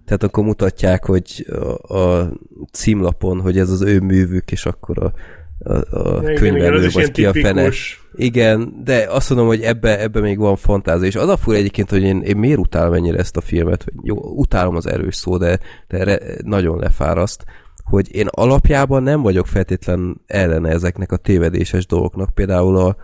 Tehát 0.04 0.22
akkor 0.22 0.44
mutatják, 0.44 1.04
hogy 1.04 1.46
a, 1.48 1.96
a 1.96 2.32
címlapon, 2.72 3.40
hogy 3.40 3.58
ez 3.58 3.70
az 3.70 3.82
ő 3.82 4.00
művük, 4.00 4.52
és 4.52 4.66
akkor 4.66 4.98
a, 4.98 5.12
a, 5.58 5.72
a 5.72 6.18
Igen, 6.20 6.22
igen, 6.22 6.34
könyvelő, 6.34 6.86
is 6.86 6.94
vagy 6.94 7.10
ki 7.10 7.24
a 7.24 7.32
fene. 7.32 7.70
Igen, 8.14 8.82
de 8.84 9.06
azt 9.08 9.28
mondom, 9.28 9.46
hogy 9.46 9.62
ebbe, 9.62 10.00
ebbe 10.00 10.20
még 10.20 10.38
van 10.38 10.56
fantázia, 10.56 11.06
és 11.06 11.16
az 11.16 11.28
a 11.28 11.36
fura 11.36 11.56
egyébként, 11.56 11.90
hogy 11.90 12.02
én, 12.02 12.22
én 12.22 12.36
miért 12.36 12.58
utálom 12.58 12.92
ennyire 12.92 13.18
ezt 13.18 13.36
a 13.36 13.40
filmet, 13.40 13.84
vagy 13.84 13.94
jó, 14.02 14.16
utálom 14.16 14.76
az 14.76 14.86
erős 14.86 15.16
szó, 15.16 15.36
de, 15.36 15.58
de 15.88 16.04
re, 16.04 16.18
nagyon 16.44 16.78
lefáraszt, 16.78 17.44
hogy 17.88 18.14
én 18.14 18.26
alapjában 18.30 19.02
nem 19.02 19.22
vagyok 19.22 19.46
feltétlen 19.46 20.20
ellene 20.26 20.68
ezeknek 20.68 21.12
a 21.12 21.16
tévedéses 21.16 21.86
dolgoknak. 21.86 22.34
Például 22.34 22.76
a, 22.76 22.96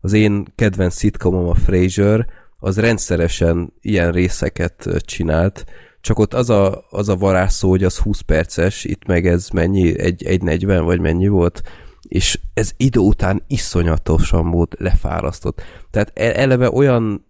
az 0.00 0.12
én 0.12 0.44
kedvenc 0.54 0.94
szitkomom 0.94 1.48
a 1.48 1.54
Frasier, 1.54 2.26
az 2.58 2.78
rendszeresen 2.78 3.72
ilyen 3.80 4.12
részeket 4.12 4.88
csinált, 4.98 5.64
csak 6.00 6.18
ott 6.18 6.34
az 6.34 6.50
a, 6.50 6.84
az 6.90 7.08
a 7.08 7.16
varázsszó, 7.16 7.68
hogy 7.68 7.84
az 7.84 7.98
20 7.98 8.20
perces, 8.20 8.84
itt 8.84 9.06
meg 9.06 9.26
ez 9.26 9.48
mennyi, 9.48 9.98
egy, 9.98 10.24
egy 10.24 10.42
40 10.42 10.84
vagy 10.84 11.00
mennyi 11.00 11.28
volt, 11.28 11.62
és 12.08 12.40
ez 12.54 12.72
idő 12.76 13.00
után 13.00 13.42
iszonyatosan 13.46 14.44
mód 14.44 14.72
lefárasztott. 14.78 15.62
Tehát 15.90 16.10
e- 16.14 16.40
eleve 16.40 16.70
olyan, 16.70 17.26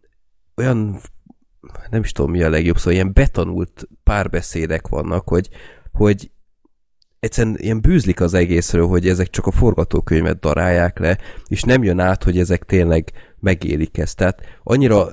olyan 0.56 1.00
nem 1.90 2.02
is 2.02 2.12
tudom 2.12 2.30
mi 2.30 2.42
a 2.42 2.50
legjobb 2.50 2.78
szó, 2.78 2.90
ilyen 2.90 3.12
betanult 3.12 3.88
párbeszédek 4.02 4.88
vannak, 4.88 5.28
hogy, 5.28 5.48
hogy 5.92 6.30
egyszerűen 7.24 7.56
ilyen 7.58 7.80
bűzlik 7.80 8.20
az 8.20 8.34
egészről, 8.34 8.86
hogy 8.86 9.08
ezek 9.08 9.30
csak 9.30 9.46
a 9.46 9.50
forgatókönyvet 9.50 10.40
darálják 10.40 10.98
le, 10.98 11.18
és 11.46 11.62
nem 11.62 11.82
jön 11.82 11.98
át, 11.98 12.24
hogy 12.24 12.38
ezek 12.38 12.64
tényleg 12.64 13.12
megélik 13.38 13.98
ezt. 13.98 14.16
Tehát 14.16 14.40
annyira, 14.62 15.08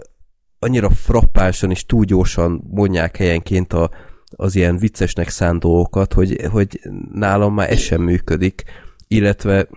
annyira 0.59 0.89
frappánsan 0.89 1.71
és 1.71 1.85
túl 1.85 2.05
gyorsan 2.05 2.63
mondják 2.69 3.17
helyenként 3.17 3.73
a, 3.73 3.89
az 4.35 4.55
ilyen 4.55 4.77
viccesnek 4.77 5.29
szánt 5.29 5.59
dolgokat, 5.59 6.13
hogy, 6.13 6.47
hogy 6.51 6.79
nálam 7.13 7.53
már 7.53 7.71
ez 7.71 7.79
sem 7.79 8.01
működik, 8.01 8.63
illetve 9.07 9.67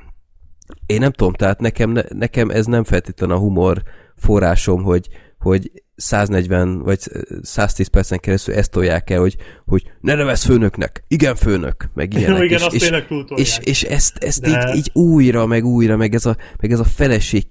én 0.86 0.98
nem 0.98 1.12
tudom, 1.12 1.32
tehát 1.32 1.60
nekem, 1.60 1.90
ne, 1.90 2.02
nekem 2.08 2.50
ez 2.50 2.66
nem 2.66 2.84
feltétlenül 2.84 3.36
a 3.36 3.38
humor 3.38 3.82
forrásom, 4.16 4.82
hogy, 4.82 5.08
hogy 5.38 5.83
140 5.96 6.78
vagy 6.82 6.98
110 7.42 7.86
percen 7.86 8.18
keresztül 8.18 8.54
ezt 8.54 8.70
tolják 8.70 9.10
el, 9.10 9.20
hogy, 9.20 9.36
hogy 9.64 9.82
ne 10.00 10.14
nevez 10.14 10.44
főnöknek, 10.44 11.04
igen 11.08 11.34
főnök, 11.36 11.90
meg 11.94 12.12
ilyenek. 12.14 12.42
igen, 12.42 12.58
és, 12.58 12.64
azt 12.64 12.74
és, 12.74 12.90
és, 13.36 13.58
és 13.62 13.82
ezt, 13.82 14.16
ezt 14.24 14.40
De- 14.40 14.68
így, 14.68 14.76
így, 14.76 14.90
újra, 14.92 15.46
meg 15.46 15.64
újra, 15.64 15.96
meg 15.96 16.14
ez 16.14 16.26
a, 16.26 16.36
meg 16.60 16.72
ez 16.72 16.78
a 16.78 16.84
feleség 16.84 17.50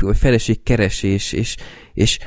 vagy 0.00 0.16
feleségkeresés, 0.16 1.32
és, 1.32 1.56
és, 1.92 2.18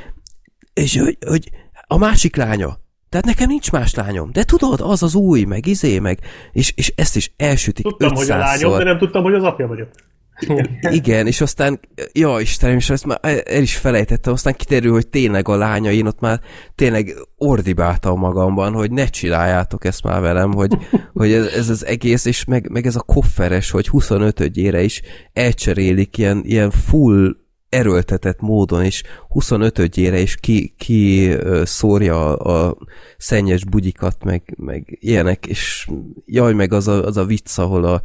és 0.74 0.98
hogy, 0.98 1.18
hogy 1.28 1.50
a 1.88 1.98
másik 1.98 2.36
lánya, 2.36 2.80
tehát 3.10 3.26
nekem 3.26 3.48
nincs 3.48 3.72
más 3.72 3.94
lányom, 3.94 4.32
de 4.32 4.44
tudod, 4.44 4.80
az 4.82 5.04
az 5.04 5.16
új, 5.16 5.44
meg 5.44 5.66
izé, 5.66 6.00
meg, 6.00 6.20
és, 6.52 6.74
és 6.76 6.94
ezt 6.96 7.16
is 7.16 7.34
elsütik 7.38 7.86
Tudtam, 7.86 8.16
hogy 8.16 8.30
a 8.30 8.36
500-szor. 8.36 8.40
lányom, 8.40 8.78
de 8.78 8.84
nem 8.84 8.98
tudtam, 8.98 9.24
hogy 9.24 9.34
az 9.34 9.44
apja 9.44 9.68
vagyok. 9.68 9.90
Igen, 10.92 11.28
és 11.28 11.42
aztán, 11.42 11.80
ja 12.12 12.40
Istenem, 12.40 12.78
és 12.78 12.90
ezt 12.90 13.06
már 13.06 13.20
el 13.46 13.62
is 13.62 13.76
felejtettem, 13.76 14.34
aztán 14.34 14.54
kiterül, 14.54 14.92
hogy 14.92 15.08
tényleg 15.08 15.48
a 15.48 15.56
lánya, 15.56 15.92
én 15.92 16.06
ott 16.06 16.20
már 16.20 16.42
tényleg 16.76 17.14
ordibáltam 17.38 18.20
magamban, 18.20 18.74
hogy 18.74 18.92
ne 18.92 19.06
csináljátok 19.06 19.86
ezt 19.86 20.04
már 20.04 20.22
velem, 20.22 20.54
hogy, 20.54 20.78
hogy 21.14 21.32
ez, 21.32 21.46
ez 21.46 21.70
az 21.70 21.86
egész, 21.86 22.26
és 22.26 22.46
meg, 22.46 22.70
meg 22.70 22.86
ez 22.86 22.96
a 22.96 23.02
kofferes, 23.02 23.72
hogy 23.72 23.90
25-ére 23.92 24.82
is 24.84 25.02
elcserélik 25.34 26.18
ilyen, 26.18 26.42
ilyen 26.46 26.72
full 26.72 27.42
erőltetett 27.70 28.42
módon, 28.42 28.84
és 28.84 29.04
25-ére 29.30 30.20
is 30.22 30.36
ki, 30.36 30.74
ki 30.78 31.32
szórja 31.64 32.38
a, 32.38 32.68
a 32.68 32.78
szennyes 33.18 33.66
bugyikat, 33.66 34.24
meg, 34.24 34.54
meg 34.58 34.98
ilyenek, 35.02 35.46
és 35.46 35.88
jaj, 36.26 36.54
meg 36.54 36.74
az 36.74 36.88
a, 36.88 37.06
az 37.06 37.18
a 37.18 37.26
vicc, 37.26 37.58
ahol 37.58 37.84
a, 37.84 38.02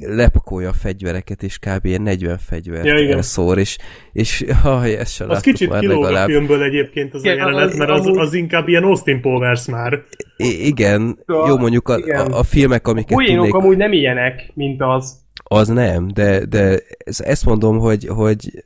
lepakolja 0.00 0.68
a 0.68 0.72
fegyvereket, 0.72 1.42
és 1.42 1.58
kb. 1.58 1.84
ilyen 1.84 2.02
40 2.02 2.38
fegyvert 2.38 2.84
Ja, 2.86 2.98
igen. 2.98 3.16
elszór, 3.16 3.58
és, 3.58 3.78
és 4.12 4.44
jaj, 4.64 4.96
ezt 4.96 5.12
sem 5.14 5.30
Az 5.30 5.40
kicsit 5.40 5.68
már 5.68 5.80
kilóg 5.80 6.04
a 6.04 6.24
filmből 6.24 6.62
egyébként 6.62 7.14
az 7.14 7.22
a 7.24 7.24
Igen, 7.32 7.36
jelenet, 7.36 7.68
az- 7.70 7.76
mert 7.76 7.90
az, 7.90 8.06
az 8.16 8.34
inkább 8.34 8.68
ilyen 8.68 8.82
Austin 8.82 9.20
Powers 9.20 9.66
már. 9.66 10.02
I- 10.36 10.66
igen, 10.66 11.18
Ja, 11.26 11.44
jó 11.48 11.56
mondjuk 11.56 11.88
a, 11.88 11.98
igen. 11.98 12.30
a, 12.32 12.38
a 12.38 12.42
filmek, 12.42 12.86
amiket 12.88 13.16
Poénok 13.16 13.34
tudnék, 13.44 13.54
amúgy 13.54 13.76
nem 13.76 13.92
ilyenek, 13.92 14.50
mint 14.54 14.80
az. 14.82 15.16
az 15.44 15.68
nem, 15.68 16.08
de, 16.14 16.44
de 16.44 16.78
ez, 17.04 17.20
ezt 17.20 17.44
mondom, 17.44 17.78
hogy, 17.78 18.06
hogy 18.06 18.64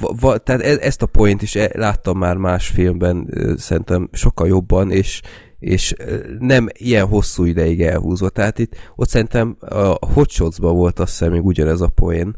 va, 0.00 0.14
va, 0.20 0.38
tehát 0.38 0.62
e, 0.62 0.76
ezt 0.80 1.02
a 1.02 1.06
point 1.06 1.42
is 1.42 1.54
e- 1.54 1.70
láttam 1.74 2.18
már 2.18 2.36
más 2.36 2.66
filmben, 2.68 3.28
szerintem 3.56 4.08
sokkal 4.12 4.46
jobban, 4.48 4.90
és, 4.90 5.20
és 5.62 5.94
nem 6.38 6.68
ilyen 6.72 7.06
hosszú 7.06 7.44
ideig 7.44 7.82
elhúzva. 7.82 8.28
Tehát 8.28 8.58
itt, 8.58 8.76
ott 8.96 9.08
szerintem 9.08 9.56
a 9.60 10.06
Hot 10.06 10.30
Shots-ban 10.30 10.74
volt 10.74 10.98
azt 10.98 11.10
hiszem 11.10 11.32
még 11.32 11.44
ugyanez 11.44 11.80
a 11.80 11.88
poén, 11.88 12.36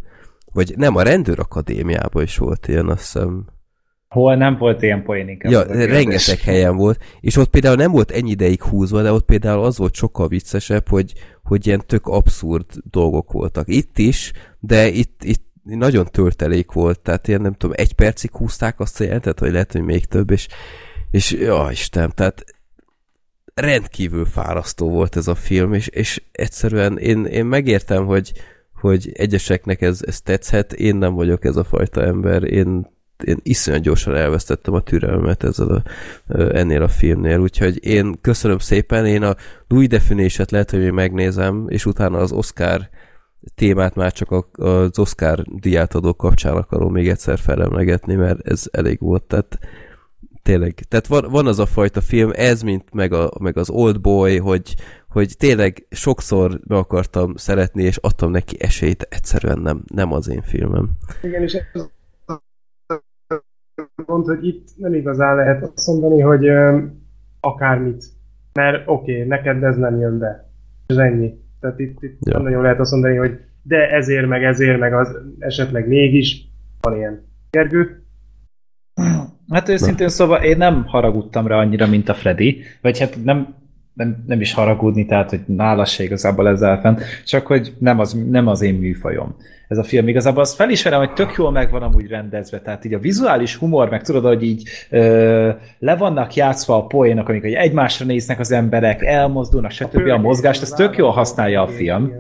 vagy 0.53 0.75
nem, 0.77 0.97
a 0.97 1.03
rendőr 1.03 1.39
akadémiában 1.39 2.23
is 2.23 2.37
volt 2.37 2.69
ilyen, 2.69 2.89
azt 2.89 2.99
hiszem. 2.99 3.45
Hol 4.09 4.37
nem 4.37 4.57
volt 4.59 4.83
ilyen 4.83 5.03
poén 5.03 5.29
inkább. 5.29 5.53
Ja, 5.53 5.63
rengeteg 5.87 6.39
helyen 6.39 6.77
volt, 6.77 7.05
és 7.21 7.37
ott 7.37 7.51
például 7.51 7.77
nem 7.77 7.91
volt 7.91 8.11
ennyi 8.11 8.31
ideig 8.31 8.63
húzva, 8.63 9.03
de 9.03 9.13
ott 9.13 9.25
például 9.25 9.65
az 9.65 9.79
volt 9.79 9.95
sokkal 9.95 10.29
viccesebb, 10.29 10.89
hogy, 10.89 11.13
hogy 11.43 11.67
ilyen 11.67 11.83
tök 11.87 12.07
abszurd 12.07 12.67
dolgok 12.91 13.33
voltak. 13.33 13.69
Itt 13.69 13.99
is, 13.99 14.33
de 14.61 14.89
itt, 14.89 15.25
itt 15.25 15.45
nagyon 15.63 16.07
töltelék 16.11 16.73
volt, 16.73 17.01
tehát 17.01 17.29
ilyen 17.29 17.41
nem 17.41 17.53
tudom, 17.53 17.77
egy 17.79 17.93
percig 17.93 18.31
húzták 18.37 18.81
azt 18.81 19.01
a 19.01 19.05
jelentet, 19.05 19.41
vagy 19.41 19.53
lehet, 19.53 19.73
hogy 19.73 19.83
még 19.83 20.05
több, 20.05 20.31
és, 20.31 20.49
és 21.11 21.33
ja, 21.33 21.69
Isten, 21.71 22.13
tehát 22.15 22.45
rendkívül 23.55 24.25
fárasztó 24.25 24.89
volt 24.89 25.17
ez 25.17 25.29
a 25.29 25.35
film, 25.35 25.73
és, 25.73 25.87
és 25.87 26.23
egyszerűen 26.33 26.99
én, 26.99 27.25
én 27.25 27.45
megértem, 27.47 28.07
hogy, 28.07 28.33
hogy 28.75 29.13
egyeseknek 29.15 29.83
ez, 29.83 30.03
ez 30.07 30.21
tetszhet, 30.21 30.73
én 30.73 30.97
nem 30.97 31.15
vagyok 31.15 31.45
ez 31.45 31.57
a 31.57 31.65
fajta 31.65 32.03
ember, 32.03 32.43
én 32.43 32.93
én 33.25 33.39
iszonyat 33.43 33.81
gyorsan 33.81 34.17
elvesztettem 34.17 34.75
a 34.75 34.81
türelmet 34.81 35.45
ezzel 35.45 35.69
a, 35.69 35.83
ennél 36.39 36.83
a 36.83 36.89
filmnél, 36.89 37.39
úgyhogy 37.39 37.87
én 37.87 38.21
köszönöm 38.21 38.59
szépen, 38.59 39.07
én 39.07 39.23
a 39.23 39.37
Louis 39.69 39.89
definition 39.89 40.47
lehet, 40.51 40.71
hogy 40.71 40.81
még 40.81 40.91
megnézem, 40.91 41.67
és 41.69 41.87
utána 41.87 42.19
az 42.19 42.33
Oscar 42.33 42.89
témát 43.55 43.95
már 43.95 44.13
csak 44.13 44.47
az 44.53 44.99
Oscar 44.99 45.43
diátadó 45.43 46.15
kapcsán 46.15 46.57
akarom 46.57 46.93
még 46.93 47.09
egyszer 47.09 47.39
felemlegetni, 47.39 48.15
mert 48.15 48.49
ez 48.49 48.65
elég 48.73 49.01
volt, 49.01 49.23
tehát 49.23 49.59
tényleg, 50.45 50.75
tehát 50.75 51.07
van, 51.07 51.25
van 51.31 51.47
az 51.47 51.59
a 51.59 51.67
fajta 51.67 52.01
film, 52.01 52.31
ez, 52.35 52.63
mint 52.63 52.95
meg, 52.95 53.13
a, 53.13 53.31
meg 53.41 53.57
az 53.57 53.71
Old 53.71 54.01
Boy, 54.01 54.39
hogy, 54.39 54.75
hogy 55.09 55.35
tényleg 55.39 55.87
sokszor 55.91 56.61
be 56.67 56.77
akartam 56.77 57.37
szeretni, 57.37 57.83
és 57.83 57.97
adtam 57.97 58.31
neki 58.31 58.57
esélyt, 58.59 59.07
egyszerűen 59.11 59.59
nem, 59.59 59.83
nem 59.95 60.13
az 60.13 60.29
én 60.29 60.43
filmem. 60.43 60.91
Igen, 61.23 61.43
és 61.43 61.53
ez 61.53 61.89
gond, 64.07 64.27
hogy 64.27 64.47
itt 64.47 64.69
nem 64.77 64.95
igazán 64.95 65.37
lehet 65.37 65.63
azt 65.63 65.87
mondani, 65.87 66.21
hogy 66.21 66.49
um, 66.49 67.07
akármit. 67.41 68.05
Mert 68.53 68.83
oké, 68.87 69.15
okay, 69.15 69.27
neked 69.27 69.63
ez 69.63 69.77
nem 69.77 70.01
jön 70.01 70.19
be. 70.19 70.51
Ez 70.87 70.97
ennyi. 70.97 71.35
Tehát 71.61 71.79
itt, 71.79 72.03
itt 72.03 72.19
ja. 72.21 72.33
nem 72.33 72.43
nagyon 72.43 72.63
lehet 72.63 72.81
azt 72.81 72.91
mondani, 72.91 73.17
hogy 73.17 73.39
de 73.63 73.91
ezért, 73.91 74.27
meg 74.27 74.45
ezért, 74.45 74.79
meg 74.79 74.95
az 74.95 75.17
esetleg 75.39 75.89
mégis 75.89 76.49
van 76.81 76.97
ilyen. 76.97 77.25
Gergő? 77.51 78.04
Hát 79.51 79.69
őszintén 79.69 80.09
szóval 80.09 80.43
én 80.43 80.57
nem 80.57 80.85
haragudtam 80.87 81.47
rá 81.47 81.57
annyira, 81.57 81.87
mint 81.87 82.09
a 82.09 82.15
Freddy, 82.15 82.63
vagy 82.81 82.99
hát 82.99 83.25
nem, 83.25 83.55
nem, 83.95 84.25
nem 84.27 84.41
is 84.41 84.53
haragudni, 84.53 85.07
tehát 85.07 85.31
hogy 85.31 85.41
nála 85.47 85.85
se 85.85 86.03
igazából 86.03 86.49
ezzel 86.49 86.81
fent, 86.81 87.03
csak 87.25 87.47
hogy 87.47 87.75
nem 87.79 87.99
az, 87.99 88.17
nem 88.31 88.47
az 88.47 88.63
én 88.63 88.75
műfajom. 88.75 89.37
Ez 89.69 89.79
a 89.79 89.83
film. 89.83 90.09
Igazából 90.09 90.43
azt 90.43 90.55
felismerem, 90.55 90.99
hogy 90.99 91.13
tök 91.13 91.35
jól 91.37 91.51
meg 91.51 91.71
van 91.71 91.83
amúgy 91.83 92.07
rendezve, 92.07 92.61
tehát 92.61 92.85
így 92.85 92.95
a 92.95 92.99
vizuális 92.99 93.57
humor, 93.57 93.91
meg 93.91 94.03
tudod, 94.03 94.25
hogy 94.25 94.43
így 94.43 94.69
ö, 94.91 95.51
le 95.79 95.97
vannak 95.97 96.35
játszva 96.35 96.77
a 96.77 96.87
poénok, 96.87 97.29
amikor 97.29 97.55
egymásra 97.55 98.07
néznek 98.07 98.39
az 98.39 98.53
emberek, 98.53 99.03
elmozdulnak, 99.03 99.71
stb. 99.71 100.09
A, 100.09 100.13
a 100.13 100.19
mozgást, 100.19 100.63
ezt 100.63 100.77
tök 100.77 100.97
jól 100.97 101.11
használja 101.11 101.63
a 101.63 101.69
film 101.69 102.13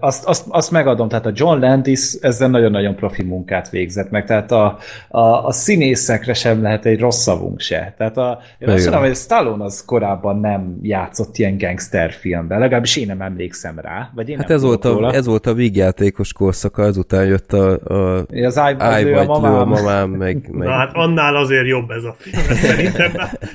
azt, 0.00 0.24
azt, 0.24 0.44
azt 0.48 0.70
megadom, 0.70 1.08
tehát 1.08 1.26
a 1.26 1.32
John 1.34 1.60
Landis 1.60 2.12
ezzel 2.20 2.48
nagyon-nagyon 2.48 2.96
profi 2.96 3.22
munkát 3.22 3.70
végzett 3.70 4.10
meg, 4.10 4.24
tehát 4.24 4.52
a, 4.52 4.78
a, 5.08 5.46
a 5.46 5.52
színészekre 5.52 6.34
sem 6.34 6.62
lehet 6.62 6.86
egy 6.86 7.00
rossz 7.00 7.22
szavunk 7.22 7.60
se. 7.60 7.94
Tehát 7.98 8.16
a, 8.16 8.38
én 8.58 8.68
azt 8.68 8.84
mondom, 8.84 9.02
hogy 9.02 9.16
Stallone 9.16 9.64
az 9.64 9.84
korábban 9.84 10.40
nem 10.40 10.78
játszott 10.82 11.38
ilyen 11.38 11.58
gangster 11.58 12.12
filmben, 12.12 12.58
legalábbis 12.58 12.96
én 12.96 13.06
nem 13.06 13.20
emlékszem 13.20 13.78
rá. 13.78 14.10
Vagy 14.14 14.28
én 14.28 14.38
hát 14.38 14.50
ez 14.50 14.62
volt, 14.62 14.84
a, 14.84 15.14
ez 15.14 15.26
volt 15.26 15.46
a 15.46 15.54
vígjátékos 15.54 16.32
korszaka, 16.32 16.82
azután 16.82 17.26
jött 17.26 17.52
a, 17.52 17.70
a 17.70 18.26
az 18.28 18.56
I, 18.56 19.04
I 19.08 19.12
a 19.12 19.24
mamám. 19.24 19.54
a 19.54 19.64
mamám 19.64 20.10
meg, 20.10 20.48
meg... 20.52 20.68
Na 20.68 20.74
hát 20.74 20.90
annál 20.94 21.36
azért 21.36 21.66
jobb 21.66 21.90
ez 21.90 22.04
a 22.04 22.14
film, 22.18 22.42
szerintem 22.42 23.10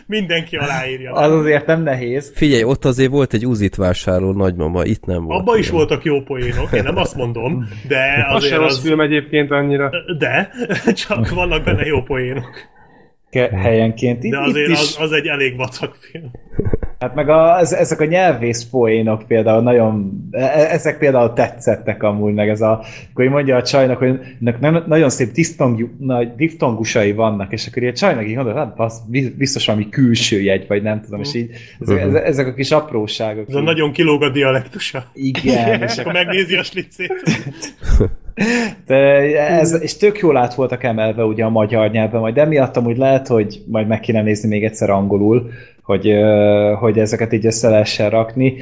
mindenki 0.06 0.56
aláírja. 0.56 1.12
Az 1.14 1.32
azért 1.32 1.66
nem 1.66 1.84
nehéz. 1.84 2.32
Figyelj, 2.36 2.64
ott 2.64 2.86
azért 2.86 3.12
volt 3.12 3.34
egy 3.34 3.46
uzit 3.48 3.76
vásárló 3.76 4.32
nagymama, 4.32 4.86
itt 4.86 5.06
nem 5.06 5.24
volt. 5.24 5.40
Abba 5.40 5.58
is 5.58 5.67
voltak 5.70 6.04
jó 6.04 6.22
poénok, 6.22 6.72
én 6.72 6.84
nem 6.84 6.98
azt 6.98 7.16
mondom, 7.16 7.68
de 7.88 8.14
azért 8.30 8.30
az... 8.30 8.46
sem 8.46 8.64
az 8.64 8.80
film 8.82 9.02
egyébként 9.02 9.52
annyira. 9.52 9.90
De, 10.18 10.50
csak 11.08 11.30
vannak 11.30 11.64
benne 11.64 11.86
jó 11.86 12.02
poénok. 12.02 12.76
Ke- 13.30 13.52
helyenként. 13.52 14.24
Itt, 14.24 14.32
de 14.32 14.40
azért 14.40 14.68
itt 14.68 14.74
is... 14.74 14.80
az, 14.80 14.98
az 15.00 15.12
egy 15.12 15.28
elég 15.28 15.56
vacak 15.56 15.96
film. 15.96 16.32
Hát 17.00 17.16
meg 17.16 17.30
a, 17.30 17.58
ez, 17.60 17.74
ezek 17.74 18.00
a 18.00 18.06
nyelvész 18.06 18.64
poénok 18.64 19.24
például 19.28 19.62
nagyon, 19.62 20.28
e, 20.32 20.42
e, 20.42 20.72
ezek 20.72 20.98
például 20.98 21.34
tetszettek 21.34 22.04
amúgy, 22.04 22.34
meg 22.34 22.50
ez 22.50 22.62
a, 22.62 22.84
akkor 23.12 23.26
mondja 23.26 23.56
a 23.56 23.64
csajnak, 23.64 23.98
hogy 23.98 24.20
nagyon 24.88 25.10
szép 25.10 25.32
nagy 26.00 26.36
diftongusai 26.36 27.12
vannak, 27.12 27.52
és 27.52 27.68
akkor 27.68 27.82
ilyen 27.82 27.94
csajnak 27.94 28.28
így 28.28 28.36
mondod, 28.36 28.56
hát 28.56 28.74
az 28.78 29.02
biztos 29.38 29.66
valami 29.66 29.90
külső 29.90 30.42
jegy, 30.42 30.68
vagy 30.68 30.82
nem 30.82 31.02
tudom, 31.02 31.20
és 31.20 31.34
így 31.34 31.50
ezek, 31.80 32.06
uh-huh. 32.06 32.28
ezek 32.28 32.48
a 32.48 32.54
kis 32.54 32.72
apróságok. 32.72 33.46
Ez 33.48 33.56
a 33.56 33.62
nagyon 33.62 33.92
kilóg 33.92 34.24
a 34.24 34.30
dialektusa. 34.30 35.04
Igen. 35.14 35.82
és 35.88 35.98
akkor 35.98 36.14
megnézi 36.14 36.56
a 36.56 36.64
slicét. 36.64 37.14
De 38.88 38.96
ez, 39.48 39.82
és 39.82 39.98
tök 39.98 40.20
jól 40.20 40.38
át 40.38 40.54
voltak 40.54 40.84
emelve 40.84 41.24
ugye 41.24 41.44
a 41.44 41.50
magyar 41.50 41.92
nyelven, 41.92 42.22
majd 42.22 42.38
emiatt 42.38 42.78
amúgy 42.78 42.98
lehet, 42.98 43.28
hogy 43.28 43.62
majd 43.68 43.88
meg 43.88 44.00
kéne 44.00 44.22
nézni 44.22 44.50
még 44.50 44.64
egyszer 44.64 44.90
angolul, 44.90 45.50
hogy, 45.88 46.14
hogy 46.80 47.00
ezeket 47.00 47.34
így 47.34 47.46
össze 47.46 47.70
lehessen 47.70 48.10
rakni. 48.10 48.56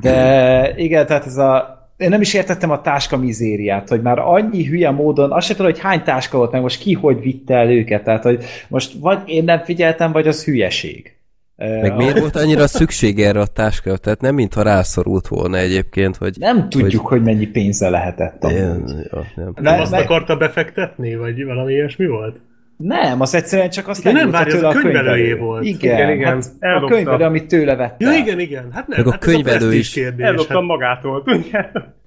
De 0.00 0.72
igen, 0.76 1.06
tehát 1.06 1.26
ez 1.26 1.36
a 1.36 1.82
én 1.96 2.08
nem 2.08 2.20
is 2.20 2.34
értettem 2.34 2.70
a 2.70 2.80
táska 2.80 3.16
mizériát, 3.16 3.88
hogy 3.88 4.02
már 4.02 4.18
annyi 4.18 4.64
hülye 4.64 4.90
módon, 4.90 5.32
azt 5.32 5.46
sem 5.46 5.56
tudom, 5.56 5.70
hogy 5.70 5.80
hány 5.80 6.02
táska 6.02 6.36
volt, 6.36 6.52
meg 6.52 6.62
most 6.62 6.80
ki 6.80 6.92
hogy 6.92 7.20
vitte 7.20 7.54
el 7.54 7.70
őket, 7.70 8.04
tehát 8.04 8.22
hogy 8.22 8.44
most 8.68 8.92
vagy 9.00 9.18
én 9.26 9.44
nem 9.44 9.58
figyeltem, 9.58 10.12
vagy 10.12 10.28
az 10.28 10.44
hülyeség. 10.44 11.12
Meg 11.56 11.96
miért 11.96 12.18
volt 12.18 12.36
annyira 12.36 12.66
szükség 12.66 13.20
erre 13.20 13.40
a 13.40 13.46
táskára? 13.46 13.96
Tehát 13.96 14.20
nem 14.20 14.34
mintha 14.34 14.62
rászorult 14.62 15.28
volna 15.28 15.56
egyébként, 15.56 16.16
hogy... 16.16 16.36
Nem 16.38 16.68
tudjuk, 16.68 17.06
hogy, 17.06 17.18
hogy 17.18 17.22
mennyi 17.22 17.46
pénze 17.46 17.88
lehetett. 17.88 18.44
Ilyen, 18.48 19.06
ja, 19.10 19.24
nem. 19.34 19.52
nem 19.60 19.80
azt 19.80 19.92
akarta 19.92 20.36
befektetni, 20.36 21.16
vagy 21.16 21.44
valami 21.44 21.72
ilyesmi 21.72 22.06
volt? 22.06 22.36
Nem, 22.76 23.20
az 23.20 23.34
egyszerűen 23.34 23.70
csak 23.70 23.88
azt 23.88 24.04
nem 24.04 24.30
várja, 24.30 24.54
tőle 24.54 24.68
a 24.68 24.72
könyvelőjé 24.72 25.32
volt. 25.32 25.64
Igen, 25.64 25.94
igen, 25.94 26.10
igen. 26.10 26.42
Hát 26.60 26.82
a 26.82 26.86
könyvelő, 26.86 27.24
amit 27.24 27.46
tőle 27.46 27.76
vette. 27.76 28.04
Ja, 28.04 28.12
igen, 28.12 28.38
igen. 28.38 28.72
Hát 28.72 28.88
nem, 28.88 28.98
Meg 28.98 29.06
a 29.06 29.10
hát 29.10 29.20
könyvelő 29.20 29.74
is. 29.74 29.92
Kérdés, 29.92 30.26
Elloptam 30.26 30.56
hát... 30.56 30.66
magától. 30.66 31.24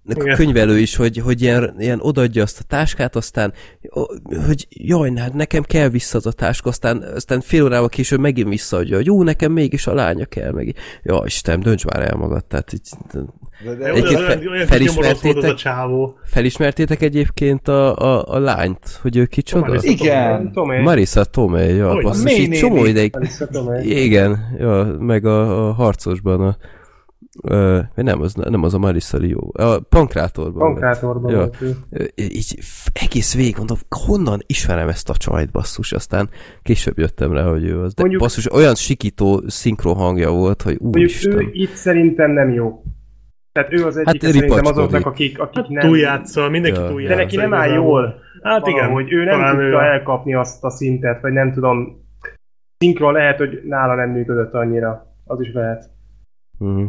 A 0.07 0.35
könyvelő 0.35 0.77
is, 0.77 0.95
hogy, 0.95 1.17
hogy 1.17 1.41
ilyen, 1.41 1.75
ilyen 1.79 1.99
odaadja 2.01 2.43
azt 2.43 2.59
a 2.59 2.63
táskát, 2.63 3.15
aztán, 3.15 3.53
hogy 4.45 4.67
jaj, 4.69 5.11
hát 5.15 5.33
nekem 5.33 5.63
kell 5.63 5.89
vissza 5.89 6.17
az 6.17 6.25
a 6.25 6.31
táska, 6.31 6.69
aztán, 6.69 7.03
aztán 7.15 7.41
fél 7.41 7.63
órával 7.63 7.89
később 7.89 8.19
megint 8.19 8.49
visszaadja, 8.49 8.95
hogy 8.95 9.05
jó, 9.05 9.23
nekem 9.23 9.51
mégis 9.51 9.87
a 9.87 9.93
lánya 9.93 10.25
kell, 10.25 10.51
meg 10.51 10.75
ja, 11.03 11.21
Isten, 11.25 11.59
dönts 11.59 11.85
már 11.85 12.09
el 12.09 12.15
magad, 12.15 12.45
tehát 12.45 12.73
így, 12.73 12.81
de, 13.63 13.73
de, 13.75 13.85
egyébként 13.85 14.19
olyan, 14.19 14.47
olyan 14.47 14.67
felismertétek, 14.67 15.65
a 15.65 16.15
felismertétek 16.23 17.01
egyébként 17.01 17.67
a, 17.67 17.95
a, 17.95 18.33
a 18.33 18.39
lányt, 18.39 18.99
hogy 19.01 19.17
ő 19.17 19.25
kicsoda? 19.25 19.65
Marisa 19.65 19.87
igen. 19.87 20.51
Tomei. 20.51 20.81
Marisa 20.81 21.23
Tomei, 21.23 21.75
ja, 21.75 22.01
basszus, 22.01 22.37
így 22.37 22.59
csomó 22.59 22.85
ideig. 22.85 23.15
Igen, 23.81 24.55
ja, 24.59 24.95
meg 24.99 25.25
a, 25.25 25.67
a 25.67 25.73
harcosban 25.73 26.41
a 26.41 26.57
Uh, 27.43 27.79
nem, 27.95 28.21
az, 28.21 28.33
nem 28.33 28.63
az 28.63 28.73
a 28.73 28.77
Marissa 28.77 29.17
Lió. 29.17 29.53
A 29.57 29.79
Pankrátorban. 29.79 30.59
Pankrátorban 30.59 31.31
ja. 31.31 31.49
Így 32.15 32.59
egész 32.93 33.35
végig 33.35 33.57
mondom, 33.57 33.77
honnan 33.89 34.39
ismerem 34.45 34.87
ezt 34.87 35.09
a 35.09 35.13
csajt, 35.13 35.51
basszus. 35.51 35.91
Aztán 35.91 36.29
később 36.61 36.97
jöttem 36.97 37.33
rá, 37.33 37.43
hogy 37.43 37.63
ő 37.63 37.81
az. 37.81 37.93
De 37.93 38.01
Mondjuk, 38.01 38.21
basszus, 38.21 38.51
olyan 38.53 38.75
sikító 38.75 39.43
szinkron 39.47 39.95
hangja 39.95 40.31
volt, 40.31 40.61
hogy 40.61 40.77
úristen. 40.79 41.33
ő 41.33 41.49
itt 41.51 41.73
szerintem 41.73 42.31
nem 42.31 42.49
jó. 42.49 42.83
Tehát 43.51 43.73
ő 43.73 43.85
az 43.85 43.97
egyik 43.97 44.23
hát, 44.23 44.31
szerintem 44.31 44.65
azoknak, 44.65 45.05
akik, 45.05 45.39
akik 45.39 45.61
hát, 45.61 45.69
nem... 45.69 45.87
Túljátszol, 45.87 46.49
mindenki 46.49 46.79
ja. 46.79 46.87
túljátszol. 46.87 47.17
De 47.17 47.23
neki 47.23 47.35
nem 47.35 47.53
áll 47.53 47.69
jól. 47.69 48.19
Hát 48.41 48.67
igen. 48.67 48.89
Hogy 48.89 49.11
ő 49.11 49.23
nem 49.23 49.49
tudta 49.49 49.63
ő... 49.63 49.73
elkapni 49.73 50.33
azt 50.33 50.63
a 50.63 50.69
szintet, 50.69 51.21
vagy 51.21 51.31
nem 51.31 51.53
tudom. 51.53 52.05
Szinkron 52.77 53.13
lehet, 53.13 53.37
hogy 53.37 53.61
nála 53.63 53.95
nem 53.95 54.09
működött 54.09 54.53
annyira. 54.53 55.15
Az 55.25 55.41
is 55.41 55.53
lehet. 55.53 55.89
Uh-huh. 56.57 56.87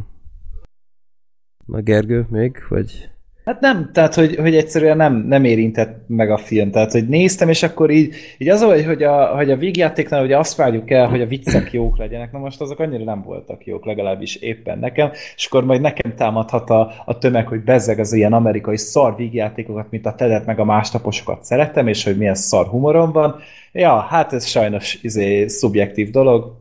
Na 1.68 1.80
Gergő, 1.80 2.26
még? 2.30 2.56
Vagy... 2.68 3.08
Hát 3.44 3.60
nem, 3.60 3.90
tehát 3.92 4.14
hogy, 4.14 4.36
hogy 4.36 4.56
egyszerűen 4.56 4.96
nem, 4.96 5.14
nem 5.14 5.44
érintett 5.44 6.04
meg 6.06 6.30
a 6.30 6.36
film. 6.36 6.70
Tehát, 6.70 6.92
hogy 6.92 7.08
néztem, 7.08 7.48
és 7.48 7.62
akkor 7.62 7.90
így, 7.90 8.14
így 8.38 8.48
az, 8.48 8.62
hogy, 8.62 8.84
hogy 8.84 9.02
a, 9.02 9.26
hogy 9.26 9.50
a 9.50 9.56
végjátéknál 9.56 10.24
ugye 10.24 10.38
azt 10.38 10.56
várjuk 10.56 10.90
el, 10.90 11.08
hogy 11.08 11.20
a 11.20 11.26
viccek 11.26 11.72
jók 11.72 11.98
legyenek, 11.98 12.32
na 12.32 12.38
most 12.38 12.60
azok 12.60 12.78
annyira 12.78 13.04
nem 13.04 13.22
voltak 13.22 13.66
jók, 13.66 13.84
legalábbis 13.84 14.36
éppen 14.36 14.78
nekem, 14.78 15.10
és 15.36 15.46
akkor 15.46 15.64
majd 15.64 15.80
nekem 15.80 16.14
támadhat 16.14 16.70
a, 16.70 16.92
a 17.04 17.18
tömeg, 17.18 17.46
hogy 17.46 17.64
bezzeg 17.64 17.98
az 17.98 18.12
ilyen 18.12 18.32
amerikai 18.32 18.76
szar 18.76 19.16
végjátékokat, 19.16 19.90
mint 19.90 20.06
a 20.06 20.14
tedet 20.14 20.46
meg 20.46 20.58
a 20.58 20.64
másnaposokat 20.64 21.44
szeretem, 21.44 21.86
és 21.86 22.04
hogy 22.04 22.16
milyen 22.16 22.34
szar 22.34 22.66
humorom 22.66 23.12
van. 23.12 23.36
Ja, 23.72 23.98
hát 23.98 24.32
ez 24.32 24.46
sajnos 24.46 24.98
izé, 25.02 25.46
szubjektív 25.46 26.10
dolog, 26.10 26.57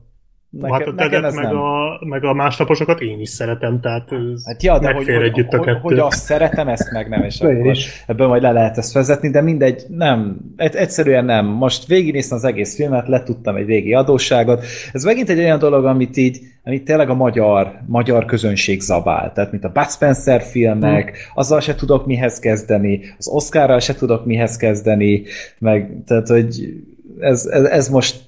Nekem, 0.50 0.72
hát 0.72 0.88
a 0.88 0.94
tedet 0.94 1.36
meg, 1.36 1.46
nem. 1.46 1.58
a, 1.58 2.00
meg 2.06 2.24
a 2.24 2.34
másnaposokat 2.34 3.02
én 3.02 3.20
is 3.20 3.30
szeretem, 3.30 3.80
tehát 3.80 4.12
ez 4.12 4.46
hát 4.46 4.64
ja, 4.64 4.80
de 4.80 4.94
hogy, 4.94 5.06
hogy, 5.08 5.46
hogy, 5.50 5.78
hogy, 5.82 6.00
azt 6.00 6.24
szeretem, 6.24 6.68
ezt 6.68 6.92
meg 6.92 7.10
nem, 7.10 7.24
és 7.24 7.40
akkor 7.40 7.76
ebből 8.08 8.28
majd 8.28 8.42
le 8.42 8.52
lehet 8.52 8.78
ezt 8.78 8.94
vezetni, 8.94 9.30
de 9.30 9.42
mindegy, 9.42 9.84
nem, 9.90 10.38
egyszerűen 10.56 11.26
nem. 11.26 11.46
Most 11.46 11.86
végignéztem 11.86 12.38
az 12.38 12.44
egész 12.44 12.76
filmet, 12.76 13.08
letudtam 13.08 13.56
egy 13.56 13.66
régi 13.66 13.94
adósságot. 13.94 14.66
Ez 14.94 15.04
megint 15.04 15.30
egy 15.30 15.40
olyan 15.40 15.60
dolog, 15.60 15.86
amit 15.86 16.18
így, 16.18 16.40
amit 16.64 16.84
tényleg 16.84 17.10
a 17.10 17.16
magyar, 17.16 17.80
magyar 17.86 18.26
közönség 18.26 18.82
zabál. 18.82 19.32
Tehát, 19.34 19.52
mint 19.52 19.64
a 19.64 19.72
Bud 19.72 19.90
Spencer 19.90 20.42
filmek, 20.42 21.10
hmm. 21.10 21.32
azzal 21.34 21.60
se 21.60 21.76
tudok 21.76 22.06
mihez 22.06 22.40
kezdeni, 22.40 23.02
az 23.18 23.28
Oscarral 23.28 23.80
se 23.80 23.96
tudok 23.96 24.26
mihez 24.26 24.58
kezdeni, 24.58 25.24
meg, 25.60 26.04
tehát, 26.06 26.28
hogy 26.28 26.74
ez, 27.20 27.46
ez, 27.46 27.64
ez 27.64 27.90
most 27.90 28.27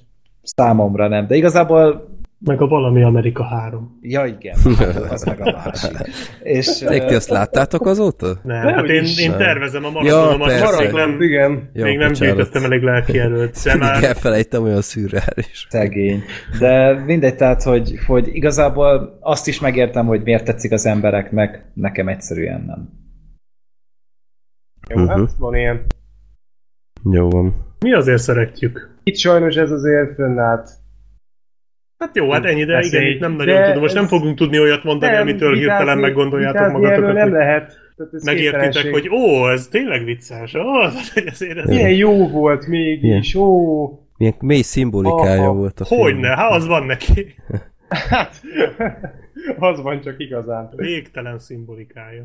számomra 0.56 1.08
nem. 1.08 1.26
De 1.26 1.34
igazából 1.36 2.08
Meg 2.44 2.60
a 2.60 2.66
Valami 2.66 3.02
Amerika 3.02 3.44
3. 3.44 3.98
Ja, 4.02 4.24
igen, 4.24 4.56
hát 4.78 4.96
az 5.12 5.24
meg 5.24 5.40
a 5.40 5.50
másik. 5.64 5.90
És, 6.42 6.78
Te 6.78 7.06
ti 7.06 7.14
azt 7.14 7.28
láttátok 7.28 7.86
azóta? 7.86 8.26
Nem, 8.42 8.62
Dehogy 8.66 8.74
hát 8.74 8.88
én, 8.88 9.04
én 9.18 9.30
tervezem 9.36 9.84
a 9.84 9.88
Ja, 9.88 9.92
maratonomat, 10.14 10.48
persze. 10.48 10.66
csak 10.66 10.78
még 10.78 10.92
nem, 10.92 11.20
igen. 11.22 11.70
Jó, 11.72 11.84
még 11.84 11.98
nem 11.98 12.08
bocsánat. 12.08 12.34
gyűjtöttem 12.36 12.64
elég 12.64 12.82
lelki 12.82 13.18
erőt. 13.18 13.54
De 13.64 13.72
Mindig 13.72 13.90
már 13.90 14.04
elfelejtem, 14.04 14.62
olyan 14.62 14.80
szürreális. 14.80 15.66
Szegény. 15.68 16.22
De 16.58 16.92
mindegy, 17.04 17.36
tehát, 17.36 17.62
hogy, 17.62 17.98
hogy 18.06 18.28
igazából 18.34 19.18
azt 19.20 19.48
is 19.48 19.60
megértem, 19.60 20.06
hogy 20.06 20.22
miért 20.22 20.44
tetszik 20.44 20.72
az 20.72 20.86
embereknek, 20.86 21.64
nekem 21.74 22.08
egyszerűen 22.08 22.64
nem. 22.66 22.88
Jó, 24.88 25.00
Mhm. 25.02 25.08
hát 25.10 25.30
van 25.38 25.54
ilyen. 25.54 25.84
Jó 27.10 27.28
van. 27.30 27.54
mi 27.80 27.92
azért 27.94 28.22
szeretjük. 28.22 28.89
Itt 29.10 29.16
sajnos 29.16 29.56
ez 29.56 29.70
azért 29.70 30.14
fönnállt. 30.14 30.70
Hát 31.98 32.16
jó, 32.16 32.30
hát 32.30 32.44
ennyi, 32.44 32.64
de 32.64 32.72
Beszélj. 32.72 33.02
igen, 33.02 33.14
itt 33.14 33.20
nem 33.20 33.32
nagyon 33.32 33.56
De 33.56 33.66
tudom. 33.66 33.80
Most 33.80 33.94
nem 33.94 34.06
fogunk 34.06 34.36
tudni 34.36 34.60
olyat 34.60 34.84
mondani, 34.84 35.16
amitől 35.16 35.54
hirtelen 35.54 35.98
meggondoljátok 35.98 36.72
magatokat, 36.72 37.14
nem 37.14 37.22
hogy 37.22 37.32
lehet. 37.32 37.66
Tehát 37.96 38.14
ez 38.14 38.24
megértitek, 38.24 38.92
hogy 38.92 39.08
ó, 39.08 39.50
ez 39.50 39.68
tényleg 39.68 40.04
vicces. 40.04 40.54
Ó, 40.54 40.82
ezért 41.26 41.58
ez... 41.58 41.68
Milyen 41.68 41.92
jó 41.92 42.28
volt 42.28 42.66
mégis, 42.66 43.34
ó. 43.34 43.86
Milyen 44.16 44.34
mély 44.40 44.62
szimbolikája 44.62 45.42
Aha. 45.42 45.52
volt 45.52 45.80
a 45.80 45.84
filmnek. 45.84 46.12
Hogyne, 46.12 46.28
hát 46.28 46.52
az 46.52 46.66
van 46.66 46.86
neki. 46.86 47.34
Hát, 47.88 48.42
az 49.70 49.80
van 49.82 50.00
csak 50.00 50.14
igazán. 50.18 50.70
Végtelen 50.76 51.38
szimbolikája. 51.38 52.24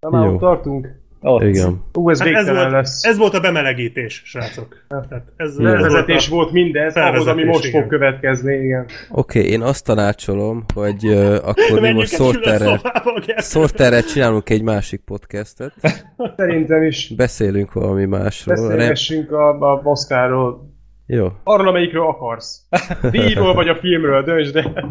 Na 0.00 0.10
már 0.10 0.24
Jó. 0.24 0.32
ott 0.32 0.40
tartunk. 0.40 0.88
Ott. 1.20 1.42
Igen. 1.42 1.84
Ú, 1.92 2.10
ez 2.10 2.18
Hát 2.18 2.28
ez, 2.28 2.34
végtelen 2.34 2.62
volt, 2.62 2.72
lesz. 2.72 3.04
ez 3.04 3.16
volt 3.16 3.34
a 3.34 3.40
bemelegítés, 3.40 4.22
srácok. 4.24 4.84
Tehát 4.88 5.22
ez, 5.36 5.56
ez 5.58 5.92
volt 5.92 6.08
a... 6.08 6.30
volt 6.30 6.52
mindez, 6.52 6.94
ahhoz, 6.94 7.26
ami 7.26 7.44
most 7.44 7.64
igen. 7.64 7.80
fog 7.80 7.90
következni, 7.90 8.54
igen. 8.54 8.86
Oké, 9.10 9.40
én 9.40 9.60
azt 9.60 9.84
tanácsolom, 9.84 10.64
hogy 10.74 11.06
uh, 11.06 11.34
akkor 11.42 11.80
mi 11.80 11.92
most 11.92 12.40
Gergő. 12.40 12.76
Sorterrel 13.36 14.02
csinálunk 14.02 14.50
egy 14.50 14.62
másik 14.62 15.00
podcastet. 15.00 15.72
Szerintem 16.36 16.82
is 16.82 17.12
Beszélünk 17.16 17.72
valami 17.72 18.04
másról. 18.04 18.56
Beszélgessünk 18.56 19.32
a, 19.32 19.72
a 19.72 19.80
Oscarról. 19.84 20.76
Jó. 21.06 21.26
Arról, 21.44 21.68
amelyikről 21.68 22.06
akarsz. 22.06 22.62
Díjról 23.10 23.54
vagy 23.54 23.68
a 23.68 23.74
filmről, 23.74 24.22
döntsd 24.22 24.52
de. 24.52 24.72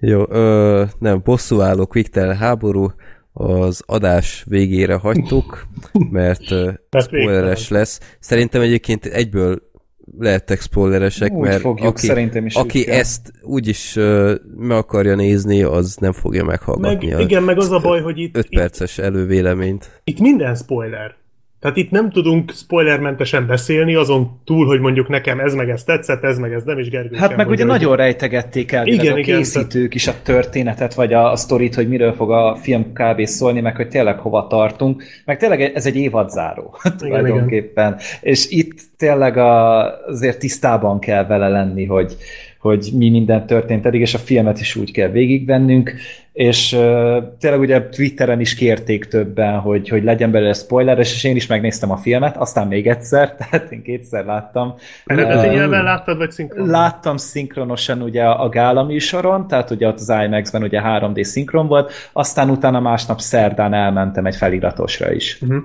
Jó, 0.00 0.22
ö, 0.28 0.84
nem, 0.98 1.20
bosszúálló 1.24 1.88
Viktor 1.92 2.34
háború 2.34 2.92
az 3.32 3.82
adás 3.86 4.44
végére 4.48 4.94
hagytuk, 4.94 5.66
mert 6.10 6.44
spoileres 7.04 7.68
lesz. 7.68 8.00
Szerintem 8.20 8.60
egyébként 8.60 9.04
egyből 9.04 9.70
lehettek 10.18 10.60
spoileresek, 10.60 11.32
Úgy 11.32 11.44
mert 11.44 11.60
fogjuk, 11.60 11.88
aki, 11.88 12.06
szerintem 12.06 12.46
is 12.46 12.54
aki 12.54 12.88
ezt 12.88 13.32
úgyis 13.42 13.96
ö, 13.96 14.34
meg 14.56 14.76
akarja 14.76 15.14
nézni, 15.14 15.62
az 15.62 15.96
nem 15.96 16.12
fogja 16.12 16.44
Meg, 16.44 16.50
meghallgatni 16.50 17.12
a 17.12 17.20
igen, 17.20 17.42
meg 17.42 17.58
az 17.58 17.70
a 17.70 17.78
baj, 17.78 18.00
hogy 18.00 18.18
itt, 18.18 18.36
5 18.36 18.46
itt, 18.48 18.58
perces 18.58 18.98
elővéleményt. 18.98 20.00
itt 20.04 20.20
minden 20.20 20.54
spoiler. 20.54 21.14
Tehát 21.62 21.76
itt 21.76 21.90
nem 21.90 22.10
tudunk 22.10 22.52
spoilermentesen 22.52 23.46
beszélni, 23.46 23.94
azon 23.94 24.40
túl, 24.44 24.66
hogy 24.66 24.80
mondjuk 24.80 25.08
nekem 25.08 25.40
ez 25.40 25.54
meg 25.54 25.70
ez 25.70 25.84
tetszett, 25.84 26.24
ez 26.24 26.38
meg 26.38 26.52
ez 26.52 26.62
nem, 26.62 26.78
és 26.78 26.88
Gergő 26.88 27.16
Hát 27.16 27.36
meg 27.36 27.48
ugye 27.48 27.64
nagyon 27.64 27.96
rejtegették 27.96 28.72
el 28.72 28.86
Igen, 28.86 29.00
igen, 29.00 29.14
a 29.14 29.18
igen, 29.18 29.36
készítők 29.36 29.94
is 29.94 30.06
a 30.06 30.14
történetet, 30.22 30.94
vagy 30.94 31.12
a, 31.12 31.30
a 31.30 31.36
sztorit, 31.36 31.74
hogy 31.74 31.88
miről 31.88 32.12
fog 32.12 32.30
a 32.30 32.56
film 32.60 32.92
kb. 32.92 33.24
szólni, 33.24 33.60
meg 33.60 33.76
hogy 33.76 33.88
tényleg 33.88 34.18
hova 34.18 34.46
tartunk. 34.46 35.02
Meg 35.24 35.38
tényleg 35.38 35.60
ez 35.60 35.86
egy 35.86 35.96
évadzáró 35.96 36.76
tulajdonképpen. 36.98 37.98
És 38.20 38.50
itt 38.50 38.80
tényleg 38.96 39.36
a, 39.36 39.82
azért 40.06 40.38
tisztában 40.38 40.98
kell 40.98 41.26
vele 41.26 41.48
lenni, 41.48 41.84
hogy, 41.84 42.16
hogy 42.62 42.90
mi 42.96 43.10
minden 43.10 43.46
történt 43.46 43.86
eddig, 43.86 44.00
és 44.00 44.14
a 44.14 44.18
filmet 44.18 44.60
is 44.60 44.76
úgy 44.76 44.92
kell 44.92 45.08
végigvennünk, 45.08 45.92
és 46.32 46.72
uh, 46.72 47.16
tényleg 47.38 47.60
ugye 47.60 47.88
Twitteren 47.88 48.40
is 48.40 48.54
kérték 48.54 49.04
többen, 49.04 49.58
hogy, 49.58 49.88
hogy 49.88 50.04
legyen 50.04 50.30
belőle 50.30 50.52
spoileres, 50.52 51.14
és 51.14 51.24
én 51.24 51.36
is 51.36 51.46
megnéztem 51.46 51.90
a 51.90 51.96
filmet, 51.96 52.36
aztán 52.36 52.66
még 52.66 52.86
egyszer, 52.86 53.34
tehát 53.36 53.72
én 53.72 53.82
kétszer 53.82 54.24
láttam. 54.24 54.74
Eredeti 55.04 55.46
Uh, 55.46 55.54
nyelven 55.54 55.84
láttad, 55.84 56.16
vagy 56.16 56.30
szinkron? 56.30 56.66
Láttam 56.66 57.16
szinkronosan 57.16 58.02
ugye 58.02 58.24
a 58.24 58.48
Gála 58.48 58.84
műsoron, 58.84 59.46
tehát 59.46 59.70
ugye 59.70 59.86
ott 59.86 59.98
az 59.98 60.12
IMAX-ben 60.24 60.62
ugye 60.62 60.80
3D 60.84 61.22
szinkron 61.22 61.66
volt, 61.66 61.92
aztán 62.12 62.50
utána 62.50 62.80
másnap 62.80 63.20
szerdán 63.20 63.74
elmentem 63.74 64.26
egy 64.26 64.36
feliratosra 64.36 65.12
is. 65.12 65.38
Uh-huh. 65.42 65.62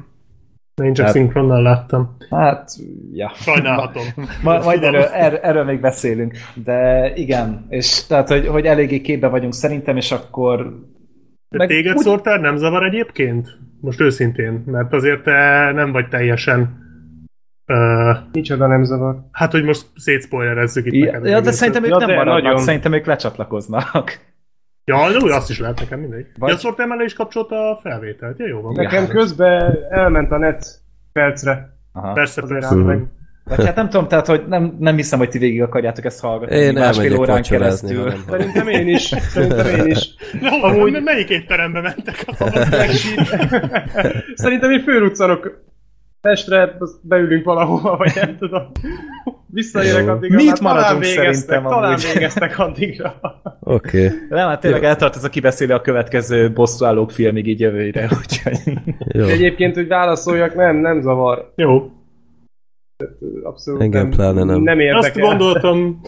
Én 0.83 0.93
csak 0.93 1.05
Hát- 1.05 1.13
szinkronnal 1.15 1.61
láttam. 1.61 2.15
Hát, 2.29 2.69
ja. 3.11 3.31
Sajnálhatom. 3.35 4.03
Ma, 4.43 4.59
majd 4.63 4.83
erről, 4.83 5.01
er, 5.03 5.39
erről 5.41 5.63
még 5.63 5.79
beszélünk. 5.79 6.37
De 6.53 7.11
igen, 7.15 7.65
és 7.69 8.05
tehát, 8.05 8.27
hogy, 8.29 8.47
hogy 8.47 8.65
eléggé 8.65 9.01
képbe 9.01 9.27
vagyunk 9.27 9.53
szerintem, 9.53 9.97
és 9.97 10.11
akkor... 10.11 10.57
De 11.49 11.57
meg 11.57 11.67
téged 11.67 11.95
úgy- 11.95 12.01
szórtál 12.03 12.37
nem 12.39 12.55
zavar 12.57 12.83
egyébként? 12.83 13.57
Most 13.81 14.01
őszintén, 14.01 14.63
mert 14.65 14.93
azért 14.93 15.23
te 15.23 15.71
nem 15.73 15.91
vagy 15.91 16.07
teljesen... 16.07 16.85
Uh, 17.73 18.17
Micsoda 18.31 18.67
nem 18.67 18.83
zavar. 18.83 19.15
hát, 19.31 19.51
hogy 19.51 19.63
most 19.63 19.85
szétspoilerezzük 19.95 20.85
itt 20.85 20.93
Ja, 20.93 21.05
neked 21.05 21.23
ja, 21.23 21.29
de 21.29 21.35
egészet. 21.35 21.53
szerintem 21.53 21.83
ők 21.83 21.89
Ja, 21.89 21.97
nem 21.97 22.15
maradnak, 22.15 22.43
nagyon. 22.43 22.57
szerintem 22.59 22.93
ők 22.93 23.05
lecsatlakoznak. 23.05 24.19
Ja, 24.91 25.11
de 25.11 25.17
úgy 25.17 25.31
azt 25.31 25.49
is 25.49 25.59
lehet 25.59 25.79
nekem, 25.79 25.99
mindegy. 25.99 26.25
Vagy- 26.39 26.49
Ja, 26.49 26.57
szórtál 26.57 26.87
mellé 26.87 27.03
is 27.03 27.13
kapcsolta 27.13 27.69
a 27.69 27.79
felvételt. 27.83 28.39
Ja, 28.39 28.47
jó 28.47 28.61
van. 28.61 28.73
Nekem 28.73 29.07
közben 29.07 29.77
elment 29.89 30.31
a 30.31 30.37
net 30.37 30.79
percre. 31.11 31.69
Aha. 31.93 32.13
Persze, 32.13 32.41
Azért 32.41 32.59
persze. 32.59 32.75
meg. 32.75 33.03
Vagy 33.43 33.65
hát 33.65 33.75
nem 33.75 33.89
tudom, 33.89 34.07
tehát, 34.07 34.27
hogy 34.27 34.43
nem, 34.47 34.75
nem 34.79 34.95
hiszem, 34.95 35.19
hogy 35.19 35.29
ti 35.29 35.37
végig 35.37 35.61
akarjátok 35.61 36.05
ezt 36.05 36.19
hallgatni. 36.19 36.55
Én 36.55 36.73
másfél 36.73 37.19
órán 37.19 37.41
keresztül. 37.41 38.03
nem 38.05 38.23
Szerintem 38.29 38.67
én 38.67 38.87
is. 38.87 39.01
Szerintem 39.01 39.67
én 39.79 39.85
is. 39.85 40.15
De 40.41 40.49
hova, 40.49 40.67
Amúgy... 40.67 41.03
melyik 41.03 41.29
étterembe 41.29 41.81
mentek? 41.81 42.23
A 42.25 42.33
szabad 42.33 42.67
Szerintem 44.35 44.71
én 44.71 44.81
fölruccanok 44.83 45.63
Pestre, 46.27 46.77
beülünk 47.01 47.45
valahova, 47.45 47.97
vagy 47.97 48.11
nem 48.15 48.37
tudom. 48.37 48.71
Visszaérek 49.47 50.05
Jó. 50.05 50.11
addigra. 50.11 50.35
Mi 50.35 50.43
itt 50.43 50.59
maradunk 50.59 50.85
talán 50.85 50.99
végeztek, 50.99 51.33
szerintem 51.33 51.63
Talán 51.63 51.83
amúgy. 51.83 52.11
végeztek 52.13 52.59
addigra. 52.59 53.19
Oké. 53.59 54.05
Okay. 54.05 54.17
Nem, 54.29 54.47
hát 54.47 54.59
tényleg 54.59 54.83
eltart 54.83 55.15
ez 55.15 55.23
a 55.23 55.29
kibeszélő 55.29 55.73
a 55.73 55.81
következő 55.81 56.51
bosszúállók 56.53 57.11
filmig 57.11 57.47
így 57.47 57.59
jövőre, 57.59 58.09
úgyhogy... 58.21 58.79
Jó. 58.97 59.23
Egyébként, 59.23 59.75
hogy 59.75 59.87
válaszoljak, 59.87 60.55
nem, 60.55 60.75
nem 60.75 61.01
zavar. 61.01 61.53
Jó. 61.55 61.91
Abszolút 63.43 63.81
Engem 63.81 64.07
nem, 64.07 64.17
pláne 64.17 64.43
nem. 64.43 64.61
nem 64.61 64.79
érdekel. 64.79 64.99
Azt 64.99 65.37
gondoltam, 65.37 66.01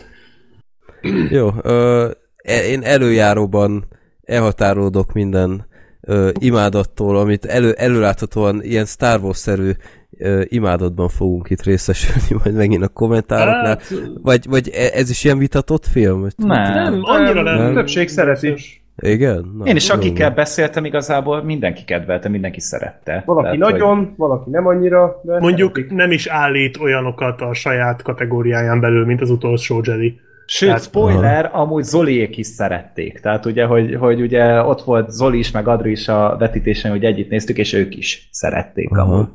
Jó, 1.29 1.49
ö, 1.61 2.09
e- 2.37 2.65
én 2.65 2.83
előjáróban 2.83 3.87
elhatárolódok 4.23 5.13
minden 5.13 5.67
ö, 6.01 6.29
imádattól, 6.39 7.17
amit 7.17 7.45
elő, 7.45 7.71
előláthatóan 7.71 8.59
ilyen 8.63 8.85
Star 8.85 9.19
Wars-szerű 9.19 9.71
ö, 10.17 10.41
imádatban 10.47 11.09
fogunk 11.09 11.49
itt 11.49 11.63
részesülni, 11.63 12.41
majd 12.43 12.55
megint 12.55 12.83
a 12.83 12.87
kommentároknál. 12.87 13.65
Hát- 13.65 13.93
Vagy, 14.21 14.45
vagy 14.49 14.69
e- 14.73 14.89
ez 14.93 15.09
is 15.09 15.23
ilyen 15.23 15.37
vitatott 15.37 15.85
film? 15.87 16.27
Nem. 16.37 16.73
nem, 16.73 16.99
annyira 17.03 17.41
nem. 17.41 17.57
Nem. 17.57 17.73
Többség 17.73 18.07
szereti. 18.07 18.53
Igen? 19.01 19.51
Na, 19.57 19.65
Én 19.65 19.75
is 19.75 19.89
jó 19.89 19.95
akikkel 19.95 20.25
van. 20.27 20.35
beszéltem 20.35 20.85
igazából, 20.85 21.43
mindenki 21.43 21.83
kedvelte, 21.83 22.29
mindenki 22.29 22.59
szerette. 22.59 23.23
Valaki 23.25 23.57
Tehát, 23.57 23.71
nagyon, 23.71 24.13
valaki 24.17 24.49
nem 24.49 24.67
annyira, 24.67 25.21
de 25.23 25.39
Mondjuk 25.39 25.75
szeretik. 25.75 25.97
nem 25.97 26.11
is 26.11 26.27
állít 26.27 26.77
olyanokat 26.77 27.41
a 27.41 27.53
saját 27.53 28.01
kategóriáján 28.01 28.79
belül, 28.79 29.05
mint 29.05 29.21
az 29.21 29.29
utolsó 29.29 29.81
Jedi. 29.85 30.19
Sőt, 30.51 30.69
Tehát- 30.69 30.83
spoiler, 30.83 31.49
amúgy 31.53 31.83
Zoliék 31.83 32.37
is 32.37 32.47
szerették. 32.47 33.19
Tehát 33.19 33.45
ugye, 33.45 33.65
hogy, 33.65 33.95
hogy 33.95 34.21
ugye 34.21 34.61
ott 34.63 34.81
volt 34.81 35.11
Zoli 35.11 35.37
is, 35.37 35.51
meg 35.51 35.67
Adri 35.67 35.91
is 35.91 36.07
a 36.07 36.35
vetítésen, 36.39 36.91
hogy 36.91 37.03
együtt 37.05 37.29
néztük, 37.29 37.57
és 37.57 37.73
ők 37.73 37.95
is 37.95 38.27
szerették 38.31 38.89
Aha. 38.91 39.01
amúgy. 39.13 39.27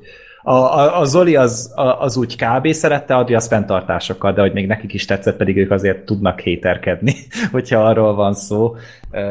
A, 0.43 0.52
a, 0.55 1.01
a 1.01 1.05
Zoli 1.05 1.36
az, 1.36 1.73
a, 1.75 1.83
az 2.01 2.17
úgy 2.17 2.36
kb. 2.36 2.73
szerette, 2.73 3.15
Adri 3.17 3.34
az 3.34 3.47
fenntartásokkal, 3.49 4.33
de 4.33 4.41
hogy 4.41 4.52
még 4.52 4.67
nekik 4.67 4.93
is 4.93 5.05
tetszett, 5.05 5.36
pedig 5.36 5.57
ők 5.57 5.70
azért 5.70 6.05
tudnak 6.05 6.41
héterkedni, 6.41 7.15
hogyha 7.52 7.84
arról 7.84 8.15
van 8.15 8.34
szó. 8.34 8.76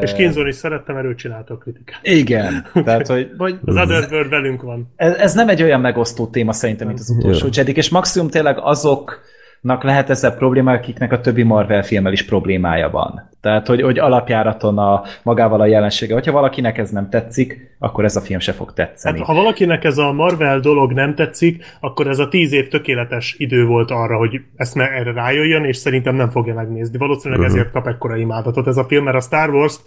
És 0.00 0.12
Kinzon 0.12 0.46
is 0.46 0.54
szerettem, 0.54 0.94
mert 0.94 1.06
ő 1.06 1.14
csinálta 1.14 1.54
a 1.54 1.58
kritikát. 1.58 1.98
Igen, 2.02 2.66
tehát 2.84 3.06
hogy, 3.06 3.30
hogy 3.38 3.58
Az 3.64 3.76
Otherworld 3.76 4.30
velünk 4.30 4.62
van. 4.62 4.92
ez, 4.96 5.14
ez 5.14 5.34
nem 5.34 5.48
egy 5.48 5.62
olyan 5.62 5.80
megosztó 5.80 6.26
téma 6.26 6.52
szerintem, 6.52 6.86
mint 6.86 6.98
az 6.98 7.10
utolsó. 7.18 7.48
Jedik, 7.52 7.76
és 7.76 7.88
maximum 7.88 8.28
tényleg 8.28 8.58
azoknak 8.60 9.32
lehet 9.64 10.10
ezzel 10.10 10.34
probléma, 10.36 10.72
akiknek 10.72 11.12
a 11.12 11.20
többi 11.20 11.42
Marvel 11.42 11.82
filmmel 11.82 12.12
is 12.12 12.24
problémája 12.24 12.90
van. 12.90 13.30
Tehát, 13.40 13.66
hogy, 13.66 13.82
hogy 13.82 13.98
alapjáraton 13.98 14.78
a, 14.78 15.02
magával 15.22 15.60
a 15.60 15.66
jelensége. 15.66 16.14
Hogyha 16.14 16.32
valakinek 16.32 16.78
ez 16.78 16.90
nem 16.90 17.08
tetszik, 17.10 17.76
akkor 17.78 18.04
ez 18.04 18.16
a 18.16 18.20
film 18.20 18.38
se 18.38 18.52
fog 18.52 18.72
tetszeni. 18.72 19.18
Hát, 19.18 19.26
ha 19.26 19.34
valakinek 19.34 19.84
ez 19.84 19.98
a 19.98 20.12
Marvel 20.12 20.60
dolog 20.60 20.92
nem 20.92 21.14
tetszik, 21.14 21.64
akkor 21.80 22.06
ez 22.06 22.18
a 22.18 22.28
tíz 22.28 22.52
év 22.52 22.68
tökéletes 22.68 23.34
idő 23.38 23.66
volt 23.66 23.90
arra, 23.90 24.16
hogy 24.16 24.40
ezt 24.56 24.74
me- 24.74 24.90
erre 24.90 25.12
rájöjjön, 25.12 25.64
és 25.64 25.76
szerintem 25.76 26.14
nem 26.14 26.30
fogja 26.30 26.54
megnézni. 26.54 26.98
Valószínűleg 26.98 27.42
Mhm. 27.46 27.52
ezért 27.54 27.70
kap 27.72 27.86
ekkora 27.86 28.16
imádatot 28.16 28.66
ez 28.66 28.76
a 28.76 28.84
film, 28.84 29.04
mert 29.04 29.16
a 29.16 29.20
Star 29.20 29.50
Wars 29.50 29.80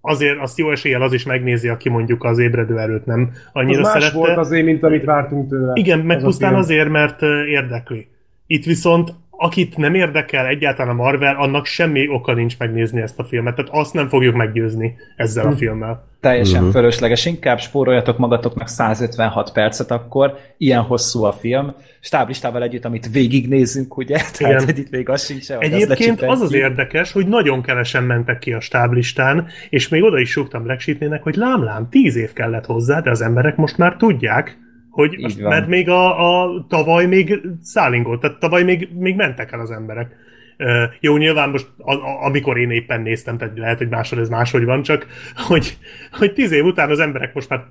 azért 0.00 0.38
azt 0.40 0.58
jó 0.58 0.70
eséllyel 0.70 1.02
az 1.02 1.12
is 1.12 1.24
megnézi, 1.24 1.68
aki 1.68 1.88
mondjuk 1.88 2.24
az 2.24 2.38
ébredő 2.38 2.78
erőt 2.78 3.06
nem 3.06 3.30
az 3.32 3.38
annyira 3.52 3.82
más 3.82 3.92
szerette. 3.92 4.16
volt 4.16 4.36
azért, 4.36 4.64
mint 4.64 4.82
amit 4.82 5.04
vártunk 5.04 5.48
tőle. 5.48 5.72
Igen, 5.74 5.98
meg 5.98 6.20
pusztán 6.22 6.54
azért, 6.54 6.88
mert 6.88 7.22
érdekli. 7.48 8.08
Itt 8.46 8.64
viszont 8.64 9.14
akit 9.36 9.76
nem 9.76 9.94
érdekel 9.94 10.46
egyáltalán 10.46 10.98
a 10.98 11.02
Marvel, 11.02 11.36
annak 11.36 11.66
semmi 11.66 12.08
oka 12.08 12.34
nincs 12.34 12.58
megnézni 12.58 13.00
ezt 13.00 13.18
a 13.18 13.24
filmet, 13.24 13.54
tehát 13.54 13.70
azt 13.74 13.94
nem 13.94 14.08
fogjuk 14.08 14.34
meggyőzni 14.34 14.94
ezzel 15.16 15.46
a 15.46 15.52
filmmel. 15.52 16.10
Teljesen 16.20 16.58
uh-huh. 16.58 16.72
fölösleges. 16.72 17.26
Inkább 17.26 17.60
spóroljatok 17.60 18.18
magatoknak 18.18 18.68
156 18.68 19.52
percet 19.52 19.90
akkor, 19.90 20.38
ilyen 20.58 20.80
hosszú 20.80 21.24
a 21.24 21.32
film, 21.32 21.74
stáblistával 22.00 22.62
együtt, 22.62 22.84
amit 22.84 23.08
végignézünk, 23.12 23.96
ugye? 23.96 24.16
Tehát, 24.38 24.38
Igen. 24.38 24.64
hogy 24.64 24.78
itt 24.78 24.90
még 24.90 25.08
az 25.08 25.24
sincs 25.24 25.50
Egyébként 25.50 26.22
az 26.22 26.28
az 26.28 26.50
lecsipentjük. 26.50 26.62
érdekes, 26.62 27.12
hogy 27.12 27.26
nagyon 27.26 27.62
kevesen 27.62 28.02
mentek 28.02 28.38
ki 28.38 28.52
a 28.52 28.60
stáblistán, 28.60 29.46
és 29.70 29.88
még 29.88 30.02
oda 30.02 30.18
is 30.18 30.30
súgtam 30.30 30.62
Black 30.62 30.80
Sheepnének, 30.80 31.22
hogy 31.22 31.34
lám-lám, 31.34 31.88
tíz 31.90 32.16
év 32.16 32.32
kellett 32.32 32.66
hozzá, 32.66 33.00
de 33.00 33.10
az 33.10 33.20
emberek 33.20 33.56
most 33.56 33.78
már 33.78 33.96
tudják, 33.96 34.58
hogy 34.92 35.36
mert 35.38 35.66
még 35.66 35.88
a, 35.88 36.42
a 36.42 36.64
tavaly 36.68 37.06
még 37.06 37.40
szállingolt, 37.62 38.20
tehát 38.20 38.38
tavaly 38.38 38.62
még, 38.62 38.88
még 38.98 39.16
mentek 39.16 39.52
el 39.52 39.60
az 39.60 39.70
emberek. 39.70 40.16
Uh, 40.58 40.82
jó, 41.00 41.16
nyilván 41.16 41.50
most, 41.50 41.66
a, 41.78 41.92
a, 41.92 42.24
amikor 42.24 42.58
én 42.58 42.70
éppen 42.70 43.00
néztem, 43.00 43.38
tehát 43.38 43.58
lehet, 43.58 43.78
hogy 43.78 43.88
máshol 43.88 44.20
ez 44.20 44.28
máshogy 44.28 44.64
van, 44.64 44.82
csak 44.82 45.06
hogy, 45.48 45.76
hogy 46.12 46.32
tíz 46.32 46.52
év 46.52 46.64
után 46.64 46.90
az 46.90 46.98
emberek 46.98 47.34
most 47.34 47.48
már 47.48 47.66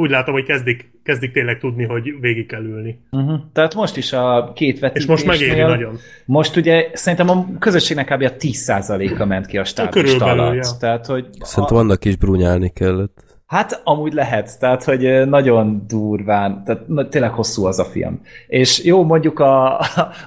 úgy 0.00 0.10
látom, 0.10 0.34
hogy 0.34 0.44
kezdik, 0.44 0.90
kezdik 1.02 1.32
tényleg 1.32 1.58
tudni, 1.58 1.84
hogy 1.84 2.20
végig 2.20 2.46
kell 2.46 2.62
ülni. 2.62 3.00
Uh-huh. 3.10 3.40
Tehát 3.52 3.74
most 3.74 3.96
is 3.96 4.12
a 4.12 4.52
két 4.54 4.74
És 4.74 4.80
vetítésnél... 4.80 5.14
most 5.14 5.26
megéri 5.26 5.60
nagyon. 5.60 5.98
Most 6.24 6.56
ugye 6.56 6.90
szerintem 6.92 7.28
a 7.28 7.46
közösségnek 7.58 8.06
kb. 8.06 8.22
a 8.22 8.32
10%-a 8.38 9.24
ment 9.24 9.46
ki 9.46 9.58
a 9.58 9.64
Körülbelül, 9.90 10.40
alatt. 10.40 10.54
ja. 10.54 10.70
Tehát, 10.80 11.06
hogy 11.06 11.26
Szerintem 11.40 11.76
annak 11.76 12.04
is 12.04 12.16
brúnyálni 12.16 12.70
kellett. 12.74 13.23
Hát 13.46 13.80
amúgy 13.84 14.12
lehet, 14.12 14.58
tehát 14.58 14.84
hogy 14.84 15.28
nagyon 15.28 15.84
durván, 15.88 16.62
tehát 16.64 16.88
na, 16.88 17.08
tényleg 17.08 17.30
hosszú 17.30 17.64
az 17.64 17.78
a 17.78 17.84
film. 17.84 18.20
És 18.46 18.84
jó, 18.84 19.04
mondjuk 19.04 19.38
a, 19.38 19.78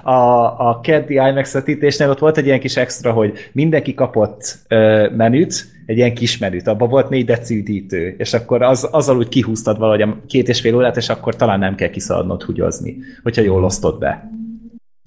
a, 0.02 0.42
a 0.68 0.80
keddi 0.82 1.14
IMAX 1.14 1.52
vetítésnél 1.52 2.10
ott 2.10 2.18
volt 2.18 2.38
egy 2.38 2.46
ilyen 2.46 2.60
kis 2.60 2.76
extra, 2.76 3.12
hogy 3.12 3.50
mindenki 3.52 3.94
kapott 3.94 4.58
ö, 4.68 5.08
menüt, 5.16 5.66
egy 5.86 5.96
ilyen 5.96 6.14
kis 6.14 6.38
menüt, 6.38 6.66
abban 6.66 6.88
volt 6.88 7.08
négy 7.08 7.24
deci 7.24 7.56
üdítő, 7.56 8.14
és 8.18 8.34
akkor 8.34 8.62
az, 8.62 8.88
azzal 8.90 9.16
úgy 9.16 9.28
kihúztad 9.28 9.78
valahogy 9.78 10.02
a 10.02 10.16
két 10.26 10.48
és 10.48 10.60
fél 10.60 10.76
órát, 10.76 10.96
és 10.96 11.08
akkor 11.08 11.36
talán 11.36 11.58
nem 11.58 11.74
kell 11.74 11.90
kiszaladnod 11.90 12.42
húgyozni, 12.42 12.96
hogyha 13.22 13.42
jól 13.42 13.64
osztod 13.64 13.98
be 13.98 14.30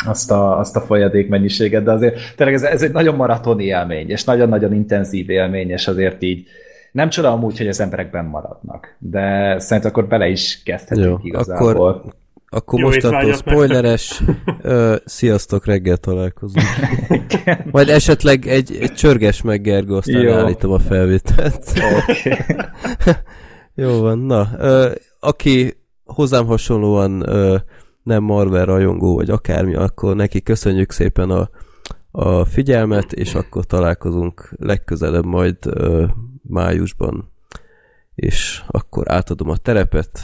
azt 0.05 0.31
a, 0.31 0.59
azt 0.59 0.75
a 0.75 0.81
folyadék 0.81 1.29
mennyiséget, 1.29 1.83
de 1.83 1.91
azért 1.91 2.35
tényleg 2.35 2.55
ez, 2.55 2.63
ez 2.63 2.81
egy 2.81 2.91
nagyon 2.91 3.15
maratoni 3.15 3.63
élmény, 3.63 4.09
és 4.09 4.23
nagyon-nagyon 4.23 4.73
intenzív 4.73 5.29
élmény, 5.29 5.69
és 5.69 5.87
azért 5.87 6.23
így 6.23 6.47
nem 6.91 7.09
csoda 7.09 7.31
amúgy, 7.31 7.57
hogy 7.57 7.67
az 7.67 7.79
emberek 7.79 8.11
benn 8.11 8.25
maradnak, 8.25 8.95
de 8.99 9.55
szerintem 9.59 9.91
akkor 9.91 10.07
bele 10.07 10.27
is 10.27 10.61
kezdhetünk 10.63 11.07
Jó, 11.07 11.17
igazából. 11.21 11.69
akkor, 11.69 12.13
akkor 12.49 12.79
Jó 12.79 12.85
mostantól 12.87 13.33
spoileres, 13.33 14.23
ö, 14.61 14.95
sziasztok, 15.05 15.65
reggel 15.65 15.97
találkozunk. 15.97 16.65
Majd 17.71 17.89
esetleg 17.89 18.45
egy, 18.47 18.77
egy 18.81 18.93
csörges 18.93 19.41
meg 19.41 19.61
Gergő, 19.61 19.95
aztán 19.95 20.21
Jó. 20.21 20.33
állítom 20.33 20.71
a 20.71 20.79
felvételt. 20.79 21.73
Oké. 22.07 22.37
Jó 23.83 23.99
van, 23.99 24.19
na. 24.19 24.47
Ö, 24.57 24.91
aki 25.19 25.77
hozzám 26.03 26.45
hasonlóan 26.45 27.29
ö, 27.29 27.55
nem 28.03 28.23
Marvel 28.23 28.65
rajongó, 28.65 29.15
vagy 29.15 29.29
akármi, 29.29 29.75
akkor 29.75 30.15
neki 30.15 30.41
köszönjük 30.41 30.91
szépen 30.91 31.29
a, 31.29 31.49
a 32.11 32.45
figyelmet, 32.45 33.13
és 33.13 33.35
akkor 33.35 33.65
találkozunk 33.65 34.53
legközelebb 34.59 35.25
majd 35.25 35.57
ö, 35.65 36.05
májusban. 36.41 37.31
És 38.15 38.61
akkor 38.67 39.11
átadom 39.11 39.49
a 39.49 39.57
terepet. 39.57 40.19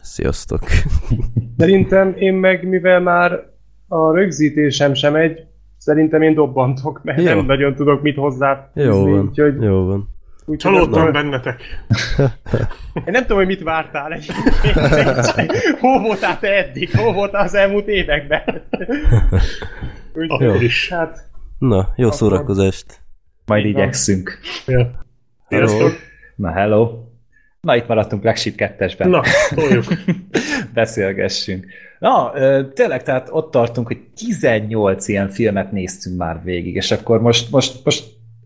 Sziasztok! 0.00 0.60
Szerintem 1.58 2.14
én 2.18 2.34
meg, 2.34 2.68
mivel 2.68 3.00
már 3.00 3.32
a 3.88 4.12
rögzítésem 4.14 4.94
sem 4.94 5.14
egy, 5.14 5.38
szerintem 5.78 6.22
én 6.22 6.34
dobbantok, 6.34 7.00
mert 7.02 7.18
Jó. 7.18 7.24
nem 7.24 7.44
nagyon 7.44 7.74
tudok 7.74 8.02
mit 8.02 8.16
hozzá 8.16 8.70
Jó 8.74 9.04
van, 9.10 9.20
úgyhogy, 9.28 9.62
jó 9.62 9.84
van. 9.84 10.08
úgyhogy 10.40 10.56
Csalódtam 10.56 11.02
nem, 11.02 11.12
bennetek. 11.12 11.62
én 13.06 13.12
nem 13.12 13.22
tudom, 13.22 13.36
hogy 13.36 13.46
mit 13.46 13.62
vártál 13.62 14.12
egy. 14.12 14.26
Hol 15.80 16.00
voltál 16.00 16.38
te 16.38 16.48
eddig? 16.48 16.96
Hol 16.96 17.12
voltál 17.12 17.42
az 17.44 17.54
elmúlt 17.54 17.88
években? 17.88 18.42
Akkor 20.28 20.62
is. 20.62 20.88
hát, 20.88 21.28
Na, 21.58 21.76
jó 21.96 22.06
Akkor- 22.06 22.18
szórakozást! 22.18 23.00
Majd 23.46 23.64
igyekszünk. 23.66 24.38
Ja. 24.66 25.01
Sziasztok. 25.52 25.92
Na, 26.36 26.50
hello! 26.50 26.98
Na, 27.60 27.76
itt 27.76 27.86
maradtunk 27.86 28.22
Black 28.22 28.36
Sheep 28.36 28.54
2-esben. 28.58 29.08
Na, 29.08 29.22
toljuk. 29.54 29.84
beszélgessünk. 30.74 31.66
Na, 31.98 32.32
tényleg, 32.74 33.02
tehát 33.02 33.28
ott 33.30 33.50
tartunk, 33.50 33.86
hogy 33.86 34.00
18 34.16 35.08
ilyen 35.08 35.28
filmet 35.28 35.72
néztünk 35.72 36.18
már 36.18 36.40
végig, 36.44 36.74
és 36.74 36.90
akkor 36.90 37.20
most, 37.20 37.50
most, 37.50 37.84
most 37.84 38.04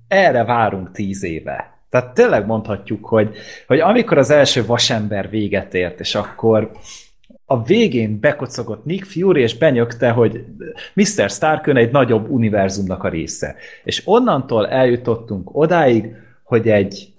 erre 0.08 0.44
várunk 0.44 0.90
10 0.90 1.24
éve. 1.24 1.78
Tehát 1.90 2.14
tényleg 2.14 2.46
mondhatjuk, 2.46 3.04
hogy, 3.04 3.36
hogy 3.66 3.80
amikor 3.80 4.18
az 4.18 4.30
első 4.30 4.66
vasember 4.66 5.30
véget 5.30 5.74
ért, 5.74 6.00
és 6.00 6.14
akkor 6.14 6.70
a 7.44 7.62
végén 7.62 8.20
bekocogott 8.20 8.84
Nick 8.84 9.04
Fury, 9.04 9.40
és 9.40 9.58
benyögte, 9.58 10.10
hogy 10.10 10.44
Mr. 10.94 11.30
Starkön 11.30 11.76
egy 11.76 11.90
nagyobb 11.90 12.30
univerzumnak 12.30 13.04
a 13.04 13.08
része. 13.08 13.56
És 13.84 14.02
onnantól 14.04 14.68
eljutottunk 14.68 15.56
odáig, 15.56 16.24
hogy 16.46 16.68
egy 16.68 17.10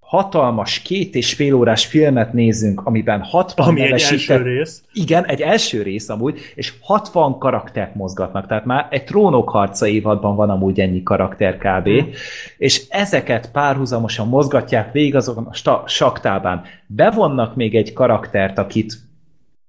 hatalmas 0.00 0.78
két 0.82 1.14
és 1.14 1.34
fél 1.34 1.54
órás 1.54 1.86
filmet 1.86 2.32
nézünk, 2.32 2.80
amiben 2.86 3.22
60 3.22 3.66
Ami 3.68 3.80
egy 3.80 3.86
nevesített- 3.86 4.36
első 4.38 4.42
rész. 4.42 4.82
igen, 4.92 5.26
egy 5.26 5.40
első 5.40 5.82
rész 5.82 6.08
amúgy, 6.08 6.40
és 6.54 6.72
60 6.80 7.38
karaktert 7.38 7.94
mozgatnak, 7.94 8.46
tehát 8.46 8.64
már 8.64 8.86
egy 8.90 9.04
trónok 9.04 9.48
harca 9.50 9.86
évadban 9.86 10.36
van 10.36 10.50
amúgy 10.50 10.80
ennyi 10.80 11.02
karakter 11.02 11.56
kb. 11.56 11.88
Mhm. 11.88 12.08
És 12.56 12.82
ezeket 12.88 13.50
párhuzamosan 13.52 14.28
mozgatják 14.28 14.92
végig 14.92 15.16
azokon 15.16 15.48
a 15.64 15.82
saktábán. 15.86 16.62
Bevonnak 16.86 17.56
még 17.56 17.74
egy 17.74 17.92
karaktert, 17.92 18.58
akit 18.58 18.94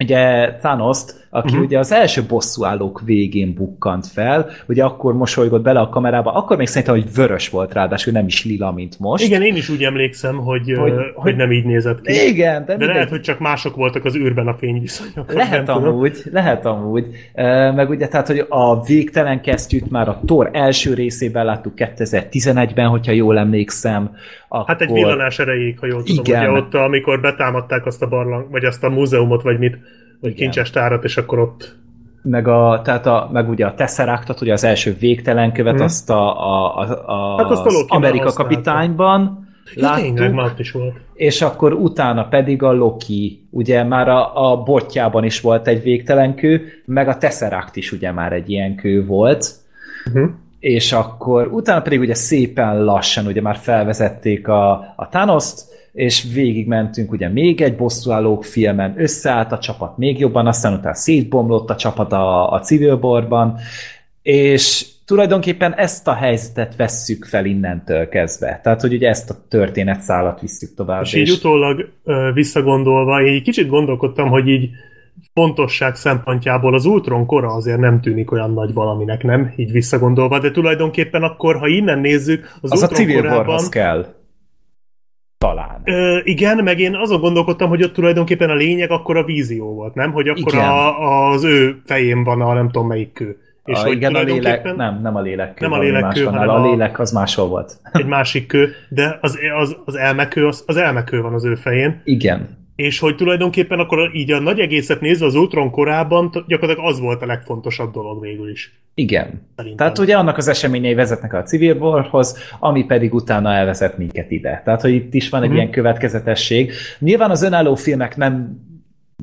ugye 0.04 0.54
Thanos-t, 0.54 1.23
aki 1.34 1.48
uh-huh. 1.48 1.64
ugye 1.64 1.80
az 1.80 1.92
első 1.92 2.24
bosszúállók 2.28 3.02
végén 3.06 3.54
bukkant 3.54 4.08
fel, 4.08 4.50
ugye 4.68 4.84
akkor 4.84 5.14
mosolygott 5.14 5.62
bele 5.62 5.80
a 5.80 5.90
kamerába, 5.90 6.34
akkor 6.34 6.58
még 6.58 6.68
szerintem, 6.68 6.96
hogy 6.96 7.14
vörös 7.16 7.50
volt 7.50 7.74
ráadásul, 7.74 8.14
nem 8.14 8.26
is 8.26 8.46
lila, 8.46 8.72
mint 8.72 9.00
most. 9.00 9.24
Igen, 9.24 9.42
én 9.42 9.56
is 9.56 9.70
úgy 9.70 9.84
emlékszem, 9.84 10.38
hogy, 10.38 10.74
Hogy- 10.78 10.94
hogy, 11.16 11.36
nem 11.36 11.52
így 11.52 11.66
nézett 11.66 12.02
ki. 12.02 12.28
Igen, 12.28 12.60
de, 12.60 12.66
De 12.66 12.78
mindegy. 12.78 12.96
lehet, 12.96 13.10
hogy 13.10 13.22
csak 13.22 13.40
mások 13.40 13.76
voltak 13.76 14.06
az 14.06 14.16
űrben 14.16 14.48
a 14.48 14.54
fényviszonyok. 14.54 15.34
Lehet 15.34 15.66
nem 15.66 15.76
tudom. 15.76 15.94
amúgy, 15.94 16.18
lehet 16.32 16.66
amúgy. 16.66 17.06
Meg 17.76 17.90
ugye, 17.90 18.08
tehát, 18.08 18.28
hogy 18.28 18.46
a 18.50 18.84
végtelen 18.84 19.42
kesztyűt 19.42 19.90
már 19.90 20.08
a 20.08 20.22
Thor 20.26 20.50
első 20.52 20.94
részében 20.94 21.46
láttuk 21.46 21.74
2011-ben, 21.76 22.88
hogyha 22.88 23.12
jól 23.12 23.38
emlékszem. 23.38 24.16
Akkor... 24.48 24.68
Hát 24.68 24.82
egy 24.82 24.92
villanás 24.92 25.40
erejéig, 25.40 25.80
ha 25.80 25.86
jól 25.86 26.04
tudom, 26.04 26.26
Igen. 26.26 26.50
ugye 26.50 26.60
ott, 26.60 26.74
amikor 26.74 27.22
betámadták 27.22 27.86
azt 27.86 28.02
a 28.02 28.08
barlang, 28.08 28.52
vagy 28.52 28.66
azt 28.66 28.84
a 28.84 28.90
múzeumot, 28.90 29.42
vagy 29.42 29.60
mit, 29.60 29.78
vagy 30.24 30.32
Igen. 30.32 30.42
kincses 30.52 30.70
tárat, 30.70 31.04
és 31.04 31.18
akkor 31.18 31.40
ott 31.40 31.76
Meg, 32.26 32.48
a, 32.48 32.82
tehát 32.84 33.06
a, 33.06 33.30
meg 33.34 33.50
ugye 33.50 33.66
a 33.66 33.74
Tesseractot, 33.74 34.42
ugye 34.42 34.54
az 34.54 34.64
első 34.64 34.96
végtelen 35.00 35.52
követ, 35.54 35.74
Mhm. 35.74 35.84
azt 35.84 36.10
a, 36.10 36.42
a, 36.44 36.78
a, 36.80 37.04
a 37.06 37.38
Hát 37.38 37.52
azt 37.52 37.66
az 37.66 37.86
Amerika 37.88 38.24
használta. 38.24 38.54
kapitányban 38.54 39.48
ja, 39.76 39.94
tényleg 39.96 40.18
láttuk, 40.20 40.36
már 40.36 40.54
is 40.58 40.72
volt. 40.72 40.96
és 41.14 41.42
akkor 41.42 41.74
utána 41.74 42.28
pedig 42.28 42.64
a 42.64 42.72
Loki, 42.72 43.48
ugye 43.50 43.84
már 43.84 44.10
a, 44.10 44.52
a 44.52 44.64
botjában 44.64 45.24
is 45.24 45.42
volt 45.42 45.68
egy 45.68 45.82
végtelen 45.84 46.36
kő, 46.36 46.62
meg 46.86 47.08
a 47.08 47.18
Tesseract 47.18 47.76
is 47.76 47.92
ugye 47.92 48.12
már 48.12 48.34
egy 48.34 48.50
ilyen 48.50 48.76
kő 48.76 49.06
volt, 49.06 49.52
Uh-huh. 50.14 50.30
és 50.60 50.92
akkor 50.92 51.48
utána 51.48 51.82
pedig 51.82 52.00
ugye 52.00 52.14
szépen 52.14 52.84
lassan 52.84 53.26
ugye 53.26 53.42
már 53.42 53.56
felvezették 53.56 54.48
a, 54.48 54.72
a 54.96 55.08
Thanos-t, 55.10 55.62
és 55.94 56.26
végigmentünk 56.34 57.12
ugye 57.12 57.30
még 57.30 57.62
egy 57.62 57.76
bosszúállók 57.76 58.44
filmen, 58.44 58.94
összeállt 58.98 59.52
a 59.52 59.60
csapat 59.60 59.98
még 59.98 60.20
jobban, 60.20 60.48
aztán 60.48 60.74
utána 60.74 60.96
szétbomlott 60.96 61.70
a 61.70 61.76
csapat 61.76 62.14
a, 62.14 62.52
a 62.52 62.60
Civil 62.60 63.00
War-ban, 63.02 63.58
és 64.22 64.86
tulajdonképpen 65.06 65.74
ezt 65.74 66.08
a 66.08 66.14
helyzetet 66.14 66.76
vesszük 66.76 67.26
fel 67.26 67.46
innentől 67.46 68.10
kezdve. 68.10 68.60
Tehát, 68.64 68.82
hogy 68.82 68.94
ugye 68.94 69.10
ezt 69.10 69.30
a 69.30 69.36
történetszálat 69.50 70.42
visszük 70.42 70.76
tovább. 70.76 71.02
És 71.02 71.14
így 71.14 71.30
utólag 71.30 71.90
visszagondolva, 72.34 73.22
én 73.22 73.34
egy 73.34 73.42
kicsit 73.42 73.68
gondolkodtam, 73.68 74.30
hogy 74.30 74.48
így 74.48 74.70
fontosság 75.34 75.96
szempontjából 75.96 76.74
az 76.74 76.86
Ultron 76.86 77.26
kora 77.26 77.48
azért 77.48 77.80
nem 77.80 78.02
tűnik 78.02 78.32
olyan 78.32 78.54
nagy 78.54 78.74
valaminek, 78.74 79.24
nem? 79.24 79.54
Így 79.56 79.72
visszagondolva, 79.72 80.40
de 80.40 80.52
tulajdonképpen 80.52 81.24
akkor, 81.24 81.56
ha 81.56 81.68
innen 81.68 82.00
nézzük, 82.00 82.58
az, 82.62 82.72
az 82.72 82.82
a 82.82 82.86
Ultron 82.86 83.00
Civil 83.00 83.22
korában, 83.22 83.70
kell. 83.70 84.06
Talán. 85.44 85.82
Ö, 85.84 86.20
igen, 86.24 86.64
meg 86.64 86.80
én 86.80 86.96
azon 86.96 87.20
gondolkodtam, 87.20 87.70
hogy 87.70 87.84
ott 87.84 87.94
tulajdonképpen 87.94 88.50
a 88.50 88.54
lényeg 88.54 88.92
akkor 88.92 89.18
a 89.18 89.24
vízió 89.24 89.74
volt, 89.74 89.94
nem? 89.94 90.12
Hogy 90.12 90.28
akkor 90.28 90.54
Igen. 90.54 90.66
a, 90.70 91.30
az 91.32 91.44
ő 91.44 91.82
fején 91.86 92.24
van 92.24 92.42
a 92.42 92.54
nem 92.54 92.70
tudom 92.70 92.88
melyik 92.88 93.14
kő. 93.14 93.38
És 93.66 93.80
a, 93.80 93.82
hogy 93.82 93.96
igen, 93.96 94.16
a 94.16 94.22
lélek, 94.22 94.76
nem, 94.76 95.00
nem 95.02 95.16
a 95.16 95.22
lélek 95.22 95.54
kő, 95.54 95.66
Nem 95.66 95.72
a 95.72 95.76
valami 95.76 95.86
lélek 95.90 96.04
más 96.04 96.14
kő, 96.18 96.24
van 96.24 96.34
hanem 96.34 96.50
a 96.50 96.60
a- 96.60 96.70
lélek 96.70 97.00
az 97.00 97.12
máshol 97.12 97.48
volt. 97.48 97.78
egy 97.92 98.06
másik 98.06 98.48
kő, 98.48 98.70
de 98.90 99.18
az, 99.22 99.40
az, 99.60 99.78
az 99.86 99.96
elmekő, 99.96 100.48
az, 100.48 100.64
az 100.68 100.78
elmekő 100.78 101.22
van 101.22 101.34
az 101.34 101.46
ő 101.46 101.56
fején, 101.56 102.02
Igen. 102.04 102.63
És 102.84 103.00
hogy 103.00 103.16
tulajdonképpen 103.16 103.80
akkor 103.80 104.10
így 104.14 104.32
a 104.32 104.40
nagy 104.40 104.60
egészet 104.60 105.02
nézve 105.02 105.26
az 105.26 105.36
Ultron 105.36 105.70
korában 105.72 106.30
gyakorlatilag 106.48 106.90
az 106.92 107.00
volt 107.00 107.22
a 107.22 107.26
legfontosabb 107.26 107.94
dolog 107.94 108.22
végül 108.22 108.50
is. 108.50 108.78
Igen. 108.96 109.42
Szerintem. 109.56 109.78
Tehát 109.78 110.00
ugye 110.00 110.16
annak 110.18 110.38
az 110.38 110.48
eseményei 110.48 110.94
vezetnek 110.94 111.34
a 111.34 111.44
civil 111.44 111.76
warhoz, 111.78 112.38
ami 112.60 112.86
pedig 112.86 113.14
utána 113.14 113.54
elvezet 113.54 113.98
minket 113.98 114.32
ide. 114.32 114.62
Tehát, 114.66 114.82
hogy 114.82 114.94
itt 114.94 115.14
is 115.14 115.30
van 115.30 115.42
egy 115.42 115.48
Mhm. 115.50 115.58
ilyen 115.58 115.70
következetesség. 115.72 116.72
Nyilván 117.00 117.30
az 117.32 117.44
önálló 117.44 117.76
filmek 117.76 118.16
nem 118.18 118.62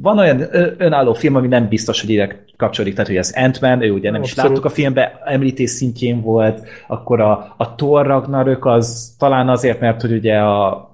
van 0.01 0.19
olyan 0.19 0.43
önálló 0.79 1.13
film, 1.13 1.35
ami 1.35 1.47
nem 1.49 1.69
biztos, 1.69 2.01
hogy 2.01 2.11
ide 2.11 2.45
kapcsolódik, 2.57 2.95
tehát 2.95 3.11
hogy 3.11 3.19
az 3.19 3.35
Ant-Man, 3.37 3.83
ő 3.83 3.91
ugye 3.93 4.11
nem 4.11 4.23
is 4.23 4.31
Abszolút. 4.31 4.51
láttuk 4.51 4.65
a 4.71 4.75
filmbe, 4.75 5.21
említés 5.25 5.71
szintjén 5.71 6.21
volt, 6.21 6.69
akkor 6.89 7.21
a, 7.21 7.55
a 7.57 7.75
Thor 7.75 8.07
Ragnarök 8.07 8.65
az 8.67 9.15
talán 9.19 9.49
azért, 9.49 9.81
mert 9.81 10.01
hogy 10.01 10.13
ugye 10.13 10.39
a 10.39 10.90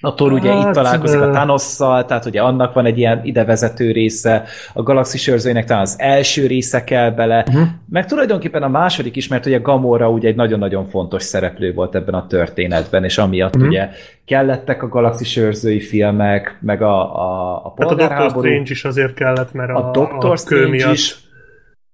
a 0.00 0.14
Thor 0.14 0.32
ugye 0.32 0.52
Hát, 0.52 0.66
itt 0.66 0.72
találkozik 0.72 1.20
a 1.20 1.30
Thanosszal, 1.30 2.04
tehát 2.04 2.26
ugye 2.26 2.40
annak 2.42 2.72
van 2.74 2.86
egy 2.86 2.98
ilyen 2.98 3.20
idevezető 3.24 3.90
része, 3.92 4.44
a 4.74 4.82
Galaxis 4.82 5.26
őrzőinek 5.26 5.64
talán 5.64 5.82
az 5.82 5.94
első 5.98 6.46
része 6.46 6.84
kell 6.84 7.10
bele, 7.10 7.44
Uh-huh. 7.48 7.66
meg 7.88 8.06
tulajdonképpen 8.06 8.62
a 8.62 8.68
második 8.68 9.16
is, 9.16 9.28
mert 9.28 9.46
ugye 9.46 9.58
Gamora 9.58 10.10
ugye 10.10 10.28
egy 10.28 10.36
nagyon-nagyon 10.36 10.84
fontos 10.84 11.22
szereplő 11.22 11.72
volt 11.74 11.94
ebben 11.94 12.14
a 12.14 12.26
történetben, 12.26 13.04
és 13.04 13.18
amiatt 13.18 13.56
Mhm. 13.56 13.66
ugye 13.66 13.88
kellettek 14.24 14.82
a 14.82 14.88
Galaxis 14.88 15.36
őrzői 15.36 15.80
filmek, 15.80 16.58
meg 16.60 16.82
a, 16.82 17.14
a, 17.16 17.56
a 17.56 17.62
Hát 17.62 17.62
a 17.64 17.74
Doctor 17.78 17.96
polgárháború, 17.98 18.46
Strange 18.48 18.70
is 18.70 18.84
azért 18.84 19.14
kellett, 19.14 19.52
mert 19.52 19.70
a, 19.70 19.88
a 19.88 19.90
Doctor 19.90 20.24
a 20.30 20.32
kő 20.32 20.36
Strange 20.36 20.68
miatt. 20.68 20.92
is, 20.92 21.16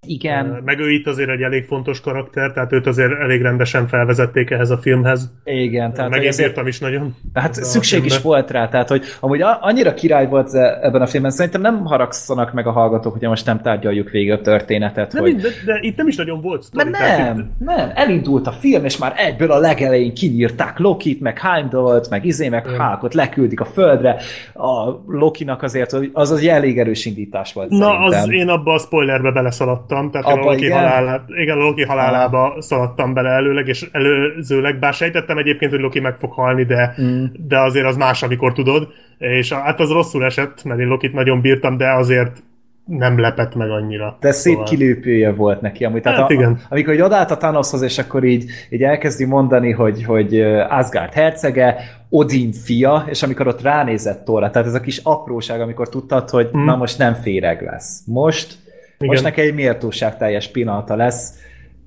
igen, 0.07 0.61
Meg 0.65 0.79
ő 0.79 0.91
itt 0.91 1.07
azért 1.07 1.31
egy 1.31 1.43
elég 1.43 1.65
fontos 1.65 2.01
karakter, 2.01 2.53
tehát 2.53 2.73
őt 2.73 2.87
azért 2.87 3.13
elég 3.21 3.43
rendesen 3.43 3.87
felvezették 3.89 4.51
ehhez 4.51 4.71
a 4.71 4.79
filmhez. 4.79 5.33
igen, 5.45 5.93
tehát 5.93 6.11
Meg 6.11 6.23
én 6.23 6.29
ezért- 6.29 6.49
írtam 6.49 6.67
is 6.67 6.79
nagyon. 6.79 7.15
Hát 7.35 7.55
szükség 7.55 8.05
is 8.05 8.21
volt 8.21 8.51
rá, 8.51 8.69
tehát 8.69 8.89
hogy 8.89 9.05
amúgy 9.21 9.41
annyira 9.61 9.95
király 9.95 10.27
volt 10.27 10.55
ebben 10.83 11.03
a 11.03 11.07
filmben, 11.07 11.31
szerintem 11.31 11.61
nem 11.61 11.85
haragszanak 11.85 12.53
meg 12.53 12.67
a 12.67 12.71
hallgatók, 12.71 13.13
hogy 13.19 13.29
most 13.29 13.47
nem 13.47 13.61
tárgyaljuk 13.61 14.11
végig 14.11 14.33
a 14.33 14.41
történetet, 14.41 15.13
Nem, 15.13 15.23
hogy... 15.23 15.37
de, 15.37 15.49
de, 15.65 15.79
itt 15.81 15.97
nem 15.97 16.09
is 16.09 16.17
nagyon 16.17 16.41
volt 16.41 16.63
sztori. 16.63 16.91
Mert 16.91 17.05
tehát 17.05 17.35
nem, 17.35 17.51
nem, 17.59 17.91
elindult 17.95 18.47
a 18.47 18.53
film, 18.53 18.85
és 18.85 18.99
már 18.99 19.13
egyből 19.17 19.51
a 19.51 19.59
legelején 19.59 20.15
kinyírták 20.15 20.79
Lokit, 20.79 21.21
meg 21.21 21.39
Heimdallt, 21.39 22.11
meg 22.11 22.25
izé, 22.25 22.49
meg. 22.49 22.67
Hulkot 22.67 23.15
leküldik 23.15 23.61
a 23.61 23.65
földre. 23.65 24.17
A 24.55 24.91
Lokinak 25.07 25.63
azért 25.63 25.93
az 26.13 26.31
az 26.31 26.47
elég 26.47 26.79
erős 26.79 27.05
indítás 27.05 27.53
volt 27.53 27.69
Na, 27.71 27.79
szerintem. 27.79 28.23
az 28.23 28.31
én 28.31 28.49
abba 28.49 28.73
a 28.73 28.79
spoilerbe 28.79 29.31
beleszaladtam, 29.33 29.96
tehát 30.11 30.27
én 30.27 30.33
a 30.33 30.37
Abba 30.37 30.51
Loki, 30.51 30.65
igen? 30.65 30.77
halálát, 30.79 31.23
igen, 31.29 31.59
a 31.59 31.61
Loki 31.65 31.85
halálába 31.85 32.55
szaladtam 32.59 33.15
bele 33.15 33.29
előleg, 33.31 33.69
és 33.69 33.87
előzőleg, 33.93 34.79
bár 34.79 34.93
sejtettem 34.95 35.39
egyébként, 35.39 35.71
hogy 35.71 35.81
Loki 35.81 36.01
meg 36.01 36.17
fog 36.17 36.33
halni, 36.33 36.65
de, 36.65 36.95
Mm. 37.03 37.25
de 37.47 37.59
azért 37.61 37.87
az 37.87 37.97
más, 37.97 38.23
amikor 38.23 38.53
tudod, 38.53 38.89
és 39.19 39.53
hát 39.53 39.81
az 39.81 39.91
rosszul 39.91 40.25
esett, 40.25 40.65
mert 40.65 40.81
én 40.81 40.87
Lokit 40.89 41.13
nagyon 41.13 41.41
bírtam, 41.41 41.77
de 41.77 41.91
azért 41.93 42.43
nem 42.85 43.19
lepett 43.21 43.55
meg 43.55 43.71
annyira. 43.71 44.17
De 44.21 44.33
szép 44.33 44.53
Szóval- 44.53 44.69
kilépője 44.69 45.33
volt 45.33 45.61
neki. 45.61 45.85
Amúgy, 45.85 46.01
tehát 46.03 46.19
Hát 46.19 46.31
a, 46.31 46.33
igen. 46.33 46.61
amikor 46.69 46.95
így 46.95 47.01
odállt 47.01 47.31
a 47.31 47.37
Thanoshoz, 47.37 47.83
és 47.83 47.99
akkor 47.99 48.25
így, 48.25 48.45
így 48.71 48.83
elkezdi 48.83 49.25
mondani, 49.25 49.71
hogy, 49.71 50.05
hogy 50.05 50.41
Asgard 50.69 51.13
hercege, 51.13 51.77
Odin 52.11 52.53
fia, 52.53 53.05
és 53.09 53.23
amikor 53.23 53.47
ott 53.47 53.63
ránézett 53.63 54.25
Thorra, 54.25 54.51
tehát 54.51 54.69
ez 54.69 54.75
a 54.75 54.81
kis 54.81 55.01
apróság, 55.03 55.61
amikor 55.61 55.89
tudtad, 55.89 56.31
hogy 56.31 56.49
Mm. 56.57 56.65
na 56.65 56.77
most 56.77 56.99
nem 56.99 57.15
féreg 57.15 57.63
lesz. 57.63 58.03
Most, 58.07 58.55
Igen. 58.99 59.13
most 59.13 59.23
neki 59.23 59.41
egy 59.41 59.55
méltóság 59.55 60.17
teljes 60.17 60.49
pillanata 60.49 60.97
lesz, 60.97 61.35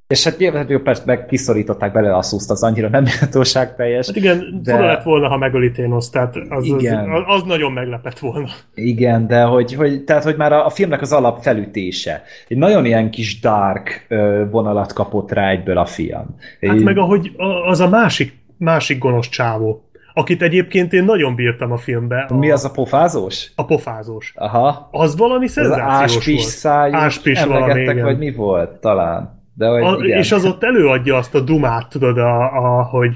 és 0.07 0.23
hát 0.23 0.37
nyilván 0.37 0.83
persze 0.83 1.03
meg 1.05 1.25
kiszorították 1.25 1.91
belőle 1.91 2.15
a 2.15 2.21
szuszt, 2.21 2.51
az 2.51 2.63
annyira 2.63 2.89
nem 2.89 3.03
méltóság 3.19 3.75
teljes. 3.75 4.07
Hát 4.07 4.15
igen, 4.15 4.59
De- 4.63 4.79
lett 4.79 5.03
volna, 5.03 5.27
ha 5.27 5.37
megöli 5.37 5.71
Thanos, 5.71 6.09
tehát 6.09 6.35
az, 6.49 6.65
Igen. 6.65 7.09
az, 7.09 7.23
az 7.25 7.43
nagyon 7.43 7.71
meglepett 7.71 8.19
volna. 8.19 8.47
Igen, 8.73 9.27
de 9.27 9.41
hogy, 9.41 9.73
hogy, 9.73 10.03
tehát, 10.03 10.23
hogy 10.23 10.35
már 10.35 10.51
a, 10.51 10.65
a 10.65 10.69
filmnek 10.69 11.01
az 11.01 11.13
alap 11.13 11.41
felütése. 11.41 12.23
Egy 12.47 12.57
nagyon 12.57 12.85
ilyen 12.85 13.09
kis 13.11 13.39
dark 13.39 14.07
vonalat 14.51 14.93
kapott 14.93 15.31
rá 15.31 15.49
egyből 15.49 15.77
a 15.77 15.85
film. 15.85 16.25
Hát 16.61 16.75
Így- 16.75 16.83
meg 16.83 16.97
ahogy 16.97 17.31
az 17.67 17.79
a 17.79 17.89
másik, 17.89 18.37
másik 18.57 18.97
gonosz 18.99 19.29
csávó, 19.29 19.88
akit 20.19 20.41
egyébként 20.41 20.93
én 20.93 21.03
nagyon 21.03 21.35
bírtam 21.35 21.71
a 21.71 21.77
filmbe. 21.77 22.25
A, 22.29 22.37
Mi 22.37 22.51
az 22.51 22.65
a 22.65 22.71
pofázós? 22.71 23.51
A 23.55 23.65
pofázós. 23.65 24.33
Aha. 24.35 24.89
Az 24.91 25.17
valami 25.17 25.45
Ez 25.45 25.57
az 25.57 25.63
szenzációs 25.63 26.15
áspis 26.15 26.41
volt. 26.41 26.47
szájú. 26.47 26.93
Áspis 26.93 27.43
valami, 27.43 27.81
igen. 27.81 28.01
vagy 28.01 28.17
mi 28.17 28.31
volt? 28.31 28.69
Talán. 28.71 29.43
De 29.53 29.67
hogy 29.67 29.83
A, 29.83 30.03
igen. 30.03 30.17
és 30.17 30.31
az 30.31 30.45
ott 30.45 30.63
előadja 30.63 31.15
azt 31.15 31.35
a 31.35 31.39
dumát, 31.39 31.89
tudod, 31.89 32.17
a, 32.17 32.41
a, 32.41 32.83
hogy 32.83 33.15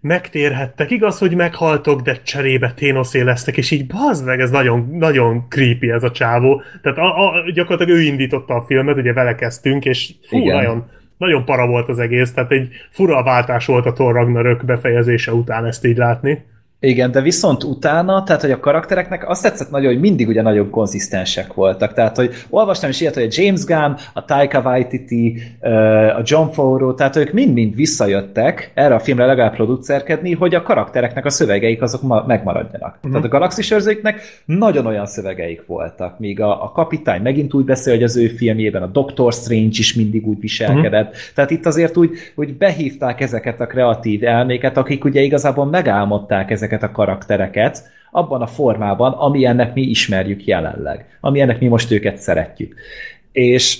megtérhettek, 0.00 0.90
igaz, 0.90 1.18
hogy 1.18 1.34
meghaltok, 1.34 2.00
de 2.00 2.16
cserébe 2.22 2.72
ténoszé 2.76 3.20
lesztek, 3.20 3.56
és 3.56 3.70
így 3.70 3.86
bazd 3.86 4.24
meg, 4.24 4.40
ez 4.40 4.50
nagyon, 4.50 4.88
nagyon 4.92 5.46
creepy 5.48 5.90
ez 5.90 6.02
a 6.02 6.10
csávó. 6.10 6.62
Tehát 6.82 6.98
a, 6.98 7.28
a, 7.28 7.50
gyakorlatilag 7.54 8.00
ő 8.00 8.02
indította 8.02 8.54
a 8.54 8.64
filmet, 8.66 8.96
ugye 8.96 9.12
vele 9.12 9.34
kezdtünk, 9.34 9.84
és 9.84 10.14
fú, 10.28 10.36
Igen. 10.36 10.56
nagyon, 10.56 10.90
nagyon 11.24 11.44
para 11.44 11.66
volt 11.66 11.88
az 11.88 11.98
egész, 11.98 12.32
tehát 12.32 12.50
egy 12.50 12.68
fura 12.90 13.22
váltás 13.22 13.66
volt 13.66 13.86
a 13.86 13.92
Thor 13.92 14.14
Ragnarök 14.14 14.64
befejezése 14.64 15.32
után 15.32 15.64
ezt 15.64 15.84
így 15.84 15.96
látni. 15.96 16.44
Igen, 16.84 17.10
de 17.10 17.20
viszont 17.20 17.64
utána, 17.64 18.22
tehát 18.22 18.40
hogy 18.40 18.50
a 18.50 18.60
karaktereknek 18.60 19.28
azt 19.28 19.42
tetszett 19.42 19.70
nagyon, 19.70 19.92
hogy 19.92 20.00
mindig 20.00 20.28
ugye 20.28 20.42
nagyon 20.42 20.70
konzisztensek 20.70 21.54
voltak. 21.54 21.92
Tehát, 21.92 22.16
hogy 22.16 22.30
olvastam 22.50 22.90
is 22.90 23.00
ilyet, 23.00 23.14
hogy 23.14 23.22
a 23.22 23.28
James 23.30 23.64
Gunn, 23.64 23.94
a 24.12 24.24
Taika 24.24 24.60
Waititi, 24.60 25.42
a 26.16 26.22
John 26.24 26.48
Favreau, 26.48 26.94
tehát 26.94 27.16
ők 27.16 27.32
mind-mind 27.32 27.74
visszajöttek 27.74 28.70
erre 28.74 28.94
a 28.94 28.98
filmre 28.98 29.26
legalább 29.26 29.54
producerkedni, 29.54 30.32
hogy 30.32 30.54
a 30.54 30.62
karaktereknek 30.62 31.24
a 31.24 31.30
szövegeik 31.30 31.82
azok 31.82 32.02
ma- 32.02 32.24
megmaradjanak. 32.26 32.94
Uh-huh. 32.96 33.10
Tehát 33.10 33.26
a 33.26 33.28
Galaxis 33.28 33.70
őrzőknek 33.70 34.20
nagyon 34.44 34.86
olyan 34.86 35.06
szövegeik 35.06 35.66
voltak, 35.66 36.18
míg 36.18 36.40
a, 36.40 36.64
a 36.64 36.70
kapitány 36.70 37.22
megint 37.22 37.54
úgy 37.54 37.64
beszél, 37.64 37.94
hogy 37.94 38.02
az 38.02 38.16
ő 38.16 38.26
filmjében 38.26 38.82
a 38.82 38.86
Doctor 38.86 39.32
Strange 39.32 39.76
is 39.78 39.94
mindig 39.94 40.26
úgy 40.26 40.40
viselkedett. 40.40 41.08
Uh-huh. 41.08 41.22
Tehát 41.34 41.50
itt 41.50 41.66
azért 41.66 41.96
úgy, 41.96 42.10
úgy 42.34 42.56
behívták 42.56 43.20
ezeket 43.20 43.60
a 43.60 43.66
kreatív 43.66 44.24
elméket, 44.24 44.76
akik 44.76 45.04
ugye 45.04 45.20
igazából 45.20 45.64
megálmodták 45.64 46.50
ezeket 46.50 46.73
a 46.82 46.90
karaktereket 46.90 47.92
abban 48.10 48.42
a 48.42 48.46
formában, 48.46 49.12
ami 49.12 49.44
ennek 49.44 49.74
mi 49.74 49.82
ismerjük 49.82 50.44
jelenleg, 50.44 51.18
ami 51.20 51.40
ennek 51.40 51.60
mi 51.60 51.66
most 51.66 51.90
őket 51.90 52.16
szeretjük. 52.16 52.74
És 53.32 53.78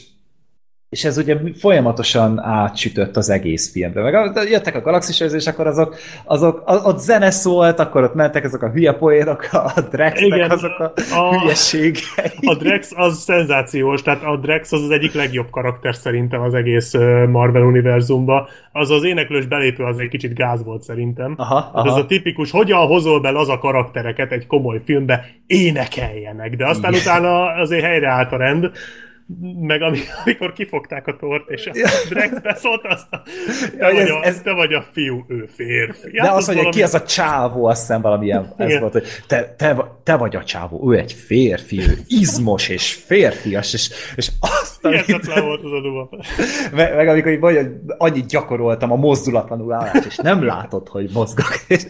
és 0.95 1.05
ez 1.05 1.19
ugye 1.19 1.37
folyamatosan 1.59 2.39
átsütött 2.41 3.17
az 3.17 3.31
egész 3.31 3.71
filmbe. 3.73 4.03
Meg 4.03 4.49
jöttek 4.51 4.75
a 4.75 4.81
galaxis 4.81 5.21
és 5.21 5.47
akkor 5.47 5.67
azok, 5.67 5.97
azok, 6.25 6.63
a- 6.67 6.75
ott 6.75 6.99
zene 6.99 7.31
szólt, 7.31 7.79
akkor 7.79 8.03
ott 8.03 8.15
mentek 8.15 8.45
azok 8.45 8.63
a 8.63 8.71
hülye 8.71 8.93
poénok, 8.93 9.49
a 9.53 9.81
Drexnek 9.91 10.27
Igen, 10.27 10.51
azok 10.51 10.79
a, 10.79 10.93
a- 11.15 11.41
hülyeségei. 11.41 12.03
A 12.47 12.55
Drex 12.55 12.91
az 12.97 13.19
szenzációs, 13.19 14.03
tehát 14.03 14.23
a 14.23 14.37
Drex 14.37 14.73
az 14.73 14.83
az 14.83 14.91
egyik 14.91 15.13
legjobb 15.15 15.51
karakter 15.51 15.95
szerintem 15.95 16.41
az 16.41 16.55
egész 16.55 16.93
Marvel 17.29 17.63
univerzumban. 17.63 18.47
Az 18.73 18.91
az 18.91 19.05
éneklős 19.05 19.47
belépő 19.47 19.85
az 19.85 19.99
egy 19.99 20.09
kicsit 20.09 20.35
gáz 20.35 20.65
volt 20.65 20.83
szerintem. 20.83 21.35
Aha, 21.37 21.71
Hát 21.75 21.87
ez 21.87 21.91
aha. 21.93 22.01
a 22.01 22.07
tipikus, 22.07 22.51
hogyan 22.51 22.87
hozol 22.87 23.21
be 23.21 23.39
az 23.39 23.49
a 23.49 23.59
karaktereket 23.59 24.33
egy 24.33 24.47
komoly 24.47 24.81
filmbe, 24.85 25.25
énekeljenek, 25.47 26.57
de 26.57 26.67
aztán 26.67 26.93
Igen. 26.93 27.03
utána 27.05 27.47
azért 27.47 27.85
helyreállt 27.85 28.33
a 28.33 28.37
rend, 28.37 28.71
meg 29.61 29.83
ami, 29.83 29.99
amikor 30.25 30.53
kifogták 30.53 31.07
a 31.07 31.17
tort, 31.17 31.51
és 31.51 31.67
a 31.67 31.73
Drex 32.09 32.41
beszólt 32.41 32.85
azt 32.87 33.07
a, 33.11 33.23
te, 33.79 33.87
Ja, 33.87 33.93
vagy 33.93 33.97
ez- 33.97 34.09
a, 34.11 34.25
ez- 34.25 34.41
te 34.43 34.53
vagy 34.53 34.73
a 34.73 34.85
fiú, 34.93 35.25
ő 35.29 35.49
férfi. 35.55 36.11
De 36.11 36.31
azt 36.31 36.47
mondja, 36.47 36.69
ki 36.69 36.83
az 36.83 36.95
a 36.95 37.03
csávó, 37.03 37.67
azt 37.67 37.81
hiszem 37.81 38.01
valamilyen 38.01 38.55
ez 38.57 38.69
Igen. 38.69 38.81
volt, 38.81 38.93
hogy 38.93 39.07
te, 39.27 39.55
te, 39.59 39.77
te 40.03 40.17
vagy 40.17 40.37
a 40.37 40.45
csávó, 40.45 40.93
ő 40.93 40.99
egy 40.99 41.13
férfi, 41.13 41.79
ő 41.81 41.99
izmos 42.07 42.69
és 42.69 42.93
férfias, 42.93 43.73
és, 43.73 43.91
és 44.17 44.29
azt, 44.41 44.85
amit, 44.85 45.27
volt 45.41 45.65
az 45.65 45.73
a 45.73 45.81
duma. 45.81 46.09
meg, 46.75 46.95
meg 46.97 47.09
amikor 47.09 47.33
így 47.33 47.41
vagy, 47.41 47.57
hogy 47.57 47.71
annyit 47.99 48.27
gyakoroltam 48.27 48.93
a 48.93 48.97
mozdulatlanul 48.97 49.73
állást, 49.73 50.05
és 50.07 50.17
nem 50.17 50.45
látod, 50.45 50.89
hogy 50.89 51.11
mozgok, 51.13 51.55
és, 51.69 51.87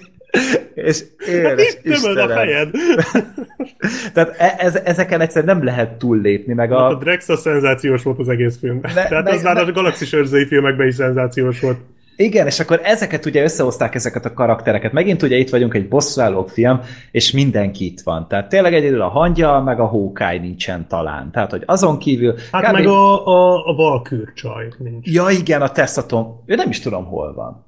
és 0.75 1.03
Hát 1.19 1.29
édes 1.29 1.73
itt 1.75 1.83
tömöd 1.83 2.17
a 2.19 2.23
Istenem. 2.23 2.37
fejed. 2.37 2.71
Tehát 4.15 4.35
e- 4.39 4.55
ez, 4.59 4.75
ezeken 4.77 5.21
egyszerűen 5.21 5.57
nem 5.57 5.65
lehet 5.65 5.93
túllépni, 5.99 6.53
meg 6.53 6.73
A, 6.73 6.87
a 6.87 6.89
a... 6.89 6.95
Drex 6.95 7.29
az 7.29 7.41
szenzációs 7.41 8.03
volt 8.03 8.19
az 8.19 8.29
egész 8.29 8.59
filmben. 8.59 8.93
Ne- 8.95 9.07
Tehát 9.09 9.25
meg- 9.25 9.33
az 9.35 9.43
már 9.43 9.55
meg- 9.55 9.69
a 9.69 9.73
Galaxis 9.73 10.13
őrzői 10.13 10.47
filmekben 10.47 10.87
is 10.87 10.95
szenzációs 10.95 11.61
volt. 11.61 11.79
Igen, 12.17 12.47
és 12.47 12.61
akkor 12.61 12.81
ezeket 12.83 13.27
ugye 13.27 13.43
összehozták 13.43 13.95
ezeket 13.95 14.25
a 14.25 14.33
karaktereket. 14.33 14.93
Megint 14.93 15.23
ugye 15.23 15.37
itt 15.37 15.51
vagyunk 15.51 15.75
egy 15.75 15.89
bosszúállók 15.89 16.49
film, 16.49 16.81
és 17.11 17.31
mindenki 17.33 17.85
itt 17.85 18.01
van. 18.01 18.29
Tehát 18.29 18.49
tényleg 18.49 18.75
egyedül 18.75 19.01
a 19.01 19.09
hangya, 19.09 19.63
meg 19.63 19.81
a 19.81 19.85
hókáj 19.87 20.39
nincsen 20.39 20.89
talán. 20.89 21.31
Tehát, 21.33 21.51
hogy 21.51 21.63
azon 21.67 21.99
kívül... 21.99 22.35
Hát 22.53 22.73
meg 22.73 22.87
a, 22.87 23.27
a, 23.27 23.67
a 23.69 23.75
Valkür 23.75 24.33
csaj 24.35 24.69
nincs. 24.79 25.07
Ja 25.11 25.27
igen, 25.31 25.63
a 25.63 25.69
Tessaton. 25.71 26.43
Ő 26.47 26.55
nem 26.55 26.71
is 26.71 26.81
tudom, 26.81 27.05
hol 27.05 27.35
van. 27.35 27.67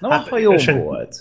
Na, 0.00 0.10
Hát, 0.10 0.18
hát, 0.20 0.28
ha 0.28 0.38
jó 0.38 0.56
sen- 0.56 0.82
volt. 0.82 1.14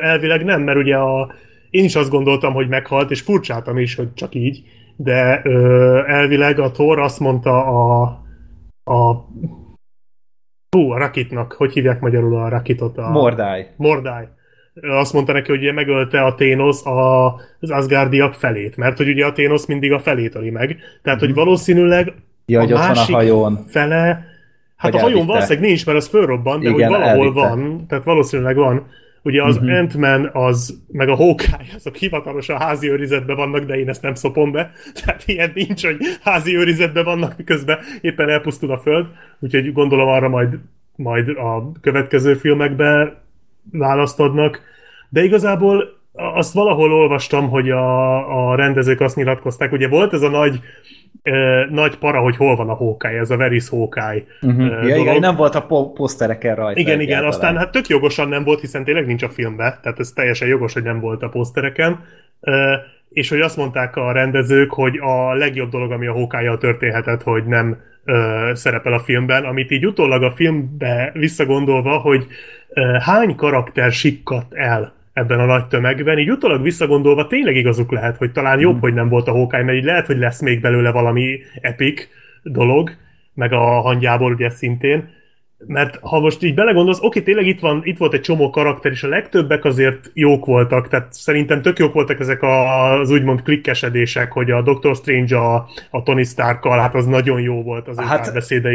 Elvileg 0.00 0.44
nem, 0.44 0.62
mert 0.62 0.78
ugye 0.78 0.96
a, 0.96 1.32
én 1.70 1.84
is 1.84 1.94
azt 1.96 2.10
gondoltam, 2.10 2.52
hogy 2.52 2.68
meghalt, 2.68 3.10
és 3.10 3.20
furcsáltam 3.20 3.78
is, 3.78 3.94
hogy 3.94 4.14
csak 4.14 4.34
így, 4.34 4.62
de 4.96 5.40
ö, 5.44 6.02
elvileg 6.06 6.58
a 6.58 6.70
Thor 6.70 6.98
azt 6.98 7.20
mondta 7.20 7.64
a, 7.66 8.02
a 8.84 9.12
Hú, 10.76 10.90
a 10.90 10.98
Rakitnak, 10.98 11.52
hogy 11.52 11.72
hívják 11.72 12.00
magyarul 12.00 12.36
a 12.36 12.48
Rakitot? 12.48 12.98
A 12.98 13.10
Mordály. 13.10 13.66
Mordály. 13.76 14.28
azt 14.82 15.12
mondta 15.12 15.32
neki, 15.32 15.50
hogy 15.50 15.60
ugye 15.60 15.72
megölte 15.72 16.20
a 16.24 16.34
Thanos 16.34 16.82
a, 16.84 17.26
az 17.60 17.70
Asgardiak 17.70 18.34
felét, 18.34 18.76
mert 18.76 18.96
hogy 18.96 19.08
ugye 19.08 19.26
a 19.26 19.32
Thanos 19.32 19.66
mindig 19.66 19.92
a 19.92 19.98
felét 19.98 20.34
öli 20.34 20.50
meg. 20.50 20.76
Tehát, 21.02 21.20
hogy 21.20 21.34
valószínűleg 21.34 22.12
Ja, 22.46 22.60
hogy 22.60 22.72
a 22.72 22.76
van 22.76 22.84
a 22.84 22.88
másik 22.88 23.14
hajón. 23.14 23.64
fele, 23.68 24.24
hát 24.76 24.90
Hogy 24.92 25.00
a 25.00 25.02
hajón 25.02 25.12
elvitte. 25.18 25.32
valószínűleg 25.32 25.68
nincs, 25.68 25.86
mert 25.86 25.98
az 25.98 26.08
fölrobban, 26.08 26.60
de 26.60 26.68
Igen, 26.68 26.72
hogy 26.90 26.98
valahol 26.98 27.08
elvitte. 27.26 27.40
van, 27.48 27.86
tehát 27.88 28.04
valószínűleg 28.04 28.56
van. 28.56 28.86
Ugye 29.26 29.42
az 29.42 29.56
uh-huh. 29.56 29.78
Ant-Man, 29.78 30.30
az, 30.32 30.82
meg 30.92 31.08
a 31.08 31.14
Hawkeye, 31.14 31.66
azok 31.74 31.96
hivatalosan 31.96 32.58
házi 32.58 32.90
őrizetben 32.90 33.36
vannak, 33.36 33.64
de 33.64 33.78
én 33.78 33.88
ezt 33.88 34.02
nem 34.02 34.14
szopom 34.14 34.52
be. 34.52 34.70
Tehát 35.04 35.22
ilyen 35.26 35.50
nincs, 35.54 35.86
hogy 35.86 35.96
házi 36.22 36.56
őrizetben 36.56 37.04
vannak, 37.04 37.36
miközben 37.36 37.78
éppen 38.00 38.28
elpusztul 38.28 38.70
a 38.70 38.78
föld. 38.78 39.06
Úgyhogy 39.38 39.72
gondolom 39.72 40.08
arra 40.08 40.28
majd, 40.28 40.58
majd 40.96 41.28
a 41.28 41.72
következő 41.80 42.34
filmekben 42.34 43.16
választ 43.72 44.20
adnak. 44.20 44.60
De 45.08 45.24
igazából 45.24 45.98
azt 46.12 46.54
valahol 46.54 46.92
olvastam, 46.92 47.48
hogy 47.48 47.70
a, 47.70 48.50
a 48.50 48.54
rendezők 48.54 49.00
azt 49.00 49.16
nyilatkozták, 49.16 49.72
ugye 49.72 49.88
volt 49.88 50.12
ez 50.12 50.22
a 50.22 50.30
nagy, 50.30 50.60
nagy 51.70 51.96
para, 51.98 52.20
hogy 52.20 52.36
hol 52.36 52.56
van 52.56 52.68
a 52.68 52.74
Hawkeye, 52.74 53.18
ez 53.18 53.30
a 53.30 53.36
Veris 53.36 53.68
Hawkeye 53.68 54.22
Uh-huh. 54.42 54.66
eh, 54.66 54.86
Ja, 54.88 54.96
igen, 54.96 55.18
nem 55.18 55.36
volt 55.36 55.54
a 55.54 55.62
po- 55.62 55.92
posztereken 55.94 56.54
rajta. 56.54 56.80
Igen, 56.80 56.92
igen, 57.00 57.00
egyáltalán. 57.00 57.32
aztán 57.32 57.56
hát 57.56 57.70
tök 57.70 57.86
jogosan 57.88 58.28
nem 58.28 58.44
volt, 58.44 58.60
hiszen 58.60 58.84
tényleg 58.84 59.06
nincs 59.06 59.22
a 59.22 59.28
filmben, 59.28 59.78
tehát 59.82 59.98
ez 59.98 60.10
teljesen 60.10 60.48
jogos, 60.48 60.72
hogy 60.72 60.82
nem 60.82 61.00
volt 61.00 61.22
a 61.22 61.28
posztereken. 61.28 62.04
Ö, 62.40 62.74
és 63.08 63.28
hogy 63.28 63.40
azt 63.40 63.56
mondták 63.56 63.96
a 63.96 64.12
rendezők, 64.12 64.70
hogy 64.72 64.98
a 65.02 65.34
legjobb 65.34 65.70
dolog, 65.70 65.92
ami 65.92 66.06
a 66.06 66.12
hawkeye 66.12 66.56
történhetett, 66.56 67.22
hogy 67.22 67.44
nem 67.44 67.76
ö, 68.04 68.50
szerepel 68.54 68.92
a 68.92 68.98
filmben, 69.00 69.44
amit 69.44 69.70
így 69.70 69.86
utólag 69.86 70.22
a 70.22 70.30
filmbe 70.30 71.10
visszagondolva, 71.14 71.98
hogy 71.98 72.26
ö, 72.68 72.96
hány 73.00 73.34
karakter 73.34 73.92
sikkadt 73.92 74.54
el 74.54 74.94
ebben 75.16 75.40
a 75.40 75.44
nagy 75.44 75.66
tömegben, 75.66 76.18
így 76.18 76.30
utólag 76.30 76.62
visszagondolva 76.62 77.26
tényleg 77.26 77.56
igazuk 77.56 77.92
lehet, 77.92 78.16
hogy 78.16 78.32
talán 78.32 78.60
jobb, 78.60 78.80
hogy 78.80 78.94
nem 78.94 79.08
volt 79.08 79.28
a 79.28 79.32
Hawkeye, 79.32 79.62
mert 79.62 79.76
így 79.78 79.84
lehet, 79.84 80.06
hogy 80.06 80.18
lesz 80.18 80.40
még 80.40 80.60
belőle 80.60 80.90
valami 80.90 81.38
epic 81.60 82.08
dolog, 82.42 82.90
meg 83.34 83.52
a 83.52 83.58
hangyából 83.80 84.32
ugye 84.32 84.50
szintén, 84.50 85.14
mert 85.66 85.98
ha 86.02 86.20
most 86.20 86.42
így 86.42 86.54
belegondolsz, 86.54 87.02
oké, 87.02 87.20
tényleg 87.20 87.46
itt, 87.46 87.60
van, 87.60 87.80
itt 87.84 87.98
volt 87.98 88.12
egy 88.14 88.20
csomó 88.20 88.50
karakter, 88.50 88.92
és 88.92 89.02
a 89.02 89.08
legtöbbek 89.08 89.64
azért 89.64 90.10
jók 90.14 90.44
voltak, 90.46 90.88
tehát 90.88 91.12
szerintem 91.12 91.62
tök 91.62 91.78
jók 91.78 91.92
voltak 91.92 92.20
ezek 92.20 92.42
a- 92.42 92.92
az 93.00 93.10
úgymond 93.10 93.42
klikkesedések, 93.42 94.32
hogy 94.32 94.50
a 94.50 94.62
Doctor 94.62 94.96
Strange 94.96 95.38
a, 95.38 95.68
a 95.90 96.02
Tony 96.02 96.24
Starkkal, 96.24 96.78
hát 96.78 96.94
az 96.94 97.06
nagyon 97.06 97.40
jó 97.40 97.62
volt 97.62 97.88
az 97.88 97.96
Hát. 97.98 98.06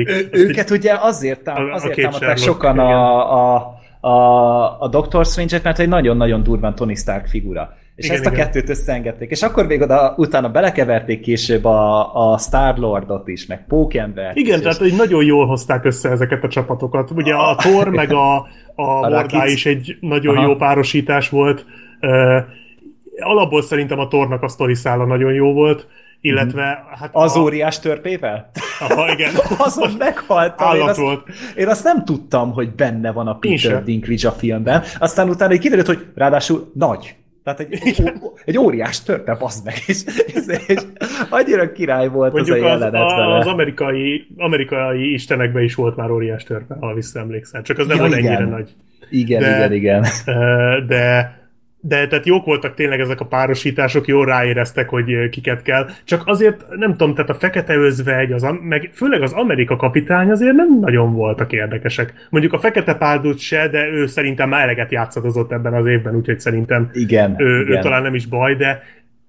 Ő, 0.09 0.19
így- 0.19 0.29
őket 0.49 0.69
ugye 0.69 0.93
azért, 0.99 1.43
tám- 1.43 1.57
A- 1.57 1.71
a 1.71 1.73
azért 1.73 1.93
két 1.93 2.03
támadták 2.03 2.37
sokan 2.37 2.73
igen. 2.75 2.85
a, 2.85 3.55
a, 3.55 3.79
a, 4.01 4.81
a 4.81 4.87
Doctor 4.91 5.25
Strange-et, 5.25 5.63
mert 5.63 5.79
egy 5.79 5.87
nagyon-nagyon 5.87 6.43
durván 6.43 6.75
Tony 6.75 6.95
Stark 6.95 7.27
figura. 7.27 7.75
És 7.95 8.05
Igen, 8.05 8.17
ezt 8.17 8.25
a 8.25 8.31
igen. 8.31 8.45
kettőt 8.45 8.69
összeengedték. 8.69 9.29
És 9.29 9.41
akkor 9.41 9.67
még 9.67 9.81
oda, 9.81 10.13
utána 10.17 10.49
belekeverték 10.49 11.19
később 11.21 11.65
a, 11.65 12.31
a 12.31 12.37
Star-Lordot 12.37 13.27
is, 13.27 13.45
meg 13.45 13.65
Pókembert 13.67 14.35
Igen, 14.35 14.57
is, 14.57 14.61
tehát 14.61 14.77
hogy 14.77 14.95
nagyon 14.95 15.23
jól 15.23 15.45
hozták 15.45 15.85
össze 15.85 16.09
ezeket 16.09 16.43
a 16.43 16.47
csapatokat. 16.47 17.11
Ugye 17.11 17.33
a 17.33 17.55
Thor 17.55 17.89
meg 17.89 18.13
a, 18.13 18.35
a, 18.35 18.45
a 18.83 19.09
Mordá 19.09 19.45
is 19.45 19.65
egy 19.65 19.97
nagyon 19.99 20.37
Aha. 20.37 20.47
jó 20.47 20.55
párosítás 20.55 21.29
volt. 21.29 21.65
Uh, 22.01 22.43
alapból 23.19 23.61
szerintem 23.61 23.99
a 23.99 24.07
Thornak 24.07 24.43
a 24.43 24.47
sztori 24.47 24.75
szála 24.75 25.05
nagyon 25.05 25.33
jó 25.33 25.53
volt, 25.53 25.87
illetve 26.21 26.83
hát 26.99 27.09
Az 27.11 27.35
a, 27.35 27.39
óriás 27.39 27.79
törpével? 27.79 28.51
Aha, 28.79 29.11
igen. 29.11 29.31
Azon 29.57 29.91
meghaltam. 29.97 30.67
Én 30.67 30.73
Állat 30.81 30.89
azt, 30.89 30.99
volt. 30.99 31.27
én 31.55 31.67
azt 31.67 31.83
nem 31.83 32.05
tudtam, 32.05 32.51
hogy 32.53 32.69
benne 32.75 33.11
van 33.11 33.27
a 33.27 33.37
Én 33.41 33.55
Peter. 33.61 33.83
Dinklage 33.83 34.27
a 34.27 34.31
filmben. 34.31 34.83
Aztán 34.99 35.29
utána 35.29 35.57
kiderült, 35.57 35.87
hogy 35.87 36.05
ráadásul 36.15 36.71
nagy. 36.73 37.15
Tehát 37.43 37.59
egy, 37.59 38.01
ó, 38.23 38.33
egy 38.45 38.57
óriás 38.57 39.03
törpe, 39.03 39.35
bazd 39.35 39.65
meg. 39.65 39.73
És, 39.87 40.01
és, 40.25 40.43
és 40.67 40.79
annyira 41.29 41.71
király 41.71 42.07
volt 42.07 42.33
Mondjuk 42.33 42.55
az 42.57 42.63
a 42.63 42.65
az, 42.65 42.71
jelenet 42.79 43.01
a, 43.11 43.15
vele. 43.15 43.35
az 43.37 43.47
amerikai, 43.47 44.27
amerikai 44.37 45.13
istenekben 45.13 45.63
is 45.63 45.75
volt 45.75 45.95
már 45.95 46.09
óriás 46.09 46.43
törpe, 46.43 46.75
ha 46.79 46.93
visszaemlékszel. 46.93 47.61
Csak 47.61 47.77
az 47.77 47.87
nem 47.87 47.95
Ja, 47.95 48.01
volt 48.01 48.17
igen. 48.17 48.31
ennyire 48.31 48.49
nagy. 48.49 48.69
Igen, 49.09 49.39
de- 49.41 49.49
igen, 49.49 49.73
igen. 49.73 50.05
De 50.87 51.35
de 51.81 52.07
tehát 52.07 52.25
jók 52.25 52.45
voltak 52.45 52.73
tényleg 52.73 52.99
ezek 52.99 53.19
a 53.19 53.25
párosítások, 53.25 54.07
jól 54.07 54.25
ráéreztek, 54.25 54.89
hogy 54.89 55.29
kiket 55.29 55.61
kell. 55.61 55.87
Csak 56.03 56.21
azért, 56.25 56.65
nem 56.75 56.91
tudom, 56.91 57.15
tehát 57.15 57.29
a 57.29 57.33
Fekete 57.33 57.75
Özvegy, 57.75 58.31
az, 58.31 58.47
meg 58.61 58.89
főleg 58.93 59.21
az 59.21 59.31
Amerika 59.31 59.75
kapitány 59.75 60.29
azért 60.29 60.55
nem 60.55 60.79
nagyon 60.79 61.13
voltak 61.13 61.51
érdekesek. 61.51 62.13
Mondjuk 62.29 62.53
a 62.53 62.59
Fekete 62.59 62.93
Páldut 62.93 63.39
se, 63.39 63.67
de 63.67 63.87
ő 63.87 64.05
szerintem 64.05 64.49
már 64.49 64.61
eleget 64.61 64.91
játszadozott 64.91 65.51
ebben 65.51 65.73
az 65.73 65.85
évben, 65.85 66.15
úgyhogy 66.15 66.39
szerintem 66.39 66.89
Igen, 66.93 67.35
ő, 67.37 67.45
ő 67.45 67.63
igen. 67.63 67.81
talán 67.81 68.01
nem 68.01 68.15
is 68.15 68.25
baj, 68.25 68.55
de 68.55 68.83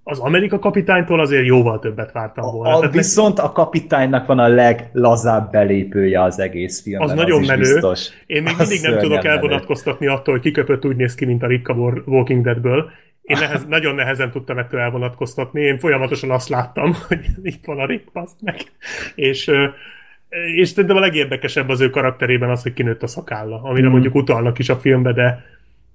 az 0.05 0.19
Amerika 0.19 0.59
kapitánytól 0.59 1.21
azért 1.21 1.47
jóval 1.47 1.79
többet 1.79 2.13
vártam 2.13 2.53
volna. 2.55 2.75
A, 2.77 2.79
Tehát 2.79 2.95
viszont 2.95 3.39
a 3.39 3.53
kapitánynak 3.53 4.27
van 4.27 4.39
a 4.39 4.49
leglazább 4.49 5.51
belépője 5.51 6.23
az 6.23 6.39
egész 6.41 6.83
filmben. 6.83 7.09
Az 7.09 7.15
nagyon 7.15 7.41
is 7.43 7.49
menő. 7.49 7.61
Biztos. 7.61 8.09
Én 8.27 8.43
még 8.43 8.55
Az 8.59 8.69
mindig 8.69 8.91
nem 8.91 8.99
tudok 8.99 9.23
menő. 9.23 9.35
elvonatkoztatni 9.35 10.07
attól, 10.07 10.35
hogy 10.35 10.43
kiköpött 10.43 10.85
úgy 10.85 10.97
néz 10.97 11.15
ki, 11.15 11.25
mint 11.25 11.43
a 11.43 11.47
Rick 11.47 11.69
a 11.69 11.73
War- 11.73 12.07
Walking 12.07 12.45
Deadből. 12.45 12.91
Én 13.23 13.37
nehez, 13.41 13.67
nagyon 13.67 13.95
nehezen 13.95 14.31
tudtam 14.31 14.59
ettől 14.59 14.81
elvonatkoztatni. 14.81 15.61
Én 15.61 15.79
folyamatosan 15.79 16.31
azt 16.31 16.49
láttam, 16.49 16.95
hogy 17.09 17.21
itt 17.43 17.65
van 17.65 17.79
a 17.79 17.87
Rick, 17.87 18.13
baszt 18.13 18.37
meg. 18.41 18.57
És, 19.15 19.51
és 20.57 20.69
szerintem 20.69 20.97
a 20.97 21.01
legérdekesebb 21.01 21.69
az 21.69 21.81
ő 21.81 21.91
karakterében 21.91 22.51
az, 22.51 22.63
hogy 22.63 22.73
kinőtt 22.73 23.03
a 23.03 23.07
szakálla, 23.07 23.61
amire 23.63 23.83
Mhm. 23.83 23.93
mondjuk 23.93 24.15
utalnak 24.15 24.59
is 24.59 24.69
a 24.69 24.77
filmbe, 24.77 25.13
de 25.13 25.45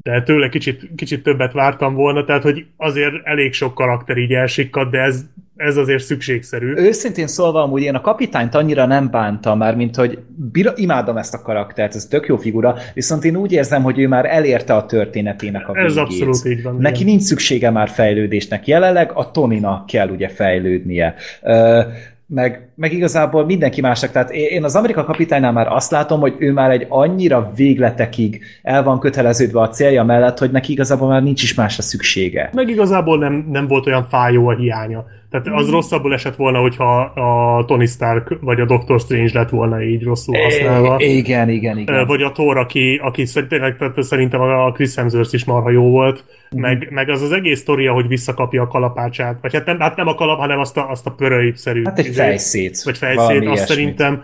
de 0.04 0.24
tőle 0.24 0.50
kicsit, 0.50 0.90
kicsit 0.96 1.24
többet 1.24 1.54
vártam 1.54 1.94
volna, 1.94 2.24
tehát 2.26 2.44
hogy 2.44 2.66
azért 2.78 3.14
elég 3.24 3.54
sok 3.54 3.74
karakter 3.74 4.18
így 4.18 4.34
elsikkadt, 4.34 4.92
de 4.92 5.00
ez, 5.00 5.26
ez 5.56 5.78
azért 5.78 6.04
szükségszerű. 6.04 6.74
Őszintén 6.76 7.28
szólva, 7.28 7.62
amúgy 7.62 7.82
én 7.82 7.96
a 7.96 8.02
kapitányt 8.02 8.56
annyira 8.56 8.86
nem 8.86 9.10
bántam 9.12 9.58
már, 9.58 9.76
mint 9.76 9.96
hogy 9.96 10.20
bira, 10.52 10.72
imádom 10.76 11.18
ezt 11.18 11.34
a 11.34 11.42
karaktert, 11.42 11.96
ez 11.96 12.06
tök 12.06 12.28
jó 12.28 12.38
figura, 12.38 12.76
viszont 12.94 13.24
én 13.24 13.36
úgy 13.36 13.52
érzem, 13.52 13.84
hogy 13.84 14.00
ő 14.00 14.08
már 14.08 14.26
elérte 14.26 14.76
a 14.76 14.86
történetének 14.86 15.70
a 15.70 15.74
végét. 15.74 15.90
Ez 15.90 15.98
abszolút 15.98 16.46
így 16.46 16.64
van, 16.64 16.78
Neki 16.78 17.02
igen. 17.02 17.08
nincs 17.08 17.22
szüksége 17.22 17.70
már 17.70 17.90
fejlődésnek. 17.90 18.68
Jelenleg 18.68 19.12
a 19.14 19.32
Toninak 19.32 19.86
kell 19.86 20.10
ugye 20.10 20.28
fejlődnie. 20.28 21.16
Ö, 21.42 21.82
meg, 22.26 22.67
meg 22.78 22.94
igazából 22.94 23.46
mindenki 23.46 23.82
másnak. 23.82 24.12
Tehát 24.12 24.32
én 24.32 24.64
az 24.64 24.76
Amerika 24.76 25.04
kapitánynál 25.04 25.52
már 25.52 25.68
azt 25.68 25.92
látom, 25.92 26.20
hogy 26.20 26.36
ő 26.38 26.52
már 26.52 26.72
egy 26.72 26.86
annyira 26.90 27.52
végletekig 27.56 28.42
el 28.62 28.84
van 28.84 29.00
köteleződve 29.00 29.62
a 29.62 29.70
célja 29.70 30.04
mellett, 30.04 30.38
hogy 30.38 30.52
neki 30.52 30.72
igazából 30.72 31.08
már 31.08 31.24
nincs 31.24 31.44
is 31.44 31.54
másra 31.54 31.84
szüksége. 31.84 32.50
Meg 32.54 32.70
igazából 32.70 33.18
nem, 33.18 33.48
nem 33.52 33.68
volt 33.68 33.86
olyan 33.86 34.08
fájó 34.10 34.48
a 34.48 34.56
hiánya. 34.56 35.06
Tehát 35.30 35.48
az 35.48 35.70
rosszabbul 35.70 36.14
esett 36.14 36.36
volna, 36.36 36.60
hogyha 36.60 37.00
a 37.00 37.66
Tony 37.66 37.86
Stark 37.86 38.38
vagy 38.42 38.60
a 38.60 38.66
Doctor 38.66 39.00
Strange 39.00 39.32
lett 39.34 39.50
volna 39.50 39.82
így 39.82 40.04
rosszul 40.04 40.36
használva. 40.38 40.96
É, 40.98 41.18
igen, 41.18 41.50
igen, 41.50 41.78
igen. 41.78 42.06
Vagy 42.06 42.22
a 42.22 42.32
Thor, 42.32 42.58
aki, 42.58 43.00
aki 43.04 43.26
szerintem, 43.26 43.76
tehát 43.78 44.04
szerintem 44.04 44.42
a 44.42 44.72
Chris 44.72 44.96
Hemsworth 44.96 45.34
is 45.34 45.46
marha 45.46 45.70
jó 45.70 45.90
volt, 45.90 46.24
meg, 46.56 46.88
meg 46.92 47.10
az 47.10 47.22
az 47.22 47.32
egész 47.32 47.60
sztoria, 47.60 47.94
hogy 47.94 48.08
visszakapja 48.08 48.62
a 48.62 48.68
kalapácsát, 48.68 49.38
vagy 49.42 49.54
hát 49.54 49.66
nem, 49.66 49.80
hát 49.80 49.96
nem 49.96 50.08
a 50.08 50.16
kalap, 50.16 50.40
hanem 50.40 50.60
azt 50.60 50.78
a, 50.78 50.90
azt 50.90 51.06
a 51.06 51.12
pörölyszerű. 51.12 51.84
Hát 51.84 52.00
egy 52.00 52.08
izét, 52.08 52.67
fejszét. 52.76 52.84
Vagy 52.84 52.98
fejszét, 52.98 53.36
azt 53.38 53.42
ilyesmit. 53.42 53.68
szerintem 53.68 54.24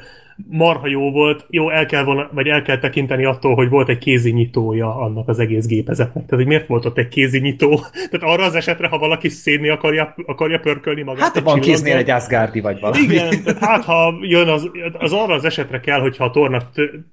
marha 0.49 0.87
jó 0.87 1.11
volt. 1.11 1.45
Jó, 1.49 1.69
el 1.69 1.85
kell, 1.85 2.03
volna, 2.03 2.29
vagy 2.33 2.47
el 2.47 2.61
kell 2.61 2.77
tekinteni 2.77 3.25
attól, 3.25 3.55
hogy 3.55 3.69
volt 3.69 3.89
egy 3.89 3.97
kézi 3.97 4.31
nyitója 4.31 4.95
annak 4.95 5.27
az 5.27 5.39
egész 5.39 5.65
gépezetnek. 5.65 6.25
Tehát, 6.25 6.29
hogy 6.29 6.45
miért 6.45 6.67
volt 6.67 6.85
ott 6.85 6.97
egy 6.97 7.07
kézi 7.07 7.39
nyitó? 7.39 7.79
Tehát 8.11 8.35
arra 8.35 8.43
az 8.43 8.55
esetre, 8.55 8.87
ha 8.87 8.97
valaki 8.97 9.29
szédni 9.29 9.69
akarja, 9.69 10.15
akarja 10.25 10.59
pörkölni 10.59 11.01
magát. 11.01 11.33
Hát 11.33 11.39
van 11.39 11.59
kéznél 11.59 11.97
egy 11.97 12.09
Asgardi 12.09 12.61
vagy 12.61 12.79
valami. 12.79 13.03
Igen, 13.03 13.43
tehát 13.43 13.59
hát 13.63 13.83
ha 13.83 14.13
jön 14.21 14.47
az, 14.47 14.69
az 14.93 15.13
arra 15.13 15.33
az 15.33 15.45
esetre 15.45 15.79
kell, 15.79 15.99
hogyha 15.99 16.25
a 16.25 16.31
tornak 16.31 16.63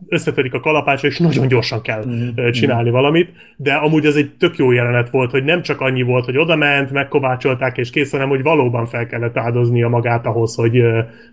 összetörik 0.08 0.54
a 0.54 0.60
kalapácsa, 0.60 1.06
és 1.06 1.18
nagyon 1.18 1.48
gyorsan 1.48 1.82
kell 1.82 2.04
mm. 2.06 2.50
csinálni 2.50 2.90
valamit, 2.90 3.30
de 3.56 3.74
amúgy 3.74 4.06
ez 4.06 4.14
egy 4.14 4.30
tök 4.38 4.56
jó 4.56 4.72
jelenet 4.72 5.10
volt, 5.10 5.30
hogy 5.30 5.44
nem 5.44 5.62
csak 5.62 5.80
annyi 5.80 6.02
volt, 6.02 6.24
hogy 6.24 6.38
oda 6.38 6.56
ment, 6.56 6.90
megkovácsolták 6.90 7.78
és 7.78 7.90
kész, 7.90 8.10
hanem 8.10 8.28
hogy 8.28 8.42
valóban 8.42 8.86
fel 8.86 9.06
kellett 9.06 9.36
áldoznia 9.36 9.88
magát 9.88 10.26
ahhoz, 10.26 10.54
hogy, 10.54 10.82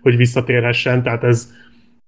hogy 0.02 0.16
visszatérhessen, 0.16 1.02
tehát 1.02 1.24
ez, 1.24 1.52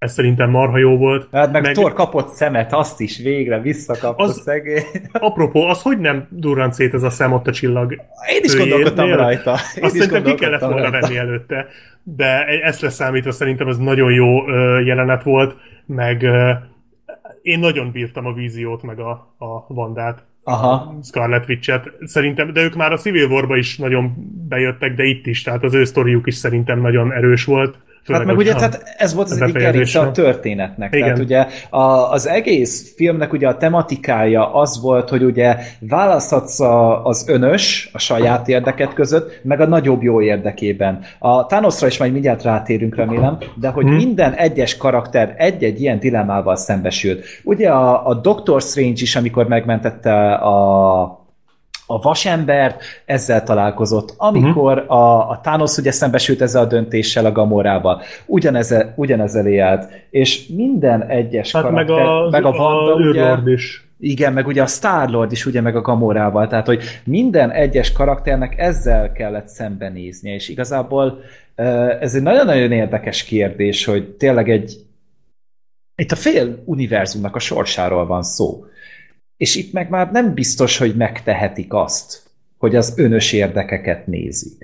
ez 0.01 0.13
szerintem 0.13 0.51
marha 0.51 0.79
jó 0.79 0.97
volt. 0.97 1.29
Hát 1.33 1.53
meg, 1.53 1.63
meg 1.63 1.73
Thor 1.73 1.93
kapott 1.93 2.29
szemet, 2.29 2.73
azt 2.73 3.01
is 3.01 3.19
végre 3.19 3.61
visszakapta 3.61 4.23
Az- 4.23 4.41
szegény. 4.43 4.83
Apropó, 5.13 5.67
az 5.67 5.83
hogy 5.83 5.99
nem 5.99 6.27
durrant 6.31 6.73
szét 6.73 6.95
ez 6.95 7.03
a 7.03 7.11
szem 7.11 7.33
ott 7.33 7.47
a 7.47 7.53
csillag 7.53 7.93
Én 8.35 8.41
is 8.43 8.57
gondolkodtam 8.57 9.05
Hülyénél? 9.05 9.25
rajta. 9.25 9.57
Én 9.77 9.85
Azt 9.85 9.95
szerintem 9.95 10.23
ki 10.23 10.35
kellett 10.35 10.61
gondolkodtam 10.61 10.71
volna 10.71 10.91
venni 11.01 11.17
előtte. 11.17 11.67
De 12.03 12.45
ezt 12.47 12.81
leszámítva 12.81 13.31
szerintem 13.31 13.69
ez 13.69 13.77
nagyon 13.79 14.13
jó 14.13 14.51
jelenet 14.81 15.23
volt, 15.23 15.57
meg 15.87 16.27
én 17.43 17.59
nagyon 17.59 17.91
bírtam 17.91 18.27
a 18.27 18.33
víziót, 18.33 18.83
meg 18.83 18.99
a, 18.99 19.11
a 19.39 19.75
Vandát. 19.75 20.25
Aha. 20.45 20.99
Scarlet 21.03 21.49
Witch-et. 21.49 21.91
Szerintem, 22.05 22.53
de 22.53 22.63
ők 22.63 22.75
már 22.77 22.93
a 22.93 22.97
Civil 22.97 23.29
War-ba 23.29 23.57
is 23.57 23.79
nagyon 23.79 24.15
bejöttek, 24.49 24.95
de 24.95 25.05
itt 25.05 25.27
is, 25.27 25.43
tehát 25.43 25.65
az 25.65 25.75
ő 25.75 25.85
sztoriuk 25.85 26.27
is 26.27 26.35
szerintem 26.35 26.81
nagyon 26.81 27.13
erős 27.13 27.45
volt. 27.45 27.79
Főleg, 28.05 28.23
Hát 28.23 28.31
meg 28.31 28.41
ugye, 28.41 28.55
tehát 28.55 28.83
ez 28.97 29.15
volt 29.15 29.31
az 29.31 29.41
egyik 29.43 29.57
gerince 29.57 30.01
a 30.01 30.11
történetnek. 30.11 30.95
Igen. 30.95 31.07
Tehát 31.07 31.25
ugye 31.25 31.47
a, 31.71 32.11
az 32.13 32.29
egész 32.29 32.95
filmnek 32.97 33.33
ugye 33.33 33.49
a 33.49 33.57
tematikája 33.57 34.55
az 34.55 34.81
volt, 34.83 35.09
hogy 35.09 35.23
ugye 35.23 35.57
választhatsz 35.79 36.61
a, 36.61 37.05
az 37.05 37.29
önös 37.29 37.91
a 37.93 37.99
saját 37.99 38.49
érdeket 38.49 38.95
között, 38.95 39.41
meg 39.43 39.61
a 39.61 39.67
nagyobb 39.67 40.03
jó 40.03 40.23
érdekében. 40.23 41.01
A 41.19 41.47
Thanosra 41.47 41.87
is 41.87 41.99
majd 41.99 42.13
mindjárt 42.13 42.43
rátérünk, 42.43 42.97
remélem, 42.97 43.39
de 43.55 43.69
hogy 43.69 43.85
Hmm. 43.91 43.95
minden 43.95 44.33
egyes 44.33 44.77
karakter 44.77 45.35
egy-egy 45.39 45.81
ilyen 45.81 45.99
dilemmával 45.99 46.57
szembesült. 46.57 47.25
Ugye 47.45 47.69
a, 47.71 48.07
a 48.09 48.15
Doctor 48.15 48.61
Strange 48.63 49.01
is, 49.03 49.17
amikor 49.17 49.49
megmentette 49.49 50.33
a 50.33 51.20
a 51.91 51.99
vasembert 51.99 52.83
ezzel 53.05 53.43
találkozott. 53.43 54.15
Amikor 54.17 54.77
Mhm. 54.77 54.91
a, 54.91 55.31
a 55.31 55.41
Thanos 55.43 55.77
ugye 55.77 55.91
szembesült 55.91 56.41
ezzel 56.41 56.63
a 56.63 56.67
döntéssel 56.67 57.25
a 57.27 57.33
Gamorával, 57.33 58.03
ugyanezzel, 58.27 58.93
ugyanezzel 58.97 59.47
élt, 59.47 59.89
és 60.11 60.47
minden 60.47 61.03
egyes 61.03 61.53
Hát 61.53 61.71
meg 61.71 61.87
karakter, 61.87 62.07
a, 62.07 62.31
meg 62.31 62.45
a 62.45 62.51
Wanda, 62.51 62.95
a 62.95 63.09
ugye, 63.09 63.53
is. 63.53 63.89
igen, 63.99 64.33
meg 64.33 64.47
ugye 64.47 64.63
a 64.63 64.67
Star-Lord 64.67 65.33
is 65.33 65.47
ugye 65.47 65.61
meg 65.61 65.77
a 65.77 65.81
Gamorával, 65.81 66.47
tehát 66.47 66.67
hogy 66.67 66.83
minden 67.05 67.51
egyes 67.51 67.93
karakternek 67.93 68.59
ezzel 68.59 69.13
kellett 69.13 69.49
szembenéznie, 69.49 70.35
és 70.35 70.49
igazából 70.49 71.19
ez 72.01 72.15
egy 72.15 72.23
nagyon-nagyon 72.23 72.73
érdekes 72.73 73.25
kérdés, 73.25 73.85
hogy 73.85 74.09
tényleg 74.09 74.51
egy 74.51 74.77
itt 75.97 76.13
a 76.13 76.17
fél 76.17 76.63
univerzumnak 76.65 77.37
a 77.37 77.39
sorsáról 77.39 78.07
van 78.07 78.23
szó. 78.23 78.65
És 79.41 79.57
itt 79.57 79.73
meg 79.73 79.91
már 79.91 80.11
nem 80.11 80.35
biztos, 80.35 80.79
hogy 80.79 80.97
megtehetik 80.97 81.73
azt, 81.73 82.23
hogy 82.59 82.77
az 82.77 82.95
önös 82.99 83.33
érdekeket 83.33 84.07
nézik. 84.07 84.59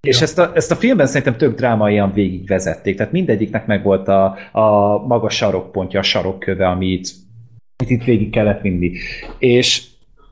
Ja. 0.00 0.10
És 0.10 0.20
ezt 0.20 0.38
a, 0.38 0.52
ezt 0.54 0.70
a 0.70 0.76
filmben 0.76 1.06
szerintem 1.06 1.36
tök 1.36 1.56
drámaian 1.56 2.12
végigvezették, 2.12 2.96
tehát 2.96 3.12
mindegyiknek 3.12 3.66
meg 3.66 3.82
volt 3.82 4.08
a, 4.08 4.36
a 4.52 4.98
maga 5.06 5.28
sarokpontja, 5.28 6.00
a 6.00 6.02
sarokköve, 6.02 6.68
amit, 6.68 7.10
amit 7.76 7.92
itt 7.92 8.04
végig 8.04 8.30
kellett 8.30 8.60
vinni. 8.60 8.92
És 9.38 9.86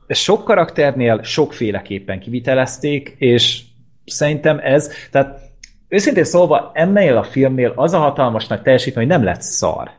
sok 0.07 0.43
karakternél 0.43 1.23
sokféleképpen 1.23 2.19
kivitelezték, 2.19 3.15
és 3.17 3.61
szerintem 4.05 4.59
ez, 4.59 4.91
tehát 5.11 5.39
őszintén 5.87 6.23
szólva 6.23 6.71
ennél 6.73 7.17
a 7.17 7.23
filmnél 7.23 7.73
az 7.75 7.93
a 7.93 7.99
hatalmas 7.99 8.47
nagy 8.47 8.61
teljesítmény, 8.61 9.07
hogy 9.07 9.15
nem 9.17 9.25
lett 9.25 9.41
szar. 9.41 9.89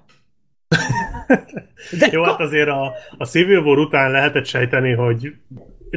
De 1.99 2.08
Jó, 2.12 2.23
hát 2.23 2.41
azért 2.41 2.68
a, 2.68 2.92
a 3.18 3.25
Civil 3.25 3.58
War 3.58 3.78
után 3.78 4.10
lehetett 4.10 4.47
sejteni, 4.47 4.92
hogy 4.92 5.33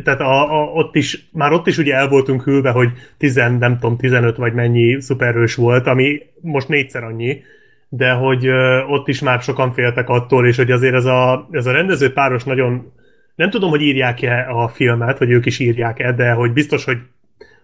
tehát 0.03 0.19
a, 0.19 0.61
a, 0.61 0.71
ott 0.73 0.95
is, 0.95 1.29
már 1.31 1.51
ott 1.51 1.67
is 1.67 1.77
ugye 1.77 1.95
el 1.95 2.07
voltunk 2.07 2.43
hűlve, 2.43 2.69
hogy 2.69 2.89
10, 3.17 3.35
nem 3.35 3.77
tudom, 3.79 3.97
15 3.97 4.37
vagy 4.37 4.53
mennyi 4.53 5.01
szuperhős 5.01 5.55
volt, 5.55 5.87
ami 5.87 6.21
most 6.41 6.67
négyszer 6.67 7.03
annyi, 7.03 7.41
de 7.89 8.11
hogy 8.11 8.45
ö, 8.45 8.81
ott 8.81 9.07
is 9.07 9.21
már 9.21 9.41
sokan 9.41 9.73
féltek 9.73 10.09
attól, 10.09 10.47
és 10.47 10.57
hogy 10.57 10.71
azért 10.71 10.95
ez 10.95 11.05
a, 11.05 11.47
ez 11.51 11.65
a 11.65 11.71
rendező 11.71 12.13
páros 12.13 12.43
nagyon, 12.43 12.91
nem 13.35 13.49
tudom, 13.49 13.69
hogy 13.69 13.81
írják-e 13.81 14.47
a 14.49 14.67
filmet, 14.67 15.19
vagy 15.19 15.31
ők 15.31 15.45
is 15.45 15.59
írják-e, 15.59 16.11
de 16.11 16.31
hogy 16.31 16.53
biztos, 16.53 16.85
hogy 16.85 16.97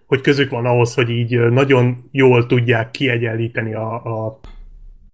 hogy 0.07 0.21
közük 0.21 0.49
van 0.49 0.65
ahhoz, 0.65 0.93
hogy 0.93 1.09
így 1.09 1.39
nagyon 1.39 1.97
jól 2.11 2.45
tudják 2.45 2.91
kiegyenlíteni 2.91 3.73
a, 3.73 3.93
a, 3.93 4.39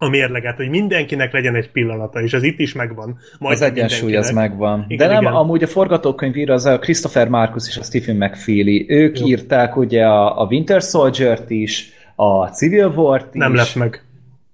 a 0.03 0.09
mérleget, 0.09 0.56
hogy 0.56 0.69
mindenkinek 0.69 1.33
legyen 1.33 1.56
egy 1.56 1.72
pillanata, 1.72 2.22
és 2.22 2.33
ez 2.33 2.43
itt 2.43 2.59
is 2.59 2.73
megvan. 2.73 3.17
Majd 3.40 3.53
az 3.56 3.61
egyensúly 3.61 4.15
az 4.15 4.32
megvan. 4.32 4.85
Igen, 4.88 5.07
De 5.07 5.14
nem, 5.14 5.22
igen. 5.22 5.33
amúgy 5.33 5.64
a 5.64 5.67
forgatókönyvíró 5.67 6.53
az 6.53 6.65
a 6.65 6.80
Christopher 6.80 7.27
Marcus 7.27 7.67
és 7.67 7.77
a 7.77 7.83
Stephen 7.83 8.15
McFeely. 8.15 8.85
Ők 8.88 9.19
Jó. 9.19 9.27
írták 9.27 9.75
ugye 9.77 10.06
a, 10.06 10.41
a 10.41 10.45
Winter 10.45 10.82
Soldier-t 10.82 11.49
is, 11.49 11.90
a 12.15 12.45
Civil 12.48 12.88
War-t 12.95 13.35
is. 13.35 13.40
Nem 13.41 13.56
lett 13.56 13.75
meg. 13.75 14.03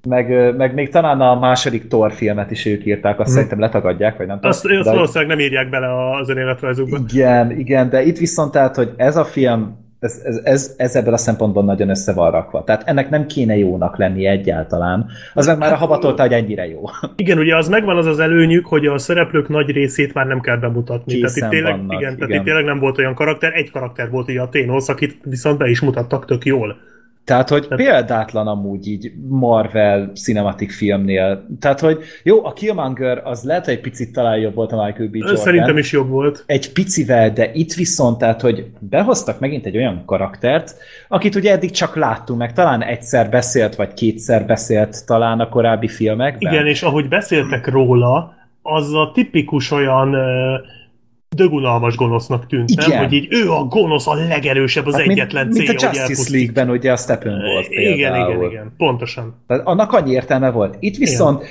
Meg, 0.08 0.56
meg 0.58 0.74
még 0.74 0.90
talán 0.90 1.22
a 1.22 1.40
második 1.40 1.88
Thor 1.88 2.12
filmet 2.12 2.52
is 2.52 2.66
ők 2.66 2.86
írták, 2.86 3.20
azt 3.20 3.28
Mhm. 3.28 3.34
szerintem 3.36 3.60
letagadják, 3.60 4.18
vagy 4.18 4.28
nem 4.28 4.36
tudom. 4.36 4.52
Azt, 4.52 4.66
azt 4.66 4.84
De- 4.84 4.92
valószínűleg 4.92 5.28
nem 5.38 5.46
írják 5.46 5.70
bele 5.70 6.12
az 6.20 6.30
önéletrajzukba. 6.30 6.98
Igen, 7.14 7.52
igen, 7.60 7.90
de 7.90 8.04
itt 8.04 8.18
viszont 8.18 8.52
tehát, 8.52 8.76
hogy 8.76 8.92
ez 8.98 9.16
a 9.18 9.26
film, 9.26 9.78
ez, 10.00 10.22
ez, 10.24 10.40
ez, 10.44 10.74
ez 10.78 10.96
ebből 10.96 11.14
a 11.14 11.18
szempontból 11.18 11.64
nagyon 11.64 11.90
össze 11.90 12.14
van 12.14 12.32
rakva. 12.32 12.64
Tehát 12.64 12.84
ennek 12.86 13.10
nem 13.10 13.26
kéne 13.26 13.58
jónak 13.58 13.98
lenni 13.98 14.26
egyáltalán. 14.26 15.06
Az 15.34 15.46
meg 15.46 15.58
már 15.58 15.74
a 15.74 15.76
havatolta, 15.76 16.22
hogy 16.22 16.34
ennyire 16.34 16.68
jó. 16.68 16.82
Igen, 17.16 17.38
ugye 17.38 17.56
az 17.56 17.68
megvan 17.68 17.98
az 17.98 18.06
az 18.06 18.20
előnyük, 18.20 18.66
hogy 18.66 18.86
a 18.86 18.98
szereplők 18.98 19.48
nagy 19.48 19.70
részét 19.70 20.14
már 20.14 20.26
nem 20.26 20.42
kell 20.42 20.58
bemutatni. 20.58 21.14
Készen 21.14 21.34
tehát 21.34 21.54
itt 21.54 21.60
tényleg, 21.60 21.78
vannak, 21.78 22.02
igen, 22.02 22.14
tehát 22.14 22.30
igen. 22.30 22.40
itt 22.40 22.46
tényleg 22.46 22.64
nem 22.64 22.80
volt 22.80 22.98
olyan 22.98 23.14
karakter, 23.14 23.54
egy 23.54 23.72
karakter 23.72 24.10
volt 24.10 24.30
ugye 24.30 24.42
a 24.42 24.50
Thanos, 24.50 24.88
akit 24.88 25.18
viszont 25.24 25.58
be 25.58 25.70
is 25.70 25.82
mutattak 25.82 26.26
tök 26.26 26.46
jól. 26.46 26.78
Tehát, 27.30 27.50
hogy 27.50 27.68
példátlan 27.68 28.48
amúgy 28.48 28.88
így 28.88 29.12
Marvel 29.28 30.12
cinematic 30.14 30.76
filmnél. 30.76 31.46
Tehát, 31.60 31.80
hogy 31.80 32.00
jó, 32.24 32.46
a 32.46 32.54
Killmonger 32.54 33.22
az 33.24 33.44
lehet, 33.44 33.66
hogy 33.66 33.74
egy 33.74 33.82
picit 33.82 34.14
talán 34.14 34.38
jobb 34.38 34.54
volt 34.54 34.72
a 34.72 34.86
Michael 34.86 35.10
B. 35.10 35.16
Jordan. 35.16 35.36
Szerintem 35.36 35.78
is 35.78 35.92
jobb 35.92 36.10
volt. 36.10 36.44
Egy 36.46 36.72
picivel, 36.72 37.34
de 37.34 37.52
itt 37.54 37.74
viszont, 37.74 38.18
tehát, 38.18 38.42
hogy 38.42 38.66
behoztak 38.80 39.40
megint 39.40 39.66
egy 39.66 39.78
olyan 39.78 40.04
karaktert, 40.06 40.76
akit 41.08 41.36
ugye 41.36 41.52
eddig 41.52 41.72
csak 41.72 41.96
láttunk 41.96 42.40
meg, 42.40 42.54
talán 42.54 42.84
egyszer 42.84 43.30
beszélt, 43.30 43.76
vagy 43.76 43.94
kétszer 43.94 44.46
beszélt 44.46 45.06
talán 45.06 45.40
a 45.40 45.50
korábbi 45.50 45.88
filmekben. 45.88 46.54
Igen, 46.54 46.68
és 46.68 46.84
ahogy 46.84 47.08
beszéltek 47.08 47.68
róla, 47.68 48.34
az 48.62 48.94
a 48.94 49.12
tipikus 49.14 49.72
olyan 49.72 50.14
ö, 50.14 50.56
dögunalmas 51.40 51.96
gonosznak 51.96 52.48
tűnt, 52.48 52.76
nem? 52.76 52.88
Igen. 52.90 53.04
Hogy 53.04 53.14
így 53.14 53.28
ő 53.30 53.52
a 53.52 53.64
gonosz, 53.64 54.08
a 54.08 54.14
legerősebb, 54.14 54.86
az 54.86 54.94
Hát 54.94 55.02
egyetlen 55.02 55.48
mint, 55.48 55.56
célja, 55.58 55.70
mint 55.72 55.84
a 55.84 55.88
hogy 55.88 55.96
Justice 55.96 56.02
elpusztít. 56.02 56.36
League-ben 56.36 56.70
ugye 56.70 56.92
a 56.92 56.98
Steppenwolf 56.98 57.68
Igen, 57.70 57.96
például. 57.96 58.36
igen, 58.38 58.50
igen, 58.52 58.74
pontosan. 58.78 59.36
Tehát 59.48 59.68
annak 59.68 59.94
annyi 59.94 60.12
értelme 60.12 60.50
volt. 60.50 60.76
Itt 60.80 60.98
viszont 60.98 61.44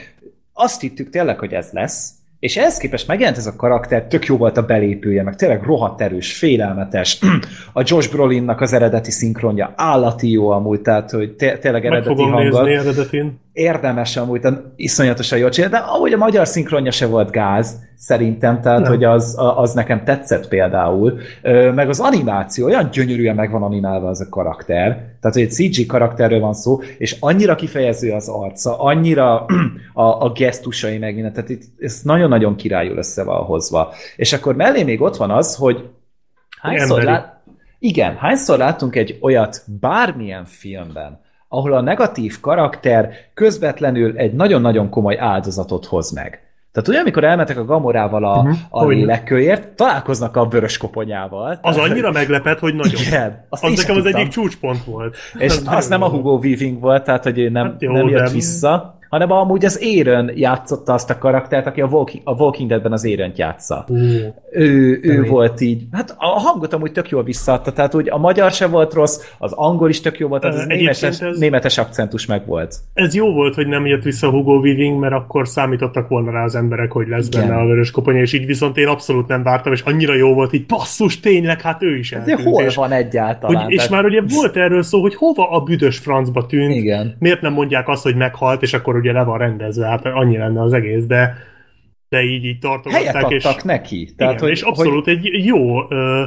azt 0.53 0.81
hittük 0.81 1.11
tényleg, 1.11 1.39
hogy 1.39 1.53
ez 1.53 1.69
lesz, 1.73 2.11
és 2.39 2.57
ehhez 2.57 2.77
képest 2.77 3.07
megjelent 3.07 3.37
ez 3.37 3.47
a 3.47 3.57
karakter, 3.57 4.07
tök 4.07 4.27
jó 4.27 4.37
volt 4.37 4.57
a 4.57 4.63
belépője, 4.63 5.23
meg 5.23 5.37
tényleg 5.37 5.63
rohadt 5.63 6.01
erős, 6.01 6.37
félelmetes. 6.37 7.19
A 7.73 7.83
Josh 7.85 8.11
Brolinnak 8.13 8.61
az 8.61 8.73
eredeti 8.73 9.11
szinkronja 9.11 9.73
állati 9.77 10.31
jó 10.31 10.49
amúgy, 10.51 10.81
tehát 10.81 11.11
hogy 11.11 11.33
té- 11.33 11.61
tényleg 11.61 11.83
Meg 11.83 11.93
eredeti 11.93 12.09
fogom 12.15 12.33
hanggal. 12.33 12.65
nézni 12.65 12.79
eredetin. 12.89 13.41
Érdemes 13.59 14.17
amúgy, 14.17 14.41
iszonyatosan 14.77 15.39
jól 15.39 15.51
csinálni, 15.51 15.77
de 15.77 15.83
ahogy 15.83 16.13
a 16.13 16.17
magyar 16.17 16.47
szinkronja 16.47 16.91
se 16.91 17.07
volt 17.07 17.31
gáz, 17.31 17.79
szerintem, 17.97 18.61
tehát 18.61 18.81
Nem. 18.81 18.89
hogy 18.89 19.05
az, 19.05 19.35
az 19.57 19.73
nekem 19.73 20.05
tetszett 20.05 20.49
például. 20.49 21.19
Meg 21.75 21.89
az 21.89 22.01
animáció, 22.01 22.67
olyan 22.67 22.89
gyönyörűen 22.93 23.35
meg 23.35 23.51
van 23.51 23.63
animálva 23.63 24.09
az 24.09 24.21
a 24.21 24.29
karakter, 24.29 24.87
tehát 25.21 25.37
hogy 25.37 25.43
egy 25.43 25.51
CG 25.51 25.87
karakterről 25.87 26.41
van 26.41 26.55
szó, 26.55 26.81
és 26.99 27.17
annyira 27.21 27.55
kifejező 27.55 28.13
az 28.13 28.29
arca, 28.29 28.79
annyira 28.79 29.45
a, 29.95 30.25
a 30.25 30.33
gesztusai 30.33 30.99
meg 30.99 31.15
minden, 31.15 31.33
tehát 31.33 31.51
itt 31.51 31.63
ez 31.79 32.01
nagyon-nagyon 32.03 32.57
királyul 32.57 32.97
össze 32.97 33.25
van 33.25 33.45
hozva. 33.45 33.93
És 34.17 34.33
akkor 34.33 34.57
mellé 34.57 34.83
még 34.83 35.01
ott 35.01 35.17
van 35.17 35.31
az, 35.31 35.55
hogy 35.55 35.89
hányszor 36.61 37.03
lát... 37.03 37.43
Igen, 37.79 38.17
hányszor 38.17 38.59
látunk 38.59 38.97
egy 38.97 39.19
olyat 39.21 39.63
bármilyen 39.81 40.45
filmben, 40.45 41.27
ahol 41.49 41.73
a 41.73 41.81
negatív 41.81 42.41
karakter 42.41 43.11
közvetlenül 43.35 44.17
egy 44.17 44.33
nagyon-nagyon 44.33 44.89
komoly 44.91 45.19
áldozatot 45.19 45.87
hoz 45.87 46.11
meg. 46.13 46.43
Tehát 46.73 46.89
ugye, 46.89 46.99
amikor 46.99 47.25
elmentek 47.25 47.59
a 47.59 47.65
Gamorával 47.65 48.25
a, 48.25 48.37
uh-huh, 48.39 48.57
a 48.71 48.79
hogyne. 48.79 48.95
lélekőért, 49.01 49.69
találkoznak 49.69 50.37
a 50.37 50.47
vörös 50.47 50.77
koponyával. 50.77 51.59
Az 51.63 51.75
Tehát- 51.75 51.91
annyira 51.91 52.11
meglepett, 52.13 52.59
hogy 52.59 52.75
nagyon. 52.75 53.01
Igen, 53.07 53.47
azt 53.49 53.65
az 53.65 53.77
nekem 53.77 53.97
az 53.97 54.07
egyik 54.07 54.29
csúcspont 54.29 54.85
volt. 54.85 55.17
És 55.39 55.53
Az 55.53 55.63
az 55.67 55.89
nem 55.89 56.03
a 56.03 56.09
Hugo 56.09 56.37
Weaving 56.37 56.81
volt, 56.81 57.05
tehát 57.05 57.23
hogy 57.23 57.39
ő 57.39 57.49
nem, 57.49 57.67
Hát 57.67 57.83
jó, 57.83 57.93
nem 57.93 58.09
jött 58.09 58.25
de- 58.25 58.31
vissza, 58.31 58.98
hanem 59.09 59.33
amúgy 59.33 59.65
az 59.65 59.81
Aaron 59.83 60.31
játszotta 60.35 60.93
azt 60.93 61.11
a 61.11 61.19
karaktert, 61.19 61.67
aki 61.67 61.81
a 61.81 61.87
Walking, 61.87 62.23
a 62.25 62.33
Walking 62.33 62.69
Deadben 62.69 62.93
az 62.93 63.05
aaron 63.07 63.33
játsza. 63.37 63.85
Ú, 63.89 63.97
Ő, 64.53 64.99
ő 65.03 65.23
volt 65.23 65.61
így. 65.61 65.83
Hát 65.93 66.15
a 66.19 66.27
hangot 66.27 66.73
amúgy 66.73 66.93
tök 66.93 67.09
jól 67.09 67.23
visszaadta, 67.23 67.73
tehát 67.73 67.95
úgy 67.95 68.09
a 68.11 68.19
magyar 68.19 68.51
se 68.51 68.67
volt 68.67 68.93
rossz, 68.95 69.21
az 69.39 69.53
angol 69.53 69.89
is 69.89 70.01
tök 70.01 70.19
jó 70.19 70.29
volt, 70.29 70.41
tehát 70.43 70.57
az 70.57 70.67
németes, 70.67 71.03
ez- 71.03 71.39
németes 71.39 71.79
akcentus 71.79 72.27
meg 72.27 72.47
volt. 72.47 72.75
Ez 72.95 73.15
jó 73.15 73.33
volt, 73.33 73.55
hogy 73.55 73.67
nem 73.67 73.87
jött 73.87 74.03
vissza 74.03 74.31
Hugo 74.31 74.53
Weaving, 74.59 74.99
mert 75.01 75.13
akkor 75.15 75.49
számítottak 75.49 76.09
volna 76.09 76.31
rá 76.31 76.45
az 76.45 76.55
emberek, 76.55 76.93
hogy 76.93 77.09
lesz 77.09 77.27
Igen. 77.27 77.49
benne 77.49 77.61
a 77.61 77.65
vörös 77.67 77.91
koponya, 77.91 78.21
és 78.21 78.33
így 78.33 78.47
viszont 78.47 78.77
én 78.77 78.87
abszolút 78.87 79.27
nem 79.29 79.43
vártam, 79.43 79.73
és 79.73 79.81
annyira 79.81 80.15
jó 80.15 80.35
volt, 80.35 80.53
így 80.53 80.67
basszus, 80.67 81.21
tényleg, 81.21 81.61
hát 81.61 81.83
ő 81.83 81.97
is 81.97 82.11
De 82.11 82.17
eltűnt. 82.17 82.43
hol 82.43 82.63
és, 82.65 82.75
van 82.75 82.93
egyáltalán? 82.93 83.63
hogy, 83.63 83.73
és 83.73 83.77
Tehát- 83.77 83.93
már 83.93 84.05
ugye 84.05 84.21
volt 84.35 84.57
erről 84.57 84.83
szó, 84.83 85.01
hogy 85.01 85.15
hova 85.15 85.51
a 85.51 85.61
büdös 85.61 85.99
francba 85.99 86.47
tűnt, 86.47 86.75
Igen. 86.75 87.17
miért 87.19 87.41
nem 87.41 87.53
mondják 87.53 87.89
azt, 87.89 88.03
hogy 88.03 88.17
meghalt, 88.17 88.63
és 88.63 88.75
akkor 88.75 88.97
ugye 88.99 89.13
le 89.13 89.23
van 89.23 89.39
rendezve, 89.39 89.87
hát 89.87 90.05
annyi 90.05 90.37
lenne 90.37 90.63
az 90.63 90.73
egész, 90.73 91.05
de 91.05 91.35
de 92.09 92.23
így, 92.23 92.45
így 92.45 92.57
Helyet 92.65 92.83
tartogatták, 92.83 93.31
és, 93.31 93.45
adtak 93.45 93.65
neki. 93.65 94.15
Tehát, 94.17 94.35
igen, 94.35 94.49
és 94.49 94.63
abszolút 94.63 95.07
egy 95.07 95.45
jó, 95.45 95.91
ö, 95.93 96.25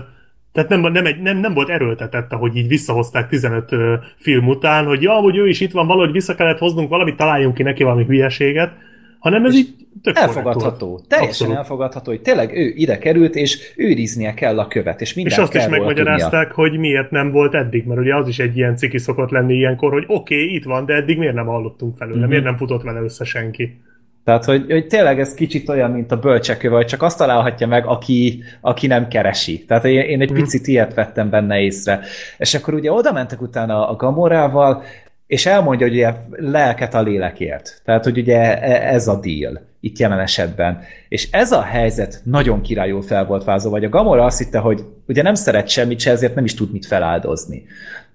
tehát 0.52 0.70
nem, 0.70 0.82
nem, 0.82 1.06
egy, 1.06 1.22
nem, 1.22 1.38
nem 1.38 1.54
volt 1.54 1.70
erőltetett, 1.70 2.32
hogy 2.32 2.56
így 2.56 2.68
visszahozták 2.68 3.28
15 3.28 3.72
ö, 3.72 3.96
film 4.16 4.48
után, 4.48 4.86
hogy 4.86 5.02
ja, 5.02 5.14
hogy 5.14 5.38
ő 5.38 5.48
is 5.48 5.60
itt 5.60 5.72
van, 5.72 5.88
valahogy 5.88 6.12
vissza 6.12 6.36
kellett 6.36 6.58
hoznunk 6.58 6.90
valamit, 6.90 7.16
találjunk 7.16 7.54
ki 7.54 7.64
neki 7.64 7.84
valami 7.84 8.04
hülyeséget, 8.04 8.74
hanem 9.22 9.46
ez 9.46 9.56
így 9.56 9.76
tök 10.04 10.18
Elfogadható. 10.18 10.88
volt. 10.90 11.08
Teljesen 11.08 11.30
Abszolút. 11.32 11.56
elfogadható, 11.56 12.12
hogy 12.12 12.22
tényleg 12.22 12.56
ő 12.58 12.74
ide 12.76 12.98
került, 12.98 13.36
és 13.36 13.74
őriznie 13.76 14.34
kell 14.34 14.60
a 14.60 14.68
követ, 14.68 15.02
és 15.02 15.14
minden 15.14 15.34
És 15.34 15.40
azt 15.40 15.54
is 15.56 15.64
róla 15.66 15.76
tudnia. 15.76 15.94
megmagyarázták, 15.94 16.52
hogy 16.52 16.78
miért 16.80 17.12
nem 17.12 17.32
volt 17.32 17.54
eddig, 17.54 17.86
mert 17.86 18.00
ugye 18.00 18.16
az 18.16 18.28
is 18.28 18.40
egy 18.40 18.58
ilyen 18.58 18.76
ciki 18.76 18.98
szokott 18.98 19.30
lenni 19.30 19.54
ilyenkor, 19.54 19.92
hogy 19.92 20.04
oké, 20.08 20.36
okay, 20.44 20.56
itt 20.56 20.64
van, 20.64 20.86
de 20.86 20.94
eddig 20.94 21.18
miért 21.18 21.34
nem 21.34 21.46
hallottunk 21.46 21.98
felőle, 21.98 22.20
Mhm. 22.20 22.30
miért 22.30 22.44
nem 22.44 22.58
futott 22.58 22.84
vele 22.84 23.00
össze 23.02 23.24
senki. 23.24 23.80
Tehát, 24.24 24.46
hogy, 24.46 24.66
hogy 24.72 24.88
tényleg 24.88 25.20
ez 25.20 25.34
kicsit 25.34 25.70
olyan, 25.70 25.92
mint 25.92 26.12
a 26.12 26.20
bölcsekő, 26.20 26.70
vagy 26.70 26.86
csak 26.86 27.02
azt 27.02 27.18
találhatja 27.18 27.68
meg, 27.68 27.86
aki, 27.86 28.44
aki 28.62 28.88
nem 28.88 29.08
keresi. 29.08 29.66
Tehát 29.66 29.86
én, 29.86 30.00
én 30.00 30.22
egy 30.22 30.32
Mhm. 30.32 30.40
picit 30.40 30.68
ilyet 30.68 30.94
vettem 30.94 31.30
benne 31.30 31.60
észre. 31.60 32.00
És 32.38 32.54
akkor 32.54 32.74
ugye 32.74 32.92
oda 32.92 33.12
mentek 33.12 33.42
utána 33.42 33.90
a 33.90 33.96
Gamorával, 33.96 34.84
és 35.32 35.46
elmondja, 35.46 35.88
hogy 35.88 35.96
ugye 35.96 36.14
lelket 36.30 36.94
a 36.94 37.02
lélekért. 37.02 37.82
Tehát, 37.86 38.04
hogy 38.04 38.18
ugye 38.18 38.62
e- 38.62 38.94
ez 38.94 39.08
a 39.08 39.20
deal 39.20 39.62
itt 39.80 39.98
jelen 39.98 40.20
esetben. 40.20 40.82
És 41.10 41.28
ez 41.32 41.52
a 41.52 41.62
helyzet 41.62 42.22
nagyon 42.24 42.62
királyul 42.62 43.02
fel 43.02 43.26
volt 43.26 43.44
vázolva, 43.44 43.78
vagy 43.78 43.86
a 43.86 43.90
Gamora 43.90 44.26
azt 44.26 44.38
hitte, 44.38 44.60
hogy 44.60 44.84
ugye 45.08 45.22
nem 45.22 45.34
szeret 45.34 45.68
semmit 45.68 46.00
se, 46.00 46.12
ezért 46.12 46.36
nem 46.36 46.44
is 46.44 46.54
tud 46.54 46.72
mit 46.72 46.86
feláldozni. 46.86 47.64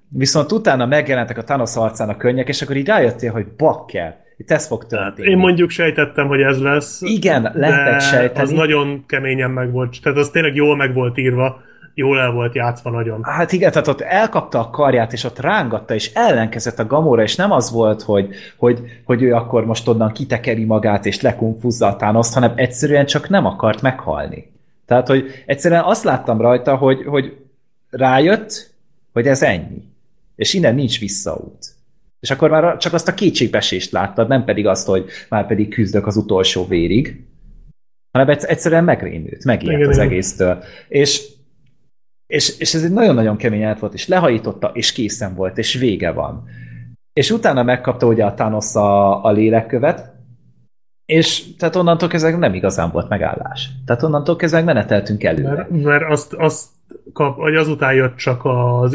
Viszont 0.08 0.52
utána 0.52 0.86
megjelentek 0.86 1.38
a 1.38 1.44
Thanos 1.44 1.76
arcán 1.76 2.08
a 2.08 2.16
könnyek, 2.16 2.48
és 2.48 2.62
akkor 2.62 2.76
így 2.76 2.86
rájöttél, 2.86 3.32
hogy 3.32 3.46
bakker, 3.56 4.16
itt 4.36 4.50
ez 4.50 4.66
fog 4.66 4.86
történni. 4.86 5.30
Én 5.30 5.36
mondjuk 5.36 5.70
sejtettem, 5.70 6.26
hogy 6.26 6.40
ez 6.40 6.60
lesz. 6.60 7.00
Igen, 7.02 7.50
lehetett 7.54 8.00
sejteni. 8.00 8.42
az 8.42 8.50
nagyon 8.50 9.04
keményen 9.06 9.50
meg 9.50 9.72
volt, 9.72 10.02
tehát 10.02 10.18
az 10.18 10.28
tényleg 10.28 10.54
jól 10.54 10.76
meg 10.76 10.94
volt 10.94 11.18
írva, 11.18 11.60
jól 11.98 12.20
el 12.20 12.30
volt 12.30 12.54
játszva 12.54 12.90
nagyon. 12.90 13.24
Hát 13.24 13.52
igen, 13.52 13.70
tehát 13.70 13.88
ott 13.88 14.00
elkapta 14.00 14.58
a 14.58 14.70
karját, 14.70 15.12
és 15.12 15.24
ott 15.24 15.38
rángatta, 15.38 15.94
és 15.94 16.12
ellenkezett 16.14 16.78
a 16.78 16.86
Gamora, 16.86 17.22
és 17.22 17.36
nem 17.36 17.50
az 17.50 17.70
volt, 17.70 18.02
hogy, 18.02 18.34
hogy, 18.56 18.80
hogy 19.04 19.22
ő 19.22 19.34
akkor 19.34 19.66
most 19.66 19.88
onnan 19.88 20.12
kitekeri 20.12 20.64
magát, 20.64 21.06
és 21.06 21.20
lekonfuzza 21.20 21.86
a 21.86 21.96
Thanoszt, 21.96 22.34
hanem 22.34 22.52
egyszerűen 22.54 23.06
csak 23.06 23.28
nem 23.28 23.46
akart 23.46 23.82
meghalni. 23.82 24.52
Tehát, 24.86 25.06
hogy 25.06 25.42
egyszerűen 25.46 25.82
azt 25.82 26.04
láttam 26.04 26.40
rajta, 26.40 26.76
hogy, 26.76 27.04
hogy 27.06 27.36
rájött, 27.90 28.74
hogy 29.12 29.26
ez 29.26 29.42
ennyi. 29.42 29.82
És 30.34 30.54
innen 30.54 30.74
nincs 30.74 31.00
visszaút. 31.00 31.66
És 32.20 32.30
akkor 32.30 32.50
már 32.50 32.76
csak 32.76 32.92
azt 32.92 33.08
a 33.08 33.14
kétségbesést 33.14 33.92
láttad, 33.92 34.28
nem 34.28 34.44
pedig 34.44 34.66
azt, 34.66 34.86
hogy 34.86 35.04
már 35.28 35.46
pedig 35.46 35.68
küzdök 35.68 36.06
az 36.06 36.16
utolsó 36.16 36.66
vérig, 36.66 37.24
hanem 38.12 38.28
egyszer- 38.28 38.50
egyszerűen 38.50 38.84
megrémült, 38.84 39.44
megijedt 39.44 39.86
az 39.86 39.98
egésztől. 39.98 40.62
És, 40.88 41.34
és, 42.26 42.58
és 42.58 42.74
ez 42.74 42.84
egy 42.84 42.92
nagyon-nagyon 42.92 43.36
kemény 43.36 43.62
át 43.62 43.78
volt, 43.78 43.94
és 43.94 44.08
lehajította, 44.08 44.70
és 44.74 44.92
készen 44.92 45.34
volt, 45.34 45.58
és 45.58 45.74
vége 45.74 46.10
van. 46.10 46.44
És 47.12 47.30
utána 47.30 47.62
megkapta 47.62 48.06
ugye 48.06 48.24
a 48.24 48.34
Thanos 48.34 48.74
a, 48.74 49.24
a 49.24 49.30
lélekkövet, 49.30 50.14
és 51.06 51.54
tehát 51.56 51.76
onnantól 51.76 52.08
kezdve 52.08 52.36
nem 52.36 52.54
igazán 52.54 52.90
volt 52.90 53.08
megállás. 53.08 53.70
Tehát 53.84 54.02
onnantól 54.02 54.36
kezdve 54.36 54.62
meneteltünk 54.62 55.24
előre. 55.24 55.50
Mert, 55.50 55.70
mert 55.70 56.10
azt, 56.10 56.32
azt 56.32 56.68
kap, 57.12 57.36
vagy 57.36 57.56
azután 57.56 57.94
jött 57.94 58.16
csak 58.16 58.44
az 58.44 58.94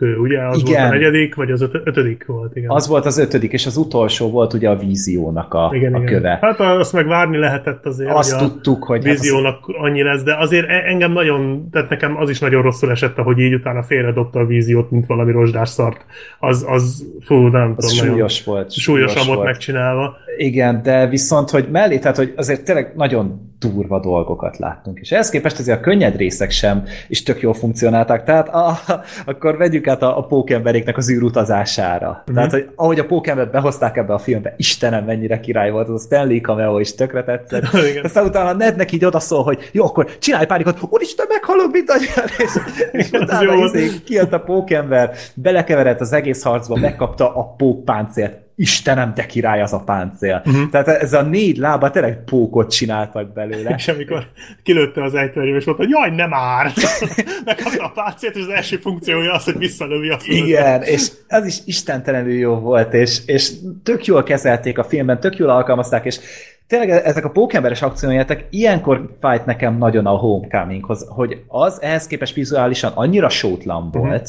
időkő, 0.00 0.18
ugye? 0.20 0.46
Az 0.46 0.58
Igen. 0.58 0.72
volt 0.80 0.92
a 0.92 0.94
negyedik, 0.94 1.34
vagy 1.34 1.50
az 1.50 1.60
öt, 1.62 1.80
ötödik 1.84 2.26
volt, 2.26 2.56
igen. 2.56 2.70
Az 2.70 2.88
volt 2.88 3.06
az 3.06 3.18
ötödik, 3.18 3.52
és 3.52 3.66
az 3.66 3.76
utolsó 3.76 4.30
volt 4.30 4.52
ugye 4.52 4.68
a 4.68 4.76
víziónak 4.76 5.54
a, 5.54 5.70
igen, 5.74 5.94
a 5.94 5.98
igen. 5.98 6.14
köve. 6.14 6.38
Hát 6.40 6.60
azt 6.60 6.92
meg 6.92 7.06
várni 7.06 7.36
lehetett 7.38 7.86
azért, 7.86 8.10
Azt 8.10 8.32
hogy 8.32 8.48
tudtuk, 8.48 8.84
hogy 8.84 9.04
hát 9.04 9.14
az- 9.14 9.20
víziónak 9.20 9.58
annyi 9.66 10.02
lesz, 10.02 10.22
de 10.22 10.36
azért 10.36 10.68
e- 10.68 10.82
engem 10.86 11.12
nagyon, 11.12 11.68
tehát 11.70 11.88
nekem 11.88 12.16
az 12.16 12.30
is 12.30 12.38
nagyon 12.38 12.62
rosszul 12.62 12.90
esett, 12.90 13.16
hogy 13.16 13.38
így 13.38 13.54
utána 13.54 13.82
félredobta 13.82 14.38
a 14.40 14.46
víziót, 14.46 14.90
mint 14.90 15.06
valami 15.06 15.32
rozsdás 15.32 15.68
szart. 15.68 16.04
Az, 16.38 16.64
az 16.68 17.04
fú, 17.24 17.34
nem 17.46 17.74
az 17.76 17.84
tudom, 17.86 18.12
súlyos 18.12 18.44
volt. 18.44 18.72
súlyosan 18.72 19.22
volt 19.26 19.36
volt. 19.38 19.44
megcsinálva. 19.44 20.16
Igen, 20.36 20.82
de 20.82 21.06
viszont, 21.06 21.50
hogy 21.50 21.68
mellé, 21.70 21.98
tehát, 21.98 22.16
hogy 22.16 22.34
azért 22.36 22.64
tényleg 22.64 22.92
nagyon 22.96 23.50
durva 23.60 24.00
dolgokat 24.00 24.58
láttunk. 24.58 24.98
És 24.98 25.12
ehhez 25.12 25.28
képest 25.28 25.58
azért 25.58 25.78
a 25.78 25.80
könnyed 25.80 26.16
részek 26.16 26.50
sem 26.50 26.84
is 27.08 27.22
tök 27.22 27.40
jól 27.40 27.54
funkcionáltak. 27.54 28.24
Tehát 28.24 28.48
a, 28.48 28.78
akkor 29.26 29.56
vegyük 29.56 29.86
át 29.86 30.02
a, 30.02 30.18
a 30.18 30.22
pókemberéknek 30.22 30.96
az 30.96 31.10
űrutazására. 31.10 32.22
Mhm. 32.26 32.34
Tehát, 32.34 32.50
hogy 32.50 32.70
ahogy 32.74 32.98
a 32.98 33.06
pókembert 33.06 33.50
behozták 33.50 33.96
ebbe 33.96 34.12
a 34.12 34.18
filmbe, 34.18 34.54
Istenem, 34.56 35.04
mennyire 35.04 35.40
király 35.40 35.70
volt, 35.70 35.88
az 35.88 35.94
a 35.94 36.04
Stanley 36.04 36.40
cameo 36.40 36.78
is 36.78 36.94
tökre 36.94 37.24
tetszett. 37.24 37.64
Igen. 37.90 38.04
Aztán 38.04 38.24
utána 38.24 38.52
Nednek 38.52 38.92
így 38.92 39.04
odaszól, 39.04 39.42
hogy 39.42 39.70
jó, 39.72 39.84
akkor 39.84 40.18
csinálj 40.18 40.46
pánikot, 40.46 40.78
úristen, 40.88 41.26
meghalok, 41.28 41.72
mint 41.72 41.90
agyán, 41.90 42.26
és, 42.38 42.50
és 43.00 43.10
utána 43.10 43.54
izé, 43.54 43.88
kijött 44.04 44.32
a 44.32 44.40
pókember, 44.40 45.14
belekeveredett 45.34 46.00
az 46.00 46.12
egész 46.12 46.42
harcba, 46.42 46.76
megkapta 46.76 47.34
a 47.34 47.54
pók 47.56 47.84
páncélt. 47.84 48.48
Istenem, 48.60 49.12
de 49.14 49.26
király 49.26 49.62
az 49.62 49.72
a 49.72 49.82
páncél. 49.84 50.42
Mhm. 50.44 50.68
Tehát 50.70 50.88
ez 50.88 51.12
a 51.12 51.22
négy 51.22 51.56
lába 51.56 51.90
tényleg 51.90 52.24
pókot 52.24 52.70
csináltak 52.70 53.32
belőle. 53.32 53.74
És 53.76 53.88
amikor 53.88 54.26
kilőtte 54.62 55.04
az 55.04 55.14
ejtőernyőt, 55.14 55.56
és 55.56 55.64
mondta, 55.64 55.86
jaj, 55.88 56.10
nem 56.10 56.34
árt! 56.34 56.76
Megkapta 57.44 57.84
a 57.84 57.92
páncélt, 57.94 58.36
és 58.36 58.42
az 58.42 58.48
első 58.48 58.76
funkciója 58.76 59.32
az, 59.32 59.44
hogy 59.44 59.58
visszalövi 59.58 60.08
a 60.08 60.18
földre. 60.18 60.46
Igen, 60.46 60.82
és 60.82 61.10
az 61.28 61.46
is 61.46 61.58
istentelenül 61.64 62.32
jó 62.32 62.54
volt, 62.54 62.94
és, 62.94 63.20
és 63.26 63.52
tök 63.82 64.04
jól 64.04 64.22
kezelték 64.22 64.78
a 64.78 64.84
filmben, 64.84 65.20
tök 65.20 65.36
jól 65.36 65.48
alkalmazták, 65.48 66.04
és 66.04 66.18
tényleg 66.66 66.90
ezek 66.90 67.24
a 67.24 67.30
pókemberes 67.30 67.82
akciójátek, 67.82 68.46
ilyenkor 68.50 69.16
fájt 69.20 69.46
nekem 69.46 69.78
nagyon 69.78 70.06
a 70.06 70.16
Homecominghoz, 70.16 71.06
hogy 71.08 71.42
az 71.48 71.82
ehhez 71.82 72.06
képest 72.06 72.34
vizuálisan 72.34 72.92
annyira 72.94 73.28
sótlan 73.28 73.90
volt, 73.90 74.28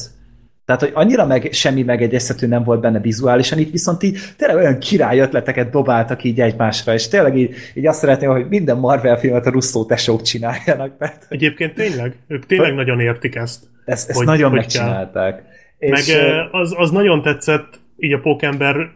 tehát, 0.65 0.81
hogy 0.81 0.91
annyira 0.93 1.25
meg, 1.25 1.49
semmi 1.51 1.83
megegyezhető 1.83 2.47
nem 2.47 2.63
volt 2.63 2.81
benne 2.81 2.99
vizuálisan, 2.99 3.59
itt 3.59 3.71
viszont 3.71 4.03
így 4.03 4.17
tényleg 4.37 4.57
olyan 4.57 4.79
király 4.79 5.19
ötleteket 5.19 5.69
dobáltak 5.69 6.23
így 6.23 6.41
egymásra, 6.41 6.93
és 6.93 7.07
tényleg 7.07 7.37
így, 7.37 7.55
így 7.73 7.87
azt 7.87 7.99
szeretném, 7.99 8.29
hogy 8.29 8.47
minden 8.49 8.77
Marvel 8.77 9.19
filmet 9.19 9.45
a 9.45 9.49
Russo 9.49 9.85
tesók 9.85 10.21
csináljanak, 10.21 10.95
mert 10.97 11.25
Egyébként 11.29 11.73
tényleg, 11.73 12.15
ők 12.27 12.45
tényleg 12.45 12.73
nagyon 12.73 12.99
értik 12.99 13.35
ezt. 13.35 13.63
ezt, 13.85 14.09
ezt 14.09 14.17
Hogy- 14.17 14.27
nagyon 14.27 14.49
hogy 14.49 14.59
megcsinálták. 14.59 15.43
Meg 15.79 15.99
És, 15.99 16.13
eh, 16.13 16.53
az, 16.53 16.73
az 16.77 16.91
nagyon 16.91 17.21
tetszett 17.21 17.79
így 17.97 18.13
a 18.13 18.19
pókemberre, 18.19 18.91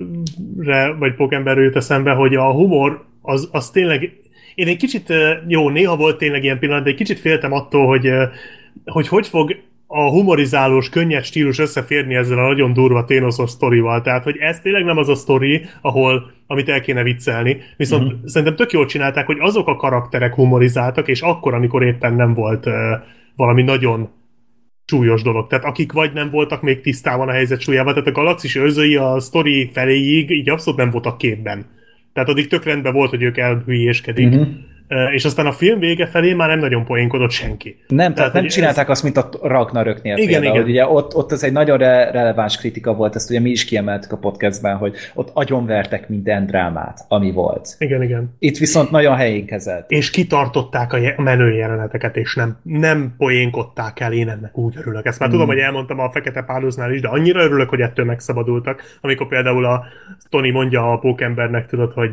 vagy 0.99 1.13
pókemberről 1.15 1.63
jut 1.63 1.75
eszembe, 1.75 2.11
hogy 2.11 2.35
a 2.35 2.51
humor 2.51 3.05
az, 3.21 3.49
az 3.51 3.69
tényleg 3.69 4.11
én 4.55 4.67
egy 4.67 4.77
kicsit, 4.77 5.13
jó, 5.47 5.69
néha 5.69 5.95
volt 5.95 6.17
tényleg 6.17 6.43
ilyen 6.43 6.59
pillanat, 6.59 6.83
de 6.83 6.89
egy 6.89 6.95
kicsit 6.95 7.19
féltem 7.19 7.51
attól, 7.51 7.87
hogy 7.87 8.09
hogy, 8.85 9.07
hogy 9.07 9.27
fog 9.27 9.55
a 9.87 10.09
humorizálós, 10.09 10.89
könnyed 10.89 11.23
stílus 11.23 11.59
összeférni 11.59 12.15
ezzel 12.15 12.39
a 12.39 12.47
nagyon 12.47 12.73
durva 12.73 13.05
ténoszos 13.05 13.49
sztorival. 13.49 14.01
Tehát, 14.01 14.23
hogy 14.23 14.37
ez 14.37 14.59
tényleg 14.61 14.83
nem 14.83 14.97
az 14.97 15.09
a 15.09 15.15
sztori, 15.15 15.65
ahol, 15.81 16.31
amit 16.47 16.69
el 16.69 16.81
kéne 16.81 17.03
viccelni. 17.03 17.57
Viszont 17.77 18.03
Mhm. 18.03 18.11
mm-hmm. 18.11 18.25
szerintem 18.25 18.55
tök 18.55 18.71
jól 18.71 18.85
csinálták, 18.85 19.25
hogy 19.25 19.37
azok 19.39 19.67
a 19.67 19.75
karakterek 19.75 20.35
humorizáltak, 20.35 21.07
és 21.07 21.21
akkor, 21.21 21.53
amikor 21.53 21.83
éppen 21.83 22.13
nem 22.13 22.33
volt 22.33 22.65
uh, 22.65 22.73
valami 23.35 23.61
nagyon 23.61 24.09
súlyos 24.85 25.21
dolog. 25.21 25.47
Tehát 25.47 25.65
akik 25.65 25.91
vagy 25.91 26.13
nem 26.13 26.29
voltak 26.29 26.61
még 26.61 26.81
tisztában 26.81 27.27
a 27.27 27.31
helyzet 27.31 27.61
súlyával, 27.61 27.93
tehát 27.93 28.07
a 28.07 28.11
galaxis 28.11 28.55
őrzői 28.55 28.95
a 28.95 29.19
sztori 29.19 29.69
feléig 29.73 30.29
így 30.29 30.49
abszolút 30.49 30.79
nem 30.79 30.89
voltak 30.89 31.17
képben. 31.17 31.65
Tehát 32.13 32.29
addig 32.29 32.47
tök 32.47 32.63
rendben 32.63 32.93
volt, 32.93 33.09
hogy 33.09 33.23
ők 33.23 33.37
elhülyéskedik. 33.37 34.27
Mhm. 34.29 34.39
Uh-huh. 34.39 34.53
És 35.13 35.25
aztán 35.25 35.45
a 35.45 35.51
film 35.51 35.79
vége 35.79 36.07
felé 36.07 36.33
már 36.33 36.49
nem 36.49 36.59
nagyon 36.59 36.85
poénkodott 36.85 37.31
senki. 37.31 37.77
Nem, 37.87 37.97
tehát, 37.97 38.15
Tehát, 38.15 38.33
nem 38.33 38.47
csinálták 38.47 38.89
azt, 38.89 39.03
mint 39.03 39.17
a 39.17 39.29
Ragnaröknél 39.41 40.17
Igen, 40.17 40.41
például, 40.41 40.55
igen. 40.55 40.67
ugye 40.69 40.87
ott, 40.87 41.15
ott 41.15 41.31
ez 41.31 41.43
egy 41.43 41.51
nagyon 41.51 41.77
re- 41.77 42.11
releváns 42.11 42.57
kritika 42.57 42.93
volt, 42.93 43.15
ezt 43.15 43.29
ugye 43.29 43.39
mi 43.39 43.49
is 43.49 43.65
kiemeltük 43.65 44.11
a 44.11 44.17
podcastben, 44.17 44.75
hogy 44.77 44.95
ott 45.13 45.29
agyonvertek 45.33 46.09
minden 46.09 46.45
drámát, 46.45 46.99
ami 47.07 47.31
volt. 47.31 47.69
Igen, 47.77 48.03
igen. 48.03 48.35
Itt 48.39 48.57
viszont 48.57 48.91
nagyon 48.91 49.15
helyén 49.15 49.45
kezelt. 49.45 49.91
És 49.91 50.09
kitartották 50.09 50.93
a 50.93 50.97
je- 50.97 51.17
menő 51.17 51.53
jeleneteket, 51.53 52.17
és 52.17 52.35
nem, 52.35 52.57
nem 52.63 53.13
poénkodták 53.17 53.99
el, 53.99 54.13
én 54.13 54.29
ennek 54.29 54.57
úgy 54.57 54.75
örülök. 54.77 55.05
Ezt 55.05 55.19
már 55.19 55.29
Hmm. 55.29 55.37
tudom, 55.39 55.53
hogy 55.55 55.63
elmondtam 55.63 55.99
a 55.99 56.09
Fekete 56.11 56.41
Pálusznál 56.41 56.93
is, 56.93 57.01
de 57.01 57.07
annyira 57.07 57.43
örülök, 57.43 57.69
hogy 57.69 57.79
ettől 57.81 58.05
megszabadultak, 58.05 58.97
amikor 59.01 59.27
például 59.27 59.65
a 59.65 59.83
Tony 60.29 60.51
mondja 60.51 60.91
a 60.91 60.97
pókembernek, 60.97 61.65
tudod, 61.67 61.93
hogy 61.93 62.09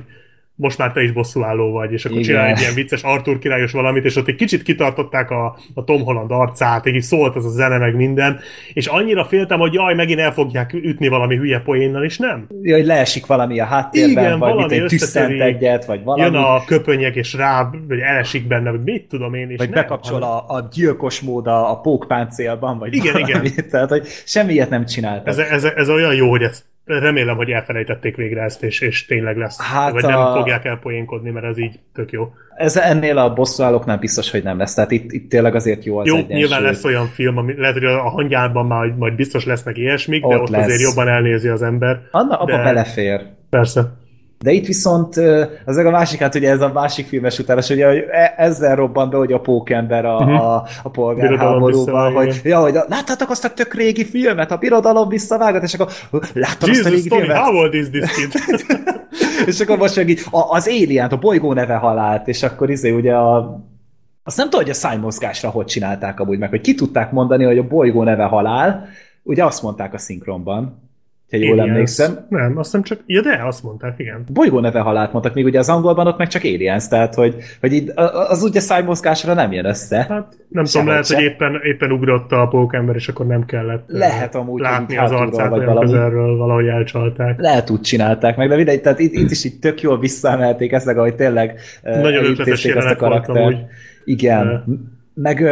most 0.54 0.78
már 0.78 0.92
te 0.92 1.02
is 1.02 1.12
bosszúálló 1.12 1.70
vagy, 1.72 1.92
és 1.92 2.04
akkor 2.04 2.18
Igen. 2.18 2.28
csinál 2.30 2.46
egy 2.46 2.60
ilyen 2.60 2.74
vicces 2.74 3.02
Arthur 3.02 3.38
királyos 3.38 3.72
valamit, 3.72 4.04
és 4.04 4.16
ott 4.16 4.28
egy 4.28 4.34
kicsit 4.34 4.62
kitartották 4.62 5.30
a, 5.30 5.56
a 5.74 5.84
Tom 5.84 6.02
Holland 6.02 6.30
arcát, 6.30 6.86
így 6.86 7.02
szólt 7.02 7.36
az 7.36 7.44
a 7.44 7.48
zene, 7.48 7.78
meg 7.78 7.94
minden, 7.94 8.40
és 8.72 8.86
annyira 8.86 9.24
féltem, 9.24 9.58
hogy 9.58 9.72
jaj, 9.72 9.94
megint 9.94 10.20
el 10.20 10.32
fogják 10.32 10.72
ütni 10.72 11.08
valami 11.08 11.36
hülye 11.36 11.60
poénnal, 11.60 12.04
és 12.04 12.18
nem. 12.18 12.46
Ja, 12.62 12.76
hogy 12.76 12.86
leesik 12.86 13.26
valami 13.26 13.60
a 13.60 13.64
háttérben, 13.64 14.24
Igen, 14.24 14.38
vagy 14.38 14.54
valami 14.54 14.78
mit 14.78 15.40
egyet, 15.40 15.84
vagy 15.84 16.02
valami. 16.04 16.22
Jön 16.22 16.34
a 16.34 16.64
köpönyeg, 16.64 17.16
és 17.16 17.34
rá, 17.34 17.70
vagy 17.88 17.98
elesik 17.98 18.46
benne, 18.46 18.70
vagy 18.70 18.82
mit 18.82 19.08
tudom 19.08 19.34
én, 19.34 19.50
és 19.50 19.56
vagy 19.58 19.70
nem, 19.70 19.82
bekapcsol 19.82 20.20
hanem- 20.20 20.44
a, 20.48 20.54
a 20.54 20.68
gyilkos 20.72 21.20
mód 21.20 21.46
a, 21.46 21.70
a 21.70 21.80
pókpáncélban, 21.80 22.78
vagy 22.78 22.94
Igen, 22.94 23.12
valami. 23.12 23.48
igen. 23.48 23.68
Tehát, 23.70 23.88
hogy 23.88 24.06
semmi 24.24 24.52
ilyet 24.52 24.70
nem 24.70 24.86
csináltak. 24.86 25.26
Ez, 25.26 25.38
ez, 25.38 25.64
ez 25.64 25.88
olyan 25.88 26.14
jó, 26.14 26.30
hogy 26.30 26.42
ezt 26.42 26.64
remélem, 26.84 27.36
hogy 27.36 27.50
elfelejtették 27.50 28.16
végre 28.16 28.42
ezt, 28.42 28.62
és, 28.62 28.80
és 28.80 29.06
tényleg 29.06 29.36
lesz. 29.36 29.60
Hát 29.60 29.92
vagy 29.92 30.02
nem 30.02 30.18
a- 30.18 30.32
fogják 30.32 30.64
elpoénkodni, 30.64 31.30
mert 31.30 31.46
ez 31.46 31.58
így 31.58 31.78
tök 31.94 32.10
jó. 32.12 32.32
Ez 32.56 32.76
ennél 32.76 33.18
a 33.18 33.32
bosszúállóknál 33.32 33.98
biztos, 33.98 34.30
hogy 34.30 34.42
nem 34.42 34.58
lesz. 34.58 34.74
Tehát 34.74 34.90
itt, 34.90 35.12
itt 35.12 35.28
tényleg 35.28 35.54
azért 35.54 35.84
jó 35.84 35.98
az 35.98 36.06
jó, 36.06 36.14
egyensúly. 36.14 36.36
nyilván 36.36 36.62
lesz 36.62 36.84
olyan 36.84 37.06
film, 37.06 37.36
ami 37.36 37.54
lehet, 37.56 37.74
hogy 37.74 37.84
a 37.84 38.08
hangyában 38.08 38.66
majd, 38.66 38.96
majd 38.96 39.14
biztos 39.14 39.44
lesznek 39.44 39.76
ilyesmik, 39.78 40.20
de 40.26 40.34
Ott 40.34 40.40
ott 40.40 40.48
lesz. 40.48 40.64
azért 40.64 40.80
jobban 40.80 41.08
elnézi 41.08 41.48
az 41.48 41.62
ember. 41.62 42.00
Anna, 42.10 42.36
abba 42.38 42.56
de- 42.56 42.62
belefér. 42.62 43.20
Persze. 43.50 43.92
De 44.42 44.52
itt 44.52 44.66
viszont 44.66 45.16
az 45.64 45.76
a 45.76 45.90
másik, 45.90 46.20
hát 46.20 46.34
ugye 46.34 46.50
ez 46.50 46.60
a 46.60 46.72
másik 46.72 47.06
filmes 47.06 47.38
ugye, 47.38 47.86
hogy 47.86 48.04
e- 48.10 48.34
ezzel 48.36 48.76
robban 48.76 49.10
be, 49.10 49.16
hogy 49.16 49.32
a 49.32 49.40
pókember 49.40 50.04
a, 50.04 50.16
uh-huh. 50.16 50.40
a, 50.40 50.66
a 50.82 50.88
polgárháborúban, 50.88 52.12
hogy, 52.12 52.40
ja, 52.44 52.60
hogy 52.60 52.72
láttátok 52.88 53.30
azt 53.30 53.44
a 53.44 53.52
tök 53.52 53.74
régi 53.74 54.04
filmet, 54.04 54.50
a 54.50 54.56
birodalom 54.56 55.08
visszavágat, 55.08 55.62
és 55.62 55.74
akkor 55.74 55.92
láttam 56.34 56.70
azt 56.70 56.84
a 56.84 56.88
régi 56.88 57.08
Tony, 57.08 57.18
filmet. 57.18 57.36
how 57.36 57.56
old 57.56 57.74
is 57.74 57.90
this 57.90 58.10
kid? 58.10 58.32
és 59.46 59.60
akkor 59.60 59.78
most 59.78 59.96
meg 59.96 60.08
így 60.08 60.20
a, 60.30 60.54
az 60.54 60.66
alien 60.66 61.08
a 61.08 61.16
bolygó 61.16 61.52
neve 61.52 61.74
halált, 61.74 62.28
és 62.28 62.42
akkor 62.42 62.70
izé 62.70 62.90
ugye 62.90 63.14
a 63.14 63.60
azt 64.24 64.36
nem 64.36 64.46
tudom, 64.46 64.60
hogy 64.60 64.70
a 64.70 64.74
szájmozgásra 64.74 65.50
hogy 65.50 65.66
csinálták 65.66 66.20
amúgy 66.20 66.38
meg, 66.38 66.50
hogy 66.50 66.60
ki 66.60 66.74
tudták 66.74 67.12
mondani, 67.12 67.44
hogy 67.44 67.58
a 67.58 67.66
bolygó 67.66 68.02
neve 68.02 68.24
halál, 68.24 68.88
ugye 69.22 69.44
azt 69.44 69.62
mondták 69.62 69.94
a 69.94 69.98
szinkronban, 69.98 70.81
ha 71.32 71.38
jól 71.38 71.58
Aliens. 71.58 71.70
emlékszem. 71.70 72.26
Nem, 72.28 72.58
azt 72.58 72.72
nem 72.72 72.82
csak... 72.82 73.00
Ja, 73.06 73.20
de, 73.20 73.42
azt 73.44 73.62
mondták, 73.62 73.94
igen. 73.98 74.24
Bolygó 74.32 74.60
neve 74.60 74.80
halált 74.80 75.12
mondtak, 75.12 75.34
még 75.34 75.44
ugye 75.44 75.58
az 75.58 75.68
angolban 75.68 76.06
ott 76.06 76.18
meg 76.18 76.28
csak 76.28 76.42
Aliens, 76.42 76.88
tehát 76.88 77.14
hogy, 77.14 77.36
hogy 77.60 77.72
így, 77.72 77.92
az 78.28 78.42
ugye 78.42 78.60
szájmozgásra 78.60 79.34
nem 79.34 79.52
jön 79.52 79.64
össze. 79.64 80.06
Hát 80.08 80.36
nem 80.48 80.64
tudom, 80.64 80.86
lehet, 80.86 81.06
se. 81.06 81.14
hogy 81.14 81.24
éppen, 81.24 81.60
éppen 81.64 81.92
ugrott 81.92 82.32
a 82.32 82.46
pókember, 82.46 82.94
és 82.94 83.08
akkor 83.08 83.26
nem 83.26 83.44
kellett 83.44 83.84
Lehet 83.86 84.34
amúgy, 84.34 84.50
hogy 84.50 84.70
látni 84.70 84.96
az 84.96 85.10
arcát 85.10 85.50
vagy 85.50 85.64
valami. 85.64 85.86
közelről, 85.86 86.36
valahogy 86.36 86.66
elcsalták. 86.66 87.40
Lehet 87.40 87.70
úgy 87.70 87.80
csinálták 87.80 88.36
meg, 88.36 88.48
de 88.48 88.56
mindegy, 88.56 88.80
tehát 88.80 88.98
itt, 88.98 89.12
itt 89.12 89.30
is 89.30 89.44
így 89.44 89.58
tök 89.58 89.80
jól 89.80 89.98
visszaemelték 89.98 90.72
ezt, 90.72 90.86
meg 90.86 90.98
ahogy 90.98 91.14
tényleg 91.14 91.60
Nagyon 91.82 92.24
ötletes 92.24 92.64
ezt 92.64 93.00
a 93.00 93.24
amúgy. 93.26 93.56
Igen. 94.04 94.46
Eh. 94.46 94.60
Meg, 95.14 95.44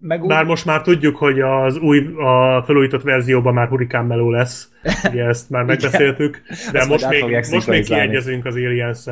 meg 0.00 0.22
úgy, 0.22 0.28
Bár 0.28 0.44
most 0.44 0.64
már 0.64 0.82
tudjuk, 0.82 1.16
hogy 1.16 1.40
az 1.40 1.78
új, 1.78 1.98
a 2.16 2.62
felújított 2.66 3.02
verzióban 3.02 3.54
már 3.54 3.68
hurikán 3.68 4.04
meló 4.04 4.30
lesz. 4.30 4.68
Ugye 5.10 5.24
ezt 5.24 5.50
már 5.50 5.64
megbeszéltük. 5.70 6.42
De 6.72 6.84
most 6.84 7.08
még, 7.08 7.46
most 7.50 7.66
még 7.66 7.84
kiegyezünk 7.84 8.44
az 8.44 8.54
aliens 8.54 8.98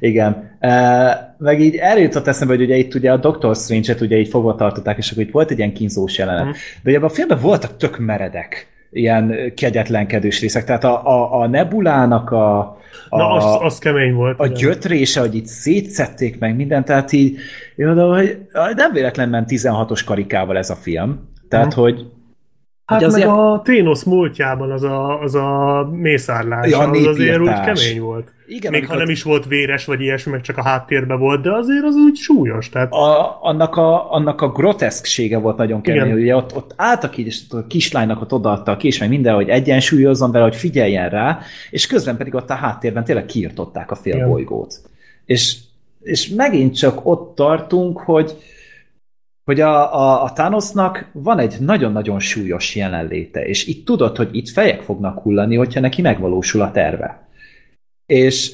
Igen. 0.00 0.58
Uh, 0.60 1.10
meg 1.38 1.60
így 1.60 1.76
eljutott 1.76 2.26
eszembe, 2.26 2.54
hogy 2.54 2.62
ugye 2.62 2.76
itt 2.76 2.94
ugye 2.94 3.12
a 3.12 3.16
Doctor 3.16 3.56
Strange-et 3.56 4.00
ugye 4.00 4.16
így 4.16 4.28
fogva 4.28 4.54
tartották, 4.54 4.98
és 4.98 5.10
akkor 5.10 5.22
itt 5.22 5.32
volt 5.32 5.50
egy 5.50 5.58
ilyen 5.58 5.72
kínzós 5.72 6.18
jelenet. 6.18 6.44
Mhm. 6.44 6.52
De 6.52 6.88
ugye 6.88 6.96
ebben 6.96 7.08
a 7.08 7.12
filmben 7.12 7.40
voltak 7.40 7.76
tök 7.76 7.98
meredek 7.98 8.73
ilyen 8.94 9.52
kegyetlenkedős 9.56 10.40
részek. 10.40 10.64
Tehát 10.64 10.84
a, 10.84 11.06
a, 11.06 11.40
a 11.40 11.46
Nebulának 11.46 12.30
a, 12.30 12.58
a, 13.08 13.16
Na, 13.16 13.30
az, 13.30 13.44
az 13.60 13.78
kemény 13.78 14.14
volt. 14.14 14.38
a 14.40 14.44
igen. 14.44 14.56
gyötrése, 14.58 15.20
hogy 15.20 15.34
itt 15.34 15.46
szétszették 15.46 16.38
meg 16.38 16.56
mindent, 16.56 16.84
tehát 16.84 17.12
így, 17.12 17.36
jó, 17.76 17.92
de 17.94 18.02
hogy 18.02 18.38
nem 18.76 18.92
véletlen 18.92 19.28
ment 19.28 19.48
16-os 19.50 20.02
karikával 20.06 20.56
ez 20.58 20.70
a 20.70 20.74
film. 20.74 21.28
Tehát, 21.48 21.66
Mhm. 21.74 21.80
hogy 21.80 22.06
Hát 22.86 23.02
hogy 23.02 23.12
meg 23.12 23.20
azért- 23.20 23.36
a 23.36 23.60
Thanos 23.64 24.04
múltjában 24.04 24.70
az 24.70 24.82
a, 24.82 25.20
az 25.20 25.34
a 25.34 25.88
mészárlás, 25.92 26.70
Ja, 26.70 26.78
az 26.78 27.06
azért 27.06 27.40
úgy 27.40 27.60
kemény 27.60 28.00
volt. 28.00 28.32
igen, 28.46 28.70
Még 28.72 28.80
amikor 28.80 28.96
ha 28.96 29.02
nem 29.02 29.10
is 29.12 29.22
volt 29.22 29.46
véres, 29.46 29.84
vagy 29.84 30.00
ilyesmi, 30.00 30.32
meg 30.32 30.40
csak 30.40 30.58
a 30.58 30.62
háttérben 30.62 31.18
volt, 31.18 31.42
de 31.42 31.52
azért 31.52 31.84
az 31.84 31.94
úgy 31.94 32.16
súlyos. 32.16 32.68
Tehát 32.68 32.92
a, 32.92 33.38
annak, 33.42 33.76
a, 33.76 34.12
annak 34.12 34.40
a 34.40 34.48
groteszksége 34.48 35.38
volt 35.38 35.56
nagyon 35.56 35.80
kemény, 35.80 36.00
Igen. 36.00 36.12
hogy 36.12 36.22
ugye 36.22 36.36
ott, 36.36 36.56
ott 36.56 36.72
álltak 36.76 37.16
így, 37.16 37.26
és 37.26 37.40
ott 37.50 37.62
a 37.62 37.66
kislánynak 37.66 38.20
ott 38.20 38.32
odaadta 38.32 38.72
a 38.72 38.76
kés, 38.76 38.98
meg 38.98 39.08
minden, 39.08 39.34
hogy 39.34 39.48
egyensúlyozzon 39.48 40.30
vele, 40.32 40.44
hogy 40.44 40.56
figyeljen 40.56 41.08
rá, 41.08 41.38
és 41.70 41.86
közben 41.86 42.16
pedig 42.16 42.34
ott 42.34 42.50
a 42.50 42.54
háttérben 42.54 43.04
tényleg 43.04 43.26
kiirtották 43.26 43.90
a 43.90 43.96
Igen. 44.02 44.18
félbolygót. 44.18 44.74
És, 45.24 45.56
és 46.02 46.28
megint 46.28 46.76
csak 46.76 47.00
ott 47.06 47.34
tartunk, 47.34 47.98
hogy 47.98 48.36
hogy 49.44 49.60
a, 49.60 49.94
a, 49.94 50.22
a 50.22 50.32
Thanosnak 50.32 51.10
van 51.12 51.38
egy 51.38 51.56
nagyon-nagyon 51.60 52.20
súlyos 52.20 52.76
jelenléte, 52.76 53.46
és 53.46 53.66
itt 53.66 53.84
tudod, 53.84 54.16
hogy 54.16 54.28
itt 54.32 54.48
fejek 54.48 54.82
fognak 54.82 55.18
hullani, 55.18 55.56
hogyha 55.56 55.80
neki 55.80 56.02
megvalósul 56.02 56.60
a 56.60 56.70
terve. 56.70 57.28
És 58.06 58.52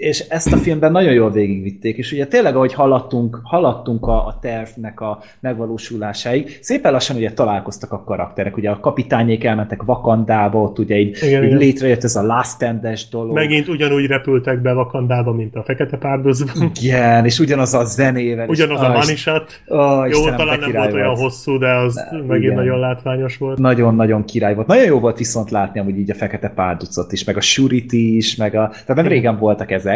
és 0.00 0.18
ezt 0.28 0.52
a 0.52 0.56
filmben 0.56 0.92
nagyon 0.92 1.12
jól 1.12 1.30
végigvitték, 1.30 1.96
és 1.96 2.12
ugye 2.12 2.26
tényleg, 2.26 2.56
ahogy 2.56 2.74
haladtunk, 2.74 3.40
haladtunk 3.42 4.06
a, 4.06 4.26
a 4.26 4.38
tervnek 4.40 5.00
a 5.00 5.18
megvalósulásáig, 5.40 6.58
szépen 6.60 6.92
lassan 6.92 7.16
ugye 7.16 7.32
találkoztak 7.32 7.92
a 7.92 8.04
karakterek, 8.04 8.56
ugye 8.56 8.70
a 8.70 8.80
kapitányék 8.80 9.44
elmentek 9.44 9.82
Vakandába, 9.82 10.60
ott 10.62 10.78
ugye 10.78 10.96
így, 10.98 11.16
Igen, 11.22 11.42
így 11.42 11.46
igen. 11.46 11.58
létrejött 11.58 12.04
ez 12.04 12.16
a 12.16 12.22
Last 12.22 12.62
Endes 12.62 13.08
dolog. 13.08 13.34
megint 13.34 13.68
ugyanúgy 13.68 14.06
repültek 14.06 14.60
be 14.62 14.72
Vakandába, 14.72 15.32
mint 15.32 15.54
a 15.56 15.62
Fekete 15.62 15.96
Párdozban. 15.96 16.70
Igen, 16.82 17.24
és 17.24 17.38
ugyanaz 17.38 17.74
a 17.74 17.84
zenével. 17.84 18.48
és- 18.48 18.58
Ugyanaz 18.58 18.80
a 18.80 18.86
Ah, 18.90 18.92
manisat. 18.96 19.62
Ó, 19.70 19.76
Jó, 19.76 20.04
Istenem, 20.04 20.36
talán 20.36 20.58
nem 20.58 20.72
volt 20.72 20.92
olyan 20.92 21.16
hosszú, 21.16 21.58
de 21.58 21.74
az 21.74 21.94
De, 21.94 22.08
megint 22.26 22.42
igen. 22.44 22.54
nagyon 22.54 22.78
látványos 22.78 23.36
volt. 23.38 23.58
Nagyon-nagyon 23.58 24.24
király 24.24 24.54
volt. 24.54 24.66
Nagyon 24.66 24.84
jó 24.84 24.98
volt 25.00 25.18
viszont 25.18 25.50
látni 25.50 25.80
amúgy 25.80 25.98
így 25.98 26.10
a 26.10 26.14
fekete 26.14 26.48
párducot 26.48 27.12
is, 27.12 27.24
meg 27.24 27.36
a 27.36 27.40
suriti 27.40 28.16
is, 28.16 28.36
meg 28.36 28.54
a... 28.54 28.68
Tehát 28.68 28.94
nem 28.94 29.06
régen 29.06 29.38
voltak 29.38 29.70
ezek, 29.70 29.88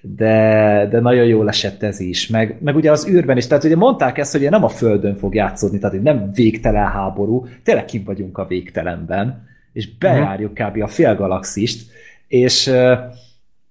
de, 0.00 0.86
de 0.90 1.00
nagyon 1.00 1.24
jól 1.24 1.48
esett 1.48 1.82
ez 1.82 2.00
is. 2.00 2.28
Meg, 2.28 2.56
meg 2.60 2.76
ugye 2.76 2.90
az 2.90 3.08
űrben 3.08 3.36
is, 3.36 3.46
tehát 3.46 3.64
ugye 3.64 3.76
mondták 3.76 4.18
ezt, 4.18 4.32
hogy 4.32 4.50
nem 4.50 4.64
a 4.64 4.68
Földön 4.68 5.16
fog 5.16 5.34
játszódni, 5.34 5.78
tehát 5.78 6.02
nem 6.02 6.30
végtelen 6.34 6.86
háború, 6.86 7.46
tényleg 7.62 7.84
kim 7.84 8.04
vagyunk 8.04 8.38
a 8.38 8.46
végtelenben, 8.46 9.46
és 9.72 9.96
bejárjuk 9.98 10.54
kb. 10.54 10.82
a 10.82 10.86
félgalaxist, 10.86 11.90
és 12.28 12.70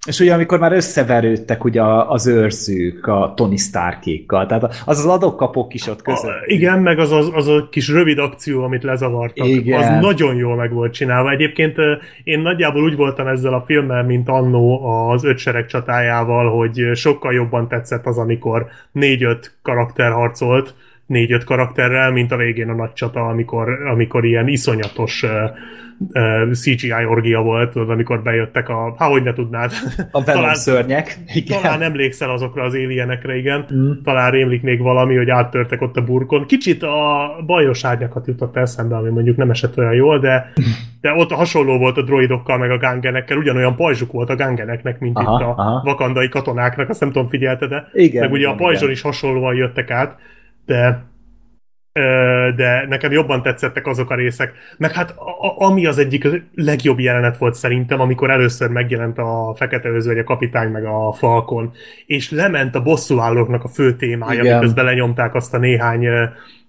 és 0.06 0.20
ugye 0.20 0.34
amikor 0.34 0.60
már 0.60 0.72
összeverődtek 0.72 1.64
ugye 1.64 1.84
az 1.84 2.28
őrzők 2.28 3.08
a 3.08 3.34
Tony 3.36 3.58
Starkékkal, 3.58 4.46
tehát 4.46 4.64
az 4.64 5.00
az 5.00 5.06
adok-kapok 5.06 5.74
is 5.74 5.88
ott 5.88 6.02
között. 6.02 6.30
A, 6.30 6.44
igen, 6.46 6.80
meg 6.80 7.00
az, 7.00 7.12
az, 7.12 7.30
az 7.34 7.48
a 7.48 7.68
kis 7.70 7.90
rövid 7.90 8.18
akció, 8.18 8.64
amit 8.64 8.84
lezavartak, 8.84 9.48
Igen. 9.48 9.82
az 9.82 10.02
nagyon 10.02 10.36
jól 10.36 10.56
meg 10.56 10.74
volt 10.74 10.94
csinálva. 10.94 11.32
Egyébként 11.32 11.76
én 12.24 12.40
nagyjából 12.40 12.84
úgy 12.84 12.96
voltam 12.96 13.28
ezzel 13.28 13.54
a 13.54 13.64
filmmel, 13.66 14.04
mint 14.04 14.30
annó 14.30 14.86
az 15.10 15.24
ötsereg 15.24 15.66
csatájával, 15.66 16.58
hogy 16.58 16.90
sokkal 16.94 17.34
jobban 17.34 17.68
tetszett 17.68 18.06
az, 18.06 18.18
amikor 18.18 18.66
négy-öt 18.92 19.56
karakter 19.62 20.12
harcolt, 20.12 20.74
négy-öt 21.06 21.44
karakterrel, 21.44 22.12
mint 22.12 22.32
a 22.32 22.38
végén 22.38 22.70
a 22.70 22.76
nagy 22.76 22.94
csata, 22.94 23.28
amikor, 23.28 23.88
amikor 23.88 24.26
ilyen 24.26 24.48
iszonyatos 24.48 25.24
uh, 25.24 25.30
uh, 26.14 26.52
CGI 26.52 27.06
orgia 27.10 27.42
volt, 27.42 27.72
tudod, 27.72 27.90
amikor 27.90 28.22
bejöttek 28.22 28.70
a... 28.70 28.96
Há, 28.98 29.08
hogy 29.08 29.24
ne 29.24 29.34
tudnád. 29.34 29.72
A 30.12 30.24
Venom 30.24 30.42
talán, 30.42 30.56
szörnyek. 30.56 31.18
Igen. 31.34 31.62
talán 31.62 31.82
emlékszel 31.82 32.30
azokra 32.30 32.64
az 32.64 32.74
alienekre, 32.74 33.38
igen. 33.38 33.66
Mm. 33.74 33.92
Talán 34.04 34.32
rémlik 34.32 34.62
még 34.62 34.82
valami, 34.82 35.16
hogy 35.16 35.30
áttörtek 35.30 35.82
ott 35.82 35.98
a 35.98 36.04
burkon. 36.04 36.46
Kicsit 36.46 36.84
a 36.84 37.30
bajos 37.46 37.84
árnyakat 37.84 38.28
jutott 38.28 38.58
eszembe, 38.58 38.96
ami 38.96 39.10
mondjuk 39.10 39.38
nem 39.38 39.50
esett 39.50 39.78
olyan 39.78 39.94
jól, 39.94 40.20
de, 40.20 40.52
de 41.02 41.14
ott 41.14 41.32
hasonló 41.32 41.78
volt 41.78 41.98
a 41.98 42.02
droidokkal, 42.02 42.58
meg 42.58 42.72
a 42.72 42.78
gangenekkel, 42.78 43.38
ugyanolyan 43.38 43.76
pajzsuk 43.76 44.12
volt 44.12 44.30
a 44.30 44.36
gangeneknek, 44.36 45.00
mint 45.00 45.18
Aha, 45.18 45.36
itt 45.36 45.46
a 45.46 45.50
aha. 45.50 45.82
vakandai 45.84 46.30
katonáknak, 46.30 46.90
azt 46.90 47.00
nem 47.00 47.12
tudom, 47.12 47.28
figyelte, 47.28 47.68
de 47.68 47.90
Igen, 47.94 48.22
meg 48.22 48.32
ugye 48.32 48.42
igen, 48.42 48.54
a 48.54 48.56
pajzson 48.56 48.82
igen. 48.84 48.96
is 48.96 49.02
hasonlóan 49.02 49.56
jöttek 49.56 49.92
át, 49.92 50.18
de 50.66 51.14
de 52.56 52.86
nekem 52.90 53.12
jobban 53.12 53.42
tetszettek 53.42 53.88
azok 53.88 54.10
a 54.10 54.16
részek. 54.16 54.54
Meg 54.78 54.92
hát 54.92 55.10
a, 55.12 55.66
ami 55.66 55.86
az 55.86 55.98
egyik 55.98 56.28
legjobb 56.56 57.00
jelenet 57.00 57.38
volt 57.38 57.54
szerintem, 57.54 58.00
amikor 58.00 58.30
először 58.30 58.70
megjelent 58.70 59.18
a 59.18 59.54
Fekete 59.58 59.90
Özvegy, 59.90 60.18
a 60.18 60.24
kapitány 60.24 60.70
meg 60.70 60.86
a 60.86 61.12
Falkon, 61.12 61.74
és 62.06 62.32
lement 62.32 62.76
a 62.76 62.82
bosszúállóknak 62.82 63.64
a 63.64 63.68
fő 63.68 63.96
témája, 63.96 64.42
Igen. 64.42 64.56
miközben 64.56 64.86
lenyomták 64.86 65.36
azt 65.36 65.54
a 65.54 65.58
néhány 65.58 66.08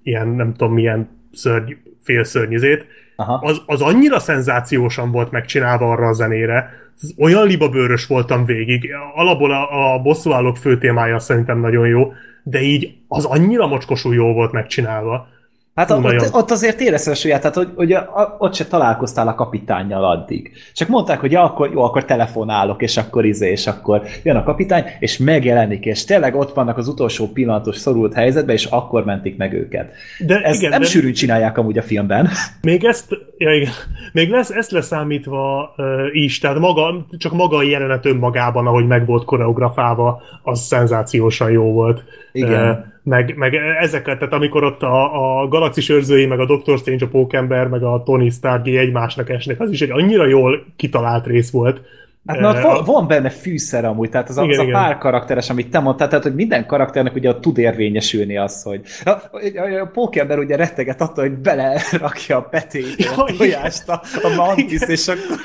ilyen, 0.03 0.29
nem 0.29 0.55
tudom 0.55 0.75
milyen 0.75 1.09
szörny, 1.33 1.73
félszörnyizét, 2.03 2.87
Aha. 3.17 3.41
az, 3.43 3.63
az 3.67 3.83
annyira 3.83 4.19
szenzációsan 4.19 5.11
volt 5.11 5.31
megcsinálva 5.31 5.91
arra 5.91 6.07
a 6.07 6.13
zenére, 6.13 6.71
olyan 7.19 7.47
libabőrös 7.47 8.07
voltam 8.07 8.45
végig. 8.45 8.91
Alapból 9.15 9.51
a, 9.51 9.95
a 9.95 9.99
bosszúállók 9.99 10.57
fő 10.57 10.79
témája 10.79 11.19
szerintem 11.19 11.61
nagyon 11.61 11.87
jó, 11.89 12.13
de 12.49 12.61
így 12.61 12.97
az 13.09 13.25
annyira 13.25 13.67
mocskosul 13.67 14.15
jó 14.15 14.33
volt 14.33 14.53
megcsinálva. 14.53 15.29
Hát 15.77 15.91
Hú, 15.91 15.97
ott, 15.97 16.03
nagyon. 16.03 16.29
ott 16.33 16.51
azért 16.51 16.81
érezted 16.81 17.13
a 17.13 17.17
súlyát, 17.17 17.41
tehát 17.41 17.57
hogy, 17.57 17.69
hogy 17.75 17.93
a, 17.93 18.37
ott 18.39 18.55
se 18.55 18.67
találkoztál 18.67 19.29
a 19.29 19.35
kapitánnyal 19.35 20.05
addig. 20.05 20.53
Csak 20.73 20.89
mondták, 20.89 21.21
hogy 21.21 21.33
ja, 21.33 21.43
akkor 21.43 21.71
jó, 21.73 21.83
akkor 21.83 22.05
telefonálok, 22.05 22.83
és 22.83 22.97
akkor 22.97 23.25
izé, 23.25 23.51
és 23.51 23.67
akkor 23.67 24.03
jön 24.23 24.37
a 24.37 24.43
kapitány, 24.43 24.85
és 24.99 25.19
megjelenik, 25.19 25.85
és 25.85 26.05
tényleg 26.05 26.35
ott 26.35 26.55
vannak 26.55 26.77
az 26.77 26.89
utolsó 26.89 27.29
pillanatos 27.29 27.77
szorult 27.77 28.15
helyzetben, 28.15 28.55
és 28.55 28.65
akkor 28.65 29.05
mentik 29.05 29.37
meg 29.37 29.53
őket. 29.53 29.93
De 30.27 30.41
Ezt 30.41 30.59
igen, 30.59 30.71
nem 30.71 30.81
de 30.81 30.87
sűrűn 30.87 31.13
csinálják 31.13 31.59
amúgy 31.59 31.79
a 31.79 31.83
filmben. 31.83 32.29
még 32.63 32.85
ezt, 32.85 33.09
ja 33.37 33.55
igen, 33.55 33.73
még 34.13 34.31
lesz, 34.31 34.51
ezt 34.51 34.71
leszámítva 34.71 35.75
uh, 35.77 35.87
is, 36.13 36.39
tehát 36.39 36.59
maga, 36.59 37.07
csak 37.19 37.33
maga 37.33 37.57
a 37.57 37.63
jelenet 37.63 38.07
önmagában, 38.07 38.67
ahogy 38.67 38.87
meg 38.87 39.07
volt 39.07 39.25
koreografálva, 39.25 40.23
az 40.43 40.61
szenzációsan 40.61 41.51
jó 41.51 41.73
volt. 41.73 42.05
Igen. 42.33 42.65
Ö, 42.65 42.73
meg, 43.07 43.35
meg 43.37 43.55
ezeket, 43.81 44.19
tehát 44.19 44.35
amikor 44.35 44.65
ott 44.65 44.83
a, 44.83 45.41
a 45.41 45.49
galaxis 45.49 45.89
őrzői, 45.89 46.27
meg 46.27 46.41
a 46.41 46.47
Doctor 46.47 46.79
Strange, 46.79 47.05
a 47.05 47.09
Pókember, 47.09 47.67
meg 47.67 47.83
a 47.83 48.03
Tony 48.05 48.31
Stark 48.31 48.67
egymásnak 48.67 49.31
esnek, 49.31 49.61
az 49.61 49.71
is 49.71 49.81
egy 49.81 49.91
annyira 49.91 50.27
jól 50.27 50.65
kitalált 50.77 51.27
rész 51.27 51.51
volt. 51.51 51.81
Hát 52.27 52.39
Ö, 52.39 52.61
van, 52.61 52.85
van 52.85 53.07
benne 53.07 53.31
fűszer 53.31 53.85
amúgy, 53.85 54.11
tehát 54.11 54.29
az, 54.29 54.37
Igen, 54.37 54.51
az 54.51 54.59
a 54.59 54.63
igen. 54.63 54.75
pár 54.75 54.99
karakteres, 54.99 55.51
amit 55.51 55.71
te 55.71 55.79
mondtál, 55.79 56.09
tehát 56.09 56.25
hogy 56.25 56.35
minden 56.35 56.67
karakternek 56.67 57.15
ugye 57.15 57.35
tud 57.41 57.59
érvényesülni 57.59 58.37
az, 58.37 58.63
hogy 58.63 58.81
a, 59.05 59.11
a, 59.11 59.81
a 59.81 59.91
pókember 59.93 60.39
ugye 60.39 60.57
retteget 60.57 61.01
attól, 61.01 61.29
hogy 61.29 61.39
belerakja 61.39 62.37
a 62.37 62.43
petét, 62.43 62.95
Ja, 62.97 63.25
a 63.25 63.33
tojást, 63.39 63.89
a, 63.89 64.03
a 64.23 64.35
mantis, 64.37 64.83
és 64.87 65.09
akkor 65.09 65.39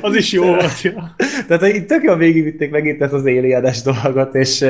Az 0.00 0.14
is 0.14 0.32
jó 0.32 0.44
volt, 0.44 0.82
ja. 0.82 1.14
Tehát 1.48 1.74
itt 1.74 1.88
tök 1.88 2.02
jól 2.02 2.16
végigvitték 2.16 2.70
megint 2.70 3.02
ezt 3.02 3.12
az 3.12 3.22
alienes 3.22 3.82
dolgot, 3.82 4.34
és 4.34 4.64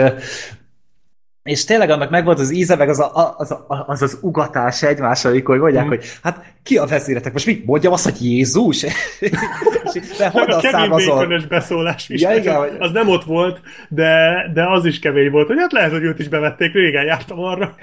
és 1.49 1.65
tényleg 1.65 1.91
annak 1.91 2.11
megvolt 2.11 2.39
az 2.39 2.51
íze, 2.51 2.77
meg 2.77 2.89
az 2.89 3.01
a, 3.01 3.35
az, 3.39 3.51
a, 3.51 3.85
az, 3.87 4.03
az 4.03 4.19
ugatás 4.21 4.83
egymással, 4.83 5.31
amikor 5.31 5.59
mondják, 5.59 5.85
mm. 5.85 5.89
hogy 5.89 6.05
hát 6.23 6.45
ki 6.63 6.77
a 6.77 6.87
vezéretek? 6.87 7.33
Most 7.33 7.47
mit 7.47 7.65
mondjam 7.65 7.93
azt, 7.93 8.05
hogy 8.05 8.25
Jézus? 8.25 8.81
de 10.19 10.29
honnan 10.29 10.61
származol? 10.61 11.47
beszólás 11.49 12.09
is. 12.09 12.21
Ja, 12.21 12.35
igen, 12.35 12.57
hogy... 12.57 12.77
Az 12.79 12.91
nem 12.91 13.09
ott 13.09 13.25
volt, 13.25 13.61
de, 13.89 14.35
de 14.55 14.71
az 14.71 14.85
is 14.85 14.99
kemény 14.99 15.31
volt, 15.31 15.47
hogy 15.47 15.57
hát 15.59 15.73
lehet, 15.73 15.91
hogy 15.91 16.03
őt 16.03 16.19
is 16.19 16.29
bevették, 16.29 16.73
régen 16.73 17.05
jártam 17.05 17.39
arra. 17.39 17.75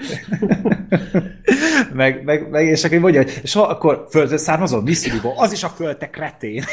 meg, 1.92 2.24
meg, 2.24 2.50
meg, 2.50 2.66
és 2.66 2.84
akkor 2.84 2.98
mondja, 2.98 3.22
hogy 3.22 3.40
soha 3.44 3.66
akkor 3.66 4.06
földön 4.10 4.38
származol? 4.38 4.82
Missouriból? 4.82 5.34
Az 5.36 5.52
is 5.52 5.62
a 5.62 5.68
föld, 5.68 5.96
te 5.96 6.10
kretén. 6.10 6.64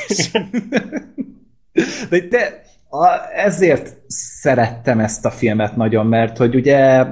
de, 2.10 2.20
de 2.30 2.62
a, 2.94 3.32
ezért 3.36 3.96
szerettem 4.08 5.00
ezt 5.00 5.26
a 5.26 5.30
filmet 5.30 5.76
nagyon, 5.76 6.08
mert 6.08 6.38
hogy 6.38 6.56
ugye... 6.56 7.06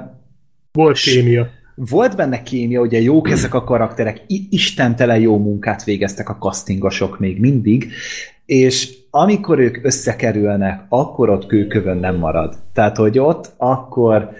Volt 0.72 0.98
kémia. 0.98 1.46
Volt 1.74 2.16
benne 2.16 2.42
kémia, 2.42 2.80
ugye 2.80 3.00
jók 3.00 3.30
ezek 3.30 3.54
a 3.54 3.64
karakterek, 3.64 4.22
istentelen 4.50 5.18
jó 5.18 5.38
munkát 5.38 5.84
végeztek 5.84 6.28
a 6.28 6.36
castingosok 6.36 7.18
még 7.18 7.40
mindig, 7.40 7.92
és 8.46 8.92
amikor 9.10 9.58
ők 9.58 9.84
összekerülnek, 9.84 10.84
akkor 10.88 11.30
ott 11.30 11.46
kőkövön 11.46 11.96
nem 11.96 12.16
marad. 12.16 12.54
Tehát, 12.72 12.96
hogy 12.96 13.18
ott 13.18 13.52
akkor 13.56 14.30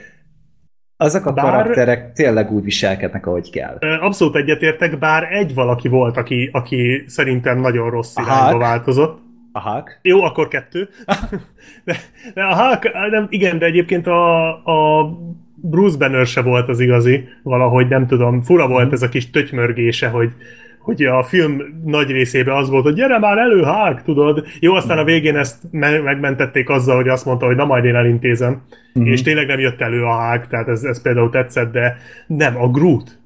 azok 0.96 1.26
a 1.26 1.32
bár, 1.32 1.44
karakterek 1.44 2.12
tényleg 2.12 2.52
úgy 2.52 2.64
viselkednek, 2.64 3.26
ahogy 3.26 3.50
kell. 3.50 3.78
Abszolút 4.00 4.36
egyetértek, 4.36 4.98
bár 4.98 5.22
egy 5.32 5.54
valaki 5.54 5.88
volt, 5.88 6.16
aki, 6.16 6.50
aki 6.52 7.04
szerintem 7.06 7.58
nagyon 7.58 7.90
rossz 7.90 8.16
irányba 8.16 8.58
változott. 8.58 9.20
A 9.52 9.60
Hulk? 9.60 9.98
Jó, 10.02 10.22
akkor 10.22 10.48
kettő. 10.48 10.88
de, 11.84 11.96
de 12.34 12.42
a 12.42 12.56
Hulk, 12.56 13.10
nem, 13.10 13.26
igen, 13.28 13.58
de 13.58 13.66
egyébként 13.66 14.06
a, 14.06 14.48
a 14.48 15.10
Bruce 15.54 15.96
Banner 15.98 16.26
se 16.26 16.42
volt 16.42 16.68
az 16.68 16.80
igazi, 16.80 17.28
valahogy 17.42 17.88
nem 17.88 18.06
tudom, 18.06 18.42
fura 18.42 18.68
volt 18.68 18.88
mm. 18.88 18.92
ez 18.92 19.02
a 19.02 19.08
kis 19.08 19.30
tötymörgése, 19.30 20.08
hogy, 20.08 20.30
hogy 20.78 21.02
a 21.02 21.22
film 21.22 21.62
nagy 21.84 22.10
részében 22.10 22.56
az 22.56 22.70
volt, 22.70 22.84
hogy 22.84 22.94
gyere 22.94 23.18
már 23.18 23.38
elő, 23.38 23.64
Hulk, 23.64 24.02
tudod. 24.02 24.46
Jó, 24.60 24.74
aztán 24.74 24.98
a 24.98 25.04
végén 25.04 25.36
ezt 25.36 25.62
me- 25.70 26.02
megmentették 26.02 26.68
azzal, 26.68 26.96
hogy 26.96 27.08
azt 27.08 27.24
mondta, 27.24 27.46
hogy 27.46 27.56
na 27.56 27.64
majd 27.64 27.84
én 27.84 27.94
elintézem. 27.94 28.62
Mm. 29.00 29.04
És 29.04 29.22
tényleg 29.22 29.46
nem 29.46 29.58
jött 29.58 29.80
elő 29.80 30.04
a 30.04 30.28
Hulk, 30.28 30.46
tehát 30.46 30.68
ez, 30.68 30.82
ez 30.82 31.02
például 31.02 31.30
tetszett, 31.30 31.72
de 31.72 31.96
nem, 32.26 32.56
a 32.56 32.70
Groot, 32.70 33.18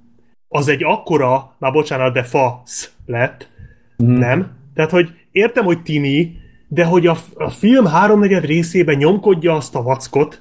az 0.49 0.69
egy 0.69 0.85
akkora, 0.85 1.57
már 1.59 1.73
bocsánat, 1.73 2.13
de 2.13 2.23
fasz 2.23 2.93
lett, 3.07 3.51
mm. 4.05 4.19
nem? 4.19 4.55
Tehát, 4.75 4.91
hogy 4.91 5.11
értem, 5.37 5.65
hogy 5.65 5.83
tini, 5.83 6.37
de 6.69 6.85
hogy 6.85 7.07
a, 7.07 7.17
a 7.35 7.51
film 7.51 7.85
háromnegyed 7.85 8.45
részében 8.45 8.97
nyomkodja 8.97 9.55
azt 9.55 9.75
a 9.75 9.83
vackot, 9.83 10.41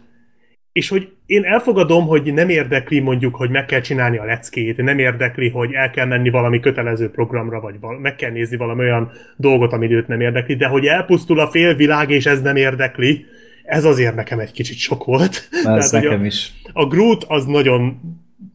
és 0.71 0.89
hogy 0.89 1.09
én 1.25 1.43
elfogadom, 1.43 2.07
hogy 2.07 2.33
nem 2.33 2.49
érdekli 2.49 2.99
mondjuk, 2.99 3.35
hogy 3.35 3.49
meg 3.49 3.65
kell 3.65 3.79
csinálni 3.81 4.17
a 4.17 4.25
leckét, 4.25 4.77
nem 4.77 4.99
érdekli, 4.99 5.49
hogy 5.49 5.73
el 5.73 5.91
kell 5.91 6.05
menni 6.05 6.29
valami 6.29 6.59
kötelező 6.59 7.09
programra, 7.09 7.59
vagy 7.59 7.79
val- 7.79 7.99
meg 7.99 8.15
kell 8.15 8.31
nézni 8.31 8.57
valami 8.57 8.81
olyan 8.81 9.11
dolgot, 9.37 9.73
ami 9.73 9.93
őt 9.93 10.07
nem 10.07 10.21
érdekli, 10.21 10.55
de 10.55 10.67
hogy 10.67 10.85
elpusztul 10.85 11.39
a 11.39 11.47
félvilág, 11.47 12.09
és 12.09 12.25
ez 12.25 12.41
nem 12.41 12.55
érdekli, 12.55 13.25
ez 13.63 13.85
azért 13.85 14.15
nekem 14.15 14.39
egy 14.39 14.51
kicsit 14.51 14.77
sok 14.77 15.03
volt. 15.03 15.47
Ez 15.51 15.61
Tehát, 15.61 15.91
nekem 15.91 16.21
a, 16.21 16.25
is. 16.25 16.53
A 16.73 16.85
Groot 16.85 17.23
az 17.27 17.45
nagyon 17.45 17.99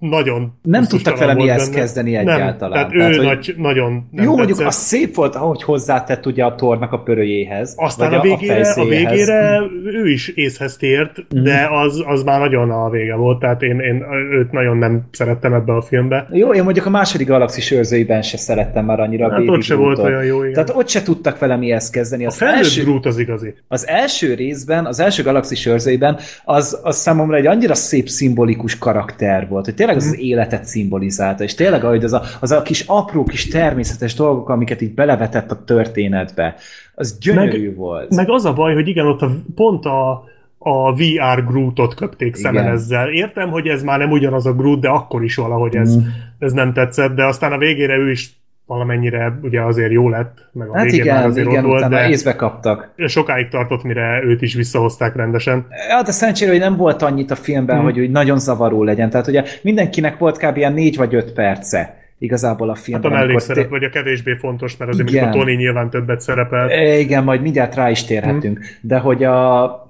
nagyon 0.00 0.52
Nem 0.62 0.84
tudtak 0.84 1.18
vele 1.18 1.34
mihez 1.34 1.64
benne. 1.64 1.80
kezdeni 1.80 2.16
egyáltalán. 2.16 2.56
Nem, 2.56 2.90
tehát 2.90 2.94
ő 2.94 2.98
tehát, 2.98 3.34
nagy, 3.34 3.54
nagyon 3.56 4.08
nem 4.10 4.24
Jó, 4.24 4.36
mondjuk 4.36 4.60
az 4.60 4.74
szép 4.74 5.14
volt, 5.14 5.34
ahogy 5.34 5.62
hozzátett 5.62 6.26
ugye 6.26 6.44
a 6.44 6.54
tornak 6.54 6.92
a 6.92 6.98
pörőjéhez. 6.98 7.74
Aztán 7.76 8.12
a 8.12 8.20
végére, 8.20 8.72
a, 8.72 8.80
a 8.80 8.84
végére 8.84 9.60
ő 9.84 10.10
is 10.10 10.28
észhez 10.28 10.76
tért, 10.76 11.18
mm. 11.18 11.42
de 11.42 11.68
az, 11.70 12.02
az 12.06 12.22
már 12.22 12.40
nagyon 12.40 12.70
a 12.70 12.90
vége 12.90 13.14
volt, 13.14 13.38
tehát 13.38 13.62
én, 13.62 13.80
én 13.80 14.04
őt 14.32 14.52
nagyon 14.52 14.76
nem 14.76 15.02
szerettem 15.10 15.54
ebbe 15.54 15.72
a 15.72 15.82
filmbe. 15.82 16.28
Jó, 16.32 16.54
én 16.54 16.62
mondjuk 16.62 16.86
a 16.86 16.90
második 16.90 17.26
galaxis 17.26 17.70
őrzőiben 17.70 18.22
se 18.22 18.36
szerettem 18.36 18.84
már 18.84 19.00
annyira 19.00 19.30
hát 19.30 19.38
a 19.38 19.42
ott 19.42 19.62
se 19.62 19.74
volt 19.74 19.98
olyan 19.98 20.24
jó, 20.24 20.42
igen. 20.42 20.52
Tehát 20.52 20.70
ott 20.74 20.88
se 20.88 21.02
tudtak 21.02 21.38
vele 21.38 21.56
mihez 21.56 21.90
kezdeni. 21.90 22.26
Az 22.26 22.42
a 22.42 22.44
első, 22.44 22.82
Groot 22.82 23.06
az 23.06 23.18
igazi. 23.18 23.54
Az 23.68 23.86
első 23.86 24.34
részben, 24.34 24.86
az 24.86 25.00
első 25.00 25.22
galaxis 25.22 25.66
őrzőiben 25.66 26.18
az, 26.44 26.80
az 26.82 26.96
számomra 26.96 27.36
egy 27.36 27.46
annyira 27.46 27.74
szép 27.74 28.08
szimbolikus 28.08 28.78
karakter 28.78 29.48
volt, 29.48 29.64
hogy 29.64 29.74
tényleg 29.90 30.08
az, 30.08 30.18
az 30.18 30.24
életet 30.24 30.64
szimbolizálta, 30.64 31.44
és 31.44 31.54
tényleg 31.54 31.84
ahogy 31.84 32.04
az 32.04 32.12
a, 32.12 32.22
az 32.40 32.50
a 32.50 32.62
kis 32.62 32.84
apró, 32.86 33.24
kis 33.24 33.48
természetes 33.48 34.14
dolgok, 34.14 34.48
amiket 34.48 34.80
itt 34.80 34.94
belevetett 34.94 35.50
a 35.50 35.64
történetbe, 35.64 36.54
az 36.94 37.18
gyönyörű 37.18 37.66
meg, 37.66 37.76
volt. 37.76 38.14
Meg 38.14 38.30
az 38.30 38.44
a 38.44 38.52
baj, 38.52 38.74
hogy 38.74 38.88
igen, 38.88 39.06
ott 39.06 39.22
a, 39.22 39.30
pont 39.54 39.84
a, 39.84 40.24
a 40.58 40.92
VR 40.92 41.44
Grootot 41.46 41.94
köpték 41.94 42.34
szemen 42.34 42.62
Igen. 42.62 42.74
ezzel. 42.74 43.08
Értem, 43.08 43.50
hogy 43.50 43.66
ez 43.66 43.82
már 43.82 43.98
nem 43.98 44.10
ugyanaz 44.10 44.46
a 44.46 44.52
Groot, 44.52 44.80
de 44.80 44.88
akkor 44.88 45.24
is 45.24 45.34
valahogy 45.34 45.76
ez, 45.76 45.96
mm. 45.96 46.00
ez 46.38 46.52
nem 46.52 46.72
tetszett, 46.72 47.14
de 47.14 47.24
aztán 47.24 47.52
a 47.52 47.58
végére 47.58 47.96
ő 47.96 48.10
is 48.10 48.39
valamennyire 48.70 49.38
ugye 49.42 49.62
azért 49.62 49.90
jó 49.90 50.08
lett, 50.08 50.48
meg 50.52 50.68
a 50.68 50.76
hát 50.76 50.84
végén 50.84 51.00
igen, 51.00 51.14
már 51.14 51.26
azért 51.26 51.46
igen, 51.46 51.64
ott 51.64 51.70
volt, 51.70 51.88
de 51.88 52.08
észbe 52.08 52.36
kaptak. 52.36 52.94
sokáig 53.06 53.48
tartott, 53.48 53.82
mire 53.82 54.22
őt 54.24 54.42
is 54.42 54.54
visszahozták 54.54 55.16
rendesen. 55.16 55.66
Ja, 55.88 56.02
de 56.02 56.10
szerencsére, 56.10 56.50
hogy 56.50 56.60
nem 56.60 56.76
volt 56.76 57.02
annyit 57.02 57.30
a 57.30 57.34
filmben, 57.34 57.76
hmm. 57.76 57.84
hogy 57.84 58.00
úgy 58.00 58.10
nagyon 58.10 58.38
zavaró 58.38 58.82
legyen. 58.82 59.10
Tehát 59.10 59.26
ugye 59.26 59.44
mindenkinek 59.62 60.18
volt 60.18 60.36
kb. 60.36 60.56
ilyen 60.56 60.72
négy 60.72 60.96
vagy 60.96 61.14
öt 61.14 61.32
perce 61.32 61.96
igazából 62.18 62.70
a 62.70 62.74
filmben. 62.74 63.10
Hát 63.10 63.20
a 63.20 63.24
mellékszerep, 63.24 63.62
té- 63.62 63.70
vagy 63.70 63.84
a 63.84 63.88
kevésbé 63.88 64.34
fontos, 64.34 64.76
mert 64.76 64.90
azért 64.90 65.08
igen. 65.08 65.28
a 65.28 65.30
Tony 65.30 65.56
nyilván 65.56 65.90
többet 65.90 66.20
szerepel. 66.20 66.68
E, 66.68 66.98
igen, 66.98 67.24
majd 67.24 67.42
mindjárt 67.42 67.74
rá 67.74 67.90
is 67.90 68.04
térhetünk. 68.04 68.58
Hmm. 68.58 68.66
De 68.80 68.98
hogy 68.98 69.24
a 69.24 69.88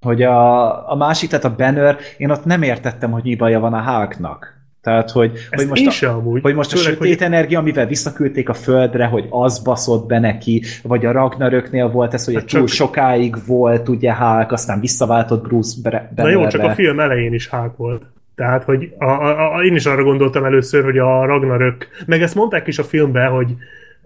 hogy 0.00 0.22
a, 0.22 0.90
a 0.90 0.96
másik, 0.96 1.28
tehát 1.28 1.44
a 1.44 1.54
Banner, 1.54 1.96
én 2.16 2.30
ott 2.30 2.44
nem 2.44 2.62
értettem, 2.62 3.10
hogy 3.10 3.22
mi 3.22 3.34
baja 3.34 3.60
van 3.60 3.74
a 3.74 3.82
Hulknak. 3.82 4.57
Tehát, 4.88 5.10
hogy, 5.10 5.32
hogy 5.50 5.66
most, 5.66 5.86
a, 5.86 5.90
sem, 5.90 6.14
amúgy. 6.14 6.42
hogy 6.42 6.54
most 6.54 6.72
a 6.72 6.76
Főleg, 6.76 6.92
sötét 6.92 7.18
hogy... 7.18 7.26
energia, 7.26 7.58
amivel 7.58 7.86
visszaküldték 7.86 8.48
a 8.48 8.54
földre, 8.54 9.06
hogy 9.06 9.26
az 9.30 9.58
baszott 9.58 10.06
be 10.06 10.18
neki, 10.18 10.62
vagy 10.82 11.06
a 11.06 11.12
Ragnaröknél 11.12 11.88
volt 11.90 12.14
ez, 12.14 12.24
hogy 12.24 12.34
hát 12.34 12.46
túl 12.46 12.60
csak... 12.60 12.68
sokáig 12.68 13.36
volt 13.46 13.88
ugye 13.88 14.14
Hulk, 14.14 14.52
aztán 14.52 14.80
visszaváltott 14.80 15.42
Bruce 15.42 15.76
Bannerre. 15.82 16.10
Na 16.14 16.28
jó, 16.28 16.46
csak 16.46 16.62
a 16.62 16.70
film 16.70 17.00
elején 17.00 17.34
is 17.34 17.48
Hulk 17.48 17.76
volt. 17.76 18.02
Tehát, 18.34 18.64
hogy 18.64 18.92
a, 18.98 19.04
a, 19.04 19.56
a, 19.56 19.62
én 19.62 19.74
is 19.74 19.86
arra 19.86 20.02
gondoltam 20.02 20.44
először, 20.44 20.84
hogy 20.84 20.98
a 20.98 21.24
Ragnarök, 21.24 21.88
meg 22.06 22.22
ezt 22.22 22.34
mondták 22.34 22.66
is 22.66 22.78
a 22.78 22.84
filmben, 22.84 23.30
hogy 23.30 23.54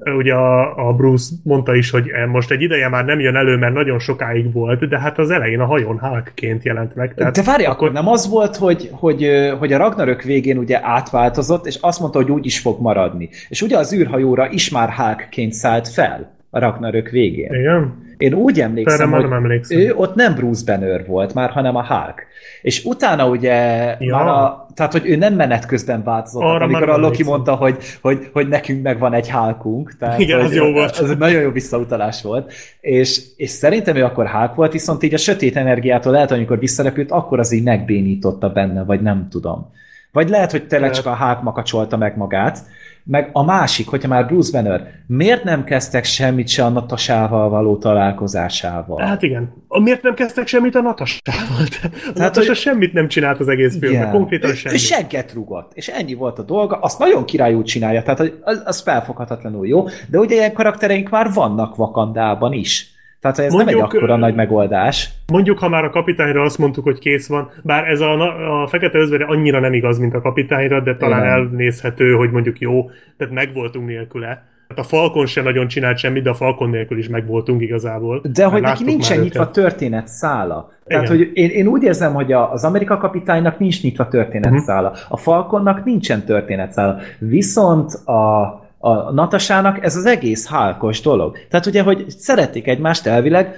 ugye 0.04 0.34
a, 0.34 0.88
a 0.88 0.92
Bruce 0.92 1.34
mondta 1.44 1.74
is, 1.74 1.90
hogy 1.90 2.10
most 2.28 2.50
egy 2.50 2.62
ideje 2.62 2.88
már 2.88 3.04
nem 3.04 3.20
jön 3.20 3.36
elő, 3.36 3.56
mert 3.56 3.74
nagyon 3.74 3.98
sokáig 3.98 4.52
volt, 4.52 4.88
de 4.88 4.98
hát 4.98 5.18
az 5.18 5.30
elején 5.30 5.60
a 5.60 5.66
hajón 5.66 5.98
Hulkként 5.98 6.64
jelent 6.64 6.94
meg. 6.94 7.14
Tehát 7.14 7.34
de 7.34 7.42
várj, 7.42 7.64
akkor 7.64 7.92
nem 7.92 8.08
az 8.08 8.28
volt, 8.28 8.56
hogy, 8.56 8.88
hogy, 8.92 9.30
hogy 9.58 9.72
a 9.72 9.78
Ragnarök 9.78 10.22
végén 10.22 10.58
ugye 10.58 10.80
átváltozott, 10.82 11.66
és 11.66 11.78
azt 11.80 12.00
mondta, 12.00 12.18
hogy 12.18 12.30
úgy 12.30 12.46
is 12.46 12.60
fog 12.60 12.80
maradni. 12.80 13.28
És 13.48 13.62
ugye 13.62 13.78
az 13.78 13.94
űrhajóra 13.94 14.48
is 14.50 14.70
már 14.70 14.90
Hulkként 14.90 15.52
szállt 15.52 15.88
fel 15.88 16.40
a 16.54 16.58
Ragnarök 16.58 17.08
végén. 17.08 17.54
Igen? 17.54 17.94
Én 18.16 18.34
úgy 18.34 18.60
emlékszem, 18.60 19.10
hogy 19.10 19.22
nem 19.22 19.32
emlékszem. 19.32 19.78
ő 19.78 19.94
ott 19.94 20.14
nem 20.14 20.34
Bruce 20.34 20.62
Banner 20.66 21.06
volt 21.06 21.34
már, 21.34 21.50
hanem 21.50 21.76
a 21.76 21.86
Hulk. 21.86 22.26
És 22.62 22.84
utána 22.84 23.28
ugye 23.28 23.54
ja. 23.98 24.16
már 24.16 24.26
a, 24.26 24.66
tehát, 24.74 24.92
hogy 24.92 25.02
ő 25.06 25.16
nem 25.16 25.34
menet 25.34 25.66
közben 25.66 26.02
változott, 26.02 26.42
Arra 26.42 26.64
amikor 26.64 26.88
a 26.88 26.92
Loki 26.92 27.04
emlékszem. 27.04 27.26
mondta, 27.26 27.54
hogy, 27.54 27.76
hogy, 28.00 28.28
hogy 28.32 28.48
nekünk 28.48 28.82
megvan 28.82 29.12
egy 29.14 29.30
Hulkunk. 29.30 29.96
Tehát, 29.98 30.18
Igen, 30.18 30.36
hogy, 30.36 30.46
az 30.46 30.54
jó 30.54 30.72
volt. 30.72 30.96
Az 30.96 31.10
egy 31.10 31.18
nagyon 31.18 31.40
jó 31.40 31.50
visszautalás 31.50 32.22
volt. 32.22 32.52
És, 32.80 33.22
és 33.36 33.50
szerintem 33.50 33.96
ő 33.96 34.04
akkor 34.04 34.28
Hulk 34.28 34.54
volt, 34.54 34.72
viszont 34.72 35.02
így 35.02 35.14
a 35.14 35.18
sötét 35.18 35.56
energiától 35.56 36.12
lehet, 36.12 36.30
amikor 36.30 36.58
visszarepült, 36.58 37.10
akkor 37.10 37.38
az 37.38 37.52
így 37.52 37.62
megbénította 37.62 38.48
benne, 38.48 38.84
vagy 38.84 39.02
nem 39.02 39.26
tudom. 39.30 39.70
Vagy 40.12 40.28
lehet, 40.28 40.50
hogy 40.50 40.66
csak 40.90 41.06
a 41.06 41.16
Hulk 41.16 41.42
makacsolta 41.42 41.96
meg 41.96 42.16
magát, 42.16 42.58
meg 43.04 43.30
a 43.32 43.44
másik, 43.44 43.88
hogyha 43.88 44.08
már 44.08 44.26
Bruce 44.26 44.52
Banner, 44.52 44.90
miért 45.06 45.44
nem 45.44 45.64
kezdtek 45.64 46.04
semmit 46.04 46.48
se 46.48 46.64
a 46.64 46.68
Natasával 46.68 47.48
való 47.48 47.76
találkozásával? 47.76 49.00
Hát 49.00 49.22
igen. 49.22 49.54
Miért 49.68 50.02
nem 50.02 50.14
kezdtek 50.14 50.46
semmit 50.46 50.74
a 50.74 50.80
Natasával? 50.80 51.66
A 52.14 52.18
Natasa 52.18 52.46
hogy... 52.46 52.56
semmit 52.56 52.92
nem 52.92 53.08
csinált 53.08 53.40
az 53.40 53.48
egész 53.48 53.78
filmben, 53.78 54.10
konkrétan 54.10 54.54
semmit. 54.54 54.78
Ő 54.78 54.82
segget 54.82 55.32
rugott, 55.32 55.72
és 55.74 55.88
ennyi 55.88 56.14
volt 56.14 56.38
a 56.38 56.42
dolga, 56.42 56.76
azt 56.76 56.98
nagyon 56.98 57.24
királyú 57.24 57.62
csinálja, 57.62 58.02
tehát 58.02 58.32
az, 58.42 58.62
az 58.64 58.80
felfoghatatlanul 58.80 59.66
jó, 59.66 59.84
de 60.08 60.18
ugye 60.18 60.34
ilyen 60.34 60.52
karaktereink 60.52 61.10
már 61.10 61.32
vannak 61.32 61.76
Vakandában 61.76 62.52
is. 62.52 62.91
Tehát 63.22 63.38
ez 63.38 63.52
mondjuk, 63.52 63.78
nem 63.78 63.88
egy 63.88 63.94
akkora 63.94 64.16
nagy 64.16 64.34
megoldás. 64.34 65.10
Mondjuk, 65.26 65.58
ha 65.58 65.68
már 65.68 65.84
a 65.84 65.90
kapitányra 65.90 66.42
azt 66.42 66.58
mondtuk, 66.58 66.84
hogy 66.84 66.98
kész 66.98 67.28
van, 67.28 67.50
bár 67.62 67.88
ez 67.88 68.00
a, 68.00 68.62
a 68.62 68.66
fekete 68.66 68.98
özvegye 68.98 69.24
annyira 69.24 69.60
nem 69.60 69.72
igaz, 69.72 69.98
mint 69.98 70.14
a 70.14 70.20
kapitányra, 70.20 70.80
de 70.80 70.96
talán 70.96 71.20
Igen. 71.20 71.32
elnézhető, 71.32 72.12
hogy 72.12 72.30
mondjuk 72.30 72.58
jó, 72.58 72.90
tehát 73.16 73.34
megvoltunk 73.34 73.86
nélküle. 73.86 74.42
Hát 74.68 74.78
a 74.78 74.82
Falcon 74.82 75.26
sem 75.26 75.44
nagyon 75.44 75.68
csinált 75.68 75.98
semmit, 75.98 76.22
de 76.22 76.30
a 76.30 76.34
Falcon 76.34 76.70
nélkül 76.70 76.98
is 76.98 77.08
megvoltunk 77.08 77.62
igazából. 77.62 78.22
De 78.32 78.44
hogy 78.44 78.62
neki 78.62 78.84
nincsen 78.84 79.20
nyitva 79.20 79.40
őket. 79.40 79.52
történet 79.52 80.08
szála. 80.08 80.70
Tehát, 80.84 81.04
Igen. 81.04 81.16
hogy 81.16 81.30
én, 81.34 81.50
én 81.50 81.66
úgy 81.66 81.82
érzem, 81.82 82.14
hogy 82.14 82.32
az 82.32 82.64
Amerika 82.64 82.96
kapitánynak 82.96 83.58
nincs 83.58 83.82
nyitva 83.82 84.08
történet 84.08 84.50
uh-huh. 84.50 84.64
szála. 84.64 84.92
A 85.08 85.16
Falconnak 85.16 85.84
nincsen 85.84 86.24
történet 86.24 86.72
szála. 86.72 86.98
Viszont 87.18 87.92
a, 87.94 88.61
a 88.84 89.12
Natasának 89.12 89.84
ez 89.84 89.96
az 89.96 90.06
egész 90.06 90.46
hálkos 90.46 91.00
dolog. 91.00 91.38
Tehát 91.48 91.66
ugye, 91.66 91.82
hogy 91.82 92.10
szeretik 92.10 92.66
egymást 92.66 93.06
elvileg, 93.06 93.56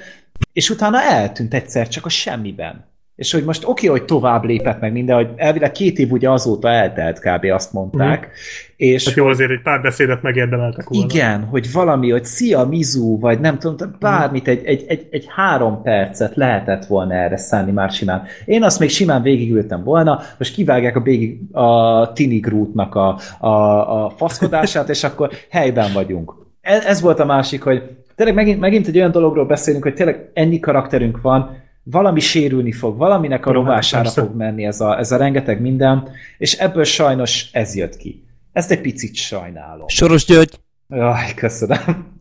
és 0.53 0.71
utána 0.71 1.03
eltűnt 1.03 1.55
egyszer 1.55 1.89
csak 1.89 2.05
a 2.05 2.09
semmiben. 2.09 2.85
És 3.17 3.33
hogy 3.33 3.45
most 3.45 3.65
oké, 3.65 3.71
okay, 3.87 3.99
hogy 3.99 4.07
tovább 4.07 4.45
lépett 4.45 4.81
meg 4.81 4.93
minden, 4.93 5.17
hogy 5.17 5.29
elvileg 5.37 5.73
két 5.73 5.99
év 5.99 6.13
ugye 6.13 6.31
azóta 6.31 6.69
eltelt 6.69 7.19
kb. 7.19 7.45
azt 7.45 7.73
mondták. 7.73 8.27
Mm. 8.27 8.31
És 8.77 9.05
hát 9.05 9.15
jó, 9.15 9.27
azért 9.27 9.51
egy 9.51 9.63
pár 9.63 9.83
beszédet 9.83 10.23
megérdemeltek 10.23 10.89
volna. 10.89 11.07
Igen, 11.13 11.45
hogy 11.45 11.73
valami, 11.73 12.11
hogy 12.11 12.25
szia 12.25 12.65
Mizu, 12.65 13.19
vagy 13.19 13.41
nem 13.41 13.59
tudom, 13.59 13.97
bármit, 14.01 14.49
egy, 14.49 14.65
egy, 14.65 14.85
egy, 14.89 15.07
egy 15.11 15.27
három 15.29 15.83
percet 15.83 16.37
lehetett 16.37 16.87
volna 16.87 17.15
erre 17.15 17.37
szánni 17.37 17.73
már 17.73 17.91
simán. 17.91 18.23
Én 18.45 18.63
azt 18.63 18.79
még 18.79 18.89
simán 18.89 19.23
végigültem 19.23 19.85
volna, 19.85 20.21
most 20.39 20.55
kivágják 20.55 20.97
a, 20.97 21.01
végig, 21.01 21.39
a 21.53 22.13
Tini 22.13 22.39
Grootnak 22.39 22.95
a, 22.95 23.19
a, 23.39 24.05
a 24.05 24.11
faszkodását, 24.11 24.89
és 24.89 25.05
akkor 25.05 25.31
helyben 25.51 25.93
vagyunk. 25.93 26.35
Ez, 26.61 26.85
ez 26.85 27.01
volt 27.01 27.21
a 27.21 27.25
másik, 27.25 27.63
hogy 27.63 27.83
tényleg 28.15 28.35
megint, 28.35 28.61
megint 28.61 28.87
egy 28.87 28.97
olyan 28.97 29.11
dologról 29.11 29.47
beszélünk, 29.47 29.83
hogy 29.83 29.95
tényleg 29.95 30.31
ennyi 30.33 30.61
karakterünk 30.61 31.21
van, 31.21 31.63
valami 31.85 32.21
sérülni 32.21 32.73
fog, 32.73 32.97
valaminek 32.97 33.47
a 33.47 33.49
hát 33.49 33.55
rovására 33.55 34.09
fog 34.09 34.37
menni 34.37 34.65
ez 34.65 34.81
a, 34.81 34.99
ez 34.99 35.13
a 35.13 35.17
rengeteg 35.17 35.61
minden, 35.61 36.09
és 36.39 36.53
ebből 36.53 36.85
sajnos 36.85 37.49
ez 37.53 37.77
jött 37.77 37.97
ki. 37.97 38.25
Ezt 38.53 38.71
egy 38.71 38.81
picit 38.81 39.15
sajnálom. 39.15 39.89
Soros 39.89 40.25
György! 40.25 40.59
Jaj, 40.89 41.35
köszönöm. 41.35 42.13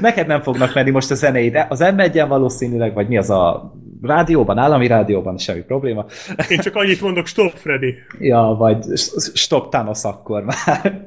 Neked 0.00 0.26
nem 0.26 0.40
fognak 0.40 0.74
menni 0.74 0.90
most 0.90 1.10
a 1.10 1.14
zenei, 1.14 1.50
de 1.50 1.66
az 1.70 1.80
m 1.96 2.28
valószínűleg, 2.28 2.94
vagy 2.94 3.08
mi 3.08 3.16
az 3.16 3.30
a 3.30 3.72
rádióban, 4.02 4.58
állami 4.58 4.86
rádióban, 4.86 5.38
semmi 5.38 5.60
probléma. 5.60 6.06
Én 6.48 6.58
csak 6.58 6.74
annyit 6.76 7.00
mondok, 7.00 7.26
stop 7.26 7.52
Freddy. 7.54 7.94
Ja, 8.18 8.54
vagy 8.58 8.84
stop 9.34 9.70
Thanos 9.70 10.04
akkor 10.04 10.44
már. 10.44 11.04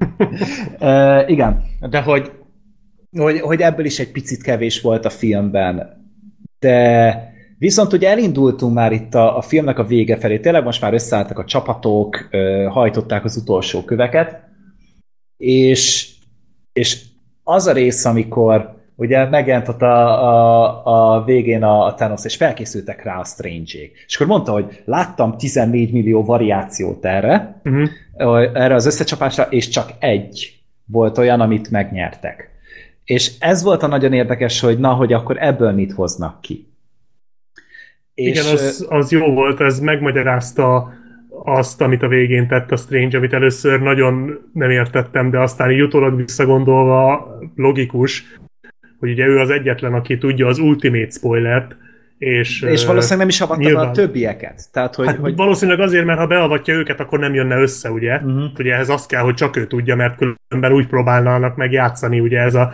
uh, 0.79 1.29
igen, 1.29 1.63
de 1.89 2.01
hogy, 2.01 2.31
hogy, 3.17 3.39
hogy 3.39 3.61
ebből 3.61 3.85
is 3.85 3.99
egy 3.99 4.11
picit 4.11 4.41
kevés 4.41 4.81
volt 4.81 5.05
a 5.05 5.09
filmben, 5.09 6.03
de 6.59 7.34
Viszont 7.57 7.93
ugye 7.93 8.09
elindultunk 8.09 8.73
már 8.73 8.91
itt 8.91 9.13
a, 9.13 9.37
a 9.37 9.41
filmnek 9.41 9.79
a 9.79 9.85
vége 9.85 10.17
felé, 10.17 10.39
tényleg 10.39 10.63
most 10.63 10.81
már 10.81 10.93
összeálltak 10.93 11.39
a 11.39 11.45
csapatok, 11.45 12.29
hajtották 12.69 13.23
az 13.23 13.37
utolsó 13.37 13.83
köveket, 13.83 14.43
és, 15.37 16.11
és 16.73 17.03
az 17.43 17.67
a 17.67 17.71
rész, 17.71 18.05
amikor 18.05 18.75
ugye 18.95 19.29
megjelent 19.29 19.67
ott 19.67 19.81
a, 19.81 20.23
a, 20.23 21.15
a 21.15 21.23
végén 21.23 21.63
a, 21.63 21.85
a 21.85 21.93
Thanos, 21.93 22.25
és 22.25 22.35
felkészültek 22.35 23.03
rá 23.03 23.19
a 23.19 23.25
strange 23.25 23.79
És 24.05 24.15
akkor 24.15 24.27
mondta, 24.27 24.51
hogy 24.51 24.81
láttam 24.85 25.37
14 25.37 25.91
millió 25.91 26.23
variációt 26.23 27.05
erre, 27.05 27.61
uh-huh. 27.63 27.89
erre 28.53 28.75
az 28.75 28.85
összecsapásra, 28.85 29.43
és 29.43 29.67
csak 29.67 29.91
egy 29.99 30.59
volt 30.85 31.17
olyan, 31.17 31.41
amit 31.41 31.71
megnyertek. 31.71 32.49
És 33.03 33.31
ez 33.39 33.63
volt 33.63 33.83
a 33.83 33.87
nagyon 33.87 34.13
érdekes, 34.13 34.59
hogy 34.59 34.79
na, 34.79 34.93
hogy 34.93 35.13
akkor 35.13 35.37
ebből 35.39 35.71
mit 35.71 35.93
hoznak 35.93 36.41
ki. 36.41 36.74
És, 38.15 38.29
Igen, 38.29 38.53
az, 38.53 38.85
az 38.89 39.11
jó 39.11 39.33
volt, 39.33 39.61
ez 39.61 39.79
megmagyarázta 39.79 40.93
azt, 41.43 41.81
amit 41.81 42.03
a 42.03 42.07
végén 42.07 42.47
tett 42.47 42.71
a 42.71 42.75
Strange, 42.75 43.17
amit 43.17 43.33
először 43.33 43.81
nagyon 43.81 44.39
nem 44.53 44.69
értettem, 44.69 45.29
de 45.29 45.39
aztán 45.39 45.71
így 45.71 45.81
utólag 45.81 46.15
visszagondolva 46.15 47.27
logikus, 47.55 48.37
hogy 48.99 49.09
ugye 49.09 49.25
ő 49.25 49.39
az 49.39 49.49
egyetlen, 49.49 49.93
aki 49.93 50.17
tudja 50.17 50.47
az 50.47 50.59
ultimate 50.59 51.09
spoilert, 51.09 51.75
és, 52.17 52.61
és 52.61 52.85
valószínűleg 52.85 53.17
nem 53.17 53.27
is 53.27 53.41
avatta 53.41 53.61
nyilván. 53.61 53.87
a 53.87 53.91
többieket. 53.91 54.71
Tehát, 54.71 54.95
hogy, 54.95 55.05
hát 55.07 55.17
hogy... 55.17 55.35
Valószínűleg 55.35 55.79
azért, 55.79 56.05
mert 56.05 56.19
ha 56.19 56.27
beavatja 56.27 56.73
őket, 56.73 56.99
akkor 56.99 57.19
nem 57.19 57.33
jönne 57.33 57.57
össze, 57.57 57.91
ugye? 57.91 58.15
Uh-huh. 58.15 58.43
Ugye 58.59 58.73
ehhez 58.73 58.89
az 58.89 59.05
kell, 59.05 59.21
hogy 59.21 59.33
csak 59.33 59.55
ő 59.55 59.67
tudja, 59.67 59.95
mert 59.95 60.17
különben 60.17 60.73
úgy 60.73 60.87
próbálnának 60.87 61.55
meg 61.55 61.71
játszani, 61.71 62.19
ugye 62.19 62.39
ez 62.39 62.55
a, 62.55 62.71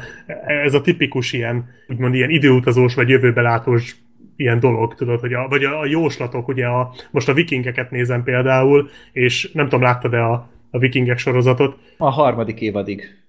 ez 0.63 0.73
a 0.73 0.81
tipikus 0.81 1.33
ilyen, 1.33 1.69
úgymond 1.87 2.13
ilyen 2.13 2.29
időutazós 2.29 2.95
vagy 2.95 3.09
jövőbelátós 3.09 3.95
ilyen 4.41 4.59
dolog, 4.59 4.95
tudod, 4.95 5.19
hogy 5.19 5.33
a, 5.33 5.47
vagy 5.47 5.63
a, 5.63 5.79
a 5.79 5.85
jóslatok, 5.85 6.47
ugye 6.47 6.65
a, 6.65 6.93
most 7.11 7.29
a 7.29 7.33
vikingeket 7.33 7.91
nézem 7.91 8.23
például, 8.23 8.89
és 9.11 9.51
nem 9.53 9.65
tudom, 9.65 9.81
láttad-e 9.81 10.23
a, 10.23 10.49
a 10.71 10.77
vikingek 10.77 11.17
sorozatot? 11.17 11.77
A 11.97 12.09
harmadik 12.09 12.61
évadig. 12.61 13.21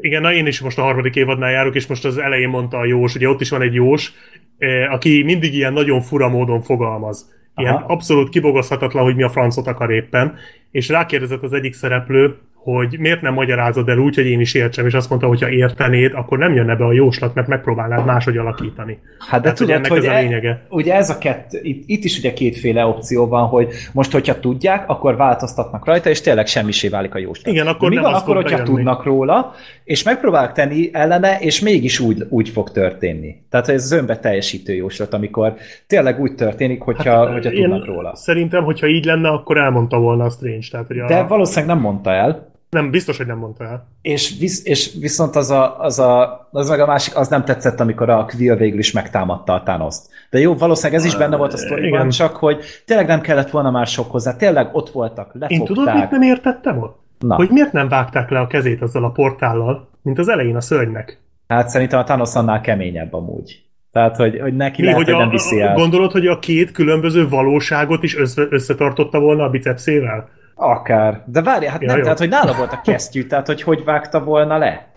Igen, 0.00 0.22
na 0.22 0.32
én 0.32 0.46
is 0.46 0.60
most 0.60 0.78
a 0.78 0.82
harmadik 0.82 1.16
évadnál 1.16 1.50
járok, 1.50 1.74
és 1.74 1.86
most 1.86 2.04
az 2.04 2.18
elején 2.18 2.48
mondta 2.48 2.78
a 2.78 2.84
Jós, 2.84 3.14
ugye 3.14 3.28
ott 3.28 3.40
is 3.40 3.50
van 3.50 3.62
egy 3.62 3.74
Jós, 3.74 4.12
eh, 4.58 4.92
aki 4.92 5.22
mindig 5.22 5.54
ilyen 5.54 5.72
nagyon 5.72 6.00
fura 6.00 6.28
módon 6.28 6.60
fogalmaz. 6.60 7.40
Ilyen 7.56 7.74
Aha. 7.74 7.86
abszolút 7.86 8.28
kibogozhatatlan, 8.28 9.04
hogy 9.04 9.16
mi 9.16 9.22
a 9.22 9.28
francot 9.28 9.66
akar 9.66 9.90
éppen, 9.90 10.34
és 10.70 10.88
rákérdezett 10.88 11.42
az 11.42 11.52
egyik 11.52 11.72
szereplő, 11.72 12.38
hogy 12.62 12.96
miért 12.98 13.20
nem 13.20 13.34
magyarázod 13.34 13.88
el 13.88 13.98
úgy, 13.98 14.14
hogy 14.14 14.26
én 14.26 14.40
is 14.40 14.54
értsem, 14.54 14.86
és 14.86 14.94
azt 14.94 15.08
mondta, 15.08 15.28
hogy 15.28 15.42
ha 15.42 15.50
értenéd, 15.50 16.12
akkor 16.14 16.38
nem 16.38 16.54
jönne 16.54 16.76
be 16.76 16.84
a 16.84 16.92
jóslat, 16.92 17.34
mert 17.34 17.48
megpróbálnád 17.48 18.06
máshogy 18.06 18.36
alakítani. 18.36 18.98
Hát 19.18 19.30
de 19.30 19.40
Tehát, 19.40 19.56
tudod, 19.56 19.74
ennek 19.74 19.90
hogy 19.90 19.98
ez 19.98 20.12
a 20.12 20.14
e- 20.14 20.20
lényege. 20.20 20.48
E, 20.48 20.66
ugye 20.68 20.94
ez 20.94 21.10
a 21.10 21.18
kett, 21.18 21.50
itt, 21.62 21.82
itt, 21.86 22.04
is 22.04 22.18
ugye 22.18 22.32
kétféle 22.32 22.86
opció 22.86 23.26
van, 23.26 23.46
hogy 23.46 23.68
most, 23.92 24.12
hogyha 24.12 24.40
tudják, 24.40 24.88
akkor 24.88 25.16
változtatnak 25.16 25.84
rajta, 25.84 26.10
és 26.10 26.20
tényleg 26.20 26.46
semmisé 26.46 26.88
válik 26.88 27.14
a 27.14 27.18
jóslat. 27.18 27.52
Igen, 27.54 27.66
akkor 27.66 27.88
de 27.88 27.94
mi 27.96 28.02
van 28.02 28.14
akkor, 28.14 28.36
hogyha 28.36 28.56
jönni. 28.56 28.68
tudnak 28.68 29.04
róla, 29.04 29.52
és 29.84 30.02
megpróbálják 30.02 30.52
tenni 30.52 30.90
ellene, 30.92 31.38
és 31.40 31.60
mégis 31.60 32.00
úgy, 32.00 32.26
úgy 32.28 32.48
fog 32.48 32.70
történni. 32.70 33.34
Tehát 33.50 33.68
ez 33.68 33.84
az 33.84 33.92
önbe 33.92 34.18
teljesítő 34.18 34.74
jóslat, 34.74 35.14
amikor 35.14 35.54
tényleg 35.86 36.20
úgy 36.20 36.34
történik, 36.34 36.82
hogyha, 36.82 37.10
hát, 37.10 37.32
hogyha 37.32 37.50
tudnak 37.50 37.86
róla. 37.86 38.16
Szerintem, 38.16 38.64
hogyha 38.64 38.86
így 38.86 39.04
lenne, 39.04 39.28
akkor 39.28 39.56
elmondta 39.58 39.98
volna 39.98 40.24
a 40.24 40.30
Strange. 40.30 40.66
Tehát, 40.70 40.86
hogy 40.86 40.98
a... 40.98 41.06
De 41.06 41.22
valószínűleg 41.22 41.74
nem 41.74 41.84
mondta 41.84 42.10
el. 42.10 42.51
Nem, 42.72 42.90
biztos, 42.90 43.16
hogy 43.16 43.26
nem 43.26 43.38
mondta 43.38 43.64
el. 43.64 43.88
És, 44.02 44.38
visz, 44.38 44.66
és 44.66 44.92
viszont 45.00 45.36
az, 45.36 45.50
a, 45.50 45.80
az, 45.80 45.98
a, 45.98 46.48
az 46.52 46.68
meg 46.68 46.80
a 46.80 46.86
másik, 46.86 47.16
az 47.16 47.28
nem 47.28 47.44
tetszett, 47.44 47.80
amikor 47.80 48.10
a 48.10 48.24
Quill 48.24 48.56
végül 48.56 48.78
is 48.78 48.92
megtámadta 48.92 49.52
a 49.52 49.62
Thanos-t. 49.62 50.08
De 50.30 50.38
jó, 50.38 50.54
valószínűleg 50.54 51.00
ez 51.00 51.06
is 51.06 51.16
benne 51.16 51.36
volt 51.36 51.52
a 51.52 51.56
sztoriban, 51.56 52.08
csak 52.08 52.36
hogy 52.36 52.64
tényleg 52.84 53.06
nem 53.06 53.20
kellett 53.20 53.50
volna 53.50 53.70
már 53.70 53.86
sok 53.86 54.10
hozzá. 54.10 54.36
Tényleg 54.36 54.68
ott 54.72 54.90
voltak, 54.90 55.26
lefogták. 55.32 55.50
Én 55.50 55.64
tudod, 55.64 55.94
mit 55.94 56.10
nem 56.10 56.22
értettem 56.22 56.78
ott? 56.78 57.00
Na. 57.18 57.34
Hogy 57.34 57.50
miért 57.50 57.72
nem 57.72 57.88
vágták 57.88 58.30
le 58.30 58.40
a 58.40 58.46
kezét 58.46 58.82
azzal 58.82 59.04
a 59.04 59.10
portállal, 59.10 59.88
mint 60.02 60.18
az 60.18 60.28
elején 60.28 60.56
a 60.56 60.60
szörnynek? 60.60 61.20
Hát 61.48 61.68
szerintem 61.68 61.98
a 61.98 62.04
Thanos 62.04 62.34
annál 62.34 62.60
keményebb 62.60 63.14
amúgy. 63.14 63.62
Tehát, 63.92 64.16
hogy, 64.16 64.40
hogy 64.40 64.56
neki 64.56 64.80
Mi, 64.80 64.86
lehet, 64.86 65.02
hogy, 65.02 65.12
hogy 65.12 65.22
nem 65.22 65.30
viszi 65.30 65.60
el. 65.60 65.74
Gondolod, 65.74 66.12
hogy 66.12 66.26
a 66.26 66.38
két 66.38 66.70
különböző 66.70 67.28
valóságot 67.28 68.02
is 68.02 68.16
össze, 68.16 68.46
összetartotta 68.50 69.20
volna 69.20 69.44
a 69.44 69.50
bicepszével? 69.50 70.28
Akár. 70.62 71.22
De 71.26 71.42
várj, 71.42 71.66
hát 71.66 71.80
ja, 71.80 71.86
nem, 71.86 71.96
jó. 71.96 72.02
tehát 72.02 72.18
hogy 72.18 72.28
nála 72.28 72.54
volt 72.54 72.72
a 72.72 72.80
kesztyű, 72.80 73.24
tehát 73.24 73.46
hogy 73.46 73.62
hogy 73.62 73.84
vágta 73.84 74.24
volna 74.24 74.58
le? 74.58 74.92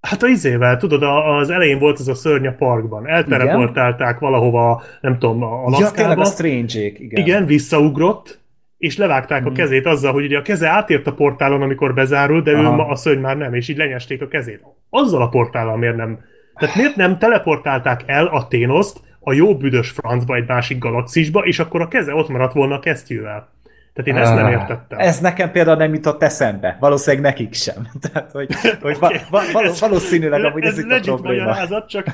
Hát 0.00 0.22
a 0.22 0.26
izével, 0.26 0.76
tudod, 0.76 1.02
az 1.40 1.50
elején 1.50 1.78
volt 1.78 1.98
az 1.98 2.08
a 2.08 2.14
szörny 2.14 2.46
a 2.46 2.54
parkban. 2.58 3.08
Elteleportálták 3.08 4.18
valahova, 4.18 4.82
nem 5.00 5.18
tudom, 5.18 5.42
a 5.42 5.68
laszkába. 5.68 5.84
Ja, 5.84 5.90
tényleg 5.90 6.18
a 6.18 6.24
strange 6.24 6.80
igen. 6.80 7.24
Igen, 7.24 7.46
visszaugrott, 7.46 8.40
és 8.78 8.96
levágták 8.96 9.42
hmm. 9.42 9.50
a 9.50 9.54
kezét 9.54 9.86
azzal, 9.86 10.12
hogy 10.12 10.24
ugye 10.24 10.38
a 10.38 10.42
keze 10.42 10.68
átért 10.68 11.06
a 11.06 11.14
portálon, 11.14 11.62
amikor 11.62 11.94
bezárult, 11.94 12.44
de 12.44 12.56
Aha. 12.56 12.76
ő 12.76 12.80
a 12.80 12.94
szörny 12.94 13.20
már 13.20 13.36
nem, 13.36 13.54
és 13.54 13.68
így 13.68 13.76
lenyesték 13.76 14.22
a 14.22 14.28
kezét. 14.28 14.62
Azzal 14.90 15.22
a 15.22 15.28
portállal 15.28 15.76
miért 15.76 15.96
nem? 15.96 16.18
Tehát 16.54 16.76
miért 16.76 16.96
nem 16.96 17.18
teleportálták 17.18 18.02
el 18.06 18.26
a 18.26 18.48
Ténoszt 18.48 19.00
a 19.20 19.32
jó 19.32 19.56
büdös 19.56 19.90
francba 19.90 20.34
egy 20.34 20.48
másik 20.48 20.78
galaxisba, 20.78 21.40
és 21.40 21.58
akkor 21.58 21.80
a 21.80 21.88
keze 21.88 22.14
ott 22.14 22.28
maradt 22.28 22.52
volna 22.52 22.74
a 22.74 22.80
kesztyűvel? 22.80 23.48
Tehát 23.94 24.10
én 24.10 24.16
ezt 24.16 24.34
nem 24.34 24.48
értettem. 24.48 24.98
Ez 24.98 25.20
nekem 25.20 25.50
például 25.50 25.76
nem 25.76 25.94
jutott 25.94 26.22
eszembe. 26.22 26.76
Valószínűleg 26.80 27.24
nekik 27.24 27.54
sem. 27.54 27.88
Tehát, 28.12 28.30
hogy, 28.32 28.48
hogy 28.80 28.96
okay. 28.96 29.18
va- 29.30 29.52
va- 29.52 29.78
valószínűleg 29.78 30.44
amúgy 30.44 30.64
ez, 30.64 30.78
ez 30.78 30.84
itt 30.84 30.90
a 30.90 31.00
probléma. 31.00 31.44
Magyarázat, 31.44 31.88
csak 31.88 32.06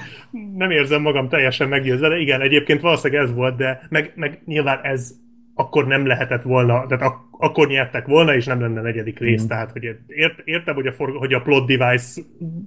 nem 0.57 0.71
érzem 0.71 1.03
magam 1.03 1.29
teljesen 1.29 1.69
meggyőzve, 1.69 2.17
igen, 2.17 2.41
egyébként 2.41 2.81
valószínűleg 2.81 3.25
ez 3.25 3.35
volt, 3.35 3.57
de 3.57 3.81
meg, 3.89 4.13
meg 4.15 4.41
nyilván 4.45 4.81
ez 4.83 5.11
akkor 5.55 5.87
nem 5.87 6.07
lehetett 6.07 6.43
volna, 6.43 6.87
tehát 6.87 7.05
ak- 7.05 7.27
akkor 7.39 7.69
nyertek 7.69 8.07
volna, 8.07 8.35
és 8.35 8.47
nem 8.47 8.61
lenne 8.61 8.81
negyedik 8.81 9.19
rész, 9.19 9.45
mm. 9.45 9.47
tehát 9.47 9.71
hogy 9.73 9.85
ért, 10.07 10.39
értem, 10.45 10.75
hogy 10.75 10.87
a, 10.87 10.93
for- 10.93 11.17
hogy 11.17 11.33
a 11.33 11.41
plot 11.41 11.67
device 11.67 12.21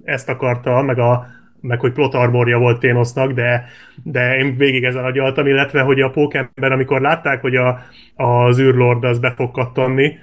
ezt 0.04 0.28
akarta, 0.28 0.82
meg 0.82 0.98
a, 0.98 1.26
meg 1.62 1.80
hogy 1.80 1.92
plot 1.92 2.14
armorja 2.14 2.58
volt 2.58 2.80
Ténosznak, 2.80 3.32
de, 3.32 3.64
de 4.02 4.36
én 4.36 4.56
végig 4.56 4.84
ezen 4.84 5.04
agyaltam, 5.04 5.46
illetve 5.46 5.80
hogy 5.80 6.00
a 6.00 6.10
pókember, 6.10 6.72
amikor 6.72 7.00
látták, 7.00 7.40
hogy 7.40 7.56
a, 7.56 7.80
az 8.14 8.60
űrlord 8.60 9.04
az 9.04 9.18
be 9.18 9.30
fog 9.30 9.50
kattanni, 9.50 10.18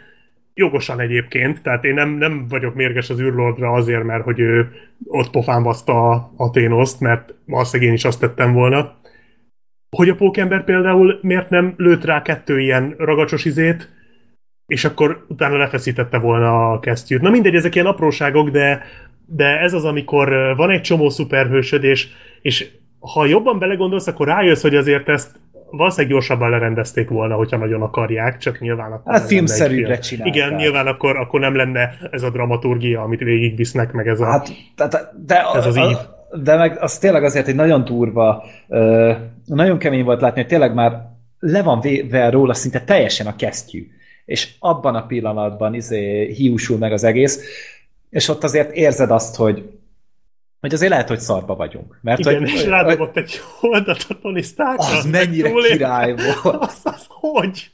jogosan 0.53 0.99
egyébként, 0.99 1.61
tehát 1.61 1.83
én 1.83 1.93
nem, 1.93 2.09
nem 2.09 2.47
vagyok 2.47 2.75
mérges 2.75 3.09
az 3.09 3.19
űrlordra 3.19 3.71
azért, 3.71 4.03
mert 4.03 4.23
hogy 4.23 4.39
ő 4.39 4.71
ott 5.05 5.29
pofán 5.29 5.63
baszta 5.63 6.09
a, 6.09 6.31
a 6.37 6.49
Ténoszt, 6.49 6.99
mert 6.99 7.33
valószínűleg 7.45 7.89
én 7.89 7.95
is 7.97 8.05
azt 8.05 8.19
tettem 8.19 8.53
volna. 8.53 8.97
Hogy 9.95 10.09
a 10.09 10.15
pókember 10.15 10.63
például 10.63 11.19
miért 11.21 11.49
nem 11.49 11.73
lőtt 11.77 12.05
rá 12.05 12.21
kettő 12.21 12.59
ilyen 12.59 12.95
ragacsos 12.97 13.45
izét, 13.45 13.89
és 14.65 14.85
akkor 14.85 15.25
utána 15.27 15.57
lefeszítette 15.57 16.17
volna 16.17 16.71
a 16.71 16.79
kesztyűt. 16.79 17.21
Na 17.21 17.29
mindegy, 17.29 17.55
ezek 17.55 17.75
ilyen 17.75 17.87
apróságok, 17.87 18.49
de 18.49 18.83
de 19.31 19.59
ez 19.59 19.73
az, 19.73 19.85
amikor 19.85 20.53
van 20.55 20.69
egy 20.71 20.81
csomó 20.81 21.09
szuperhősöd, 21.09 21.83
és, 21.83 22.07
és 22.41 22.67
ha 22.99 23.25
jobban 23.25 23.59
belegondolsz, 23.59 24.07
akkor 24.07 24.27
rájössz, 24.27 24.61
hogy 24.61 24.75
azért 24.75 25.09
ezt 25.09 25.39
valószínűleg 25.71 26.11
gyorsabban 26.11 26.49
lerendezték 26.49 27.09
volna, 27.09 27.35
hogyha 27.35 27.57
nagyon 27.57 27.81
akarják, 27.81 28.37
csak 28.37 28.59
nyilván 28.59 28.91
akkor 28.91 29.13
Hát 29.13 29.25
filmszerűbbre 29.27 29.87
film. 29.87 30.01
csinálták. 30.01 30.35
Igen, 30.35 30.53
nyilván 30.53 30.87
akkor, 30.87 31.17
akkor 31.17 31.39
nem 31.39 31.55
lenne 31.55 31.93
ez 32.11 32.23
a 32.23 32.29
dramaturgia, 32.29 33.01
amit 33.01 33.19
végigvisznek, 33.19 33.91
meg 33.91 34.07
ez 34.07 34.19
a... 34.19 34.25
Hát, 34.25 34.49
de, 34.75 34.87
de, 35.25 35.41
Ez 35.55 35.65
az 35.65 35.77
ív. 35.77 35.97
de 36.43 36.55
meg 36.55 36.77
az 36.81 36.97
tényleg 36.97 37.23
azért 37.23 37.47
egy 37.47 37.55
nagyon 37.55 37.83
durva, 37.83 38.43
nagyon 39.45 39.77
kemény 39.77 40.03
volt 40.03 40.21
látni, 40.21 40.39
hogy 40.39 40.49
tényleg 40.49 40.73
már 40.73 40.91
le 41.39 41.63
van 41.63 41.79
véve 41.79 42.29
róla 42.29 42.53
szinte 42.53 42.81
teljesen 42.81 43.27
a 43.27 43.35
kesztyű. 43.35 43.87
És 44.25 44.49
abban 44.59 44.95
a 44.95 45.05
pillanatban 45.05 45.73
izé, 45.73 46.33
hiúsul 46.33 46.77
meg 46.77 46.91
az 46.91 47.03
egész, 47.03 47.43
és 48.09 48.27
ott 48.27 48.43
azért 48.43 48.71
érzed 48.71 49.11
azt, 49.11 49.35
hogy 49.35 49.79
hogy 50.59 50.73
azért 50.73 50.91
lehet, 50.91 51.07
hogy 51.07 51.19
szarba 51.19 51.55
vagyunk. 51.55 51.99
Mert 52.01 52.19
Igen, 52.19 52.39
hogy, 52.39 52.49
és 52.49 52.65
rádobott 52.65 53.17
egy 53.17 53.41
oldat 53.61 54.05
a 54.09 54.19
Tony 54.21 54.41
Stark. 54.41 54.79
az 54.79 55.05
mennyire 55.05 55.51
király 55.51 56.13
volt. 56.15 56.55
Az, 56.63 56.79
az 56.83 57.05
hogy? 57.07 57.71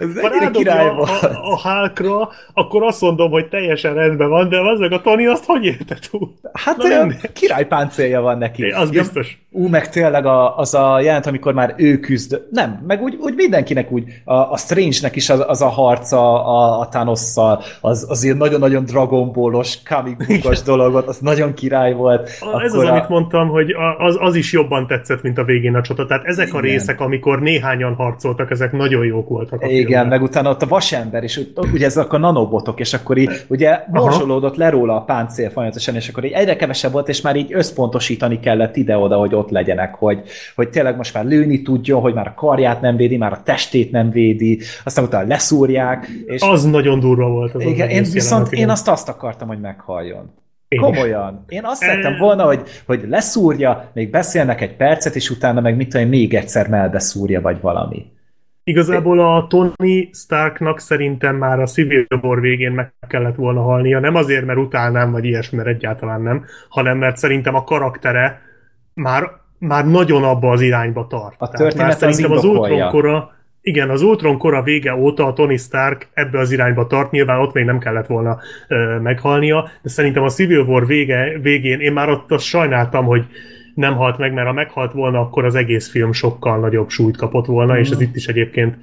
Ez 0.00 0.20
Ha 0.20 0.50
király 0.50 0.86
a, 0.86 1.00
a, 1.00 1.06
a 1.52 1.60
Hulkra, 1.62 2.28
akkor 2.54 2.82
azt 2.82 3.00
mondom, 3.00 3.30
hogy 3.30 3.48
teljesen 3.48 3.94
rendben 3.94 4.28
van, 4.28 4.48
de 4.48 4.60
az 4.60 4.78
meg 4.78 4.92
a 4.92 5.00
Tony 5.00 5.26
azt 5.26 5.44
hogy 5.44 5.64
érte 5.64 5.96
túl? 6.10 6.32
Hát 6.52 6.76
Na, 6.76 6.84
olyan 6.84 7.06
nem. 7.06 7.16
királypáncélja 7.32 8.20
van 8.20 8.38
neki. 8.38 8.62
Az 8.70 8.92
Ja, 8.92 9.00
biztos. 9.00 9.40
Ú, 9.50 9.68
meg 9.68 9.88
tényleg 9.88 10.26
a, 10.26 10.56
az 10.56 10.74
a 10.74 11.00
jelent, 11.00 11.26
amikor 11.26 11.54
már 11.54 11.74
ő 11.76 11.98
küzd. 11.98 12.42
Nem, 12.50 12.84
meg 12.86 13.02
úgy, 13.02 13.16
úgy 13.20 13.34
mindenkinek 13.34 13.90
úgy, 13.92 14.04
a, 14.24 14.34
a 14.34 14.56
Strange-nek 14.56 15.16
is 15.16 15.30
az, 15.30 15.44
az 15.46 15.62
a 15.62 15.68
harca 15.68 16.44
a, 16.44 16.80
a 16.80 16.88
Thanosszal, 16.88 17.62
az, 17.80 18.06
az 18.08 18.24
ilyen 18.24 18.36
nagyon-nagyon 18.36 18.84
Dragon 18.84 19.32
Ball-os, 19.32 19.78
comic 19.82 20.26
bookos 20.26 20.62
dolog 20.62 20.92
volt, 20.92 21.06
az 21.06 21.18
nagyon 21.18 21.54
király 21.54 21.92
volt. 21.92 22.30
A, 22.40 22.62
ez 22.62 22.74
az, 22.74 22.84
amit 22.84 23.08
mondtam, 23.08 23.48
hogy 23.48 23.70
a- 23.70 24.04
az, 24.04 24.16
az 24.20 24.34
is 24.34 24.52
jobban 24.52 24.86
tetszett, 24.86 25.22
mint 25.22 25.38
a 25.38 25.44
végén 25.44 25.74
a 25.74 25.82
csata. 25.82 26.06
Tehát 26.06 26.24
ezek 26.24 26.54
a 26.54 26.58
Igen. 26.58 26.70
részek, 26.70 27.00
amikor 27.00 27.40
néhányan 27.40 27.94
harcoltak, 27.94 28.50
ezek 28.50 28.72
nagyon 28.72 29.04
jók 29.04 29.28
voltak 29.28 29.61
a 29.62 29.66
Igen, 29.66 29.86
filmben. 29.86 30.06
meg 30.06 30.22
utána 30.22 30.50
ott 30.50 30.62
a 30.62 30.66
vasember, 30.66 31.22
és 31.22 31.40
ugye 31.72 31.86
ezek 31.86 32.12
a 32.12 32.18
nanobotok, 32.18 32.80
és 32.80 32.94
akkor 32.94 33.16
így 33.16 33.30
ugye 33.48 33.80
morzsolódott 33.90 34.56
le 34.56 34.70
róla 34.70 34.96
a 34.96 35.00
páncél 35.00 35.50
folyamatosan, 35.50 35.94
és 35.94 36.08
akkor 36.08 36.24
így 36.24 36.32
egyre 36.32 36.56
kevesebb 36.56 36.92
volt, 36.92 37.08
és 37.08 37.20
már 37.20 37.36
így 37.36 37.52
összpontosítani 37.54 38.40
kellett 38.40 38.76
ide-oda, 38.76 39.16
hogy 39.16 39.34
ott 39.34 39.50
legyenek, 39.50 39.94
hogy, 39.94 40.22
hogy 40.54 40.68
tényleg 40.68 40.96
most 40.96 41.14
már 41.14 41.24
lőni 41.24 41.62
tudjon, 41.62 42.00
hogy 42.00 42.14
már 42.14 42.26
a 42.26 42.34
karját 42.34 42.80
nem 42.80 42.96
védi, 42.96 43.16
már 43.16 43.32
a 43.32 43.42
testét 43.44 43.90
nem 43.90 44.10
védi, 44.10 44.60
aztán 44.84 45.04
utána 45.04 45.26
leszúrják, 45.28 46.08
és 46.26 46.40
Az 46.40 46.64
nagyon 46.64 47.00
durva 47.00 47.28
volt. 47.28 47.54
Az 47.54 47.64
az 47.64 47.70
igen, 47.70 47.88
én 47.88 47.96
egész 47.96 48.12
viszont 48.12 48.44
jelenet, 48.44 48.64
én 48.64 48.70
azt 48.70 48.88
azt 48.88 49.08
akartam, 49.08 49.48
hogy 49.48 49.60
meghalljon. 49.60 50.40
Én 50.68 50.78
is. 50.80 50.84
Komolyan. 50.84 51.44
Én 51.48 51.64
azt 51.64 51.80
szerettem 51.80 52.16
volna, 52.18 52.44
hogy, 52.44 52.62
hogy 52.86 53.04
leszúrja, 53.08 53.90
még 53.94 54.10
beszélnek 54.10 54.60
egy 54.60 54.76
percet, 54.76 55.14
és 55.14 55.30
utána 55.30 55.60
meg 55.60 55.76
mit 55.76 55.88
tudom, 55.88 56.02
én, 56.02 56.08
még 56.08 56.34
egyszer 56.34 56.68
melbeszúrja, 56.68 57.40
vagy 57.40 57.60
valami. 57.60 58.06
Igazából 58.64 59.20
a 59.20 59.46
Tony 59.46 60.10
Starknak 60.12 60.78
szerintem 60.78 61.36
már 61.36 61.60
a 61.60 61.66
Civil 61.66 62.06
War 62.22 62.40
végén 62.40 62.72
meg 62.72 62.92
kellett 63.08 63.34
volna 63.34 63.62
halnia. 63.62 64.00
Nem 64.00 64.14
azért, 64.14 64.44
mert 64.44 64.58
utálnám, 64.58 65.10
vagy 65.10 65.24
ilyesmi, 65.24 65.56
mert 65.56 65.68
egyáltalán 65.68 66.22
nem, 66.22 66.44
hanem 66.68 66.98
mert 66.98 67.16
szerintem 67.16 67.54
a 67.54 67.64
karaktere 67.64 68.40
már, 68.94 69.30
már 69.58 69.86
nagyon 69.88 70.24
abba 70.24 70.50
az 70.50 70.60
irányba 70.60 71.06
tart. 71.06 71.34
A 71.38 71.48
Tehát 71.48 71.56
történet 71.56 71.86
már 71.86 71.96
szerintem 71.96 72.30
az 72.36 72.44
indokolja. 72.44 72.74
Ultron 72.74 72.90
kora, 72.90 73.30
igen, 73.60 73.90
az 73.90 74.02
Ultron 74.02 74.38
kora 74.38 74.62
vége 74.62 74.94
óta 74.94 75.26
a 75.26 75.32
Tony 75.32 75.56
Stark 75.56 76.08
ebbe 76.12 76.38
az 76.38 76.52
irányba 76.52 76.86
tart, 76.86 77.10
nyilván 77.10 77.40
ott 77.40 77.52
még 77.52 77.64
nem 77.64 77.78
kellett 77.78 78.06
volna 78.06 78.38
ö, 78.68 78.98
meghalnia, 78.98 79.70
de 79.82 79.88
szerintem 79.88 80.22
a 80.22 80.28
Civil 80.28 80.60
War 80.60 80.86
vége, 80.86 81.38
végén 81.38 81.80
én 81.80 81.92
már 81.92 82.08
ott 82.08 82.30
azt 82.30 82.44
sajnáltam, 82.44 83.04
hogy 83.04 83.26
nem 83.74 83.96
halt 83.96 84.18
meg, 84.18 84.32
mert 84.32 84.46
ha 84.46 84.52
meghalt 84.52 84.92
volna, 84.92 85.20
akkor 85.20 85.44
az 85.44 85.54
egész 85.54 85.90
film 85.90 86.12
sokkal 86.12 86.58
nagyobb 86.58 86.88
súlyt 86.88 87.16
kapott 87.16 87.46
volna, 87.46 87.78
és 87.78 87.90
ez 87.90 88.00
itt 88.00 88.16
is 88.16 88.26
egyébként 88.26 88.76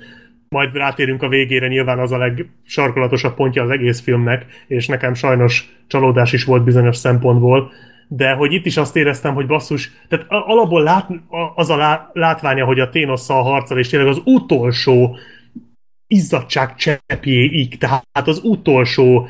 majd 0.50 0.74
rátérünk 0.74 1.24
a 1.24 1.27
végére, 1.27 1.68
nyilván 1.68 2.00
az 2.00 2.11
a 2.11 2.18
legsarkolatosabb 2.18 3.34
pontja 3.35 3.64
az 3.64 3.69
egész 3.69 4.01
filmnek, 4.01 4.45
és 4.68 4.88
nekem 4.88 5.14
sajnos 5.14 5.76
csalódás 5.88 6.34
is 6.34 6.43
volt 6.43 6.64
bizonyos 6.64 6.98
szempontból, 6.98 7.72
de 8.08 8.32
hogy 8.32 8.53
itt 8.53 8.66
is 8.66 8.77
azt 8.77 8.95
éreztem, 8.95 9.34
hogy 9.34 9.45
basszus, 9.45 9.92
tehát 10.08 10.26
alapból 10.30 10.84
lát, 10.84 11.09
az 11.56 11.69
a 11.69 11.76
lá, 11.76 12.09
látványa, 12.14 12.66
hogy 12.66 12.80
a 12.80 12.90
Ténosszal 12.90 13.43
harcol, 13.43 13.77
és 13.77 13.90
tényleg 13.90 14.09
az 14.09 14.22
utolsó 14.24 15.18
izzadság 16.08 16.76
cseppjéig, 16.76 17.77
tehát 17.77 18.27
az 18.27 18.42
utolsó 18.43 19.27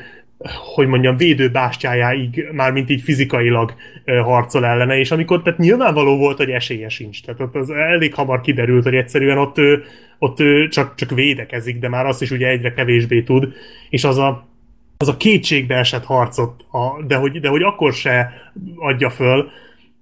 hogy 0.74 0.86
mondjam, 0.86 1.16
védőbástyájáig, 1.16 2.48
mármint 2.52 2.90
így 2.90 3.00
fizikailag 3.00 3.74
harcol 4.04 4.66
ellene, 4.66 4.98
és 4.98 5.10
amikor, 5.10 5.42
tehát 5.42 5.58
nyilvánvaló 5.58 6.16
volt, 6.16 6.36
hogy 6.36 6.50
esélye 6.50 6.88
sincs. 6.88 7.22
Tehát 7.22 7.40
ott 7.40 7.54
az 7.54 7.70
elég 7.70 8.14
hamar 8.14 8.40
kiderült, 8.40 8.84
hogy 8.84 8.94
egyszerűen 8.94 9.38
ott, 9.38 9.58
ő, 9.58 9.82
ott 10.18 10.40
ő 10.40 10.68
csak, 10.68 10.94
csak 10.94 11.10
védekezik, 11.10 11.78
de 11.78 11.88
már 11.88 12.06
azt 12.06 12.22
is 12.22 12.30
ugye 12.30 12.48
egyre 12.48 12.72
kevésbé 12.72 13.22
tud, 13.22 13.52
és 13.90 14.04
az 14.04 14.18
a, 14.18 14.48
az 14.96 15.08
a 15.08 15.16
kétségbe 15.16 15.74
esett 15.74 16.04
harcot, 16.04 16.64
a, 16.70 17.02
de, 17.06 17.16
hogy, 17.16 17.40
de 17.40 17.48
hogy 17.48 17.62
akkor 17.62 17.92
se 17.92 18.32
adja 18.76 19.10
föl, 19.10 19.50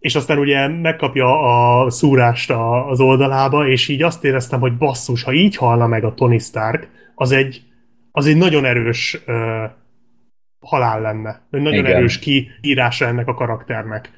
és 0.01 0.15
aztán 0.15 0.39
ugye 0.39 0.69
megkapja 0.69 1.41
a 1.83 1.91
szúrást 1.91 2.51
a, 2.51 2.89
az 2.89 3.01
oldalába, 3.01 3.69
és 3.69 3.89
így 3.89 4.03
azt 4.03 4.25
éreztem, 4.25 4.61
hogy 4.61 4.77
basszus, 4.77 5.23
ha 5.23 5.33
így 5.33 5.57
halna 5.57 5.87
meg 5.87 6.05
a 6.05 6.15
Tony 6.15 6.39
Stark, 6.39 6.89
az 7.15 7.33
egy, 7.33 7.63
az 8.13 8.27
egy 8.27 8.37
nagyon 8.37 8.65
erős 8.65 9.23
ö, 9.27 9.65
halál 10.61 11.01
lenne. 11.01 11.41
Egy 11.51 11.61
nagyon 11.61 11.85
Igen. 11.85 11.97
erős 11.97 12.19
kiírása 12.19 13.07
ennek 13.07 13.27
a 13.27 13.35
karakternek. 13.35 14.11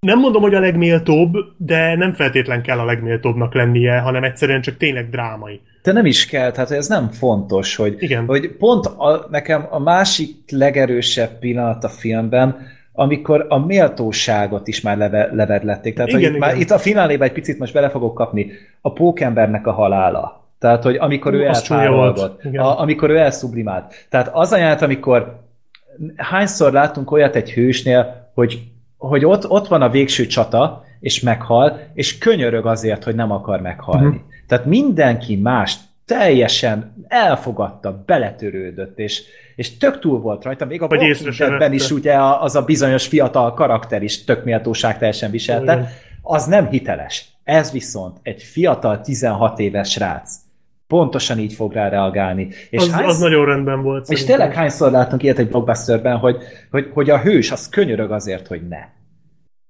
Nem 0.00 0.18
mondom, 0.18 0.42
hogy 0.42 0.54
a 0.54 0.60
legméltóbb, 0.60 1.36
de 1.56 1.96
nem 1.96 2.12
feltétlen 2.12 2.62
kell 2.62 2.78
a 2.78 2.84
legméltóbbnak 2.84 3.54
lennie, 3.54 3.98
hanem 3.98 4.24
egyszerűen 4.24 4.60
csak 4.60 4.76
tényleg 4.76 5.10
drámai. 5.10 5.60
De 5.82 5.92
nem 5.92 6.06
is 6.06 6.26
kell, 6.26 6.50
tehát 6.50 6.70
ez 6.70 6.88
nem 6.88 7.08
fontos, 7.08 7.76
hogy, 7.76 7.96
Igen. 7.98 8.26
hogy 8.26 8.50
pont 8.58 8.86
a, 8.86 9.26
nekem 9.30 9.66
a 9.70 9.78
másik 9.78 10.34
legerősebb 10.50 11.38
pillanat 11.38 11.84
a 11.84 11.88
filmben, 11.88 12.56
amikor 12.92 13.46
a 13.48 13.58
méltóságot 13.66 14.68
is 14.68 14.80
már 14.80 14.96
leve, 14.96 15.28
levedlették. 15.32 15.94
Tehát, 15.94 16.10
Igen, 16.10 16.22
hogy 16.22 16.32
itt, 16.32 16.38
már, 16.38 16.50
igen. 16.50 16.62
itt 16.62 16.70
a 16.70 16.78
fináléban 16.78 17.26
egy 17.26 17.32
picit 17.32 17.58
most 17.58 17.72
bele 17.72 17.88
fogok 17.88 18.14
kapni. 18.14 18.50
A 18.80 18.92
pókembernek 18.92 19.66
a 19.66 19.72
halála. 19.72 20.48
Tehát, 20.58 20.82
hogy 20.82 20.96
amikor 20.96 21.34
Ú, 21.34 21.36
ő 21.36 21.46
elpárolgott. 21.46 22.44
Igen. 22.44 22.62
a, 22.62 22.80
amikor 22.80 23.10
ő 23.10 23.16
elszublimált. 23.16 24.06
Tehát 24.08 24.30
az 24.32 24.52
a 24.52 24.56
jelenet, 24.56 24.82
amikor 24.82 25.40
hányszor 26.16 26.72
látunk 26.72 27.10
olyat 27.10 27.36
egy 27.36 27.52
hősnél, 27.52 28.30
hogy, 28.34 28.62
hogy 28.96 29.24
ott, 29.24 29.50
ott 29.50 29.68
van 29.68 29.82
a 29.82 29.90
végső 29.90 30.26
csata, 30.26 30.84
és 31.00 31.20
meghal, 31.20 31.80
és 31.94 32.18
könyörög 32.18 32.66
azért, 32.66 33.04
hogy 33.04 33.14
nem 33.14 33.30
akar 33.30 33.60
meghalni. 33.60 34.06
Mhm. 34.06 34.16
Tehát 34.46 34.64
mindenki 34.64 35.36
más 35.36 35.76
teljesen 36.04 37.04
elfogadta, 37.08 38.02
beletörődött, 38.06 38.98
és, 38.98 39.22
és 39.56 39.76
tök 39.76 39.98
túl 39.98 40.20
volt 40.20 40.44
rajta, 40.44 40.64
még 40.64 40.82
a 40.82 40.86
Walking 40.86 41.72
is 41.72 41.90
ugye 41.90 42.14
az 42.22 42.56
a 42.56 42.62
bizonyos 42.62 43.06
fiatal 43.06 43.54
karakter 43.54 44.02
is 44.02 44.24
tök 44.24 44.44
méltóság 44.44 44.98
teljesen 44.98 45.30
viselte, 45.30 45.72
Igen. 45.72 45.88
az 46.22 46.44
nem 46.44 46.68
hiteles. 46.68 47.28
Ez 47.44 47.72
viszont 47.72 48.18
egy 48.22 48.42
fiatal 48.42 49.00
16 49.00 49.58
éves 49.58 49.90
srác 49.90 50.34
pontosan 50.90 51.38
így 51.38 51.52
fog 51.52 51.72
rá 51.72 51.88
reagálni. 51.88 52.48
És 52.70 52.80
Az, 52.80 52.90
hánysz- 52.92 53.08
az 53.08 53.18
nagyon 53.18 53.44
rendben 53.44 53.82
volt. 53.82 54.00
és 54.00 54.18
szerintem. 54.18 54.36
tényleg 54.36 54.56
hányszor 54.56 54.90
látunk 54.90 55.22
ilyet 55.22 55.38
egy 55.38 55.48
blockbusterben, 55.48 56.16
hogy, 56.16 56.36
hogy, 56.70 56.90
hogy 56.94 57.10
a 57.10 57.18
hős 57.20 57.50
az 57.50 57.68
könyörög 57.68 58.10
azért, 58.10 58.46
hogy 58.46 58.68
ne. 58.68 58.78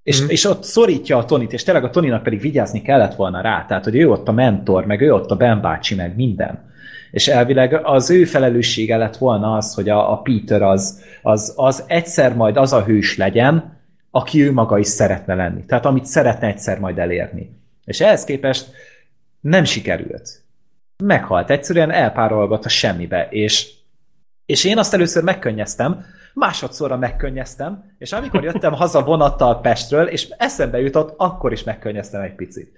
És, 0.03 0.21
Mhm. 0.21 0.31
és 0.31 0.45
ott 0.45 0.63
szorítja 0.65 1.17
a 1.17 1.25
Tonit, 1.25 1.53
és 1.53 1.63
tényleg 1.63 1.85
a 1.85 1.91
Toninak 1.91 2.23
pedig 2.23 2.41
vigyázni 2.41 2.83
kellett 2.83 3.15
volna 3.15 3.41
rá, 3.41 3.65
tehát 3.69 3.85
hogy 3.85 3.97
ő 3.97 4.11
ott 4.11 4.29
a 4.29 4.33
mentor, 4.33 4.87
meg 4.87 5.01
ő 5.01 5.13
ott 5.15 5.31
a 5.31 5.37
Ben 5.37 5.61
bácsi, 5.61 5.95
meg 5.95 6.17
minden. 6.17 6.69
És 7.11 7.29
elvileg 7.29 7.81
az 7.83 8.11
ő 8.11 8.25
felelőssége 8.25 8.97
lett 8.97 9.17
volna 9.17 9.57
az, 9.57 9.75
hogy 9.75 9.89
a, 9.89 10.13
a 10.13 10.17
Peter 10.17 10.63
az, 10.63 11.03
az, 11.23 11.53
az 11.57 11.85
egyszer 11.87 12.35
majd 12.37 12.57
az 12.57 12.73
a 12.73 12.85
hős 12.85 13.17
legyen, 13.17 13.79
aki 14.11 14.43
ő 14.47 14.53
maga 14.53 14.79
is 14.79 14.87
szeretne 14.87 15.35
lenni. 15.35 15.65
Tehát 15.65 15.87
amit 15.87 16.05
szeretne 16.05 16.47
egyszer 16.47 16.79
majd 16.79 16.99
elérni. 16.99 17.51
És 17.85 18.01
ehhez 18.01 18.25
képest 18.25 18.71
nem 19.41 19.65
sikerült. 19.65 20.43
Meghalt, 21.01 21.51
egyszerűen 21.51 21.91
elpárolgott 21.91 22.65
a 22.65 22.69
semmibe, 22.69 23.29
és, 23.31 23.71
és 24.47 24.65
én 24.65 24.79
azt 24.79 24.95
először 24.95 25.23
megkönnyeztem, 25.23 26.05
másodszorra 26.35 26.97
megkönnyeztem, 26.97 27.85
és 27.99 28.13
amikor 28.13 28.45
jöttem 28.45 28.73
haza 28.73 29.03
vonattal 29.03 29.61
Pestről, 29.61 30.07
és 30.07 30.29
eszembe 30.39 30.81
jutott, 30.81 31.15
akkor 31.17 31.53
is 31.53 31.65
megkönnyeztem 31.65 32.21
egy 32.21 32.35
picit. 32.35 32.73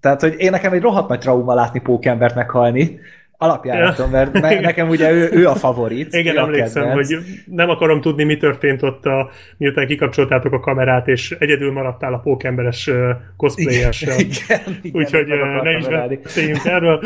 Tehát, 0.00 0.20
hogy 0.20 0.34
én 0.38 0.50
nekem 0.50 0.72
egy 0.72 0.80
rohadt 0.80 1.08
nagy 1.08 1.18
trauma 1.18 1.54
látni 1.54 1.80
pókembert 1.80 2.34
meghalni, 2.34 3.00
alapjáraton, 3.38 4.10
mert 4.10 4.32
ne, 4.32 4.60
nekem 4.60 4.88
ugye 4.88 5.12
ő, 5.12 5.30
ő 5.32 5.46
a 5.48 5.54
favorit. 5.54 6.14
Igen, 6.14 6.36
ő 6.36 6.38
emlékszem, 6.38 6.82
kedvenc. 6.82 7.08
hogy 7.08 7.24
nem 7.46 7.68
akarom 7.68 8.00
tudni, 8.00 8.24
mi 8.24 8.36
történt 8.36 8.82
ott, 8.82 9.06
a, 9.06 9.30
miután 9.56 9.86
kikapcsoltátok 9.86 10.52
a 10.52 10.60
kamerát, 10.60 11.08
és 11.08 11.36
egyedül 11.38 11.72
maradtál 11.72 12.14
a 12.14 12.18
pókemberes 12.18 12.86
uh, 12.86 13.10
cosplayessel. 13.36 14.18
igen, 14.18 14.78
igen, 14.82 15.02
Úgyhogy 15.02 15.26
ne 15.62 15.76
is 15.76 15.86
beszéljünk 16.22 16.64
erről. 16.64 17.02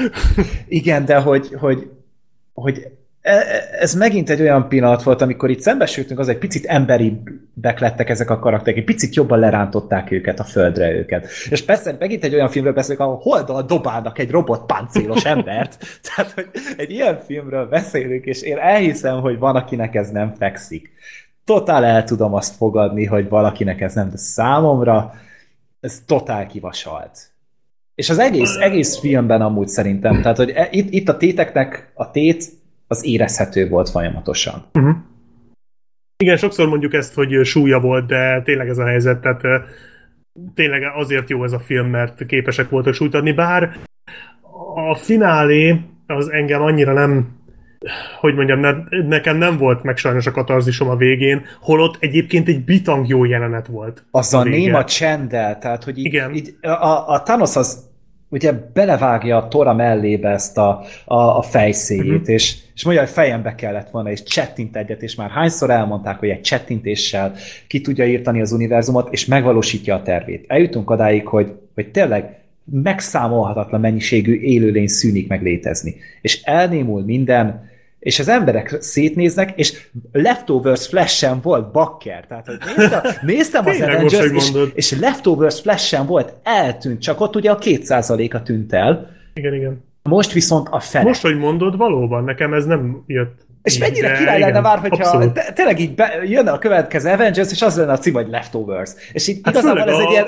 Igen, 0.69 1.05
de 1.05 1.17
hogy, 1.17 1.49
hogy, 1.59 1.91
hogy 2.53 2.87
ez 3.81 3.95
megint 3.95 4.31
egy 4.31 4.41
olyan 4.41 4.69
pillanat 4.69 5.03
volt, 5.03 5.23
amikor 5.23 5.51
itt 5.51 5.61
szembesültünk, 5.61 6.19
az 6.19 6.29
egy 6.29 6.39
picit 6.39 6.67
emberibbek 6.67 7.81
lettek 7.81 8.09
ezek 8.09 8.31
a 8.31 8.39
karakterek, 8.39 8.79
egy 8.79 8.85
picit 8.85 9.15
jobban 9.15 9.39
lerántották 9.39 10.11
őket 10.11 10.41
a 10.41 10.45
földre 10.45 10.91
őket. 10.91 11.29
És 11.51 11.65
persze 11.65 11.97
megint 11.99 12.25
egy 12.25 12.35
olyan 12.35 12.49
filmről 12.49 12.73
beszélünk, 12.73 13.01
ahol 13.01 13.19
holdal 13.23 13.63
dobálnak 13.63 14.19
egy 14.19 14.31
robot 14.31 14.67
páncélos 14.67 15.25
embert. 15.25 15.79
Tehát, 16.07 16.33
hogy 16.33 16.49
egy 16.77 16.91
ilyen 16.91 17.21
filmről 17.21 17.69
beszélünk, 17.69 18.25
és 18.25 18.43
én 18.43 18.59
elhiszem, 18.59 19.21
hogy 19.21 19.39
van, 19.39 19.57
akinek 19.57 19.95
ez 19.95 20.11
nem 20.11 20.35
fekszik. 20.39 20.91
Totál 21.45 21.85
el 21.85 22.05
tudom 22.05 22.35
azt 22.35 22.57
fogadni, 22.57 23.05
hogy 23.05 23.29
valakinek 23.29 23.81
ez 23.81 23.95
nem, 23.95 24.11
de 24.11 24.17
számomra 24.17 25.15
ez 25.81 26.03
totál 26.07 26.47
kivasalt. 26.47 27.19
És 27.95 28.11
az 28.11 28.19
egész, 28.19 28.55
egész 28.55 28.99
filmben 28.99 29.43
amúgy 29.43 29.69
szerintem, 29.69 30.23
tehát 30.23 30.37
hogy 30.37 30.51
e- 30.51 30.69
itt, 30.71 30.93
itt 30.93 31.09
a 31.09 31.17
téteknek 31.17 31.91
a 31.95 32.11
tét 32.11 32.61
az 32.93 33.05
érezhető 33.05 33.69
volt 33.69 33.91
folyamatosan. 33.91 34.65
Uh-huh. 34.73 34.97
Igen, 36.17 36.37
sokszor 36.37 36.69
mondjuk 36.69 36.95
ezt, 36.95 37.15
hogy 37.15 37.45
súlya 37.45 37.81
volt, 37.81 38.07
de 38.07 38.43
tényleg 38.43 38.69
ez 38.69 38.79
a 38.79 38.87
helyzet, 38.87 39.21
tehát 39.21 39.43
tényleg 40.55 40.83
azért 40.95 41.31
jó 41.31 41.45
ez 41.45 41.53
a 41.53 41.59
film, 41.59 41.87
mert 41.87 42.27
képesek 42.27 42.69
voltak 42.69 42.95
súlyt 42.95 43.15
adni, 43.15 43.33
bár 43.33 43.77
a 44.75 44.95
finálé 44.95 45.81
az 46.07 46.33
engem 46.33 46.63
annyira 46.63 46.93
nem 46.93 47.41
hogy 48.21 48.35
mondjam, 48.35 48.61
ne, 48.61 48.75
nekem 49.09 49.37
nem 49.37 49.57
volt 49.57 49.83
meg 49.83 49.97
sajnos 49.97 50.27
a 50.27 50.31
katarzisom 50.31 50.89
a 50.89 50.97
végén, 50.97 51.45
holott 51.61 51.97
egyébként 52.01 52.49
egy 52.49 52.65
bitang 52.65 53.09
jó 53.09 53.25
jelenet 53.25 53.67
volt. 53.67 54.05
Az 54.11 54.35
a 54.35 54.43
vége. 54.43 54.57
néma 54.57 54.85
csenddel, 54.85 55.59
tehát 55.59 55.85
hogy 55.85 55.99
így, 55.99 56.05
Igen. 56.05 56.35
így 56.35 56.55
a, 56.61 57.13
a 57.13 57.23
Thanos 57.23 57.57
az 57.57 57.91
ugye 58.33 58.53
belevágja 58.73 59.37
a 59.37 59.49
tora 59.49 59.75
mellébe 59.75 60.29
ezt 60.29 60.59
a, 60.59 60.85
a, 61.05 61.15
a 61.15 61.43
fejszéjét, 61.43 62.05
uh-huh. 62.05 62.29
és, 62.29 62.57
és 62.75 62.85
mondja, 62.85 63.03
hogy 63.03 63.13
fejembe 63.13 63.55
kellett 63.55 63.91
volna, 63.91 64.11
és 64.11 64.23
csettint 64.23 64.77
egyet, 64.77 65.03
és 65.03 65.15
már 65.15 65.31
hányszor 65.31 65.71
elmondták, 65.71 66.19
hogy 66.19 66.29
egy 66.29 66.41
csettintéssel 66.41 67.35
ki 67.67 67.81
tudja 67.81 68.07
írtani 68.07 68.41
az 68.41 68.53
univerzumot, 68.53 69.13
és 69.13 69.27
megvalósítja 69.27 69.95
a 69.95 70.03
tervét. 70.03 70.45
Eljutunk 70.49 70.91
odáig, 70.91 71.27
hogy, 71.27 71.53
hogy 71.75 71.91
tényleg 71.91 72.37
megszámolhatatlan 72.65 73.81
mennyiségű 73.81 74.41
élőlény 74.41 74.87
szűnik 74.87 75.29
meg 75.29 75.43
létezni. 75.43 75.95
És 76.21 76.43
elnémul 76.43 77.05
minden, 77.05 77.71
és 78.03 78.19
az 78.19 78.29
emberek 78.29 78.77
szétnéznek, 78.81 79.53
és 79.57 79.89
Leftovers 80.13 80.87
Flash-en 80.87 81.41
volt 81.41 81.73
bakker. 81.73 82.25
Tehát, 82.29 82.47
hogy 82.47 82.59
néztem, 82.77 83.01
néztem 83.23 83.67
az 83.67 83.81
Avengers, 83.81 84.31
és, 84.31 84.51
mondod. 84.51 84.73
és 84.75 84.99
Leftovers 85.01 85.61
Flash-en 85.61 86.07
volt, 86.07 86.35
eltűnt, 86.43 87.01
csak 87.01 87.21
ott 87.21 87.37
ugye 87.37 87.51
a 87.51 87.59
2%-a 87.59 88.43
tűnt 88.43 88.73
el. 88.73 89.11
Igen, 89.35 89.55
igen. 89.55 89.85
Most 90.03 90.33
viszont 90.33 90.69
a 90.71 90.81
fele. 90.81 91.05
Most, 91.05 91.23
hogy 91.23 91.37
mondod, 91.39 91.77
valóban, 91.77 92.25
nekem 92.25 92.55
ez 92.55 92.65
nem 92.65 93.03
jött. 93.07 93.47
és 93.63 93.75
így, 93.75 93.81
mennyire 93.81 94.13
király 94.17 94.41
lenne 94.41 94.61
már, 94.61 94.79
hogyha 94.79 95.33
te, 95.33 95.53
tényleg 95.55 95.81
így 95.81 95.95
be, 95.95 96.21
jönne 96.25 96.51
a 96.51 96.59
következő 96.59 97.11
Avengers, 97.11 97.51
és 97.51 97.63
az 97.63 97.77
lenne 97.77 97.93
a 97.93 97.99
cím, 97.99 98.15
hogy 98.15 98.29
Leftovers. 98.29 98.91
És 99.13 99.29
így 99.29 99.41
Hát 99.43 99.55
igazából 99.55 99.83
ez 99.93 99.97
a- 99.99 100.01
egy 100.01 100.11
ilyen... 100.11 100.27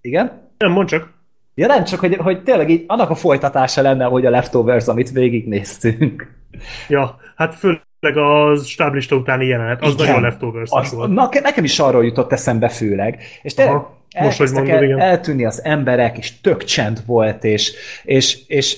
Igen? 0.00 0.32
Nem, 0.58 0.72
mondd 0.72 0.86
csak. 0.86 1.08
Ja 1.54 1.66
nem, 1.66 1.84
csak 1.84 2.00
hogy, 2.00 2.14
hogy 2.16 2.42
tényleg 2.42 2.70
így 2.70 2.84
annak 2.86 3.10
a 3.10 3.14
folytatása 3.14 3.82
lenne, 3.82 4.04
hogy 4.04 4.26
a 4.26 4.30
Leftovers, 4.30 4.86
amit 4.86 5.10
végignéztünk. 5.10 6.38
Ja, 6.88 7.18
hát 7.36 7.54
főleg 7.54 8.16
a 8.16 8.56
stáblista 8.64 9.16
utáni 9.16 9.46
jelenet, 9.46 9.82
az 9.82 9.92
Igen. 9.92 10.06
nagyon 10.06 10.22
leftovers 10.22 10.70
Az, 10.72 10.92
volt. 10.92 11.12
na, 11.12 11.28
nekem 11.42 11.64
is 11.64 11.78
arról 11.78 12.04
jutott 12.04 12.32
eszembe 12.32 12.68
főleg. 12.68 13.22
És 13.42 13.54
Aha, 13.54 13.98
most, 14.20 14.38
hogy 14.38 14.50
mondod, 14.50 14.74
el, 14.74 14.82
igen. 14.82 14.98
eltűnni 14.98 15.44
az 15.44 15.64
emberek, 15.64 16.18
és 16.18 16.40
tök 16.40 16.64
csend 16.64 17.02
volt, 17.06 17.44
és, 17.44 17.72
és, 18.04 18.38
és 18.46 18.76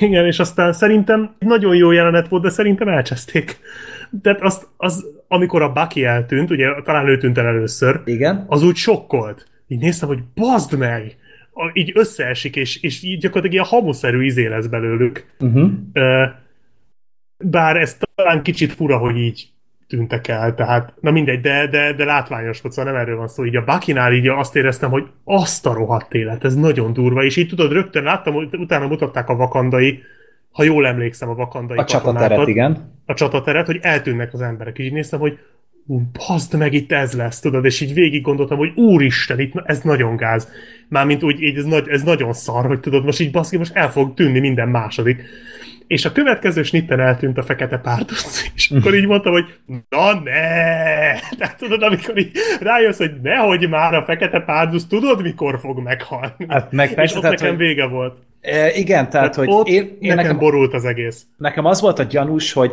Igen, 0.00 0.26
és 0.26 0.38
aztán 0.38 0.72
szerintem 0.72 1.34
nagyon 1.38 1.76
jó 1.76 1.90
jelenet 1.90 2.28
volt, 2.28 2.42
de 2.42 2.50
szerintem 2.50 2.88
elcseszték. 2.88 3.58
Tehát 4.22 4.40
azt, 4.42 4.66
az, 4.76 5.06
amikor 5.28 5.62
a 5.62 5.72
Bucky 5.72 6.04
eltűnt, 6.04 6.50
ugye 6.50 6.66
talán 6.84 7.08
ő 7.08 7.18
tűnt 7.18 7.38
el 7.38 7.46
először, 7.46 8.00
igen, 8.04 8.44
az 8.48 8.62
úgy 8.62 8.76
sokkolt. 8.76 9.46
Így 9.68 9.78
néztem, 9.80 10.08
hogy 10.08 10.18
bazd 10.34 10.78
meg! 10.78 11.16
A, 11.54 11.70
így 11.72 11.92
összeesik, 11.94 12.56
és, 12.56 12.82
és 12.82 13.02
így 13.02 13.18
gyakorlatilag 13.18 13.52
ilyen 13.52 13.80
hamuszerű 13.80 14.24
izé 14.24 14.46
lesz 14.46 14.66
belőlük. 14.66 15.26
uh-huh. 15.40 15.70
Ö, 15.92 16.24
Bár 17.42 17.76
ez 17.76 17.96
talán 18.14 18.42
kicsit 18.42 18.72
fura, 18.72 18.98
hogy 18.98 19.16
így 19.16 19.52
tűntek 19.88 20.28
el, 20.28 20.54
tehát 20.54 20.92
na 21.00 21.10
mindegy, 21.10 21.40
de, 21.40 21.66
de, 21.66 21.92
de 21.92 22.04
látványos 22.04 22.60
volt, 22.60 22.74
szóval 22.74 22.92
nem 22.92 23.00
erről 23.00 23.16
van 23.16 23.28
szó. 23.28 23.44
Így 23.44 23.56
a 23.56 23.64
Bakinál 23.64 24.12
így 24.12 24.28
azt 24.28 24.56
éreztem, 24.56 24.90
hogy 24.90 25.04
azt 25.24 25.66
a 25.66 25.72
rohadt 25.72 26.14
élet, 26.14 26.44
ez 26.44 26.54
nagyon 26.54 26.92
durva, 26.92 27.24
és 27.24 27.36
így 27.36 27.48
tudod, 27.48 27.72
rögtön 27.72 28.02
láttam, 28.02 28.34
hogy 28.34 28.48
utána 28.52 28.86
mutatták 28.86 29.28
a 29.28 29.36
vakandai, 29.36 30.02
ha 30.52 30.62
jól 30.62 30.86
emlékszem, 30.86 31.28
a 31.28 31.34
vakandai 31.34 31.78
a 31.78 31.84
csatateret, 31.84 32.48
igen. 32.48 32.92
a 33.06 33.14
csatateret, 33.14 33.66
hogy 33.66 33.78
eltűnnek 33.82 34.32
az 34.32 34.40
emberek. 34.40 34.78
Így 34.78 34.92
néztem, 34.92 35.20
hogy 35.20 35.38
ú, 35.86 36.02
bazd 36.12 36.56
meg, 36.58 36.72
itt 36.72 36.92
ez 36.92 37.12
lesz, 37.12 37.40
tudod, 37.40 37.64
és 37.64 37.80
így 37.80 37.94
végig 37.94 38.22
gondoltam, 38.22 38.58
hogy 38.58 38.72
úristen, 38.74 39.40
itt 39.40 39.52
ez 39.64 39.80
nagyon 39.80 40.16
gáz. 40.16 40.48
Mármint 40.88 41.22
úgy, 41.22 41.40
így 41.40 41.56
ez, 41.56 41.64
nagy, 41.64 41.88
ez 41.88 42.02
nagyon 42.02 42.32
szar, 42.32 42.66
hogy 42.66 42.80
tudod, 42.80 43.04
most 43.04 43.20
így 43.20 43.30
baszki, 43.30 43.56
most 43.56 43.74
el 43.74 43.90
fog 43.90 44.14
tűnni 44.14 44.38
minden 44.38 44.68
második. 44.68 45.22
És 45.86 46.04
a 46.04 46.12
következő 46.12 46.62
snitten 46.62 47.00
eltűnt 47.00 47.38
a 47.38 47.42
fekete 47.42 47.78
párduc, 47.78 48.50
és 48.54 48.70
akkor 48.70 48.94
így 48.94 49.06
mondtam, 49.06 49.32
hogy 49.32 49.44
na 49.88 50.14
ne! 50.14 50.32
Tehát 51.38 51.56
tudod, 51.58 51.82
amikor 51.82 52.18
így 52.18 52.30
rájössz, 52.60 52.98
hogy 52.98 53.12
nehogy 53.22 53.68
már 53.68 53.94
a 53.94 54.04
fekete 54.04 54.40
párduc, 54.40 54.84
tudod, 54.84 55.22
mikor 55.22 55.58
fog 55.58 55.78
meghalni. 55.78 56.46
Hát 56.48 56.72
meg 56.72 56.88
és 56.88 56.94
persze, 56.94 57.16
ott 57.16 57.22
tehát, 57.22 57.38
nekem 57.38 57.56
hogy- 57.56 57.66
vége 57.66 57.86
volt. 57.86 58.16
E, 58.40 58.72
igen, 58.74 59.10
tehát, 59.10 59.34
hogy 59.34 59.48
ott 59.50 59.66
én, 59.68 59.74
én 59.82 59.96
nekem, 60.00 60.16
nekem, 60.16 60.38
borult 60.38 60.74
az 60.74 60.84
egész. 60.84 61.26
nekem 61.36 61.64
az 61.64 61.80
volt 61.80 61.98
a 61.98 62.02
gyanús, 62.02 62.52
hogy 62.52 62.72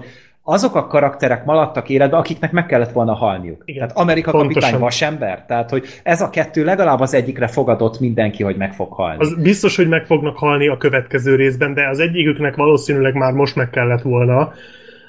azok 0.52 0.76
a 0.76 0.88
karakterek 0.88 1.46
maradtak 1.46 1.90
életbe, 1.90 2.18
akiknek 2.18 2.52
meg 2.52 2.66
kellett 2.66 2.92
volna 2.92 3.14
halniuk. 3.14 3.62
Igen, 3.66 3.88
Tehát 3.88 4.02
Amerika 4.02 4.32
pontosan. 4.32 4.54
kapitány 4.62 4.80
vasember, 4.82 5.46
tehát 5.48 5.70
hogy 5.70 5.86
ez 6.04 6.22
a 6.22 6.30
kettő 6.30 6.64
legalább 6.64 7.00
az 7.00 7.14
egyikre 7.14 7.48
fogadott 7.48 8.00
mindenki, 8.00 8.44
hogy 8.44 8.56
meg 8.56 8.74
fog 8.74 8.94
halni. 8.94 9.20
Az 9.20 9.42
biztos, 9.42 9.76
hogy 9.76 9.88
meg 9.88 10.06
fognak 10.06 10.38
halni 10.38 10.68
a 10.68 10.78
következő 10.78 11.36
részben, 11.36 11.74
de 11.74 11.88
az 11.88 12.00
egyiküknek 12.00 12.56
valószínűleg 12.56 13.14
már 13.14 13.34
most 13.34 13.56
meg 13.56 13.70
kellett 13.70 14.02
volna. 14.02 14.52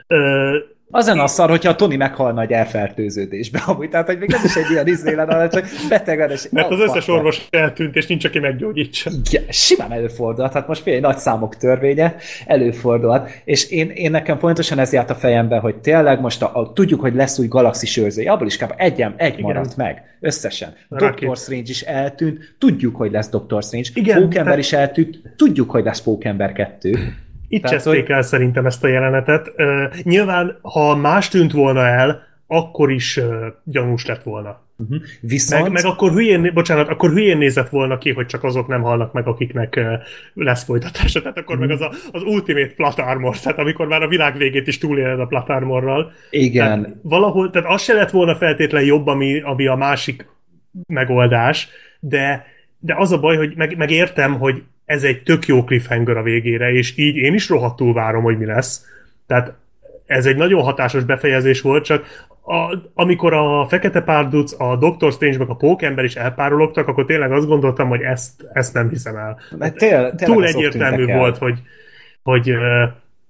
Ö, 0.07 0.57
Az 0.93 1.07
lenne 1.07 1.23
a 1.23 1.27
szar, 1.27 1.49
hogyha 1.49 1.71
a 1.71 1.77
Tony 1.77 1.97
meghalna 1.97 2.43
egy 2.43 2.53
elfertőződésbe, 2.53 3.63
amúgy, 3.67 3.89
tehát 3.89 4.07
hogy 4.07 4.19
még 4.19 4.29
nem 4.29 4.41
is 4.45 4.57
egy 4.57 4.71
ilyen 4.71 4.87
izé 4.87 5.15
lenne, 5.15 5.49
csak 5.49 5.67
beteg 5.89 6.19
lenne, 6.19 6.33
és 6.33 6.49
mert 6.51 6.71
az 6.71 6.81
összes 6.81 7.09
orvos 7.09 7.47
eltűnt, 7.51 7.97
és 7.97 8.07
nincs, 8.07 8.25
aki 8.25 8.39
meggyógyítsa. 8.39 9.11
Ja, 9.31 9.41
simán 9.49 9.93
előfordulhat, 9.93 10.53
hát 10.53 10.69
most 10.69 10.83
fél 10.83 11.01
nagy 11.01 11.19
számok 11.19 11.57
törvénye, 11.57 12.15
előfordulhat, 12.47 13.31
és 13.45 13.71
én, 13.71 13.91
én 13.91 14.11
nekem 14.11 14.39
pontosan 14.39 14.79
ez 14.79 14.93
járt 14.93 15.11
a 15.11 15.15
fejembe, 15.15 15.59
hogy 15.59 15.77
tényleg 15.77 16.21
most 16.21 16.43
a, 16.43 16.61
a, 16.61 16.73
tudjuk, 16.73 17.01
hogy 17.01 17.15
lesz 17.15 17.39
új 17.39 17.47
galaxis 17.47 17.97
őrzője, 17.97 18.33
abból 18.33 18.47
is 18.47 18.57
kb. 18.57 18.73
egy, 18.77 19.01
egy 19.17 19.33
Igen. 19.33 19.41
maradt 19.41 19.77
meg, 19.77 20.03
összesen. 20.21 20.75
Doctor 20.89 21.37
Strange 21.37 21.71
is 21.71 21.81
eltűnt, 21.81 22.55
tudjuk, 22.59 22.97
hogy 22.97 23.11
lesz 23.11 23.29
Doctor 23.29 23.63
Strange, 23.63 23.89
Igen, 23.95 24.23
Pókember 24.23 24.53
te- 24.53 24.59
is 24.59 24.73
eltűnt, 24.73 25.21
tudjuk, 25.37 25.71
hogy 25.71 25.85
lesz 25.85 26.01
Pókember 26.01 26.53
2. 26.53 26.99
Itt 27.53 27.63
Tehát, 27.63 27.77
cseszték 27.77 28.01
hogy- 28.07 28.11
el 28.11 28.23
szerintem 28.23 28.67
ezt 28.67 28.85
a 28.85 28.89
jelenetet. 28.89 29.53
Ö, 29.57 29.85
nyilván, 30.03 30.59
ha 30.63 30.97
más 30.97 31.29
tűnt 31.29 31.53
volna 31.53 31.87
el, 31.87 32.23
akkor 32.47 32.91
is 32.91 33.17
ö, 33.17 33.47
gyanús 33.65 34.07
lett 34.07 34.23
volna. 34.23 34.63
Uh-huh. 34.77 34.97
Viszont... 35.21 35.63
Meg, 35.63 35.73
meg 35.73 35.85
akkor 35.85 36.13
hülyén, 36.13 36.51
bocsánat, 36.55 36.89
akkor 36.89 37.11
hülyén 37.11 37.39
nézett 37.39 37.69
volna 37.69 37.99
ki, 37.99 38.13
hogy 38.13 38.27
csak 38.27 38.45
azok 38.45 38.67
nem 38.67 38.83
halnak 38.83 39.13
meg, 39.13 39.27
akiknek 39.27 39.77
ö, 39.77 39.95
lesz 40.35 40.65
folytatása. 40.65 41.21
Tehát 41.21 41.39
akkor 41.39 41.57
Mhm. 41.57 41.67
meg 41.67 41.75
az 41.75 41.81
a, 41.81 41.93
az 42.13 42.23
ultimate 42.23 42.73
plot 42.77 42.99
armor, 42.99 43.39
tehát 43.39 43.59
amikor 43.59 43.87
már 43.87 44.03
a 44.03 44.09
világ 44.09 44.37
végét 44.37 44.67
is 44.67 44.79
túléled 44.79 45.21
a 45.21 45.27
plot 45.27 45.49
armorral. 45.49 46.13
igen, 46.31 46.83
Tehát 46.83 46.97
valahol, 47.03 47.51
tehát 47.51 47.69
az 47.71 47.83
se 47.83 47.93
lett 47.95 48.11
volna 48.11 48.35
feltétlen 48.35 48.85
jobb, 48.85 49.07
ami, 49.07 49.41
ami 49.41 49.67
a 49.67 49.75
másik 49.77 50.27
megoldás, 50.87 51.69
de, 52.01 52.47
de 52.79 52.95
az 52.99 53.13
a 53.13 53.21
baj, 53.21 53.37
hogy 53.37 53.53
meg, 53.57 53.77
meg 53.77 53.91
értem, 53.91 54.39
hogy 54.39 54.63
ez 54.91 55.03
egy 55.05 55.23
tök 55.23 55.47
jó 55.47 55.65
cliffhanger 55.65 56.17
a 56.17 56.23
végére, 56.23 56.73
és 56.73 56.97
így 56.97 57.17
én 57.17 57.35
is 57.35 57.49
rohadtul 57.49 57.93
várom, 57.93 58.23
hogy 58.23 58.39
mi 58.39 58.45
lesz. 58.45 58.87
Tehát 59.27 59.53
ez 60.07 60.27
egy 60.27 60.37
nagyon 60.37 60.63
hatásos 60.63 61.05
befejezés 61.05 61.61
volt, 61.61 61.85
csak 61.85 62.27
a, 62.43 62.77
amikor 62.95 63.33
a 63.33 63.67
Fekete 63.69 64.01
Párduc, 64.01 64.61
a 64.61 64.77
Doctor 64.77 65.13
Strange 65.13 65.39
meg 65.39 65.49
a 65.49 65.55
Pókember 65.55 66.05
is 66.05 66.15
elpárologtak, 66.15 66.89
akkor 66.89 67.05
tényleg 67.05 67.33
azt 67.33 67.47
gondoltam, 67.47 67.89
hogy 67.89 68.01
ezt, 68.01 68.47
ezt 68.53 68.75
nem 68.75 68.89
hiszem 68.89 69.17
el. 69.17 69.39
mert 69.59 69.77
tél, 69.77 70.15
Túl 70.15 70.45
egyértelmű 70.45 70.97
tűntek 70.97 71.15
el. 71.15 71.21
volt, 71.21 71.39
hogy, 71.39 71.59
hogy 72.23 72.51
uh, 72.51 72.63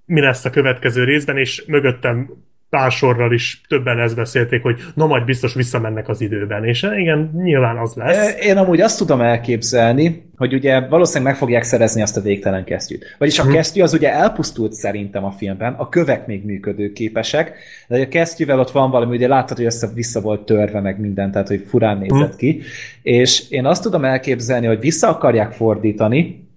mi 0.05 0.21
lesz 0.21 0.45
a 0.45 0.51
következő 0.51 1.05
részben, 1.05 1.37
és 1.37 1.65
mögöttem 1.67 2.31
pár 2.71 2.91
sorral 2.91 3.33
is 3.33 3.61
többen 3.69 3.99
ezt 3.99 4.17
beszélték, 4.17 4.63
hogy 4.63 4.81
na 4.95 5.07
majd 5.07 5.25
biztos 5.25 5.55
visszamennek 5.55 6.09
az 6.09 6.21
időben, 6.21 6.65
és 6.65 6.83
igen, 6.83 7.31
nyilván 7.43 7.77
az 7.77 7.95
lesz. 7.95 8.35
Én 8.43 8.57
amúgy 8.57 8.81
azt 8.81 8.99
tudom 8.99 9.21
elképzelni, 9.21 10.29
hogy 10.37 10.55
ugye 10.55 10.89
valószínűleg 10.89 11.33
meg 11.33 11.41
fogják 11.41 11.63
szerezni 11.63 12.03
azt 12.03 12.17
a 12.17 12.21
végtelen 12.21 12.65
kesztyűt. 12.65 13.17
Vagyis 13.19 13.39
a 13.39 13.43
Hm. 13.43 13.53
kesztyű 13.53 13.83
az 13.83 13.93
ugye 13.95 14.13
elpusztult 14.13 14.73
szerintem 14.73 15.25
a 15.25 15.31
filmben, 15.31 15.73
a 15.73 15.89
kövek 15.89 16.27
még 16.27 16.45
működőképesek, 16.45 17.53
de 17.89 18.01
a 18.01 18.09
kesztyűvel 18.09 18.59
ott 18.61 18.71
van 18.71 18.91
valami, 18.91 19.17
ugye 19.17 19.29
láttad, 19.29 19.57
hogy 19.57 19.67
össze-vissza 19.67 20.21
volt 20.21 20.41
törve 20.47 20.81
meg 20.81 21.01
minden, 21.01 21.31
tehát 21.31 21.49
hogy 21.49 21.65
furán 21.69 21.99
nézett 21.99 22.37
ki, 22.37 22.63
és 23.03 23.51
én 23.51 23.67
azt 23.67 23.83
tudom 23.83 24.05
elképzelni, 24.05 24.67
hogy 24.67 24.81
vissza 24.81 25.09
akarják 25.09 25.53
fordítani, 25.53 26.49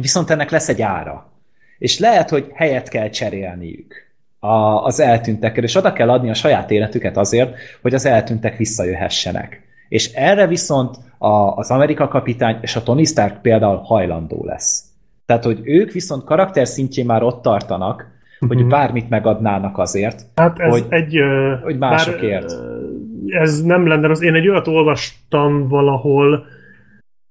viszont 0.00 0.30
ennek 0.30 0.50
lesz 0.50 0.68
egy 0.68 0.82
ára. 0.82 1.32
És 1.78 1.98
lehet, 1.98 2.30
hogy 2.30 2.46
helyet 2.54 2.88
kell 2.88 3.08
cserélniük. 3.08 4.07
A, 4.40 4.84
az 4.84 5.00
eltűntekkel, 5.00 5.64
és 5.64 5.74
oda 5.74 5.92
kell 5.92 6.10
adni 6.10 6.30
a 6.30 6.34
saját 6.34 6.70
életüket 6.70 7.16
azért, 7.16 7.54
hogy 7.82 7.94
az 7.94 8.06
eltűntek 8.06 8.56
visszajöhessenek. 8.56 9.62
És 9.88 10.12
erre 10.12 10.46
viszont 10.46 10.96
a, 11.18 11.28
az 11.56 11.70
Amerika 11.70 12.08
kapitány 12.08 12.58
és 12.60 12.76
a 12.76 12.82
Tony 12.82 13.04
Stark 13.04 13.40
például 13.42 13.76
hajlandó 13.76 14.44
lesz. 14.44 14.82
Tehát, 15.26 15.44
hogy 15.44 15.60
ők 15.64 15.92
viszont 15.92 16.24
karakter 16.24 16.66
szintjén 16.66 17.06
már 17.06 17.22
ott 17.22 17.42
tartanak, 17.42 18.06
hogy 18.48 18.58
Mhm. 18.58 18.68
bármit 18.68 19.08
megadnának 19.08 19.78
azért. 19.78 20.22
Hát 20.34 20.58
ez 20.58 20.70
Hogy- 20.70 20.86
egy... 20.88 21.16
ö, 21.18 21.54
hogy 21.62 21.78
másokért. 21.78 22.46
bár, 22.46 23.42
Ez 23.42 23.62
nem 23.62 23.86
lenne 23.86 24.06
rossz. 24.06 24.20
Én 24.20 24.34
egy 24.34 24.48
olyat 24.48 24.68
olvastam 24.68 25.68
valahol, 25.68 26.44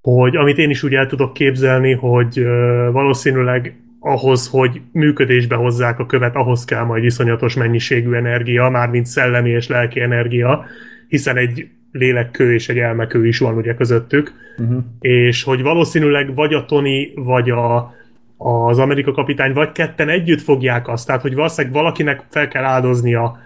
hogy 0.01 0.35
amit 0.35 0.57
én 0.57 0.69
is 0.69 0.83
úgy 0.83 0.93
el 0.93 1.05
tudok 1.07 1.33
képzelni, 1.33 1.93
hogy 1.93 2.39
ö, 2.39 2.89
valószínűleg 2.91 3.75
ahhoz, 4.07 4.47
hogy 4.47 4.81
működésbe 4.91 5.55
hozzák 5.55 5.99
a 5.99 6.05
követ, 6.05 6.35
ahhoz 6.35 6.65
kell 6.65 6.83
majd 6.83 7.03
iszonyatos 7.03 7.55
mennyiségű 7.55 8.13
energia, 8.13 8.69
mármint 8.69 9.05
szellemi 9.05 9.49
és 9.49 9.67
lelki 9.67 9.99
energia, 9.99 10.65
hiszen 11.07 11.37
egy 11.37 11.67
lélekkő 11.91 12.53
és 12.53 12.69
egy 12.69 12.77
elmekő 12.77 13.27
is 13.27 13.39
van 13.39 13.55
ugye 13.55 13.75
közöttük, 13.75 14.45
Uh-huh. 14.59 14.83
és 14.99 15.43
hogy 15.43 15.61
valószínűleg 15.61 16.35
vagy 16.35 16.53
a 16.53 16.65
Tony, 16.65 17.11
vagy 17.15 17.49
a, 17.49 17.93
az 18.37 18.79
Amerika 18.79 19.11
kapitány, 19.11 19.53
vagy 19.53 19.71
ketten 19.71 20.09
együtt 20.09 20.41
fogják 20.41 20.87
azt, 20.87 21.05
tehát 21.07 21.21
hogy 21.21 21.35
valószínűleg 21.35 21.77
valakinek 21.77 22.23
fel 22.29 22.47
kell 22.47 22.63
áldoznia 22.63 23.37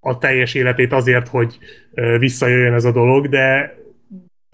a 0.00 0.18
teljes 0.18 0.54
életét 0.54 0.92
azért, 0.92 1.28
hogy 1.28 1.58
visszajöjjön 2.18 2.74
ez 2.74 2.84
a 2.84 2.92
dolog, 2.92 3.28
de 3.28 3.74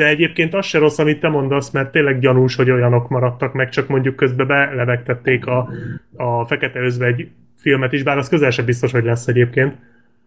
de 0.01 0.07
egyébként 0.07 0.55
az 0.55 0.67
se 0.67 0.79
rossz, 0.79 0.99
amit 0.99 1.21
te 1.21 1.29
mondasz, 1.29 1.71
mert 1.71 1.91
tényleg 1.91 2.19
gyanús, 2.19 2.57
hogy 2.57 2.71
olyanok 2.71 3.09
maradtak 3.09 3.53
meg, 3.53 3.69
csak 3.69 3.89
mondjuk 3.89 4.17
közben 4.17 4.47
belevegtették 4.47 5.47
a, 5.47 5.69
a 6.17 6.45
Fekete 6.47 6.81
Özvegy 6.81 7.29
filmet 7.57 7.93
is, 7.93 8.03
bár 8.03 8.19
az 8.19 8.29
közel 8.29 8.51
sem 8.51 8.65
biztos, 8.65 8.93
hogy 8.93 9.05
lesz 9.05 9.27
egyébként, 9.27 9.75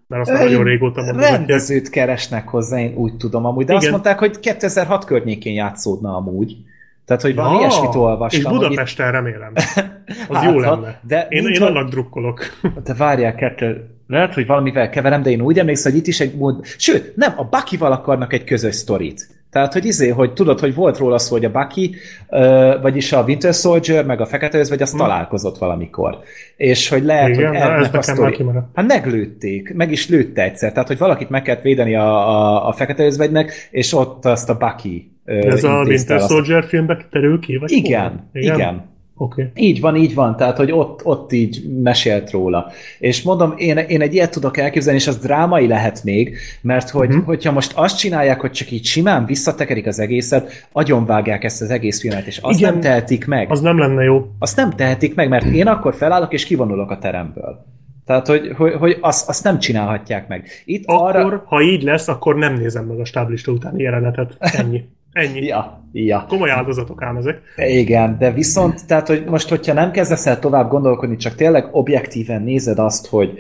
mert 0.08 0.22
azt 0.22 0.32
már 0.32 0.44
nagyon 0.44 0.64
régóta 0.64 1.02
mondogatják. 1.02 1.38
Rendezőt 1.38 1.90
keresnek 1.90 2.48
hozzá, 2.48 2.80
én 2.80 2.94
úgy 2.96 3.18
tudom 3.18 3.46
amúgy. 3.46 3.66
De 3.66 3.72
Igen. 3.72 3.76
azt 3.84 3.92
mondták, 3.92 4.20
hogy 4.20 4.40
2006 4.40 5.06
környékén 5.06 5.54
játszódna 5.54 6.16
amúgy. 6.16 6.56
Tehát, 7.06 7.22
hogy 7.22 7.36
valami 7.36 7.58
ilyesmit 7.58 7.96
olvastam. 7.96 8.40
És 8.40 8.46
hogy 8.46 8.56
itt- 8.56 8.62
Budapesten 8.62 9.12
remélem. 9.12 9.54
Az 10.28 10.36
Hát, 10.36 10.54
jó 10.54 10.60
lenne. 10.60 11.00
de 11.08 11.28
én, 11.30 11.48
én 11.48 11.62
annak 11.62 11.90
drukkolok. 11.90 12.42
De 12.84 12.94
várják 12.94 13.36
kettő. 13.36 13.88
Lehet, 14.08 14.34
hogy 14.34 14.46
valamivel 14.46 14.90
keverem, 14.90 15.22
de 15.22 15.30
én 15.30 15.42
úgy 15.42 15.60
emlékszem, 15.60 15.92
hogy 15.92 16.02
itt 16.02 16.08
is 16.08 16.20
egy 16.20 16.36
mód... 16.36 16.66
Sőt, 16.66 17.16
nem, 17.16 17.34
a 17.38 17.44
Bucky-val 17.44 17.92
akarnak 17.92 18.34
egy 18.34 18.44
közös 18.44 18.76
sztorit. 18.76 19.33
Tehát, 19.54 19.74
hogy 19.74 19.86
izé, 19.86 20.10
hogy 20.10 20.34
tudod, 20.34 20.60
hogy 20.60 20.76
volt 20.76 20.98
róla 20.98 21.18
szó, 21.18 21.36
hogy 21.36 21.46
a 21.46 21.52
Bucky, 21.52 21.96
ö, 22.30 22.74
vagyis 22.82 23.12
a 23.12 23.24
Winter 23.24 23.54
Soldier, 23.54 24.06
meg 24.06 24.22
a 24.22 24.26
Fekete 24.26 24.58
Őz, 24.58 24.70
vagy 24.70 24.82
az 24.82 24.92
Hm. 24.92 24.98
találkozott 24.98 25.58
valamikor. 25.58 26.18
És 26.58 26.90
hogy 26.90 27.04
lehet, 27.04 27.30
Igen, 27.30 27.48
hogy 27.48 27.56
ennek 27.58 27.94
a 27.94 28.02
sztori... 28.02 28.46
Hát 28.74 28.88
meglőtték, 28.88 29.74
meg 29.74 29.92
is 29.92 30.10
lőtte 30.10 30.44
egyszer. 30.44 30.72
Tehát, 30.72 30.88
hogy 30.88 30.98
valakit 30.98 31.30
meg 31.30 31.42
kellett 31.42 31.62
védeni 31.62 31.96
a, 31.96 32.30
a, 32.30 32.68
a 32.68 32.72
Fekete 32.74 33.04
Özvegynek, 33.06 33.68
és 33.72 33.94
ott 33.94 34.26
azt 34.26 34.50
a 34.50 34.58
Bucky 34.58 35.12
ö, 35.26 35.34
Ez 35.34 35.64
a 35.64 35.82
Winter 35.84 36.16
el 36.16 36.22
azt. 36.24 36.30
Soldier 36.32 36.64
filmbe 36.64 37.06
terül 37.12 37.40
ki? 37.40 37.58
Vagy 37.58 37.72
Igen, 37.72 38.02
hol? 38.02 38.42
igen. 38.42 38.56
igen. 38.56 38.92
Okay. 39.18 39.46
Így 39.56 39.80
van, 39.80 39.96
így 39.96 40.14
van, 40.14 40.36
tehát 40.36 40.58
hogy 40.58 40.72
ott, 40.72 41.06
ott 41.06 41.32
így 41.34 41.64
mesélt 41.84 42.32
róla. 42.32 42.72
És 43.00 43.22
mondom, 43.22 43.54
én, 43.58 43.78
én 43.78 44.02
egy 44.02 44.14
ilyet 44.14 44.32
tudok 44.32 44.58
elképzelni, 44.58 45.00
és 45.00 45.08
az 45.08 45.18
drámai 45.18 45.68
lehet 45.68 46.04
még, 46.04 46.38
mert 46.62 46.90
hogy, 46.90 47.10
uh-huh. 47.10 47.26
hogyha 47.26 47.52
most 47.52 47.72
azt 47.76 47.98
csinálják, 47.98 48.42
hogy 48.42 48.52
csak 48.52 48.72
így 48.72 48.86
simán 48.86 49.26
visszatekerik 49.26 49.88
az 49.88 50.00
egészet, 50.00 50.68
agyonvágják 50.72 51.44
ezt 51.44 51.62
az 51.62 51.70
egész 51.70 52.00
filmet, 52.00 52.26
és 52.26 52.38
azt 52.38 52.60
Igen. 52.60 52.72
nem 52.72 52.82
tehetik 52.82 53.26
meg. 53.26 53.52
Az 53.52 53.62
nem 53.62 53.78
lenne 53.78 54.04
jó. 54.04 54.28
Azt 54.40 54.56
nem 54.56 54.72
tehetik 54.72 55.16
meg, 55.16 55.30
mert 55.30 55.46
én 55.46 55.68
akkor 55.68 55.96
felállok, 55.96 56.34
és 56.34 56.46
kivonulok 56.46 56.92
a 56.92 56.98
teremből. 56.98 57.66
Tehát, 58.06 58.28
hogy, 58.28 58.54
hogy, 58.58 58.74
hogy 58.74 58.98
azt, 59.02 59.30
azt 59.30 59.44
nem 59.44 59.60
csinálhatják 59.60 60.28
meg. 60.28 60.48
Itt 60.66 60.84
Akkor, 60.86 61.16
arra... 61.16 61.44
ha 61.46 61.62
így 61.62 61.84
lesz, 61.84 62.08
akkor 62.08 62.36
nem 62.36 62.54
nézem 62.54 62.86
meg 62.86 63.00
a 63.00 63.06
stáblista 63.06 63.52
utáni 63.52 63.84
jelenetet. 63.84 64.36
Ennyi. 64.40 64.84
Ennyi. 65.14 65.46
Ja, 65.46 65.84
ja. 65.92 66.26
Komoly 66.28 66.50
áldozatok 66.50 67.02
ám 67.02 67.16
ezek. 67.16 67.42
Igen, 67.58 68.18
de 68.20 68.32
viszont, 68.32 68.86
tehát, 68.88 69.08
hogy 69.08 69.24
most, 69.26 69.50
hogyha 69.50 69.74
nem 69.74 69.92
kezdesz 69.92 70.26
el 70.26 70.40
tovább 70.40 70.70
gondolkodni, 70.70 71.16
csak 71.16 71.36
tényleg 71.36 71.68
objektíven 71.72 72.42
nézed 72.42 72.80
azt, 72.80 73.08
hogy 73.08 73.40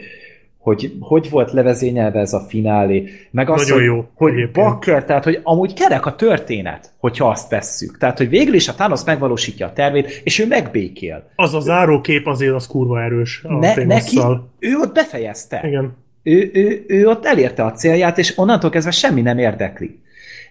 hogy 0.64 0.94
hogy 1.00 1.30
volt 1.30 1.52
levezényelve 1.52 2.20
ez 2.20 2.34
a 2.34 2.40
finálé, 2.40 3.10
meg 3.32 3.50
az, 3.50 3.62
Nagyon 3.62 3.78
hogy, 3.78 3.86
jó, 3.86 4.06
hogy 4.16 4.52
bakker, 4.52 5.06
tehát 5.06 5.24
hogy 5.24 5.40
amúgy 5.44 5.74
kerek 5.74 6.06
a 6.06 6.16
történet, 6.16 6.92
hogyha 6.98 7.30
azt 7.30 7.50
vesszük. 7.50 7.98
Tehát, 7.98 8.18
hogy 8.18 8.30
végül 8.30 8.54
is 8.54 8.68
a 8.68 8.74
Thanos 8.74 9.04
megvalósítja 9.04 9.68
a 9.68 9.74
tervét, 9.74 10.22
és 10.24 10.40
ő 10.40 10.48
megbékél. 10.48 11.30
Az 11.36 11.54
a 11.54 11.60
zárókép 11.60 12.28
azért 12.28 12.54
az 12.54 12.68
kurva 12.68 13.02
erős 13.02 13.44
a 13.44 13.54
Ne, 13.54 13.84
neki, 13.84 14.20
ő 14.60 14.76
ott 14.82 14.94
befejezte. 14.94 15.64
Igen. 15.68 15.96
Ő, 16.24 16.50
ő, 16.54 16.84
ő 16.88 17.08
ott 17.08 17.26
elérte 17.26 17.64
a 17.64 17.72
célját, 17.72 18.18
és 18.18 18.38
onnantól 18.38 18.70
kezdve 18.70 18.92
semmi 18.92 19.22
nem 19.22 19.38
érdekli. 19.38 20.03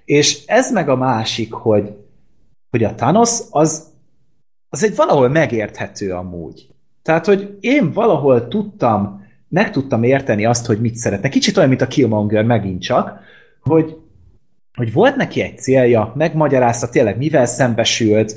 És 0.04 0.46
ez 0.46 0.72
meg 0.72 0.88
a 0.88 0.96
másik, 0.96 1.52
hogy, 1.52 1.92
hogy 2.70 2.84
a 2.84 2.94
Thanos 2.94 3.40
az, 3.50 3.86
az 4.68 4.84
egy 4.84 4.96
valahol 4.96 5.28
megérthető 5.28 6.12
amúgy. 6.12 6.66
Tehát, 7.02 7.26
hogy 7.26 7.56
én 7.60 7.92
valahol 7.92 8.48
tudtam, 8.48 9.26
meg 9.48 9.70
tudtam 9.70 10.02
érteni 10.02 10.44
azt, 10.44 10.66
hogy 10.66 10.80
mit 10.80 10.94
szeretne. 10.94 11.28
Kicsit 11.28 11.56
olyan, 11.56 11.68
mint 11.68 11.80
a 11.80 11.86
Killmonger 11.86 12.44
megint 12.44 12.82
csak, 12.82 13.20
hogy, 13.60 13.96
hogy 14.74 14.92
volt 14.92 15.16
neki 15.16 15.40
egy 15.40 15.58
célja, 15.58 16.12
megmagyarázta 16.16 16.88
tényleg, 16.88 17.16
mivel 17.16 17.46
szembesült, 17.46 18.34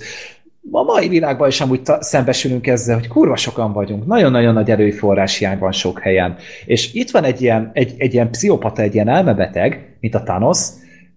a 0.71 0.83
mai 0.83 1.07
világban 1.07 1.47
is 1.47 1.61
amúgy 1.61 1.81
szembesülünk 1.99 2.67
ezzel, 2.67 2.95
hogy 2.95 3.07
kurva 3.07 3.35
sokan 3.35 3.73
vagyunk, 3.73 4.05
nagyon-nagyon 4.05 4.53
nagy 4.53 4.71
erőforrás 4.71 5.37
hiány 5.37 5.57
van 5.57 5.71
sok 5.71 5.99
helyen. 5.99 6.35
És 6.65 6.93
itt 6.93 7.11
van 7.11 7.23
egy 7.23 7.41
ilyen, 7.41 7.69
egy, 7.73 7.93
egy 7.97 8.13
ilyen 8.13 8.29
pszichopata, 8.29 8.81
egy 8.81 8.93
ilyen 8.93 9.07
elmebeteg, 9.07 9.95
mint 9.99 10.15
a 10.15 10.23
Thanos, 10.23 10.67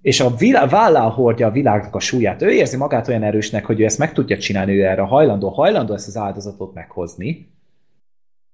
és 0.03 0.21
a 0.21 0.37
vilá- 0.37 0.71
vállán 0.71 1.11
hordja 1.11 1.47
a 1.47 1.51
világnak 1.51 1.95
a 1.95 2.01
súlyát. 2.01 2.43
Ő 2.43 2.51
érzi 2.51 2.77
magát 2.77 3.09
olyan 3.09 3.23
erősnek, 3.23 3.65
hogy 3.65 3.81
ő 3.81 3.85
ezt 3.85 3.99
meg 3.99 4.13
tudja 4.13 4.39
csinálni, 4.39 4.73
ő 4.73 4.85
erre 4.85 5.03
hajlandó, 5.03 5.49
hajlandó 5.49 5.95
ezt 5.95 6.09
az 6.09 6.17
áldozatot 6.17 6.75
meghozni, 6.75 7.49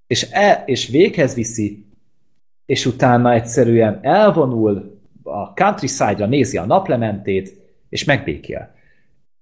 és, 0.07 0.23
el, 0.23 0.63
és 0.67 0.89
véghez 0.89 1.35
viszi, 1.35 1.87
és 2.67 2.87
utána 2.87 3.33
egyszerűen 3.33 3.99
elvonul 4.03 5.01
a 5.23 5.55
countryside-ra, 5.55 6.27
nézi 6.27 6.57
a 6.57 6.65
naplementét, 6.65 7.53
és 7.89 8.05
megbékél. 8.05 8.75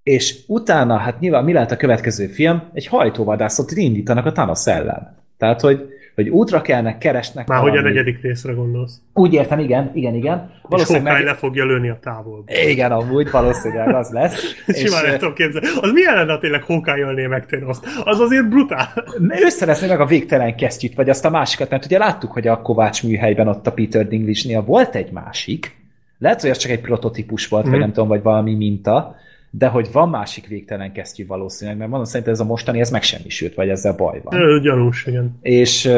És 0.02 0.38
utána, 0.46 0.96
hát 0.96 1.20
nyilván 1.20 1.44
mi 1.44 1.52
lehet 1.52 1.70
a 1.70 1.76
következő 1.76 2.26
film? 2.26 2.62
Egy 2.72 2.86
hajtóvadászot 2.86 3.70
indítanak 3.70 4.26
a 4.26 4.32
Thanos 4.32 4.66
ellen. 4.66 5.16
Tehát, 5.36 5.60
hogy, 5.60 5.88
hogy 6.14 6.28
útra 6.28 6.62
kelnek, 6.62 6.98
keresnek 6.98 7.46
Már 7.46 7.60
hogy 7.60 7.68
a 7.68 7.72
valami- 7.72 7.88
negyedik 7.88 8.22
részre 8.22 8.52
gondolsz. 8.52 9.00
Úgy 9.14 9.32
értem, 9.32 9.58
igen, 9.58 9.90
igen, 9.94 10.14
igen. 10.14 10.50
És 10.52 10.58
Valószínűleg 10.68 11.06
Hawkeye 11.06 11.24
meg... 11.24 11.34
le 11.34 11.38
fogja 11.38 11.64
lőni 11.64 11.88
a 11.88 11.98
távolba. 12.02 12.52
Igen, 12.70 12.92
amúgy 12.92 13.30
valószínűleg 13.30 13.94
az 13.94 14.10
lesz. 14.10 14.42
Simán 14.84 15.04
és, 15.04 15.12
tudom 15.18 15.34
képzelni. 15.34 15.66
Az 15.80 15.92
milyen 15.92 16.14
lenne, 16.14 16.32
ha 16.32 16.38
tényleg 16.38 16.62
Hawkeye 16.62 17.04
ölné 17.04 17.26
meg 17.26 17.46
Thanos-t? 17.46 17.86
Az 18.04 18.20
azért 18.20 18.48
brutál. 18.48 18.88
ő 19.44 19.48
szerezné 19.48 19.86
meg 19.88 20.00
a 20.00 20.06
végtelen 20.06 20.56
kesztyűt, 20.56 20.94
vagy 20.94 21.08
azt 21.10 21.24
a 21.24 21.30
másikat, 21.30 21.70
mert 21.70 21.84
ugye 21.84 21.98
láttuk, 21.98 22.32
hogy 22.32 22.46
a 22.46 22.60
Kovács 22.62 23.02
műhelyben 23.04 23.48
ott 23.48 23.66
a 23.66 23.72
Peter 23.72 24.08
Dinklage-nél 24.08 24.62
volt 24.62 24.94
egy 24.94 25.10
másik, 25.12 25.76
lehet, 26.18 26.40
hogy 26.40 26.50
az 26.50 26.56
csak 26.58 26.70
egy 26.70 26.80
prototípus 26.80 27.48
volt, 27.48 27.62
vagy 27.62 27.72
Mhm. 27.72 27.80
nem 27.80 27.92
tudom, 27.92 28.08
vagy 28.08 28.22
valami 28.22 28.54
minta, 28.54 29.16
de 29.54 29.66
hogy 29.66 29.88
van 29.92 30.08
másik 30.08 30.46
végtelen 30.46 30.92
kesztyű 30.92 31.26
valószínűleg, 31.26 31.78
mert 31.78 31.90
mondom, 31.90 32.08
szerintem 32.08 32.32
ez 32.32 32.40
a 32.40 32.44
mostani, 32.44 32.80
ez 32.80 32.90
megsemmisült, 32.90 33.54
vagy 33.54 33.68
ezzel 33.68 33.92
baj 33.92 34.20
van. 34.24 34.60
Gyanús, 34.62 35.06
igen. 35.06 35.38
És, 35.42 35.90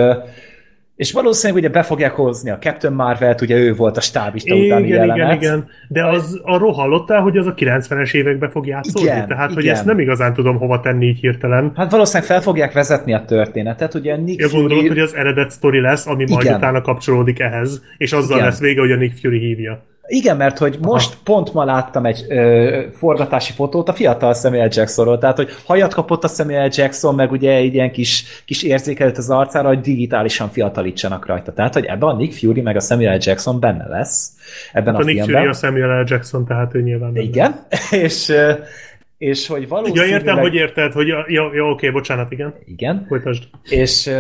és 0.97 1.13
valószínűleg 1.13 1.63
ugye 1.63 1.73
be 1.73 1.83
fogják 1.83 2.13
hozni 2.13 2.51
a 2.51 2.59
Captain 2.59 2.93
Marvelt, 2.93 3.41
ugye 3.41 3.57
ő 3.57 3.75
volt 3.75 3.97
a 3.97 4.01
stábista 4.01 4.55
utáni 4.55 4.87
Igen, 4.87 5.05
igen, 5.05 5.07
jelenet. 5.17 5.43
igen. 5.43 5.69
De 5.89 6.07
az 6.07 6.41
arról 6.43 6.73
hallottál, 6.73 7.21
hogy 7.21 7.37
az 7.37 7.47
a 7.47 7.55
90-es 7.55 8.15
években 8.15 8.51
fog 8.51 8.67
játszódni? 8.67 9.09
Igen, 9.11 9.27
Tehát, 9.27 9.53
hogy 9.53 9.63
igen. 9.63 9.75
ezt 9.75 9.85
nem 9.85 9.99
igazán 9.99 10.35
tudom 10.35 10.59
hova 10.59 10.81
tenni 10.81 11.07
így 11.07 11.19
hirtelen. 11.19 11.73
Hát 11.75 11.91
valószínűleg 11.91 12.29
fel 12.29 12.41
fogják 12.41 12.73
vezetni 12.73 13.15
a 13.15 13.25
történetet, 13.25 13.95
ugye 13.95 14.17
Nick 14.17 14.41
Ja, 14.41 14.49
gondolod, 14.49 14.77
Fury... 14.77 14.89
hogy 14.89 14.99
az 14.99 15.15
eredet 15.15 15.51
sztori 15.51 15.81
lesz, 15.81 16.07
ami 16.07 16.25
majd 16.29 16.45
Igen. 16.45 16.57
utána 16.57 16.81
kapcsolódik 16.81 17.41
ehhez, 17.41 17.83
és 17.99 18.13
azzal 18.13 18.37
Igen. 18.37 18.49
lesz 18.49 18.61
vége, 18.61 18.81
hogy 18.81 18.93
a 18.93 18.97
Nick 18.97 19.19
Fury 19.19 19.39
hívja. 19.39 19.83
Igen, 20.07 20.37
mert 20.37 20.59
hogy 20.59 20.79
most 20.81 21.17
pont 21.25 21.53
ma 21.53 21.65
láttam 21.65 22.07
egy 22.07 22.25
ö, 22.29 22.83
forgatási 22.93 23.53
fotót 23.53 23.89
a 23.89 23.93
fiatal 23.93 24.35
Samuel 24.35 24.69
Jacksonról, 24.73 25.19
tehát 25.19 25.37
hogy 25.37 25.49
hajat 25.65 25.95
kapott 25.95 26.25
a 26.25 26.29
Samuel 26.29 26.71
Jackson, 26.73 27.15
meg 27.15 27.31
ugye 27.31 27.53
egy 27.53 27.75
ilyen 27.75 27.91
kis, 27.91 28.43
kis 28.45 28.63
érzékelőt 28.63 29.19
az 29.19 29.31
arcára, 29.31 29.69
hogy 29.69 29.81
digitálisan 29.81 30.49
fiatalítsanak 30.49 31.27
rajta. 31.27 31.53
Tehát, 31.53 31.75
hogy 31.75 31.85
ebben 31.85 32.09
a 32.09 32.17
Nick 32.17 32.33
Fury 32.33 32.61
meg 32.61 32.77
a 32.77 32.81
Samuel 32.81 33.19
Jackson 33.21 33.61
benne 33.61 33.89
lesz 33.89 34.31
ebben 34.73 34.95
A, 34.95 34.99
a, 34.99 35.01
a 35.01 35.05
Nick 35.05 35.25
filmben. 35.25 35.37
Fury 35.37 35.49
a 35.49 35.53
Samuel 35.53 36.01
L. 36.03 36.05
Jackson, 36.09 36.47
tehát 36.47 36.75
ő 36.75 36.83
nyilván 36.83 37.13
benne. 37.13 37.27
Igen, 37.27 37.67
és, 38.05 38.29
ö, 38.29 38.53
és 39.19 39.47
hogy 39.47 39.63
Ja, 39.63 39.69
valószínűleg... 39.69 40.11
értem, 40.11 40.39
hogy 40.39 40.55
érted, 40.55 40.93
hogy 40.93 41.07
ja, 41.07 41.25
ja, 41.29 41.51
ja 41.55 41.65
oké, 41.65 41.91
bocsánat, 41.91 42.33
igen. 42.33 42.55
Igen, 42.67 43.05
Folytasd. 43.09 43.45
és, 43.63 44.11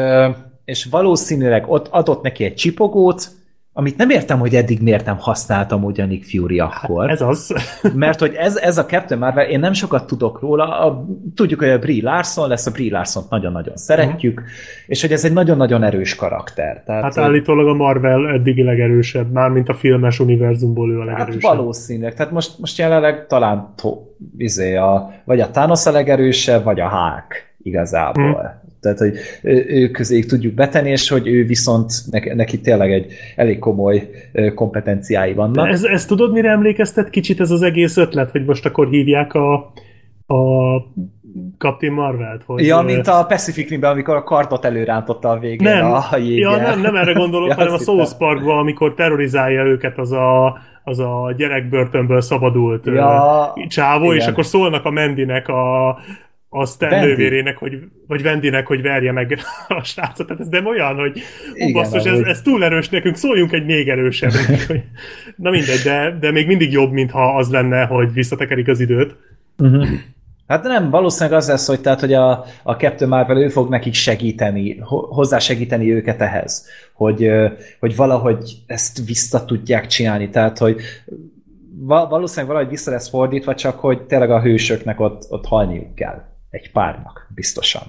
és 0.65 0.85
valószínűleg 0.85 1.71
ott 1.71 1.89
adott 1.91 2.23
neki 2.23 2.45
egy 2.45 2.55
csipogót, 2.55 3.29
amit 3.77 3.97
nem 3.97 4.11
értem, 4.11 4.39
hogy 4.39 4.55
eddig 4.55 4.83
miért 4.83 5.07
nem 5.07 5.17
használtam 5.19 5.93
Nick 5.94 6.25
Fury 6.25 6.59
akkor. 6.59 7.11
Ez 7.11 7.20
az. 7.20 7.55
Mert 7.94 8.20
hogy 8.20 8.35
ez, 8.35 8.57
ez 8.57 8.78
a 8.78 8.85
Captain 8.85 9.20
Marvel, 9.20 9.47
én 9.47 9.61
nem 9.61 9.73
sokat 9.73 10.07
tudok 10.07 10.41
róla, 10.41 10.81
a, 10.81 11.07
tudjuk, 11.35 11.61
hogy 11.61 11.69
a 11.69 11.78
Brie 11.78 12.03
Larson 12.03 12.49
lesz, 12.49 12.67
a 12.67 12.70
Brie 12.70 12.93
larson 12.93 13.23
nagyon-nagyon 13.31 13.77
szeretjük, 13.77 14.39
uh-huh. 14.39 14.55
és 14.86 15.01
hogy 15.01 15.12
ez 15.12 15.25
egy 15.25 15.33
nagyon-nagyon 15.33 15.83
erős 15.83 16.15
karakter. 16.15 16.83
Tehát, 16.86 17.03
hát 17.03 17.19
állítólag 17.19 17.69
a 17.69 17.75
Marvel 17.75 18.28
eddigi 18.28 18.62
legerősebb, 18.62 19.33
mármint 19.33 19.69
a 19.69 19.75
filmes 19.75 20.20
univerzumból 20.20 20.91
ő 20.91 20.97
a 20.97 20.99
hát 20.99 21.07
legerősebb. 21.07 21.43
Hát 21.43 21.57
valószínűleg, 21.57 22.15
tehát 22.15 22.33
most, 22.33 22.59
most 22.59 22.78
jelenleg 22.78 23.27
talán 23.27 23.73
to, 23.77 23.99
izé 24.36 24.77
a, 24.77 25.12
vagy 25.25 25.41
a 25.41 25.51
Thanos 25.51 25.86
a 25.86 25.91
legerősebb, 25.91 26.65
vagy 26.65 26.81
a 26.81 26.89
Hulk 26.89 27.55
igazából. 27.62 28.33
Hmm 28.33 28.64
tehát, 28.85 28.99
hogy 28.99 29.17
ő 29.69 29.91
közéig 29.91 30.27
tudjuk 30.27 30.55
betenni, 30.55 30.91
és 30.91 31.09
hogy 31.09 31.27
ő 31.27 31.45
viszont 31.45 31.93
neki 32.35 32.61
tényleg 32.61 32.93
egy 32.93 33.13
elég 33.37 33.59
komoly 33.59 34.11
kompetenciái 34.55 35.33
vannak. 35.33 35.69
ez, 35.69 35.85
ez 35.85 36.07
tudod, 36.07 36.33
mire 36.33 36.51
emlékeztet 36.51 37.11
kicsit 37.11 37.41
ez 37.41 37.51
az 37.51 37.63
egész 37.63 37.97
ötlet, 37.97 38.31
hogy 38.31 38.45
most 38.45 38.67
akkor 38.67 38.89
hívják 38.89 39.35
a, 39.35 39.55
a 40.27 40.77
Captain 41.59 41.93
Marvelt? 41.93 42.43
Hogy 42.47 42.67
ja, 42.67 42.81
mint 42.81 43.07
a 43.07 43.25
Pacific 43.29 43.69
Rimben, 43.69 43.91
amikor 43.91 44.17
a 44.17 44.23
kartot 44.23 44.65
előrántotta 44.65 45.29
a 45.29 45.39
végén 45.39 45.73
nem, 45.73 45.93
a 45.93 46.17
jéggel. 46.17 46.51
Ja, 46.51 46.57
nem, 46.57 46.81
nem 46.81 46.97
erre 46.97 47.13
gondolok, 47.13 47.49
ja, 47.49 47.55
hanem 47.55 47.73
a 47.73 47.79
South 47.79 48.17
Parkban, 48.19 48.59
amikor 48.59 48.95
terrorizálja 48.95 49.65
őket 49.65 49.99
az 49.99 50.13
a, 50.13 50.59
az 50.85 50.99
a 50.99 51.35
gyerekbörtönből 51.37 52.21
szabadult 52.21 52.87
ja, 52.87 53.53
csávó, 53.69 54.05
igen. 54.05 54.17
és 54.17 54.27
akkor 54.27 54.47
szólnak 54.47 54.85
a 54.85 54.91
Mendinek 54.91 55.49
a 55.49 55.99
a 56.57 56.66
Stan 56.66 57.00
nővérének, 57.00 57.57
hogy, 57.57 57.78
vagy 58.07 58.23
Vendinek, 58.23 58.66
hogy 58.66 58.83
verje 58.83 59.12
meg 59.12 59.39
a 59.68 59.83
srácot. 59.83 60.26
Tehát 60.26 60.42
ez 60.42 60.49
nem 60.49 60.66
olyan, 60.66 60.94
hogy 60.94 61.20
ú, 61.58 61.73
basszus, 61.73 62.05
ez, 62.05 62.18
ez 62.18 62.42
túl 62.42 62.65
erős 62.65 62.89
nekünk, 62.89 63.16
szóljunk 63.16 63.52
egy 63.52 63.65
még 63.65 63.89
erősebb. 63.89 64.31
Na 65.36 65.50
mindegy, 65.50 65.81
de, 65.84 66.16
de 66.20 66.31
még 66.31 66.47
mindig 66.47 66.73
jobb, 66.73 66.92
mintha 66.92 67.36
az 67.36 67.50
lenne, 67.50 67.84
hogy 67.84 68.12
visszatekerik 68.12 68.68
az 68.68 68.81
időt. 68.81 69.16
Uh-huh. 69.58 69.86
Hát 70.47 70.62
nem, 70.62 70.91
valószínűleg 70.91 71.39
az 71.39 71.49
lesz, 71.49 71.66
hogy, 71.66 71.81
tehát, 71.81 72.00
hogy 72.00 72.12
a, 72.12 72.44
a 72.62 72.73
Captain 72.73 73.10
Marvel 73.10 73.36
ő 73.36 73.49
fog 73.49 73.68
nekik 73.68 73.94
segíteni, 73.94 74.78
hozzá 74.89 75.39
segíteni 75.39 75.92
őket 75.92 76.20
ehhez, 76.20 76.66
hogy, 76.92 77.31
hogy 77.81 77.97
valahogy 77.97 78.57
ezt 78.66 79.07
vissza 79.07 79.44
tudják 79.44 79.86
csinálni, 79.86 80.31
tehát 80.31 80.58
hogy 80.58 80.81
valószínűleg 81.86 82.47
valahogy 82.47 82.68
vissza 82.68 82.91
lesz 82.91 83.08
fordítva, 83.08 83.55
csak 83.55 83.78
hogy 83.78 84.02
tényleg 84.02 84.31
a 84.31 84.41
hősöknek 84.41 85.00
ott, 85.00 85.26
ott 85.28 85.47
halniuk 85.47 85.94
kell 85.94 86.34
egy 86.55 86.70
párnak, 86.73 87.31
biztosan. 87.34 87.83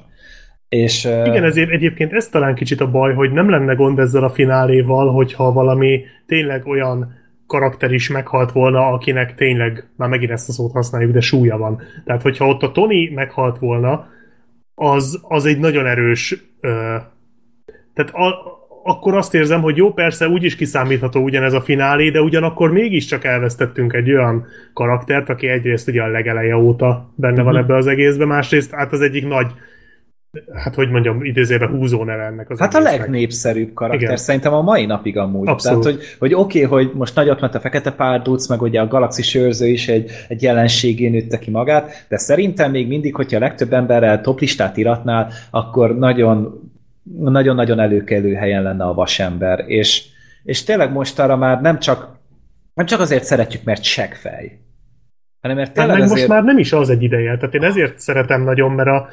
És, 0.70 1.04
Igen, 1.04 1.44
ezért 1.44 1.70
egyébként 1.70 2.14
ez 2.14 2.28
talán 2.28 2.56
kicsit 2.56 2.82
a 2.82 2.92
baj, 2.92 3.14
hogy 3.14 3.32
nem 3.32 3.50
lenne 3.50 3.74
gond 3.74 4.00
ezzel 4.00 4.24
a 4.24 4.30
fináléval, 4.30 5.12
hogyha 5.12 5.52
valami 5.52 6.04
tényleg 6.26 6.68
olyan 6.68 7.14
karakter 7.48 7.92
is 7.92 8.10
meghalt 8.10 8.52
volna, 8.52 8.88
akinek 8.88 9.36
tényleg, 9.36 9.90
már 9.98 10.10
megint 10.10 10.32
ezt 10.32 10.50
a 10.50 10.52
szót 10.52 10.72
használjuk, 10.72 11.12
de 11.12 11.20
súlya 11.20 11.58
van. 11.58 11.82
Tehát, 12.06 12.22
hogyha 12.22 12.48
ott 12.48 12.62
a 12.62 12.72
Tony 12.72 13.12
meghalt 13.14 13.60
volna, 13.60 14.08
az, 14.76 15.20
az 15.22 15.46
egy 15.46 15.60
nagyon 15.60 15.88
erős 15.88 16.36
ö, 16.60 16.96
tehát 17.94 18.12
a, 18.14 18.56
akkor 18.88 19.16
azt 19.16 19.34
érzem, 19.34 19.62
hogy 19.62 19.78
jó, 19.78 19.94
persze 19.94 20.28
úgy 20.28 20.44
is 20.44 20.56
kiszámítható 20.56 21.24
ugyanez 21.24 21.54
a 21.54 21.62
finálé, 21.62 22.10
de 22.10 22.22
ugyanakkor 22.22 22.72
mégiscsak 22.72 23.24
elvesztettünk 23.24 23.94
egy 23.94 24.12
olyan 24.12 24.46
karaktert, 24.74 25.30
aki 25.30 25.48
egyrészt 25.48 25.88
ugye 25.88 26.02
a 26.02 26.08
legeleje 26.08 26.58
óta 26.58 27.14
benne 27.16 27.42
van 27.42 27.54
mhm. 27.54 27.64
ebbe 27.64 27.76
az 27.76 27.88
egészbe, 27.88 28.26
másrészt 28.26 28.72
hát 28.72 28.92
az 28.92 29.02
egyik 29.02 29.28
nagy 29.28 29.48
hát 30.54 30.76
hogy 30.76 30.90
mondjam, 30.90 31.24
idézőben 31.24 31.70
húzó 31.70 32.04
neve 32.04 32.24
ennek 32.24 32.50
az 32.50 32.60
Hát 32.60 32.74
a 32.74 32.80
legnépszerűbb 32.80 33.74
karakter, 33.74 34.02
Igen. 34.02 34.18
szerintem 34.18 34.54
a 34.54 34.62
mai 34.62 34.86
napig 34.86 35.18
amúgy. 35.18 35.48
Abszolút. 35.48 35.84
Tehát, 35.84 35.98
hogy, 35.98 36.08
hogy 36.20 36.34
oké, 36.34 36.66
okay, 36.66 36.84
hogy 36.84 36.96
most 36.96 37.16
nagyot 37.16 37.42
ment 37.42 37.56
a 37.56 37.60
fekete 37.60 37.92
párduc, 37.92 38.48
meg 38.48 38.62
ugye 38.62 38.82
a 38.82 38.88
galaxis 38.88 39.36
őrző 39.36 39.68
is 39.68 39.88
egy, 39.88 40.12
egy 40.28 40.42
jelenségén 40.42 41.12
nőtte 41.12 41.40
ki 41.40 41.52
magát, 41.52 42.06
de 42.10 42.18
szerintem 42.18 42.72
még 42.72 42.88
mindig, 42.88 43.16
hogyha 43.16 43.38
a 43.38 43.40
legtöbb 43.40 43.74
emberrel 43.74 44.22
toplistát 44.22 44.78
iratnál, 44.78 45.32
akkor 45.52 45.98
nagyon 45.98 46.64
nagyon-nagyon 47.14 47.80
előkelő 47.80 48.34
helyen 48.34 48.64
lenne 48.64 48.84
a 48.84 48.94
vasember, 48.94 49.64
és, 49.68 50.04
és 50.44 50.64
tényleg 50.64 50.92
most 50.92 51.20
arra 51.20 51.36
már 51.36 51.62
nem 51.62 51.80
csak, 51.80 52.20
nem 52.74 52.86
csak 52.86 53.00
azért 53.00 53.24
szeretjük, 53.24 53.64
mert 53.64 53.84
seggfej, 53.84 54.60
hanem 55.42 55.58
mert 55.58 55.68
hát 55.68 55.78
tényleg 55.78 55.96
hát 55.96 56.06
azért... 56.06 56.20
most 56.20 56.32
már 56.32 56.44
nem 56.44 56.58
is 56.58 56.74
az 56.74 56.90
egy 56.90 57.04
ideje, 57.04 57.38
tehát 57.38 57.54
én 57.54 57.64
ezért 57.64 58.00
szeretem 58.00 58.42
nagyon, 58.42 58.72
mert 58.72 58.90
a, 58.90 59.08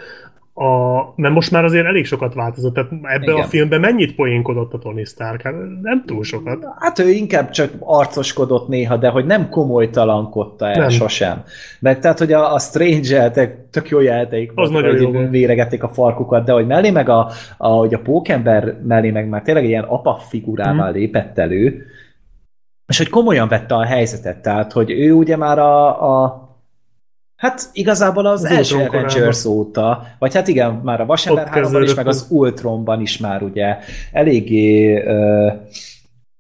a, 0.55 1.13
mert 1.17 1.35
most 1.35 1.51
már 1.51 1.65
azért 1.65 1.87
elég 1.87 2.07
sokat 2.07 2.35
változott, 2.35 2.75
tehát 2.75 2.91
ebben 3.03 3.35
a 3.35 3.43
filmben 3.43 3.81
mennyit 3.81 4.15
poénkodott 4.15 4.73
a 4.73 4.79
Tony 4.79 5.05
Stark? 5.05 5.43
Hát 5.43 5.55
nem 5.83 6.03
túl 6.07 6.25
sokat. 6.25 6.67
Hát 6.79 6.99
ő 6.99 7.11
inkább 7.11 7.51
csak 7.51 7.71
arcoskodott 7.79 8.69
néha, 8.69 8.97
de 8.97 9.09
hogy 9.09 9.25
nem 9.25 9.49
komolytalankodta 9.49 10.69
el 10.69 10.81
nem. 10.81 10.89
sosem. 10.89 11.43
Meg 11.81 11.99
tehát, 11.99 12.19
hogy 12.19 12.33
a, 12.33 12.55
a 12.55 12.59
Strange 12.59 13.31
tök 13.71 13.89
jó 13.89 14.01
jelteik 14.01 14.53
az 14.55 14.71
nagyon 14.71 15.01
jó 15.01 15.29
véregették 15.29 15.83
a 15.83 15.89
farkukat, 15.89 16.45
de 16.45 16.53
hogy 16.53 16.67
mellé 16.67 16.91
meg 16.91 17.09
a, 17.09 17.31
a, 17.57 17.69
hogy 17.69 17.95
a 17.95 18.01
pókember 18.01 18.77
mellé 18.83 19.11
meg 19.11 19.29
már 19.29 19.43
tényleg 19.43 19.65
ilyen 19.65 19.85
apa 19.85 20.15
figurával 20.29 20.91
hmm. 20.91 20.99
lépett 20.99 21.39
elő, 21.39 21.87
és 22.87 22.99
hogy 22.99 23.09
komolyan 23.09 23.49
vette 23.49 23.75
a 23.75 23.85
helyzetet, 23.85 24.43
tehát, 24.43 24.73
hogy 24.73 24.91
ő 24.91 25.13
ugye 25.13 25.37
már 25.37 25.59
a, 25.59 26.23
a 26.23 26.42
Hát 27.43 27.71
igazából 27.73 28.27
az, 28.27 28.45
az 28.45 28.51
első 28.51 28.77
Avengers 28.77 29.45
óta, 29.45 30.07
vagy 30.19 30.35
hát 30.35 30.49
igen, 30.49 30.73
már 30.73 31.01
a 31.01 31.07
Vasember 31.07 31.49
3 31.49 31.83
is, 31.83 31.95
meg 31.95 32.07
az 32.07 32.27
Ultronban 32.31 33.01
is 33.01 33.19
már 33.19 33.43
ugye 33.43 33.79
eléggé 34.13 34.97
ö, 35.05 35.53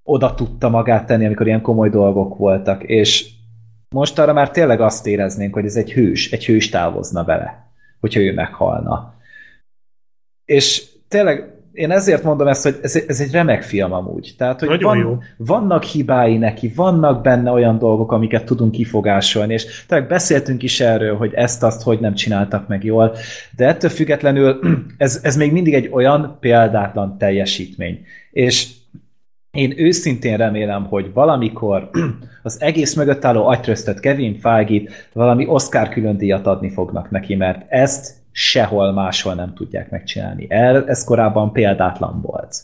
oda 0.02 0.34
tudta 0.34 0.68
magát 0.68 1.06
tenni, 1.06 1.26
amikor 1.26 1.46
ilyen 1.46 1.60
komoly 1.60 1.90
dolgok 1.90 2.36
voltak, 2.36 2.82
és 2.82 3.30
most 3.88 4.18
arra 4.18 4.32
már 4.32 4.50
tényleg 4.50 4.80
azt 4.80 5.06
éreznénk, 5.06 5.54
hogy 5.54 5.64
ez 5.64 5.76
egy 5.76 5.92
hős, 5.92 6.32
egy 6.32 6.44
hős 6.44 6.68
távozna 6.68 7.24
vele, 7.24 7.72
hogyha 8.00 8.20
ő 8.20 8.32
meghalna. 8.32 9.14
És 10.44 10.88
tényleg 11.08 11.51
én 11.72 11.90
ezért 11.90 12.22
mondom 12.22 12.46
ezt, 12.46 12.62
hogy 12.62 12.78
ez, 12.82 13.02
ez 13.06 13.20
egy 13.20 13.32
remek 13.32 13.62
film 13.62 13.92
amúgy. 13.92 14.34
Tehát, 14.38 14.60
hogy 14.60 14.82
van, 14.82 14.98
jó. 14.98 15.18
vannak 15.36 15.82
hibái 15.82 16.36
neki, 16.36 16.72
vannak 16.76 17.22
benne 17.22 17.50
olyan 17.50 17.78
dolgok, 17.78 18.12
amiket 18.12 18.44
tudunk 18.44 18.72
kifogásolni, 18.72 19.52
és 19.52 19.84
tehát 19.86 20.08
beszéltünk 20.08 20.62
is 20.62 20.80
erről, 20.80 21.16
hogy 21.16 21.32
ezt-azt 21.34 21.82
hogy 21.82 22.00
nem 22.00 22.14
csináltak 22.14 22.68
meg 22.68 22.84
jól, 22.84 23.16
de 23.56 23.66
ettől 23.66 23.90
függetlenül 23.90 24.58
ez, 24.96 25.20
ez 25.22 25.36
még 25.36 25.52
mindig 25.52 25.74
egy 25.74 25.88
olyan 25.92 26.36
példátlan 26.40 27.18
teljesítmény. 27.18 28.04
És 28.30 28.68
én 29.50 29.72
őszintén 29.76 30.36
remélem, 30.36 30.84
hogy 30.84 31.12
valamikor 31.12 31.90
az 32.42 32.60
egész 32.60 32.94
mögött 32.94 33.24
álló 33.24 33.46
agytröztet 33.46 34.00
Kevin 34.00 34.38
feige 34.38 34.90
valami 35.12 35.46
Oscar 35.46 35.88
külön 35.88 36.16
díjat 36.16 36.46
adni 36.46 36.70
fognak 36.70 37.10
neki, 37.10 37.34
mert 37.34 37.64
ezt 37.68 38.21
sehol 38.32 38.92
máshol 38.92 39.34
nem 39.34 39.54
tudják 39.54 39.90
megcsinálni. 39.90 40.46
El, 40.48 40.88
ez 40.88 41.04
korábban 41.04 41.52
példátlan 41.52 42.20
volt 42.20 42.54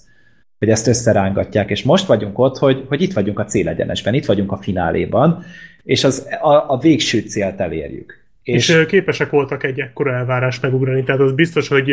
hogy 0.58 0.68
ezt 0.68 0.86
összerángatják, 0.86 1.70
és 1.70 1.82
most 1.82 2.06
vagyunk 2.06 2.38
ott, 2.38 2.56
hogy, 2.56 2.84
hogy 2.88 3.02
itt 3.02 3.12
vagyunk 3.12 3.38
a 3.38 3.44
célegyenesben, 3.44 4.14
itt 4.14 4.26
vagyunk 4.26 4.52
a 4.52 4.56
fináléban, 4.56 5.44
és 5.82 6.04
az, 6.04 6.28
a, 6.40 6.72
a 6.72 6.78
végső 6.78 7.20
célt 7.20 7.60
elérjük. 7.60 8.26
És, 8.42 8.68
és 8.68 8.86
képesek 8.86 9.30
voltak 9.30 9.64
egy 9.64 9.80
ekkora 9.80 10.14
elvárást 10.14 10.62
megugrani, 10.62 11.04
tehát 11.04 11.20
az 11.20 11.32
biztos, 11.32 11.68
hogy, 11.68 11.92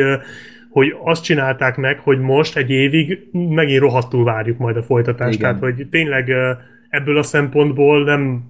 hogy 0.69 0.95
azt 1.03 1.23
csinálták 1.23 1.75
meg, 1.75 1.99
hogy 1.99 2.19
most 2.19 2.57
egy 2.57 2.69
évig 2.69 3.29
megint 3.31 3.79
rohadtul 3.79 4.23
várjuk 4.23 4.57
majd 4.57 4.77
a 4.77 4.83
folytatást, 4.83 5.37
Igen. 5.37 5.59
tehát 5.59 5.75
hogy 5.75 5.87
tényleg 5.89 6.31
ebből 6.89 7.17
a 7.17 7.23
szempontból 7.23 8.03
nem 8.03 8.43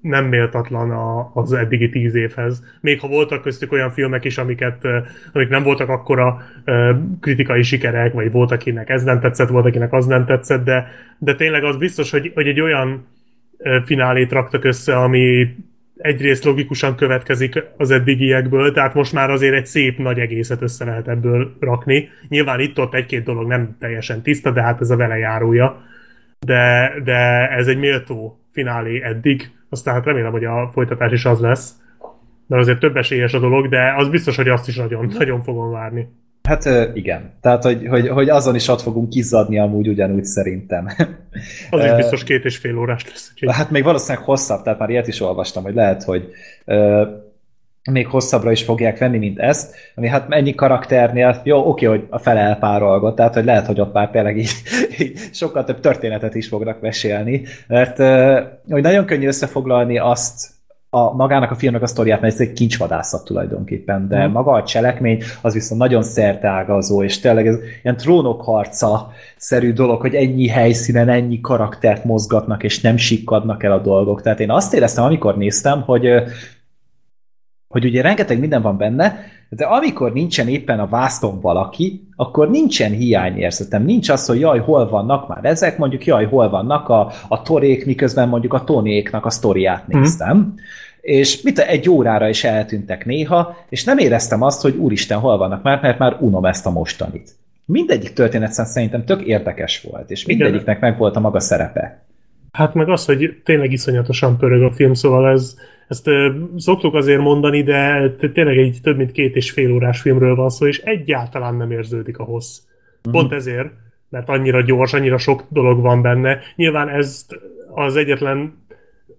nem 0.00 0.24
méltatlan 0.24 0.90
a, 0.90 1.30
az 1.34 1.52
eddigi 1.52 1.88
tíz 1.88 2.14
évhez. 2.14 2.64
Még 2.80 3.00
ha 3.00 3.08
voltak 3.08 3.42
köztük 3.42 3.72
olyan 3.72 3.90
filmek 3.90 4.24
is, 4.24 4.38
amiket, 4.38 4.84
amik 5.32 5.48
nem 5.48 5.62
voltak 5.62 5.88
akkora 5.88 6.42
kritikai 7.20 7.62
sikerek, 7.62 8.12
vagy 8.12 8.32
volt, 8.32 8.50
akinek 8.50 8.88
ez 8.88 9.02
nem 9.02 9.20
tetszett, 9.20 9.48
volt, 9.48 9.66
akinek 9.66 9.92
az 9.92 10.06
nem 10.06 10.24
tetszett, 10.24 10.64
de, 10.64 10.88
de 11.18 11.34
tényleg 11.34 11.64
az 11.64 11.76
biztos, 11.76 12.10
hogy, 12.10 12.30
hogy 12.34 12.46
egy 12.46 12.60
olyan 12.60 13.06
finálét 13.84 14.32
raktak 14.32 14.64
össze, 14.64 14.96
ami 14.96 15.56
egyrészt 15.96 16.44
logikusan 16.44 16.96
következik 16.96 17.64
az 17.76 17.90
eddigiekből, 17.90 18.72
tehát 18.72 18.94
most 18.94 19.12
már 19.12 19.30
azért 19.30 19.54
egy 19.54 19.66
szép 19.66 19.98
nagy 19.98 20.18
egészet 20.18 20.62
össze 20.62 20.84
lehet 20.84 21.08
ebből 21.08 21.56
rakni. 21.60 22.08
Nyilván 22.28 22.60
itt-ott 22.60 22.94
egy-két 22.94 23.24
dolog 23.24 23.46
nem 23.46 23.76
teljesen 23.80 24.22
tiszta, 24.22 24.50
de 24.50 24.62
hát 24.62 24.80
ez 24.80 24.90
a 24.90 24.96
vele 24.96 25.16
járója. 25.16 25.82
De, 26.46 26.92
de 27.04 27.48
ez 27.48 27.66
egy 27.66 27.78
méltó 27.78 28.40
finálé 28.52 29.02
eddig 29.02 29.50
aztán 29.70 29.94
hát 29.94 30.04
remélem, 30.04 30.32
hogy 30.32 30.44
a 30.44 30.70
folytatás 30.72 31.12
is 31.12 31.24
az 31.24 31.40
lesz, 31.40 31.74
mert 32.46 32.62
azért 32.62 32.78
több 32.78 32.96
esélyes 32.96 33.34
a 33.34 33.38
dolog, 33.38 33.68
de 33.68 33.94
az 33.96 34.08
biztos, 34.08 34.36
hogy 34.36 34.48
azt 34.48 34.68
is 34.68 34.76
nagyon, 34.76 35.12
nagyon 35.18 35.42
fogom 35.42 35.70
várni. 35.70 36.08
Hát 36.42 36.68
igen. 36.94 37.32
Tehát, 37.40 37.62
hogy, 37.62 37.86
hogy, 37.88 38.08
hogy 38.08 38.28
azon 38.28 38.54
is 38.54 38.68
ott 38.68 38.80
fogunk 38.80 39.08
kizzadni 39.08 39.58
amúgy 39.58 39.88
ugyanúgy 39.88 40.24
szerintem. 40.24 40.88
Az 41.70 41.84
is 41.84 41.94
biztos 41.94 42.24
két 42.24 42.44
és 42.44 42.56
fél 42.56 42.78
órás 42.78 43.06
lesz. 43.06 43.30
Úgyhogy... 43.32 43.54
Hát 43.54 43.70
még 43.70 43.84
valószínűleg 43.84 44.24
hosszabb, 44.24 44.62
tehát 44.62 44.78
már 44.78 44.90
ilyet 44.90 45.06
is 45.06 45.20
olvastam, 45.20 45.62
hogy 45.62 45.74
lehet, 45.74 46.02
hogy 46.02 46.30
még 47.90 48.06
hosszabbra 48.06 48.50
is 48.50 48.62
fogják 48.62 48.98
venni, 48.98 49.18
mint 49.18 49.38
ezt, 49.38 49.74
ami 49.94 50.08
hát 50.08 50.26
ennyi 50.32 50.54
karakternél, 50.54 51.40
jó, 51.44 51.68
oké, 51.68 51.86
hogy 51.86 52.06
a 52.10 52.18
fele 52.18 52.40
elpárolgott, 52.40 53.16
tehát 53.16 53.34
hogy 53.34 53.44
lehet, 53.44 53.66
hogy 53.66 53.80
ott 53.80 53.92
már 53.92 54.10
tényleg 54.10 54.38
így, 54.38 54.50
így 54.98 55.18
sokkal 55.32 55.64
több 55.64 55.80
történetet 55.80 56.34
is 56.34 56.48
fognak 56.48 56.80
mesélni, 56.80 57.42
mert 57.66 57.96
hogy 58.70 58.82
nagyon 58.82 59.04
könnyű 59.04 59.26
összefoglalni 59.26 59.98
azt, 59.98 60.58
a 60.92 61.14
magának 61.14 61.50
a 61.50 61.54
filmnek 61.54 61.82
a 61.82 61.86
sztoriát, 61.86 62.20
mert 62.20 62.34
ez 62.34 62.40
egy 62.40 62.52
kincsvadászat 62.52 63.24
tulajdonképpen, 63.24 64.08
de 64.08 64.28
mm. 64.28 64.30
maga 64.30 64.52
a 64.52 64.62
cselekmény 64.62 65.22
az 65.42 65.52
viszont 65.52 65.80
nagyon 65.80 66.02
szerteágazó, 66.02 67.02
és 67.02 67.20
tényleg 67.20 67.46
ez 67.46 67.56
ilyen 67.82 67.96
trónokharca 67.96 69.10
szerű 69.36 69.72
dolog, 69.72 70.00
hogy 70.00 70.14
ennyi 70.14 70.48
helyszínen 70.48 71.08
ennyi 71.08 71.40
karaktert 71.40 72.04
mozgatnak, 72.04 72.62
és 72.62 72.80
nem 72.80 72.96
sikkadnak 72.96 73.62
el 73.62 73.72
a 73.72 73.78
dolgok. 73.78 74.22
Tehát 74.22 74.40
én 74.40 74.50
azt 74.50 74.74
éreztem, 74.74 75.04
amikor 75.04 75.36
néztem, 75.36 75.82
hogy 75.82 76.08
hogy 77.70 77.84
ugye 77.84 78.02
rengeteg 78.02 78.38
minden 78.38 78.62
van 78.62 78.76
benne, 78.76 79.18
de 79.48 79.64
amikor 79.64 80.12
nincsen 80.12 80.48
éppen 80.48 80.80
a 80.80 80.86
vászton 80.86 81.40
valaki, 81.40 82.08
akkor 82.16 82.50
nincsen 82.50 82.92
hiányérzetem. 82.92 83.84
Nincs 83.84 84.08
az, 84.08 84.26
hogy 84.26 84.40
jaj, 84.40 84.58
hol 84.58 84.88
vannak 84.88 85.28
már 85.28 85.44
ezek, 85.44 85.78
mondjuk 85.78 86.06
jaj, 86.06 86.26
hol 86.26 86.50
vannak 86.50 86.88
a, 86.88 87.12
a 87.28 87.42
torék, 87.42 87.86
miközben 87.86 88.28
mondjuk 88.28 88.52
a 88.52 88.64
Tonyéknak 88.64 89.26
a 89.26 89.30
sztoriát 89.30 89.88
mhm. 89.88 89.98
néztem. 89.98 90.36
Mm. 90.36 90.54
És 91.00 91.42
mit 91.42 91.58
egy 91.58 91.90
órára 91.90 92.28
is 92.28 92.44
eltűntek 92.44 93.04
néha, 93.04 93.56
és 93.68 93.84
nem 93.84 93.98
éreztem 93.98 94.42
azt, 94.42 94.62
hogy 94.62 94.76
úristen, 94.76 95.18
hol 95.18 95.38
vannak 95.38 95.62
már, 95.62 95.80
mert 95.82 95.98
már 95.98 96.16
unom 96.20 96.44
ezt 96.44 96.66
a 96.66 96.70
mostanit. 96.70 97.30
Mindegyik 97.64 98.12
történet 98.12 98.52
szerintem 98.52 99.04
tök 99.04 99.22
érdekes 99.22 99.86
volt, 99.90 100.10
és 100.10 100.26
mindegyiknek 100.26 100.80
meg 100.80 100.98
volt 100.98 101.16
a 101.16 101.20
maga 101.20 101.40
szerepe. 101.40 102.02
Hát 102.52 102.74
meg 102.74 102.88
az, 102.88 103.04
hogy 103.04 103.40
tényleg 103.44 103.72
iszonyatosan 103.72 104.36
pörög 104.36 104.62
a 104.62 104.70
film, 104.70 104.94
szóval 104.94 105.30
ez, 105.30 105.54
ezt 105.90 106.08
uh, 106.08 106.34
szoktuk 106.56 106.94
azért 106.94 107.20
mondani, 107.20 107.62
de 107.62 108.10
tényleg 108.32 108.58
egy 108.58 108.78
több 108.82 108.96
mint 108.96 109.12
két 109.12 109.36
és 109.36 109.50
fél 109.50 109.72
órás 109.72 110.00
filmről 110.00 110.34
van 110.34 110.50
szó, 110.50 110.66
és 110.66 110.78
egyáltalán 110.78 111.54
nem 111.54 111.70
érződik 111.70 112.18
a 112.18 112.24
hossz. 112.24 112.58
Mm. 113.08 113.12
Pont 113.12 113.32
ezért, 113.32 113.68
mert 114.08 114.28
annyira 114.28 114.62
gyors, 114.62 114.92
annyira 114.92 115.18
sok 115.18 115.44
dolog 115.48 115.80
van 115.80 116.02
benne. 116.02 116.38
Nyilván 116.56 116.88
ez 116.88 117.26
az 117.74 117.96
egyetlen 117.96 118.64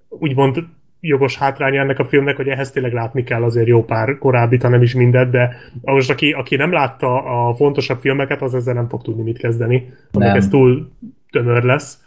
úgymond 0.09 0.64
jogos 1.00 1.38
hátránya 1.38 1.82
ennek 1.82 2.00
a 2.00 2.06
filmnek, 2.06 2.35
hogy 2.35 2.48
ehhez 2.48 2.72
tényleg 2.72 2.93
látni 2.93 3.24
kell 3.24 3.43
azért 3.43 3.67
jó 3.67 3.83
pár 3.83 4.17
korábbit, 4.17 4.61
hanem 4.61 4.82
is 4.82 4.93
mindet, 4.93 5.30
de 5.30 5.56
most 5.82 6.09
aki, 6.09 6.32
aki 6.32 6.56
nem 6.56 6.72
látta 6.72 7.24
a 7.24 7.56
fontosabb 7.56 8.00
filmeket, 8.00 8.41
az 8.41 8.56
ezzel 8.56 8.74
nem 8.74 8.90
fog 8.90 9.01
tudni 9.01 9.24
mit 9.24 9.38
kezdeni, 9.38 9.93
annak 10.11 10.35
ez 10.35 10.48
túl 10.48 10.91
tömör 11.32 11.64
lesz. 11.64 12.03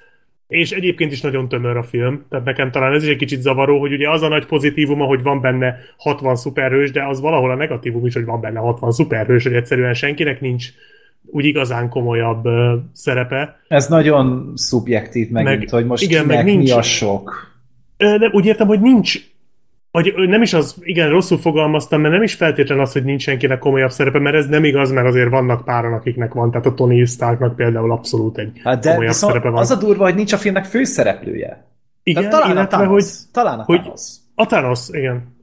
És 0.47 0.70
egyébként 0.70 1.12
is 1.12 1.20
nagyon 1.20 1.48
tömör 1.48 1.76
a 1.76 1.82
film, 1.82 2.24
tehát 2.28 2.44
nekem 2.44 2.70
talán 2.70 2.94
ez 2.94 3.02
is 3.02 3.08
egy 3.08 3.16
kicsit 3.16 3.40
zavaró, 3.40 3.81
hogy 3.81 3.92
ugye 3.92 4.10
az 4.10 4.23
a 4.23 4.28
nagy 4.28 4.47
pozitívuma, 4.47 5.05
hogy 5.05 5.23
van 5.23 5.40
benne 5.40 5.76
60 5.97 6.36
szuperhős, 6.36 6.90
de 6.90 7.06
az 7.06 7.20
valahol 7.20 7.50
a 7.50 7.55
negatívum 7.55 8.06
is, 8.06 8.14
hogy 8.14 8.24
van 8.24 8.40
benne 8.40 8.58
60 8.58 8.92
szuperhős, 8.92 9.42
hogy 9.42 9.52
egyszerűen 9.52 9.94
senkinek 9.94 10.40
nincs 10.40 10.68
úgy 11.26 11.44
igazán 11.44 11.89
komolyabb 11.89 12.47
uh, 12.47 12.73
szerepe. 12.92 13.60
Ez 13.68 13.86
nagyon 13.86 14.52
szubjektív 14.55 15.31
megint, 15.31 15.58
meg, 15.58 15.70
hogy 15.70 15.86
most 15.86 16.02
igen, 16.02 16.26
meg 16.26 16.44
nincs, 16.44 16.62
mi 16.62 16.70
a 16.70 16.82
sok. 16.82 17.52
De 17.97 18.31
úgy 18.32 18.47
értem, 18.47 18.66
hogy 18.66 18.81
nincs 18.81 19.18
vagy 19.94 20.28
nem 20.28 20.42
is 20.42 20.52
az, 20.52 20.76
igen, 20.81 21.08
rosszul 21.08 21.39
fogalmaztam, 21.39 22.00
mert 22.00 22.14
nem 22.14 22.23
is 22.23 22.34
feltétlen 22.34 22.81
az, 22.81 22.92
hogy 22.92 23.05
nincs 23.05 23.23
senkinek 23.23 23.58
komolyabb 23.58 23.90
szerepe, 23.90 24.18
mert 24.18 24.36
ez 24.36 24.47
nem 24.47 24.64
igaz, 24.64 24.92
mert 24.92 25.06
azért 25.06 25.31
vannak 25.31 25.64
páran, 25.64 25.92
akiknek 25.92 26.32
van, 26.32 26.50
tehát 26.50 26.66
a 26.66 26.74
Tony 26.74 27.05
Starknak 27.05 27.56
például 27.56 27.92
abszolút 27.92 28.39
egy 28.39 28.60
hát 28.64 28.82
de 28.82 28.90
komolyabb 28.90 29.12
szerepe 29.12 29.48
van. 29.48 29.60
az 29.60 29.70
a 29.70 29.76
durva, 29.76 30.05
hogy 30.05 30.14
nincs 30.14 30.32
a 30.32 30.36
filmnek 30.36 30.64
főszereplője. 30.64 31.66
Igen, 32.02 32.31
talán 32.31 32.50
illetve, 32.50 32.76
a 32.76 32.81
Thanos. 32.81 33.02
hogy, 33.02 33.05
talán 33.32 33.58
a 33.58 33.62
hogy 33.64 33.81
Thanos. 33.81 34.00
A 34.34 34.47
Thanos, 34.47 34.89
igen. 34.90 35.36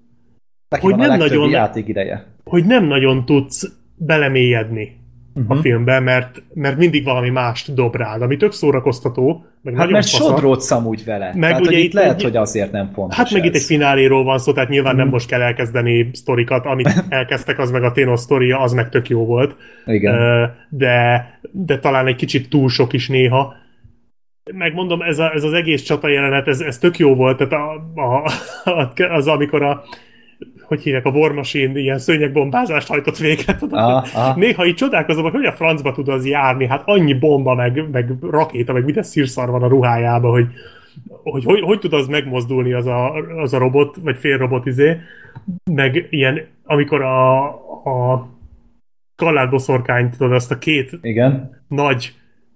Neki 0.70 0.86
hogy 0.86 0.96
nem 0.96 1.18
nagyon, 1.18 1.50
játék 1.50 1.88
ideje. 1.88 2.26
Hogy 2.44 2.66
nem 2.66 2.86
nagyon 2.86 3.26
tudsz 3.26 3.72
belemélyedni 3.96 5.01
uh-huh. 5.34 5.52
a 5.52 5.54
mhm. 5.54 5.64
filmbe, 5.64 6.00
mert, 6.00 6.44
mert 6.54 6.78
mindig 6.78 7.04
valami 7.04 7.30
mást 7.30 7.74
dob 7.74 7.96
rád, 7.96 8.22
ami 8.22 8.38
tök 8.38 8.52
szórakoztató, 8.52 9.46
meg 9.62 9.76
hát 9.76 9.90
mert 9.90 10.08
sodródsz 10.08 10.72
amúgy 10.72 11.04
vele. 11.06 11.32
Meg 11.36 11.50
tehát, 11.50 11.68
ugye 11.68 11.78
itt 11.78 11.94
lehet, 11.94 12.16
egy, 12.16 12.24
hogy 12.24 12.36
azért 12.36 12.72
nem 12.72 12.90
fontos 12.94 13.18
Hát 13.18 13.32
meg 13.32 13.42
ez. 13.42 13.48
itt 13.48 13.56
egy 13.56 13.62
fináléról 13.62 14.24
van 14.24 14.40
szó, 14.40 14.54
tehát 14.54 14.70
nyilván 14.70 14.94
uh-huh. 14.94 15.00
nem 15.00 15.08
mhm. 15.08 15.16
most 15.16 15.28
kell 15.28 15.42
elkezdeni 15.42 16.10
sztorikat, 16.14 16.66
amit 16.66 17.04
elkezdtek, 17.10 17.60
az 17.60 17.72
meg 17.72 17.84
a 17.84 17.92
Thanos 17.92 18.20
sztoria, 18.20 18.60
az 18.60 18.74
meg 18.74 18.90
tök 18.90 19.10
jó 19.10 19.26
volt. 19.26 19.56
Igen. 19.86 20.16
De, 20.70 21.26
de 21.52 21.80
talán 21.80 22.08
egy 22.08 22.16
kicsit 22.16 22.50
túl 22.50 22.70
sok 22.70 22.94
is 22.94 23.08
néha. 23.08 23.54
Megmondom, 24.54 25.02
ez, 25.02 25.20
a, 25.20 25.32
ez 25.34 25.44
az 25.44 25.54
egész 25.54 25.82
csata 25.82 26.10
jelenet, 26.10 26.48
ez, 26.48 26.60
ez 26.60 26.78
tök 26.78 26.98
jó 26.98 27.16
volt, 27.16 27.38
tehát 27.38 27.54
a, 27.54 27.74
a, 28.02 28.32
az, 29.16 29.28
amikor 29.28 29.64
a 29.64 29.84
hogy 30.72 30.82
hívják, 30.82 31.06
a 31.06 31.10
War 31.10 31.32
Machine 31.32 31.80
ilyen 31.80 31.98
szőnyegbombázást 31.98 32.88
hajtott 32.88 33.18
végre. 33.18 33.58
Ah, 33.70 34.16
ah. 34.16 34.36
Néha 34.36 34.66
így 34.66 34.76
csodálkozom, 34.76 35.24
hogy 35.24 35.32
hogy 35.32 35.46
a 35.46 35.52
francba 35.52 35.92
tud 35.92 36.08
az 36.08 36.26
járni, 36.26 36.68
hát 36.68 36.82
annyi 36.86 37.14
bomba, 37.14 37.56
meg, 37.56 37.90
meg 37.92 38.14
rakéta, 38.22 38.74
meg 38.74 38.86
minden 38.86 39.04
szírszar 39.04 39.50
van 39.50 39.64
a 39.64 39.68
ruhájába, 39.68 40.30
hogy 40.30 40.46
hogy, 41.24 41.44
hogy, 41.44 41.62
hogy 41.62 41.80
tud 41.80 41.94
az 41.94 42.08
megmozdulni 42.08 42.74
az 42.74 42.86
a, 42.86 43.14
az 43.14 43.54
a 43.54 43.58
robot, 43.58 43.96
vagy 44.04 44.18
fél 44.18 44.38
robot 44.38 44.66
izé, 44.66 44.98
meg 45.72 46.08
ilyen, 46.10 46.48
amikor 46.64 47.02
a, 47.02 47.44
a 47.86 48.28
kaládboszorkányt, 49.16 50.18
tudod, 50.18 50.34
azt 50.34 50.52
a 50.52 50.58
két 50.58 50.92
Igen. 51.02 51.62
nagy, 51.68 52.14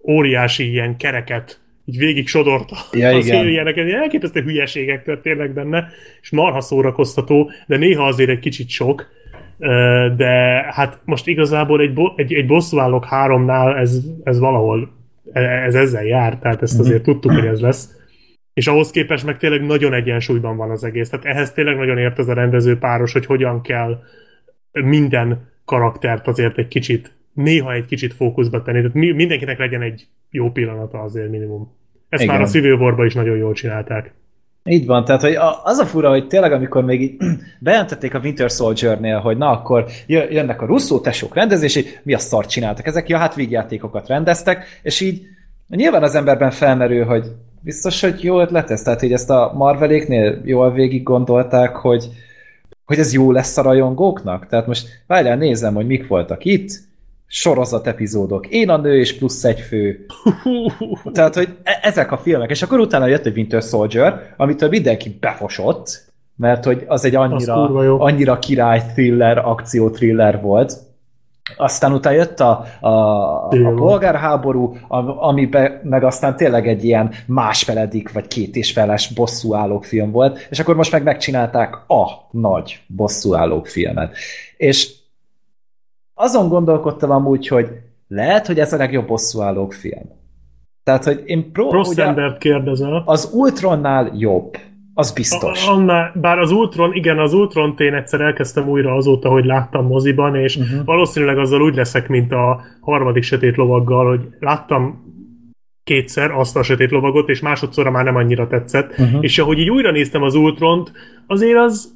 óriási 0.07 0.69
ilyen 0.69 0.97
kereket 0.97 1.59
így 1.85 1.97
végig 1.97 2.27
sodorta 2.27 2.75
ja, 2.91 3.15
az 3.15 3.25
igen. 3.25 3.47
ilyeneket, 3.47 3.91
elképesztő 3.91 4.41
hülyeségek 4.41 5.03
történnek 5.03 5.53
benne, 5.53 5.87
és 6.21 6.31
marha 6.31 6.61
szórakoztató, 6.61 7.51
de 7.67 7.77
néha 7.77 8.07
azért 8.07 8.29
egy 8.29 8.39
kicsit 8.39 8.69
sok, 8.69 9.07
de 10.15 10.65
hát 10.71 10.99
most 11.05 11.27
igazából 11.27 11.81
egy, 11.81 11.93
bo- 11.93 12.19
egy, 12.19 12.33
egy 12.33 12.45
bosszúállók 12.45 13.05
háromnál 13.05 13.75
ez, 13.77 13.99
ez 14.23 14.39
valahol 14.39 14.91
e, 15.31 15.39
ez 15.41 15.75
ezzel 15.75 16.03
jár, 16.03 16.37
tehát 16.37 16.61
ezt 16.61 16.79
azért 16.79 16.95
mm-hmm. 16.95 17.03
tudtuk, 17.03 17.31
hogy 17.31 17.45
ez 17.45 17.61
lesz. 17.61 17.89
És 18.53 18.67
ahhoz 18.67 18.91
képest 18.91 19.25
meg 19.25 19.37
tényleg 19.37 19.65
nagyon 19.65 19.93
egyensúlyban 19.93 20.57
van 20.57 20.69
az 20.69 20.83
egész. 20.83 21.09
Tehát 21.09 21.25
ehhez 21.25 21.53
tényleg 21.53 21.77
nagyon 21.77 21.97
ért 21.97 22.19
ez 22.19 22.27
a 22.27 22.33
rendező 22.33 22.77
páros, 22.77 23.13
hogy 23.13 23.25
hogyan 23.25 23.61
kell 23.61 23.99
minden 24.71 25.51
karaktert 25.65 26.27
azért 26.27 26.57
egy 26.57 26.67
kicsit 26.67 27.14
néha 27.35 27.73
egy 27.73 27.85
kicsit 27.85 28.13
fókuszba 28.13 28.61
tenni, 28.61 28.77
tehát 28.77 28.93
mindenkinek 29.15 29.57
legyen 29.57 29.81
egy 29.81 30.07
jó 30.29 30.51
pillanata 30.51 30.99
azért 30.99 31.29
minimum. 31.29 31.71
Ezt 32.09 32.23
Igen. 32.23 32.35
már 32.35 32.43
a 32.43 32.47
Civil 32.47 32.73
war 32.73 33.05
is 33.05 33.13
nagyon 33.13 33.37
jól 33.37 33.53
csinálták. 33.53 34.13
Így 34.69 34.85
van, 34.85 35.05
tehát 35.05 35.21
hogy 35.21 35.37
az 35.63 35.77
a 35.77 35.85
fura, 35.85 36.09
hogy 36.09 36.27
tényleg 36.27 36.51
amikor 36.51 36.83
még 36.83 37.01
így 37.01 37.15
bejelentették 37.59 38.13
a 38.13 38.19
Winter 38.19 38.49
Soldier-nél, 38.49 39.19
hogy 39.19 39.37
na 39.37 39.49
akkor 39.49 39.85
jönnek 40.07 40.61
a 40.61 40.65
Russo 40.65 40.99
tesók 40.99 41.35
rendezési, 41.35 41.85
mi 42.03 42.13
a 42.13 42.17
szart 42.17 42.49
csináltak 42.49 42.87
ezek? 42.87 43.09
Ja, 43.09 43.17
hát 43.17 43.35
vígjátékokat 43.35 44.07
rendeztek, 44.07 44.79
és 44.81 45.01
így 45.01 45.21
nyilván 45.67 46.03
az 46.03 46.15
emberben 46.15 46.51
felmerül, 46.51 47.05
hogy 47.05 47.25
biztos, 47.61 48.01
hogy 48.01 48.23
jó 48.23 48.41
ötlet 48.41 48.71
ez? 48.71 48.81
Tehát, 48.81 48.99
hogy 48.99 49.11
ezt 49.11 49.29
a 49.29 49.51
Marveléknél 49.55 50.41
jól 50.43 50.71
végig 50.71 51.03
gondolták, 51.03 51.75
hogy, 51.75 52.07
hogy 52.85 52.99
ez 52.99 53.13
jó 53.13 53.31
lesz 53.31 53.57
a 53.57 53.61
rajongóknak? 53.61 54.47
Tehát 54.47 54.67
most 54.67 54.87
várjál, 55.07 55.37
nézem, 55.37 55.73
hogy 55.73 55.87
mik 55.87 56.07
voltak 56.07 56.45
itt, 56.45 56.69
sorozat 57.35 57.87
epizódok. 57.87 58.47
Én 58.47 58.69
a 58.69 58.77
nő 58.77 58.99
és 58.99 59.17
plusz 59.17 59.43
egy 59.43 59.59
fő. 59.59 60.05
Tehát, 61.13 61.35
hogy 61.35 61.57
e- 61.63 61.79
ezek 61.81 62.11
a 62.11 62.17
filmek. 62.17 62.49
És 62.49 62.61
akkor 62.61 62.79
utána 62.79 63.07
jött 63.07 63.25
egy 63.25 63.37
Winter 63.37 63.61
Soldier, 63.61 64.33
amitől 64.37 64.69
mindenki 64.69 65.17
befosott, 65.19 66.03
mert 66.35 66.65
hogy 66.65 66.83
az 66.87 67.05
egy 67.05 67.15
annyira, 67.15 67.63
az 67.63 67.99
annyira 67.99 68.39
király 68.39 68.81
thriller, 68.93 69.37
akció 69.37 69.89
thriller 69.89 70.41
volt. 70.41 70.77
Aztán 71.57 71.93
utána 71.93 72.15
jött 72.15 72.39
a, 72.39 72.65
a, 72.79 72.89
a 73.47 73.73
polgárháború, 73.75 74.77
amiben 75.19 75.79
meg 75.83 76.03
aztán 76.03 76.35
tényleg 76.35 76.67
egy 76.67 76.83
ilyen 76.83 77.11
másfeledik, 77.25 78.11
vagy 78.11 78.27
két 78.27 78.55
és 78.55 78.71
feles 78.71 79.13
bosszúállók 79.13 79.83
film 79.83 80.11
volt, 80.11 80.47
és 80.49 80.59
akkor 80.59 80.75
most 80.75 80.91
meg 80.91 81.03
megcsinálták 81.03 81.75
a 81.87 82.27
nagy 82.31 82.81
bosszúállók 82.87 83.67
filmet. 83.67 84.15
És 84.57 85.03
azon 86.15 86.49
gondolkodtam 86.49 87.11
amúgy, 87.11 87.47
hogy 87.47 87.67
lehet, 88.07 88.47
hogy 88.47 88.59
ez 88.59 88.73
a 88.73 88.77
legjobb 88.77 89.07
bosszúállók 89.07 89.73
film. 89.73 90.09
Tehát, 90.83 91.03
hogy 91.03 91.21
én 91.25 91.51
pró... 91.51 91.71
Rossz 91.71 91.89
ugye, 91.89 92.05
embert 92.05 92.37
kérdezel. 92.37 93.03
Az 93.05 93.29
Ultronnál 93.33 94.11
jobb. 94.17 94.57
Az 94.93 95.11
biztos. 95.11 95.67
A, 95.67 95.71
annál, 95.71 96.11
bár 96.15 96.39
az 96.39 96.51
Ultron, 96.51 96.93
igen, 96.93 97.19
az 97.19 97.33
ultron 97.33 97.73
én 97.77 97.93
egyszer 97.93 98.21
elkezdtem 98.21 98.69
újra 98.69 98.95
azóta, 98.95 99.29
hogy 99.29 99.45
láttam 99.45 99.87
moziban, 99.87 100.35
és 100.35 100.55
uh-huh. 100.55 100.85
valószínűleg 100.85 101.37
azzal 101.37 101.61
úgy 101.61 101.75
leszek, 101.75 102.07
mint 102.07 102.31
a 102.31 102.61
harmadik 102.81 103.23
sötét 103.23 103.55
lovaggal, 103.55 104.07
hogy 104.07 104.27
láttam 104.39 105.03
kétszer 105.83 106.31
azt 106.31 106.55
a 106.57 106.63
sötét 106.63 106.91
lovagot, 106.91 107.29
és 107.29 107.39
másodszorra 107.39 107.91
már 107.91 108.03
nem 108.03 108.15
annyira 108.15 108.47
tetszett, 108.47 108.91
uh-huh. 108.91 109.23
és 109.23 109.39
ahogy 109.39 109.59
így 109.59 109.69
újra 109.69 109.91
néztem 109.91 110.23
az 110.23 110.35
Ultront, 110.35 110.91
azért 111.27 111.57
az 111.57 111.94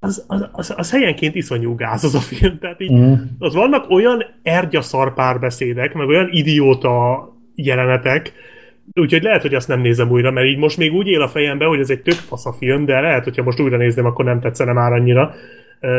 az, 0.00 0.24
az, 0.26 0.48
az, 0.52 0.74
az 0.76 0.90
helyenként 0.90 1.34
iszonyú 1.34 1.74
gáz 1.74 2.04
az 2.04 2.14
a 2.14 2.20
film. 2.20 2.58
Tehát 2.58 2.80
így, 2.80 2.92
mm. 2.92 3.12
az 3.38 3.54
vannak 3.54 3.90
olyan 3.90 4.24
ergyaszar 4.42 5.14
párbeszédek, 5.14 5.94
meg 5.94 6.08
olyan 6.08 6.28
idióta 6.30 7.28
jelenetek, 7.54 8.32
úgyhogy 8.92 9.22
lehet, 9.22 9.42
hogy 9.42 9.54
azt 9.54 9.68
nem 9.68 9.80
nézem 9.80 10.10
újra, 10.10 10.30
mert 10.30 10.46
így 10.46 10.58
most 10.58 10.76
még 10.76 10.92
úgy 10.92 11.06
él 11.06 11.22
a 11.22 11.28
fejembe, 11.28 11.64
hogy 11.64 11.80
ez 11.80 11.90
egy 11.90 12.02
tök 12.02 12.14
fasz 12.14 12.46
a 12.46 12.52
film, 12.52 12.84
de 12.84 13.00
lehet, 13.00 13.24
hogyha 13.24 13.42
most 13.42 13.60
újra 13.60 13.76
nézném, 13.76 14.04
akkor 14.04 14.24
nem 14.24 14.40
tetszene 14.40 14.72
már 14.72 14.92
annyira. 14.92 15.34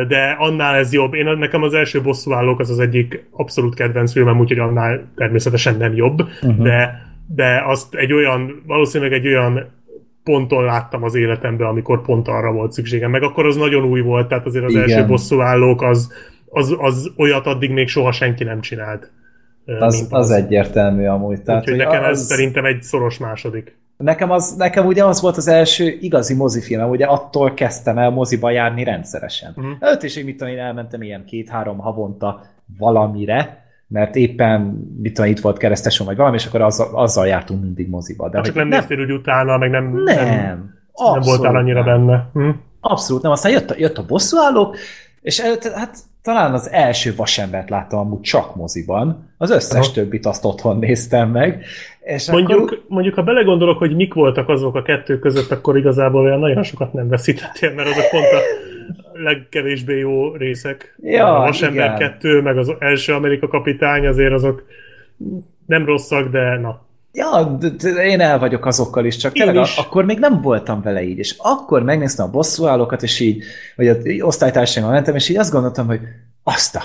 De 0.08 0.36
annál 0.40 0.76
ez 0.76 0.94
jobb. 0.94 1.14
Én 1.14 1.38
nekem 1.38 1.64
az 1.64 1.74
első 1.74 2.02
bosszúállók 2.02 2.60
az 2.60 2.70
az 2.70 2.80
egyik 2.80 3.26
abszolút 3.32 3.76
kedvenc 3.76 4.12
filmem, 4.12 4.40
úgyhogy 4.40 4.60
annál 4.60 5.12
természetesen 5.16 5.78
nem 5.78 5.96
jobb, 5.96 6.22
uh-huh. 6.22 6.64
de, 6.64 7.06
de 7.28 7.64
azt 7.66 7.96
egy 7.96 8.14
olyan, 8.14 8.64
valószínűleg 8.66 9.14
egy 9.14 9.28
olyan 9.28 9.70
ponton 10.24 10.64
láttam 10.64 11.04
az 11.04 11.16
életemben, 11.16 11.68
amikor 11.68 12.02
pont 12.02 12.28
arra 12.28 12.52
volt 12.52 12.72
szükségem. 12.72 13.12
Meg 13.12 13.24
akkor 13.24 13.46
az 13.46 13.56
nagyon 13.56 13.84
új 13.84 14.02
volt, 14.02 14.28
tehát 14.28 14.46
azért 14.46 14.66
az 14.66 14.72
Igen. 14.72 14.84
első 14.84 15.06
bosszúállók 15.06 15.82
az, 15.82 16.14
az, 16.50 16.76
az 16.80 17.12
olyat 17.18 17.46
addig 17.46 17.72
még 17.72 17.88
soha 17.88 18.12
senki 18.12 18.44
nem 18.44 18.62
csinált. 18.62 19.12
Az, 19.80 20.00
mint 20.00 20.14
az 20.14 20.32
egyértelmű 20.32 21.06
amúgy. 21.06 21.42
Tehát, 21.42 21.62
Úgyhogy 21.62 21.78
hogy 21.78 21.86
nekem 21.88 22.04
ez 22.04 22.20
az, 22.20 22.26
szerintem 22.26 22.66
egy 22.66 22.82
szoros 22.82 23.18
második. 23.18 23.78
nekem, 23.98 24.32
az, 24.32 24.56
nekem 24.56 24.86
ugye 24.86 25.06
az 25.06 25.22
volt 25.22 25.38
az 25.38 25.48
első 25.48 25.98
igazi 26.02 26.34
mozifilmem, 26.34 26.90
ugye 26.90 27.06
attól 27.06 27.54
kezdtem 27.54 27.98
el 27.98 28.10
moziba 28.10 28.50
járni 28.50 28.84
rendszeresen. 28.84 29.54
Mhm. 29.56 29.66
Uh-huh. 29.66 29.92
Öt 29.92 30.04
és 30.04 30.18
így 30.18 30.26
mit 30.26 30.38
tudom, 30.38 30.54
én 30.54 30.60
elmentem 30.60 31.02
ilyen 31.02 31.26
két-három 31.26 31.78
havonta 31.78 32.42
valamire, 32.78 33.66
mert 33.92 34.16
éppen 34.16 34.62
mit 35.02 35.14
tudom, 35.14 35.30
itt 35.30 35.40
volt 35.40 35.58
kereszteson 35.58 36.08
vagy 36.08 36.16
valami, 36.16 36.36
és 36.36 36.46
akkor 36.46 36.62
azzal, 36.62 36.90
azzal 36.94 37.28
jártunk 37.28 37.62
mindig 37.62 37.90
moziba. 37.90 38.30
De 38.30 38.38
De 38.38 38.44
csak 38.44 38.56
hogy 38.56 38.68
nem 38.68 38.80
néztél 38.80 39.00
úgy 39.00 39.12
utána, 39.12 39.58
meg 39.58 39.70
nem, 39.70 39.94
nem, 39.94 40.04
nem, 40.04 40.26
nem, 40.26 40.74
nem 41.14 41.22
voltál 41.22 41.56
annyira 41.56 41.84
nem. 41.84 42.06
benne. 42.06 42.30
Hm? 42.34 42.50
Abszolút 42.80 43.22
nem. 43.22 43.32
Aztán 43.32 43.52
jött 43.52 43.70
a, 43.70 43.74
jött 43.78 43.98
a 43.98 44.06
bosszúállók, 44.06 44.78
és 45.22 45.40
előtte, 45.40 45.72
hát 45.76 45.98
talán 46.22 46.54
az 46.54 46.70
első 46.70 47.16
vasembert 47.16 47.70
láttam 47.70 48.00
amúgy 48.00 48.22
csak 48.22 48.56
moziban. 48.56 49.30
Az 49.38 49.50
összes 49.50 49.86
Aha. 49.86 49.94
többit 49.94 50.26
azt 50.26 50.46
otthon 50.46 50.80
néztem 50.80 51.30
meg. 51.30 51.66
És 52.02 52.32
Mondjuk, 52.32 52.60
akkor, 52.60 52.82
mondjuk, 52.88 53.14
ha 53.16 53.24
belegondolok, 53.24 53.78
hogy 53.78 53.96
mik 53.96 54.14
voltak 54.14 54.50
azok 54.50 54.76
a 54.76 54.82
kettő 54.82 55.20
között, 55.20 55.52
akkor 55.52 55.78
igazából 55.78 56.22
olyan 56.22 56.40
nagyon 56.40 56.64
sokat 56.64 56.94
nem 56.94 57.08
veszítettél, 57.08 57.74
mert 57.74 57.90
azok 57.90 58.10
pont 58.10 58.26
a 58.26 58.40
legkevésbé 59.14 59.98
jó 59.98 60.34
részek. 60.36 60.96
Ja, 61.02 61.36
a 61.36 61.40
Vasember 61.40 61.96
igen. 61.96 62.12
2, 62.12 62.42
meg 62.42 62.58
az 62.58 62.74
első 62.80 63.14
Amerika 63.14 63.48
kapitány, 63.48 64.08
azért 64.08 64.34
azok 64.34 64.64
nem 65.66 65.86
rosszak, 65.86 66.30
de 66.30 66.58
na. 66.58 66.82
Ja, 67.14 67.58
én 68.04 68.20
el 68.20 68.40
vagyok 68.40 68.66
azokkal 68.66 69.06
is, 69.06 69.16
csak 69.18 69.34
Én 69.34 69.46
tényleg 69.46 69.64
is. 69.64 69.78
akkor 69.78 70.06
még 70.06 70.20
nem 70.20 70.42
voltam 70.42 70.82
vele 70.82 71.04
így, 71.04 71.18
és 71.18 71.36
akkor 71.38 71.84
megnéztem 71.84 72.26
a 72.26 72.32
bosszúállókat, 72.32 73.04
és 73.04 73.20
így, 73.20 73.44
vagy 73.76 73.88
az 73.88 73.98
osztálytársaimmal 74.20 74.92
mentem, 74.94 75.16
és 75.16 75.30
így 75.30 75.38
azt 75.38 75.52
gondoltam, 75.52 75.88
hogy 75.88 76.00
azt 76.44 76.76
a 76.76 76.82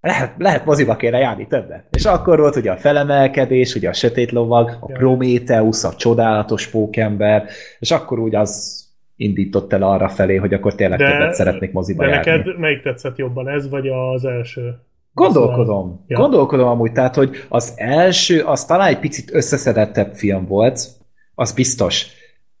lehet, 0.00 0.34
lehet 0.38 0.64
moziba 0.64 0.96
kéne 0.96 1.18
járni 1.18 1.46
többet. 1.46 1.84
És 1.90 2.04
akkor 2.04 2.38
volt 2.38 2.56
ugye 2.56 2.70
a 2.72 2.76
felemelkedés, 2.76 3.74
ugye 3.74 3.88
a 3.88 3.92
sötét 3.92 4.30
lovag, 4.30 4.76
a. 4.80 4.86
Prométeusz, 4.86 5.84
a 5.84 5.94
csodálatos 5.94 6.66
pókember, 6.66 7.44
és 7.78 7.90
akkor 7.90 8.18
úgy 8.18 8.34
az 8.34 8.78
indított 9.16 9.72
el 9.72 9.82
arra 9.82 10.08
felé, 10.08 10.36
hogy 10.36 10.54
akkor 10.54 10.74
tényleg 10.74 10.98
De- 10.98 11.10
többet 11.10 11.34
szeretnék 11.34 11.72
moziba 11.72 12.04
De 12.04 12.10
járni. 12.10 12.30
neked 12.30 12.58
melyik 12.58 12.82
tetszett 12.82 13.16
jobban, 13.16 13.48
ez 13.48 13.68
vagy 13.68 13.88
az 13.88 14.24
első? 14.24 14.74
Gondolkodom. 15.12 16.04
Ja. 16.06 16.18
Gondolkodom 16.18 16.68
amúgy, 16.68 16.92
tehát, 16.92 17.14
hogy 17.14 17.44
az 17.48 17.72
első, 17.76 18.40
az 18.40 18.64
talán 18.64 18.88
egy 18.88 18.98
picit 18.98 19.34
összeszedettebb 19.34 20.14
film 20.14 20.46
volt, 20.46 20.88
az 21.34 21.52
biztos. 21.52 22.06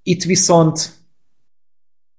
Itt 0.02 0.22
viszont 0.22 0.90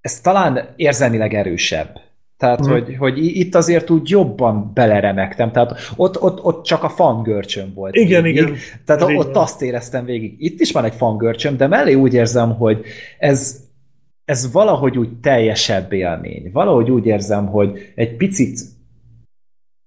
ez 0.01 0.19
talán 0.21 0.73
érzelmileg 0.75 1.33
erősebb. 1.33 1.99
Tehát, 2.41 2.59
Mhm. 2.59 2.69
mm. 2.69 2.73
hogy, 2.73 2.95
hogy 2.97 3.17
itt 3.25 3.55
azért 3.55 3.89
úgy 3.89 4.09
jobban 4.09 4.71
beleremegtem. 4.73 5.51
Tehát 5.51 5.73
ott, 5.95 6.21
ott, 6.21 6.43
ott 6.43 6.63
csak 6.63 6.83
a 6.83 6.89
fangörcsöm 6.89 7.73
volt. 7.75 7.95
Igen, 7.95 8.23
végig. 8.23 8.41
igen. 8.41 8.55
Tehát 8.85 9.01
Ez 9.01 9.07
ott 9.15 9.33
van. 9.33 9.43
azt 9.43 9.61
éreztem 9.61 10.05
végig. 10.05 10.35
Itt 10.37 10.59
is 10.59 10.71
van 10.71 10.83
egy 10.83 10.93
fangörcsöm, 10.95 11.57
de 11.57 11.67
mellé 11.67 11.93
úgy 11.93 12.13
érzem, 12.13 12.55
hogy 12.55 12.83
ez, 13.19 13.59
ez 14.25 14.51
valahogy 14.51 14.97
úgy 14.97 15.19
teljesebb 15.19 15.93
élmény. 15.93 16.49
Valahogy 16.53 16.91
úgy 16.91 17.05
érzem, 17.05 17.45
hogy 17.47 17.91
egy 17.95 18.15
picit 18.15 18.59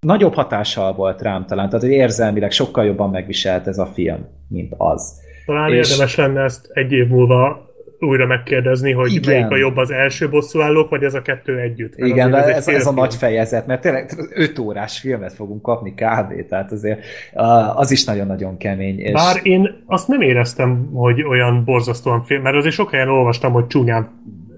nagyobb 0.06 0.34
hatással 0.34 0.94
volt 0.94 1.22
rám 1.22 1.46
talán, 1.46 1.68
tehát 1.68 1.84
hogy 1.84 1.92
érzelmileg 1.94 2.50
sokkal 2.50 2.84
jobban 2.84 3.10
megviselt 3.10 3.66
ez 3.66 3.78
a 3.78 3.86
film, 3.86 4.26
mint 4.48 4.74
az. 4.76 5.20
Talán 5.46 5.72
És- 5.72 5.90
érdemes 5.90 6.16
lenne 6.16 6.42
ezt 6.42 6.66
egy 6.72 6.92
év 6.92 7.08
múlva 7.08 7.72
újra 8.04 8.26
megkérdezni, 8.26 8.92
hogy 8.92 9.12
Igen. 9.12 9.32
melyik 9.32 9.50
a 9.50 9.56
jobb 9.56 9.76
az 9.76 9.90
első 9.90 10.28
bosszúállók, 10.28 10.90
vagy 10.90 11.02
ez 11.02 11.14
a 11.14 11.22
kettő 11.22 11.58
együtt. 11.58 11.96
Mert 11.96 12.12
Igen, 12.12 12.30
de 12.30 12.44
egy 12.44 12.54
ez, 12.54 12.68
ez 12.68 12.86
a 12.86 12.92
nagy 12.92 13.14
fejezet, 13.14 13.66
mert 13.66 13.80
tényleg 13.80 14.10
5 14.34 14.58
órás 14.58 14.98
filmet 14.98 15.32
fogunk 15.32 15.62
kapni 15.62 15.90
kb. 15.90 16.46
Tehát 16.48 16.72
azért 16.72 17.04
az 17.74 17.90
is 17.90 18.04
nagyon-nagyon 18.04 18.56
kemény. 18.56 18.98
És 18.98 19.12
Bár 19.12 19.40
én 19.42 19.82
azt 19.86 20.08
nem 20.08 20.20
éreztem, 20.20 20.90
hogy 20.92 21.22
olyan 21.22 21.64
borzasztóan 21.64 22.22
film, 22.22 22.42
mert 22.42 22.56
azért 22.56 22.74
sok 22.74 22.90
helyen 22.90 23.08
olvastam, 23.08 23.52
hogy 23.52 23.66
csúnyán 23.66 24.08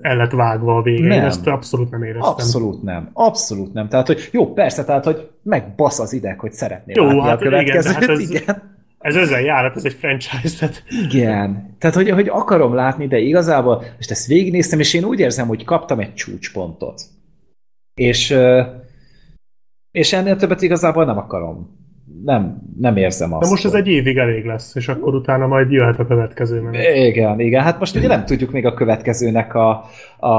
el 0.02 0.16
lett 0.16 0.31
vágva 0.33 0.76
a 0.76 0.83
vége. 0.83 1.02
Én 1.02 1.07
Nem. 1.08 1.25
ezt 1.25 1.47
abszolút 1.47 1.91
nem 1.91 2.02
éreztem. 2.02 2.33
Abszolút 2.33 2.83
nem. 2.83 3.10
Abszolút 3.12 3.73
nem. 3.73 3.89
Tehát, 3.89 4.07
hogy 4.07 4.28
jó, 4.33 4.52
persze, 4.52 4.84
tehát, 4.84 5.05
hogy 5.05 5.28
megbasz 5.42 5.99
az 5.99 6.12
ideg, 6.12 6.39
hogy 6.41 6.52
szeretné 6.52 6.92
Jó, 6.97 7.20
hát 7.20 7.41
a 7.42 7.44
igen, 7.44 7.50
de 7.50 7.65
következőt. 7.65 7.92
hát 7.92 8.08
ez- 8.08 8.31
igen. 8.31 8.75
Ez 9.07 9.17
ezzel 9.17 9.41
jár, 9.41 9.73
ez 9.75 9.85
egy 9.85 9.93
franchise, 9.93 10.59
tehát 10.59 10.83
Igen. 11.10 11.76
Tehát, 11.78 11.97
hogy, 11.97 12.10
hogy 12.10 12.28
akarom 12.28 12.75
látni, 12.75 13.07
de 13.07 13.18
igazából 13.18 13.85
most 13.97 14.10
ezt 14.10 14.26
végignéztem, 14.26 14.81
és 14.81 14.94
én 14.94 15.05
úgy 15.05 15.20
érzem, 15.20 15.47
hogy 15.47 15.65
kaptam 15.65 16.01
egy 16.01 16.15
csúcspontot. 16.15 17.02
És, 17.94 18.36
és 19.91 20.12
ennél 20.12 20.36
többet 20.36 20.62
igazából 20.62 21.05
nem 21.05 21.18
akarom. 21.18 21.85
Nem, 22.25 22.62
nem 22.81 22.97
érzem 22.97 23.33
azt. 23.33 23.43
de 23.43 23.49
most 23.49 23.65
ez 23.65 23.70
hogy- 23.70 23.81
egy 23.81 23.89
évig 23.89 24.17
elég 24.17 24.45
lesz, 24.45 24.75
és 24.75 24.89
akkor 24.89 25.15
utána 25.15 25.47
majd 25.47 25.70
jöhet 25.73 25.99
a 25.99 26.07
következő 26.07 26.61
menet. 26.61 26.95
Igen, 26.97 27.41
igen. 27.41 27.62
Hát 27.62 27.78
most 27.78 27.97
ugye 27.97 28.07
nem 28.09 28.25
tudjuk 28.25 28.51
még 28.53 28.67
a 28.67 28.75
következőnek 28.75 29.55
a, 29.55 29.85
a, 30.17 30.31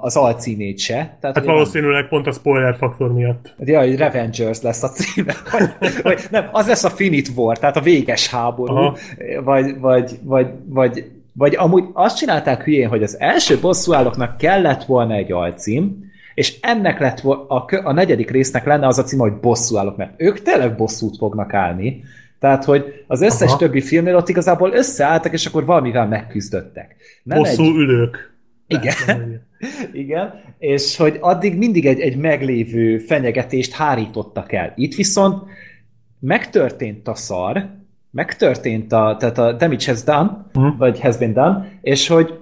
az 0.00 0.16
alcímét 0.16 0.78
se. 0.78 1.16
Tehát 1.20 1.36
Hát 1.36 1.44
valószínűleg 1.44 2.08
pont 2.08 2.26
a 2.26 2.32
spoiler 2.32 2.76
faktor 2.76 3.12
miatt. 3.12 3.54
Nem, 3.56 3.68
ja, 3.68 3.80
hogy 3.80 3.96
Revengers 3.96 4.60
lesz 4.62 4.82
a 4.82 4.88
címe. 4.88 5.34
Vagy, 5.80 5.90
vagy 6.02 6.20
nem, 6.30 6.48
az 6.52 6.66
lesz 6.68 6.84
a 6.84 6.90
Finite 6.90 7.30
War, 7.36 7.58
tehát 7.58 7.76
a 7.76 7.80
véges 7.80 8.28
háború. 8.30 8.74
Aha. 8.74 8.96
Vagy, 9.44 9.78
vagy, 9.80 10.10
vagy, 10.22 10.46
vagy, 10.68 11.04
vagy 11.32 11.54
amúgy 11.56 11.84
azt 11.92 12.16
csinálták 12.16 12.62
hülyén, 12.64 12.88
hogy 12.88 13.02
az 13.02 13.16
első 13.20 13.58
bosszúállóknak 13.60 14.36
kellett 14.36 14.84
volna 14.84 15.14
egy 15.14 15.32
alcím, 15.32 16.04
és 16.36 16.60
ennek 16.60 16.98
lett 16.98 17.20
a, 17.48 17.64
a 17.84 17.92
negyedik 17.92 18.30
résznek 18.30 18.64
lenne 18.64 18.86
az 18.86 18.98
a 18.98 19.02
címe, 19.02 19.22
hogy 19.22 19.40
bosszúállók, 19.40 19.96
mert 19.96 20.12
ők 20.16 20.42
tényleg 20.42 20.76
bosszút 20.76 21.16
fognak 21.16 21.54
állni. 21.54 22.02
Tehát, 22.38 22.64
hogy 22.64 23.04
az 23.06 23.20
összes 23.22 23.48
Aha. 23.48 23.58
többi 23.58 23.80
filmnél 23.80 24.16
ott 24.16 24.28
igazából 24.28 24.72
összeálltak, 24.72 25.32
és 25.32 25.46
akkor 25.46 25.64
valamivel 25.64 26.06
megküzdöttek. 26.06 26.96
Nem 27.22 27.38
Bosszú 27.38 27.62
egy, 27.62 27.74
ülők. 27.74 28.34
igen, 28.66 29.46
igen, 29.92 30.32
és 30.58 30.96
hogy 30.96 31.18
addig 31.20 31.56
mindig 31.58 31.86
egy, 31.86 32.00
egy 32.00 32.16
meglévő 32.16 32.98
fenyegetést 32.98 33.72
hárítottak 33.72 34.52
el. 34.52 34.72
Itt 34.76 34.94
viszont 34.94 35.42
megtörtént 36.20 37.08
a 37.08 37.14
szar, 37.14 37.68
megtörtént 38.10 38.92
a, 38.92 39.16
tehát 39.18 39.38
a 39.38 39.52
damage 39.52 39.84
has 39.86 40.02
done, 40.02 40.46
Mhm. 40.52 40.76
vagy 40.78 41.00
has 41.00 41.16
been 41.16 41.32
done, 41.32 41.68
és 41.80 42.08
hogy 42.08 42.38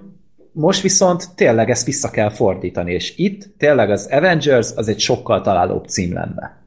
most 0.55 0.81
viszont 0.81 1.35
tényleg 1.35 1.69
ezt 1.69 1.85
vissza 1.85 2.09
kell 2.09 2.29
fordítani, 2.29 2.93
és 2.93 3.17
itt 3.17 3.57
tényleg 3.57 3.89
az 3.89 4.07
Avengers 4.11 4.71
az 4.75 4.87
egy 4.87 4.99
sokkal 4.99 5.41
találóbb 5.41 5.85
cím 5.85 6.13
lenne. 6.13 6.63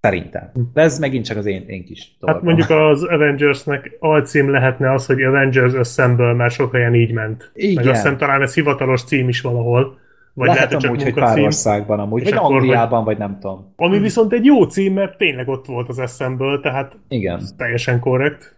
Szerintem. 0.00 0.50
De 0.74 0.80
ez 0.82 0.98
megint 0.98 1.24
csak 1.24 1.36
az 1.36 1.46
én, 1.46 1.64
én 1.66 1.84
kis 1.84 2.00
Hát 2.00 2.18
dolgom. 2.20 2.44
mondjuk 2.44 2.70
az 2.70 3.02
Avengersnek 3.04 3.96
alcím 4.00 4.50
lehetne 4.50 4.92
az, 4.92 5.06
hogy 5.06 5.22
Avengers 5.22 5.72
Assemble, 5.72 6.32
mert 6.32 6.52
sok 6.54 6.72
helyen 6.72 6.94
így 6.94 7.12
ment. 7.12 7.50
Igen. 7.54 7.74
Meg 7.74 7.86
azt 7.86 8.02
hiszem 8.02 8.16
talán 8.16 8.42
ez 8.42 8.54
hivatalos 8.54 9.02
cím 9.02 9.28
is 9.28 9.40
valahol. 9.40 9.98
Vagy 10.34 10.46
lehet, 10.48 10.70
lehet, 10.70 10.84
amúgy, 10.84 11.02
hogy 11.02 11.12
pár 11.12 11.22
munkacím. 11.22 11.44
országban 11.44 12.00
amúgy, 12.00 12.22
vagy 12.24 12.32
akkor, 12.32 12.56
Angliában, 12.56 13.04
vagy 13.04 13.18
nem 13.18 13.38
tudom. 13.40 13.72
Ami 13.76 13.98
viszont 13.98 14.32
egy 14.32 14.44
jó 14.44 14.62
cím, 14.64 14.94
mert 14.94 15.16
tényleg 15.16 15.48
ott 15.48 15.66
volt 15.66 15.88
az 15.88 15.98
Assemble, 15.98 16.58
tehát 16.62 16.96
Igen. 17.08 17.42
teljesen 17.56 18.00
korrekt. 18.00 18.56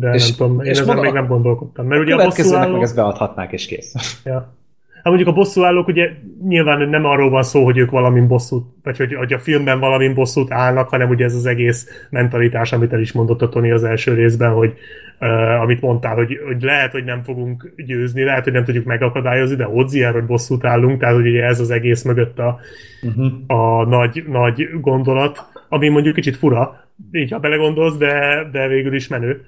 De 0.00 0.14
És- 0.14 0.28
nem 0.28 0.36
tudom, 0.36 0.60
én 0.64 0.70
és 0.70 0.78
ezen 0.78 0.98
még 0.98 1.12
nem 1.12 1.26
gondolkodtam. 1.26 1.86
Mert 1.86 2.02
ugye 2.02 2.14
a 2.14 2.16
Következőnek 2.16 2.58
meg 2.58 2.60
bosszúállók... 2.60 2.82
ezt 2.82 2.96
beadhatnák, 2.96 3.52
és 3.52 3.66
kész. 3.66 3.94
Ja. 4.24 4.56
Hát 4.94 5.06
mondjuk 5.16 5.28
a 5.28 5.32
bosszúállók 5.32 5.88
ugye 5.88 6.10
nyilván 6.48 6.88
nem 6.88 7.04
arról 7.04 7.30
van 7.30 7.42
szó, 7.42 7.64
hogy 7.64 7.78
ők 7.78 7.90
valamin 7.90 8.26
bosszút, 8.26 8.66
vagy 8.82 8.96
hogy, 8.96 9.14
hogy 9.14 9.32
a 9.32 9.38
filmben 9.38 9.80
valamin 9.80 10.14
bosszút 10.14 10.52
állnak, 10.52 10.88
hanem 10.88 11.08
ugye 11.08 11.24
ez 11.24 11.34
az 11.34 11.46
egész 11.46 12.06
mentalitás, 12.10 12.72
amit 12.72 12.92
el 12.92 13.00
is 13.00 13.12
mondott 13.12 13.42
a 13.42 13.48
Tony 13.48 13.72
az 13.72 13.84
első 13.84 14.14
részben, 14.14 14.52
hogy 14.52 14.72
uh, 15.20 15.60
amit 15.60 15.80
mondtál, 15.80 16.14
hogy, 16.14 16.38
hogy 16.46 16.62
lehet, 16.62 16.92
hogy 16.92 17.04
nem 17.04 17.22
fogunk 17.22 17.72
győzni, 17.86 18.22
lehet, 18.22 18.44
hogy 18.44 18.52
nem 18.52 18.64
tudjuk 18.64 18.84
megakadályozni, 18.84 19.56
de 19.56 19.68
Odzier, 19.68 20.12
hogy 20.12 20.24
bosszút 20.24 20.64
állunk, 20.64 21.00
tehát 21.00 21.14
hogy 21.14 21.26
ugye 21.26 21.44
ez 21.44 21.60
az 21.60 21.70
egész 21.70 22.02
mögött 22.02 22.38
a, 22.38 22.58
Uh-huh. 23.02 23.32
a 23.46 23.84
nagy, 23.84 24.24
nagy 24.28 24.68
gondolat, 24.80 25.46
ami 25.68 25.88
mondjuk 25.88 26.14
kicsit 26.14 26.36
fura, 26.36 26.84
így 27.12 27.30
ha 27.30 27.38
belegondolsz, 27.38 27.96
de, 27.96 28.44
de 28.52 28.68
végül 28.68 28.94
is 28.94 29.08
menő. 29.08 29.44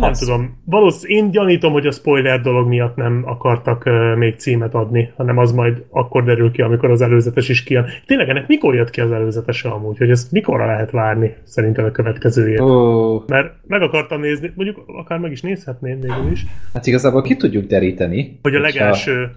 Nem 0.00 0.10
Az. 0.10 0.18
tudom. 0.18 0.62
Valószínűleg 0.64 1.24
én 1.24 1.30
gyanítom, 1.30 1.72
hogy 1.72 1.86
a 1.86 1.90
spoiler 1.90 2.40
dolog 2.40 2.68
miatt 2.68 2.96
nem 2.96 3.22
akartak 3.26 3.82
uh, 3.86 4.16
még 4.16 4.36
címet 4.38 4.74
adni, 4.74 5.12
hanem 5.16 5.38
az 5.38 5.52
majd 5.52 5.84
akkor 5.90 6.24
derül 6.24 6.50
ki, 6.50 6.62
amikor 6.62 6.90
az 6.90 7.00
előzetes 7.00 7.48
is 7.48 7.62
kijön. 7.62 7.86
Tényleg 8.06 8.28
ennek 8.28 8.46
mikor 8.46 8.74
jött 8.74 8.90
ki 8.90 9.00
az 9.00 9.12
előzetese 9.12 9.68
amúgy, 9.68 9.98
hogy 9.98 10.10
ezt 10.10 10.32
mikorra 10.32 10.66
lehet 10.66 10.90
várni 10.90 11.34
szerintem 11.44 11.84
a 11.84 11.90
következőjét? 11.90 12.60
Ó, 12.60 13.22
Mert 13.26 13.54
meg 13.66 13.82
akartam 13.82 14.20
nézni, 14.20 14.52
mondjuk 14.54 14.82
akár 14.86 15.18
meg 15.18 15.30
is 15.30 15.40
nézhetném 15.40 16.00
végül 16.00 16.30
is, 16.30 16.44
hát 16.72 16.86
igazából 16.86 17.22
ki 17.22 17.36
tudjuk 17.36 17.66
deríteni. 17.66 18.38
hogy 18.42 18.54
a 18.54 18.60
legelső 18.60 19.30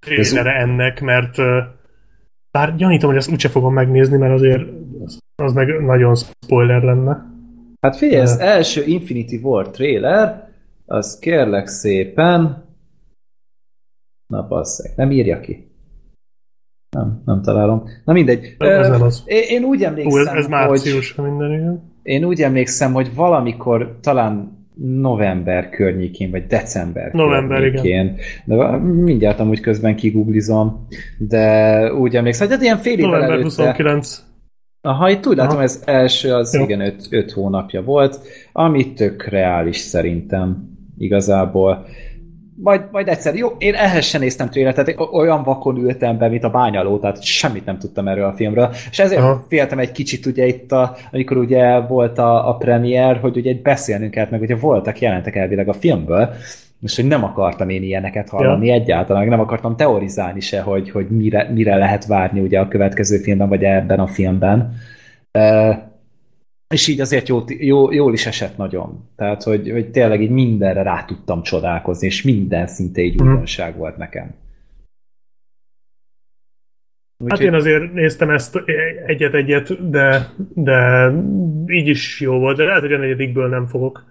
trailere 0.00 0.52
ennek, 0.52 1.00
mert 1.00 1.38
ö, 1.38 1.58
bár 2.50 2.76
gyanítom, 2.76 3.08
hogy 3.08 3.18
ezt 3.18 3.30
úgyse 3.32 3.48
fogom 3.48 3.74
megnézni, 3.74 4.16
mert 4.16 4.32
azért 4.32 4.62
az, 5.04 5.18
az 5.42 5.52
meg 5.52 5.80
nagyon 5.80 6.14
spoiler 6.14 6.82
lenne. 6.82 7.30
Hát 7.86 7.96
figyelj, 7.96 8.22
az 8.22 8.38
első 8.38 8.84
Infinity 8.84 9.34
War 9.42 9.70
trailer, 9.70 10.48
az 10.86 11.18
kérlek 11.18 11.66
szépen... 11.66 12.64
Na 14.26 14.46
basszeg, 14.48 14.92
nem 14.96 15.10
írja 15.10 15.40
ki. 15.40 15.70
Nem, 16.96 17.22
nem 17.24 17.42
találom. 17.42 17.84
Na 18.04 18.12
mindegy. 18.12 18.56
Ez 18.58 18.88
Ö. 18.88 19.06
Én, 19.24 19.42
én 19.48 19.64
úgy 19.64 19.82
ez, 19.82 19.88
emlékszem, 19.88 20.36
ez 20.36 20.42
hogy... 20.42 20.50
március, 20.50 21.14
minden 21.14 21.52
igen. 21.52 21.82
Én 22.02 22.24
úgy 22.24 22.42
emlékszem, 22.42 22.92
hogy 22.92 23.14
valamikor 23.14 23.98
talán 24.00 24.60
november 24.74 25.68
környékén, 25.68 26.30
vagy 26.30 26.46
december 26.46 27.12
November, 27.12 27.60
környékén. 27.60 28.16
De 28.44 28.54
va- 28.54 28.82
mindjárt 28.82 29.40
amúgy 29.40 29.60
közben 29.60 29.96
kigooglizom, 29.96 30.86
de 31.18 31.94
úgy 31.94 32.16
emlékszem, 32.16 32.46
hogy 32.46 32.56
hát 32.56 32.64
ilyen 32.64 32.78
fél 32.78 32.98
évvel 32.98 33.10
November 33.10 33.30
előtte... 33.30 33.44
29. 33.44 34.24
Aha, 34.84 35.10
itt 35.10 35.26
úgy 35.26 35.36
látom, 35.36 35.58
ez 35.58 35.82
első, 35.84 36.34
az 36.34 36.54
Jó. 36.54 36.62
igen, 36.62 36.80
öt, 36.80 37.06
öt 37.10 37.32
hónapja 37.32 37.82
volt, 37.82 38.20
ami 38.52 38.92
tök 38.92 39.24
reális 39.24 39.76
szerintem 39.76 40.70
igazából. 40.98 41.86
Majd, 42.56 42.82
majd 42.90 43.08
egyszer, 43.08 43.34
jó, 43.34 43.48
én 43.58 43.74
ehhez 43.74 44.04
sem 44.04 44.20
néztem 44.20 44.48
trélet, 44.48 44.74
tehát 44.74 45.00
olyan 45.12 45.42
vakon 45.42 45.76
ültem 45.76 46.18
be, 46.18 46.28
mint 46.28 46.44
a 46.44 46.50
bányaló, 46.50 46.98
tehát 46.98 47.22
semmit 47.22 47.64
nem 47.64 47.78
tudtam 47.78 48.08
erről 48.08 48.24
a 48.24 48.32
filmről, 48.32 48.70
és 48.90 48.98
ezért. 48.98 49.20
Aha. 49.20 49.44
féltem 49.48 49.78
egy 49.78 49.92
kicsit 49.92 50.26
ugye 50.26 50.46
itt, 50.46 50.72
a, 50.72 50.96
amikor 51.12 51.36
ugye 51.36 51.78
volt 51.80 52.18
a, 52.18 52.48
a 52.48 52.56
premier, 52.56 53.16
hogy 53.16 53.36
ugye 53.36 53.54
beszélnünk 53.62 54.10
kellett, 54.10 54.30
meg 54.30 54.40
ugye 54.40 54.56
voltak 54.56 54.98
jelentek 54.98 55.36
elvileg 55.36 55.68
a 55.68 55.72
filmből, 55.72 56.34
és 56.82 56.96
hogy 56.96 57.06
nem 57.06 57.24
akartam 57.24 57.68
én 57.68 57.82
ilyeneket 57.82 58.28
hallani 58.28 58.66
ja. 58.66 58.74
egyáltalán, 58.74 59.28
nem 59.28 59.40
akartam 59.40 59.76
teorizálni 59.76 60.40
se, 60.40 60.60
hogy, 60.60 60.90
hogy 60.90 61.08
mire, 61.08 61.50
mire 61.50 61.76
lehet 61.76 62.06
várni 62.06 62.40
ugye 62.40 62.60
a 62.60 62.68
következő 62.68 63.16
filmben, 63.18 63.48
vagy 63.48 63.64
ebben 63.64 64.00
a 64.00 64.06
filmben. 64.06 64.74
Uh, 65.38 65.76
és 66.72 66.88
így 66.88 67.00
azért 67.00 67.28
jó, 67.28 67.44
jó, 67.46 67.92
jól 67.92 68.12
is 68.12 68.26
esett 68.26 68.56
nagyon. 68.56 69.08
Tehát, 69.16 69.42
hogy, 69.42 69.70
hogy 69.70 69.90
tényleg 69.90 70.22
így 70.22 70.30
mindenre 70.30 70.82
rá 70.82 71.04
tudtam 71.04 71.42
csodálkozni, 71.42 72.06
és 72.06 72.22
minden 72.22 72.66
szinte 72.66 73.00
egy 73.00 73.14
Mhm. 73.14 73.28
újdonság 73.28 73.76
volt 73.76 73.96
nekem. 73.96 74.34
Hát 77.26 77.40
én 77.40 77.54
azért 77.54 77.92
néztem 77.92 78.30
ezt 78.30 78.62
egyet-egyet, 79.06 79.90
de, 79.90 80.28
de 80.54 81.10
így 81.66 81.88
is 81.88 82.20
jó 82.20 82.38
volt, 82.38 82.56
de 82.56 82.64
lehet, 82.64 82.80
hogy 82.80 82.92
a 82.92 82.98
negyedikből 82.98 83.48
nem 83.48 83.66
fogok. 83.66 84.04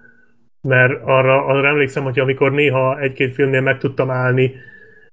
Mert 0.62 1.02
arra, 1.04 1.46
arra 1.46 1.68
emlékszem, 1.68 2.04
hogy 2.04 2.20
amikor 2.20 2.52
néha 2.52 3.00
egy-két 3.00 3.34
filmnél 3.34 3.62
meg 3.62 3.78
tudtam 3.78 4.10
állni, 4.10 4.54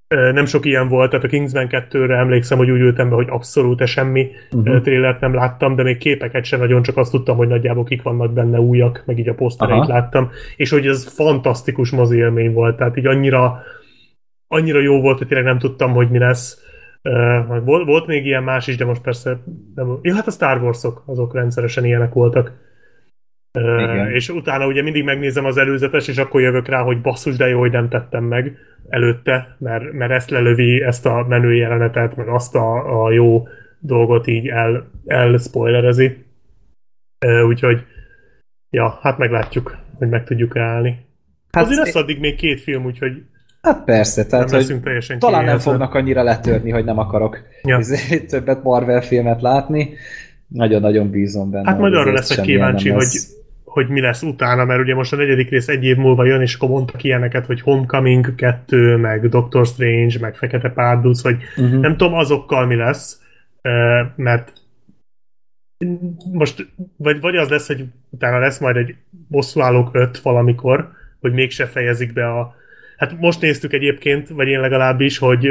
nem 0.08 0.44
sok 0.44 0.66
ilyen 0.66 0.88
volt, 0.88 1.10
tehát 1.10 1.24
a 1.24 1.28
Kingsman 1.28 1.66
2-re 1.70 2.16
emlékszem, 2.16 2.58
hogy 2.58 2.70
úgy 2.70 2.80
ültem 2.80 3.08
be, 3.08 3.14
hogy 3.14 3.28
abszolút 3.30 3.86
semmi 3.86 4.30
uh-huh. 4.50 4.80
trélert 4.80 5.20
nem 5.20 5.34
láttam, 5.34 5.74
de 5.74 5.82
még 5.82 5.98
képeket 5.98 6.44
sem 6.44 6.58
nagyon, 6.58 6.82
csak 6.82 6.96
azt 6.96 7.10
tudtam, 7.10 7.36
hogy 7.36 7.48
nagyjából 7.48 7.84
kik 7.84 8.02
vannak 8.02 8.32
benne 8.32 8.60
újak, 8.60 9.02
meg 9.06 9.18
így 9.18 9.28
a 9.28 9.34
posztereit 9.34 9.80
Aha. 9.80 9.92
láttam, 9.92 10.30
és 10.56 10.70
hogy 10.70 10.86
ez 10.86 11.14
fantasztikus 11.14 11.90
mozi 11.90 12.16
élmény 12.16 12.52
volt, 12.52 12.76
tehát 12.76 12.96
így 12.96 13.06
annyira, 13.06 13.62
annyira 14.46 14.80
jó 14.80 15.00
volt, 15.00 15.18
hogy 15.18 15.26
tényleg 15.26 15.46
nem 15.46 15.58
tudtam, 15.58 15.92
hogy 15.92 16.10
mi 16.10 16.18
lesz. 16.18 16.62
Uh, 17.02 17.64
volt, 17.64 17.86
volt 17.86 18.06
még 18.06 18.26
ilyen 18.26 18.42
más 18.42 18.66
is, 18.66 18.76
de 18.76 18.84
most 18.84 19.02
persze 19.02 19.38
nem. 19.74 19.98
Ja, 20.02 20.14
hát 20.14 20.26
a 20.26 20.30
Star 20.30 20.62
Wars-ok, 20.62 21.02
azok 21.06 21.34
rendszeresen 21.34 21.84
ilyenek 21.84 22.12
voltak. 22.12 22.52
Igen. 23.52 24.10
és 24.10 24.28
utána 24.28 24.66
ugye 24.66 24.82
mindig 24.82 25.04
megnézem 25.04 25.44
az 25.44 25.56
előzetes, 25.56 26.08
és 26.08 26.18
akkor 26.18 26.40
jövök 26.40 26.68
rá, 26.68 26.82
hogy 26.82 27.00
basszus, 27.00 27.36
de 27.36 27.48
jó, 27.48 27.58
hogy 27.58 27.72
nem 27.72 27.88
tettem 27.88 28.24
meg 28.24 28.56
előtte, 28.88 29.56
mert, 29.58 29.92
mert 29.92 30.12
ezt 30.12 30.30
lelövi, 30.30 30.82
ezt 30.82 31.06
a 31.06 31.26
menő 31.28 31.54
jelenetet, 31.54 32.16
meg 32.16 32.28
azt 32.28 32.54
a, 32.54 33.02
a 33.04 33.10
jó 33.10 33.48
dolgot 33.78 34.26
így 34.26 34.48
el, 34.48 34.90
el 35.06 35.38
spoilerezi. 35.38 36.24
Uh, 37.26 37.46
úgyhogy, 37.46 37.84
ja, 38.70 38.98
hát 39.02 39.18
meglátjuk, 39.18 39.76
hogy 39.94 40.08
meg 40.08 40.24
tudjuk 40.24 40.56
állni. 40.56 41.06
Hát 41.50 41.64
Azért 41.64 41.84
lesz 41.84 41.94
addig 41.94 42.20
még 42.20 42.34
két 42.34 42.60
film, 42.60 42.84
úgyhogy 42.84 43.22
hát 43.62 43.84
persze, 43.84 44.26
tehát 44.26 44.44
nem 44.44 44.54
hogy 44.54 44.64
leszünk 44.64 44.84
teljesen 44.84 45.18
talán 45.18 45.44
nem 45.44 45.58
fognak 45.58 45.94
annyira 45.94 46.22
letörni, 46.22 46.70
hogy 46.70 46.84
nem 46.84 46.98
akarok 46.98 47.38
ja. 47.62 47.80
többet 48.28 48.62
Marvel 48.62 49.00
filmet 49.00 49.42
látni. 49.42 49.94
Nagyon-nagyon 50.48 51.10
bízom 51.10 51.50
benne. 51.50 51.68
Hát 51.68 51.78
majd 51.78 51.92
hogy 51.92 52.02
arra 52.02 52.12
leszek 52.12 52.40
kíváncsi, 52.40 52.88
hogy, 52.88 53.02
lesz. 53.02 53.32
hogy 53.64 53.88
mi 53.88 54.00
lesz 54.00 54.22
utána, 54.22 54.64
mert 54.64 54.80
ugye 54.80 54.94
most 54.94 55.12
a 55.12 55.16
negyedik 55.16 55.50
rész 55.50 55.68
egy 55.68 55.84
év 55.84 55.96
múlva 55.96 56.24
jön, 56.24 56.40
és 56.40 56.54
akkor 56.54 56.68
mondtak 56.68 57.02
ilyeneket, 57.04 57.46
hogy 57.46 57.60
Homecoming 57.60 58.34
2, 58.34 58.96
meg 58.96 59.28
Doctor 59.28 59.66
Strange, 59.66 60.18
meg 60.20 60.34
Fekete 60.34 60.70
Párduc, 60.70 61.20
hogy 61.20 61.36
Uh-huh. 61.56 61.80
nem 61.80 61.96
tudom 61.96 62.14
azokkal 62.14 62.66
mi 62.66 62.74
lesz, 62.74 63.20
mert 64.16 64.52
most 66.32 66.66
vagy, 66.96 67.20
vagy 67.20 67.36
az 67.36 67.48
lesz, 67.48 67.66
hogy 67.66 67.84
utána 68.10 68.38
lesz 68.38 68.58
majd 68.58 68.76
egy 68.76 68.94
bosszúállók 69.28 69.88
5 69.92 70.18
valamikor, 70.18 70.90
hogy 71.20 71.32
mégse 71.32 71.66
fejezik 71.66 72.12
be 72.12 72.28
a 72.28 72.54
Hát 72.98 73.20
most 73.20 73.40
néztük 73.40 73.72
egyébként, 73.72 74.28
vagy 74.28 74.48
én 74.48 74.60
legalábbis, 74.60 75.18
hogy 75.18 75.48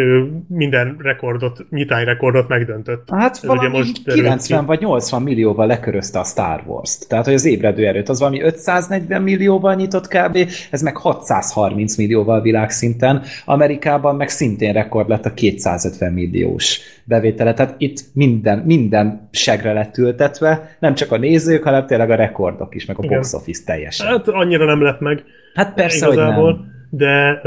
minden 0.47 0.95
rekordot, 0.99 1.65
nyitányrekordot 1.69 2.47
megdöntött. 2.47 3.09
Hát 3.11 3.35
Ez 3.35 3.43
ugye 3.43 3.47
valami 3.47 3.77
most 3.77 4.03
derült 4.03 4.23
90 4.23 4.59
ki. 4.59 4.65
vagy 4.65 4.79
80 4.79 5.21
millióval 5.21 5.67
lekörözte 5.67 6.19
a 6.19 6.23
Star 6.23 6.63
Wars-t. 6.65 7.07
Tehát, 7.07 7.25
hogy 7.25 7.33
az 7.33 7.45
ébredő 7.45 7.87
erőt 7.87 8.09
az 8.09 8.19
valami 8.19 8.41
540 8.41 9.21
millióval 9.21 9.75
nyitott 9.75 10.07
kb., 10.07 10.37
ez 10.71 10.81
meg 10.81 10.97
630 10.97 11.97
millióval 11.97 12.41
világszinten. 12.41 13.21
Amerikában 13.45 14.15
meg 14.15 14.29
szintén 14.29 14.73
rekord 14.73 15.09
lett 15.09 15.25
a 15.25 15.33
250 15.33 16.13
milliós 16.13 16.79
bevétele. 17.03 17.53
Tehát 17.53 17.75
itt 17.77 17.99
minden, 18.13 18.59
minden 18.59 19.27
segre 19.31 19.73
lett 19.73 19.97
ültetve, 19.97 20.77
nem 20.79 20.95
csak 20.95 21.11
a 21.11 21.17
nézők, 21.17 21.63
hanem 21.63 21.85
tényleg 21.85 22.09
a 22.09 22.15
rekordok 22.15 22.75
is, 22.75 22.85
meg 22.85 22.97
a 22.99 23.03
Igen. 23.03 23.17
box 23.17 23.33
office 23.33 23.63
teljesen. 23.65 24.07
Hát 24.07 24.27
annyira 24.27 24.65
nem 24.65 24.81
lett 24.81 24.99
meg. 24.99 25.23
Hát 25.53 25.73
persze, 25.73 26.05
hogy 26.05 26.15
nem. 26.15 26.75
De 26.89 27.41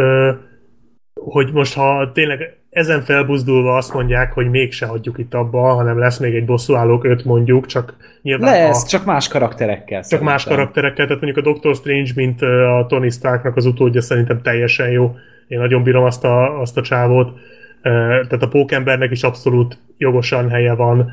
hogy 1.14 1.52
most 1.52 1.74
ha 1.74 2.10
tényleg 2.12 2.60
ezen 2.70 3.00
felbuzdulva 3.00 3.76
azt 3.76 3.92
mondják, 3.94 4.32
hogy 4.32 4.50
mégse 4.50 4.86
hagyjuk 4.86 5.18
itt 5.18 5.34
abba, 5.34 5.60
hanem 5.60 5.98
lesz 5.98 6.18
még 6.18 6.34
egy 6.34 6.44
bosszúállók 6.44 7.04
öt 7.04 7.24
mondjuk, 7.24 7.66
csak 7.66 7.96
nyilván 8.22 8.52
Lesz, 8.52 8.84
a, 8.84 8.88
csak 8.88 9.04
más 9.04 9.28
karakterekkel. 9.28 10.02
csak 10.02 10.20
más 10.20 10.42
szerintem. 10.42 10.56
karakterekkel, 10.56 11.06
tehát 11.06 11.22
mondjuk 11.22 11.46
a 11.46 11.50
Doctor 11.50 11.74
Strange, 11.74 12.10
mint 12.14 12.42
a 12.42 12.86
Tony 12.88 13.10
Starknak 13.10 13.56
az 13.56 13.66
utódja 13.66 14.00
szerintem 14.00 14.42
teljesen 14.42 14.90
jó. 14.90 15.14
Én 15.48 15.58
nagyon 15.58 15.82
bírom 15.82 16.04
azt 16.04 16.24
a, 16.24 16.60
azt 16.60 16.76
a 16.76 16.82
csávót. 16.82 17.38
Tehát 17.82 18.42
a 18.42 18.48
pókembernek 18.48 19.10
is 19.10 19.22
abszolút 19.22 19.78
jogosan 19.98 20.48
helye 20.48 20.74
van 20.74 21.12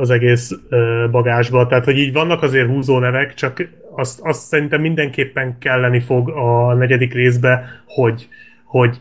az 0.00 0.10
egész 0.10 0.50
bagásba. 1.10 1.66
Tehát, 1.66 1.84
hogy 1.84 1.98
így 1.98 2.12
vannak 2.12 2.42
azért 2.42 2.68
húzó 2.68 2.98
nevek, 2.98 3.34
csak 3.34 3.68
azt, 3.94 4.20
azt 4.20 4.46
szerintem 4.46 4.80
mindenképpen 4.80 5.58
kelleni 5.58 6.00
fog 6.00 6.28
a 6.28 6.74
negyedik 6.74 7.12
részbe, 7.14 7.82
hogy, 7.86 8.28
hogy 8.64 9.00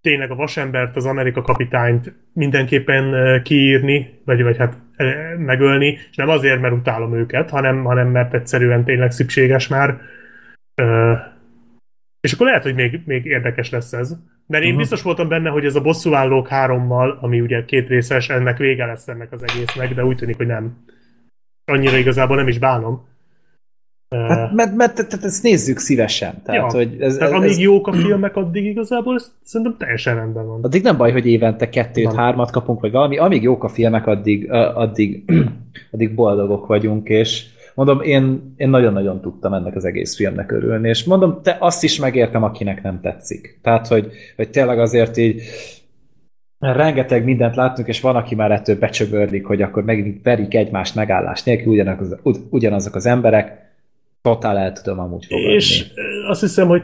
tényleg 0.00 0.30
a 0.30 0.34
vasembert, 0.34 0.96
az 0.96 1.06
Amerika 1.06 1.42
kapitányt 1.42 2.12
mindenképpen 2.32 3.42
kiírni, 3.42 4.20
vagy, 4.24 4.42
vagy 4.42 4.56
hát 4.56 4.76
megölni, 5.38 5.98
és 6.10 6.16
nem 6.16 6.28
azért, 6.28 6.60
mert 6.60 6.74
utálom 6.74 7.14
őket, 7.14 7.50
hanem, 7.50 7.84
hanem 7.84 8.08
mert 8.08 8.34
egyszerűen 8.34 8.84
tényleg 8.84 9.10
szükséges 9.10 9.68
már. 9.68 10.00
Ö, 10.74 11.12
és 12.20 12.32
akkor 12.32 12.46
lehet, 12.46 12.62
hogy 12.62 12.74
még, 12.74 13.00
még 13.04 13.24
érdekes 13.24 13.70
lesz 13.70 13.92
ez. 13.92 14.16
Mert 14.46 14.64
én 14.64 14.70
Mhm. 14.70 14.78
biztos 14.78 15.02
voltam 15.02 15.28
benne, 15.28 15.50
hogy 15.50 15.64
ez 15.64 15.74
a 15.74 15.80
bosszúállók 15.80 16.48
hárommal, 16.48 17.18
ami 17.20 17.40
ugye 17.40 17.64
két 17.64 17.88
részes, 17.88 18.28
ennek 18.28 18.56
vége 18.58 18.86
lesz 18.86 19.08
ennek 19.08 19.32
az 19.32 19.42
egésznek, 19.42 19.94
de 19.94 20.04
úgy 20.04 20.16
tűnik, 20.16 20.36
hogy 20.36 20.46
nem. 20.46 20.84
Annyira 21.64 21.96
igazából 21.96 22.36
nem 22.36 22.48
is 22.48 22.58
bánom. 22.58 23.08
Hát, 24.10 24.52
mert, 24.52 24.74
mert, 24.76 24.96
mert 24.96 25.24
ezt 25.24 25.42
nézzük 25.42 25.78
szívesen. 25.78 26.42
Tehát, 26.44 26.72
Ja. 26.72 26.78
hogy 26.78 26.96
ez, 27.00 27.16
tehát 27.16 27.32
ez, 27.32 27.38
amíg 27.38 27.50
ez, 27.50 27.58
jók 27.58 27.86
a 27.86 27.92
filmek, 27.92 28.36
addig 28.36 28.64
igazából 28.64 29.14
ez 29.14 29.32
szerintem 29.42 29.76
teljesen 29.78 30.14
rendben 30.14 30.46
van. 30.46 30.62
Addig 30.62 30.82
nem 30.82 30.96
baj, 30.96 31.12
hogy 31.12 31.26
évente 31.26 31.68
kettőt, 31.68 32.14
hármat 32.14 32.50
kapunk, 32.50 32.80
vagy 32.80 32.90
valami. 32.90 33.18
Amíg 33.18 33.42
jók 33.42 33.64
a 33.64 33.68
filmek, 33.68 34.06
addig, 34.06 34.50
addig, 34.52 35.24
addig 35.92 36.14
boldogok 36.14 36.66
vagyunk, 36.66 37.08
és 37.08 37.44
mondom, 37.74 38.00
én, 38.02 38.54
én 38.56 38.68
nagyon-nagyon 38.68 39.20
tudtam 39.20 39.52
ennek 39.52 39.76
az 39.76 39.84
egész 39.84 40.16
filmnek 40.16 40.52
örülni, 40.52 40.88
és 40.88 41.04
mondom, 41.04 41.40
te 41.42 41.56
azt 41.60 41.84
is 41.84 41.98
megértem, 41.98 42.42
akinek 42.42 42.82
nem 42.82 43.00
tetszik. 43.00 43.58
Tehát, 43.62 43.86
hogy, 43.86 44.10
hogy 44.36 44.50
tényleg 44.50 44.78
azért 44.78 45.16
így 45.16 45.42
rengeteg 46.58 47.24
mindent 47.24 47.56
láttunk, 47.56 47.88
és 47.88 48.00
van, 48.00 48.16
aki 48.16 48.34
már 48.34 48.50
ettől 48.50 48.78
becsöbörlik, 48.78 49.46
hogy 49.46 49.62
akkor 49.62 49.84
megint 49.84 50.22
verik 50.22 50.54
egymást 50.54 50.94
megállás 50.94 51.42
nélkül, 51.42 51.72
ugyanazok, 51.72 52.20
az- 52.22 52.40
ugyanazok 52.50 52.94
az 52.94 53.06
emberek, 53.06 53.66
totál 54.32 54.58
el 54.58 54.72
tudom 54.72 54.98
amúgy 54.98 55.24
fogadni. 55.24 55.52
És 55.52 55.86
ö, 55.94 56.28
azt 56.28 56.40
hiszem, 56.40 56.68
hogy 56.68 56.82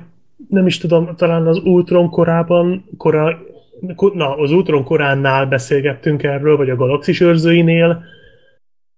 nem 0.49 0.67
is 0.67 0.79
tudom, 0.79 1.17
talán 1.17 1.47
az 1.47 1.59
Ultron 1.59 2.11
korában, 2.11 2.85
kora, 2.97 3.39
ko- 3.97 4.15
na, 4.15 4.37
az 4.37 4.51
Ultron 4.51 4.85
koránál 4.85 5.47
beszélgettünk 5.47 6.23
erről, 6.23 6.57
vagy 6.57 6.71
a 6.71 6.77
Galaxis 6.77 7.21
őrzőinél, 7.21 8.03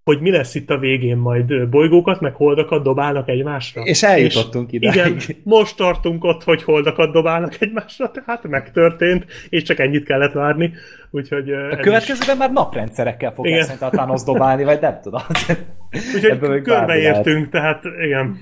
hogy 0.06 0.20
mi 0.20 0.30
lesz 0.30 0.54
itt 0.54 0.70
a 0.70 0.78
végén, 0.78 1.16
majd 1.16 1.68
bolygókat, 1.68 2.20
meg 2.20 2.34
holdakat 2.34 2.82
dobálnak 2.82 3.28
egymásra. 3.28 3.82
És 3.82 4.02
eljutottunk 4.02 4.72
ide. 4.72 4.88
Igen, 4.88 5.16
most 5.42 5.76
tartunk 5.76 6.24
ott, 6.24 6.42
hogy 6.42 6.62
holdakat 6.62 7.12
dobálnak 7.12 7.60
egymásra, 7.60 8.10
tehát 8.10 8.48
megtörtént, 8.48 9.26
és 9.48 9.62
csak 9.62 9.78
ennyit 9.78 10.04
kellett 10.04 10.32
várni. 10.32 10.72
Úgyhogy 11.10 11.50
a 11.50 11.76
következőben 11.76 12.34
is... 12.34 12.40
már 12.40 12.52
naprendszerekkel 12.52 13.32
fog 13.32 13.46
szerintem 13.46 13.88
a 13.88 13.90
Thanos 13.90 14.22
dobálni, 14.22 14.64
vagy 14.64 14.80
nem 14.80 14.98
tudom. 15.02 15.22
Úgyhogy 16.14 16.62
körbeértünk, 16.62 17.48
tehát 17.48 17.82
igen. 18.04 18.38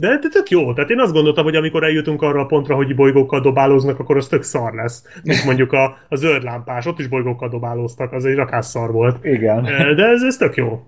De, 0.00 0.18
tök 0.18 0.48
jó. 0.48 0.72
Tehát 0.72 0.90
én 0.90 1.00
azt 1.00 1.12
gondoltam, 1.12 1.44
hogy 1.44 1.56
amikor 1.56 1.84
eljutunk 1.84 2.22
arra 2.22 2.40
a 2.40 2.46
pontra, 2.46 2.74
hogy 2.74 2.94
bolygókkal 2.94 3.40
dobálóznak, 3.40 3.98
akkor 3.98 4.16
az 4.16 4.28
tök 4.28 4.42
szar 4.42 4.74
lesz. 4.74 5.04
Mint 5.24 5.44
mondjuk 5.44 5.72
a, 5.72 5.96
a 6.08 6.16
zöld 6.16 6.42
lámpás, 6.42 6.86
ott 6.86 6.98
is 6.98 7.08
bolygókkal 7.08 7.48
dobálóztak, 7.48 8.12
az 8.12 8.24
egy 8.24 8.34
rakás 8.34 8.64
szar 8.64 8.92
volt. 8.92 9.24
Igen. 9.24 9.62
De 9.96 10.06
ez, 10.06 10.22
ez 10.22 10.36
tök 10.36 10.54
jó. 10.54 10.86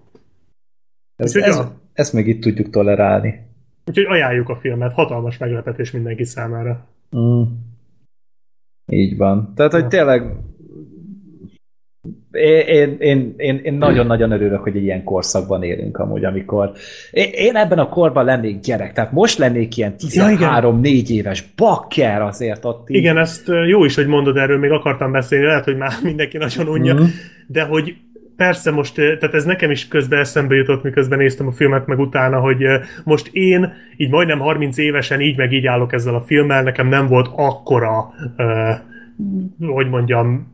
Ez, 1.17 1.37
ez, 1.37 1.57
ja. 1.57 1.81
ezt 1.93 2.13
meg 2.13 2.27
itt 2.27 2.41
tudjuk 2.41 2.71
tolerálni. 2.71 3.51
Úgyhogy 3.87 4.05
ajánljuk 4.05 4.49
a 4.49 4.57
filmet, 4.57 4.93
hatalmas 4.93 5.39
meglepetés 5.39 5.91
mindenki 5.91 6.25
számára. 6.25 6.87
Mm. 7.17 7.43
Így 8.87 9.17
van. 9.17 9.53
Tehát, 9.55 9.73
hogy 9.73 9.87
tényleg 9.87 10.23
én, 12.67 12.97
én, 12.99 13.35
én, 13.37 13.61
én 13.63 13.75
nagyon-nagyon 13.75 14.31
örülök, 14.31 14.63
hogy 14.63 14.77
egy 14.77 14.83
ilyen 14.83 15.05
korszakban 15.05 15.63
élünk 15.63 15.99
amúgy, 15.99 16.25
amikor 16.25 16.73
én, 17.11 17.31
én 17.33 17.57
ebben 17.57 17.79
a 17.79 17.89
korban 17.89 18.25
lennék 18.25 18.61
gyerek, 18.61 18.93
tehát 18.93 19.13
most 19.13 19.39
lennék 19.39 19.77
ilyen 19.77 19.95
13-4 19.99 21.09
éves 21.09 21.45
bakker 21.57 22.23
azért 22.23 22.65
ott 22.65 22.91
így. 22.91 22.97
Igen, 22.97 23.19
ezt 23.19 23.51
jó 23.69 23.85
is, 23.85 23.95
hogy 23.95 24.07
mondod 24.07 24.37
erről, 24.37 24.59
még 24.59 24.71
akartam 24.71 25.13
beszélni, 25.13 25.45
lehet, 25.45 25.65
hogy 25.65 25.77
már 25.77 25.93
mindenki 26.03 26.39
nagyon 26.39 26.69
unja, 26.69 26.95
mm-hmm. 26.95 27.05
de 27.47 27.63
hogy 27.63 27.97
persze 28.37 28.71
most, 28.71 28.95
tehát 28.95 29.35
ez 29.35 29.45
nekem 29.45 29.71
is 29.71 29.89
közben 29.89 30.19
eszembe 30.19 30.55
jutott, 30.55 30.83
miközben 30.83 31.19
néztem 31.19 31.47
a 31.47 31.53
filmet 31.53 31.87
meg 31.87 31.99
utána, 31.99 32.41
hogy 32.41 32.65
most 33.05 33.29
én 33.33 33.73
így 33.97 34.11
majdnem 34.11 34.39
30 34.39 34.79
évesen 34.79 35.21
így 35.21 35.37
meg 35.37 35.53
így 35.53 35.67
állok 35.67 35.93
ezzel 35.93 36.15
a 36.15 36.21
filmmel, 36.21 36.63
nekem 36.63 36.89
nem 36.89 37.07
volt 37.07 37.29
akkora, 37.37 38.15
hogy 39.59 39.89
mondjam, 39.89 40.53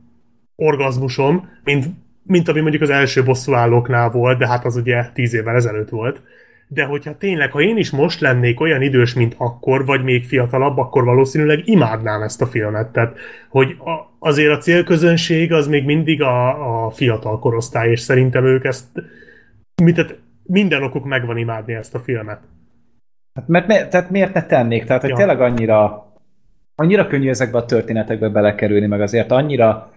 orgazmusom, 0.58 1.48
mint, 1.64 1.86
mint 2.22 2.48
ami 2.48 2.60
mondjuk 2.60 2.82
az 2.82 2.90
első 2.90 3.24
bosszúállóknál 3.24 4.10
volt, 4.10 4.38
de 4.38 4.46
hát 4.46 4.64
az 4.64 4.76
ugye 4.76 5.04
tíz 5.12 5.34
évvel 5.34 5.54
ezelőtt 5.54 5.88
volt. 5.88 6.22
De 6.68 6.84
hogyha 6.84 7.16
tényleg, 7.16 7.52
ha 7.52 7.60
én 7.60 7.76
is 7.76 7.90
most 7.90 8.20
lennék 8.20 8.60
olyan 8.60 8.82
idős, 8.82 9.14
mint 9.14 9.34
akkor, 9.38 9.84
vagy 9.84 10.02
még 10.02 10.24
fiatalabb, 10.24 10.78
akkor 10.78 11.04
valószínűleg 11.04 11.60
imádnám 11.64 12.22
ezt 12.22 12.42
a 12.42 12.46
filmet. 12.46 12.92
Tehát, 12.92 13.16
hogy 13.48 13.76
a, 13.78 14.16
azért 14.18 14.52
a 14.52 14.58
célközönség 14.58 15.52
az 15.52 15.66
még 15.66 15.84
mindig 15.84 16.22
a, 16.22 16.84
a 16.86 16.90
fiatal 16.90 17.38
korosztály, 17.38 17.90
és 17.90 18.00
szerintem 18.00 18.44
ők 18.44 18.64
ezt, 18.64 18.86
mit, 19.82 19.94
tehát 19.94 20.18
minden 20.42 20.82
okuk 20.82 21.04
megvan 21.04 21.36
imádni 21.36 21.74
ezt 21.74 21.94
a 21.94 21.98
filmet. 21.98 22.40
Hát 23.34 23.48
mert, 23.48 23.90
tehát 23.90 24.10
miért 24.10 24.34
ne 24.34 24.46
tennék? 24.46 24.84
Tehát, 24.84 25.00
hogy 25.00 25.10
ja. 25.10 25.16
tényleg 25.16 25.40
annyira 25.40 26.06
annyira 26.74 27.06
könnyű 27.06 27.28
ezekbe 27.28 27.58
a 27.58 27.64
történetekbe 27.64 28.28
belekerülni, 28.28 28.86
meg 28.86 29.00
azért 29.00 29.30
annyira 29.30 29.92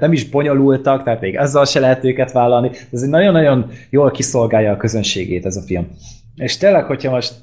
nem 0.00 0.12
is 0.12 0.28
bonyolultak, 0.28 1.02
tehát 1.02 1.20
még 1.20 1.34
ezzel 1.34 1.64
se 1.64 1.80
lehet 1.80 2.04
őket 2.04 2.32
vállalni. 2.32 2.70
Ez 2.92 3.02
nagyon-nagyon 3.02 3.66
jól 3.90 4.10
kiszolgálja 4.10 4.72
a 4.72 4.76
közönségét 4.76 5.46
ez 5.46 5.56
a 5.56 5.60
film. 5.60 5.88
És 6.36 6.56
tényleg, 6.56 6.84
hogyha 6.84 7.10
most 7.10 7.34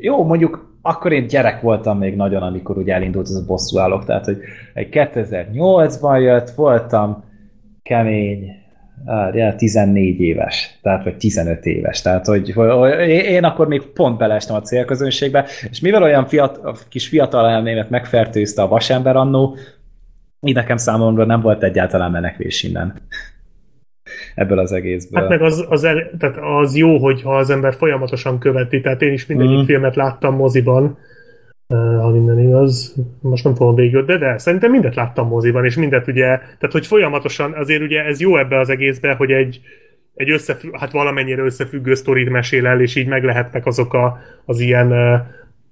jó, 0.00 0.24
mondjuk 0.24 0.74
akkor 0.82 1.12
én 1.12 1.26
gyerek 1.26 1.60
voltam 1.60 1.98
még 1.98 2.16
nagyon, 2.16 2.42
amikor 2.42 2.76
ugye 2.76 2.94
elindult 2.94 3.26
ez 3.26 3.34
a 3.34 3.44
bosszúállók, 3.46 4.04
tehát 4.04 4.24
hogy 4.24 4.38
egy 4.74 4.88
2008-ban 4.90 6.20
jött, 6.20 6.50
voltam 6.50 7.24
kemény, 7.82 8.50
ja, 9.32 9.54
14 9.54 10.20
éves, 10.20 10.78
tehát 10.82 11.04
vagy 11.04 11.16
15 11.16 11.66
éves, 11.66 12.02
tehát 12.02 12.26
hogy, 12.26 12.52
hogy 12.52 13.08
én 13.08 13.44
akkor 13.44 13.68
még 13.68 13.82
pont 13.82 14.18
beleestem 14.18 14.56
a 14.56 14.60
célközönségbe, 14.60 15.46
és 15.70 15.80
mivel 15.80 16.02
olyan 16.02 16.26
fiatal, 16.26 16.76
kis 16.88 17.08
fiatal 17.08 17.48
elmémet 17.48 17.90
megfertőzte 17.90 18.62
a 18.62 18.68
vasember 18.68 19.16
annó, 19.16 19.56
így 20.40 20.54
nekem 20.54 20.76
számomra 20.76 21.24
nem 21.24 21.40
volt 21.40 21.62
egyáltalán 21.62 22.10
menekvés 22.10 22.62
innen 22.62 23.00
ebből 24.34 24.58
az 24.58 24.72
egészből. 24.72 25.20
Hát 25.20 25.30
meg 25.30 25.42
az, 25.42 25.66
az, 25.68 25.84
el, 25.84 26.10
tehát 26.18 26.36
az 26.36 26.76
jó, 26.76 26.98
hogyha 26.98 27.36
az 27.36 27.50
ember 27.50 27.74
folyamatosan 27.74 28.38
követi, 28.38 28.80
tehát 28.80 29.02
én 29.02 29.12
is 29.12 29.26
mindegyik 29.26 29.58
mm. 29.58 29.64
filmet 29.64 29.96
láttam 29.96 30.34
moziban, 30.34 30.98
ha 32.00 32.10
minden 32.10 32.38
igaz, 32.38 32.94
most 33.20 33.44
nem 33.44 33.54
fogom 33.54 33.74
végül, 33.74 34.04
de, 34.04 34.18
de 34.18 34.38
szerintem 34.38 34.70
mindet 34.70 34.94
láttam 34.94 35.28
moziban, 35.28 35.64
és 35.64 35.76
mindet 35.76 36.06
ugye, 36.06 36.26
tehát 36.26 36.72
hogy 36.72 36.86
folyamatosan, 36.86 37.52
azért 37.52 37.82
ugye 37.82 38.04
ez 38.04 38.20
jó 38.20 38.36
ebbe 38.36 38.58
az 38.58 38.68
egészbe, 38.68 39.14
hogy 39.14 39.30
egy, 39.30 39.60
egy 40.14 40.30
összefügg, 40.30 40.78
hát 40.78 40.90
valamennyire 40.90 41.42
összefüggő 41.42 41.94
sztorit 41.94 42.30
mesél 42.30 42.66
el, 42.66 42.80
és 42.80 42.96
így 42.96 43.06
meg 43.06 43.24
lehetnek 43.24 43.66
azok 43.66 43.94
a, 43.94 44.18
az 44.44 44.60
ilyen 44.60 44.92
uh, 44.92 45.20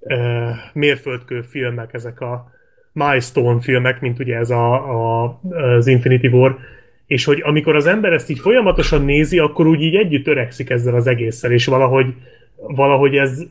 uh, 0.01 0.51
mérföldkő 0.73 1.43
filmek, 1.43 1.95
ezek 1.95 2.21
a, 2.21 2.53
milestone 2.95 3.61
filmek, 3.61 4.01
mint 4.01 4.19
ugye 4.19 4.37
ez 4.37 4.51
a, 4.51 4.75
a, 4.75 5.41
az 5.77 5.87
Infinity 5.87 6.27
War, 6.27 6.59
és 7.07 7.25
hogy 7.25 7.43
amikor 7.45 7.77
az 7.77 7.87
ember 7.87 8.13
ezt 8.13 8.31
így 8.31 8.39
folyamatosan 8.39 9.05
nézi, 9.05 9.39
akkor 9.39 9.67
úgy 9.67 9.81
így 9.81 9.95
együtt 9.95 10.25
törekszik 10.25 10.71
ezzel 10.71 10.95
az 10.95 11.07
egésszel, 11.07 11.53
és 11.53 11.67
valahogy, 11.67 12.15
valahogy 12.57 13.17
ez, 13.17 13.43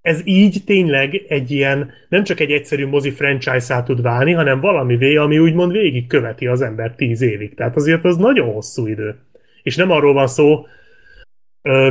ez 0.00 0.20
így 0.24 0.62
tényleg 0.66 1.22
egy 1.28 1.50
ilyen, 1.50 1.90
nem 2.08 2.24
csak 2.24 2.40
egy 2.40 2.50
egyszerű 2.50 2.86
mozi 2.86 3.10
franchise-á 3.10 3.82
tud 3.82 4.02
válni, 4.02 4.32
hanem 4.32 4.60
valami 4.60 5.16
ami 5.16 5.38
úgymond 5.38 5.72
végig 5.72 6.06
követi 6.06 6.46
az 6.46 6.62
ember 6.62 6.94
tíz 6.94 7.22
évig. 7.22 7.54
Tehát 7.54 7.76
azért 7.76 8.04
az 8.04 8.16
nagyon 8.16 8.52
hosszú 8.52 8.86
idő. 8.86 9.16
És 9.62 9.76
nem 9.76 9.90
arról 9.90 10.12
van 10.12 10.26
szó, 10.26 10.66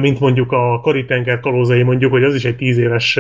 mint 0.02 0.20
mondjuk 0.20 0.52
a 0.52 0.80
Karitenger 0.80 1.40
kalózai 1.40 1.84
mondjuk, 1.84 2.12
hogy 2.12 2.24
az 2.24 2.36
is 2.36 2.46
egy 2.46 2.56
tíz 2.56 2.78
éves 2.78 3.20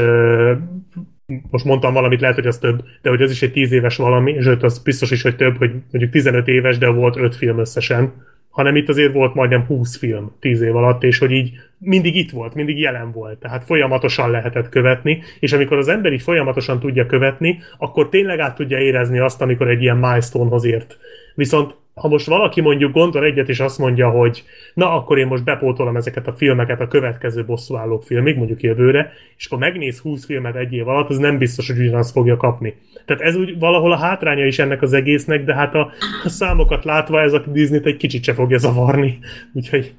most 1.25 1.65
mondtam 1.65 1.93
valamit, 1.93 2.21
lehet, 2.21 2.35
hogy 2.35 2.47
az 2.47 2.57
több, 2.57 2.83
de 3.01 3.09
hogy 3.09 3.21
az 3.21 3.31
is 3.31 3.41
egy 3.41 3.51
10 3.51 3.71
éves 3.71 3.97
valami, 3.97 4.31
és 4.31 4.45
az 4.45 4.83
biztos 4.83 5.11
is, 5.11 5.21
hogy 5.21 5.35
több, 5.35 5.57
hogy 5.57 5.71
mondjuk 5.91 6.11
15 6.11 6.47
éves, 6.47 6.77
de 6.77 6.89
volt 6.89 7.17
5 7.17 7.35
film 7.35 7.59
összesen, 7.59 8.13
hanem 8.49 8.75
itt 8.75 8.89
azért 8.89 9.13
volt 9.13 9.33
majdnem 9.33 9.65
20 9.65 9.97
film 9.97 10.31
10 10.39 10.61
év 10.61 10.75
alatt, 10.75 11.03
és 11.03 11.17
hogy 11.17 11.31
így 11.31 11.51
mindig 11.77 12.15
itt 12.15 12.31
volt, 12.31 12.53
mindig 12.53 12.79
jelen 12.79 13.11
volt, 13.11 13.39
tehát 13.39 13.63
folyamatosan 13.63 14.31
lehetett 14.31 14.69
követni, 14.69 15.21
és 15.39 15.53
amikor 15.53 15.77
az 15.77 15.87
ember 15.87 16.13
így 16.13 16.21
folyamatosan 16.21 16.79
tudja 16.79 17.05
követni, 17.05 17.59
akkor 17.77 18.09
tényleg 18.09 18.39
át 18.39 18.55
tudja 18.55 18.77
érezni 18.77 19.19
azt, 19.19 19.41
amikor 19.41 19.69
egy 19.69 19.81
ilyen 19.81 19.97
milestone-hoz 19.97 20.65
ért. 20.65 20.97
Viszont 21.35 21.75
ha 22.01 22.07
most 22.07 22.25
valaki 22.25 22.61
mondjuk 22.61 22.91
gondol 22.91 23.25
egyet, 23.25 23.49
és 23.49 23.59
azt 23.59 23.77
mondja, 23.77 24.09
hogy 24.09 24.43
na, 24.73 24.93
akkor 24.93 25.17
én 25.17 25.27
most 25.27 25.43
bepótolom 25.43 25.95
ezeket 25.95 26.27
a 26.27 26.33
filmeket 26.33 26.81
a 26.81 26.87
következő 26.87 27.45
bosszúállók 27.45 28.03
filmig, 28.03 28.37
mondjuk 28.37 28.61
jövőre, 28.61 29.11
és 29.37 29.45
akkor 29.45 29.57
megnéz 29.57 29.99
20 29.99 30.25
filmet 30.25 30.55
egy 30.55 30.73
év 30.73 30.87
alatt, 30.87 31.09
az 31.09 31.17
nem 31.17 31.37
biztos, 31.37 31.67
hogy 31.67 31.79
ugyanazt 31.79 32.11
fogja 32.11 32.37
kapni. 32.37 32.75
Tehát 33.05 33.21
ez 33.21 33.35
úgy 33.35 33.59
valahol 33.59 33.91
a 33.91 33.97
hátránya 33.97 34.45
is 34.45 34.59
ennek 34.59 34.81
az 34.81 34.93
egésznek, 34.93 35.43
de 35.43 35.55
hát 35.55 35.75
a, 35.75 35.91
a 36.23 36.29
számokat 36.29 36.85
látva 36.85 37.21
ez 37.21 37.33
a 37.33 37.43
Disney-t 37.47 37.85
egy 37.85 37.97
kicsit 37.97 38.23
se 38.23 38.33
fogja 38.33 38.57
zavarni. 38.57 39.19
Úgyhogy 39.53 39.93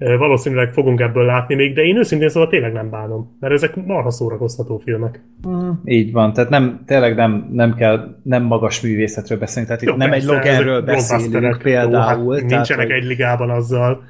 valószínűleg 0.00 0.72
fogunk 0.72 1.00
ebből 1.00 1.24
látni 1.24 1.54
még, 1.54 1.74
de 1.74 1.82
én 1.82 1.96
őszintén 1.96 2.28
szóval 2.28 2.48
tényleg 2.48 2.72
nem 2.72 2.90
bánom, 2.90 3.36
mert 3.40 3.52
ezek 3.52 3.76
marha 3.86 4.10
szórakoztató 4.10 4.78
filmek. 4.78 5.20
Mm, 5.48 5.70
így 5.84 6.12
van, 6.12 6.32
tehát 6.32 6.50
nem, 6.50 6.82
tényleg 6.86 7.14
nem, 7.14 7.48
nem 7.52 7.74
kell 7.74 8.16
nem 8.22 8.42
magas 8.42 8.80
művészetről 8.80 9.38
beszélni, 9.38 9.68
tehát 9.68 9.82
Jó, 9.82 9.92
itt 9.92 9.98
nem 9.98 10.10
persze, 10.10 10.32
egy 10.32 10.36
Loganről 10.36 10.82
beszélünk 10.82 11.58
például. 11.62 12.22
Jó, 12.22 12.30
hát 12.30 12.38
tehát, 12.38 12.54
nincsenek 12.54 12.86
hogy... 12.86 12.96
egy 12.96 13.04
ligában 13.04 13.50
azzal. 13.50 14.02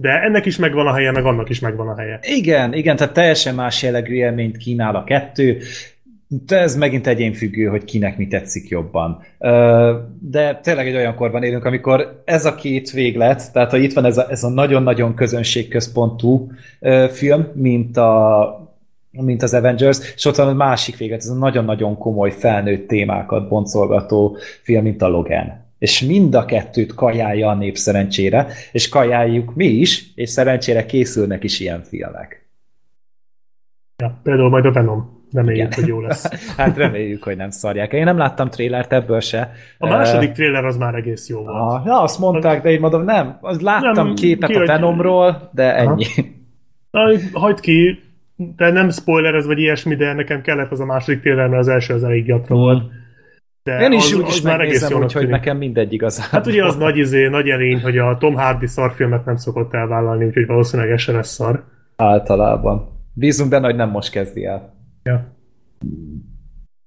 De 0.00 0.22
ennek 0.22 0.46
is 0.46 0.56
megvan 0.56 0.86
a 0.86 0.94
helye, 0.94 1.10
meg 1.10 1.24
annak 1.24 1.48
is 1.48 1.60
megvan 1.60 1.88
a 1.88 1.98
helye. 1.98 2.18
Igen, 2.22 2.74
igen, 2.74 2.96
tehát 2.96 3.12
teljesen 3.12 3.54
más 3.54 3.82
jellegű 3.82 4.14
élményt 4.14 4.56
kínál 4.56 4.96
a 4.96 5.04
kettő. 5.04 5.58
De 6.46 6.58
ez 6.58 6.76
megint 6.76 7.06
egyénfüggő, 7.06 7.66
hogy 7.66 7.84
kinek 7.84 8.16
mi 8.16 8.26
tetszik 8.26 8.68
jobban. 8.68 9.22
De 10.20 10.60
tényleg 10.62 10.86
egy 10.86 10.94
olyan 10.94 11.14
korban 11.14 11.42
élünk, 11.42 11.64
amikor 11.64 12.22
ez 12.24 12.44
a 12.44 12.54
két 12.54 12.90
véglet, 12.90 13.52
tehát 13.52 13.70
hogy 13.70 13.82
itt 13.82 13.92
van 13.92 14.04
ez 14.04 14.18
a, 14.18 14.30
ez 14.30 14.42
a 14.42 14.48
nagyon-nagyon 14.48 15.14
közönségközpontú 15.14 16.50
film, 17.10 17.46
mint 17.54 17.96
a 17.96 18.60
mint 19.10 19.42
az 19.42 19.54
Avengers, 19.54 20.14
és 20.14 20.24
ott 20.24 20.36
van 20.36 20.48
a 20.48 20.52
másik 20.52 20.96
véglet, 20.96 21.18
ez 21.18 21.28
a 21.28 21.34
nagyon-nagyon 21.34 21.98
komoly 21.98 22.30
felnőtt 22.30 22.88
témákat 22.88 23.48
boncolgató 23.48 24.36
film, 24.62 24.82
mint 24.82 25.02
a 25.02 25.08
Logan. 25.08 25.60
És 25.78 26.00
mind 26.00 26.34
a 26.34 26.44
kettőt 26.44 26.94
kajálja 26.94 27.48
a 27.48 27.54
nép 27.54 27.76
szerencsére, 27.76 28.46
és 28.72 28.88
kajáljuk 28.88 29.54
mi 29.54 29.66
is, 29.66 30.12
és 30.14 30.30
szerencsére 30.30 30.86
készülnek 30.86 31.44
is 31.44 31.60
ilyen 31.60 31.82
filmek. 31.82 32.46
Ja, 33.96 34.20
például 34.22 34.48
majd 34.48 34.64
a 34.64 34.72
Venom. 34.72 35.21
Reméljük, 35.32 35.66
Igen. 35.66 35.78
hogy 35.80 35.88
jó 35.88 36.00
lesz. 36.00 36.28
hát 36.56 36.76
reméljük, 36.76 37.22
hogy 37.22 37.36
nem 37.36 37.50
szarják. 37.50 37.92
Én 37.92 38.04
nem 38.04 38.18
láttam 38.18 38.50
trélert 38.50 38.92
ebből 38.92 39.20
se. 39.20 39.52
A 39.78 39.88
második 39.88 40.32
tréler 40.32 40.64
az 40.64 40.76
már 40.76 40.94
egész 40.94 41.28
jó 41.28 41.42
volt. 41.42 41.56
Ah, 41.56 41.86
ja, 41.86 42.02
azt 42.02 42.18
mondták, 42.18 42.62
de 42.62 42.70
én 42.70 42.80
mondom, 42.80 43.04
nem. 43.04 43.38
Láttam 43.40 44.06
nem, 44.06 44.14
képet 44.14 44.50
ki, 44.50 44.56
a 44.56 44.66
Venomról, 44.66 45.50
de 45.52 45.76
ennyi. 45.76 46.04
Na, 46.90 47.00
hagyd 47.32 47.60
ki, 47.60 47.98
de 48.56 48.70
nem 48.70 48.90
spoiler 48.90 49.34
ez 49.34 49.46
vagy 49.46 49.58
ilyesmi, 49.58 49.94
de 49.94 50.12
nekem 50.12 50.42
kellett 50.42 50.70
az 50.70 50.80
a 50.80 50.84
második 50.84 51.20
tréler, 51.20 51.48
mert 51.48 51.60
az 51.60 51.68
első 51.68 51.94
az 51.94 52.04
elég 52.04 52.24
gyatra 52.24 52.56
mm. 52.56 52.58
volt. 52.58 52.82
De 53.62 53.80
Én 53.80 53.92
is 53.92 54.12
az, 54.12 54.18
úgy 54.18 54.28
is 54.28 54.40
már 54.40 54.60
egész 54.60 54.90
úgyhogy 54.90 55.08
tűnik. 55.08 55.30
nekem 55.30 55.56
mindegy 55.56 55.92
igazán. 55.92 56.26
Hát 56.30 56.46
ugye 56.46 56.64
az 56.64 56.76
nagy 56.76 56.96
izé, 56.96 57.28
nagy 57.28 57.48
elény, 57.48 57.80
hogy 57.80 57.98
a 57.98 58.16
Tom 58.18 58.34
Hardy 58.34 58.66
szarfilmet 58.66 59.24
nem 59.24 59.36
szokott 59.36 59.74
elvállalni, 59.74 60.24
úgyhogy 60.24 60.46
valószínűleg 60.46 60.92
ez 60.92 61.00
se 61.00 61.12
lesz 61.12 61.28
szar. 61.28 61.64
Általában. 61.96 62.88
Bízunk 63.14 63.50
benne, 63.50 63.66
hogy 63.66 63.76
nem 63.76 63.90
most 63.90 64.10
kezdi 64.10 64.44
el. 64.44 64.74
Ja. 65.02 65.36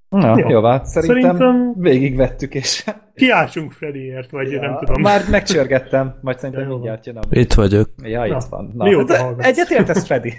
Na, 0.09 0.37
Jó. 0.39 0.49
jó, 0.49 0.63
hát 0.63 0.85
szerintem, 0.85 1.21
Szerintem- 1.21 1.73
végigvettük, 1.77 2.53
és 2.55 2.85
Kiáltsunk 3.15 3.71
Freddyért, 3.71 4.29
vagy 4.31 4.51
ja, 4.51 4.61
nem 4.61 4.77
tudom. 4.77 5.01
már 5.01 5.21
megcsörgettem, 5.29 6.15
majd 6.21 6.39
szerintem 6.39 6.63
Ja, 6.63 6.69
mindjárt 6.69 7.05
jön 7.05 7.17
a... 7.17 7.21
Itt 7.29 7.53
vagyok. 7.53 7.89
Ja, 8.03 8.19
Na, 8.19 8.25
itt 8.25 8.43
van. 8.49 8.71
Na, 8.75 8.83
mióta 8.83 9.13
hát, 9.13 9.21
hallgatsz? 9.21 9.45
egyetértesz, 9.47 10.05
Freddy? 10.05 10.33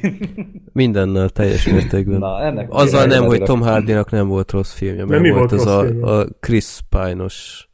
Mindennel 0.72 1.28
teljes 1.28 1.68
mértékben. 1.72 2.18
Na, 2.18 2.40
ennek 2.40 2.66
Azzal 2.70 3.06
nem, 3.06 3.24
hogy. 3.24 3.42
Tom 3.42 3.60
Hardynak 3.60 4.10
nem 4.10 4.28
volt 4.28 4.50
rossz 4.50 4.72
filmje, 4.74 5.04
mert 5.04 5.22
mi 5.22 5.30
volt 5.30 5.50
volt 5.50 5.60
az 5.60 5.66
a, 5.66 5.80
filmje? 5.80 6.06
a 6.06 6.26
Chris 6.40 6.80
Pine-os 6.88 7.68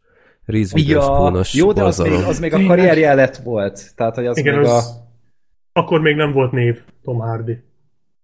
Reese 0.45 0.79
Ja, 0.87 1.43
jó, 1.53 1.73
de 1.73 1.83
az 1.85 1.99
még, 1.99 2.13
az 2.13 2.41
még 2.41 2.55
a 2.55 2.67
karrierje 2.67 3.09
előtt 3.09 3.37
volt. 3.37 3.95
Tehát, 3.97 4.15
hogy 4.15 4.27
az 4.27 4.39
Igen, 4.39 4.59
még 4.59 4.67
az... 4.67 5.01
Akkor 5.73 6.01
még 6.01 6.17
nem 6.17 6.33
volt 6.33 6.53
név 6.53 6.79
Tom 7.03 7.19
Hardy. 7.19 7.59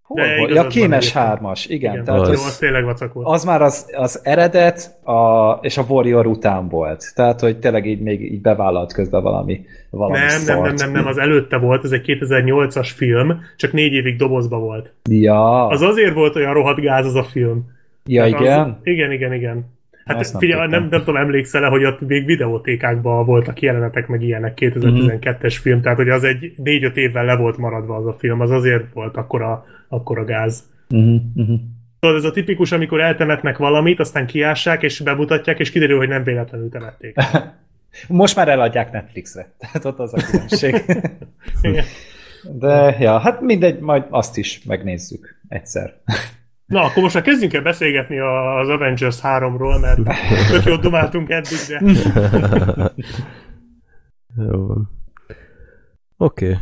A... 0.09 0.15
de 0.15 0.37
Hol 0.37 0.51
Ja, 0.51 0.67
kémes 0.67 1.13
hármas, 1.13 1.67
igen. 1.67 1.93
Igen, 1.93 2.05
Tehát 2.05 2.21
az. 2.21 2.29
jó, 2.29 2.35
az, 2.35 2.57
tényleg 2.59 2.85
vacak 2.85 3.13
volt. 3.13 3.27
az 3.27 3.45
már 3.45 3.63
az, 3.63 3.87
az 3.97 4.21
eredet 4.23 5.07
a, 5.07 5.53
és 5.61 5.79
a 5.79 5.85
Warrior 5.89 6.27
után 6.27 6.69
volt. 6.69 7.05
Tehát, 7.15 7.41
hogy 7.41 7.59
tényleg 7.59 7.87
így 7.87 8.01
még 8.01 8.33
így 8.33 8.41
bevállalt 8.41 8.93
közben 8.93 9.23
valami, 9.23 9.61
valami 9.91 10.19
Nem, 10.19 10.43
nem, 10.47 10.63
nem, 10.63 10.75
nem, 10.75 10.93
nem, 10.93 11.07
az 11.07 11.19
előtte 11.19 11.57
volt, 11.57 11.85
ez 11.85 11.91
egy 11.91 12.05
2008-as 12.21 12.89
film, 12.97 13.41
csak 13.57 13.73
négy 13.73 13.93
évig 13.93 14.17
dobozba 14.17 14.59
volt. 14.59 14.93
Ja, 15.11 15.67
Az 15.67 15.83
azért 15.83 16.15
volt 16.15 16.37
olyan 16.37 16.53
rohadt 16.53 16.81
gáz 16.81 17.07
az 17.07 17.15
a 17.15 17.25
film. 17.25 17.65
ja 18.05 18.25
Tehát 18.25 18.41
igen. 18.41 18.61
Az, 18.61 18.75
igen, 18.83 19.13
igen, 19.13 19.33
igen. 19.33 19.77
Hát 20.09 20.21
Azt 20.21 20.33
nem 20.33 20.41
figyelj, 20.41 20.61
tudtam. 20.63 20.81
nem, 20.81 20.89
nem 20.91 20.99
tudom, 21.01 21.17
emlékszel 21.17 21.71
hogy 21.71 21.85
ott 21.85 22.01
még 22.01 22.25
videótékákban 22.25 23.25
voltak 23.25 23.61
jelenetek, 23.61 24.07
meg 24.07 24.23
ilyenek 24.23 24.59
2012-es 24.61 25.41
Mhm. 25.41 25.63
film, 25.63 25.81
tehát 25.81 25.99
hogy 25.99 26.09
az 26.09 26.25
egy 26.25 26.53
4-5 26.57 26.95
évvel 26.97 27.25
le 27.25 27.37
volt 27.37 27.57
maradva 27.57 27.97
az 27.97 28.07
a 28.07 28.13
film, 28.13 28.41
az 28.41 28.51
azért 28.51 28.93
volt 28.93 29.17
akkora, 29.17 29.65
akkora 29.89 30.25
gáz. 30.25 30.71
Uh-huh, 30.91 31.21
uh-huh. 31.35 31.59
Tudod, 32.01 32.17
ez 32.17 32.25
a 32.25 32.31
tipikus, 32.31 32.73
amikor 32.73 33.01
eltemetnek 33.01 33.57
valamit, 33.59 34.01
aztán 34.01 34.27
kiássák, 34.27 34.83
és 34.83 35.01
bemutatják, 35.01 35.59
és 35.59 35.71
kiderül, 35.71 35.97
hogy 35.99 36.09
nem 36.09 36.23
véletlenül 36.25 36.69
temették. 36.69 37.17
Most 38.09 38.37
már 38.37 38.49
eladják 38.49 38.93
Netflixre. 38.93 39.53
Tehát 39.59 39.85
ott 39.85 39.99
az 39.99 40.15
a 40.15 40.23
különbség. 40.31 40.75
De, 42.59 42.97
ja, 43.01 43.19
hát 43.19 43.41
mindegy, 43.41 43.79
majd 43.79 44.05
azt 44.11 44.37
is 44.37 44.63
megnézzük 44.67 45.41
egyszer. 45.49 45.95
Na, 46.69 46.83
akkor 46.83 47.03
most 47.03 47.15
már 47.15 47.23
kezdjünk 47.23 47.53
el 47.55 47.63
beszélgetni 47.63 48.19
a- 48.19 48.59
az 48.59 48.69
Avengers 48.69 49.19
3-ról, 49.23 49.81
mert 49.81 50.01
tök 50.51 50.65
jót 50.65 50.81
dumáltunk 50.81 51.31
eddig, 51.31 51.59
de 51.69 51.81
Jó 54.37 54.67
van. 54.67 54.91
Oké. 56.17 56.45
Okay. 56.47 56.59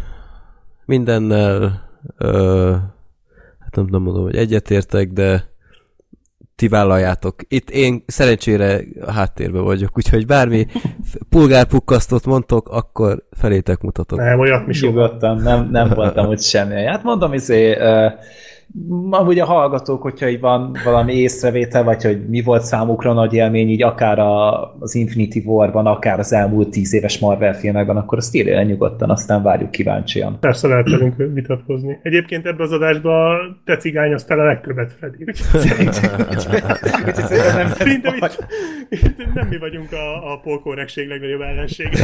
Mindennel 0.85 1.83
ö, 2.19 2.71
hát 3.59 3.75
nem, 3.75 3.87
nem 3.91 4.03
mondom, 4.03 4.23
hogy 4.23 4.37
egyetértek, 4.37 5.09
de 5.13 5.45
ti 6.57 6.69
vállaljátok. 6.69 7.35
Itt 7.49 7.71
én 7.71 8.03
szerencsére 8.07 8.81
a 9.01 9.13
háttérben 9.13 9.63
vagyok, 9.63 9.97
úgyhogy 9.97 10.27
bármi 10.27 10.67
pulgárpukkasztót 11.29 12.27
mondtok, 12.27 12.69
akkor 12.69 13.27
felétek 13.31 13.81
mutatok. 13.81 14.19
nem, 14.19 14.39
olyat 14.39 14.67
mi. 14.67 14.75
Nyugodtan, 14.81 15.37
nem, 15.37 15.69
nem 15.71 15.89
voltam 15.89 16.27
úgy 16.27 16.41
semmi. 16.41 16.85
Hát 16.85 17.03
mondom, 17.03 17.33
izé, 17.33 17.73
uh, 17.77 18.13
amúgy 19.11 19.39
a 19.39 19.45
hallgatók, 19.45 20.03
hogyha 20.03 20.29
így 20.29 20.41
van 20.41 20.77
valami 20.85 21.15
észrevétel, 21.15 21.85
vagy 21.85 22.03
hogy 22.03 22.29
mi 22.29 22.43
volt 22.43 22.63
számukra 22.63 23.13
nagy 23.13 23.35
élmény, 23.35 23.69
így 23.69 23.83
akár 23.83 24.19
a, 24.19 24.63
az 24.79 24.95
Infinity 24.95 25.43
War-ban, 25.45 25.87
akár 25.87 26.19
az 26.19 26.33
elmúlt 26.33 26.71
tíz 26.71 26.95
éves 26.95 27.19
Marvel 27.19 27.55
filmekben, 27.55 27.97
akkor 27.97 28.19
azt 28.19 28.35
írja 28.35 28.63
nyugodtan, 28.63 29.11
aztán 29.11 29.43
várjuk 29.43 29.71
kíváncsian. 29.71 30.41
Persze 30.41 30.69
lehet 30.69 30.91
velünk 30.91 31.17
vitatkozni. 31.17 31.99
Egyébként 32.03 32.47
ebbe 32.47 32.63
az 32.63 32.73
adásban 32.73 33.61
te 33.65 33.77
cigányoztál 33.77 34.41
a 34.41 34.45
legtöbbet, 34.45 34.93
Freddy. 34.93 35.25
Szerintem 37.69 38.15
itt, 38.15 38.45
itt 38.89 39.35
nem 39.35 39.47
mi 39.49 39.59
vagyunk 39.59 39.93
a, 39.93 40.33
a 40.33 40.41
polkorrekség 40.41 41.09
legnagyobb 41.09 41.41
ellensége. 41.41 41.99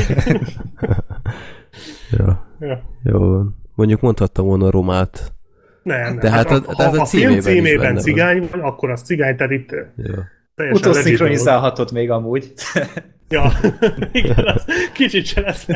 Ja, 2.19 2.47
ja. 2.61 2.83
jó 3.03 3.19
van. 3.19 3.57
Mondjuk 3.75 4.01
mondhattam 4.01 4.47
volna 4.47 4.71
romát. 4.71 5.33
Nem, 5.83 6.01
nem. 6.03 6.19
De 6.19 6.31
hát 6.31 6.51
a- 6.51 6.63
a 6.67 6.75
ha 6.75 6.83
a 6.83 7.05
film 7.05 7.05
címében 7.05 7.43
benne 7.43 7.43
címében 7.43 7.93
van. 7.95 8.03
cigány 8.03 8.49
van, 8.51 8.61
akkor 8.61 8.91
az 8.91 9.03
cigány, 9.03 9.37
tehát 9.37 9.53
itt 9.53 9.75
Utószinkronizálhatod 10.73 11.93
még 11.93 12.11
amúgy. 12.11 12.53
Ja, 13.29 13.53
igen, 14.13 14.45
az 14.47 14.65
kicsit 14.93 15.27
se 15.27 15.41
lesz. 15.41 15.67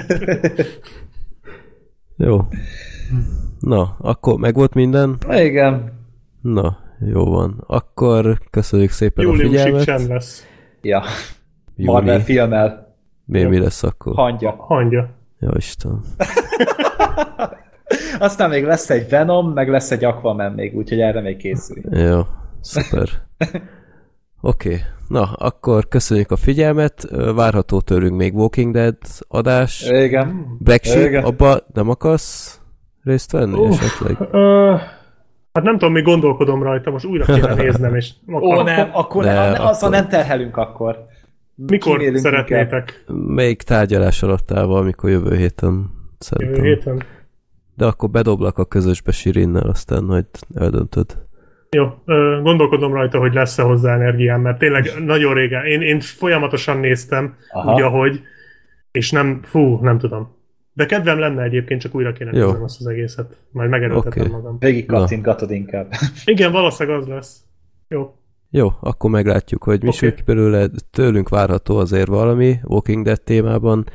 Jó. 2.16 2.40
Na, 3.60 3.96
akkor 3.98 4.38
megvolt 4.38 4.74
minden? 4.74 5.16
Igen. 5.30 5.92
Na, 6.40 6.78
jó 7.06 7.24
van. 7.24 7.64
Akkor 7.66 8.38
köszönjük 8.50 8.90
szépen 8.90 9.24
a 9.24 9.28
Júliusig 9.28 9.56
figyelmet. 9.58 9.84
csend 9.84 10.08
lesz. 10.08 10.46
Ja. 10.82 11.02
Marvel 11.76 12.12
Júni. 12.12 12.24
filmmel. 12.24 12.96
Mi, 13.24 13.42
mi 13.42 13.58
lesz 13.58 13.82
akkor? 13.82 14.14
Hangya. 14.14 14.54
Hangya. 14.58 15.08
Ja, 15.40 15.50
Isten. 15.56 16.00
Aztán 18.18 18.50
még 18.50 18.64
lesz 18.64 18.90
egy 18.90 19.08
Venom, 19.08 19.52
meg 19.52 19.68
lesz 19.68 19.90
egy 19.90 20.04
Aquaman 20.04 20.52
még, 20.52 20.76
úgyhogy 20.76 21.00
erre 21.00 21.20
még 21.20 21.36
készül. 21.36 21.82
Jó, 21.90 22.20
szuper. 22.60 23.08
Oké, 24.40 24.68
okay. 24.68 24.80
na, 25.08 25.22
akkor 25.22 25.88
köszönjük 25.88 26.30
a 26.30 26.36
figyelmet. 26.36 27.08
Várható 27.34 27.80
tőlünk 27.80 28.16
még 28.16 28.34
Walking 28.34 28.72
Dead 28.72 28.96
adás. 29.28 29.88
Igen. 29.90 30.56
Black 30.58 30.84
Sheep, 30.84 31.06
Igen. 31.06 31.24
abba 31.24 31.58
nem 31.72 31.88
akarsz 31.88 32.60
részt 33.02 33.32
venni 33.32 33.58
Uff. 33.58 33.80
esetleg? 33.82 34.28
Ö, 34.30 34.74
hát 35.52 35.64
nem 35.64 35.78
tudom, 35.78 35.92
még 35.92 36.04
gondolkodom 36.04 36.62
rajta, 36.62 36.90
most 36.90 37.04
újra 37.04 37.24
kéne 37.24 37.54
néznem, 37.64 37.94
és 37.94 38.10
Ó, 38.32 38.62
nem, 38.62 38.90
akkor 38.92 39.24
nem, 39.24 39.52
azzal 39.52 39.66
akkor- 39.66 39.90
nem 39.90 40.08
terhelünk 40.08 40.56
akkor. 40.56 41.04
Mikor 41.54 41.96
Kimélünk 41.96 42.18
szeretnétek? 42.18 43.04
Még 43.26 43.62
tárgyalás 43.62 44.22
alatt 44.22 44.50
állva, 44.52 44.78
amikor 44.78 45.10
jövő 45.10 45.36
héten 45.36 45.72
Jövő 45.72 45.90
szerintem. 46.18 46.64
héten? 46.64 47.02
De 47.76 47.86
akkor 47.86 48.10
bedoblak 48.10 48.58
a 48.58 48.64
közösbe 48.64 49.12
Sirinnel, 49.12 49.68
aztán 49.68 50.04
majd 50.04 50.26
eldöntöd. 50.54 51.24
Jó, 51.70 51.86
gondolkodom 52.42 52.92
rajta, 52.92 53.18
hogy 53.18 53.34
lesz-e 53.34 53.62
hozzá 53.62 53.94
energiám, 53.94 54.40
mert 54.40 54.58
tényleg 54.58 54.92
nagyon 55.04 55.34
régen, 55.34 55.64
én, 55.64 55.80
én 55.80 56.00
folyamatosan 56.00 56.78
néztem, 56.78 57.36
Aha. 57.52 57.74
úgy 57.74 57.82
ahogy, 57.82 58.20
és 58.90 59.10
nem, 59.10 59.40
fú, 59.42 59.78
nem 59.82 59.98
tudom. 59.98 60.34
De 60.72 60.86
kedvem 60.86 61.18
lenne 61.18 61.42
egyébként, 61.42 61.80
csak 61.80 61.94
újra 61.94 62.12
kéne 62.12 62.30
néznem 62.30 62.62
azt 62.62 62.80
az 62.80 62.86
egészet. 62.86 63.36
Majd 63.50 63.70
megerőltetem 63.70 64.22
Oké. 64.22 64.30
magam. 64.30 64.56
Végig 64.58 64.86
kattintgatod 64.86 65.50
inkább. 65.50 65.92
Igen, 66.24 66.52
valószínűleg 66.52 66.98
az 66.98 67.06
lesz. 67.06 67.40
Jó. 67.88 68.14
Jó, 68.50 68.68
akkor 68.80 69.10
meglátjuk, 69.10 69.64
hogy 69.64 69.82
mi 69.82 69.90
ki 69.90 70.22
belőle. 70.24 70.68
Tőlünk 70.90 71.28
várható 71.28 71.76
azért 71.76 72.08
valami 72.08 72.56
Walking 72.62 73.04
Dead 73.04 73.22
témában, 73.22 73.86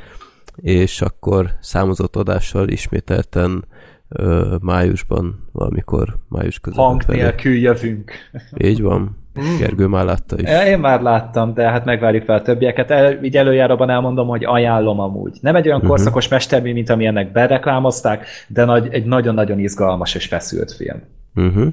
és 0.56 1.02
akkor 1.02 1.50
számozott 1.60 2.16
adással 2.16 2.68
ismételten 2.70 3.66
ö, 4.10 4.56
májusban, 4.62 5.50
valamikor 5.52 6.18
május 6.30 6.60
közepén. 6.60 6.86
Hang 6.86 7.04
nélkül 7.08 7.54
jövünk. 7.56 8.12
Így 8.70 8.82
van. 8.82 9.18
Mm. 9.40 9.58
Gergő 9.58 9.88
már 9.88 10.06
látta 10.06 10.36
is. 10.40 10.50
Én 10.68 10.80
már 10.80 11.02
láttam, 11.02 11.54
de 11.54 11.70
hát 11.70 11.86
megvárjuk 11.86 12.24
fel 12.24 12.36
a 12.36 12.42
többieket. 12.42 12.92
El, 12.92 13.24
így 13.24 13.38
előjáróban 13.38 13.90
elmondom, 13.90 14.28
hogy 14.28 14.44
ajánlom 14.46 15.00
amúgy. 15.00 15.38
Nem 15.42 15.56
egy 15.56 15.68
olyan 15.68 15.80
Mhm. 15.80 15.88
korszakos 15.88 16.28
mestermű, 16.28 16.74
mint 16.74 16.90
ami 16.90 17.06
ennek 17.06 17.32
bereklámozták, 17.32 18.26
de 18.48 18.66
nagy, 18.66 18.88
egy 18.94 19.06
nagyon-nagyon 19.06 19.60
izgalmas 19.60 20.16
és 20.16 20.26
feszült 20.28 20.72
film. 20.72 21.02
Uh-huh. 21.36 21.68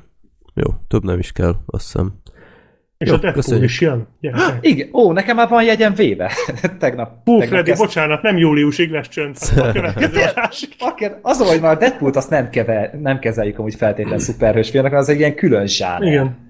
Jó, 0.55 0.71
több 0.89 1.05
nem 1.05 1.19
is 1.19 1.33
kell, 1.33 1.55
azt 1.67 1.85
hiszem. 1.93 2.13
És 2.99 3.09
Jó, 3.09 3.15
a 3.15 3.19
Deadpool 3.19 3.33
köszönjük. 3.45 3.65
is 3.69 3.81
jön. 3.81 4.07
Gyerekek. 4.21 4.59
Igen, 4.61 4.89
ó, 4.93 5.13
nekem 5.13 5.37
már 5.37 5.49
van 5.49 5.65
jegyem 5.65 5.95
véve. 5.95 6.33
tegnap. 6.79 7.09
Hú, 7.25 7.31
tegnap 7.33 7.49
Freddy, 7.49 7.69
kezd- 7.69 7.83
bocsánat, 7.85 8.23
nem 8.23 8.37
júliusig 8.37 8.91
lesz 8.91 9.09
csönd, 9.09 9.37
az, 11.23 11.49
hogy 11.51 11.61
már 11.61 11.75
a 11.75 11.79
Deadpool-t 11.79 12.17
azt 12.17 12.31
nem, 12.31 12.51
kever, 12.51 12.95
nem 13.01 13.19
kezeljük 13.19 13.59
amúgy 13.59 13.75
feltétlen 13.75 14.19
szuperhős 14.19 14.71
filmnek, 14.71 14.93
az 14.93 15.09
egy 15.09 15.19
ilyen 15.19 15.35
külön 15.35 15.67
zsáner. 15.67 16.09
Igen. 16.09 16.47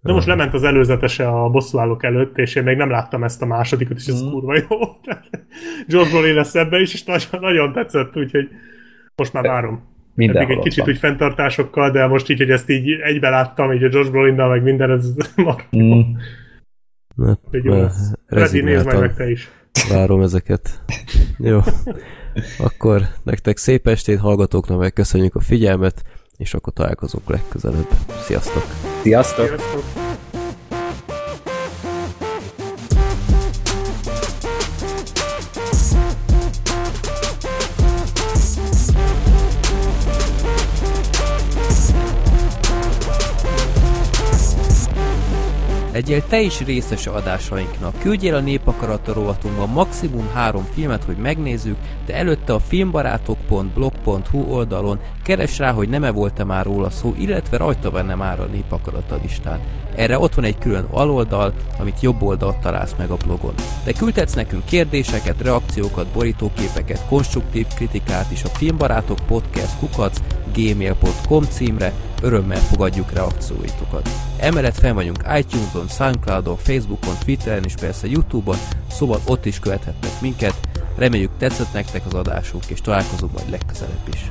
De 0.00 0.12
most 0.12 0.26
lement 0.26 0.54
az 0.54 0.62
előzetese 0.64 1.28
a 1.28 1.48
bosszúállók 1.48 2.04
előtt, 2.04 2.38
és 2.38 2.54
én 2.54 2.62
még 2.62 2.76
nem 2.76 2.90
láttam 2.90 3.24
ezt 3.24 3.42
a 3.42 3.46
másodikat, 3.46 3.96
és 3.96 4.06
ez 4.06 4.22
Mm. 4.22 4.30
kurva 4.30 4.54
jó. 4.56 4.78
George 5.88 6.10
Brolin 6.10 6.34
lesz 6.34 6.54
ebbe 6.54 6.78
is, 6.80 6.92
és 6.94 7.04
nagyon, 7.04 7.40
nagyon 7.40 7.72
tetszett, 7.72 8.16
úgyhogy 8.16 8.48
most 9.16 9.32
már 9.32 9.42
várom. 9.42 9.96
Eddig 10.26 10.50
egy 10.50 10.58
kicsit 10.58 10.84
van. 10.84 10.88
úgy 10.88 10.98
fenntartásokkal, 10.98 11.90
de 11.90 12.06
most 12.06 12.28
így, 12.30 12.38
hogy 12.38 12.50
ezt 12.50 12.70
így 12.70 12.90
egybe 12.90 13.28
láttam, 13.28 13.72
így 13.72 13.82
a 13.82 13.88
George 13.88 14.10
Brolinnal, 14.10 14.48
meg 14.48 14.62
minden, 14.62 14.90
ez 14.90 15.14
mar. 15.36 15.64
Mm. 15.76 16.00
Hát, 17.26 17.38
Hogy 17.50 17.64
jó 17.64 17.74
lesz. 17.74 18.12
Freddy, 18.26 18.60
nézd 18.62 18.84
majd 18.84 19.00
meg 19.00 19.14
te 19.14 19.30
is. 19.30 19.50
várom 19.90 20.20
ezeket. 20.20 20.82
Jó. 21.38 21.60
Akkor 22.58 23.02
nektek 23.22 23.56
szép 23.56 23.86
estét, 23.86 24.18
hallgatóknak 24.18 24.78
meg 24.78 24.92
köszönjük 24.92 25.34
a 25.34 25.40
figyelmet, 25.40 26.02
és 26.36 26.54
akkor 26.54 26.72
találkozunk 26.72 27.28
legközelebb. 27.30 27.88
Sziasztok! 28.20 28.62
Sziasztok! 29.02 29.46
Sziasztok! 29.46 30.07
Legyél 45.98 46.26
te 46.26 46.40
is 46.40 46.60
részes 46.60 47.06
adásainknak. 47.06 47.98
Küldjél 47.98 48.34
a 48.34 48.40
Népakarata 48.40 49.12
rovatunkban 49.12 49.68
maximum 49.68 50.30
három 50.34 50.64
filmet, 50.74 51.04
hogy 51.04 51.16
megnézzük, 51.16 51.76
de 52.06 52.14
előtte 52.14 52.52
a 52.52 52.58
filmbarátok.blog.hu 52.58 54.38
oldalon 54.38 55.00
keres 55.28 55.58
rá, 55.58 55.72
hogy 55.72 55.88
nem-e 55.88 56.10
volt-e 56.10 56.44
már 56.44 56.64
róla 56.64 56.90
szó, 56.90 57.14
illetve 57.18 57.56
rajta 57.56 57.90
benne 57.90 58.14
már 58.14 58.40
a 58.40 58.44
Népakarata 58.44 59.18
listán. 59.22 59.60
Erre 59.96 60.18
ott 60.18 60.34
van 60.34 60.44
egy 60.44 60.58
külön 60.58 60.86
aloldal, 60.90 61.52
amit 61.78 62.00
jobb 62.00 62.22
oldalt 62.22 62.58
találsz 62.58 62.94
meg 62.98 63.10
a 63.10 63.16
blogon. 63.16 63.54
De 63.84 63.92
küldhetsz 63.92 64.34
nekünk 64.34 64.64
kérdéseket, 64.64 65.42
reakciókat, 65.42 66.06
borítóképeket, 66.06 67.06
konstruktív 67.08 67.66
kritikát 67.66 68.30
is 68.30 68.44
a 68.44 68.48
Filmbarátok 68.48 69.18
Podcast 69.26 69.78
kukac 69.78 70.18
gmail.com 70.54 71.42
címre, 71.42 71.92
örömmel 72.22 72.60
fogadjuk 72.60 73.12
reakcióitokat. 73.12 74.08
Emellett 74.38 74.78
fenn 74.78 74.94
vagyunk 74.94 75.22
iTunes-on, 75.38 75.88
Soundcloud-on, 75.88 76.56
Facebookon, 76.56 77.14
Twitteren 77.24 77.64
és 77.64 77.74
persze 77.74 78.06
Youtube-on, 78.06 78.58
szóval 78.90 79.20
ott 79.26 79.46
is 79.46 79.58
követhettek 79.58 80.20
minket. 80.20 80.54
Reméljük 80.96 81.30
tetszett 81.38 81.72
nektek 81.72 82.06
az 82.06 82.14
adásunk, 82.14 82.64
és 82.66 82.80
találkozunk 82.80 83.32
majd 83.32 83.50
legközelebb 83.50 84.08
is. 84.12 84.30